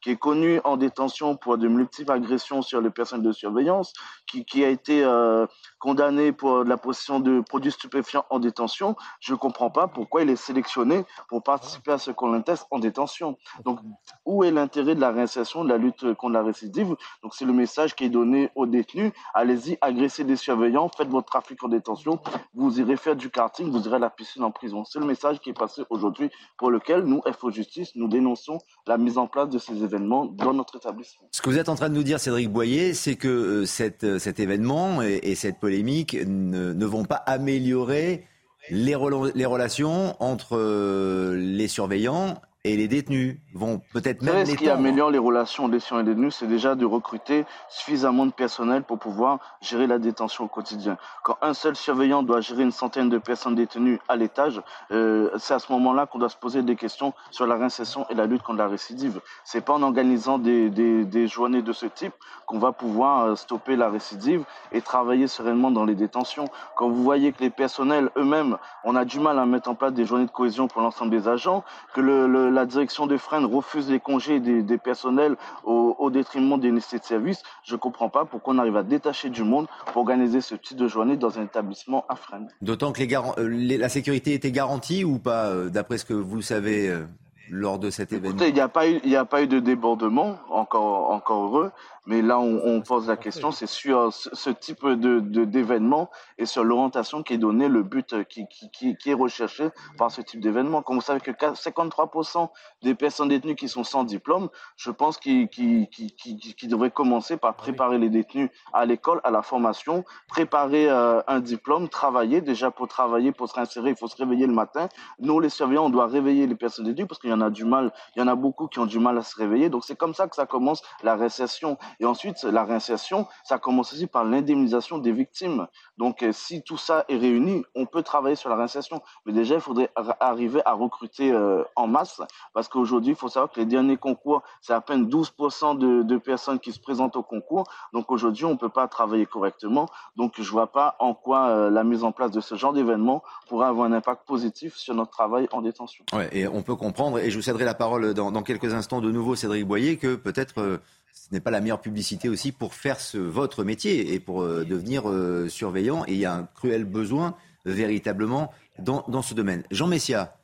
qui 0.00 0.10
est 0.10 0.16
connu 0.16 0.60
en 0.64 0.76
détention 0.76 1.36
pour 1.36 1.58
de 1.58 1.68
multiples 1.68 2.12
agressions 2.12 2.62
sur 2.62 2.80
les 2.80 2.90
personnes 2.90 3.22
de 3.22 3.32
surveillance, 3.32 3.92
qui, 4.26 4.64
a 4.64 4.68
été 4.68 5.02
euh, 5.04 5.46
condamné 5.78 6.32
pour 6.32 6.64
la 6.64 6.76
possession 6.76 7.20
de 7.20 7.40
produits 7.40 7.72
stupéfiants 7.72 8.24
en 8.30 8.38
détention, 8.38 8.96
je 9.20 9.32
ne 9.32 9.38
comprends 9.38 9.70
pas 9.70 9.88
pourquoi 9.88 10.22
il 10.22 10.30
est 10.30 10.36
sélectionné 10.36 11.04
pour 11.28 11.42
participer 11.42 11.92
à 11.92 11.98
ce 11.98 12.10
qu'on 12.10 12.40
teste 12.42 12.66
en 12.70 12.78
détention. 12.78 13.36
Donc, 13.64 13.80
où 14.24 14.44
est 14.44 14.50
l'intérêt 14.50 14.94
de 14.94 15.00
la 15.00 15.10
réinsertion, 15.10 15.64
de 15.64 15.68
la 15.68 15.78
lutte 15.78 16.14
contre 16.14 16.34
la 16.34 16.42
récidive? 16.42 16.94
Donc, 17.22 17.34
c'est 17.34 17.44
le 17.44 17.52
message 17.52 17.94
qui 17.94 18.04
est 18.04 18.10
donné 18.10 18.50
aux 18.54 18.66
détenus. 18.66 19.12
Allez-y, 19.34 19.78
agressez 19.80 20.24
des 20.24 20.36
surveillants, 20.36 20.90
faites 20.94 21.08
votre 21.08 21.26
trafic 21.26 21.62
en 21.64 21.68
détention, 21.68 22.20
vous 22.54 22.80
irez 22.80 22.96
faire 22.96 23.16
du 23.16 23.30
karting, 23.30 23.70
vous 23.70 23.86
irez 23.86 23.96
à 23.96 24.00
la 24.00 24.10
piscine 24.10 24.44
en 24.44 24.50
prison. 24.50 24.84
C'est 24.84 24.98
le 24.98 25.06
message 25.06 25.40
qui 25.40 25.50
est 25.50 25.58
passé 25.58 25.82
aujourd'hui 25.90 26.30
pour 26.56 26.70
lequel 26.70 27.02
nous, 27.02 27.22
FO 27.38 27.50
Justice, 27.50 27.92
nous 27.94 28.08
dénonçons 28.08 28.58
la 28.86 28.98
mise 28.98 29.18
en 29.18 29.26
place 29.26 29.37
de 29.46 29.58
ces 29.58 29.82
événements 29.82 30.26
dans 30.26 30.52
notre 30.52 30.76
établissement. 30.76 31.28
Ce 31.32 31.42
que 31.42 31.50
vous 31.50 31.58
êtes 31.58 31.68
en 31.68 31.74
train 31.74 31.88
de 31.88 31.94
nous 31.94 32.02
dire, 32.02 32.20
Cédric 32.20 32.50
Boyer, 32.50 32.94
c'est 32.94 33.16
que 33.16 33.28
euh, 33.28 33.86
euh, 34.04 34.18
cet 34.18 34.40
événement 34.40 35.02
et, 35.02 35.34
cette 35.34 35.58
polémique 35.58 36.16
ne, 36.26 36.84
vont 36.84 37.04
pas 37.04 37.16
améliorer 37.26 38.24
les, 38.70 38.96
les 39.34 39.46
relations 39.46 40.16
entre 40.20 40.56
euh, 40.56 41.36
les 41.36 41.68
surveillants 41.68 42.40
et 42.64 42.76
les 42.76 42.88
détenus 42.88 43.38
vont 43.54 43.80
peut-être 43.92 44.22
même. 44.22 44.44
Ce 44.44 44.54
qui 44.54 44.68
améliore 44.68 45.10
les 45.10 45.18
relations 45.18 45.68
des 45.68 45.78
et 45.78 46.02
détenus, 46.02 46.34
c'est 46.34 46.46
déjà 46.46 46.74
de 46.74 46.84
recruter 46.84 47.46
suffisamment 47.68 48.26
de 48.26 48.32
personnel 48.32 48.82
pour 48.82 48.98
pouvoir 48.98 49.38
gérer 49.60 49.86
la 49.86 49.98
détention 49.98 50.44
au 50.44 50.48
quotidien. 50.48 50.98
Quand 51.22 51.38
un 51.40 51.54
seul 51.54 51.76
surveillant 51.76 52.22
doit 52.22 52.40
gérer 52.40 52.64
une 52.64 52.72
centaine 52.72 53.08
de 53.08 53.18
personnes 53.18 53.54
détenues 53.54 54.00
à 54.08 54.16
l'étage, 54.16 54.60
euh, 54.90 55.30
c'est 55.38 55.54
à 55.54 55.58
ce 55.60 55.70
moment-là 55.72 56.06
qu'on 56.06 56.18
doit 56.18 56.28
se 56.28 56.36
poser 56.36 56.62
des 56.62 56.76
questions 56.76 57.14
sur 57.30 57.46
la 57.46 57.54
réinsertion 57.54 58.06
et 58.10 58.14
la 58.14 58.26
lutte 58.26 58.42
contre 58.42 58.58
la 58.58 58.68
récidive. 58.68 59.20
C'est 59.44 59.64
pas 59.64 59.74
en 59.74 59.82
organisant 59.82 60.38
des, 60.38 60.68
des, 60.68 61.04
des 61.04 61.26
journées 61.28 61.62
de 61.62 61.72
ce 61.72 61.86
type 61.86 62.14
qu'on 62.46 62.58
va 62.58 62.72
pouvoir 62.72 63.24
euh, 63.24 63.34
stopper 63.36 63.76
la 63.76 63.88
récidive 63.88 64.44
et 64.72 64.80
travailler 64.80 65.28
sereinement 65.28 65.70
dans 65.70 65.84
les 65.84 65.94
détentions. 65.94 66.46
Quand 66.76 66.88
vous 66.88 67.02
voyez 67.02 67.32
que 67.32 67.40
les 67.40 67.50
personnels 67.50 68.10
eux-mêmes, 68.16 68.56
on 68.84 68.96
a 68.96 69.04
du 69.04 69.20
mal 69.20 69.38
à 69.38 69.46
mettre 69.46 69.70
en 69.70 69.74
place 69.74 69.92
des 69.92 70.04
journées 70.04 70.26
de 70.26 70.30
cohésion 70.30 70.66
pour 70.66 70.82
l'ensemble 70.82 71.10
des 71.10 71.28
agents, 71.28 71.62
que 71.94 72.00
le, 72.00 72.26
le 72.26 72.47
la 72.50 72.66
direction 72.66 73.06
de 73.06 73.16
Fresnes 73.16 73.44
refuse 73.44 73.90
les 73.90 74.00
congés 74.00 74.40
des, 74.40 74.78
personnels 74.78 75.36
au, 75.64 76.10
détriment 76.10 76.58
des 76.58 76.70
nécessités 76.70 76.98
de 76.98 77.04
service, 77.04 77.42
je 77.64 77.74
ne 77.74 77.78
comprends 77.78 78.08
pas 78.08 78.24
pourquoi 78.24 78.54
on 78.54 78.58
arrive 78.58 78.76
à 78.76 78.82
détacher 78.82 79.28
du 79.28 79.44
monde 79.44 79.66
pour 79.86 79.98
organiser 79.98 80.40
ce 80.40 80.54
type 80.54 80.76
de 80.76 80.88
journée 80.88 81.16
dans 81.16 81.38
un 81.38 81.44
établissement 81.44 82.04
à 82.08 82.16
Fresnes. 82.16 82.48
D'autant 82.62 82.92
que 82.92 83.02
euh, 83.02 83.76
la 83.78 83.88
sécurité 83.88 84.32
était 84.32 84.50
garantie 84.50 85.04
ou 85.04 85.18
pas, 85.18 85.46
euh, 85.46 85.68
d'après 85.68 85.98
ce 85.98 86.04
que 86.04 86.14
vous 86.14 86.42
savez 86.42 86.88
euh, 86.88 87.06
lors 87.50 87.78
de 87.78 87.90
cet 87.90 88.12
événement 88.12 88.42
Il 88.44 88.54
n'y 88.54 88.60
a, 88.60 88.68
pas 88.68 88.88
eu, 88.88 89.14
a 89.14 89.24
pas 89.24 89.42
eu 89.42 89.46
de 89.46 89.58
débordement, 89.58 90.38
encore, 90.48 91.10
encore 91.10 91.44
heureux. 91.44 91.70
Mais 92.08 92.22
là, 92.22 92.38
on, 92.38 92.62
on 92.64 92.80
pose 92.80 93.06
la 93.06 93.18
question, 93.18 93.50
c'est 93.50 93.66
sur 93.66 94.10
ce, 94.14 94.30
ce 94.32 94.48
type 94.48 94.86
de, 94.86 95.20
d'événement 95.44 96.08
et 96.38 96.46
sur 96.46 96.64
l'orientation 96.64 97.22
qui 97.22 97.34
est 97.34 97.38
donnée, 97.38 97.68
le 97.68 97.82
but 97.82 98.24
qui, 98.24 98.46
qui, 98.48 98.96
qui 98.96 99.10
est 99.10 99.14
recherché 99.14 99.68
par 99.98 100.10
ce 100.10 100.22
type 100.22 100.40
d'événement. 100.40 100.80
Comme 100.80 100.96
vous 100.96 101.02
savez 101.02 101.20
que 101.20 101.32
53% 101.32 102.48
des 102.82 102.94
personnes 102.94 103.28
détenues 103.28 103.56
qui 103.56 103.68
sont 103.68 103.84
sans 103.84 104.04
diplôme, 104.04 104.48
je 104.76 104.90
pense 104.90 105.18
qu'ils 105.18 105.48
qui, 105.48 105.88
qui, 105.90 106.14
qui, 106.38 106.66
devraient 106.66 106.90
commencer 106.90 107.36
par 107.36 107.54
préparer 107.56 107.98
les 107.98 108.08
détenus 108.08 108.48
à 108.72 108.86
l'école, 108.86 109.20
à 109.22 109.30
la 109.30 109.42
formation, 109.42 110.02
préparer 110.28 110.88
euh, 110.88 111.20
un 111.26 111.40
diplôme, 111.40 111.90
travailler. 111.90 112.40
Déjà, 112.40 112.70
pour 112.70 112.88
travailler, 112.88 113.32
pour 113.32 113.50
se 113.50 113.54
réinsérer, 113.54 113.90
il 113.90 113.96
faut 113.96 114.08
se 114.08 114.16
réveiller 114.16 114.46
le 114.46 114.54
matin. 114.54 114.88
Nous, 115.18 115.40
les 115.40 115.50
surveillants, 115.50 115.84
on 115.84 115.90
doit 115.90 116.06
réveiller 116.06 116.46
les 116.46 116.54
personnes 116.54 116.86
détenues 116.86 117.06
parce 117.06 117.20
qu'il 117.20 117.28
y 117.28 117.34
en 117.34 117.37
a 117.40 117.50
du 117.50 117.64
mal, 117.64 117.92
il 118.16 118.20
y 118.20 118.22
en 118.22 118.28
a 118.28 118.34
beaucoup 118.34 118.68
qui 118.68 118.78
ont 118.78 118.86
du 118.86 118.98
mal 118.98 119.18
à 119.18 119.22
se 119.22 119.36
réveiller. 119.36 119.68
Donc, 119.68 119.84
c'est 119.84 119.96
comme 119.96 120.14
ça 120.14 120.28
que 120.28 120.36
ça 120.36 120.46
commence 120.46 120.82
la 121.02 121.16
récession. 121.16 121.78
Et 122.00 122.04
ensuite, 122.04 122.42
la 122.44 122.64
réinsertion, 122.64 123.26
ça 123.44 123.58
commence 123.58 123.92
aussi 123.92 124.06
par 124.06 124.24
l'indemnisation 124.24 124.98
des 124.98 125.12
victimes. 125.12 125.66
Donc, 125.96 126.22
euh, 126.22 126.32
si 126.32 126.62
tout 126.62 126.76
ça 126.76 127.04
est 127.08 127.16
réuni, 127.16 127.64
on 127.74 127.86
peut 127.86 128.02
travailler 128.02 128.36
sur 128.36 128.48
la 128.50 128.56
réinsertion. 128.56 129.02
Mais 129.26 129.32
déjà, 129.32 129.54
il 129.54 129.60
faudrait 129.60 129.90
arriver 130.20 130.60
à 130.64 130.72
recruter 130.72 131.32
euh, 131.32 131.64
en 131.76 131.86
masse, 131.86 132.20
parce 132.54 132.68
qu'aujourd'hui, 132.68 133.12
il 133.12 133.16
faut 133.16 133.28
savoir 133.28 133.50
que 133.50 133.60
les 133.60 133.66
derniers 133.66 133.96
concours, 133.96 134.42
c'est 134.60 134.72
à 134.72 134.80
peine 134.80 135.08
12% 135.08 135.78
de, 135.78 136.18
personnes 136.18 136.58
qui 136.58 136.72
se 136.72 136.80
présentent 136.80 137.16
au 137.16 137.22
concours. 137.22 137.64
Donc, 137.92 138.10
aujourd'hui, 138.10 138.44
on 138.44 138.50
ne 138.50 138.56
peut 138.56 138.68
pas 138.68 138.88
travailler 138.88 139.26
correctement. 139.26 139.88
Donc, 140.16 140.34
je 140.36 140.42
ne 140.42 140.48
vois 140.48 140.66
pas 140.72 140.96
en 140.98 141.14
quoi 141.14 141.48
euh, 141.48 141.70
la 141.70 141.84
mise 141.84 142.04
en 142.04 142.12
place 142.12 142.30
de 142.30 142.40
ce 142.40 142.54
genre 142.54 142.72
d'événement 142.72 143.22
pourrait 143.48 143.66
avoir 143.66 143.86
un 143.86 143.92
impact 143.92 144.26
positif 144.26 144.74
sur 144.76 144.94
notre 144.94 145.10
travail 145.10 145.48
en 145.52 145.62
détention. 145.62 146.04
Ouais, 146.12 146.28
et 146.32 146.48
on 146.48 146.62
peut 146.62 146.76
comprendre, 146.76 147.18
et 147.28 147.30
je 147.30 147.36
vous 147.36 147.42
céderai 147.42 147.66
la 147.66 147.74
parole 147.74 148.14
dans, 148.14 148.32
dans 148.32 148.42
quelques 148.42 148.72
instants 148.72 149.02
de 149.02 149.12
nouveau, 149.12 149.36
Cédric 149.36 149.66
Boyer, 149.66 149.98
que 149.98 150.16
peut-être 150.16 150.62
euh, 150.62 150.78
ce 151.12 151.28
n'est 151.30 151.40
pas 151.40 151.50
la 151.50 151.60
meilleure 151.60 151.82
publicité 151.82 152.30
aussi 152.30 152.52
pour 152.52 152.72
faire 152.72 153.00
ce, 153.00 153.18
votre 153.18 153.64
métier 153.64 154.14
et 154.14 154.18
pour 154.18 154.40
euh, 154.40 154.64
devenir 154.64 155.10
euh, 155.10 155.46
surveillant. 155.48 156.04
Et 156.06 156.12
il 156.12 156.18
y 156.18 156.24
a 156.24 156.32
un 156.32 156.44
cruel 156.44 156.84
besoin 156.84 157.36
véritablement 157.66 158.50
dans, 158.78 159.04
dans 159.08 159.20
ce 159.20 159.34
domaine. 159.34 159.62
Jean 159.70 159.88
Messia. 159.88 160.38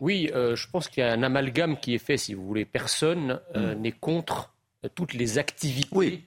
Oui, 0.00 0.30
euh, 0.34 0.56
je 0.56 0.68
pense 0.70 0.88
qu'il 0.88 1.04
y 1.04 1.06
a 1.06 1.12
un 1.12 1.22
amalgame 1.22 1.78
qui 1.78 1.94
est 1.94 1.98
fait, 1.98 2.16
si 2.16 2.32
vous 2.32 2.46
voulez. 2.46 2.64
Personne 2.64 3.38
euh, 3.54 3.74
mm. 3.74 3.80
n'est 3.80 3.92
contre 3.92 4.54
toutes 4.94 5.12
les 5.12 5.36
activités 5.36 5.88
oui. 5.92 6.24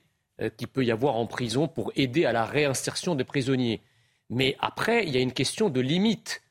qu'il 0.55 0.67
peut 0.67 0.85
y 0.85 0.91
avoir 0.91 1.15
en 1.15 1.25
prison 1.25 1.67
pour 1.67 1.91
aider 1.95 2.25
à 2.25 2.31
la 2.31 2.45
réinsertion 2.45 3.15
des 3.15 3.23
prisonniers. 3.23 3.81
Mais 4.29 4.55
après, 4.59 5.03
il 5.05 5.13
y 5.13 5.17
a 5.17 5.19
une 5.19 5.33
question 5.33 5.69
de 5.69 5.81
limite. 5.81 6.43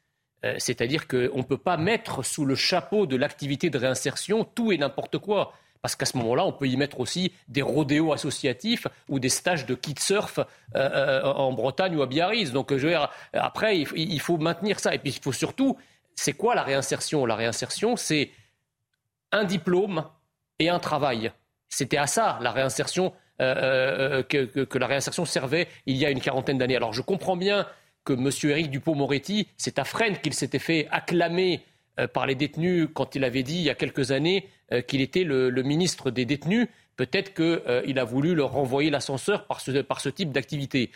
C'est-à-dire 0.58 1.06
qu'on 1.06 1.38
ne 1.38 1.42
peut 1.42 1.58
pas 1.58 1.76
mettre 1.76 2.24
sous 2.24 2.44
le 2.44 2.54
chapeau 2.54 3.06
de 3.06 3.16
l'activité 3.16 3.70
de 3.70 3.78
réinsertion 3.78 4.44
tout 4.44 4.72
et 4.72 4.78
n'importe 4.78 5.18
quoi. 5.18 5.52
Parce 5.84 5.96
qu'à 5.96 6.06
ce 6.06 6.16
moment-là, 6.16 6.46
on 6.46 6.52
peut 6.52 6.66
y 6.66 6.78
mettre 6.78 6.98
aussi 6.98 7.30
des 7.48 7.60
rodéos 7.60 8.14
associatifs 8.14 8.86
ou 9.10 9.18
des 9.18 9.28
stages 9.28 9.66
de 9.66 9.74
kitesurf 9.74 10.40
euh, 10.76 11.22
en 11.22 11.52
Bretagne 11.52 11.94
ou 11.94 12.00
à 12.00 12.06
Biarritz. 12.06 12.52
Donc, 12.52 12.70
je 12.74 12.86
veux 12.86 12.88
dire, 12.88 13.10
après, 13.34 13.80
il, 13.80 13.88
il 13.94 14.20
faut 14.20 14.38
maintenir 14.38 14.80
ça. 14.80 14.94
Et 14.94 14.98
puis, 14.98 15.10
il 15.10 15.22
faut 15.22 15.32
surtout, 15.32 15.76
c'est 16.14 16.32
quoi 16.32 16.54
la 16.54 16.62
réinsertion? 16.62 17.26
La 17.26 17.36
réinsertion, 17.36 17.96
c'est 17.96 18.30
un 19.30 19.44
diplôme 19.44 20.06
et 20.58 20.70
un 20.70 20.78
travail. 20.78 21.32
C'était 21.68 21.98
à 21.98 22.06
ça 22.06 22.38
la 22.40 22.52
réinsertion 22.52 23.12
que, 23.38 24.64
que, 24.64 24.78
la 24.78 24.86
réinsertion 24.86 25.24
servait 25.24 25.68
il 25.86 25.96
y 25.96 26.06
a 26.06 26.10
une 26.10 26.20
quarantaine 26.20 26.56
d'années. 26.56 26.76
Alors 26.76 26.92
je 26.92 27.02
comprends 27.02 27.36
bien 27.36 27.66
que 28.04 28.12
M. 28.12 28.30
Éric 28.50 28.70
Dupont-Moretti, 28.70 29.48
c'est 29.56 29.78
à 29.78 29.84
Fresnes 29.84 30.18
qu'il 30.22 30.34
s'était 30.34 30.58
fait 30.58 30.88
acclamer 30.90 31.62
par 32.12 32.26
les 32.26 32.34
détenus 32.34 32.88
quand 32.92 33.14
il 33.14 33.22
avait 33.22 33.44
dit 33.44 33.56
il 33.56 33.62
y 33.62 33.70
a 33.70 33.74
quelques 33.74 34.10
années 34.10 34.48
qu'il 34.88 35.00
était 35.00 35.22
le, 35.22 35.50
ministre 35.62 36.10
des 36.10 36.24
détenus. 36.24 36.66
Peut-être 36.96 37.34
qu'il 37.34 37.98
a 37.98 38.04
voulu 38.04 38.34
leur 38.34 38.50
renvoyer 38.50 38.90
l'ascenseur 38.90 39.46
par 39.46 39.60
ce, 39.60 40.08
type 40.08 40.32
d'activité. 40.32 40.90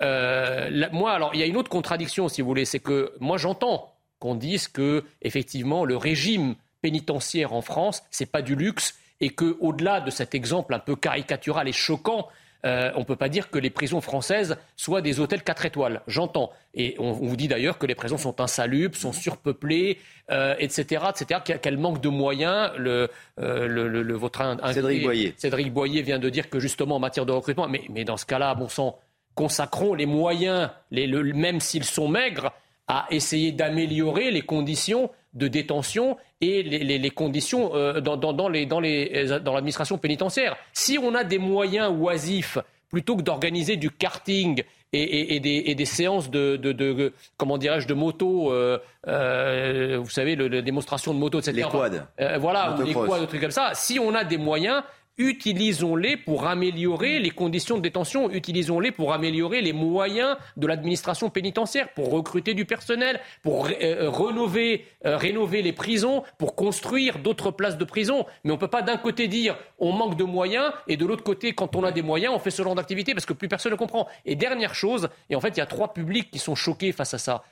moi, 0.00 1.12
alors, 1.12 1.34
il 1.34 1.40
y 1.40 1.42
a 1.42 1.46
une 1.46 1.58
autre 1.58 1.70
contradiction, 1.70 2.28
si 2.28 2.40
vous 2.40 2.48
voulez, 2.48 2.64
c'est 2.64 2.80
que 2.80 3.12
moi, 3.20 3.36
j'entends 3.36 3.92
qu'on 4.18 4.34
dise 4.34 4.68
que, 4.68 5.04
effectivement, 5.22 5.84
le 5.84 5.96
régime 5.96 6.54
pénitentiaire 6.82 7.52
en 7.52 7.62
France, 7.62 8.02
n'est 8.18 8.26
pas 8.26 8.42
du 8.42 8.54
luxe 8.54 8.94
et 9.20 9.30
qu'au-delà 9.30 10.00
de 10.00 10.10
cet 10.10 10.34
exemple 10.34 10.74
un 10.74 10.78
peu 10.78 10.96
caricatural 10.96 11.68
et 11.68 11.72
choquant, 11.72 12.28
euh, 12.64 12.90
on 12.94 13.00
ne 13.00 13.04
peut 13.04 13.16
pas 13.16 13.28
dire 13.28 13.50
que 13.50 13.58
les 13.58 13.70
prisons 13.70 14.00
françaises 14.00 14.56
soient 14.76 15.00
des 15.00 15.20
hôtels 15.20 15.42
4 15.42 15.66
étoiles. 15.66 16.02
J'entends. 16.06 16.50
Et 16.74 16.94
on, 16.98 17.12
vous 17.12 17.36
dit 17.36 17.48
d'ailleurs 17.48 17.78
que 17.78 17.86
les 17.86 17.94
prisons 17.94 18.18
sont 18.18 18.40
insalubres, 18.40 18.96
sont 18.96 19.12
surpeuplées, 19.12 19.98
etc., 20.28 21.04
etc., 21.10 21.40
qu'elles 21.60 21.78
manquent 21.78 22.00
de 22.00 22.08
moyens. 22.08 22.70
Le, 22.76 23.08
euh, 23.40 24.16
votre 24.16 24.42
Cédric 24.72 25.02
Boyer. 25.02 25.34
Cédric 25.36 25.72
Boyer 25.72 26.02
vient 26.02 26.18
de 26.18 26.28
dire 26.28 26.50
que 26.50 26.60
justement 26.60 26.96
en 26.96 27.00
matière 27.00 27.26
de 27.26 27.32
recrutement, 27.32 27.68
mais, 27.68 27.82
mais 27.88 28.04
dans 28.04 28.16
ce 28.16 28.26
cas-là, 28.26 28.54
bon 28.54 28.68
sang, 28.68 28.98
consacrons 29.34 29.94
les 29.94 30.06
moyens, 30.06 30.70
les, 30.90 31.06
même 31.06 31.60
s'ils 31.60 31.84
sont 31.84 32.08
maigres, 32.08 32.52
à 32.88 33.06
essayer 33.10 33.52
d'améliorer 33.52 34.30
les 34.30 34.42
conditions 34.42 35.10
de 35.32 35.48
détention 35.48 36.16
et 36.40 36.62
les, 36.62 37.10
conditions 37.10 37.74
euh, 37.74 38.00
dans, 38.00 38.16
dans, 38.16 38.32
dans 38.32 38.48
l'administration 38.48 39.98
pénitentiaire. 39.98 40.56
Si 40.72 40.98
on 40.98 41.14
a 41.14 41.24
des 41.24 41.38
moyens 41.38 41.92
oisifs, 41.98 42.58
plutôt 42.90 43.16
que 43.16 43.22
d'organiser 43.22 43.76
du 43.76 43.90
karting 43.90 44.62
et, 44.92 45.38
des, 45.38 45.74
des, 45.74 45.84
séances 45.84 46.30
de, 46.30 46.56
de, 46.56 47.12
comment 47.36 47.58
dirais-je 47.58 47.86
de 47.86 47.94
moto, 47.94 48.52
euh, 48.52 48.78
euh, 49.06 49.98
vous 50.02 50.10
savez, 50.10 50.34
la 50.34 50.62
démonstration 50.62 51.14
de 51.14 51.18
moto, 51.18 51.38
etc. 51.38 51.52
Les 51.52 51.62
quads. 51.62 52.38
voilà, 52.38 52.76
ou 52.76 52.82
les 52.82 52.92
quads, 52.92 53.20
des 53.20 53.26
trucs 53.28 53.40
comme 53.40 53.50
ça. 53.52 53.70
Si 53.74 54.00
on 54.00 54.14
a 54.14 54.24
des 54.24 54.38
moyens, 54.38 54.82
utilisons-les 55.20 56.16
pour 56.16 56.46
améliorer 56.46 57.18
les 57.18 57.30
conditions 57.30 57.76
de 57.76 57.82
détention, 57.82 58.30
utilisons-les 58.30 58.90
pour 58.90 59.12
améliorer 59.12 59.60
les 59.60 59.74
moyens 59.74 60.36
de 60.56 60.66
l'administration 60.66 61.28
pénitentiaire, 61.28 61.92
pour 61.94 62.10
recruter 62.10 62.54
du 62.54 62.64
personnel, 62.64 63.20
pour 63.42 63.66
euh, 63.66 63.70
euh, 63.82 64.10
rénover, 64.10 64.86
euh, 65.04 65.18
les 65.62 65.72
prisons, 65.72 66.22
pour 66.38 66.54
construire 66.54 67.18
d'autres 67.18 67.50
places 67.50 67.76
de 67.76 67.84
prison. 67.84 68.24
Mais 68.44 68.50
on 68.50 68.54
ne 68.54 68.60
peut 68.60 68.68
pas 68.68 68.82
d'un 68.82 68.96
côté 68.96 69.28
dire 69.28 69.56
on 69.78 69.92
manque 69.92 70.16
de 70.16 70.24
moyens 70.24 70.72
et 70.88 70.96
de 70.96 71.04
l'autre 71.04 71.22
côté, 71.22 71.52
quand 71.52 71.76
on 71.76 71.84
a 71.84 71.92
des 71.92 72.02
moyens, 72.02 72.32
on 72.34 72.38
fait 72.38 72.50
ce 72.50 72.62
genre 72.62 72.74
d'activité 72.74 73.12
parce 73.12 73.26
que 73.26 73.34
plus 73.34 73.48
personne 73.48 73.72
ne 73.72 73.76
comprend. 73.76 74.08
Et 74.24 74.36
dernière 74.36 74.74
chose, 74.74 75.10
et 75.28 75.36
en 75.36 75.40
fait, 75.40 75.50
il 75.50 75.58
y 75.58 75.62
a 75.62 75.66
trois 75.66 75.92
publics 75.92 76.30
qui 76.30 76.38
sont 76.38 76.54
choqués 76.54 76.92
face 76.92 77.14
à 77.14 77.18
ça. 77.18 77.44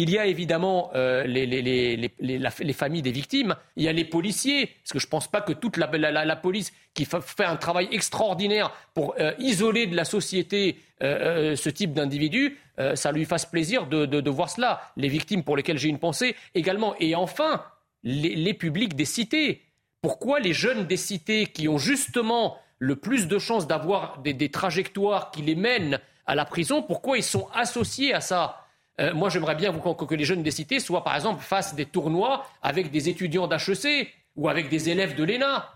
Il 0.00 0.10
y 0.10 0.18
a 0.18 0.26
évidemment 0.26 0.92
euh, 0.94 1.24
les, 1.24 2.72
familles 2.72 3.02
des 3.02 3.10
victimes, 3.10 3.56
il 3.74 3.82
y 3.82 3.88
a 3.88 3.92
les 3.92 4.04
policiers, 4.04 4.66
parce 4.66 4.92
que 4.92 5.00
je 5.00 5.06
ne 5.06 5.10
pense 5.10 5.26
pas 5.26 5.40
que 5.40 5.52
toute 5.52 5.76
la, 5.76 6.36
police 6.36 6.72
qui 6.94 7.04
fait 7.04 7.44
un 7.44 7.56
travail 7.56 7.88
extraordinaire 7.90 8.72
pour 8.94 9.16
euh, 9.18 9.32
isoler 9.40 9.88
de 9.88 9.96
la 9.96 10.04
société 10.04 10.78
euh, 11.02 11.56
ce 11.56 11.68
type 11.68 11.92
d'individu, 11.92 12.58
ça 12.94 13.10
lui 13.10 13.24
fasse 13.24 13.44
plaisir 13.44 13.88
de, 13.88 14.30
voir 14.30 14.48
cela. 14.48 14.80
Les 14.96 15.08
victimes 15.08 15.42
pour 15.42 15.56
lesquelles 15.56 15.78
j'ai 15.78 15.88
une 15.88 15.98
pensée 15.98 16.36
également. 16.54 16.94
Et 17.00 17.16
enfin, 17.16 17.64
les, 18.04 18.54
publics 18.54 18.94
des 18.94 19.04
cités. 19.04 19.62
Pourquoi 20.00 20.38
les 20.38 20.52
jeunes 20.52 20.86
des 20.86 20.96
cités 20.96 21.46
qui 21.46 21.66
ont 21.66 21.78
justement 21.78 22.56
le 22.78 22.94
plus 22.94 23.26
de 23.26 23.36
chances 23.40 23.66
d'avoir 23.66 24.18
des 24.18 24.48
trajectoires 24.48 25.32
qui 25.32 25.42
les 25.42 25.56
mènent 25.56 25.98
à 26.24 26.36
la 26.36 26.44
prison, 26.44 26.82
pourquoi 26.82 27.16
ils 27.16 27.24
sont 27.24 27.48
associés 27.52 28.14
à 28.14 28.20
ça? 28.20 28.67
Euh, 29.00 29.14
moi, 29.14 29.28
j'aimerais 29.28 29.54
bien 29.54 29.72
que 29.72 30.14
les 30.14 30.24
jeunes 30.24 30.42
des 30.42 30.50
cités 30.50 30.80
soient, 30.80 31.04
par 31.04 31.14
exemple, 31.14 31.42
fassent 31.42 31.74
des 31.74 31.86
tournois 31.86 32.46
avec 32.62 32.90
des 32.90 33.08
étudiants 33.08 33.46
d'HEC 33.46 34.12
ou 34.36 34.48
avec 34.48 34.68
des 34.68 34.88
élèves 34.88 35.14
de 35.14 35.24
l'ENA, 35.24 35.68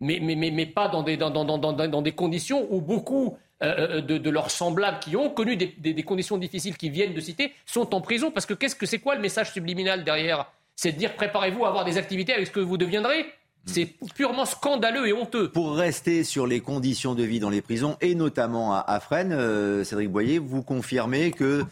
mais, 0.00 0.18
mais, 0.20 0.34
mais, 0.34 0.66
pas 0.66 0.88
dans 0.88 1.02
des, 1.02 1.16
dans, 1.18 1.30
dans, 1.30 1.58
dans, 1.58 2.02
des 2.02 2.12
conditions 2.12 2.66
où 2.70 2.80
beaucoup 2.80 3.36
euh, 3.62 3.98
euh, 3.98 4.00
de, 4.00 4.30
leurs 4.30 4.50
semblables 4.50 4.98
qui 5.00 5.14
ont 5.14 5.28
connu 5.28 5.56
des, 5.56 5.66
des, 5.66 6.02
conditions 6.02 6.38
difficiles, 6.38 6.76
qui 6.78 6.88
viennent 6.88 7.12
de 7.12 7.20
cité, 7.20 7.52
sont 7.66 7.94
en 7.94 8.00
prison. 8.00 8.30
Parce 8.30 8.46
que 8.46 8.54
qu'est-ce 8.54 8.76
que 8.76 8.86
c'est 8.86 8.98
quoi 8.98 9.14
le 9.14 9.20
message 9.20 9.52
subliminal 9.52 10.02
derrière? 10.02 10.50
C'est 10.74 10.92
de 10.92 10.96
dire 10.96 11.14
préparez-vous 11.16 11.66
à 11.66 11.68
avoir 11.68 11.84
des 11.84 11.98
activités 11.98 12.32
avec 12.32 12.46
ce 12.46 12.52
que 12.52 12.60
vous 12.60 12.78
deviendrez 12.78 13.26
c'est 13.66 13.94
purement 14.14 14.46
scandaleux 14.46 15.06
et 15.06 15.12
honteux. 15.12 15.50
Pour 15.50 15.76
rester 15.76 16.24
sur 16.24 16.46
les 16.46 16.60
conditions 16.60 17.14
de 17.14 17.22
vie 17.22 17.40
dans 17.40 17.50
les 17.50 17.60
prisons, 17.60 17.98
et 18.00 18.14
notamment 18.14 18.72
à, 18.72 18.78
à 18.78 19.00
Fresnes, 19.00 19.84
Cédric 19.84 20.08
Boyer, 20.08 20.38
vous 20.38 20.62
confirmez 20.62 21.30
que 21.30 21.66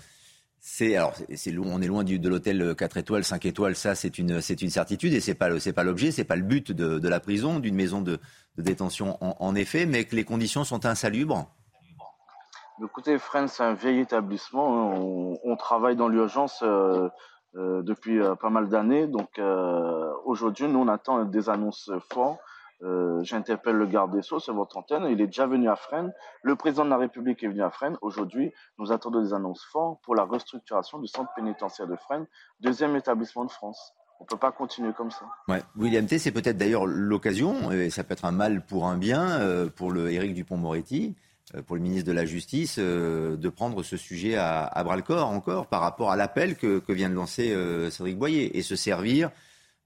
c'est 0.70 0.97
alors 0.97 1.15
on 1.65 1.81
est 1.81 1.86
loin 1.86 2.05
du, 2.05 2.19
de 2.19 2.28
l'hôtel 2.28 2.74
4 2.77 2.99
étoiles, 2.99 3.24
5 3.24 3.47
étoiles, 3.47 3.74
ça 3.74 3.95
c'est 3.95 4.19
une 4.19 4.40
certitude 4.40 5.15
et 5.15 5.20
c'est 5.20 5.35
pas 5.35 5.49
pas 5.74 5.82
l'objet, 5.82 6.11
c'est 6.11 6.24
pas 6.24 6.36
le 6.36 6.43
but 6.43 6.73
de, 6.73 7.09
la 7.09 7.20
prison, 7.20 7.59
d'une 7.59 7.74
maison 7.74 8.03
de, 8.03 8.19
détention 8.59 9.16
en, 9.20 9.55
effet, 9.55 9.86
mais 9.86 10.05
que 10.05 10.15
les 10.15 10.24
conditions 10.24 10.65
sont 10.65 10.85
insalubres. 10.85 11.47
Écoutez, 12.85 13.19
Fresnes, 13.19 13.49
c'est 13.49 13.62
un 13.62 13.74
vieil 13.74 14.01
établissement. 14.01 14.95
On, 14.95 15.39
on 15.43 15.57
travaille 15.57 15.97
dans 15.97 16.07
l'urgence 16.07 16.61
euh, 16.62 17.09
euh, 17.57 17.82
depuis 17.82 18.20
euh, 18.20 18.35
pas 18.35 18.51
mal 18.51 18.69
d'années. 18.69 19.07
Donc 19.07 19.39
euh, 19.39 20.12
aujourd'hui, 20.27 20.69
nous 20.69 20.81
on 20.81 20.89
attend 20.89 21.24
des 21.24 21.49
annonces 21.49 21.90
fortes 22.11 22.39
euh, 22.83 23.23
j'interpelle 23.25 23.75
le 23.75 23.87
garde 23.87 24.15
des 24.15 24.23
Sceaux 24.23 24.39
sur 24.39 24.55
votre 24.55 24.77
antenne. 24.77 25.05
Il 25.11 25.21
est 25.21 25.27
déjà 25.27 25.47
venu 25.47 25.69
à 25.69 25.77
Fresnes. 25.77 26.13
Le 26.43 26.55
président 26.55 26.85
de 26.85 26.91
la 26.91 26.97
République 26.97 27.43
est 27.43 27.49
venu 27.49 27.63
à 27.63 27.71
Fresnes. 27.71 27.97
Aujourd'hui, 28.03 28.53
nous 28.79 28.93
attendons 28.93 29.21
des 29.21 29.35
annonces 29.35 29.65
fortes 29.65 30.01
pour 30.05 30.15
la 30.15 30.25
restructuration 30.25 30.99
du 30.99 31.09
centre 31.09 31.31
pénitentiaire 31.35 31.89
de 31.89 31.97
Fresnes, 31.97 32.27
deuxième 32.61 32.95
établissement 32.95 33.45
de 33.45 33.51
France. 33.51 33.95
On 34.21 34.25
ne 34.25 34.29
peut 34.29 34.37
pas 34.37 34.53
continuer 34.53 34.93
comme 34.93 35.11
ça. 35.11 35.27
William 35.77 36.07
T, 36.07 36.19
c'est 36.19 36.33
peut-être 36.33 36.57
d'ailleurs 36.57 36.87
l'occasion, 36.87 37.71
et 37.71 37.91
ça 37.91 38.03
peut 38.03 38.15
être 38.15 38.25
un 38.25 38.33
mal 38.33 38.65
pour 38.65 38.87
un 38.87 38.97
bien, 38.97 39.41
euh, 39.41 39.69
pour 39.69 39.93
le 39.93 40.11
Éric 40.11 40.35
Dupont-Moretti, 40.35 41.15
euh, 41.55 41.63
pour 41.63 41.77
le 41.77 41.83
ministre 41.83 42.07
de 42.07 42.13
la 42.13 42.27
Justice, 42.27 42.79
de 42.79 43.49
prendre 43.49 43.83
ce 43.83 43.97
sujet 43.97 44.37
à, 44.37 44.83
bras 44.85 44.97
le 44.97 45.03
corps 45.03 45.29
encore 45.29 45.67
par 45.67 45.81
rapport 45.81 46.11
à 46.11 46.17
l'appel 46.17 46.57
que, 46.57 46.79
que, 46.79 46.93
vient 46.93 47.11
de 47.11 47.15
lancer 47.15 47.55
Cédric 47.91 48.19
Boyer 48.19 48.57
et 48.57 48.63
se 48.63 48.77
servir 48.77 49.31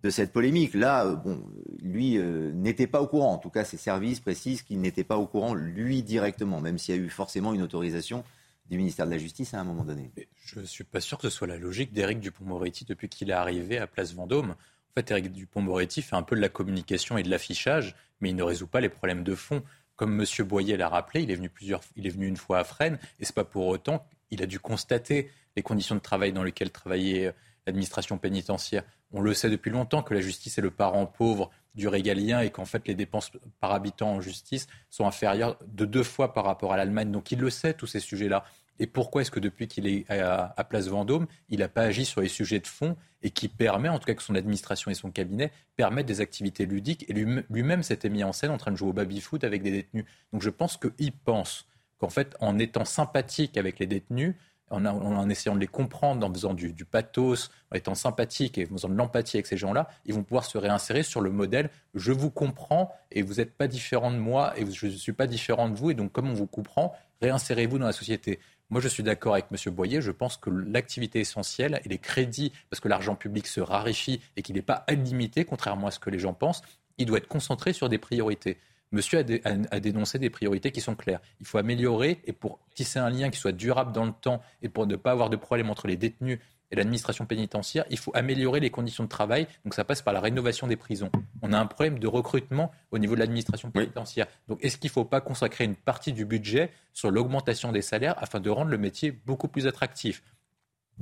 de 0.02 0.10
cette 0.10 0.32
polémique. 0.32 0.74
Là, 0.74 1.06
euh, 1.06 1.16
bon, 1.16 1.42
lui 1.80 2.18
euh, 2.18 2.52
n'était 2.52 2.86
pas 2.86 3.00
au 3.00 3.06
courant. 3.06 3.32
En 3.32 3.38
tout 3.38 3.50
cas, 3.50 3.64
ses 3.64 3.76
services 3.76 4.20
précisent 4.20 4.62
qu'il 4.62 4.80
n'était 4.80 5.04
pas 5.04 5.16
au 5.16 5.26
courant, 5.26 5.54
lui, 5.54 6.02
directement, 6.02 6.60
même 6.60 6.78
s'il 6.78 6.96
y 6.96 6.98
a 6.98 7.00
eu 7.00 7.08
forcément 7.08 7.54
une 7.54 7.62
autorisation 7.62 8.24
du 8.70 8.78
ministère 8.78 9.06
de 9.06 9.10
la 9.10 9.18
Justice 9.18 9.54
à 9.54 9.60
un 9.60 9.64
moment 9.64 9.84
donné. 9.84 10.10
je 10.44 10.60
ne 10.60 10.64
suis 10.64 10.84
pas 10.84 11.00
sûr 11.00 11.18
que 11.18 11.28
ce 11.28 11.36
soit 11.36 11.46
la 11.46 11.58
logique 11.58 11.92
d'Éric 11.92 12.20
Dupont-Moretti 12.20 12.84
depuis 12.84 13.08
qu'il 13.08 13.30
est 13.30 13.34
arrivé 13.34 13.78
à 13.78 13.86
Place 13.86 14.14
Vendôme. 14.14 14.50
En 14.50 14.94
fait, 14.94 15.10
Éric 15.10 15.32
Dupont-Moretti 15.32 16.02
fait 16.02 16.16
un 16.16 16.22
peu 16.22 16.36
de 16.36 16.40
la 16.40 16.48
communication 16.48 17.18
et 17.18 17.22
de 17.22 17.30
l'affichage, 17.30 17.96
mais 18.20 18.30
il 18.30 18.36
ne 18.36 18.42
résout 18.42 18.66
pas 18.66 18.80
les 18.80 18.88
problèmes 18.88 19.24
de 19.24 19.34
fond. 19.34 19.62
Comme 19.96 20.18
M. 20.20 20.46
Boyer 20.46 20.76
l'a 20.76 20.88
rappelé, 20.88 21.22
il 21.22 21.30
est 21.30 21.34
venu 21.34 21.50
plusieurs, 21.50 21.80
il 21.96 22.06
est 22.06 22.10
venu 22.10 22.26
une 22.26 22.36
fois 22.36 22.60
à 22.60 22.64
Fresnes, 22.64 22.98
et 23.20 23.24
c'est 23.24 23.34
pas 23.34 23.44
pour 23.44 23.66
autant 23.66 24.06
qu'il 24.28 24.42
a 24.42 24.46
dû 24.46 24.58
constater 24.58 25.30
les 25.56 25.62
conditions 25.62 25.94
de 25.94 26.00
travail 26.00 26.32
dans 26.32 26.42
lesquelles 26.42 26.70
travaillait 26.70 27.26
euh, 27.26 27.32
l'administration 27.66 28.18
pénitentiaire. 28.18 28.84
On 29.12 29.20
le 29.20 29.34
sait 29.34 29.51
depuis 29.51 29.70
longtemps 29.70 30.02
que 30.02 30.14
la 30.14 30.20
justice 30.20 30.59
est 30.59 30.62
le 30.62 30.70
parent 30.70 31.06
pauvre 31.06 31.51
du 31.74 31.89
régalien 31.89 32.40
et 32.40 32.51
qu'en 32.51 32.64
fait 32.64 32.86
les 32.86 32.94
dépenses 32.94 33.30
par 33.60 33.72
habitant 33.72 34.12
en 34.12 34.20
justice 34.20 34.66
sont 34.90 35.06
inférieures 35.06 35.59
de 35.66 35.84
deux 35.84 36.02
fois 36.02 36.32
par 36.32 36.44
rapport 36.44 36.72
à 36.72 36.76
l'Allemagne. 36.76 37.10
Donc 37.10 37.32
il 37.32 37.39
le 37.39 37.51
sait, 37.51 37.74
tous 37.74 37.86
ces 37.86 38.01
sujets-là. 38.01 38.44
Et 38.78 38.86
pourquoi 38.86 39.22
est-ce 39.22 39.30
que 39.30 39.40
depuis 39.40 39.68
qu'il 39.68 39.86
est 39.86 40.10
à, 40.10 40.64
Place 40.64 40.89
Vendôme, 40.89 41.26
il 41.48 41.60
n'a 41.60 41.68
pas 41.68 41.82
agi 41.82 42.05
sur 42.05 42.20
les 42.20 42.28
sujets 42.28 42.59
de 42.59 42.66
fond 42.66 42.97
et 43.22 43.30
qui 43.30 43.48
permet, 43.48 43.89
en 43.89 43.98
tout 43.98 44.06
cas 44.06 44.14
que 44.14 44.22
son 44.22 44.34
administration 44.34 44.90
et 44.90 44.94
son 44.94 45.10
cabinet 45.10 45.52
permettent 45.76 46.06
des 46.06 46.20
activités 46.20 46.66
ludiques 46.66 47.05
et 47.09 47.12
lui-même 47.12 47.82
s'était 47.82 48.09
mis 48.09 48.24
en 48.24 48.32
scène 48.32 48.51
en 48.51 48.56
train 48.56 48.72
de 48.72 48.76
jouer 48.76 48.89
au 48.89 48.93
baby-foot 48.93 49.44
avec 49.44 49.62
des 49.62 49.70
détenus. 49.70 50.05
Donc 50.32 50.43
je 50.43 50.51
pense 50.51 50.78
qu'il 50.78 51.12
pense 51.12 51.66
qu'en 51.98 52.09
fait, 52.09 52.34
en 52.40 52.59
étant 52.59 52.84
sympathique 52.84 53.56
avec 53.56 53.78
les 53.78 53.86
détenus, 53.86 54.34
en, 54.73 55.28
essayant 55.28 55.55
de 55.55 55.61
les 55.61 55.66
comprendre, 55.66 56.27
en 56.27 56.32
faisant 56.32 56.55
du, 56.55 56.85
pathos, 56.85 57.51
en 57.70 57.77
étant 57.77 57.94
sympathique 57.94 58.59
et 58.59 58.66
en 58.66 58.74
faisant 58.74 58.89
de 58.89 58.94
l'empathie 58.94 59.36
avec 59.36 59.47
ces 59.47 59.57
gens-là, 59.57 59.89
ils 60.07 60.15
vont 60.15 60.23
pouvoir 60.23 60.44
se 60.44 60.59
réinsérer 60.59 61.03
sur 61.03 61.20
le 61.20 61.31
modèle 61.31 61.70
je 61.94 62.12
vous 62.12 62.31
comprends 62.31 62.94
et 63.11 63.23
vous 63.23 63.35
n'êtes 63.35 63.55
pas 63.55 63.69
différent 63.69 64.11
de 64.11 64.16
moi 64.16 64.55
et 64.57 64.65
je 64.70 64.86
ne 64.86 64.93
suis 64.93 65.12
pas 65.12 65.27
différent 65.27 65.69
de 65.69 65.74
vous 65.74 65.90
et 65.90 65.94
donc 65.94 66.12
comme 66.12 66.31
on 66.31 66.35
vous 66.35 66.47
comprend, 66.47 66.94
réinsérez-vous 67.20 67.78
dans 67.78 67.86
la 67.86 67.93
société. 67.93 68.40
Moi, 68.70 68.81
je 68.81 68.89
suis 68.89 69.03
d'accord 69.03 69.35
avec 69.35 69.47
M. 69.51 69.74
Boyer. 69.74 70.01
Je 70.01 70.11
pense 70.11 70.39
que 70.39 70.49
l'activité 70.49 71.20
essentielle 71.20 71.81
et 71.85 71.89
les 71.90 71.99
crédits, 71.99 72.53
parce 72.70 72.81
que 72.81 72.89
l'argent 72.89 73.15
public 73.15 73.47
se 73.47 73.61
raréfie 73.61 74.20
et 74.36 74.43
qu'il 74.43 74.55
n'est 74.55 74.62
pas 74.62 74.85
illimité, 74.89 75.44
contrairement 75.44 75.89
à 75.89 75.90
ce 75.90 75.99
que 75.99 76.09
les 76.09 76.19
gens 76.19 76.32
pensent, 76.32 76.62
il 76.97 77.05
doit 77.05 77.19
être 77.19 77.28
concentré 77.28 77.74
sur 77.74 77.90
des 77.90 77.99
priorités. 77.99 78.59
Monsieur 78.93 79.24
a, 79.44 79.81
dénoncé 79.81 80.19
des 80.19 80.31
priorités 80.31 80.70
qui 80.70 80.82
sont 80.82 80.94
claires. 80.94 81.20
Il 81.40 81.47
faut 81.47 81.59
améliorer 81.59 82.20
et 82.24 82.32
pour 82.32 82.60
tisser 82.74 82.98
un 82.98 83.09
lien 83.09 83.31
qui 83.31 83.39
soit 83.39 83.52
durable 83.52 83.93
dans 83.93 84.05
le 84.05 84.12
temps 84.12 84.43
et 84.60 84.69
pour 84.69 84.86
ne 84.86 84.97
pas 84.97 85.12
avoir 85.12 85.31
de 85.31 85.36
problème 85.36 85.70
entre 85.70 85.86
les 85.86 85.97
détenus 85.97 86.39
et 86.70 86.77
l'administration 86.77 87.27
pénitentiaire, 87.27 87.85
il 87.90 87.98
faut 87.98 88.12
améliorer 88.14 88.60
les 88.60 88.70
conditions 88.70 89.05
de 89.05 89.09
travail. 89.09 89.47
Donc 89.64 89.74
ça 89.74 89.85
passe 89.85 90.02
par 90.02 90.14
la 90.14 90.20
rénovation 90.20 90.66
des 90.66 90.77
prisons. 90.77 91.10
On 91.43 91.52
a 91.52 91.59
un 91.59 91.66
problème 91.66 91.98
de 91.98 92.06
recrutement 92.06 92.70
au 92.90 92.98
niveau 92.98 93.14
de 93.14 93.20
l'administration 93.20 93.70
pénitentiaire. 93.70 94.27
Donc 94.48 94.59
est-ce 94.62 94.78
qu'il 94.78 94.89
ne 94.89 94.93
faut 94.93 95.05
pas 95.05 95.20
consacrer 95.20 95.64
une 95.64 95.77
partie 95.77 96.12
du 96.12 96.24
budget 96.24 96.70
sur 96.93 97.10
l'augmentation 97.10 97.73
des 97.73 97.82
salaires 97.82 98.14
afin 98.19 98.40
de 98.40 98.51
rendre 98.51 98.70
le 98.70 98.78
métier 98.78 99.10
beaucoup 99.10 99.48
plus 99.48 99.66
attractif? 99.66 100.23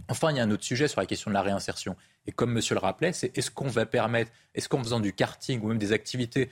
Enfin, 0.08 0.30
il 0.30 0.36
y 0.36 0.40
a 0.40 0.42
un 0.42 0.50
autre 0.50 0.64
sujet 0.64 0.88
sur 0.88 1.00
la 1.00 1.06
question 1.06 1.30
de 1.30 1.34
la 1.34 1.42
réinsertion. 1.42 1.96
Et 2.26 2.32
comme 2.32 2.52
monsieur 2.52 2.74
le 2.74 2.80
rappelait, 2.80 3.12
c'est 3.12 3.36
est-ce 3.36 3.50
qu'on 3.50 3.68
va 3.68 3.86
permettre, 3.86 4.30
est-ce 4.54 4.68
qu'en 4.68 4.82
faisant 4.82 5.00
du 5.00 5.12
karting 5.12 5.60
ou 5.62 5.68
même 5.68 5.78
des 5.78 5.92
activités 5.92 6.50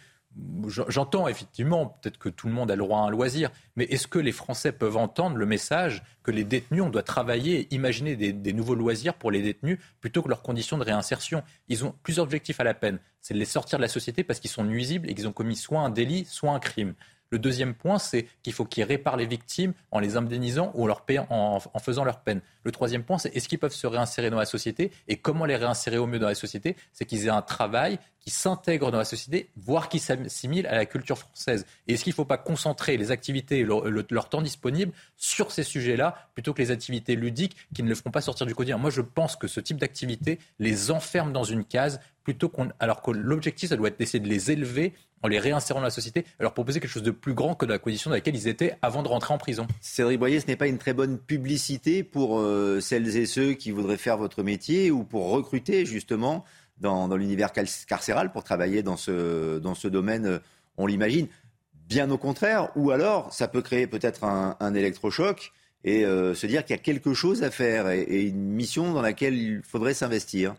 J'entends 0.89 1.29
effectivement, 1.29 1.87
peut-être 1.87 2.19
que 2.19 2.29
tout 2.29 2.47
le 2.47 2.53
monde 2.53 2.71
a 2.71 2.77
le 2.77 2.83
droit 2.83 3.01
à 3.01 3.03
un 3.03 3.11
loisir, 3.11 3.51
mais 3.77 3.85
est-ce 3.85 4.07
que 4.07 4.19
les 4.19 4.33
Français 4.33 4.73
peuvent 4.73 4.97
entendre 4.97 5.37
le 5.37 5.47
message 5.47 6.03
que 6.23 6.31
les 6.31 6.45
détenus, 6.45 6.83
on 6.83 6.91
doit 6.91 7.03
travailler 7.03 7.61
et 7.61 7.75
imaginer 7.75 8.17
des, 8.17 8.53
nouveaux 8.53 8.75
loisirs 8.75 9.15
pour 9.15 9.31
les 9.31 9.43
détenus 9.43 9.79
plutôt 10.01 10.23
que 10.23 10.29
leurs 10.29 10.43
conditions 10.43 10.79
de 10.79 10.85
réinsertion? 10.85 11.43
Ils 11.69 11.85
ont 11.85 11.95
plusieurs 12.03 12.25
objectifs 12.25 12.61
à 12.61 12.65
la 12.65 12.75
peine. 12.75 12.99
C'est 13.21 13.35
de 13.35 13.39
les 13.39 13.45
sortir 13.45 13.79
de 13.79 13.83
la 13.83 13.89
société 13.89 14.25
parce 14.25 14.41
qu'ils 14.41 14.51
sont 14.51 14.65
nuisibles 14.65 15.11
et 15.11 15.15
qu'ils 15.15 15.27
ont 15.27 15.33
commis 15.33 15.57
soit 15.57 15.81
un 15.81 15.91
délit, 15.91 16.25
soit 16.25 16.53
un 16.53 16.61
crime. 16.61 16.95
Le 17.31 17.39
deuxième 17.39 17.75
point, 17.75 17.99
c'est 17.99 18.27
qu'il 18.43 18.53
faut 18.53 18.65
qu'ils 18.65 18.85
réparent 18.85 19.17
les 19.17 19.27
victimes 19.27 19.75
en 19.91 19.99
les 19.99 20.17
indemnisant 20.17 20.73
ou 20.75 20.89
en, 20.89 21.61
faisant 21.81 22.05
leur 22.05 22.21
peine. 22.21 22.41
Le 22.69 22.73
troisième 22.73 23.03
point, 23.03 23.17
c'est 23.17 23.35
est-ce 23.35 23.49
qu'ils 23.49 23.59
peuvent 23.59 23.73
se 23.73 23.87
réinsérer 23.87 24.29
dans 24.29 24.37
la 24.37 24.45
société 24.45 24.91
et 25.09 25.17
comment 25.17 25.47
les 25.47 25.57
réinsérer 25.57 25.97
au 25.97 26.07
mieux 26.07 26.19
dans 26.19 26.29
la 26.29 26.35
société? 26.35 26.77
C'est 26.93 27.07
qu'ils 27.07 27.25
aient 27.25 27.31
un 27.31 27.41
travail 27.41 27.99
qui 28.21 28.29
s'intègre 28.29 28.91
dans 28.91 28.99
la 28.99 29.07
société, 29.07 29.49
voire 29.57 29.89
qui 29.89 29.99
s'assimile 29.99 30.67
à 30.67 30.75
la 30.75 30.85
culture 30.85 31.17
française. 31.17 31.65
Et 31.87 31.95
est-ce 31.95 32.05
qu'il 32.05 32.11
ne 32.11 32.17
faut 32.17 32.27
pas 32.27 32.37
concentrer 32.37 32.99
les 32.99 33.11
activités 33.11 33.61
et 33.61 33.65
leur, 33.65 34.29
temps 34.29 34.43
disponible 34.43 34.93
sur 35.17 35.51
ces 35.51 35.63
sujets-là 35.63 36.29
plutôt 36.35 36.53
que 36.53 36.61
les 36.61 36.71
activités 36.71 37.17
ludiques 37.17 37.57
qui 37.75 37.83
ne 37.83 37.89
le 37.89 37.95
feront 37.95 38.11
pas 38.11 38.21
sortir 38.21 38.45
du 38.45 38.55
quotidien? 38.55 38.77
Moi, 38.77 38.91
je 38.91 39.01
pense 39.01 39.35
que 39.35 39.49
ce 39.49 39.61
type 39.61 39.79
d'activité 39.79 40.39
les 40.59 40.91
enferme 40.91 41.33
dans 41.33 41.45
une 41.45 41.65
case 41.65 42.01
plutôt 42.23 42.51
qu'on, 42.51 42.69
alors 42.81 43.01
que 43.01 43.13
l'objectif, 43.13 43.71
ça 43.71 43.77
doit 43.77 43.89
être 43.89 43.99
d'essayer 43.99 44.21
de 44.21 44.29
les 44.29 44.51
élever 44.51 44.93
en 45.23 45.29
les 45.29 45.39
réinsérant 45.39 45.81
dans 45.81 45.85
la 45.85 45.91
société, 45.91 46.25
leur 46.39 46.55
proposer 46.55 46.81
quelque 46.81 46.91
chose 46.91 47.03
de 47.03 47.11
plus 47.11 47.35
grand 47.35 47.55
que 47.55 47.67
la 47.67 47.79
condition 47.79 48.11
dans 48.11 48.17
laquelle 48.17 48.37
ils 48.37 48.49
étaient 48.49 48.77
avant 48.83 49.03
de 49.03 49.09
rentrer 49.09 49.35
en 49.35 49.39
prison. 49.39 49.67
Cédric 49.81 50.19
Boyer, 50.19 50.41
ce 50.41 50.47
n'est 50.47 50.57
pas 50.57 50.67
une 50.67 50.79
très 50.79 50.93
bonne 50.93 51.19
publicité 51.19 52.03
pour 52.03 52.39
euh, 52.39 52.58
celles 52.81 53.17
et 53.17 53.27
ceux 53.27 53.53
qui 53.53 53.71
voudraient 53.71 53.97
faire 53.97 54.17
votre 54.17 54.43
métier 54.43 54.91
ou 54.91 55.05
pour 55.05 55.31
recruter 55.31 55.87
justement 55.87 56.45
dans, 56.81 57.17
l'univers 57.17 57.53
carcéral 57.53 58.33
pour 58.33 58.45
travailler 58.45 58.83
dans 58.83 58.97
ce, 58.97 59.59
dans 59.59 59.75
ce 59.75 59.89
domaine, 59.89 60.27
euh, 60.27 60.39
on 60.77 60.87
l'imagine. 60.87 61.29
Bien 61.73 62.11
au 62.11 62.19
contraire, 62.19 62.71
ou 62.77 62.91
alors 62.91 63.33
ça 63.33 63.49
peut 63.49 63.63
créer 63.63 63.87
peut-être 63.87 64.25
un, 64.25 64.75
électrochoc 64.75 65.53
et 65.85 66.05
euh, 66.05 66.35
se 66.35 66.47
dire 66.47 66.65
qu'il 66.65 66.77
y 66.77 66.79
a 66.79 66.83
quelque 66.83 67.15
chose 67.15 67.43
à 67.43 67.51
faire 67.51 67.89
et 67.89 68.25
une 68.25 68.53
mission 68.53 68.93
dans 68.93 69.01
laquelle 69.01 69.35
il 69.35 69.63
faudrait 69.63 69.95
s'investir. 69.95 70.55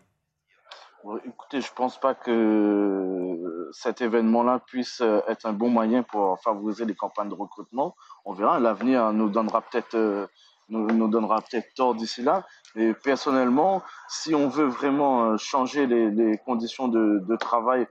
Écoutez, 1.24 1.60
je 1.60 1.72
pense 1.72 1.98
pas 2.00 2.14
que 2.14 3.70
cet 3.72 4.02
événement-là 4.02 4.60
puisse 4.66 5.00
euh, 5.00 5.20
être 5.28 5.46
un 5.46 5.52
bon 5.52 5.70
moyen 5.70 6.02
pour 6.02 6.38
favoriser 6.40 6.84
les 6.84 6.96
campagnes 6.96 7.28
de 7.28 7.34
recrutement. 7.34 7.94
On 8.24 8.32
verra. 8.32 8.58
L'avenir 8.58 9.12
nous 9.12 9.30
donnera 9.30 9.62
peut-être 9.62 10.28
euh, 10.72 10.92
nous, 10.92 11.08
donnera 11.08 11.40
peut-être 11.40 11.74
tort 11.74 11.94
d'ici 11.94 12.22
là. 12.22 12.46
Et 12.76 12.94
personnellement, 12.94 13.82
si 14.08 14.34
on 14.34 14.48
veut 14.48 14.66
vraiment 14.66 15.24
euh, 15.24 15.36
changer 15.36 15.86
les, 15.86 16.38
conditions 16.38 16.88
de, 16.88 17.36
travail 17.36 17.86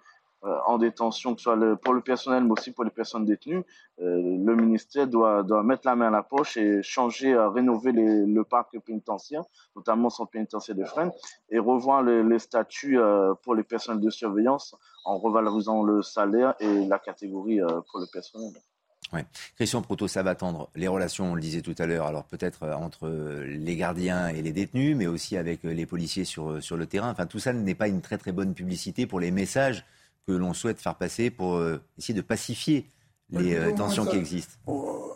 euh, 0.45 0.57
en 0.67 0.77
détention, 0.77 1.35
que 1.35 1.41
ce 1.41 1.43
soit 1.43 1.75
pour 1.83 1.93
le 1.93 1.99
personnel, 1.99 2.45
mais 2.45 2.51
aussi 2.51 2.71
pour 2.71 2.85
les 2.85 2.91
personnes 2.91 3.25
détenues, 3.25 3.61
euh, 3.99 4.37
le 4.45 4.55
ministère 4.55 5.05
doit, 5.05 5.43
mettre 5.63 5.81
la 5.85 5.97
main 5.97 6.07
à 6.07 6.11
la 6.11 6.23
poche 6.23 6.55
et 6.55 6.81
changer, 6.81 7.35
rénover 7.37 7.91
les, 7.91 8.25
le 8.25 8.43
parc 8.45 8.79
pénitentiaire, 8.79 9.43
notamment 9.75 10.09
son 10.09 10.25
pénitentiaire 10.25 10.77
de 10.77 10.85
Fresnes, 10.85 11.11
et 11.49 11.59
revoir 11.59 12.03
les, 12.03 12.39
statuts 12.39 12.97
euh, 12.97 13.33
pour 13.43 13.53
les 13.53 13.63
personnes 13.63 13.99
de 13.99 14.09
surveillance 14.09 14.75
en 15.03 15.17
revalorisant 15.17 15.83
le 15.83 16.01
salaire 16.01 16.55
et 16.61 16.85
la 16.85 16.99
catégorie 16.99 17.59
pour 17.91 17.99
le 17.99 18.05
personnel. 18.11 18.53
Ouais. 19.11 19.25
Christian 19.55 19.81
Proto, 19.81 20.07
ça 20.07 20.21
va 20.21 20.31
attendre 20.31 20.69
les 20.75 20.87
relations, 20.87 21.31
on 21.31 21.35
le 21.35 21.41
disait 21.41 21.61
tout 21.61 21.75
à 21.79 21.85
l'heure, 21.87 22.05
alors 22.05 22.25
peut-être 22.25 22.63
entre 22.63 23.09
les 23.09 23.75
gardiens 23.75 24.27
et 24.27 24.41
les 24.41 24.51
détenus, 24.51 24.95
mais 24.95 25.07
aussi 25.07 25.35
avec 25.35 25.63
les 25.63 25.85
policiers 25.85 26.25
sur, 26.25 26.61
sur 26.61 26.77
le 26.77 26.85
terrain. 26.85 27.09
Enfin, 27.09 27.25
tout 27.25 27.39
ça 27.39 27.51
n'est 27.51 27.75
pas 27.75 27.87
une 27.87 28.01
très 28.01 28.17
très 28.19 28.31
bonne 28.31 28.53
publicité 28.53 29.07
pour 29.07 29.19
les 29.19 29.31
messages 29.31 29.83
que 30.29 30.33
l'on 30.33 30.53
souhaite 30.53 30.79
faire 30.79 30.95
passer 30.95 31.31
pour 31.31 31.55
euh, 31.55 31.81
essayer 31.97 32.13
de 32.13 32.21
pacifier 32.21 32.85
les 33.31 33.55
euh, 33.55 33.71
tensions 33.75 34.05
qui 34.05 34.15
existent 34.15 34.53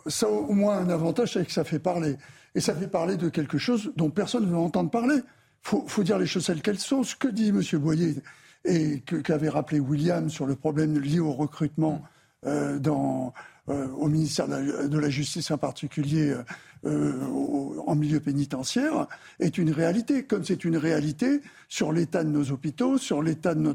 Ça 0.08 0.26
a 0.26 0.28
au 0.28 0.52
moins 0.52 0.78
un 0.78 0.90
avantage, 0.90 1.34
c'est 1.34 1.44
que 1.44 1.52
ça 1.52 1.62
fait 1.62 1.78
parler. 1.78 2.16
Et 2.56 2.60
ça 2.60 2.74
fait 2.74 2.88
parler 2.88 3.16
de 3.16 3.28
quelque 3.28 3.58
chose 3.58 3.92
dont 3.96 4.10
personne 4.10 4.44
ne 4.44 4.50
veut 4.50 4.56
entendre 4.56 4.90
parler. 4.90 5.16
Il 5.72 5.82
faut, 5.86 6.02
dire 6.02 6.18
les 6.18 6.26
choses 6.26 6.46
telles 6.46 6.62
qu'elles 6.62 6.80
sont. 6.80 7.04
Ce 7.04 7.14
que 7.14 7.28
dit 7.28 7.48
M. 7.48 7.62
Boyer 7.80 8.16
et 8.64 9.00
qu'avait 9.00 9.48
rappelé 9.48 9.78
William 9.78 10.28
sur 10.30 10.46
le 10.46 10.56
problème 10.56 10.98
lié 10.98 11.20
au 11.20 11.32
recrutement 11.32 12.02
euh, 12.44 12.78
dans, 12.78 13.32
euh, 13.70 13.88
au 13.96 14.08
ministère 14.08 14.46
de 14.46 14.98
la, 14.98 15.08
Justice 15.08 15.50
en 15.50 15.56
particulier 15.56 16.36
euh, 16.84 17.12
en 17.86 17.94
milieu 17.94 18.20
pénitentiaire 18.20 19.06
est 19.40 19.56
une 19.56 19.70
réalité, 19.70 20.24
comme 20.24 20.44
c'est 20.44 20.64
une 20.64 20.76
réalité 20.76 21.40
sur 21.70 21.90
l'état 21.90 22.24
de 22.24 22.28
nos 22.28 22.50
hôpitaux, 22.50 22.98
sur 22.98 23.22
l'état 23.22 23.54
de, 23.54 23.74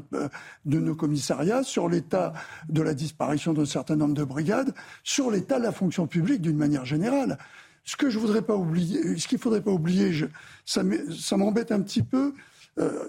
de, 0.64 0.78
nos 0.78 0.94
commissariats, 0.94 1.64
sur 1.64 1.88
l'état 1.88 2.32
de 2.68 2.82
la 2.82 2.94
disparition 2.94 3.52
d'un 3.52 3.64
certain 3.64 3.96
nombre 3.96 4.14
de 4.14 4.22
brigades, 4.22 4.74
sur 5.02 5.28
l'état 5.28 5.58
de 5.58 5.64
la 5.64 5.72
fonction 5.72 6.06
publique 6.06 6.40
d'une 6.40 6.56
manière 6.56 6.84
générale. 6.84 7.36
Ce 7.84 7.96
que 7.96 8.10
je 8.10 8.20
voudrais 8.20 8.42
pas 8.42 8.54
oublier, 8.54 9.18
ce 9.18 9.26
qu'il 9.26 9.38
faudrait 9.38 9.62
pas 9.62 9.72
oublier, 9.72 10.12
je, 10.12 10.26
ça 10.66 11.36
m'embête 11.36 11.72
un 11.72 11.80
petit 11.80 12.04
peu. 12.04 12.34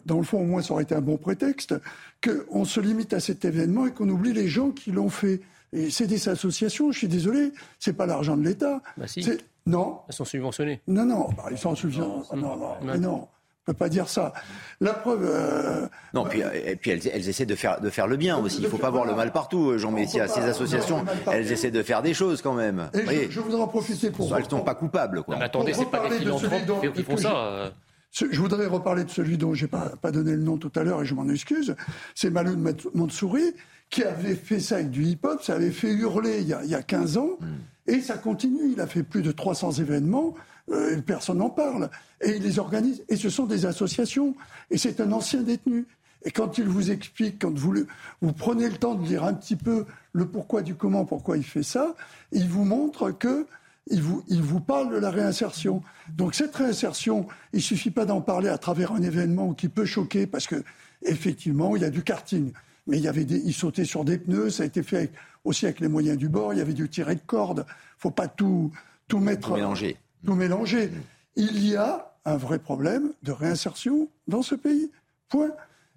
dans 0.07 0.17
le 0.17 0.23
fond, 0.23 0.41
au 0.41 0.45
moins, 0.45 0.63
ça 0.63 0.73
aurait 0.73 0.83
été 0.83 0.95
un 0.95 1.01
bon 1.01 1.17
prétexte 1.17 1.75
qu'on 2.23 2.65
se 2.65 2.79
limite 2.79 3.13
à 3.13 3.19
cet 3.19 3.45
événement 3.45 3.85
et 3.85 3.91
qu'on 3.91 4.09
oublie 4.09 4.33
les 4.33 4.47
gens 4.47 4.71
qui 4.71 4.91
l'ont 4.91 5.09
fait. 5.09 5.41
Et 5.73 5.89
c'est 5.89 6.07
des 6.07 6.27
associations, 6.27 6.91
je 6.91 6.97
suis 6.97 7.07
désolé, 7.07 7.51
c'est 7.79 7.93
pas 7.93 8.05
l'argent 8.05 8.35
de 8.35 8.43
l'État. 8.43 8.81
Bah 8.97 9.07
si. 9.07 9.25
Non. 9.65 9.99
Elles 10.07 10.15
sont 10.15 10.25
subventionnées. 10.25 10.81
Non, 10.87 11.05
non, 11.05 11.29
bah, 11.37 11.45
ils 11.51 11.57
sont 11.57 11.75
subventionnés. 11.75 12.41
Non, 12.41 12.57
non, 12.57 12.75
mais 12.83 12.97
non. 12.97 13.27
On 13.61 13.73
peut 13.73 13.77
pas 13.77 13.89
dire 13.89 14.09
ça. 14.09 14.33
La 14.79 14.93
preuve. 14.93 15.23
Euh, 15.23 15.87
non, 16.15 16.25
puis, 16.25 16.41
et 16.41 16.75
puis 16.75 16.89
elles, 16.89 17.29
essaient 17.29 17.45
de 17.45 17.53
faire, 17.53 17.79
de 17.79 17.91
faire 17.91 18.07
le 18.07 18.17
bien 18.17 18.37
aussi. 18.37 18.57
Il 18.57 18.63
ne 18.63 18.69
faut 18.69 18.79
pas 18.79 18.89
voir 18.89 19.05
le 19.05 19.13
mal 19.13 19.31
partout, 19.31 19.77
Jean 19.77 19.91
Messia. 19.91 20.27
Ces 20.27 20.41
associations, 20.41 21.05
elles 21.31 21.51
essaient 21.51 21.69
de 21.69 21.83
faire 21.83 22.01
des 22.01 22.15
choses 22.15 22.41
quand 22.41 22.55
même. 22.55 22.89
Et 22.93 23.29
je, 23.29 23.39
voudrais 23.39 23.61
en 23.61 23.67
profiter 23.67 24.09
pour. 24.09 24.35
Elles 24.35 24.45
ne 24.45 24.49
sont 24.49 24.61
pas 24.61 24.73
coupables. 24.73 25.21
Quoi. 25.21 25.35
Non, 25.35 25.39
mais 25.39 25.45
attendez, 25.45 25.73
c'est 25.73 25.85
pas 25.85 26.09
des 26.09 26.17
philanthropes 26.17 26.93
qui 26.93 27.03
font 27.03 27.17
ça. 27.17 27.35
Euh. 27.35 27.69
Je 28.13 28.41
voudrais 28.41 28.65
reparler 28.65 29.03
de 29.03 29.09
celui 29.09 29.37
dont 29.37 29.53
j'ai 29.53 29.67
pas, 29.67 29.93
pas 30.01 30.11
donné 30.11 30.31
le 30.31 30.41
nom 30.41 30.57
tout 30.57 30.71
à 30.75 30.83
l'heure 30.83 31.03
et 31.03 31.05
je 31.05 31.13
m'en 31.13 31.29
excuse. 31.29 31.75
C'est 32.13 32.31
Malou 32.31 32.57
Mansouri 32.93 33.53
qui 33.91 34.03
avait 34.03 34.35
fait 34.35 34.59
ça 34.59 34.75
avec 34.75 34.89
du 34.89 35.03
hip-hop, 35.03 35.43
ça 35.43 35.55
avait 35.55 35.69
fait 35.69 35.91
hurler 35.91 36.39
il 36.39 36.47
y 36.47 36.53
a, 36.53 36.63
il 36.63 36.69
y 36.69 36.75
a 36.75 36.81
15 36.81 37.17
ans, 37.17 37.31
mm. 37.39 37.91
et 37.91 38.01
ça 38.01 38.17
continue. 38.17 38.71
Il 38.71 38.79
a 38.79 38.87
fait 38.87 39.03
plus 39.03 39.21
de 39.21 39.31
300 39.31 39.73
événements, 39.73 40.33
euh, 40.71 40.99
personne 41.01 41.37
n'en 41.37 41.49
parle, 41.49 41.91
et 42.21 42.37
il 42.37 42.41
les 42.41 42.57
organise. 42.57 43.03
Et 43.09 43.17
ce 43.17 43.29
sont 43.29 43.45
des 43.45 43.65
associations, 43.65 44.33
et 44.71 44.77
c'est 44.77 45.01
un 45.01 45.11
ancien 45.11 45.43
détenu. 45.43 45.85
Et 46.23 46.31
quand 46.31 46.57
il 46.57 46.65
vous 46.65 46.91
explique, 46.91 47.41
quand 47.41 47.53
vous, 47.53 47.73
vous 48.21 48.33
prenez 48.33 48.69
le 48.69 48.77
temps 48.77 48.95
de 48.95 49.05
lire 49.05 49.23
un 49.23 49.33
petit 49.33 49.55
peu 49.55 49.85
le 50.13 50.25
pourquoi 50.25 50.61
du 50.61 50.75
comment, 50.75 51.03
pourquoi 51.03 51.37
il 51.37 51.43
fait 51.43 51.63
ça, 51.63 51.95
il 52.31 52.47
vous 52.47 52.63
montre 52.63 53.11
que 53.11 53.45
il 53.87 54.01
vous, 54.01 54.23
il 54.27 54.43
vous 54.43 54.59
parle 54.59 54.93
de 54.93 54.97
la 54.97 55.09
réinsertion. 55.09 55.81
Donc 56.15 56.35
cette 56.35 56.55
réinsertion, 56.55 57.27
il 57.51 57.61
suffit 57.63 57.89
pas 57.89 58.05
d'en 58.05 58.21
parler 58.21 58.47
à 58.47 58.59
travers 58.59 58.91
un 58.91 59.01
événement 59.01 59.53
qui 59.53 59.67
peut 59.67 59.85
choquer 59.85 60.27
parce 60.27 60.45
que 60.45 60.63
effectivement, 61.01 61.75
il 61.75 61.81
y 61.81 61.85
a 61.85 61.89
du 61.89 62.03
karting 62.03 62.53
mais 62.87 62.97
il 62.97 63.03
y 63.03 63.07
avait 63.07 63.25
des, 63.25 63.37
il 63.37 63.53
sautait 63.53 63.85
sur 63.85 64.03
des 64.03 64.17
pneus, 64.17 64.49
ça 64.49 64.63
a 64.63 64.65
été 64.65 64.83
fait 64.83 65.11
aussi 65.43 65.65
avec 65.65 65.79
les 65.79 65.87
moyens 65.87 66.17
du 66.17 66.29
bord, 66.29 66.53
il 66.53 66.59
y 66.59 66.61
avait 66.61 66.73
du 66.73 66.89
tiré 66.89 67.15
de 67.15 67.21
corde. 67.25 67.65
Faut 67.97 68.11
pas 68.11 68.27
tout, 68.27 68.71
tout 69.07 69.19
mettre. 69.19 69.49
Tout 69.49 69.55
mélanger. 69.55 69.97
Tout 70.25 70.35
mélanger. 70.35 70.91
Il 71.35 71.65
y 71.65 71.75
a 71.75 72.13
un 72.25 72.37
vrai 72.37 72.59
problème 72.59 73.11
de 73.23 73.31
réinsertion 73.31 74.07
dans 74.27 74.41
ce 74.41 74.55
pays. 74.55 74.91
Point. 75.29 75.51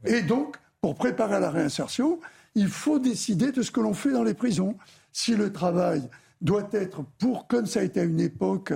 Et 0.05 0.23
donc, 0.23 0.57
pour 0.81 0.95
préparer 0.95 1.41
la 1.41 1.51
réinsertion, 1.51 2.21
il 2.55 2.69
faut 2.69 2.99
décider 2.99 3.53
de 3.53 3.63
ce 3.63 3.71
que 3.71 3.81
l'on 3.81 3.95
fait 3.95 4.13
dans 4.13 4.23
les 4.23 4.35
prisons. 4.35 4.77
Si 5.13 5.35
le 5.35 5.53
travail 5.53 6.09
doit 6.41 6.69
être, 6.73 7.05
pour, 7.19 7.47
comme 7.47 7.67
ça 7.67 7.81
a 7.81 7.83
été 7.83 8.01
à 8.01 8.05
une 8.05 8.21
époque, 8.21 8.73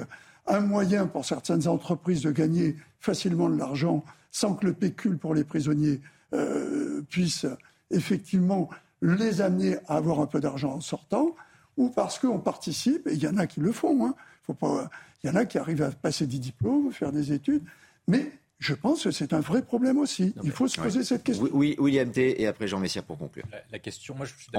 un 0.47 0.61
moyen 0.61 1.07
pour 1.07 1.25
certaines 1.25 1.69
entreprises 1.69 2.23
de 2.23 2.31
gagner 2.31 2.77
facilement 3.01 3.49
de 3.49 3.59
l'argent 3.59 4.05
sans 4.31 4.55
que 4.55 4.67
le 4.67 4.73
pécule 4.73 5.19
pour 5.19 5.35
les 5.35 5.45
prisonniers 5.45 6.01
euh, 6.33 7.03
puisse 7.09 7.47
effectivement 7.91 8.69
les 9.03 9.41
amener 9.41 9.77
à 9.87 9.97
avoir 9.97 10.21
un 10.21 10.27
peu 10.27 10.41
d'argent 10.41 10.73
en 10.73 10.81
sortant, 10.81 11.35
ou 11.77 11.91
parce 11.91 12.19
qu'on 12.19 12.41
participe, 12.41 13.07
et 13.07 13.13
il 13.13 13.23
y 13.23 13.29
en 13.29 13.37
a 13.37 13.47
qui 13.47 13.61
le 13.61 13.73
font, 13.73 14.07
hein. 14.07 14.15
Faut 14.43 14.55
pas, 14.55 14.91
il 15.23 15.29
y 15.29 15.31
en 15.31 15.37
a 15.37 15.45
qui 15.45 15.59
arrivent 15.59 15.83
à 15.83 15.91
passer 15.91 16.27
des 16.27 16.39
diplômes, 16.39 16.91
faire 16.93 17.13
des 17.13 17.33
études, 17.33 17.63
mais 18.07 18.33
je 18.59 18.75
pense 18.75 19.05
que 19.05 19.11
c'est 19.11 19.33
un 19.33 19.41
vrai 19.41 19.63
problème 19.63 19.99
aussi. 19.99 20.35
il 20.43 20.51
faut 20.51 20.67
se 20.67 20.81
poser 20.81 21.05
cette 21.05 21.23
question. 21.23 21.49
Oui, 21.53 21.77
William 21.79 22.11
T. 22.11 22.43
Et 22.43 22.47
après 22.47 22.67
Jean 22.67 22.81
Messia 22.81 23.03
pour 23.03 23.17
conclure. 23.17 23.45
La, 23.71 23.79
question, 23.79 24.15
moi 24.17 24.27
je 24.27 24.35
suis 24.35 24.51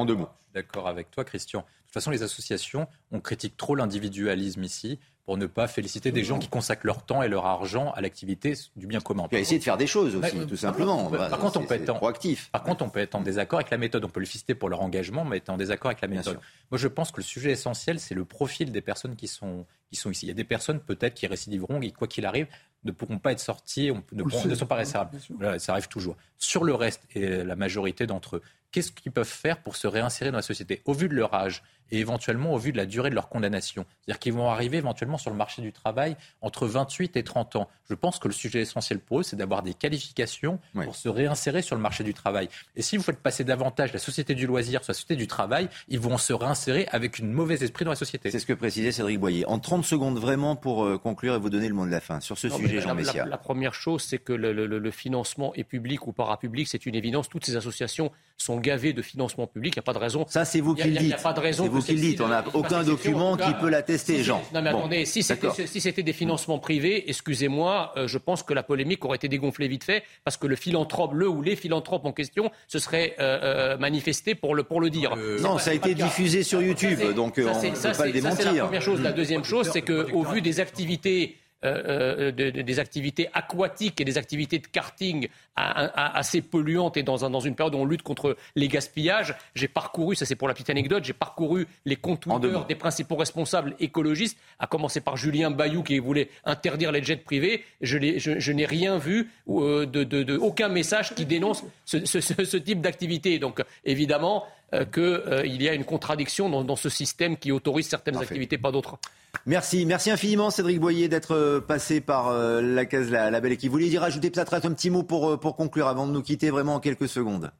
d'accord 0.53 0.87
avec 0.87 1.11
toi, 1.11 1.25
Christian. 1.25 1.59
De 1.59 1.65
toute 1.65 1.93
façon, 1.93 2.11
les 2.11 2.23
associations, 2.23 2.87
on 3.11 3.19
critique 3.19 3.57
trop 3.57 3.75
l'individualisme 3.75 4.63
ici 4.63 4.99
pour 5.29 5.37
ne 5.37 5.45
pas 5.45 5.67
féliciter 5.67 6.11
des 6.11 6.23
gens 6.23 6.39
qui 6.39 6.47
consacrent 6.47 6.87
leur 6.87 7.05
temps 7.05 7.21
et 7.21 7.27
leur 7.27 7.45
argent 7.45 7.91
à 7.91 8.01
l'activité 8.01 8.55
du 8.75 8.87
bien 8.87 8.99
commun. 8.99 9.27
Puis 9.27 9.37
essayer 9.37 9.59
de 9.59 9.63
faire 9.63 9.77
des 9.77 9.85
choses 9.85 10.15
aussi, 10.15 10.47
tout 10.47 10.55
simplement. 10.55 11.07
Par, 11.07 11.37
contre, 11.37 11.59
on 11.59 11.65
peut 11.67 11.75
être 11.75 11.89
en, 11.91 11.97
proactif. 11.97 12.49
Par 12.49 12.63
contre, 12.63 12.83
on 12.83 12.89
peut 12.89 12.99
être 12.99 13.13
en 13.13 13.21
désaccord 13.21 13.59
avec 13.59 13.69
la 13.69 13.77
méthode. 13.77 14.03
On 14.03 14.09
peut 14.09 14.21
le 14.21 14.25
féliciter 14.25 14.55
pour 14.55 14.69
leur 14.69 14.81
engagement, 14.81 15.25
mais 15.25 15.37
être 15.37 15.51
en 15.51 15.57
désaccord 15.57 15.91
avec 15.91 16.01
la 16.01 16.07
méthode. 16.07 16.39
Moi, 16.71 16.79
je 16.79 16.87
pense 16.87 17.11
que 17.11 17.17
le 17.17 17.25
sujet 17.25 17.51
essentiel, 17.51 17.99
c'est 17.99 18.15
le 18.15 18.25
profil 18.25 18.71
des 18.71 18.81
personnes 18.81 19.15
qui 19.15 19.27
sont, 19.27 19.67
qui 19.91 19.97
sont 19.97 20.09
ici. 20.09 20.25
Il 20.25 20.29
y 20.29 20.31
a 20.31 20.33
des 20.33 20.43
personnes 20.43 20.79
peut-être 20.79 21.13
qui 21.13 21.27
récidiveront 21.27 21.79
et 21.79 21.91
quoi 21.91 22.07
qu'il 22.07 22.25
arrive, 22.25 22.47
ne 22.83 22.91
pourront 22.91 23.19
pas 23.19 23.31
être 23.31 23.39
sorties, 23.39 23.91
ne, 24.11 24.23
ne 24.23 24.55
sont 24.55 24.65
pas 24.65 24.77
récérables. 24.77 25.11
ça 25.59 25.73
arrive 25.73 25.89
toujours. 25.89 26.17
Sur 26.39 26.63
le 26.63 26.73
reste, 26.73 27.03
et 27.13 27.43
la 27.43 27.55
majorité 27.55 28.07
d'entre 28.07 28.37
eux, 28.37 28.41
qu'est-ce 28.71 28.91
qu'ils 28.91 29.11
peuvent 29.11 29.27
faire 29.27 29.61
pour 29.61 29.75
se 29.75 29.85
réinsérer 29.85 30.31
dans 30.31 30.37
la 30.37 30.41
société? 30.41 30.81
Au 30.85 30.93
vu 30.93 31.07
de 31.07 31.13
leur 31.13 31.35
âge, 31.35 31.61
et 31.91 31.99
éventuellement 31.99 32.53
au 32.53 32.57
vu 32.57 32.71
de 32.71 32.77
la 32.77 32.85
durée 32.85 33.09
de 33.09 33.15
leur 33.15 33.29
condamnation. 33.29 33.85
C'est-à-dire 34.01 34.19
qu'ils 34.19 34.33
vont 34.33 34.49
arriver 34.49 34.77
éventuellement 34.77 35.17
sur 35.17 35.31
le 35.31 35.37
marché 35.37 35.61
du 35.61 35.71
travail 35.71 36.15
entre 36.41 36.67
28 36.67 37.17
et 37.17 37.23
30 37.23 37.55
ans. 37.55 37.69
Je 37.89 37.95
pense 37.95 38.19
que 38.19 38.27
le 38.27 38.33
sujet 38.33 38.61
essentiel 38.61 38.99
pour 38.99 39.19
eux, 39.19 39.23
c'est 39.23 39.35
d'avoir 39.35 39.63
des 39.63 39.73
qualifications 39.73 40.59
pour 40.73 40.95
se 40.95 41.09
réinsérer 41.09 41.61
sur 41.61 41.75
le 41.75 41.81
marché 41.81 42.03
du 42.03 42.13
travail. 42.13 42.49
Et 42.75 42.81
si 42.81 42.97
vous 42.97 43.03
faites 43.03 43.19
passer 43.19 43.43
davantage 43.43 43.93
la 43.93 43.99
société 43.99 44.35
du 44.35 44.47
loisir 44.47 44.83
sur 44.83 44.91
la 44.91 44.93
société 44.93 45.15
du 45.15 45.27
travail, 45.27 45.69
ils 45.87 45.99
vont 45.99 46.17
se 46.17 46.33
réinsérer 46.33 46.87
avec 46.91 47.19
une 47.19 47.31
mauvaise 47.31 47.63
esprit 47.63 47.85
dans 47.85 47.91
la 47.91 47.95
société. 47.95 48.31
C'est 48.31 48.39
ce 48.39 48.45
que 48.45 48.53
précisait 48.53 48.91
Cédric 48.91 49.19
Boyer. 49.19 49.45
En 49.45 49.59
30 49.59 49.83
secondes, 49.83 50.19
vraiment, 50.19 50.55
pour 50.55 50.85
euh, 50.85 50.97
conclure 50.97 51.35
et 51.35 51.39
vous 51.39 51.49
donner 51.49 51.67
le 51.67 51.73
mot 51.73 51.85
de 51.85 51.91
la 51.91 51.99
fin 51.99 52.19
sur 52.19 52.37
ce 52.37 52.49
sujet, 52.49 52.81
Jean 52.81 52.95
Messia. 52.95 53.25
La, 53.25 53.37
première 53.37 53.73
chose, 53.73 54.03
c'est 54.03 54.19
que 54.19 54.33
le, 54.33 54.51
le, 54.51 54.91
financement 54.91 55.53
est 55.55 55.63
public 55.63 56.07
ou 56.07 56.11
parapublic, 56.11 56.67
c'est 56.67 56.85
une 56.85 56.95
évidence. 56.95 57.29
Toutes 57.29 57.45
ces 57.45 57.55
associations 57.55 58.11
sont 58.37 58.59
gavées 58.59 58.93
de 58.93 59.01
financement 59.01 59.47
public. 59.47 59.75
Il 59.75 59.79
n'y 59.79 59.81
a 59.81 59.83
pas 59.83 59.93
de 59.93 59.99
raison. 59.99 60.25
Ça, 60.27 60.45
c'est 60.45 60.61
vous 60.61 60.75
qui 60.75 60.83
le 60.83 60.91
dites. 60.91 61.01
Il 61.01 61.07
n'y 61.07 61.13
a 61.13 61.17
pas 61.17 61.33
de 61.33 61.39
raison. 61.39 61.67
Vous 61.79 61.85
qui 61.85 61.93
le 61.93 62.01
dites. 62.01 62.21
On 62.21 62.27
n'a 62.27 62.43
aucun 62.53 62.83
document 62.83 63.37
qui 63.37 63.53
peut 63.59 63.69
l'attester, 63.69 64.23
Jean. 64.23 64.41
Non, 64.53 64.61
mais 64.61 64.69
attendez, 64.69 65.05
si 65.05 65.23
c'était 65.23 66.03
des 66.03 66.13
financements 66.13 66.59
privés, 66.59 67.09
excusez-moi, 67.09 67.93
euh, 67.97 68.07
je 68.07 68.17
pense 68.17 68.43
que 68.43 68.53
la 68.53 68.63
polémique 68.63 69.05
aurait 69.05 69.17
été 69.17 69.27
dégonflée 69.27 69.67
vite 69.67 69.83
fait, 69.83 70.03
parce 70.23 70.37
que 70.37 70.47
le 70.47 70.55
philanthrope, 70.55 71.11
le 71.13 71.27
ou 71.27 71.41
les 71.41 71.55
philanthropes 71.55 72.05
en 72.05 72.11
question, 72.11 72.51
se 72.67 72.79
serait 72.79 73.15
euh, 73.19 73.39
euh, 73.43 73.77
manifesté 73.77 74.35
pour 74.35 74.55
le, 74.55 74.63
pour 74.63 74.81
le 74.81 74.89
dire. 74.89 75.15
non, 75.41 75.57
ça 75.57 75.71
a 75.71 75.73
été 75.73 75.93
diffusé 75.95 76.43
sur 76.43 76.61
YouTube, 76.61 76.99
donc 77.15 77.35
on 77.37 77.41
ne 77.41 77.45
peut 77.45 77.97
pas 77.97 78.05
le 78.05 78.11
démentir. 78.11 78.37
Ça, 78.37 78.49
c'est 78.49 78.57
la 78.57 78.63
première 78.63 78.81
chose. 78.81 79.01
La 79.01 79.11
deuxième 79.11 79.43
chose, 79.43 79.69
c'est 79.71 79.81
qu'au 79.81 80.23
vu 80.23 80.41
des 80.41 80.59
activités 80.59 81.37
euh, 81.65 82.31
euh, 82.39 82.51
des 82.63 82.79
activités 82.79 83.27
aquatiques 83.33 83.99
et 83.99 84.05
des 84.05 84.17
activités 84.17 84.59
de 84.59 84.67
karting 84.67 85.27
assez 85.59 86.41
polluantes 86.41 86.97
et 86.97 87.03
dans, 87.03 87.17
dans, 87.29 87.39
une 87.39 87.55
période 87.55 87.75
où 87.75 87.79
on 87.79 87.85
lutte 87.85 88.03
contre 88.03 88.37
les 88.55 88.67
gaspillages. 88.67 89.35
J'ai 89.55 89.67
parcouru, 89.67 90.15
ça 90.15 90.25
c'est 90.25 90.35
pour 90.35 90.47
la 90.47 90.53
petite 90.53 90.69
anecdote, 90.69 91.03
j'ai 91.03 91.13
parcouru 91.13 91.67
les 91.85 91.95
comptes 91.95 92.27
des 92.67 92.75
principaux 92.75 93.15
responsables 93.15 93.75
écologistes, 93.79 94.37
à 94.59 94.67
commencer 94.67 95.01
par 95.01 95.17
Julien 95.17 95.51
Bayou 95.51 95.83
qui 95.83 95.99
voulait 95.99 96.29
interdire 96.45 96.91
les 96.91 97.03
jets 97.03 97.17
privés. 97.17 97.63
Je, 97.81 97.97
je 98.17 98.51
n'ai 98.51 98.65
rien 98.65 98.97
vu, 98.97 99.29
euh, 99.49 99.85
de, 99.85 100.03
de, 100.03 100.37
aucun 100.37 100.69
message 100.69 101.15
qui 101.15 101.25
dénonce 101.25 101.63
ce, 101.85 102.05
ce, 102.05 102.19
ce 102.21 102.57
type 102.57 102.81
d'activité. 102.81 103.39
Donc 103.39 103.63
évidemment, 103.83 104.45
euh, 104.73 104.85
qu'il 104.85 105.03
euh, 105.03 105.47
y 105.47 105.67
a 105.67 105.73
une 105.73 105.83
contradiction 105.83 106.47
dans, 106.63 106.75
ce 106.75 106.89
système 106.89 107.37
qui 107.37 107.51
autorise 107.51 107.87
certaines 107.87 108.17
activités, 108.17 108.59
pas 108.59 108.71
d'autres. 108.71 108.99
Merci, 109.47 109.85
merci 109.85 110.11
infiniment 110.11 110.51
Cédric 110.51 110.79
Boyer 110.79 111.07
d'être 111.07 111.33
euh, 111.33 111.59
passé 111.59 112.01
par 112.01 112.31
la 112.31 112.85
case 112.85 113.09
la, 113.09 113.39
belle 113.41 113.53
équipe. 113.53 113.69
Vous 113.69 113.77
vouliez 113.77 113.89
dire 113.89 114.01
rajouter 114.01 114.29
peut-être 114.29 114.53
un 114.53 114.73
petit 114.73 114.91
mot 114.91 115.01
pour, 115.01 115.39
pour 115.39 115.48
conclure 115.53 115.87
avant 115.87 116.07
de 116.07 116.11
nous 116.11 116.21
quitter 116.21 116.49
vraiment 116.49 116.75
en 116.75 116.79
quelques 116.79 117.07
secondes 117.07 117.51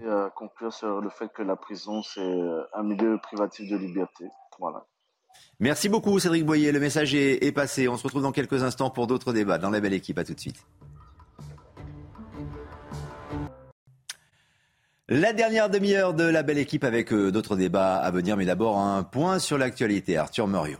et, 0.00 0.06
conclure 0.34 0.72
sur 0.72 1.00
le 1.00 1.08
fait 1.08 1.28
que 1.32 1.42
la 1.42 1.56
prison, 1.56 2.02
c'est 2.02 2.40
un 2.74 2.82
milieu 2.82 3.18
privatif 3.22 3.70
de 3.70 3.76
liberté. 3.76 4.24
Voilà. 4.58 4.84
Merci 5.60 5.88
beaucoup 5.88 6.18
Cédric 6.18 6.44
Boyer. 6.44 6.72
Le 6.72 6.80
message 6.80 7.14
est, 7.14 7.44
est 7.44 7.52
passé. 7.52 7.88
On 7.88 7.96
se 7.96 8.02
retrouve 8.02 8.22
dans 8.22 8.32
quelques 8.32 8.62
instants 8.62 8.90
pour 8.90 9.06
d'autres 9.06 9.32
débats 9.32 9.58
dans 9.58 9.70
la 9.70 9.80
belle 9.80 9.94
équipe. 9.94 10.18
À 10.18 10.24
tout 10.24 10.34
de 10.34 10.40
suite. 10.40 10.64
La 15.08 15.34
dernière 15.34 15.68
demi-heure 15.68 16.14
de 16.14 16.24
la 16.24 16.42
belle 16.42 16.56
équipe 16.56 16.82
avec 16.82 17.12
euh, 17.12 17.30
d'autres 17.30 17.56
débats 17.56 17.96
à 17.96 18.10
venir, 18.10 18.38
mais 18.38 18.46
d'abord 18.46 18.78
un 18.78 19.02
point 19.02 19.38
sur 19.38 19.58
l'actualité. 19.58 20.16
Arthur 20.16 20.48
Muriot. 20.48 20.78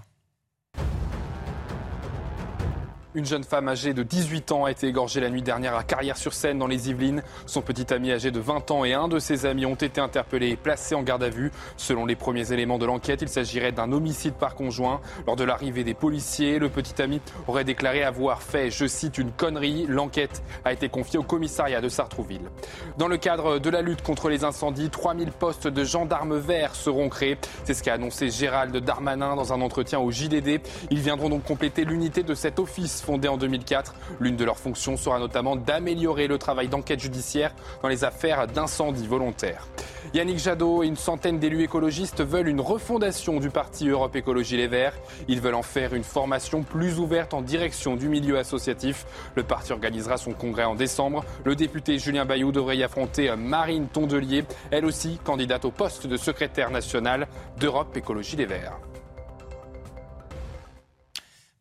Une 3.17 3.25
jeune 3.25 3.45
femme 3.45 3.69
âgée 3.69 3.95
de 3.95 4.03
18 4.03 4.51
ans 4.51 4.65
a 4.65 4.73
été 4.73 4.89
égorgée 4.89 5.21
la 5.21 5.31
nuit 5.31 5.41
dernière 5.41 5.77
à 5.77 5.85
Carrière-sur-Seine 5.85 6.59
dans 6.59 6.67
les 6.67 6.91
Yvelines. 6.91 7.23
Son 7.47 7.63
petit 7.63 7.95
ami 7.95 8.11
âgé 8.11 8.33
de 8.33 8.41
20 8.41 8.73
ans 8.73 8.85
et 8.85 8.93
un 8.93 9.07
de 9.07 9.21
ses 9.21 9.47
amis 9.47 9.67
ont 9.67 9.77
été 9.77 10.01
interpellés 10.01 10.49
et 10.49 10.57
placés 10.57 10.97
en 10.97 11.05
garde 11.05 11.23
à 11.23 11.29
vue. 11.29 11.53
Selon 11.77 12.07
les 12.07 12.17
premiers 12.17 12.53
éléments 12.53 12.77
de 12.77 12.87
l'enquête, 12.87 13.23
il 13.23 13.29
s'agirait 13.29 13.71
d'un 13.71 13.93
homicide 13.93 14.35
par 14.35 14.57
conjoint. 14.57 15.01
Lors 15.29 15.37
de 15.37 15.45
l'arrivée 15.45 15.85
des 15.85 15.95
policiers, 15.95 16.59
le 16.59 16.69
petit 16.69 17.01
ami 17.01 17.21
aurait 17.47 17.63
déclaré 17.63 18.03
avoir 18.03 18.43
fait, 18.43 18.73
je 18.73 18.85
cite, 18.85 19.17
une 19.17 19.31
connerie. 19.31 19.87
L'enquête 19.89 20.43
a 20.65 20.73
été 20.73 20.89
confiée 20.89 21.21
au 21.21 21.23
commissariat 21.23 21.81
de 21.81 21.89
Sartrouville. 21.89 22.51
Dans 22.99 23.07
le 23.07 23.17
cadre 23.17 23.61
de 23.61 23.71
la 23.71 23.83
lutte 23.83 24.03
contre 24.03 24.29
les 24.29 24.43
incendies, 24.43 24.91
3000 24.91 25.31
postes 25.31 25.69
de 25.69 25.85
gendarmes 25.85 26.37
verts 26.37 26.75
seront 26.75 27.09
créés. 27.11 27.39
C'est 27.63 27.75
ce 27.75 27.85
qu'a 27.85 27.95
annoncé 27.95 28.29
Gérald 28.29 28.77
Darmanin 28.77 29.37
dans 29.37 29.53
un 29.53 29.61
entretien 29.61 30.01
au 30.01 30.11
JDD. 30.11 30.61
Ils 30.91 31.01
viendront 31.01 31.29
donc 31.29 31.45
compléter 31.45 31.85
l'unité 31.85 32.25
de 32.25 32.35
cet 32.35 32.59
office 32.59 33.04
fondée 33.05 33.29
en 33.29 33.37
2004. 33.37 33.95
L'une 34.19 34.37
de 34.37 34.45
leurs 34.45 34.59
fonctions 34.59 34.97
sera 34.97 35.19
notamment 35.19 35.57
d'améliorer 35.57 36.27
le 36.27 36.39
travail 36.39 36.69
d'enquête 36.69 37.01
judiciaire 37.01 37.55
dans 37.83 37.89
les 37.89 38.03
affaires 38.03 38.47
d'incendie 38.47 39.07
volontaires. 39.07 39.69
Yannick 40.15 40.39
Jadot 40.39 40.83
et 40.83 40.87
une 40.87 40.97
centaine 40.97 41.39
d'élus 41.39 41.63
écologistes 41.63 42.23
veulent 42.23 42.49
une 42.49 42.61
refondation 42.61 43.41
du 43.41 43.51
parti 43.51 43.89
Europe 43.89 44.17
Écologie 44.17 44.57
Les 44.57 44.69
Verts. 44.69 44.95
Ils 45.29 45.41
veulent 45.41 45.55
en 45.55 45.63
faire 45.63 45.95
une 45.95 46.05
formation 46.05 46.63
plus 46.63 46.99
ouverte 46.99 47.35
en 47.35 47.43
direction 47.43 47.97
du 47.97 48.09
milieu 48.09 48.39
associatif. 48.39 49.07
Le 49.35 49.43
parti 49.43 49.73
organisera 49.73 50.17
son 50.17 50.33
congrès 50.33 50.65
en 50.65 50.75
décembre. 50.75 51.25
Le 51.45 51.55
député 51.57 51.99
Julien 51.99 52.25
Bayou 52.25 52.53
devrait 52.53 52.77
y 52.77 52.83
affronter 52.83 53.35
Marine 53.37 53.87
Tondelier, 53.89 54.45
elle 54.71 54.85
aussi 54.85 55.19
candidate 55.23 55.65
au 55.65 55.71
poste 55.71 56.07
de 56.07 56.17
secrétaire 56.17 56.71
national 56.71 57.29
d'Europe 57.59 57.97
Écologie 57.97 58.37
Les 58.37 58.47
Verts. 58.47 58.79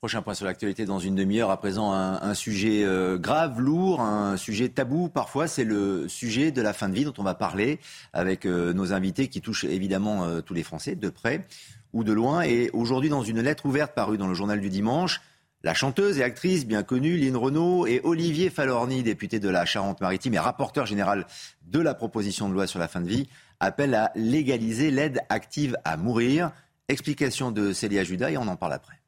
Prochain 0.03 0.21
point 0.21 0.33
sur 0.33 0.45
l'actualité 0.45 0.83
dans 0.83 0.99
une 0.99 1.15
demi-heure. 1.15 1.49
À 1.49 1.55
présent, 1.55 1.93
un, 1.93 2.33
sujet 2.33 2.83
euh, 2.83 3.17
grave, 3.17 3.61
lourd, 3.61 4.01
un 4.01 4.35
sujet 4.35 4.67
tabou. 4.67 5.07
Parfois, 5.07 5.47
c'est 5.47 5.63
le 5.63 6.09
sujet 6.09 6.51
de 6.51 6.61
la 6.61 6.73
fin 6.73 6.89
de 6.89 6.93
vie 6.93 7.05
dont 7.05 7.13
on 7.19 7.23
va 7.23 7.35
parler 7.35 7.79
avec 8.11 8.45
euh, 8.45 8.73
nos 8.73 8.91
invités 8.91 9.29
qui 9.29 9.39
touchent 9.39 9.63
évidemment 9.63 10.25
euh, 10.25 10.41
tous 10.41 10.53
les 10.53 10.63
Français, 10.63 10.95
de 10.95 11.07
près 11.07 11.47
ou 11.93 12.03
de 12.03 12.11
loin. 12.11 12.41
Et 12.41 12.69
aujourd'hui, 12.73 13.09
dans 13.09 13.23
une 13.23 13.39
lettre 13.39 13.65
ouverte 13.65 13.95
parue 13.95 14.17
dans 14.17 14.27
le 14.27 14.33
journal 14.33 14.59
du 14.59 14.69
dimanche, 14.69 15.21
la 15.63 15.73
chanteuse 15.73 16.19
et 16.19 16.23
actrice 16.25 16.65
bien 16.65 16.83
connue 16.83 17.15
Lynn 17.15 17.37
Renault 17.37 17.87
et 17.87 18.01
Olivier 18.03 18.49
Falorni, 18.49 19.03
député 19.03 19.39
de 19.39 19.47
la 19.47 19.63
Charente-Maritime 19.63 20.33
et 20.33 20.39
rapporteur 20.39 20.85
général 20.85 21.27
de 21.65 21.79
la 21.79 21.93
proposition 21.93 22.49
de 22.49 22.53
loi 22.53 22.67
sur 22.67 22.77
la 22.77 22.89
fin 22.89 22.99
de 22.99 23.07
vie, 23.07 23.29
appellent 23.61 23.95
à 23.95 24.11
légaliser 24.15 24.91
l'aide 24.91 25.21
active 25.29 25.77
à 25.85 25.95
mourir. 25.95 26.51
Explication 26.89 27.51
de 27.51 27.71
Célia 27.71 28.03
Judas 28.03 28.31
et 28.31 28.37
on 28.37 28.49
en 28.49 28.57
parle 28.57 28.73
après. 28.73 29.02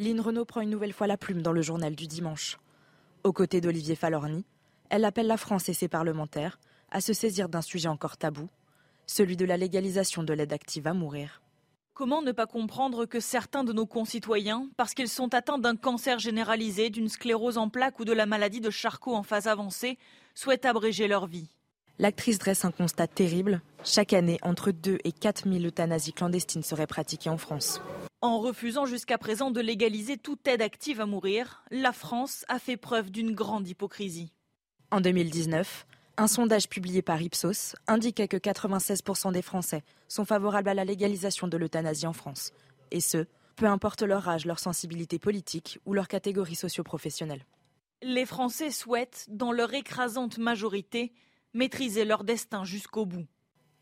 Lynn 0.00 0.18
Renault 0.18 0.46
prend 0.46 0.62
une 0.62 0.70
nouvelle 0.70 0.94
fois 0.94 1.06
la 1.06 1.18
plume 1.18 1.42
dans 1.42 1.52
le 1.52 1.60
journal 1.60 1.94
du 1.94 2.06
dimanche. 2.06 2.58
Aux 3.22 3.34
côtés 3.34 3.60
d'Olivier 3.60 3.94
Falorni, 3.94 4.46
elle 4.88 5.04
appelle 5.04 5.26
la 5.26 5.36
France 5.36 5.68
et 5.68 5.74
ses 5.74 5.88
parlementaires 5.88 6.58
à 6.90 7.02
se 7.02 7.12
saisir 7.12 7.50
d'un 7.50 7.60
sujet 7.60 7.88
encore 7.88 8.16
tabou, 8.16 8.48
celui 9.06 9.36
de 9.36 9.44
la 9.44 9.58
légalisation 9.58 10.22
de 10.22 10.32
l'aide 10.32 10.54
active 10.54 10.86
à 10.86 10.94
mourir. 10.94 11.42
Comment 11.92 12.22
ne 12.22 12.32
pas 12.32 12.46
comprendre 12.46 13.04
que 13.04 13.20
certains 13.20 13.62
de 13.62 13.74
nos 13.74 13.84
concitoyens, 13.84 14.70
parce 14.78 14.94
qu'ils 14.94 15.06
sont 15.06 15.34
atteints 15.34 15.58
d'un 15.58 15.76
cancer 15.76 16.18
généralisé, 16.18 16.88
d'une 16.88 17.10
sclérose 17.10 17.58
en 17.58 17.68
plaques 17.68 18.00
ou 18.00 18.06
de 18.06 18.14
la 18.14 18.24
maladie 18.24 18.62
de 18.62 18.70
Charcot 18.70 19.14
en 19.14 19.22
phase 19.22 19.48
avancée, 19.48 19.98
souhaitent 20.34 20.64
abréger 20.64 21.08
leur 21.08 21.26
vie? 21.26 21.50
L'actrice 22.00 22.38
dresse 22.38 22.64
un 22.64 22.70
constat 22.70 23.08
terrible. 23.08 23.60
Chaque 23.84 24.14
année, 24.14 24.38
entre 24.40 24.70
2 24.70 25.00
et 25.04 25.12
4 25.12 25.46
000 25.46 25.66
euthanasies 25.66 26.14
clandestines 26.14 26.62
seraient 26.62 26.86
pratiquées 26.86 27.28
en 27.28 27.36
France. 27.36 27.82
En 28.22 28.40
refusant 28.40 28.86
jusqu'à 28.86 29.18
présent 29.18 29.50
de 29.50 29.60
légaliser 29.60 30.16
toute 30.16 30.48
aide 30.48 30.62
active 30.62 31.02
à 31.02 31.04
mourir, 31.04 31.62
la 31.70 31.92
France 31.92 32.46
a 32.48 32.58
fait 32.58 32.78
preuve 32.78 33.10
d'une 33.10 33.34
grande 33.34 33.68
hypocrisie. 33.68 34.32
En 34.90 35.02
2019, 35.02 35.86
un 36.16 36.26
sondage 36.26 36.70
publié 36.70 37.02
par 37.02 37.20
Ipsos 37.20 37.76
indiquait 37.86 38.28
que 38.28 38.38
96% 38.38 39.32
des 39.32 39.42
Français 39.42 39.82
sont 40.08 40.24
favorables 40.24 40.70
à 40.70 40.74
la 40.74 40.86
légalisation 40.86 41.48
de 41.48 41.58
l'euthanasie 41.58 42.06
en 42.06 42.14
France. 42.14 42.52
Et 42.92 43.00
ce, 43.00 43.26
peu 43.56 43.66
importe 43.66 44.00
leur 44.00 44.26
âge, 44.26 44.46
leur 44.46 44.58
sensibilité 44.58 45.18
politique 45.18 45.78
ou 45.84 45.92
leur 45.92 46.08
catégorie 46.08 46.56
socio-professionnelle. 46.56 47.44
Les 48.00 48.24
Français 48.24 48.70
souhaitent, 48.70 49.26
dans 49.28 49.52
leur 49.52 49.74
écrasante 49.74 50.38
majorité, 50.38 51.12
maîtriser 51.54 52.04
leur 52.04 52.24
destin 52.24 52.64
jusqu'au 52.64 53.06
bout. 53.06 53.26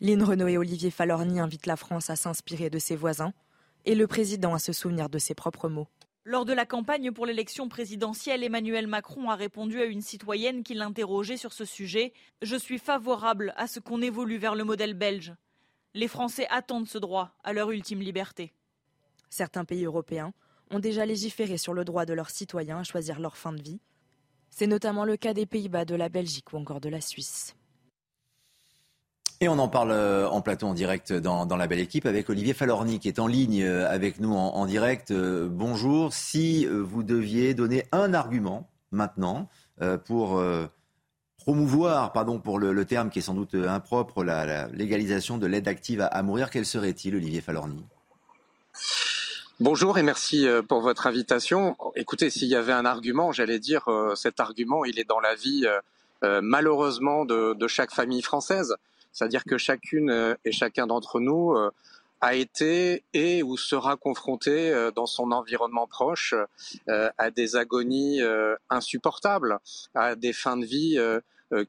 Lynn 0.01 0.23
Renault 0.23 0.49
et 0.49 0.59
Olivier 0.59 0.90
Falorni 0.90 1.40
invitent 1.40 1.66
la 1.66 1.77
France 1.77 2.11
à 2.11 2.16
s'inspirer 2.16 2.70
de 2.70 2.78
ses 2.78 2.97
voisins 2.97 3.32
et 3.85 3.95
le 3.95 4.07
président 4.07 4.55
à 4.55 4.59
se 4.59 4.73
souvenir 4.73 5.09
de 5.09 5.19
ses 5.19 5.35
propres 5.35 5.69
mots. 5.69 5.89
Lors 6.24 6.45
de 6.45 6.53
la 6.53 6.66
campagne 6.66 7.11
pour 7.11 7.24
l'élection 7.24 7.69
présidentielle, 7.69 8.45
Emmanuel 8.45 8.86
Macron 8.86 9.31
a 9.31 9.35
répondu 9.35 9.81
à 9.81 9.86
une 9.86 10.03
citoyenne 10.03 10.62
qui 10.62 10.74
l'interrogeait 10.74 11.39
sur 11.39 11.55
ce 11.55 11.65
sujet. 11.65 12.12
Je 12.43 12.57
suis 12.57 12.78
favorable 12.78 13.55
à 13.57 13.66
ce 13.66 13.81
qu'on 13.81 14.03
évolue 14.03 14.36
vers 14.36 14.55
le 14.55 14.65
modèle 14.65 14.95
belge. 14.95 15.35
Les 15.95 16.07
Français 16.07 16.47
attendent 16.51 16.86
ce 16.86 16.99
droit 16.99 17.32
à 17.45 17.55
leur 17.55 17.70
ultime 17.70 18.01
liberté. 18.01 18.53
Certains 19.31 19.65
pays 19.65 19.85
européens 19.85 20.32
ont 20.70 20.81
déjà 20.81 21.07
légiféré 21.07 21.57
sur 21.57 21.73
le 21.73 21.85
droit 21.85 22.05
de 22.05 22.12
leurs 22.12 22.31
citoyens 22.31 22.81
à 22.81 22.85
choisir 22.85 23.20
leur 23.20 23.36
fin 23.36 23.53
de 23.53 23.62
vie. 23.62 23.81
C'est 24.51 24.66
notamment 24.66 25.05
le 25.05 25.16
cas 25.16 25.35
des 25.35 25.47
Pays-Bas, 25.47 25.85
de 25.85 25.95
la 25.95 26.09
Belgique 26.09 26.53
ou 26.53 26.57
encore 26.57 26.81
de 26.81 26.89
la 26.89 27.01
Suisse. 27.01 27.55
Et 29.41 29.49
on 29.49 29.59
en 29.61 29.69
parle 29.69 29.93
euh, 29.93 30.29
en 30.29 30.41
plateau 30.41 30.66
en 30.66 30.75
direct 30.75 31.12
dans, 31.12 31.47
la 31.57 31.66
belle 31.69 31.79
équipe 31.79 32.07
avec 32.07 32.29
Olivier 32.29 32.55
Falorni 32.55 32.99
qui 32.99 33.07
est 33.07 33.20
en 33.20 33.29
ligne 33.29 33.62
euh, 33.62 33.89
avec 33.89 34.19
nous 34.19 34.35
en, 34.35 34.66
direct. 34.66 35.12
Euh, 35.12 35.49
bonjour. 35.49 36.12
Si 36.12 36.66
vous 36.66 37.05
deviez 37.05 37.55
donner 37.55 37.85
un 37.93 38.15
argument 38.15 38.69
maintenant 38.91 39.49
pour 40.07 40.43
promouvoir, 41.37 42.12
pardon 42.12 42.41
pour 42.41 42.59
le, 42.59 42.85
terme 42.85 43.11
qui 43.11 43.20
est 43.20 43.23
sans 43.23 43.35
doute 43.35 43.55
impropre, 43.55 44.25
la, 44.25 44.66
légalisation 44.69 45.39
de 45.39 45.47
l'aide 45.47 45.69
active 45.69 46.01
à, 46.11 46.23
mourir, 46.23 46.51
quel 46.51 46.65
serait-il, 46.65 47.15
Olivier 47.15 47.41
Falorni? 47.41 47.85
Bonjour 49.61 49.99
et 49.99 50.03
merci 50.03 50.47
pour 50.69 50.81
votre 50.81 51.07
invitation. 51.07 51.77
Écoutez, 51.97 52.31
s'il 52.31 52.49
y 52.49 52.55
avait 52.55 52.73
un 52.73 52.85
argument, 52.85 53.33
j'allais 53.33 53.59
dire 53.59 53.89
cet 54.15 54.41
argument, 54.41 54.85
il 54.85 54.99
est 55.01 55.09
dans 55.09 55.21
la 55.21 55.35
vie 55.35 55.67
malheureusement 56.23 57.25
de 57.25 57.67
chaque 57.67 57.93
famille 57.93 58.23
française. 58.23 58.77
C'est-à-dire 59.19 59.45
que 59.45 59.59
chacune 59.59 60.11
euh, 60.11 60.35
et 60.45 60.53
chacun 60.53 60.87
d'entre 60.87 61.19
nous 61.19 61.53
euh, 61.53 61.73
a 62.21 62.35
été 62.35 63.03
et 63.15 63.43
ou 63.43 63.57
sera 63.57 63.97
confronté 63.97 64.71
euh, 64.71 64.93
dans 64.93 65.07
son 65.07 65.33
environnement 65.33 65.89
proche 65.89 66.35
à 66.87 67.31
des 67.31 67.57
agonies 67.57 68.21
insupportables, 68.71 69.59
à 69.95 70.15
des 70.15 70.33
fins 70.33 70.57
de 70.57 70.65
vie 70.65 70.99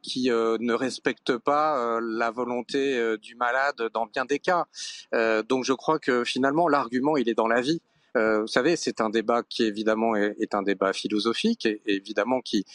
qui 0.02 0.30
ne 0.30 0.74
respectent 0.74 1.38
pas 1.38 2.00
la 2.02 2.32
volonté 2.32 3.18
du 3.18 3.36
malade 3.36 3.90
dans 3.94 4.06
bien 4.06 4.26
des 4.26 4.40
cas. 4.40 4.66
donc 5.14 5.64
je 5.64 5.74
crois 5.74 6.00
que 6.00 6.24
finalement 6.24 6.68
l'argument 6.68 7.18
il 7.18 7.30
est 7.30 7.34
dans 7.34 7.48
la 7.48 7.62
vie. 7.62 7.82
vous 8.16 8.48
savez, 8.48 8.76
c'est 8.76 9.02
un 9.02 9.10
débat 9.10 9.44
qui 9.44 9.64
évidemment 9.64 10.16
est, 10.16 10.54
un 10.54 10.64
débat 10.64 10.94
philosophique 10.94 11.66
et, 11.66 11.82
évidemment 11.86 12.42
qui 12.42 12.66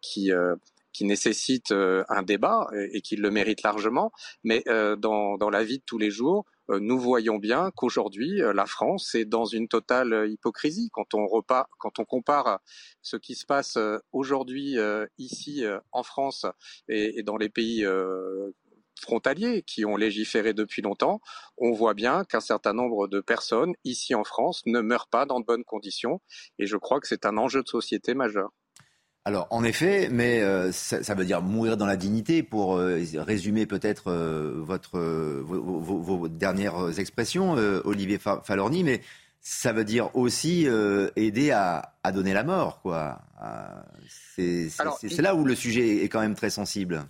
qui 0.00 0.32
qui 0.92 1.04
nécessite 1.04 1.72
euh, 1.72 2.04
un 2.08 2.22
débat 2.22 2.68
et, 2.92 3.00
qui 3.00 3.16
le 3.16 3.30
mérite 3.30 3.62
largement, 3.62 4.12
mais 4.44 4.62
euh, 4.68 4.96
dans, 4.96 5.36
dans 5.36 5.50
la 5.50 5.64
vie 5.64 5.78
de 5.78 5.84
tous 5.84 5.98
les 5.98 6.10
jours, 6.10 6.44
euh, 6.70 6.78
nous 6.80 6.98
voyons 6.98 7.38
bien 7.38 7.70
qu'aujourd'hui, 7.74 8.40
la 8.54 8.66
France 8.66 9.14
est 9.14 9.24
dans 9.24 9.44
une 9.44 9.68
totale 9.68 10.28
hypocrisie. 10.30 10.90
Quand 10.92 11.14
on, 11.14 11.26
repas, 11.26 11.68
quand 11.78 11.98
on 11.98 12.04
compare 12.04 12.60
ce 13.02 13.16
qui 13.16 13.34
se 13.34 13.46
passe 13.46 13.78
aujourd'hui 14.12 14.76
ici 15.18 15.64
en 15.92 16.02
France 16.02 16.46
et, 16.88 17.18
et, 17.18 17.22
dans 17.22 17.36
les 17.36 17.48
pays 17.48 17.84
frontaliers 19.00 19.62
qui 19.62 19.84
ont 19.84 19.96
légiféré 19.96 20.54
depuis 20.54 20.82
longtemps, 20.82 21.20
on 21.56 21.72
voit 21.72 21.94
bien 21.94 22.24
qu'un 22.24 22.40
certain 22.40 22.72
nombre 22.72 23.08
de 23.08 23.20
personnes 23.20 23.74
ici 23.84 24.14
en 24.14 24.24
France 24.24 24.62
ne 24.66 24.80
meurent 24.80 25.08
pas 25.08 25.26
dans 25.26 25.40
de 25.40 25.46
bonnes 25.46 25.64
conditions. 25.64 26.20
Et 26.58 26.66
je 26.66 26.76
crois 26.76 27.00
que 27.00 27.08
c'est 27.08 27.26
un 27.26 27.36
enjeu 27.36 27.62
de 27.62 27.68
société 27.68 28.14
majeur. 28.14 28.50
Alors, 29.26 29.46
en 29.50 29.64
effet, 29.64 30.08
mais 30.10 30.40
euh, 30.40 30.72
ça, 30.72 31.14
veut 31.14 31.26
dire 31.26 31.42
mourir 31.42 31.76
dans 31.76 31.84
la 31.84 31.96
dignité, 31.96 32.42
pour 32.42 32.76
euh, 32.76 33.02
résumer 33.16 33.66
peut-être 33.66 34.10
euh, 34.10 34.54
votre, 34.56 34.98
vos, 34.98 36.28
dernières 36.28 36.98
expressions, 36.98 37.52
Olivier 37.84 38.18
Falorni, 38.18 38.82
mais 38.82 39.02
ça 39.42 39.72
veut 39.72 39.84
dire 39.84 40.14
aussi 40.16 40.66
aider 41.16 41.50
à, 41.50 41.92
donner 42.12 42.32
la 42.32 42.44
mort, 42.44 42.80
quoi. 42.80 43.20
C'est 44.36 44.70
là 45.18 45.34
où 45.34 45.44
le 45.44 45.54
sujet 45.54 46.02
est 46.02 46.08
quand 46.08 46.20
même 46.20 46.34
très 46.34 46.50
sensible. 46.50 47.04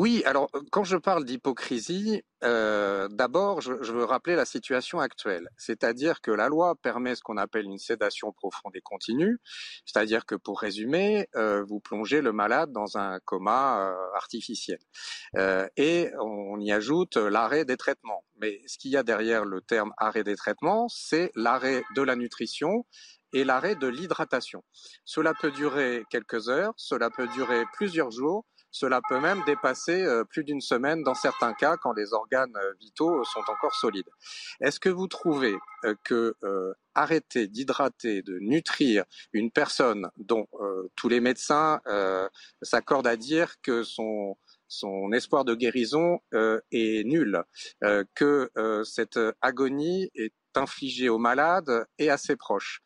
Oui, 0.00 0.22
alors 0.26 0.48
quand 0.70 0.84
je 0.84 0.96
parle 0.96 1.24
d'hypocrisie, 1.24 2.22
euh, 2.44 3.08
d'abord 3.08 3.60
je, 3.60 3.72
veux 3.72 4.04
rappeler 4.04 4.36
la 4.36 4.44
situation 4.44 5.00
actuelle, 5.00 5.48
c'est-à-dire 5.56 6.20
que 6.20 6.30
la 6.30 6.46
loi 6.46 6.76
permet 6.76 7.16
ce 7.16 7.20
qu'on 7.20 7.36
appelle 7.36 7.64
une 7.64 7.78
sédation 7.78 8.30
profonde 8.30 8.76
et 8.76 8.80
continue, 8.80 9.40
c'est-à-dire 9.84 10.24
que 10.24 10.36
pour 10.36 10.60
résumer, 10.60 11.26
euh, 11.34 11.64
vous 11.64 11.80
plongez 11.80 12.20
le 12.20 12.30
malade 12.30 12.70
dans 12.70 12.96
un 12.96 13.18
coma 13.24 13.88
euh, 13.88 14.14
artificiel 14.14 14.78
et 15.76 16.12
on 16.20 16.60
y 16.60 16.70
ajoute 16.70 17.16
l'arrêt 17.16 17.64
des 17.64 17.76
traitements. 17.76 18.22
Mais 18.40 18.62
ce 18.68 18.78
qu'il 18.78 18.92
y 18.92 18.96
a 18.96 19.02
derrière 19.02 19.44
le 19.44 19.62
terme 19.62 19.92
arrêt 19.96 20.22
des 20.22 20.36
traitements, 20.36 20.86
c'est 20.88 21.32
l'arrêt 21.34 21.82
de 21.96 22.02
la 22.02 22.14
nutrition 22.14 22.86
et 23.32 23.42
l'arrêt 23.42 23.74
de 23.74 23.88
l'hydratation. 23.88 24.62
Cela 25.04 25.34
peut 25.34 25.50
durer 25.50 26.04
quelques 26.08 26.48
heures, 26.48 26.72
cela 26.76 27.10
peut 27.10 27.26
durer 27.34 27.64
plusieurs 27.74 28.12
jours 28.12 28.46
cela 28.70 29.00
peut 29.08 29.20
même 29.20 29.42
dépasser 29.46 30.02
euh, 30.04 30.24
plus 30.24 30.44
d'une 30.44 30.60
semaine 30.60 31.02
dans 31.02 31.14
certains 31.14 31.54
cas 31.54 31.76
quand 31.76 31.92
les 31.92 32.12
organes 32.12 32.56
euh, 32.56 32.72
vitaux 32.80 33.24
sont 33.24 33.42
encore 33.48 33.74
solides. 33.74 34.08
Est-ce 34.60 34.78
que 34.78 34.88
vous 34.88 35.08
trouvez 35.08 35.56
euh, 35.84 35.94
que 36.04 36.34
arrêter 36.94 37.46
d'hydrater, 37.46 38.22
de 38.22 38.38
nutrir 38.40 39.04
une 39.32 39.52
personne 39.52 40.10
dont 40.16 40.48
tous 40.96 41.08
les 41.08 41.20
médecins 41.20 41.80
s'accordent 42.60 43.06
à 43.06 43.16
dire 43.16 43.60
que 43.62 43.84
son 43.84 44.36
son 44.66 45.12
espoir 45.12 45.44
de 45.44 45.54
guérison 45.54 46.18
est 46.32 47.04
nul, 47.04 47.40
que 48.16 48.50
cette 48.84 49.20
agonie 49.40 50.10
est 50.16 50.34
infligée 50.56 51.08
aux 51.08 51.18
malades 51.18 51.86
et 51.98 52.10
à 52.10 52.16
ses 52.16 52.34
proches, 52.34 52.82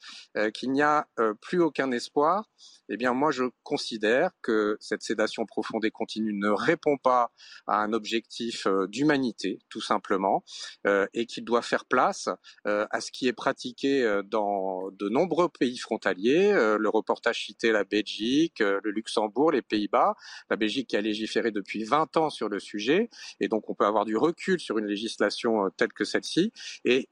qu'il 0.52 0.72
n'y 0.72 0.82
a 0.82 1.06
plus 1.40 1.62
aucun 1.62 1.90
espoir 1.90 2.50
eh 2.92 2.98
bien 2.98 3.14
moi 3.14 3.30
je 3.30 3.44
considère 3.62 4.32
que 4.42 4.76
cette 4.78 5.00
sédation 5.00 5.46
profonde 5.46 5.82
et 5.86 5.90
continue 5.90 6.34
ne 6.34 6.50
répond 6.50 6.98
pas 6.98 7.32
à 7.66 7.78
un 7.78 7.94
objectif 7.94 8.66
euh, 8.66 8.86
d'humanité, 8.86 9.60
tout 9.70 9.80
simplement, 9.80 10.44
euh, 10.86 11.06
et 11.14 11.24
qu'il 11.24 11.42
doit 11.44 11.62
faire 11.62 11.86
place 11.86 12.28
euh, 12.66 12.86
à 12.90 13.00
ce 13.00 13.10
qui 13.10 13.28
est 13.28 13.32
pratiqué 13.32 14.20
dans 14.26 14.90
de 14.90 15.08
nombreux 15.08 15.48
pays 15.48 15.78
frontaliers. 15.78 16.52
le 16.52 16.88
reportage 16.90 17.46
citait 17.46 17.72
la 17.72 17.84
Belgique, 17.84 18.58
le 18.58 18.90
Luxembourg, 18.90 19.52
les 19.52 19.62
Pays-Bas, 19.62 20.14
la 20.50 20.56
Belgique 20.56 20.88
qui 20.90 20.96
a 20.96 21.00
légiféré 21.00 21.50
depuis 21.50 21.84
20 21.84 22.18
ans 22.18 22.28
sur 22.28 22.50
le 22.50 22.60
sujet, 22.60 23.08
et 23.40 23.48
donc 23.48 23.70
on 23.70 23.74
peut 23.74 23.86
avoir 23.86 24.04
du 24.04 24.16
recul 24.16 24.60
sur 24.60 24.78
une 24.78 24.86
législation 24.86 25.70
telle 25.78 25.92
que 25.92 26.04
celle-ci, 26.04 26.52
et 26.84 27.08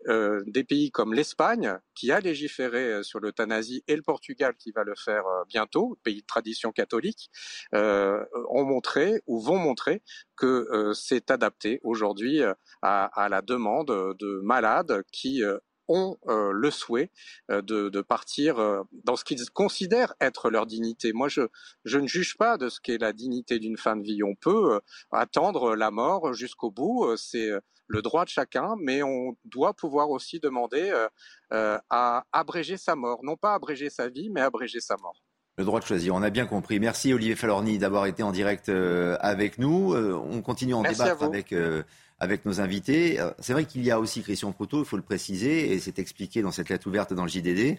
des 0.47 0.65
pays 0.65 0.91
comme 0.91 1.15
l'Espagne 1.15 1.79
qui 1.95 2.13
a 2.13 2.21
légiféré 2.21 3.03
sur 3.03 3.21
l'euthanasie 3.21 3.83
et 3.89 3.97
le 3.97 4.03
Portugal 4.03 4.55
qui 4.59 4.73
va 4.73 4.85
le 4.85 4.95
faire 4.95 5.25
bientôt 5.49 5.70
pays 6.03 6.23
de 6.23 6.27
tradition 6.27 6.73
catholique, 6.73 7.31
euh, 7.75 8.25
ont 8.49 8.65
montré 8.65 9.23
ou 9.27 9.41
vont 9.41 9.59
montrer 9.59 10.03
que 10.37 10.47
euh, 10.47 10.95
c'est 10.95 11.31
adapté 11.31 11.81
aujourd'hui 11.83 12.43
euh, 12.43 12.55
à, 12.83 13.29
la 13.31 13.43
demande 13.43 13.89
de 14.19 14.41
malades 14.43 15.03
qui 15.13 15.43
ont 15.89 16.17
le 16.27 16.71
souhait 16.71 17.11
de, 17.49 18.01
partir 18.01 18.85
dans 19.05 19.17
ce 19.17 19.25
qu'ils 19.25 19.51
considèrent 19.51 20.15
être 20.21 20.51
leur 20.51 20.67
dignité. 20.67 21.13
Moi, 21.13 21.29
je, 21.29 21.43
je 21.85 21.99
ne 21.99 22.07
juge 22.07 22.37
pas 22.37 22.57
de 22.57 22.69
ce 22.69 22.81
qu'est 22.81 22.99
la 22.99 23.13
dignité 23.13 23.59
d'une 23.59 23.77
fin 23.77 23.97
de 23.97 24.03
vie. 24.03 24.23
On 24.23 24.35
peut 24.35 24.81
attendre 25.11 25.75
la 25.75 25.91
mort 25.91 26.33
jusqu'au 26.33 26.71
bout, 26.71 27.17
c'est 27.17 27.51
le 27.87 28.03
droit 28.03 28.25
de 28.25 28.31
chacun, 28.31 28.77
mais 28.81 29.03
on 29.03 29.37
doit 29.45 29.75
pouvoir 29.75 30.11
aussi 30.11 30.41
demander 30.41 30.93
à 31.51 32.25
abréger 32.33 32.77
sa 32.77 32.97
mort. 32.97 33.21
Non 33.23 33.37
pas 33.37 33.55
abréger 33.55 33.91
sa 33.91 34.09
vie, 34.09 34.31
mais 34.31 34.41
abréger 34.41 34.81
sa 34.81 34.97
mort. 34.97 35.21
Le 35.59 35.65
droit 35.65 35.81
de 35.81 35.85
choisir, 35.85 36.15
on 36.15 36.23
a 36.23 36.31
bien 36.31 36.47
compris. 36.47 36.81
Merci 36.81 37.13
Olivier 37.13 37.37
Falorni 37.37 37.79
d'avoir 37.79 38.07
été 38.07 38.23
en 38.23 38.33
direct 38.33 38.69
euh, 38.69 39.17
avec 39.21 39.59
nous. 39.59 39.93
Euh, 39.93 40.19
on 40.31 40.41
continue 40.43 40.75
à 40.75 40.79
en 40.79 40.83
débattre 40.83 41.23
avec, 41.23 41.53
euh, 41.53 41.83
avec 42.19 42.47
nos 42.47 42.61
invités. 42.61 43.19
C'est 43.41 43.53
vrai 43.53 43.65
qu'il 43.65 43.85
y 43.85 43.91
a 43.91 44.01
aussi 44.01 44.23
Christian 44.23 44.53
Proutot, 44.53 44.81
il 44.81 44.87
faut 44.87 44.97
le 44.97 45.03
préciser, 45.03 45.73
et 45.73 45.79
c'est 45.79 45.99
expliqué 45.99 46.41
dans 46.41 46.51
cette 46.51 46.69
lettre 46.69 46.87
ouverte 46.87 47.13
dans 47.13 47.25
le 47.25 47.29
JDD, 47.29 47.77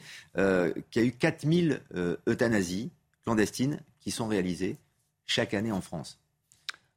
qu'il 0.92 1.02
y 1.02 1.06
a 1.06 1.08
eu 1.08 1.12
4000 1.12 1.82
euthanasies 2.28 2.92
clandestines 3.24 3.80
qui 4.00 4.12
sont 4.12 4.28
réalisées 4.28 4.78
chaque 5.26 5.54
année 5.54 5.72
en 5.72 5.82
France. 5.82 6.20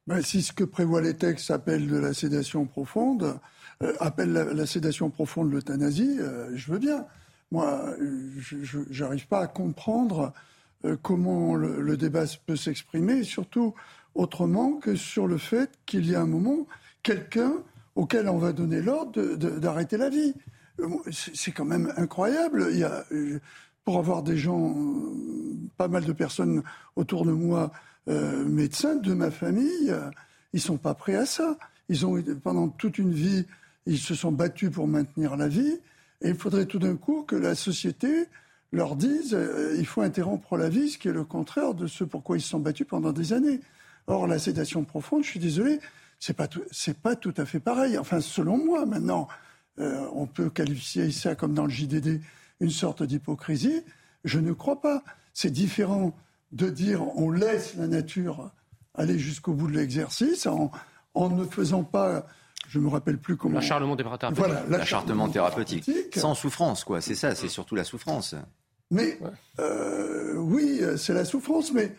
Ben, 0.07 0.21
si 0.21 0.43
ce 0.43 0.53
que 0.53 0.63
prévoient 0.63 1.01
les 1.01 1.15
textes 1.15 1.47
s'appelle 1.47 1.87
de 1.87 1.97
la 1.97 2.13
sédation 2.13 2.65
profonde, 2.65 3.39
appelle 3.99 4.33
la, 4.33 4.65
sédation 4.67 5.09
profonde 5.09 5.51
l'euthanasie, 5.51 6.19
je 6.53 6.71
veux 6.71 6.79
bien. 6.79 7.05
Moi, 7.51 7.95
je 8.39 9.01
n'arrive 9.03 9.27
pas 9.27 9.39
à 9.39 9.47
comprendre 9.47 10.19
euh, 10.21 10.29
comment 11.01 11.55
le, 11.55 11.97
débat 11.97 12.25
peut 12.45 12.55
s'exprimer, 12.55 13.19
et 13.19 13.23
surtout 13.23 13.73
autrement 14.13 14.73
que 14.73 14.95
sur 14.95 15.27
le 15.27 15.37
fait 15.37 15.71
qu'il 15.85 16.09
y 16.09 16.15
a 16.15 16.21
un 16.21 16.25
moment 16.25 16.67
quelqu'un 17.03 17.53
auquel 17.95 18.27
on 18.29 18.37
va 18.37 18.51
donner 18.51 18.81
l'ordre 18.81 19.35
d'arrêter 19.35 19.97
la 19.97 20.09
vie. 20.09 20.33
Euh, 20.79 20.89
c'est 21.11 21.51
quand 21.51 21.65
même 21.65 21.93
incroyable. 21.97 22.63
Euh, 23.11 23.39
pour 23.83 23.99
avoir 23.99 24.23
des 24.23 24.35
gens, 24.35 24.75
pas 25.77 25.87
mal 25.87 26.05
de 26.05 26.11
personnes 26.11 26.63
autour 26.95 27.23
de 27.23 27.31
moi, 27.31 27.71
médecins 28.07 28.95
de 28.95 29.13
ma 29.13 29.29
famille, 29.29 29.93
ils 30.53 30.59
sont 30.59 30.77
pas 30.77 30.95
prêts 30.95 31.15
à 31.15 31.27
ça. 31.27 31.55
Ils 31.87 32.03
ont 32.03 32.19
pendant 32.43 32.67
toute 32.67 32.97
une 32.97 33.11
vie, 33.11 33.45
ils 33.85 33.99
se 33.99 34.15
sont 34.15 34.31
battus 34.31 34.71
pour 34.71 34.87
maintenir 34.87 35.37
la 35.37 35.47
vie, 35.47 35.79
et 36.21 36.29
il 36.29 36.35
faudrait 36.35 36.65
tout 36.65 36.79
d'un 36.79 36.95
coup 36.95 37.23
que 37.23 37.35
la 37.35 37.53
société 37.53 38.27
leur 38.75 38.95
disent 38.95 39.33
euh, 39.33 39.75
il 39.77 39.85
faut 39.85 40.01
interrompre 40.01 40.57
la 40.57 40.69
vie, 40.69 40.89
ce 40.89 40.97
qui 40.97 41.07
est 41.07 41.13
le 41.13 41.23
contraire 41.23 41.73
de 41.73 41.87
ce 41.87 42.03
pourquoi 42.03 42.37
ils 42.37 42.41
se 42.41 42.49
sont 42.49 42.59
battus 42.59 42.87
pendant 42.87 43.11
des 43.11 43.33
années. 43.33 43.61
Or, 44.07 44.27
la 44.27 44.37
sédation 44.39 44.83
profonde, 44.83 45.23
je 45.23 45.29
suis 45.29 45.39
désolé, 45.39 45.79
c'est 46.19 46.35
pas 46.35 46.47
c'est 46.71 46.97
pas 46.97 47.15
tout 47.15 47.33
à 47.37 47.45
fait 47.45 47.59
pareil. 47.59 47.97
Enfin, 47.97 48.21
selon 48.21 48.63
moi, 48.63 48.85
maintenant, 48.85 49.27
euh, 49.79 50.05
on 50.13 50.27
peut 50.27 50.49
qualifier 50.49 51.11
ça 51.11 51.35
comme 51.35 51.53
dans 51.53 51.65
le 51.65 51.71
JDD 51.71 52.21
une 52.59 52.69
sorte 52.69 53.03
d'hypocrisie. 53.03 53.81
Je 54.23 54.39
ne 54.39 54.53
crois 54.53 54.81
pas. 54.81 55.03
C'est 55.33 55.51
différent 55.51 56.15
de 56.51 56.69
dire 56.69 57.01
on 57.17 57.31
laisse 57.31 57.75
la 57.75 57.87
nature 57.87 58.51
aller 58.93 59.19
jusqu'au 59.19 59.53
bout 59.53 59.67
de 59.67 59.75
l'exercice 59.75 60.47
en, 60.47 60.71
en 61.15 61.29
ne 61.29 61.43
faisant 61.45 61.83
pas 61.83 62.25
je 62.67 62.79
me 62.79 62.87
rappelle 62.89 63.17
plus 63.17 63.37
comment. 63.37 63.55
L'acharnement 63.55 63.95
thérapeutique. 63.95 64.37
Voilà, 64.37 64.63
l'acharnement 64.67 65.29
thérapeutique. 65.29 65.89
Sans 66.15 66.33
souffrance, 66.35 66.83
quoi. 66.83 67.01
C'est 67.01 67.15
ça, 67.15 67.35
c'est 67.35 67.47
surtout 67.47 67.75
la 67.75 67.83
souffrance. 67.83 68.35
Mais 68.91 69.19
euh, 69.59 70.35
oui, 70.35 70.81
c'est 70.97 71.13
la 71.13 71.25
souffrance. 71.25 71.73
Mais 71.73 71.91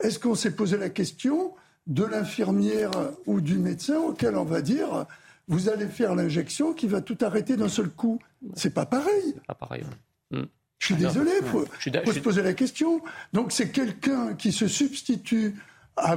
est-ce 0.00 0.18
qu'on 0.18 0.34
s'est 0.34 0.54
posé 0.54 0.76
la 0.76 0.90
question 0.90 1.54
de 1.86 2.04
l'infirmière 2.04 2.90
ou 3.26 3.40
du 3.40 3.58
médecin 3.58 3.98
auquel 3.98 4.36
on 4.36 4.44
va 4.44 4.62
dire 4.62 5.06
vous 5.46 5.68
allez 5.68 5.86
faire 5.86 6.14
l'injection 6.14 6.72
qui 6.72 6.86
va 6.86 7.02
tout 7.02 7.18
arrêter 7.20 7.56
d'un 7.56 7.68
seul 7.68 7.90
coup? 7.90 8.18
C'est 8.54 8.72
pas 8.72 8.86
pareil. 8.86 9.34
Pas 9.46 9.54
pareil. 9.54 9.84
Hmm. 10.30 10.44
Je 10.78 10.86
suis 10.86 10.96
désolé, 10.96 11.30
il 11.40 11.46
faut, 11.46 11.64
se 11.80 12.18
poser 12.18 12.42
la 12.42 12.52
question. 12.52 13.00
Donc 13.32 13.52
c'est 13.52 13.70
quelqu'un 13.70 14.34
qui 14.34 14.52
se 14.52 14.68
substitue 14.68 15.54
à, 15.96 16.16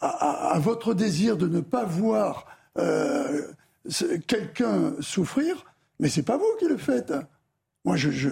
à, 0.00 0.58
votre 0.58 0.94
désir 0.94 1.36
de 1.36 1.46
ne 1.46 1.60
pas 1.60 1.84
voir 1.84 2.46
euh, 2.78 3.42
quelqu'un 4.26 4.94
souffrir, 5.00 5.64
mais 6.00 6.08
c'est 6.08 6.22
pas 6.22 6.36
vous 6.36 6.56
qui 6.58 6.66
le 6.66 6.76
faites. 6.76 7.14
Moi, 7.84 7.96
je, 7.96 8.10
je, 8.10 8.28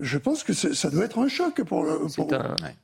je 0.00 0.18
pense 0.18 0.44
que 0.44 0.52
ça 0.52 0.90
doit 0.90 1.04
être 1.04 1.18
un 1.18 1.28
choc 1.28 1.62
pour, 1.62 1.86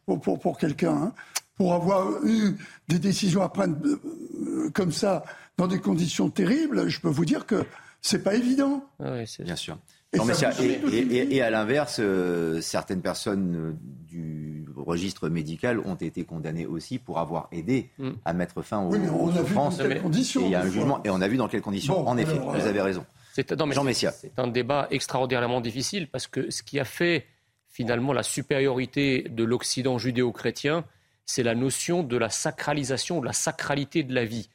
pour, 0.06 0.20
pour, 0.20 0.38
pour, 0.38 0.58
quelqu'un. 0.58 0.94
Hein. 0.94 1.12
Pour 1.56 1.74
avoir 1.74 2.24
eu 2.24 2.56
des 2.88 2.98
décisions 2.98 3.42
à 3.42 3.48
prendre 3.48 3.76
euh, 3.84 4.70
comme 4.72 4.92
ça, 4.92 5.24
dans 5.58 5.66
des 5.66 5.78
conditions 5.78 6.30
terribles, 6.30 6.88
je 6.88 7.00
peux 7.00 7.08
vous 7.08 7.26
dire 7.26 7.44
que 7.44 7.66
c'est 8.00 8.22
pas 8.22 8.34
évident. 8.34 8.84
Bien 8.98 9.56
sûr. 9.56 9.78
Et, 10.12 11.42
à 11.42 11.50
l'inverse, 11.50 11.98
euh, 12.00 12.60
certaines 12.60 13.02
personnes 13.02 13.54
euh, 13.56 13.72
du 14.08 14.66
registre 14.74 15.28
médical 15.28 15.78
ont 15.80 15.94
été 15.94 16.24
condamnées 16.24 16.66
aussi 16.66 16.98
pour 16.98 17.18
avoir 17.18 17.48
aidé 17.52 17.90
mm. 17.98 18.10
à 18.24 18.32
mettre 18.32 18.62
fin 18.62 18.80
aux, 18.80 18.92
oui, 18.92 18.98
on 19.08 19.28
a 19.28 19.42
Vu 19.42 19.54
dans 19.54 19.70
quelles 19.70 20.02
conditions, 20.02 20.40
et 20.40 20.44
il 20.46 20.50
y 20.50 20.54
a 20.54 20.62
un 20.62 20.68
jugement, 20.68 21.00
et 21.04 21.10
on 21.10 21.20
a 21.20 21.28
vu 21.28 21.36
dans 21.36 21.46
quelles 21.46 21.62
conditions. 21.62 22.08
en 22.08 22.16
effet, 22.16 22.38
vous 22.38 22.66
avez 22.66 22.80
raison. 22.80 23.04
C'est, 23.32 23.54
Jean 23.72 23.84
Messia. 23.84 24.12
C'est 24.12 24.38
un 24.38 24.48
débat 24.48 24.88
extraordinairement 24.90 25.60
difficile 25.60 26.08
parce 26.08 26.26
que 26.26 26.50
ce 26.50 26.62
qui 26.62 26.80
a 26.80 26.84
fait 26.84 27.26
finalement 27.68 28.12
la 28.12 28.22
supériorité 28.22 29.26
de 29.28 29.44
l'Occident 29.44 29.98
judéo-chrétien, 29.98 30.84
c'est 31.24 31.42
la 31.42 31.54
notion 31.54 32.02
de 32.02 32.16
la 32.16 32.28
sacralisation, 32.28 33.20
de 33.20 33.26
la 33.26 33.32
sacralité 33.32 34.02
de 34.02 34.14
la 34.14 34.24
vie. 34.24 34.48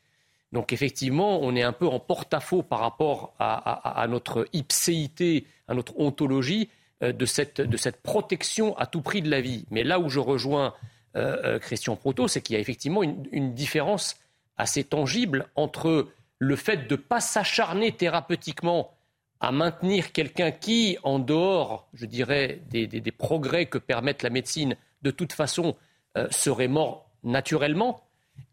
Donc 0.52 0.74
effectivement, 0.74 1.42
on 1.42 1.56
est 1.56 1.64
un 1.64 1.74
peu 1.74 1.88
en 1.88 2.00
porte-à-faux 2.00 2.64
par 2.64 2.80
rapport 2.80 3.34
à, 3.40 4.06
notre 4.10 4.48
ipséité, 4.54 5.46
à 5.68 5.74
notre 5.74 6.00
ontologie 6.00 6.70
euh, 7.04 7.12
de, 7.12 7.26
cette, 7.26 7.62
de, 7.62 7.78
cette, 7.78 8.02
protection 8.02 8.78
à 8.78 8.86
tout 8.86 9.02
prix 9.02 9.22
de 9.22 9.30
la 9.30 9.42
vie. 9.42 9.66
Mais 9.70 9.84
là 9.84 10.00
où 10.00 10.10
je 10.10 10.20
rejoins 10.20 10.74
euh, 11.16 11.38
euh, 11.44 11.60
Christian 11.60 11.96
Proto, 11.96 12.28
c'est 12.28 12.42
qu'il 12.42 12.56
y 12.56 12.58
a 12.58 12.62
effectivement 12.62 13.04
une, 13.04 13.54
différence 13.54 14.18
assez 14.58 14.84
tangible 14.84 15.48
entre 15.56 16.08
le 16.40 16.56
fait 16.56 16.88
de 16.88 16.96
ne 16.96 17.02
pas 17.02 17.22
s'acharner 17.22 17.92
thérapeutiquement 17.92 18.92
à 19.40 19.52
maintenir 19.52 20.12
quelqu'un 20.12 20.52
qui, 20.52 20.98
en 21.04 21.20
dehors, 21.20 21.88
je 21.94 22.06
dirais, 22.06 22.62
des, 22.70 22.88
progrès 23.12 23.66
que 23.66 23.78
permettent 23.78 24.24
la 24.24 24.30
médecine, 24.30 24.76
de 25.02 25.12
toute 25.12 25.34
façon, 25.34 25.76
serait 26.32 26.70
mort 26.70 27.10
naturellement, 27.24 28.02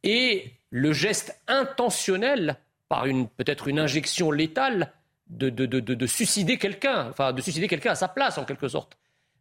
et 0.02 0.52
le 0.70 0.92
geste 0.92 1.40
intentionnel, 1.46 2.56
par 2.88 3.06
une, 3.06 3.28
peut-être 3.28 3.68
une 3.68 3.78
injection 3.78 4.30
létale, 4.30 4.92
de, 5.28 5.50
de, 5.50 5.66
de, 5.66 5.80
de 5.80 6.06
suicider 6.06 6.58
quelqu'un, 6.58 7.08
enfin 7.08 7.32
de 7.32 7.40
suicider 7.40 7.68
quelqu'un 7.68 7.92
à 7.92 7.94
sa 7.94 8.08
place 8.08 8.38
en 8.38 8.44
quelque 8.44 8.68
sorte. 8.68 8.98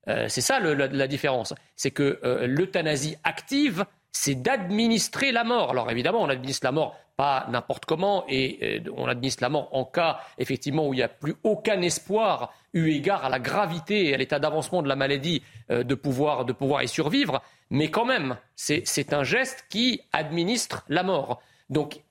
Euh, 0.07 0.27
c'est 0.30 0.41
ça 0.41 0.59
la, 0.59 1.07
différence. 1.07 1.53
C'est 1.76 1.91
que 1.91 2.19
euh, 2.23 2.47
l'euthanasie 2.47 3.18
active, 3.23 3.85
c'est 4.11 4.35
d'administrer 4.35 5.31
la 5.31 5.43
mort. 5.43 5.71
Alors 5.71 5.89
évidemment, 5.89 6.21
on 6.21 6.29
administre 6.29 6.65
la 6.65 6.71
mort 6.71 6.97
pas 7.17 7.45
n'importe 7.49 7.85
comment 7.85 8.23
et 8.27 8.81
euh, 8.85 8.91
on 8.95 9.07
administre 9.07 9.43
la 9.43 9.49
mort 9.49 9.69
en 9.73 9.85
cas 9.85 10.19
effectivement 10.38 10.88
où 10.88 10.93
il 10.93 10.97
n'y 10.97 11.03
a 11.03 11.09
plus 11.09 11.35
aucun 11.43 11.81
espoir 11.81 12.53
eu 12.73 12.89
égard 12.89 13.25
à 13.25 13.29
la 13.29 13.39
gravité 13.39 14.07
et 14.07 14.13
à 14.13 14.17
l'état 14.17 14.39
d'avancement 14.39 14.81
de 14.81 14.88
la 14.88 14.95
maladie 14.95 15.43
de, 15.69 15.95
pouvoir, 15.95 16.45
de 16.45 16.53
pouvoir 16.53 16.83
y 16.83 16.88
survivre. 16.88 17.41
Mais 17.69 17.89
quand 17.89 18.05
même, 18.05 18.38
c'est 18.55 19.13
un 19.13 19.23
geste 19.23 19.65
qui 19.69 20.01
administre 20.13 20.85
la 20.88 21.03
mort. 21.03 21.41
Donc, 21.69 22.01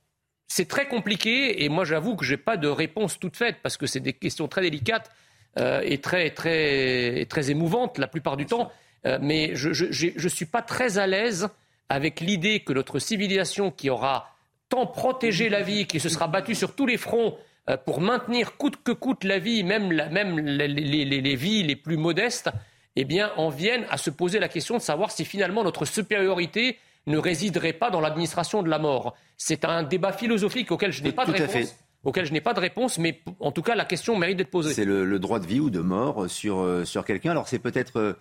c'est 0.49 0.67
très 0.67 0.89
compliqué 0.89 1.63
et 1.65 1.69
moi 1.69 1.85
j'avoue 1.85 2.17
que 2.17 2.25
je 2.25 2.33
n'ai 2.33 2.37
pas 2.37 2.57
de 2.57 2.67
réponse 2.67 3.21
toute 3.21 3.37
faite 3.37 3.59
parce 3.63 3.77
que 3.77 3.87
c'est 3.87 4.01
des 4.01 4.13
questions 4.13 4.49
très 4.49 4.63
délicates 4.63 5.11
euh, 5.59 5.81
et 5.85 5.99
très, 5.99 6.31
très, 6.31 7.25
très 7.27 7.51
émouvantes 7.53 7.99
la 7.99 8.09
plupart 8.09 8.37
du 8.37 8.47
temps. 8.47 8.71
Euh, 9.07 9.19
mais 9.23 9.55
je 9.55 9.69
ne 9.69 10.29
suis 10.29 10.47
pas 10.47 10.61
très 10.61 10.99
à 10.99 11.07
l'aise 11.07 11.49
avec 11.91 12.21
l'idée 12.21 12.61
que 12.61 12.73
notre 12.73 13.01
civilisation 13.01 13.71
qui 13.71 13.91
aura 13.91 14.31
tant 14.71 14.87
protégé 14.87 15.49
la 15.49 15.63
vie, 15.63 15.87
qui 15.87 16.01
se 16.01 16.09
sera 16.09 16.29
battue 16.29 16.55
sur 16.55 16.75
tous 16.75 16.87
les 16.87 16.97
fronts 16.97 17.37
euh, 17.69 17.77
pour 17.77 18.01
maintenir 18.01 18.57
coûte 18.57 18.77
que 18.83 18.93
coûte 18.93 19.25
la 19.25 19.41
vie, 19.41 19.65
même, 19.65 19.89
même 19.89 20.39
les, 20.39 20.69
les, 20.69 21.37
vies 21.37 21.65
les 21.65 21.77
plus 21.77 21.97
modestes, 21.97 22.49
eh 22.95 23.05
bien, 23.05 23.33
en 23.37 23.51
viennent 23.51 23.85
à 23.91 23.97
se 23.97 24.09
poser 24.09 24.39
la 24.39 24.49
question 24.49 24.77
de 24.77 24.83
savoir 24.83 25.11
si 25.11 25.25
finalement 25.25 25.65
notre 25.65 25.85
supériorité 25.85 26.79
ne 27.07 27.19
résiderait 27.19 27.73
pas 27.73 27.91
dans 27.91 28.01
l'administration 28.01 28.63
de 28.63 28.69
la 28.69 28.79
mort. 28.79 29.17
C'est 29.37 29.65
un 29.65 29.83
débat 29.83 30.13
philosophique 30.13 30.71
auquel 30.71 30.93
je 30.93 31.03
n'ai 31.03 31.13
pas 31.13 31.27
de 31.27 31.33
réponse. 31.33 31.77
Auquel 32.05 32.25
je 32.25 32.33
n'ai 32.33 32.41
pas 32.41 32.55
de 32.55 32.61
réponse, 32.61 32.99
mais 32.99 33.21
en 33.41 33.53
tout 33.53 33.63
cas, 33.63 33.75
la 33.75 33.85
question 33.85 34.17
mérite 34.17 34.39
d'être 34.39 34.51
posée. 34.51 34.73
C'est 34.73 34.87
le, 34.87 35.19
droit 35.19 35.39
de 35.41 35.47
vie 35.47 35.61
ou 35.61 35.69
de 35.71 35.81
mort 35.81 36.31
sur, 36.31 36.61
euh, 36.61 36.85
sur 36.85 37.05
quelqu'un. 37.05 37.33
Alors, 37.33 37.49
c'est 37.49 37.59
peut-être 37.59 37.99
euh, 37.99 38.13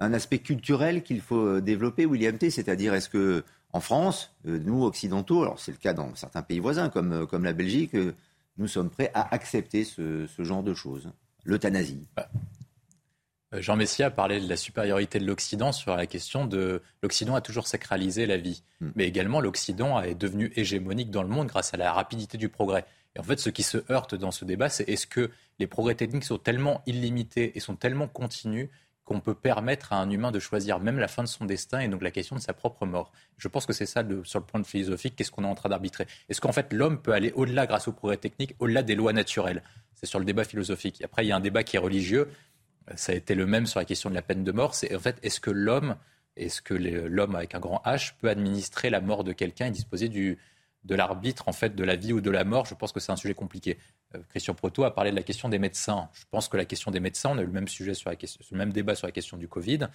un 0.00 0.12
aspect 0.12 0.38
culturel 0.38 1.02
qu'il 1.02 1.20
faut 1.20 1.46
euh, 1.46 1.60
développer, 1.60 2.06
William 2.06 2.36
T. 2.36 2.50
C'est-à-dire, 2.50 2.94
est-ce 2.94 3.08
que 3.08 3.44
en 3.72 3.80
France, 3.80 4.34
nous 4.44 4.84
occidentaux, 4.84 5.42
alors 5.42 5.60
c'est 5.60 5.70
le 5.70 5.76
cas 5.76 5.92
dans 5.92 6.12
certains 6.16 6.42
pays 6.42 6.58
voisins 6.58 6.88
comme, 6.88 7.28
comme 7.28 7.44
la 7.44 7.52
Belgique, 7.52 7.94
nous 8.58 8.66
sommes 8.66 8.90
prêts 8.90 9.12
à 9.14 9.32
accepter 9.32 9.84
ce, 9.84 10.26
ce 10.26 10.42
genre 10.42 10.64
de 10.64 10.74
choses? 10.74 11.08
L'euthanasie. 11.44 12.08
Bah, 12.16 12.28
euh, 13.54 13.60
Jean 13.60 13.76
Messia 13.76 14.06
a 14.06 14.10
parlé 14.10 14.40
de 14.40 14.48
la 14.48 14.56
supériorité 14.56 15.18
de 15.18 15.26
l'Occident 15.26 15.72
sur 15.72 15.96
la 15.96 16.06
question 16.06 16.44
de 16.44 16.82
l'Occident 17.02 17.34
a 17.34 17.40
toujours 17.40 17.66
sacralisé 17.66 18.26
la 18.26 18.36
vie, 18.36 18.62
hmm. 18.80 18.90
mais 18.94 19.06
également 19.06 19.40
l'Occident 19.40 20.00
est 20.00 20.14
devenu 20.14 20.52
hégémonique 20.56 21.10
dans 21.10 21.22
le 21.22 21.28
monde 21.28 21.48
grâce 21.48 21.74
à 21.74 21.76
la 21.76 21.92
rapidité 21.92 22.38
du 22.38 22.48
progrès. 22.48 22.84
Et 23.16 23.20
en 23.20 23.24
fait, 23.24 23.40
ce 23.40 23.50
qui 23.50 23.64
se 23.64 23.78
heurte 23.90 24.14
dans 24.14 24.30
ce 24.30 24.44
débat, 24.44 24.68
c'est 24.68 24.88
est-ce 24.88 25.06
que 25.06 25.30
les 25.58 25.66
progrès 25.66 25.96
techniques 25.96 26.24
sont 26.24 26.38
tellement 26.38 26.82
illimités 26.86 27.56
et 27.56 27.60
sont 27.60 27.74
tellement 27.74 28.06
continus 28.06 28.68
qu'on 29.10 29.20
peut 29.20 29.34
permettre 29.34 29.92
à 29.92 29.96
un 29.96 30.08
humain 30.08 30.30
de 30.30 30.38
choisir 30.38 30.78
même 30.78 31.00
la 31.00 31.08
fin 31.08 31.24
de 31.24 31.28
son 31.28 31.44
destin 31.44 31.80
et 31.80 31.88
donc 31.88 32.00
la 32.00 32.12
question 32.12 32.36
de 32.36 32.40
sa 32.40 32.52
propre 32.52 32.86
mort. 32.86 33.10
Je 33.38 33.48
pense 33.48 33.66
que 33.66 33.72
c'est 33.72 33.84
ça 33.84 34.04
sur 34.22 34.38
le 34.38 34.44
point 34.44 34.60
de 34.60 34.66
philosophique, 34.66 35.16
qu'est-ce 35.16 35.32
qu'on 35.32 35.42
est 35.42 35.48
en 35.48 35.56
train 35.56 35.68
d'arbitrer 35.68 36.06
Est-ce 36.28 36.40
qu'en 36.40 36.52
fait 36.52 36.72
l'homme 36.72 37.02
peut 37.02 37.12
aller 37.12 37.32
au-delà 37.32 37.66
grâce 37.66 37.88
aux 37.88 37.92
progrès 37.92 38.18
techniques, 38.18 38.54
au-delà 38.60 38.84
des 38.84 38.94
lois 38.94 39.12
naturelles? 39.12 39.64
C'est 39.94 40.06
sur 40.06 40.20
le 40.20 40.24
débat 40.24 40.44
philosophique. 40.44 41.02
après, 41.02 41.24
il 41.24 41.28
y 41.28 41.32
a 41.32 41.36
un 41.36 41.40
débat 41.40 41.64
qui 41.64 41.74
est 41.74 41.80
religieux 41.80 42.28
ça 42.96 43.12
a 43.12 43.14
été 43.14 43.34
le 43.34 43.46
même 43.46 43.66
sur 43.66 43.78
la 43.78 43.84
question 43.84 44.10
de 44.10 44.14
la 44.14 44.22
peine 44.22 44.44
de 44.44 44.52
mort. 44.52 44.74
C'est 44.74 44.94
en 44.94 44.98
fait, 44.98 45.18
est-ce 45.22 45.40
que 45.40 45.50
l'homme, 45.50 45.96
est-ce 46.36 46.62
que 46.62 46.74
l'homme 46.74 47.34
avec 47.34 47.54
un 47.54 47.60
grand 47.60 47.82
H 47.84 48.14
peut 48.18 48.28
administrer 48.28 48.90
la 48.90 49.00
mort 49.00 49.24
de 49.24 49.32
quelqu'un 49.32 49.66
et 49.66 49.70
disposer 49.70 50.08
du, 50.08 50.38
de 50.84 50.94
l'arbitre 50.94 51.48
en 51.48 51.52
fait 51.52 51.74
de 51.74 51.84
la 51.84 51.96
vie 51.96 52.12
ou 52.12 52.20
de 52.20 52.30
la 52.30 52.44
mort 52.44 52.66
Je 52.66 52.74
pense 52.74 52.92
que 52.92 53.00
c'est 53.00 53.12
un 53.12 53.16
sujet 53.16 53.34
compliqué. 53.34 53.78
Euh, 54.14 54.18
Christian 54.30 54.54
Proto 54.54 54.84
a 54.84 54.94
parlé 54.94 55.10
de 55.10 55.16
la 55.16 55.22
question 55.22 55.48
des 55.48 55.58
médecins. 55.58 56.08
Je 56.12 56.24
pense 56.30 56.48
que 56.48 56.56
la 56.56 56.64
question 56.64 56.90
des 56.90 57.00
médecins, 57.00 57.30
on 57.32 57.38
a 57.38 57.42
eu 57.42 57.46
le 57.46 57.52
même 57.52 57.68
sujet 57.68 57.94
sur 57.94 58.10
la 58.10 58.16
question, 58.16 58.40
le 58.50 58.58
même 58.58 58.72
débat 58.72 58.94
sur 58.94 59.06
la 59.06 59.12
question 59.12 59.36
du 59.36 59.48
Covid. 59.48 59.88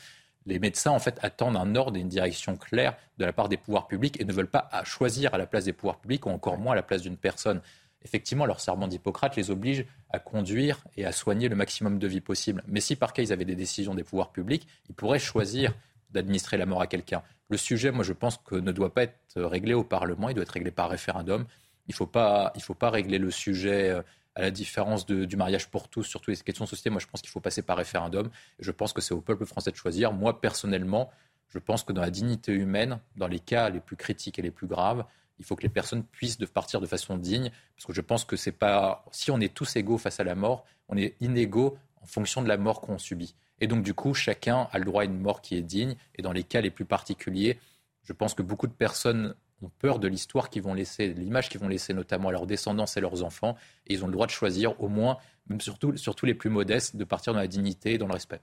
Les 0.45 0.59
médecins 0.59 0.91
en 0.91 0.99
fait 0.99 1.17
attendent 1.23 1.57
un 1.57 1.75
ordre 1.75 1.97
et 1.97 2.01
une 2.01 2.09
direction 2.09 2.55
claire 2.55 2.95
de 3.17 3.25
la 3.25 3.33
part 3.33 3.49
des 3.49 3.57
pouvoirs 3.57 3.87
publics 3.87 4.21
et 4.21 4.25
ne 4.25 4.31
veulent 4.31 4.49
pas 4.49 4.69
choisir 4.83 5.33
à 5.33 5.39
la 5.39 5.47
place 5.47 5.65
des 5.65 5.73
pouvoirs 5.73 5.99
publics 5.99 6.25
ou 6.27 6.29
encore 6.29 6.57
moins 6.57 6.73
à 6.73 6.75
la 6.75 6.83
place 6.83 7.01
d'une 7.01 7.17
personne 7.17 7.61
effectivement, 8.05 8.45
leur 8.45 8.61
serment 8.61 8.87
d'Hippocrate 8.87 9.35
les 9.35 9.51
oblige 9.51 9.85
à 10.11 10.19
conduire 10.19 10.85
et 10.95 11.05
à 11.05 11.11
soigner 11.11 11.49
le 11.49 11.55
maximum 11.55 11.99
de 11.99 12.07
vie 12.07 12.21
possible. 12.21 12.63
Mais 12.67 12.79
si 12.79 12.95
par 12.95 13.11
cas 13.11 13.23
ils 13.23 13.33
avaient 13.33 13.45
des 13.45 13.55
décisions 13.55 13.95
des 13.95 14.03
pouvoirs 14.03 14.31
publics, 14.31 14.67
ils 14.87 14.95
pourraient 14.95 15.19
choisir 15.19 15.73
d'administrer 16.11 16.57
la 16.57 16.65
mort 16.65 16.81
à 16.81 16.87
quelqu'un. 16.87 17.23
Le 17.49 17.57
sujet, 17.57 17.91
moi, 17.91 18.03
je 18.03 18.13
pense 18.13 18.37
que 18.37 18.55
ne 18.55 18.71
doit 18.71 18.93
pas 18.93 19.03
être 19.03 19.41
réglé 19.41 19.73
au 19.73 19.83
Parlement, 19.83 20.29
il 20.29 20.35
doit 20.35 20.43
être 20.43 20.51
réglé 20.51 20.71
par 20.71 20.89
référendum. 20.89 21.45
Il 21.87 21.91
ne 21.91 21.95
faut, 21.95 22.07
pas, 22.07 22.51
faut 22.59 22.73
pas 22.73 22.89
régler 22.89 23.19
le 23.19 23.29
sujet 23.29 23.89
euh, 23.89 24.01
à 24.33 24.41
la 24.41 24.51
différence 24.51 25.05
du 25.05 25.37
mariage 25.37 25.69
pour 25.69 25.87
tous, 25.87 26.03
surtout 26.03 26.31
les 26.31 26.37
questions 26.37 26.65
de 26.65 26.69
société. 26.69 26.89
Moi, 26.89 26.99
je 26.99 27.07
pense 27.07 27.21
qu'il 27.21 27.29
faut 27.29 27.39
passer 27.39 27.61
par 27.61 27.77
référendum. 27.77 28.29
Je 28.59 28.71
pense 28.71 28.91
que 28.91 29.01
c'est 29.01 29.13
au 29.13 29.21
peuple 29.21 29.45
français 29.45 29.71
de 29.71 29.75
choisir. 29.75 30.11
Moi, 30.11 30.41
personnellement, 30.41 31.11
je 31.49 31.59
pense 31.59 31.83
que 31.83 31.93
dans 31.93 32.01
la 32.01 32.09
dignité 32.09 32.51
humaine, 32.51 32.99
dans 33.15 33.27
les 33.27 33.39
cas 33.39 33.69
les 33.69 33.79
plus 33.79 33.95
critiques 33.95 34.39
et 34.39 34.41
les 34.41 34.51
plus 34.51 34.67
graves, 34.67 35.05
il 35.39 35.45
faut 35.45 35.55
que 35.55 35.63
les 35.63 35.69
personnes 35.69 36.03
puissent 36.03 36.37
de 36.37 36.45
partir 36.45 36.81
de 36.81 36.85
façon 36.85 37.17
digne, 37.17 37.51
parce 37.75 37.85
que 37.85 37.93
je 37.93 38.01
pense 38.01 38.25
que 38.25 38.35
c'est 38.35 38.51
pas. 38.51 39.05
Si 39.11 39.31
on 39.31 39.39
est 39.39 39.53
tous 39.53 39.75
égaux 39.75 39.97
face 39.97 40.19
à 40.19 40.23
la 40.23 40.35
mort, 40.35 40.65
on 40.89 40.97
est 40.97 41.15
inégaux 41.21 41.77
en 42.01 42.05
fonction 42.05 42.41
de 42.41 42.47
la 42.47 42.57
mort 42.57 42.81
qu'on 42.81 42.97
subit. 42.97 43.35
Et 43.61 43.67
donc, 43.67 43.83
du 43.83 43.93
coup, 43.93 44.13
chacun 44.13 44.67
a 44.71 44.79
le 44.79 44.85
droit 44.85 45.03
à 45.03 45.05
une 45.05 45.19
mort 45.19 45.41
qui 45.41 45.55
est 45.55 45.61
digne. 45.61 45.95
Et 46.15 46.21
dans 46.21 46.31
les 46.31 46.43
cas 46.43 46.61
les 46.61 46.71
plus 46.71 46.85
particuliers, 46.85 47.59
je 48.03 48.13
pense 48.13 48.33
que 48.33 48.41
beaucoup 48.41 48.67
de 48.67 48.73
personnes 48.73 49.35
ont 49.61 49.69
peur 49.79 49.99
de 49.99 50.07
l'histoire 50.07 50.49
qu'ils 50.49 50.63
vont 50.63 50.73
laisser, 50.73 51.13
de 51.13 51.19
l'image 51.19 51.49
qu'ils 51.49 51.61
vont 51.61 51.67
laisser 51.67 51.93
notamment 51.93 52.29
à 52.29 52.31
leurs 52.31 52.45
descendants 52.45 52.85
et 52.85 52.99
leurs 52.99 53.23
enfants. 53.23 53.55
Et 53.87 53.93
ils 53.93 54.03
ont 54.03 54.07
le 54.07 54.13
droit 54.13 54.27
de 54.27 54.31
choisir 54.31 54.79
au 54.81 54.89
moins, 54.89 55.17
surtout 55.59 56.25
les 56.25 56.33
plus 56.33 56.49
modestes, 56.49 56.95
de 56.95 57.03
partir 57.03 57.33
dans 57.33 57.39
la 57.39 57.47
dignité 57.47 57.93
et 57.93 57.97
dans 57.97 58.07
le 58.07 58.13
respect. 58.13 58.41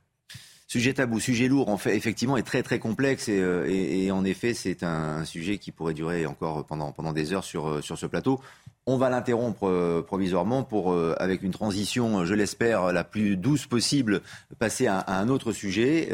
Sujet 0.72 0.94
tabou, 0.94 1.20
sujet 1.20 1.48
lourd, 1.48 1.68
en 1.68 1.76
fait, 1.76 1.94
effectivement, 1.94 2.38
est 2.38 2.42
très 2.42 2.62
très 2.62 2.78
complexe 2.78 3.28
et, 3.28 3.38
euh, 3.42 4.10
en 4.10 4.24
effet, 4.24 4.54
c'est 4.54 4.82
un, 4.82 5.22
sujet 5.26 5.58
qui 5.58 5.70
pourrait 5.70 5.92
durer 5.92 6.24
encore 6.24 6.64
pendant, 6.64 7.12
des 7.12 7.34
heures 7.34 7.44
sur, 7.44 7.68
euh, 7.68 7.82
sur 7.82 7.98
ce 7.98 8.06
plateau. 8.06 8.40
On 8.86 8.96
va 8.96 9.10
l'interrompre 9.10 9.68
euh, 9.68 10.00
provisoirement 10.00 10.62
pour, 10.62 10.96
avec 11.18 11.42
une 11.42 11.50
transition, 11.50 12.24
je 12.24 12.32
l'espère, 12.32 12.90
la 12.90 13.04
plus 13.04 13.36
douce 13.36 13.66
possible, 13.66 14.22
passer 14.58 14.86
à, 14.86 15.04
un 15.08 15.28
autre 15.28 15.52
sujet 15.52 16.08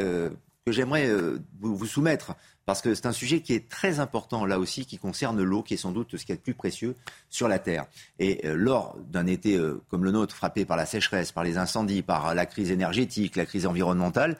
que 0.65 0.73
j'aimerais 0.73 1.09
vous 1.61 1.85
soumettre 1.85 2.35
parce 2.69 2.83
que 2.83 2.93
c'est 2.93 3.07
un 3.07 3.13
sujet 3.13 3.41
qui 3.41 3.55
est 3.55 3.67
très 3.67 3.99
important 3.99 4.45
là 4.45 4.59
aussi, 4.59 4.85
qui 4.85 4.99
concerne 4.99 5.41
l'eau, 5.41 5.63
qui 5.63 5.73
est 5.73 5.77
sans 5.77 5.91
doute 5.91 6.15
ce 6.17 6.23
qui 6.23 6.33
est 6.33 6.35
le 6.35 6.41
plus 6.41 6.53
précieux 6.53 6.95
sur 7.27 7.47
la 7.47 7.57
Terre. 7.57 7.87
Et 8.19 8.45
euh, 8.45 8.53
lors 8.53 8.95
d'un 9.09 9.25
été 9.25 9.55
euh, 9.55 9.81
comme 9.89 10.03
le 10.03 10.11
nôtre, 10.11 10.35
frappé 10.35 10.65
par 10.65 10.77
la 10.77 10.85
sécheresse, 10.85 11.31
par 11.31 11.43
les 11.43 11.57
incendies, 11.57 12.03
par 12.03 12.35
la 12.35 12.45
crise 12.45 12.69
énergétique, 12.69 13.37
la 13.37 13.47
crise 13.47 13.65
environnementale, 13.65 14.37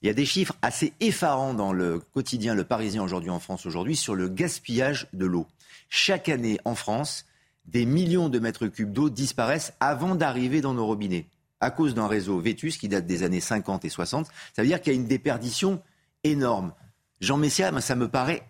il 0.00 0.06
y 0.06 0.10
a 0.10 0.14
des 0.14 0.24
chiffres 0.24 0.54
assez 0.62 0.92
effarants 1.00 1.54
dans 1.54 1.72
le 1.72 1.98
quotidien 2.14 2.54
Le 2.54 2.62
Parisien 2.62 3.02
aujourd'hui 3.02 3.30
en 3.30 3.40
France 3.40 3.66
aujourd'hui 3.66 3.96
sur 3.96 4.14
le 4.14 4.28
gaspillage 4.28 5.08
de 5.12 5.26
l'eau. 5.26 5.48
Chaque 5.88 6.28
année 6.28 6.60
en 6.64 6.76
France, 6.76 7.26
des 7.64 7.84
millions 7.84 8.28
de 8.28 8.38
mètres 8.38 8.68
cubes 8.68 8.92
d'eau 8.92 9.10
disparaissent 9.10 9.72
avant 9.80 10.14
d'arriver 10.14 10.60
dans 10.60 10.74
nos 10.74 10.86
robinets 10.86 11.26
à 11.58 11.72
cause 11.72 11.94
d'un 11.94 12.06
réseau 12.06 12.38
vétus 12.38 12.78
qui 12.78 12.86
date 12.86 13.06
des 13.06 13.24
années 13.24 13.40
50 13.40 13.84
et 13.84 13.88
60. 13.88 14.28
Ça 14.54 14.62
veut 14.62 14.68
dire 14.68 14.80
qu'il 14.80 14.92
y 14.92 14.96
a 14.96 15.00
une 15.00 15.08
déperdition 15.08 15.82
énorme. 16.22 16.72
Jean 17.20 17.36
Messia, 17.36 17.78
ça 17.80 17.94
me 17.94 18.08
paraît 18.08 18.42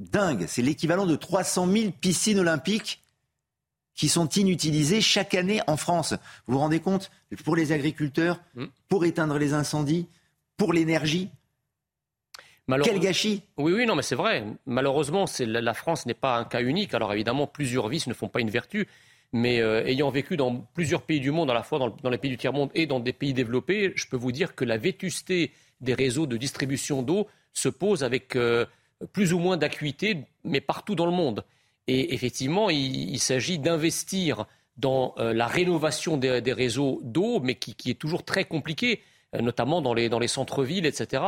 dingue. 0.00 0.46
C'est 0.48 0.62
l'équivalent 0.62 1.06
de 1.06 1.16
300 1.16 1.70
000 1.70 1.92
piscines 1.92 2.38
olympiques 2.38 3.02
qui 3.94 4.08
sont 4.08 4.28
inutilisées 4.28 5.00
chaque 5.00 5.34
année 5.34 5.60
en 5.66 5.76
France. 5.76 6.14
Vous 6.46 6.54
vous 6.54 6.60
rendez 6.60 6.80
compte? 6.80 7.10
Pour 7.44 7.56
les 7.56 7.72
agriculteurs, 7.72 8.40
mm. 8.54 8.66
pour 8.88 9.04
éteindre 9.04 9.38
les 9.38 9.54
incendies, 9.54 10.06
pour 10.56 10.72
l'énergie. 10.72 11.30
Quel 12.84 13.00
gâchis 13.00 13.42
Oui, 13.56 13.72
oui, 13.72 13.86
non, 13.86 13.96
mais 13.96 14.02
c'est 14.02 14.14
vrai. 14.14 14.44
Malheureusement, 14.66 15.24
la 15.40 15.74
France 15.74 16.06
n'est 16.06 16.14
pas 16.14 16.36
un 16.36 16.44
cas 16.44 16.60
unique. 16.60 16.92
Alors 16.94 17.12
évidemment, 17.12 17.46
plusieurs 17.46 17.88
vices 17.88 18.06
ne 18.06 18.14
font 18.14 18.28
pas 18.28 18.40
une 18.40 18.50
vertu. 18.50 18.86
Mais 19.32 19.60
euh, 19.60 19.84
ayant 19.84 20.10
vécu 20.10 20.36
dans 20.36 20.56
plusieurs 20.74 21.02
pays 21.02 21.20
du 21.20 21.30
monde, 21.30 21.50
à 21.50 21.54
la 21.54 21.62
fois 21.62 21.78
dans, 21.78 21.90
dans 21.90 22.10
les 22.10 22.18
pays 22.18 22.30
du 22.30 22.36
tiers-monde 22.36 22.70
et 22.74 22.86
dans 22.86 23.00
des 23.00 23.12
pays 23.12 23.34
développés, 23.34 23.92
je 23.94 24.06
peux 24.06 24.16
vous 24.16 24.32
dire 24.32 24.54
que 24.54 24.64
la 24.64 24.76
vétusté 24.76 25.52
des 25.80 25.94
réseaux 25.94 26.26
de 26.26 26.36
distribution 26.36 27.02
d'eau 27.02 27.26
se 27.52 27.68
pose 27.68 28.04
avec 28.04 28.36
euh, 28.36 28.66
plus 29.12 29.32
ou 29.32 29.38
moins 29.38 29.56
d'acuité, 29.56 30.24
mais 30.44 30.60
partout 30.60 30.94
dans 30.94 31.06
le 31.06 31.12
monde. 31.12 31.44
Et 31.86 32.14
effectivement, 32.14 32.68
il, 32.70 33.18
s'agit 33.18 33.58
d'investir 33.58 34.46
dans 34.76 35.14
euh, 35.18 35.32
la 35.32 35.46
rénovation 35.46 36.16
des, 36.16 36.52
réseaux 36.52 37.00
d'eau, 37.02 37.40
mais 37.40 37.54
qui, 37.54 37.90
est 37.90 37.98
toujours 37.98 38.24
très 38.24 38.44
compliqué. 38.44 39.00
Euh, 39.34 39.42
notamment 39.42 39.82
dans 39.82 39.92
les, 39.92 40.08
dans 40.08 40.18
les 40.18 40.26
centres-villes, 40.26 40.86
etc. 40.86 41.22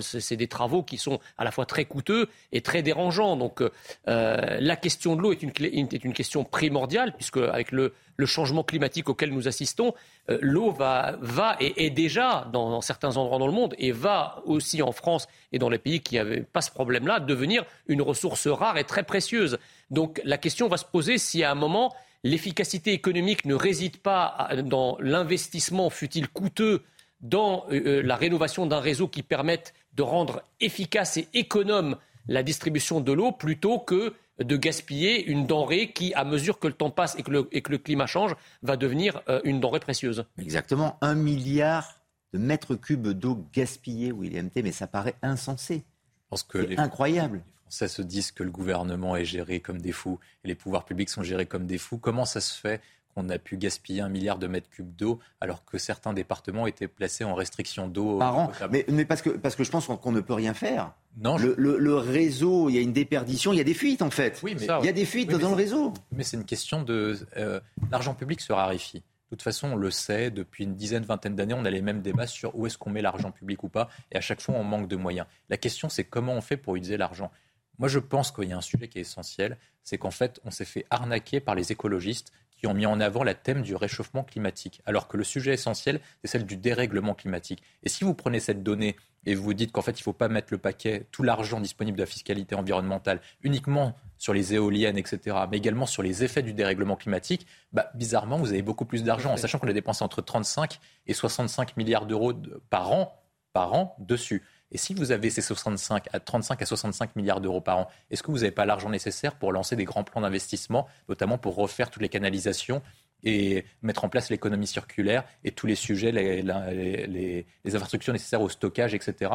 C'est 0.00 0.36
des 0.36 0.48
travaux 0.48 0.82
qui 0.82 0.98
sont 0.98 1.20
à 1.38 1.44
la 1.44 1.52
fois 1.52 1.66
très 1.66 1.84
coûteux 1.84 2.28
et 2.50 2.62
très 2.62 2.82
dérangeants. 2.82 3.36
Donc 3.36 3.62
euh, 3.62 4.56
la 4.58 4.74
question 4.74 5.14
de 5.14 5.22
l'eau 5.22 5.30
est 5.30 5.40
une, 5.40 5.52
est 5.60 6.04
une 6.04 6.12
question 6.12 6.42
primordiale, 6.42 7.14
puisque 7.14 7.36
avec 7.36 7.70
le, 7.70 7.92
le 8.16 8.26
changement 8.26 8.64
climatique 8.64 9.08
auquel 9.08 9.32
nous 9.32 9.46
assistons, 9.46 9.94
euh, 10.30 10.38
l'eau 10.40 10.72
va, 10.72 11.14
va 11.20 11.56
et 11.60 11.86
est 11.86 11.90
déjà 11.90 12.48
dans, 12.52 12.70
dans, 12.70 12.80
certains 12.80 13.16
endroits 13.16 13.38
dans 13.38 13.46
le 13.46 13.52
monde 13.52 13.76
et 13.78 13.92
va 13.92 14.42
aussi 14.46 14.82
en 14.82 14.90
France 14.90 15.28
et 15.52 15.60
dans 15.60 15.68
les 15.68 15.78
pays 15.78 16.00
qui 16.00 16.16
n'avaient 16.16 16.42
pas 16.42 16.60
ce 16.60 16.72
problème-là 16.72 17.20
devenir 17.20 17.64
une 17.86 18.02
ressource 18.02 18.48
rare 18.48 18.78
et 18.78 18.84
très 18.84 19.04
précieuse. 19.04 19.58
Donc 19.92 20.20
la 20.24 20.38
question 20.38 20.66
va 20.66 20.76
se 20.76 20.84
poser 20.84 21.18
si 21.18 21.44
à 21.44 21.52
un 21.52 21.54
moment 21.54 21.94
l'efficacité 22.24 22.92
économique 22.92 23.44
ne 23.44 23.54
réside 23.54 23.98
pas 23.98 24.48
dans 24.64 24.96
l'investissement, 24.98 25.88
fut-il 25.88 26.26
coûteux, 26.26 26.82
dans 27.20 27.66
euh, 27.70 27.80
euh, 27.86 28.02
la 28.02 28.16
rénovation 28.16 28.66
d'un 28.66 28.80
réseau 28.80 29.08
qui 29.08 29.22
permette 29.22 29.74
de 29.94 30.02
rendre 30.02 30.42
efficace 30.60 31.16
et 31.16 31.28
économe 31.34 31.96
la 32.26 32.42
distribution 32.42 33.00
de 33.00 33.12
l'eau 33.12 33.32
plutôt 33.32 33.78
que 33.78 34.14
de 34.38 34.56
gaspiller 34.56 35.24
une 35.26 35.46
denrée 35.46 35.92
qui, 35.92 36.12
à 36.14 36.24
mesure 36.24 36.58
que 36.58 36.66
le 36.66 36.72
temps 36.72 36.90
passe 36.90 37.16
et 37.18 37.22
que 37.22 37.30
le, 37.30 37.78
climat 37.78 38.06
change, 38.06 38.34
va 38.62 38.76
devenir 38.76 39.22
euh, 39.28 39.40
une 39.44 39.60
denrée 39.60 39.80
précieuse. 39.80 40.24
Exactement. 40.38 40.98
Un 41.00 41.14
milliard 41.14 42.00
de 42.32 42.38
mètres 42.38 42.74
cubes 42.74 43.08
d'eau 43.08 43.46
gaspillés, 43.52 44.10
William 44.10 44.50
T, 44.50 44.62
mais 44.62 44.72
ça 44.72 44.86
paraît 44.86 45.14
insensé. 45.22 45.84
C'est 46.32 46.78
incroyable. 46.78 47.36
Les 47.36 47.62
Français 47.62 47.88
se 47.88 48.02
disent 48.02 48.32
que 48.32 48.42
le 48.42 48.50
gouvernement 48.50 49.14
est 49.14 49.24
géré 49.24 49.60
comme 49.60 49.80
des 49.80 49.92
fous 49.92 50.18
et 50.42 50.48
les 50.48 50.56
pouvoirs 50.56 50.84
publics 50.84 51.08
sont 51.08 51.22
gérés 51.22 51.46
comme 51.46 51.66
des 51.66 51.78
fous. 51.78 51.98
Comment 51.98 52.24
ça 52.24 52.40
se 52.40 52.58
fait 52.58 52.80
on 53.16 53.28
a 53.28 53.38
pu 53.38 53.56
gaspiller 53.56 54.00
un 54.00 54.08
milliard 54.08 54.38
de 54.38 54.46
mètres 54.46 54.68
cubes 54.70 54.94
d'eau 54.94 55.20
alors 55.40 55.64
que 55.64 55.78
certains 55.78 56.12
départements 56.12 56.66
étaient 56.66 56.88
placés 56.88 57.24
en 57.24 57.34
restriction 57.34 57.88
d'eau. 57.88 58.18
Par 58.18 58.36
an. 58.36 58.52
Mais, 58.70 58.84
mais, 58.88 59.04
parce, 59.04 59.22
que, 59.22 59.30
parce 59.30 59.56
que 59.56 59.64
je 59.64 59.70
pense 59.70 59.86
qu'on 59.86 60.12
ne 60.12 60.20
peut 60.20 60.34
rien 60.34 60.54
faire. 60.54 60.92
Non, 61.16 61.36
le, 61.38 61.94
réseau, 61.94 62.68
il 62.68 62.74
y 62.74 62.78
a 62.78 62.80
une 62.80 62.92
déperdition, 62.92 63.52
il 63.52 63.56
y 63.56 63.60
a 63.60 63.64
des 63.64 63.74
fuites 63.74 64.02
en 64.02 64.10
fait. 64.10 64.40
Oui, 64.42 64.56
mais, 64.58 64.66
il 64.80 64.86
y 64.86 64.88
a 64.88 64.92
des 64.92 65.04
fuites 65.04 65.30
dans 65.30 65.50
le 65.50 65.54
réseau. 65.54 65.92
Mais 66.12 66.24
c'est 66.24 66.36
une 66.36 66.44
question 66.44 66.82
de. 66.82 67.16
Euh, 67.36 67.60
l'argent 67.90 68.14
public 68.14 68.40
se 68.40 68.52
raréfie. 68.52 69.02
De 69.34 69.36
toute 69.36 69.42
façon, 69.42 69.72
on 69.72 69.76
le 69.76 69.90
sait, 69.90 70.30
depuis 70.30 70.64
une 70.64 70.76
dizaine, 70.76 71.04
vingtaine 71.04 71.34
d'années, 71.34 71.54
on 71.54 71.64
a 71.64 71.70
les 71.70 71.82
mêmes 71.82 72.02
débats 72.02 72.26
sur 72.26 72.56
où 72.56 72.66
est-ce 72.66 72.78
qu'on 72.78 72.90
met 72.90 73.02
l'argent 73.02 73.32
public 73.32 73.64
ou 73.64 73.68
pas, 73.68 73.88
et 74.12 74.16
à 74.16 74.20
chaque 74.20 74.40
fois, 74.40 74.54
on 74.54 74.62
manque 74.62 74.86
de 74.86 74.96
moyens. 74.96 75.26
La 75.48 75.56
question, 75.56 75.88
c'est 75.88 76.04
comment 76.04 76.34
on 76.34 76.40
fait 76.40 76.56
pour 76.56 76.76
utiliser 76.76 76.96
l'argent. 76.96 77.32
Moi, 77.78 77.88
je 77.88 77.98
pense 77.98 78.30
qu'il 78.30 78.48
y 78.48 78.52
a 78.52 78.56
un 78.56 78.60
sujet 78.60 78.86
qui 78.86 78.98
est 78.98 79.02
essentiel, 79.02 79.58
c'est 79.82 79.98
qu'en 79.98 80.12
fait, 80.12 80.40
on 80.44 80.50
s'est 80.50 80.64
fait 80.64 80.86
arnaquer 80.90 81.40
par 81.40 81.54
les 81.54 81.72
écologistes 81.72 82.32
qui 82.64 82.68
ont 82.68 82.72
mis 82.72 82.86
en 82.86 82.98
avant 82.98 83.24
la 83.24 83.34
thème 83.34 83.60
du 83.60 83.76
réchauffement 83.76 84.24
climatique, 84.24 84.80
alors 84.86 85.06
que 85.06 85.18
le 85.18 85.24
sujet 85.24 85.52
essentiel, 85.52 86.00
c'est 86.22 86.30
celle 86.30 86.46
du 86.46 86.56
dérèglement 86.56 87.12
climatique. 87.12 87.62
Et 87.82 87.90
si 87.90 88.04
vous 88.04 88.14
prenez 88.14 88.40
cette 88.40 88.62
donnée 88.62 88.96
et 89.26 89.34
vous 89.34 89.52
dites 89.52 89.70
qu'en 89.70 89.82
fait, 89.82 89.90
il 89.90 90.00
ne 90.00 90.04
faut 90.04 90.14
pas 90.14 90.28
mettre 90.28 90.48
le 90.50 90.56
paquet, 90.56 91.06
tout 91.10 91.22
l'argent 91.22 91.60
disponible 91.60 91.98
de 91.98 92.02
la 92.04 92.06
fiscalité 92.06 92.54
environnementale, 92.54 93.20
uniquement 93.42 93.94
sur 94.16 94.32
les 94.32 94.54
éoliennes, 94.54 94.96
etc., 94.96 95.36
mais 95.50 95.58
également 95.58 95.84
sur 95.84 96.02
les 96.02 96.24
effets 96.24 96.40
du 96.40 96.54
dérèglement 96.54 96.96
climatique, 96.96 97.46
bah, 97.74 97.90
bizarrement, 97.94 98.38
vous 98.38 98.48
avez 98.48 98.62
beaucoup 98.62 98.86
plus 98.86 99.04
d'argent, 99.04 99.34
en 99.34 99.36
sachant 99.36 99.58
qu'on 99.58 99.68
a 99.68 99.74
dépensé 99.74 100.02
entre 100.02 100.22
35 100.22 100.80
et 101.06 101.12
65 101.12 101.76
milliards 101.76 102.06
d'euros 102.06 102.32
par 102.70 102.92
an, 102.92 103.14
par 103.52 103.74
an 103.74 103.94
dessus. 103.98 104.42
Et 104.74 104.78
si 104.78 104.92
vous 104.92 105.12
avez 105.12 105.30
ces 105.30 105.40
65 105.40 106.08
à 106.12 106.18
35 106.18 106.60
à 106.60 106.66
65 106.66 107.14
milliards 107.14 107.40
d'euros 107.40 107.60
par 107.60 107.78
an, 107.78 107.88
est-ce 108.10 108.24
que 108.24 108.32
vous 108.32 108.38
n'avez 108.38 108.50
pas 108.50 108.66
l'argent 108.66 108.90
nécessaire 108.90 109.36
pour 109.36 109.52
lancer 109.52 109.76
des 109.76 109.84
grands 109.84 110.02
plans 110.02 110.20
d'investissement, 110.20 110.88
notamment 111.08 111.38
pour 111.38 111.54
refaire 111.54 111.90
toutes 111.90 112.02
les 112.02 112.08
canalisations 112.08 112.82
et 113.22 113.64
mettre 113.82 114.04
en 114.04 114.08
place 114.08 114.30
l'économie 114.30 114.66
circulaire 114.66 115.24
et 115.44 115.52
tous 115.52 115.68
les 115.68 115.76
sujets, 115.76 116.10
les 116.10 117.46
infrastructures 117.64 118.12
nécessaires 118.12 118.42
au 118.42 118.48
stockage, 118.48 118.94
etc., 118.94 119.30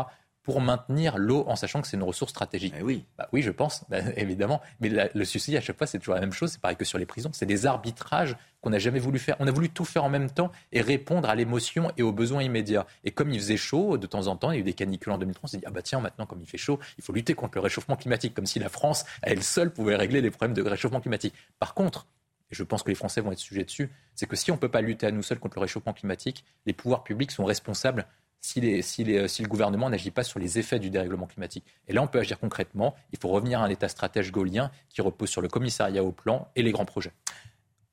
pour 0.50 0.62
maintenir 0.62 1.20
l'eau 1.20 1.44
en 1.46 1.56
sachant 1.56 1.80
que 1.80 1.88
c'est 1.88 1.96
une 1.96 2.02
ressource 2.02 2.32
stratégique. 2.32 2.74
oui. 2.82 3.06
Bah 3.20 3.30
oui, 3.32 3.44
je 3.44 3.52
pense, 3.52 3.84
bah, 3.88 4.00
évidemment. 4.16 4.62
Mais 4.80 4.90
le 5.14 5.26
souci, 5.26 5.56
à 5.56 5.62
chaque 5.62 5.78
fois, 5.78 5.86
c'est 5.86 6.00
toujours 6.00 6.16
la 6.16 6.22
même 6.22 6.32
chose. 6.32 6.54
C'est 6.54 6.60
pareil 6.60 6.76
que 6.76 6.86
sur 6.86 6.98
les 6.98 7.06
prisons. 7.06 7.30
C'est 7.34 7.46
des 7.46 7.68
arbitrages 7.68 8.36
qu'on 8.62 8.72
n'a 8.72 8.80
jamais 8.80 8.98
voulu 8.98 9.20
faire. 9.20 9.36
On 9.38 9.46
a 9.46 9.52
voulu 9.52 9.70
tout 9.70 9.86
faire 9.86 10.04
en 10.04 10.10
même 10.10 10.32
temps 10.32 10.52
et 10.72 10.82
répondre 10.82 11.30
à 11.30 11.36
l'émotion 11.36 11.92
et 11.98 12.02
aux 12.02 12.12
besoins 12.12 12.42
immédiats. 12.42 12.88
Et 13.04 13.12
comme 13.12 13.30
il 13.30 13.40
faisait 13.40 13.58
chaud, 13.58 14.00
de 14.00 14.08
temps 14.08 14.26
en 14.26 14.38
temps, 14.38 14.50
il 14.50 14.56
y 14.56 14.58
a 14.58 14.62
eu 14.62 14.64
des 14.64 14.74
canicules 14.74 15.12
en 15.12 15.20
2030, 15.20 15.44
on 15.44 15.48
s'est 15.48 15.58
dit, 15.58 15.66
ah 15.68 15.70
bah 15.70 15.84
tiens, 15.84 16.00
maintenant, 16.00 16.26
comme 16.26 16.42
il 16.42 16.48
fait 16.48 16.58
chaud, 16.58 16.80
il 16.98 17.04
faut 17.04 17.14
lutter 17.14 17.36
contre 17.36 17.60
le 17.60 17.62
réchauffement 17.62 17.96
climatique, 17.96 18.34
comme 18.34 18.48
si 18.48 18.58
la 18.58 18.70
France, 18.70 19.06
elle 19.22 19.44
seule, 19.44 19.72
pouvait 19.72 19.98
régler 19.98 20.20
les 20.20 20.32
problèmes 20.32 20.56
de 20.56 20.68
réchauffement 20.68 21.00
climatique. 21.00 21.36
Par 21.60 21.76
contre, 21.76 22.08
et 22.52 22.56
je 22.56 22.64
pense 22.64 22.82
que 22.82 22.90
les 22.90 22.96
Français 22.96 23.22
vont 23.22 23.32
être 23.32 23.38
sujets 23.38 23.66
dessus, 23.66 23.92
c'est 24.16 24.26
que 24.26 24.36
si 24.36 24.50
on 24.50 24.56
ne 24.56 24.60
peut 24.60 24.72
pas 24.72 24.82
lutter 24.82 25.06
à 25.06 25.12
nous 25.12 25.22
seuls 25.22 25.38
contre 25.38 25.58
le 25.58 25.62
réchauffement 25.62 25.94
climatique, 25.94 26.44
les 26.66 26.74
pouvoirs 26.74 27.04
publics 27.04 27.30
sont 27.30 27.46
responsables 27.46 28.08
si, 28.42 28.62
le 28.62 29.48
gouvernement 29.48 29.90
n'agit 29.90 30.12
pas 30.12 30.24
sur 30.24 30.40
les 30.40 30.60
effets 30.60 30.80
du 30.80 30.90
dérèglement 30.90 31.28
climatique. 31.28 31.66
Et 31.88 31.94
là, 31.94 32.02
on 32.02 32.08
peut 32.08 32.20
agir 32.20 32.40
concrètement. 32.40 32.96
Il 33.12 33.20
faut 33.20 33.30
revenir 33.30 33.62
à 33.62 33.66
un 33.66 33.70
État 33.70 33.90
stratège 33.90 34.32
gaulien 34.32 34.72
qui 34.90 35.02
repose 35.02 35.30
sur 35.30 35.42
le 35.42 35.48
commissariat 35.48 36.04
au 36.04 36.12
plan 36.12 36.48
et 36.56 36.64
les 36.64 36.72
grands 36.72 36.86
projets. 36.86 37.14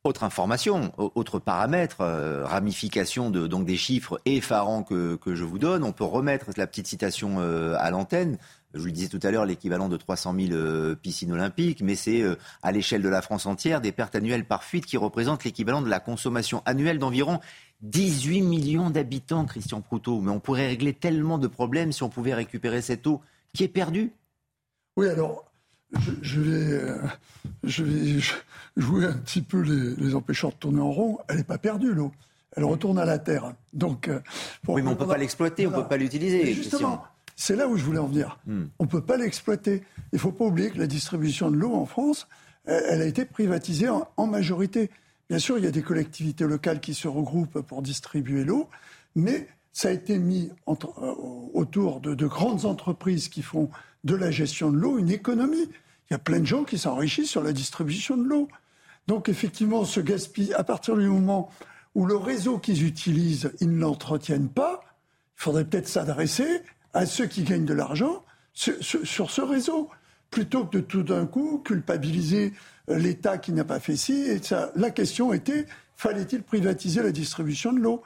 Autre 0.07 0.23
information, 0.23 0.93
autre 0.99 1.41
paramètre, 1.41 2.01
euh, 2.01 2.45
ramification 2.45 3.29
des 3.29 3.77
chiffres 3.77 4.21
effarants 4.25 4.85
que, 4.85 5.19
je 5.27 5.43
vous 5.43 5.59
donne. 5.59 5.83
On 5.83 5.91
peut 5.91 6.05
remettre 6.05 6.47
la 6.57 6.69
petite 6.69 6.87
citation 6.87 7.41
euh, 7.41 7.75
à 7.81 7.91
l'antenne. 7.91 8.39
Je 8.73 8.79
vous 8.79 8.87
le 8.87 8.93
disais 8.93 9.09
tout 9.09 9.19
à 9.27 9.33
l'heure, 9.33 9.45
l'équivalent 9.45 9.89
de 9.89 9.97
300 9.97 10.37
000 10.39 10.53
euh, 10.53 10.95
piscines 10.95 11.33
olympiques, 11.33 11.83
mais 11.83 11.97
c'est 11.97 12.23
à 12.63 12.71
l'échelle 12.71 13.03
de 13.03 13.09
la 13.09 13.21
France 13.21 13.47
entière 13.47 13.81
des 13.81 13.91
pertes 13.91 14.15
annuelles 14.15 14.45
par 14.45 14.63
fuite 14.63 14.87
qui 14.87 14.97
représentent 14.97 15.43
l'équivalent 15.43 15.83
de 15.83 15.89
la 15.89 15.99
consommation 15.99 16.63
annuelle 16.67 17.01
d'environ 17.01 17.41
18 17.83 18.43
millions 18.43 18.91
d'habitants, 18.91 19.45
Christian 19.45 19.81
Proutot. 19.81 20.21
Mais 20.21 20.31
on 20.31 20.41
pourrait 20.41 20.67
régler 20.67 20.93
tellement 20.93 21.39
de 21.39 21.47
problèmes 21.47 21.93
si 21.93 22.03
on 22.03 22.09
pouvait 22.09 22.35
récupérer 22.35 22.83
cette 22.83 23.07
eau 23.07 23.21
qui 23.53 23.65
est 23.65 23.69
perdue. 23.69 24.13
Oui, 24.97 25.09
alors, 25.09 25.45
je, 26.23 26.41
vais, 26.41 26.73
euh, 26.73 26.99
je 27.65 27.85
vais 27.85 28.21
jouer 28.77 29.07
un 29.07 29.13
petit 29.13 29.43
peu 29.43 29.61
les, 29.61 30.15
empêcheurs 30.15 30.51
de 30.51 30.57
tourner 30.57 30.81
en 30.81 30.91
rond. 30.91 31.19
Elle 31.29 31.37
n'est 31.37 31.45
pas 31.45 31.59
perdue, 31.59 31.93
l'eau. 31.93 32.13
Elle 32.57 32.65
retourne 32.65 32.99
à 32.99 33.05
la 33.05 33.19
terre. 33.19 33.53
Donc, 33.75 34.09
euh, 34.09 34.21
oui, 34.69 34.81
mais 34.83 34.89
on 34.89 34.93
ne 34.93 34.97
peut 34.97 35.07
pas 35.07 35.19
l'exploiter, 35.19 35.67
on 35.67 35.71
ne 35.71 35.77
peut 35.77 35.89
pas 35.89 35.99
l'utiliser. 35.99 36.55
Justement, 36.55 37.05
c'est 37.35 37.57
là 37.57 37.69
où 37.69 37.77
je 37.77 37.85
voulais 37.85 37.99
en 37.99 38.07
venir. 38.07 38.39
Hmm. 38.47 38.65
On 38.79 38.85
ne 38.85 38.89
peut 38.89 39.05
pas 39.05 39.19
l'exploiter. 39.19 39.83
Il 40.13 40.17
ne 40.17 40.19
faut 40.19 40.33
pas 40.33 40.47
oublier 40.47 40.71
que 40.71 40.79
la 40.79 40.87
distribution 40.87 41.51
de 41.51 41.57
l'eau 41.57 41.75
en 41.75 41.85
France, 41.85 42.27
elle, 42.65 42.83
elle 42.89 43.03
a 43.03 43.07
été 43.07 43.27
privatisée 43.27 43.91
en, 43.91 44.09
en 44.17 44.27
majorité. 44.27 44.91
Bien 45.29 45.39
sûr, 45.39 45.59
il 45.59 45.65
y 45.65 45.69
a 45.69 45.73
des 45.73 45.83
collectivités 45.83 46.45
locales 46.45 46.81
qui 46.81 46.95
se 46.95 47.09
regroupent 47.09 47.61
pour 47.61 47.83
distribuer 47.83 48.45
l'eau, 48.45 48.69
mais 49.15 49.49
ça 49.73 49.89
a 49.89 49.93
été 49.93 50.19
mis 50.19 50.51
euh, 50.69 50.75
autour 51.53 52.01
de, 52.01 52.15
de 52.15 52.27
grandes 52.27 52.65
entreprises 52.65 53.29
qui 53.29 53.43
font 53.43 53.71
de 54.05 54.15
la 54.15 54.31
gestion 54.31 54.71
de 54.71 54.79
l'eau 54.79 54.99
une 54.99 55.11
économie. 55.11 55.69
Il 56.09 56.13
y 56.13 56.15
a 56.15 56.19
plein 56.19 56.41
de 56.41 56.47
gens 56.47 56.65
qui 56.65 56.79
s'enrichissent 56.79 57.31
sur 57.31 57.43
la 57.43 57.53
distribution 57.53 58.17
de 58.17 58.25
l'eau. 58.25 58.49
Donc 59.07 59.29
effectivement, 59.29 59.85
ce 59.85 60.01
gaspillage, 60.01 60.59
à 60.59 60.65
partir 60.65 60.97
du 60.97 61.09
moment 61.09 61.51
où 61.95 62.07
le 62.07 62.17
réseau 62.17 62.59
qu'ils 62.59 62.85
utilisent, 62.85 63.53
ils 63.61 63.71
ne 63.71 63.81
l'entretiennent 63.81 64.49
pas, 64.49 64.81
il 65.39 65.43
faudrait 65.43 65.65
peut-être 65.65 65.89
s'adresser 65.89 66.63
à 66.93 67.07
ceux 67.07 67.27
qui 67.27 67.43
gagnent 67.43 67.65
de 67.65 67.75
l'argent 67.75 68.25
sur, 68.55 69.31
ce 69.31 69.41
réseau, 69.43 69.91
plutôt 70.31 70.65
que 70.65 70.79
de 70.79 70.83
tout 70.83 71.03
d'un 71.03 71.27
coup 71.27 71.59
culpabiliser 71.65 72.53
l'État 72.89 73.39
qui 73.39 73.53
n'a 73.53 73.65
pas 73.65 73.81
fait 73.81 73.97
ci. 73.97 74.13
Et 74.13 74.43
ça. 74.43 74.73
La 74.77 74.91
question 74.91 75.33
était, 75.33 75.67
fallait-il 75.95 76.43
privatiser 76.43 77.03
la 77.03 77.13
distribution 77.13 77.73
de 77.73 77.81
l'eau? 77.81 78.03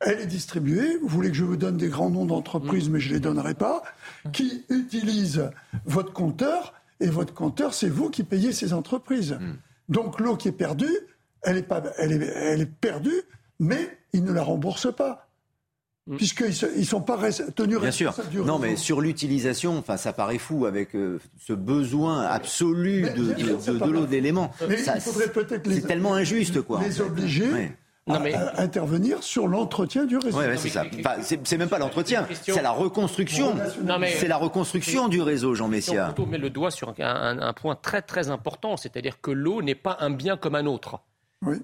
Elle 0.00 0.20
est 0.20 0.26
distribuée, 0.26 0.98
vous 1.00 1.08
voulez 1.08 1.30
que 1.30 1.36
je 1.36 1.44
vous 1.44 1.56
donne 1.56 1.76
des 1.76 1.88
grands 1.88 2.10
noms 2.10 2.26
d'entreprises, 2.26 2.88
mais 2.88 2.98
je 2.98 3.10
ne 3.10 3.14
les 3.14 3.20
donnerai 3.20 3.54
pas, 3.54 3.84
qui 4.32 4.64
utilisent 4.68 5.48
votre 5.84 6.12
compteur, 6.12 6.74
et 6.98 7.06
votre 7.06 7.34
compteur, 7.34 7.74
c'est 7.74 7.88
vous 7.88 8.10
qui 8.10 8.24
payez 8.24 8.52
ces 8.52 8.72
entreprises. 8.72 9.38
Donc 9.88 10.20
l'eau 10.20 10.36
qui 10.36 10.48
est 10.48 10.52
perdue, 10.52 10.96
elle 11.42 11.56
est, 11.56 11.62
pas, 11.62 11.82
elle, 11.98 12.12
est, 12.12 12.26
elle 12.26 12.60
est 12.60 12.66
perdue, 12.66 13.22
mais 13.58 13.98
ils 14.12 14.24
ne 14.24 14.32
la 14.32 14.42
remboursent 14.42 14.94
pas. 14.94 15.28
Puisqu'ils 16.16 16.78
ne 16.78 16.84
sont 16.84 17.00
pas 17.00 17.16
res- 17.16 17.52
tenus 17.54 17.78
Bien 17.80 17.90
sûr. 17.92 18.12
Non, 18.44 18.58
mais 18.58 18.74
sur 18.76 19.00
l'utilisation, 19.00 19.78
enfin, 19.78 19.96
ça 19.96 20.12
paraît 20.12 20.38
fou 20.38 20.66
avec 20.66 20.96
euh, 20.96 21.20
ce 21.40 21.52
besoin 21.52 22.22
absolu 22.22 23.02
Mais 23.02 23.10
de, 23.10 23.22
de- 23.34 23.72
de- 23.72 23.78
de 23.78 23.90
l'eau 23.90 24.06
d'éléments. 24.06 24.50
Mais 24.68 24.78
Ça, 24.78 24.94
il 24.96 25.00
faudrait 25.00 25.28
peut-être 25.30 25.66
les- 25.68 25.76
C'est 25.76 25.86
tellement 25.86 26.14
injuste, 26.14 26.60
quoi. 26.62 26.80
les 26.82 27.00
obliger 27.00 27.48
Ouais. 27.52 27.76
à, 28.08 28.16
à 28.16 28.62
intervenir 28.62 29.22
sur 29.22 29.46
l'entretien 29.46 30.04
du 30.04 30.16
réseau. 30.18 30.36
Ouais, 30.38 30.48
ouais, 30.48 30.56
c'est 30.56 30.70
ça. 30.70 30.82
Enfin, 30.98 31.22
c'est 31.22 31.56
même 31.56 31.68
pas 31.68 31.78
l'entretien, 31.78 32.26
c'est 32.42 32.60
la 32.62 32.72
reconstruction. 32.72 33.54
Mais- 34.00 34.10
C'est 34.16 34.26
la 34.26 34.38
reconstruction 34.38 35.06
du 35.06 35.22
réseau, 35.22 35.54
Jean 35.54 35.66
Si 35.66 35.68
on 35.68 35.70
Messia. 35.70 36.04
plutôt 36.06 36.26
met 36.28 36.38
le 36.38 36.50
doigt 36.50 36.72
sur 36.72 36.88
un, 36.88 36.94
un- 36.98 37.38
un 37.40 37.52
point 37.52 37.76
très 37.80 38.02
très 38.02 38.28
important, 38.28 38.76
c'est-à-dire 38.76 39.20
que 39.20 39.30
l'eau 39.30 39.62
n'est 39.62 39.76
pas 39.76 39.96
un 40.00 40.10
bien 40.10 40.36
comme 40.36 40.56
un 40.56 40.66
autre. 40.66 40.98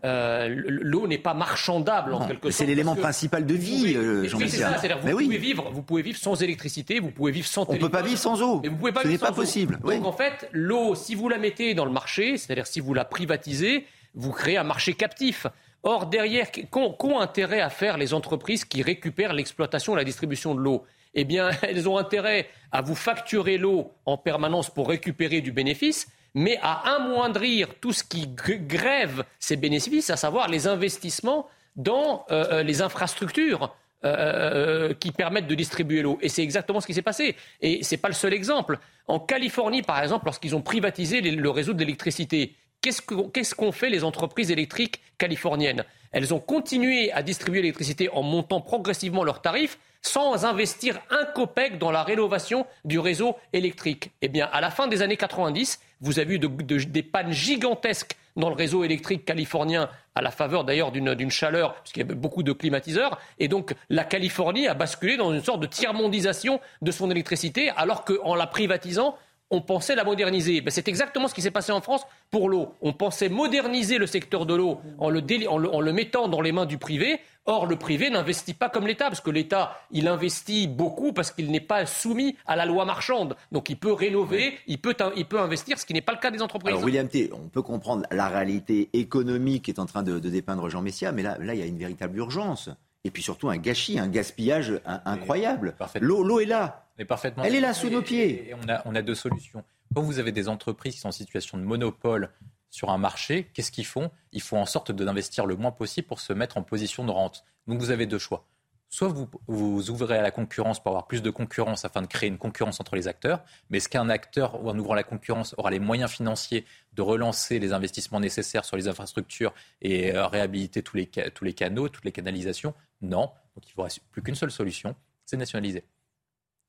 Euh, 0.04 0.46
l- 0.46 0.64
l'eau 0.82 1.06
n'est 1.06 1.18
pas 1.18 1.34
marchandable 1.34 2.12
en 2.14 2.26
quelque 2.26 2.50
sorte. 2.50 2.52
c'est 2.54 2.66
l'élément 2.66 2.96
principal 2.96 3.46
de 3.46 3.54
vie, 3.54 3.94
euh, 3.96 4.22
Mais 4.22 4.28
Jean 4.28 4.38
oui, 4.38 4.48
c'est 4.48 4.56
Messia. 4.58 4.70
ça, 4.72 4.78
c'est-à-dire 4.78 4.98
vous 4.98 5.16
oui. 5.16 5.24
pouvez 5.26 5.38
vivre, 5.38 5.70
vous 5.72 5.82
pouvez 5.82 6.02
vivre 6.02 6.18
sans 6.18 6.42
électricité, 6.42 6.98
vous 7.00 7.10
pouvez 7.10 7.30
vivre 7.32 7.46
sans 7.46 7.62
On 7.62 7.66
peut 7.66 7.72
téléphone. 7.74 7.90
pas 7.90 8.02
vivre 8.02 8.18
sans 8.18 8.42
eau. 8.42 8.60
Mais 8.62 8.68
vous 8.68 8.76
pouvez 8.76 8.92
pas 8.92 9.02
Ce 9.02 9.08
n'est 9.08 9.18
pas 9.18 9.32
possible, 9.32 9.74
Donc 9.80 9.84
oui. 9.90 10.00
en 10.04 10.12
fait, 10.12 10.48
l'eau, 10.52 10.94
si 10.94 11.14
vous 11.14 11.28
la 11.28 11.38
mettez 11.38 11.74
dans 11.74 11.84
le 11.84 11.92
marché, 11.92 12.36
c'est-à-dire 12.38 12.66
si 12.66 12.80
vous 12.80 12.92
la 12.94 13.04
privatisez, 13.04 13.86
vous 14.14 14.32
créez 14.32 14.56
un 14.56 14.64
marché 14.64 14.94
captif. 14.94 15.46
Or, 15.84 16.06
derrière, 16.06 16.48
qu'ont 16.70 16.92
qu'ont 16.92 17.20
intérêt 17.20 17.60
à 17.60 17.70
faire 17.70 17.98
les 17.98 18.12
entreprises 18.14 18.64
qui 18.64 18.82
récupèrent 18.82 19.32
l'exploitation 19.32 19.94
et 19.94 19.96
la 19.96 20.04
distribution 20.04 20.54
de 20.56 20.60
l'eau? 20.60 20.84
Eh 21.14 21.24
bien, 21.24 21.50
elles 21.62 21.88
ont 21.88 21.98
intérêt 21.98 22.48
à 22.72 22.82
vous 22.82 22.96
facturer 22.96 23.58
l'eau 23.58 23.92
en 24.06 24.16
permanence 24.18 24.70
pour 24.70 24.88
récupérer 24.88 25.40
du 25.40 25.52
bénéfice, 25.52 26.08
mais 26.38 26.58
à 26.62 26.94
amoindrir 26.96 27.74
tout 27.80 27.92
ce 27.92 28.04
qui 28.04 28.26
gr- 28.28 28.64
grève 28.66 29.24
ces 29.40 29.56
bénéfices, 29.56 30.10
à 30.10 30.16
savoir 30.16 30.48
les 30.48 30.66
investissements 30.66 31.48
dans 31.76 32.24
euh, 32.30 32.44
euh, 32.52 32.62
les 32.62 32.80
infrastructures 32.80 33.74
euh, 34.04 34.94
qui 34.94 35.10
permettent 35.10 35.48
de 35.48 35.54
distribuer 35.56 36.02
l'eau. 36.02 36.18
Et 36.22 36.28
c'est 36.28 36.42
exactement 36.42 36.80
ce 36.80 36.86
qui 36.86 36.94
s'est 36.94 37.02
passé. 37.02 37.34
Et 37.60 37.82
c'est 37.82 37.96
pas 37.96 38.08
le 38.08 38.14
seul 38.14 38.32
exemple. 38.32 38.78
En 39.08 39.18
Californie, 39.18 39.82
par 39.82 40.00
exemple, 40.02 40.26
lorsqu'ils 40.26 40.54
ont 40.54 40.62
privatisé 40.62 41.20
le 41.20 41.50
réseau 41.50 41.72
de 41.72 41.80
l'électricité, 41.80 42.54
qu'est-ce 42.80 43.02
que- 43.02 43.28
qu'est-ce 43.32 43.54
qu'ont 43.56 43.72
fait 43.72 43.90
les 43.90 44.04
entreprises 44.04 44.50
électriques 44.52 45.00
californiennes? 45.18 45.84
Elles 46.12 46.32
ont 46.32 46.38
continué 46.40 47.10
à 47.12 47.22
distribuer 47.22 47.60
l'électricité 47.62 48.08
en 48.10 48.22
montant 48.22 48.60
progressivement 48.60 49.24
leurs 49.24 49.42
tarifs 49.42 49.78
sans 50.00 50.44
investir 50.46 51.00
un 51.10 51.24
copec 51.24 51.76
dans 51.78 51.90
la 51.90 52.04
rénovation 52.04 52.66
du 52.84 52.98
réseau 53.00 53.36
électrique. 53.52 54.12
Eh 54.22 54.28
bien, 54.28 54.48
à 54.52 54.60
la 54.60 54.70
fin 54.70 54.86
des 54.86 55.02
années 55.02 55.16
90, 55.16 55.80
vous 56.00 56.18
avez 56.18 56.34
eu 56.34 56.38
de- 56.38 56.46
de- 56.46 56.84
des 56.84 57.02
pannes 57.02 57.32
gigantesques 57.32 58.16
dans 58.36 58.48
le 58.50 58.54
réseau 58.54 58.84
électrique 58.84 59.24
californien, 59.24 59.90
à 60.14 60.22
la 60.22 60.30
faveur 60.30 60.64
d'ailleurs 60.64 60.92
d'une 60.92 61.14
d'une 61.14 61.30
chaleur, 61.30 61.74
puisqu'il 61.82 62.00
y 62.00 62.02
avait 62.04 62.14
beaucoup 62.14 62.42
de 62.44 62.52
climatiseurs. 62.52 63.18
Et 63.40 63.48
donc, 63.48 63.74
la 63.88 64.04
Californie 64.04 64.68
a 64.68 64.74
basculé 64.74 65.16
dans 65.16 65.32
une 65.32 65.42
sorte 65.42 65.60
de 65.60 65.66
tiers-mondisation 65.66 66.60
de 66.82 66.90
son 66.92 67.10
électricité, 67.10 67.70
alors 67.76 68.04
qu'en 68.04 68.34
la 68.36 68.46
privatisant, 68.46 69.16
on 69.50 69.60
pensait 69.62 69.94
la 69.94 70.04
moderniser. 70.04 70.60
Ben, 70.60 70.70
c'est 70.70 70.88
exactement 70.88 71.26
ce 71.28 71.34
qui 71.34 71.40
s'est 71.42 71.50
passé 71.50 71.72
en 71.72 71.80
France 71.80 72.02
pour 72.30 72.48
l'eau. 72.50 72.74
On 72.82 72.92
pensait 72.92 73.28
moderniser 73.28 73.96
le 73.98 74.06
secteur 74.06 74.44
de 74.46 74.54
l'eau 74.54 74.80
en 74.98 75.08
le, 75.10 75.20
déli- 75.22 75.48
en 75.48 75.56
le- 75.58 75.72
en 75.74 75.80
le 75.80 75.92
mettant 75.92 76.28
dans 76.28 76.40
les 76.42 76.52
mains 76.52 76.66
du 76.66 76.76
privé. 76.78 77.20
Or, 77.46 77.64
le 77.64 77.76
privé 77.76 78.10
n'investit 78.10 78.52
pas 78.52 78.68
comme 78.68 78.86
l'État, 78.86 79.06
parce 79.06 79.22
que 79.22 79.30
l'État, 79.30 79.80
il 79.90 80.06
investit 80.06 80.68
beaucoup 80.68 81.14
parce 81.14 81.30
qu'il 81.30 81.50
n'est 81.50 81.60
pas 81.60 81.86
soumis 81.86 82.36
à 82.46 82.56
la 82.56 82.66
loi 82.66 82.84
marchande. 82.84 83.36
Donc, 83.52 83.70
il 83.70 83.78
peut 83.78 83.92
rénover, 83.94 84.58
il, 84.66 84.78
peut, 84.78 84.94
il 85.16 85.24
peut 85.24 85.40
investir, 85.40 85.78
ce 85.78 85.86
qui 85.86 85.94
n'est 85.94 86.02
pas 86.02 86.12
le 86.12 86.18
cas 86.18 86.30
des 86.30 86.42
entreprises. 86.42 86.68
Alors, 86.72 86.84
William 86.84 87.08
T, 87.08 87.30
on 87.32 87.48
peut 87.48 87.62
comprendre 87.62 88.02
la 88.10 88.28
réalité 88.28 88.90
économique 88.92 89.64
qui 89.64 89.70
est 89.70 89.80
en 89.80 89.86
train 89.86 90.02
de, 90.02 90.18
de 90.18 90.28
dépeindre 90.28 90.68
Jean 90.68 90.82
Messia, 90.82 91.10
mais 91.10 91.22
là, 91.22 91.38
là, 91.40 91.54
il 91.54 91.60
y 91.60 91.62
a 91.62 91.66
une 91.66 91.78
véritable 91.78 92.18
urgence. 92.18 92.68
Et 93.04 93.10
puis 93.10 93.22
surtout 93.22 93.48
un 93.48 93.56
gâchis, 93.56 93.98
un 93.98 94.08
gaspillage 94.08 94.80
incroyable. 95.06 95.74
L'eau 96.02 96.22
l'eau 96.22 96.40
est 96.40 96.44
là. 96.46 96.84
Parfaitement. 97.06 97.44
Elle 97.44 97.54
est 97.54 97.60
là 97.60 97.74
sous 97.74 97.90
nos 97.90 98.02
pieds. 98.02 98.48
Et 98.48 98.54
on 98.54 98.68
a, 98.68 98.82
on 98.84 98.94
a 98.94 99.02
deux 99.02 99.14
solutions. 99.14 99.64
Quand 99.94 100.02
vous 100.02 100.18
avez 100.18 100.32
des 100.32 100.48
entreprises 100.48 100.94
qui 100.94 101.00
sont 101.00 101.08
en 101.08 101.12
situation 101.12 101.58
de 101.58 101.62
monopole 101.62 102.30
sur 102.70 102.90
un 102.90 102.98
marché, 102.98 103.48
qu'est-ce 103.54 103.72
qu'ils 103.72 103.86
font? 103.86 104.10
Ils 104.32 104.42
font 104.42 104.60
en 104.60 104.66
sorte 104.66 104.92
d'investir 104.92 105.46
le 105.46 105.56
moins 105.56 105.70
possible 105.70 106.06
pour 106.06 106.20
se 106.20 106.32
mettre 106.32 106.58
en 106.58 106.62
position 106.62 107.04
de 107.04 107.10
rente. 107.10 107.44
Donc 107.66 107.80
vous 107.80 107.90
avez 107.90 108.06
deux 108.06 108.18
choix. 108.18 108.46
Soit 108.90 109.08
vous, 109.08 109.28
vous 109.46 109.90
ouvrez 109.90 110.16
à 110.16 110.22
la 110.22 110.30
concurrence 110.30 110.80
pour 110.80 110.92
avoir 110.92 111.06
plus 111.06 111.20
de 111.22 111.28
concurrence 111.28 111.84
afin 111.84 112.00
de 112.00 112.06
créer 112.06 112.28
une 112.28 112.38
concurrence 112.38 112.80
entre 112.80 112.96
les 112.96 113.06
acteurs, 113.06 113.44
mais 113.68 113.76
est-ce 113.78 113.88
qu'un 113.90 114.08
acteur, 114.08 114.64
en 114.66 114.78
ouvrant 114.78 114.94
la 114.94 115.02
concurrence, 115.02 115.54
aura 115.58 115.70
les 115.70 115.78
moyens 115.78 116.10
financiers 116.10 116.64
de 116.94 117.02
relancer 117.02 117.58
les 117.58 117.74
investissements 117.74 118.18
nécessaires 118.18 118.64
sur 118.64 118.78
les 118.78 118.88
infrastructures 118.88 119.52
et 119.82 120.14
euh, 120.14 120.26
réhabiliter 120.26 120.82
tous 120.82 120.96
les, 120.96 121.10
ca- 121.14 121.30
tous 121.30 121.44
les 121.44 121.52
canaux, 121.52 121.90
toutes 121.90 122.06
les 122.06 122.12
canalisations? 122.12 122.72
Non. 123.02 123.30
Donc 123.54 123.66
il 123.66 123.70
ne 123.72 123.76
vous 123.76 123.82
reste 123.82 124.00
plus 124.10 124.22
qu'une 124.22 124.34
seule 124.34 124.50
solution, 124.50 124.96
c'est 125.26 125.36
nationaliser. 125.36 125.84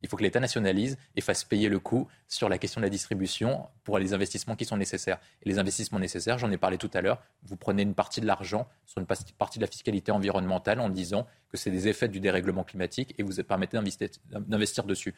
Il 0.01 0.07
faut 0.09 0.15
que 0.17 0.23
l'État 0.23 0.39
nationalise 0.39 0.97
et 1.15 1.21
fasse 1.21 1.43
payer 1.43 1.67
le 1.67 1.79
coût 1.79 2.07
sur 2.27 2.47
la 2.47 2.57
question 2.57 2.79
de 2.79 2.85
la 2.85 2.89
distribution 2.89 3.67
pour 3.83 3.99
les 3.99 4.13
investissements 4.13 4.55
qui 4.55 4.63
sont 4.65 4.77
nécessaires. 4.77 5.19
Et 5.43 5.49
les 5.49 5.59
investissements 5.59 5.99
nécessaires, 5.99 6.37
j'en 6.37 6.49
ai 6.51 6.57
parlé 6.57 6.77
tout 6.77 6.89
à 6.93 7.01
l'heure, 7.01 7.21
vous 7.43 7.57
prenez 7.57 7.81
une 7.83 7.93
partie 7.95 8.21
de 8.21 8.25
l'argent 8.25 8.67
sur 8.85 8.99
une 8.99 9.05
partie 9.05 9.59
de 9.59 9.63
la 9.63 9.67
fiscalité 9.69 10.11
environnementale 10.11 10.79
en 10.79 10.89
disant 10.89 11.27
que 11.49 11.57
c'est 11.57 11.71
des 11.71 11.87
effets 11.89 12.07
du 12.07 12.19
dérèglement 12.21 12.63
climatique 12.63 13.13
et 13.17 13.23
vous 13.23 13.33
permettez 13.43 13.75
d'investir- 13.77 14.09
d'investir 14.29 14.85
dessus. 14.85 15.13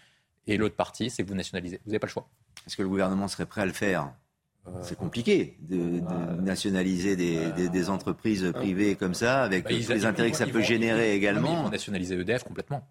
Et 0.47 0.57
l'autre 0.57 0.75
partie, 0.75 1.11
c'est 1.11 1.23
que 1.23 1.29
vous 1.29 1.35
nationalisez. 1.35 1.79
Vous 1.85 1.91
n'avez 1.91 1.99
pas 1.99 2.07
le 2.07 2.11
choix. 2.11 2.27
Est-ce 2.65 2.75
que 2.75 2.81
le 2.81 2.89
gouvernement 2.89 3.27
serait 3.27 3.45
prêt 3.45 3.61
à 3.61 3.65
le 3.67 3.73
faire? 3.73 4.11
C'est 4.83 4.97
compliqué 4.97 5.57
de, 5.61 5.99
de 6.01 6.41
nationaliser 6.41 7.15
des, 7.15 7.51
des- 7.53 7.69
des 7.69 7.89
entreprises 7.89 8.51
privées 8.53 8.95
comme 8.95 9.13
ça, 9.15 9.43
avec 9.43 9.63
Bah, 9.63 9.69
tous 9.71 9.89
les 9.89 10.05
intérêts 10.05 10.27
vont- 10.29 10.31
que 10.31 10.37
ça 10.37 10.45
peut 10.45 10.59
vont- 10.59 10.63
générer 10.63 10.99
mais 10.99 11.13
Ils 11.13 11.17
également. 11.17 11.63
vont 11.63 11.69
nationaliser 11.69 12.15
EDF 12.15 12.43
complètement. 12.43 12.87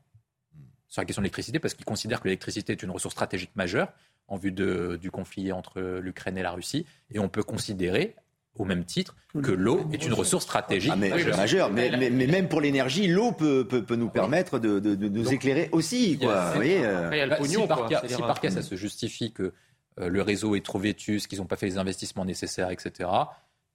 Sur 0.91 1.01
la 1.01 1.07
question 1.07 1.23
de 1.23 1.25
l'électricité, 1.25 1.59
parce 1.59 1.73
qu'ils 1.75 1.87
considèrent 1.87 2.21
que 2.21 2.27
l'électricité 2.29 2.73
est 2.73 2.83
une 2.83 2.91
ressource 2.91 3.15
stratégique 3.15 3.53
majeure 3.55 3.93
en 4.29 4.37
vue 4.37 4.53
de- 4.53 4.99
du 5.01 5.11
conflit 5.11 5.51
entre 5.53 5.81
l'Ukraine 5.81 6.37
et 6.37 6.43
la 6.43 6.51
Russie. 6.51 6.85
Et 7.11 7.19
on 7.19 7.29
peut 7.29 7.43
considérer, 7.45 8.17
au 8.57 8.65
même 8.65 8.85
titre, 8.85 9.15
que 9.43 9.53
l'eau 9.53 9.89
est 9.93 10.05
une 10.05 10.13
ressource 10.13 10.43
stratégique 10.45 10.91
Ah, 10.93 10.97
mais, 10.97 11.11
majeure. 11.11 11.37
majeur, 11.37 11.71
mais, 11.71 11.97
mais- 11.97 12.11
mais 12.11 12.27
même 12.27 12.49
pour 12.49 12.61
l'énergie, 12.61 13.07
l'eau 13.07 13.31
peut, 13.33 13.67
peut, 13.67 13.85
peut 13.85 13.95
nous 13.97 14.11
permettre 14.11 14.59
de, 14.59 14.81
de- 14.81 14.97
de 14.97 15.09
nous 15.09 15.33
éclairer 15.33 15.69
aussi. 15.73 16.19
Quoi, 16.19 16.49
vous 16.51 16.55
voyez, 16.57 16.85
euh. 16.85 17.27
Bah, 17.29 17.37
si 17.45 17.57
par 17.67 17.79
quoi. 17.79 17.89
cas, 17.89 18.03
si 18.09 18.17
par 18.21 18.41
cas, 18.41 18.51
ça 18.51 18.63
se 18.63 18.75
justifie 18.75 19.33
que 19.33 19.53
euh, 20.01 20.09
le 20.09 20.23
réseau 20.23 20.55
est 20.57 20.65
trop 20.65 20.79
vétuste, 20.81 21.29
qu'ils 21.29 21.39
n'ont 21.39 21.47
pas 21.47 21.57
fait 21.57 21.67
les 21.67 21.79
investissements 21.79 22.25
nécessaires, 22.25 22.71
etc., 22.71 23.09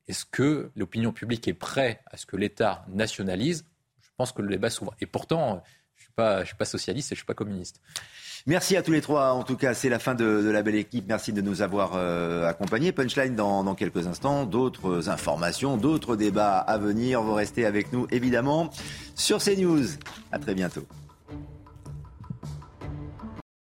est-ce 0.08 0.26
que 0.26 0.70
l'opinion 0.76 1.12
publique 1.14 1.48
est 1.48 1.54
prête 1.54 2.00
à 2.12 2.18
ce 2.18 2.26
que 2.26 2.36
l'État 2.38 2.86
nationalise? 2.90 3.66
Je 4.02 4.10
pense 4.18 4.32
que 4.34 4.42
le 4.42 4.50
débat 4.50 4.70
s'ouvre. 4.70 4.94
Et 5.02 5.06
pourtant, 5.06 5.64
pas- 6.16 6.42
je 6.42 6.48
suis 6.48 6.56
pas 6.56 6.66
socialiste 6.66 7.12
et 7.12 7.16
je 7.16 7.20
suis 7.20 7.26
pas 7.26 7.34
communiste. 7.34 7.82
Merci 8.48 8.78
à 8.78 8.84
tous 8.84 8.92
les 8.92 9.02
trois. 9.02 9.32
En 9.32 9.44
tout 9.44 9.58
cas, 9.58 9.74
c'est 9.74 9.90
la 9.90 9.98
fin 9.98 10.14
de, 10.14 10.44
de 10.44 10.50
la 10.52 10.62
belle 10.62 10.76
équipe. 10.76 11.06
Merci 11.08 11.34
de 11.34 11.42
nous 11.42 11.64
avoir 11.64 11.94
euh, 11.96 12.48
accompagnés. 12.48 12.92
Punchline 12.92 13.36
dans, 13.36 13.64
dans 13.64 13.74
quelques 13.74 14.06
instants. 14.06 14.46
D'autres 14.46 15.10
informations, 15.10 15.78
d'autres 15.78 16.16
débats 16.16 16.58
à 16.60 16.78
venir. 16.78 17.24
Vous 17.24 17.34
restez 17.34 17.66
avec 17.66 17.92
nous, 17.92 18.06
évidemment, 18.12 18.70
sur 19.16 19.40
CNews. 19.40 19.86
À 20.32 20.38
très 20.38 20.54
bientôt. 20.54 20.86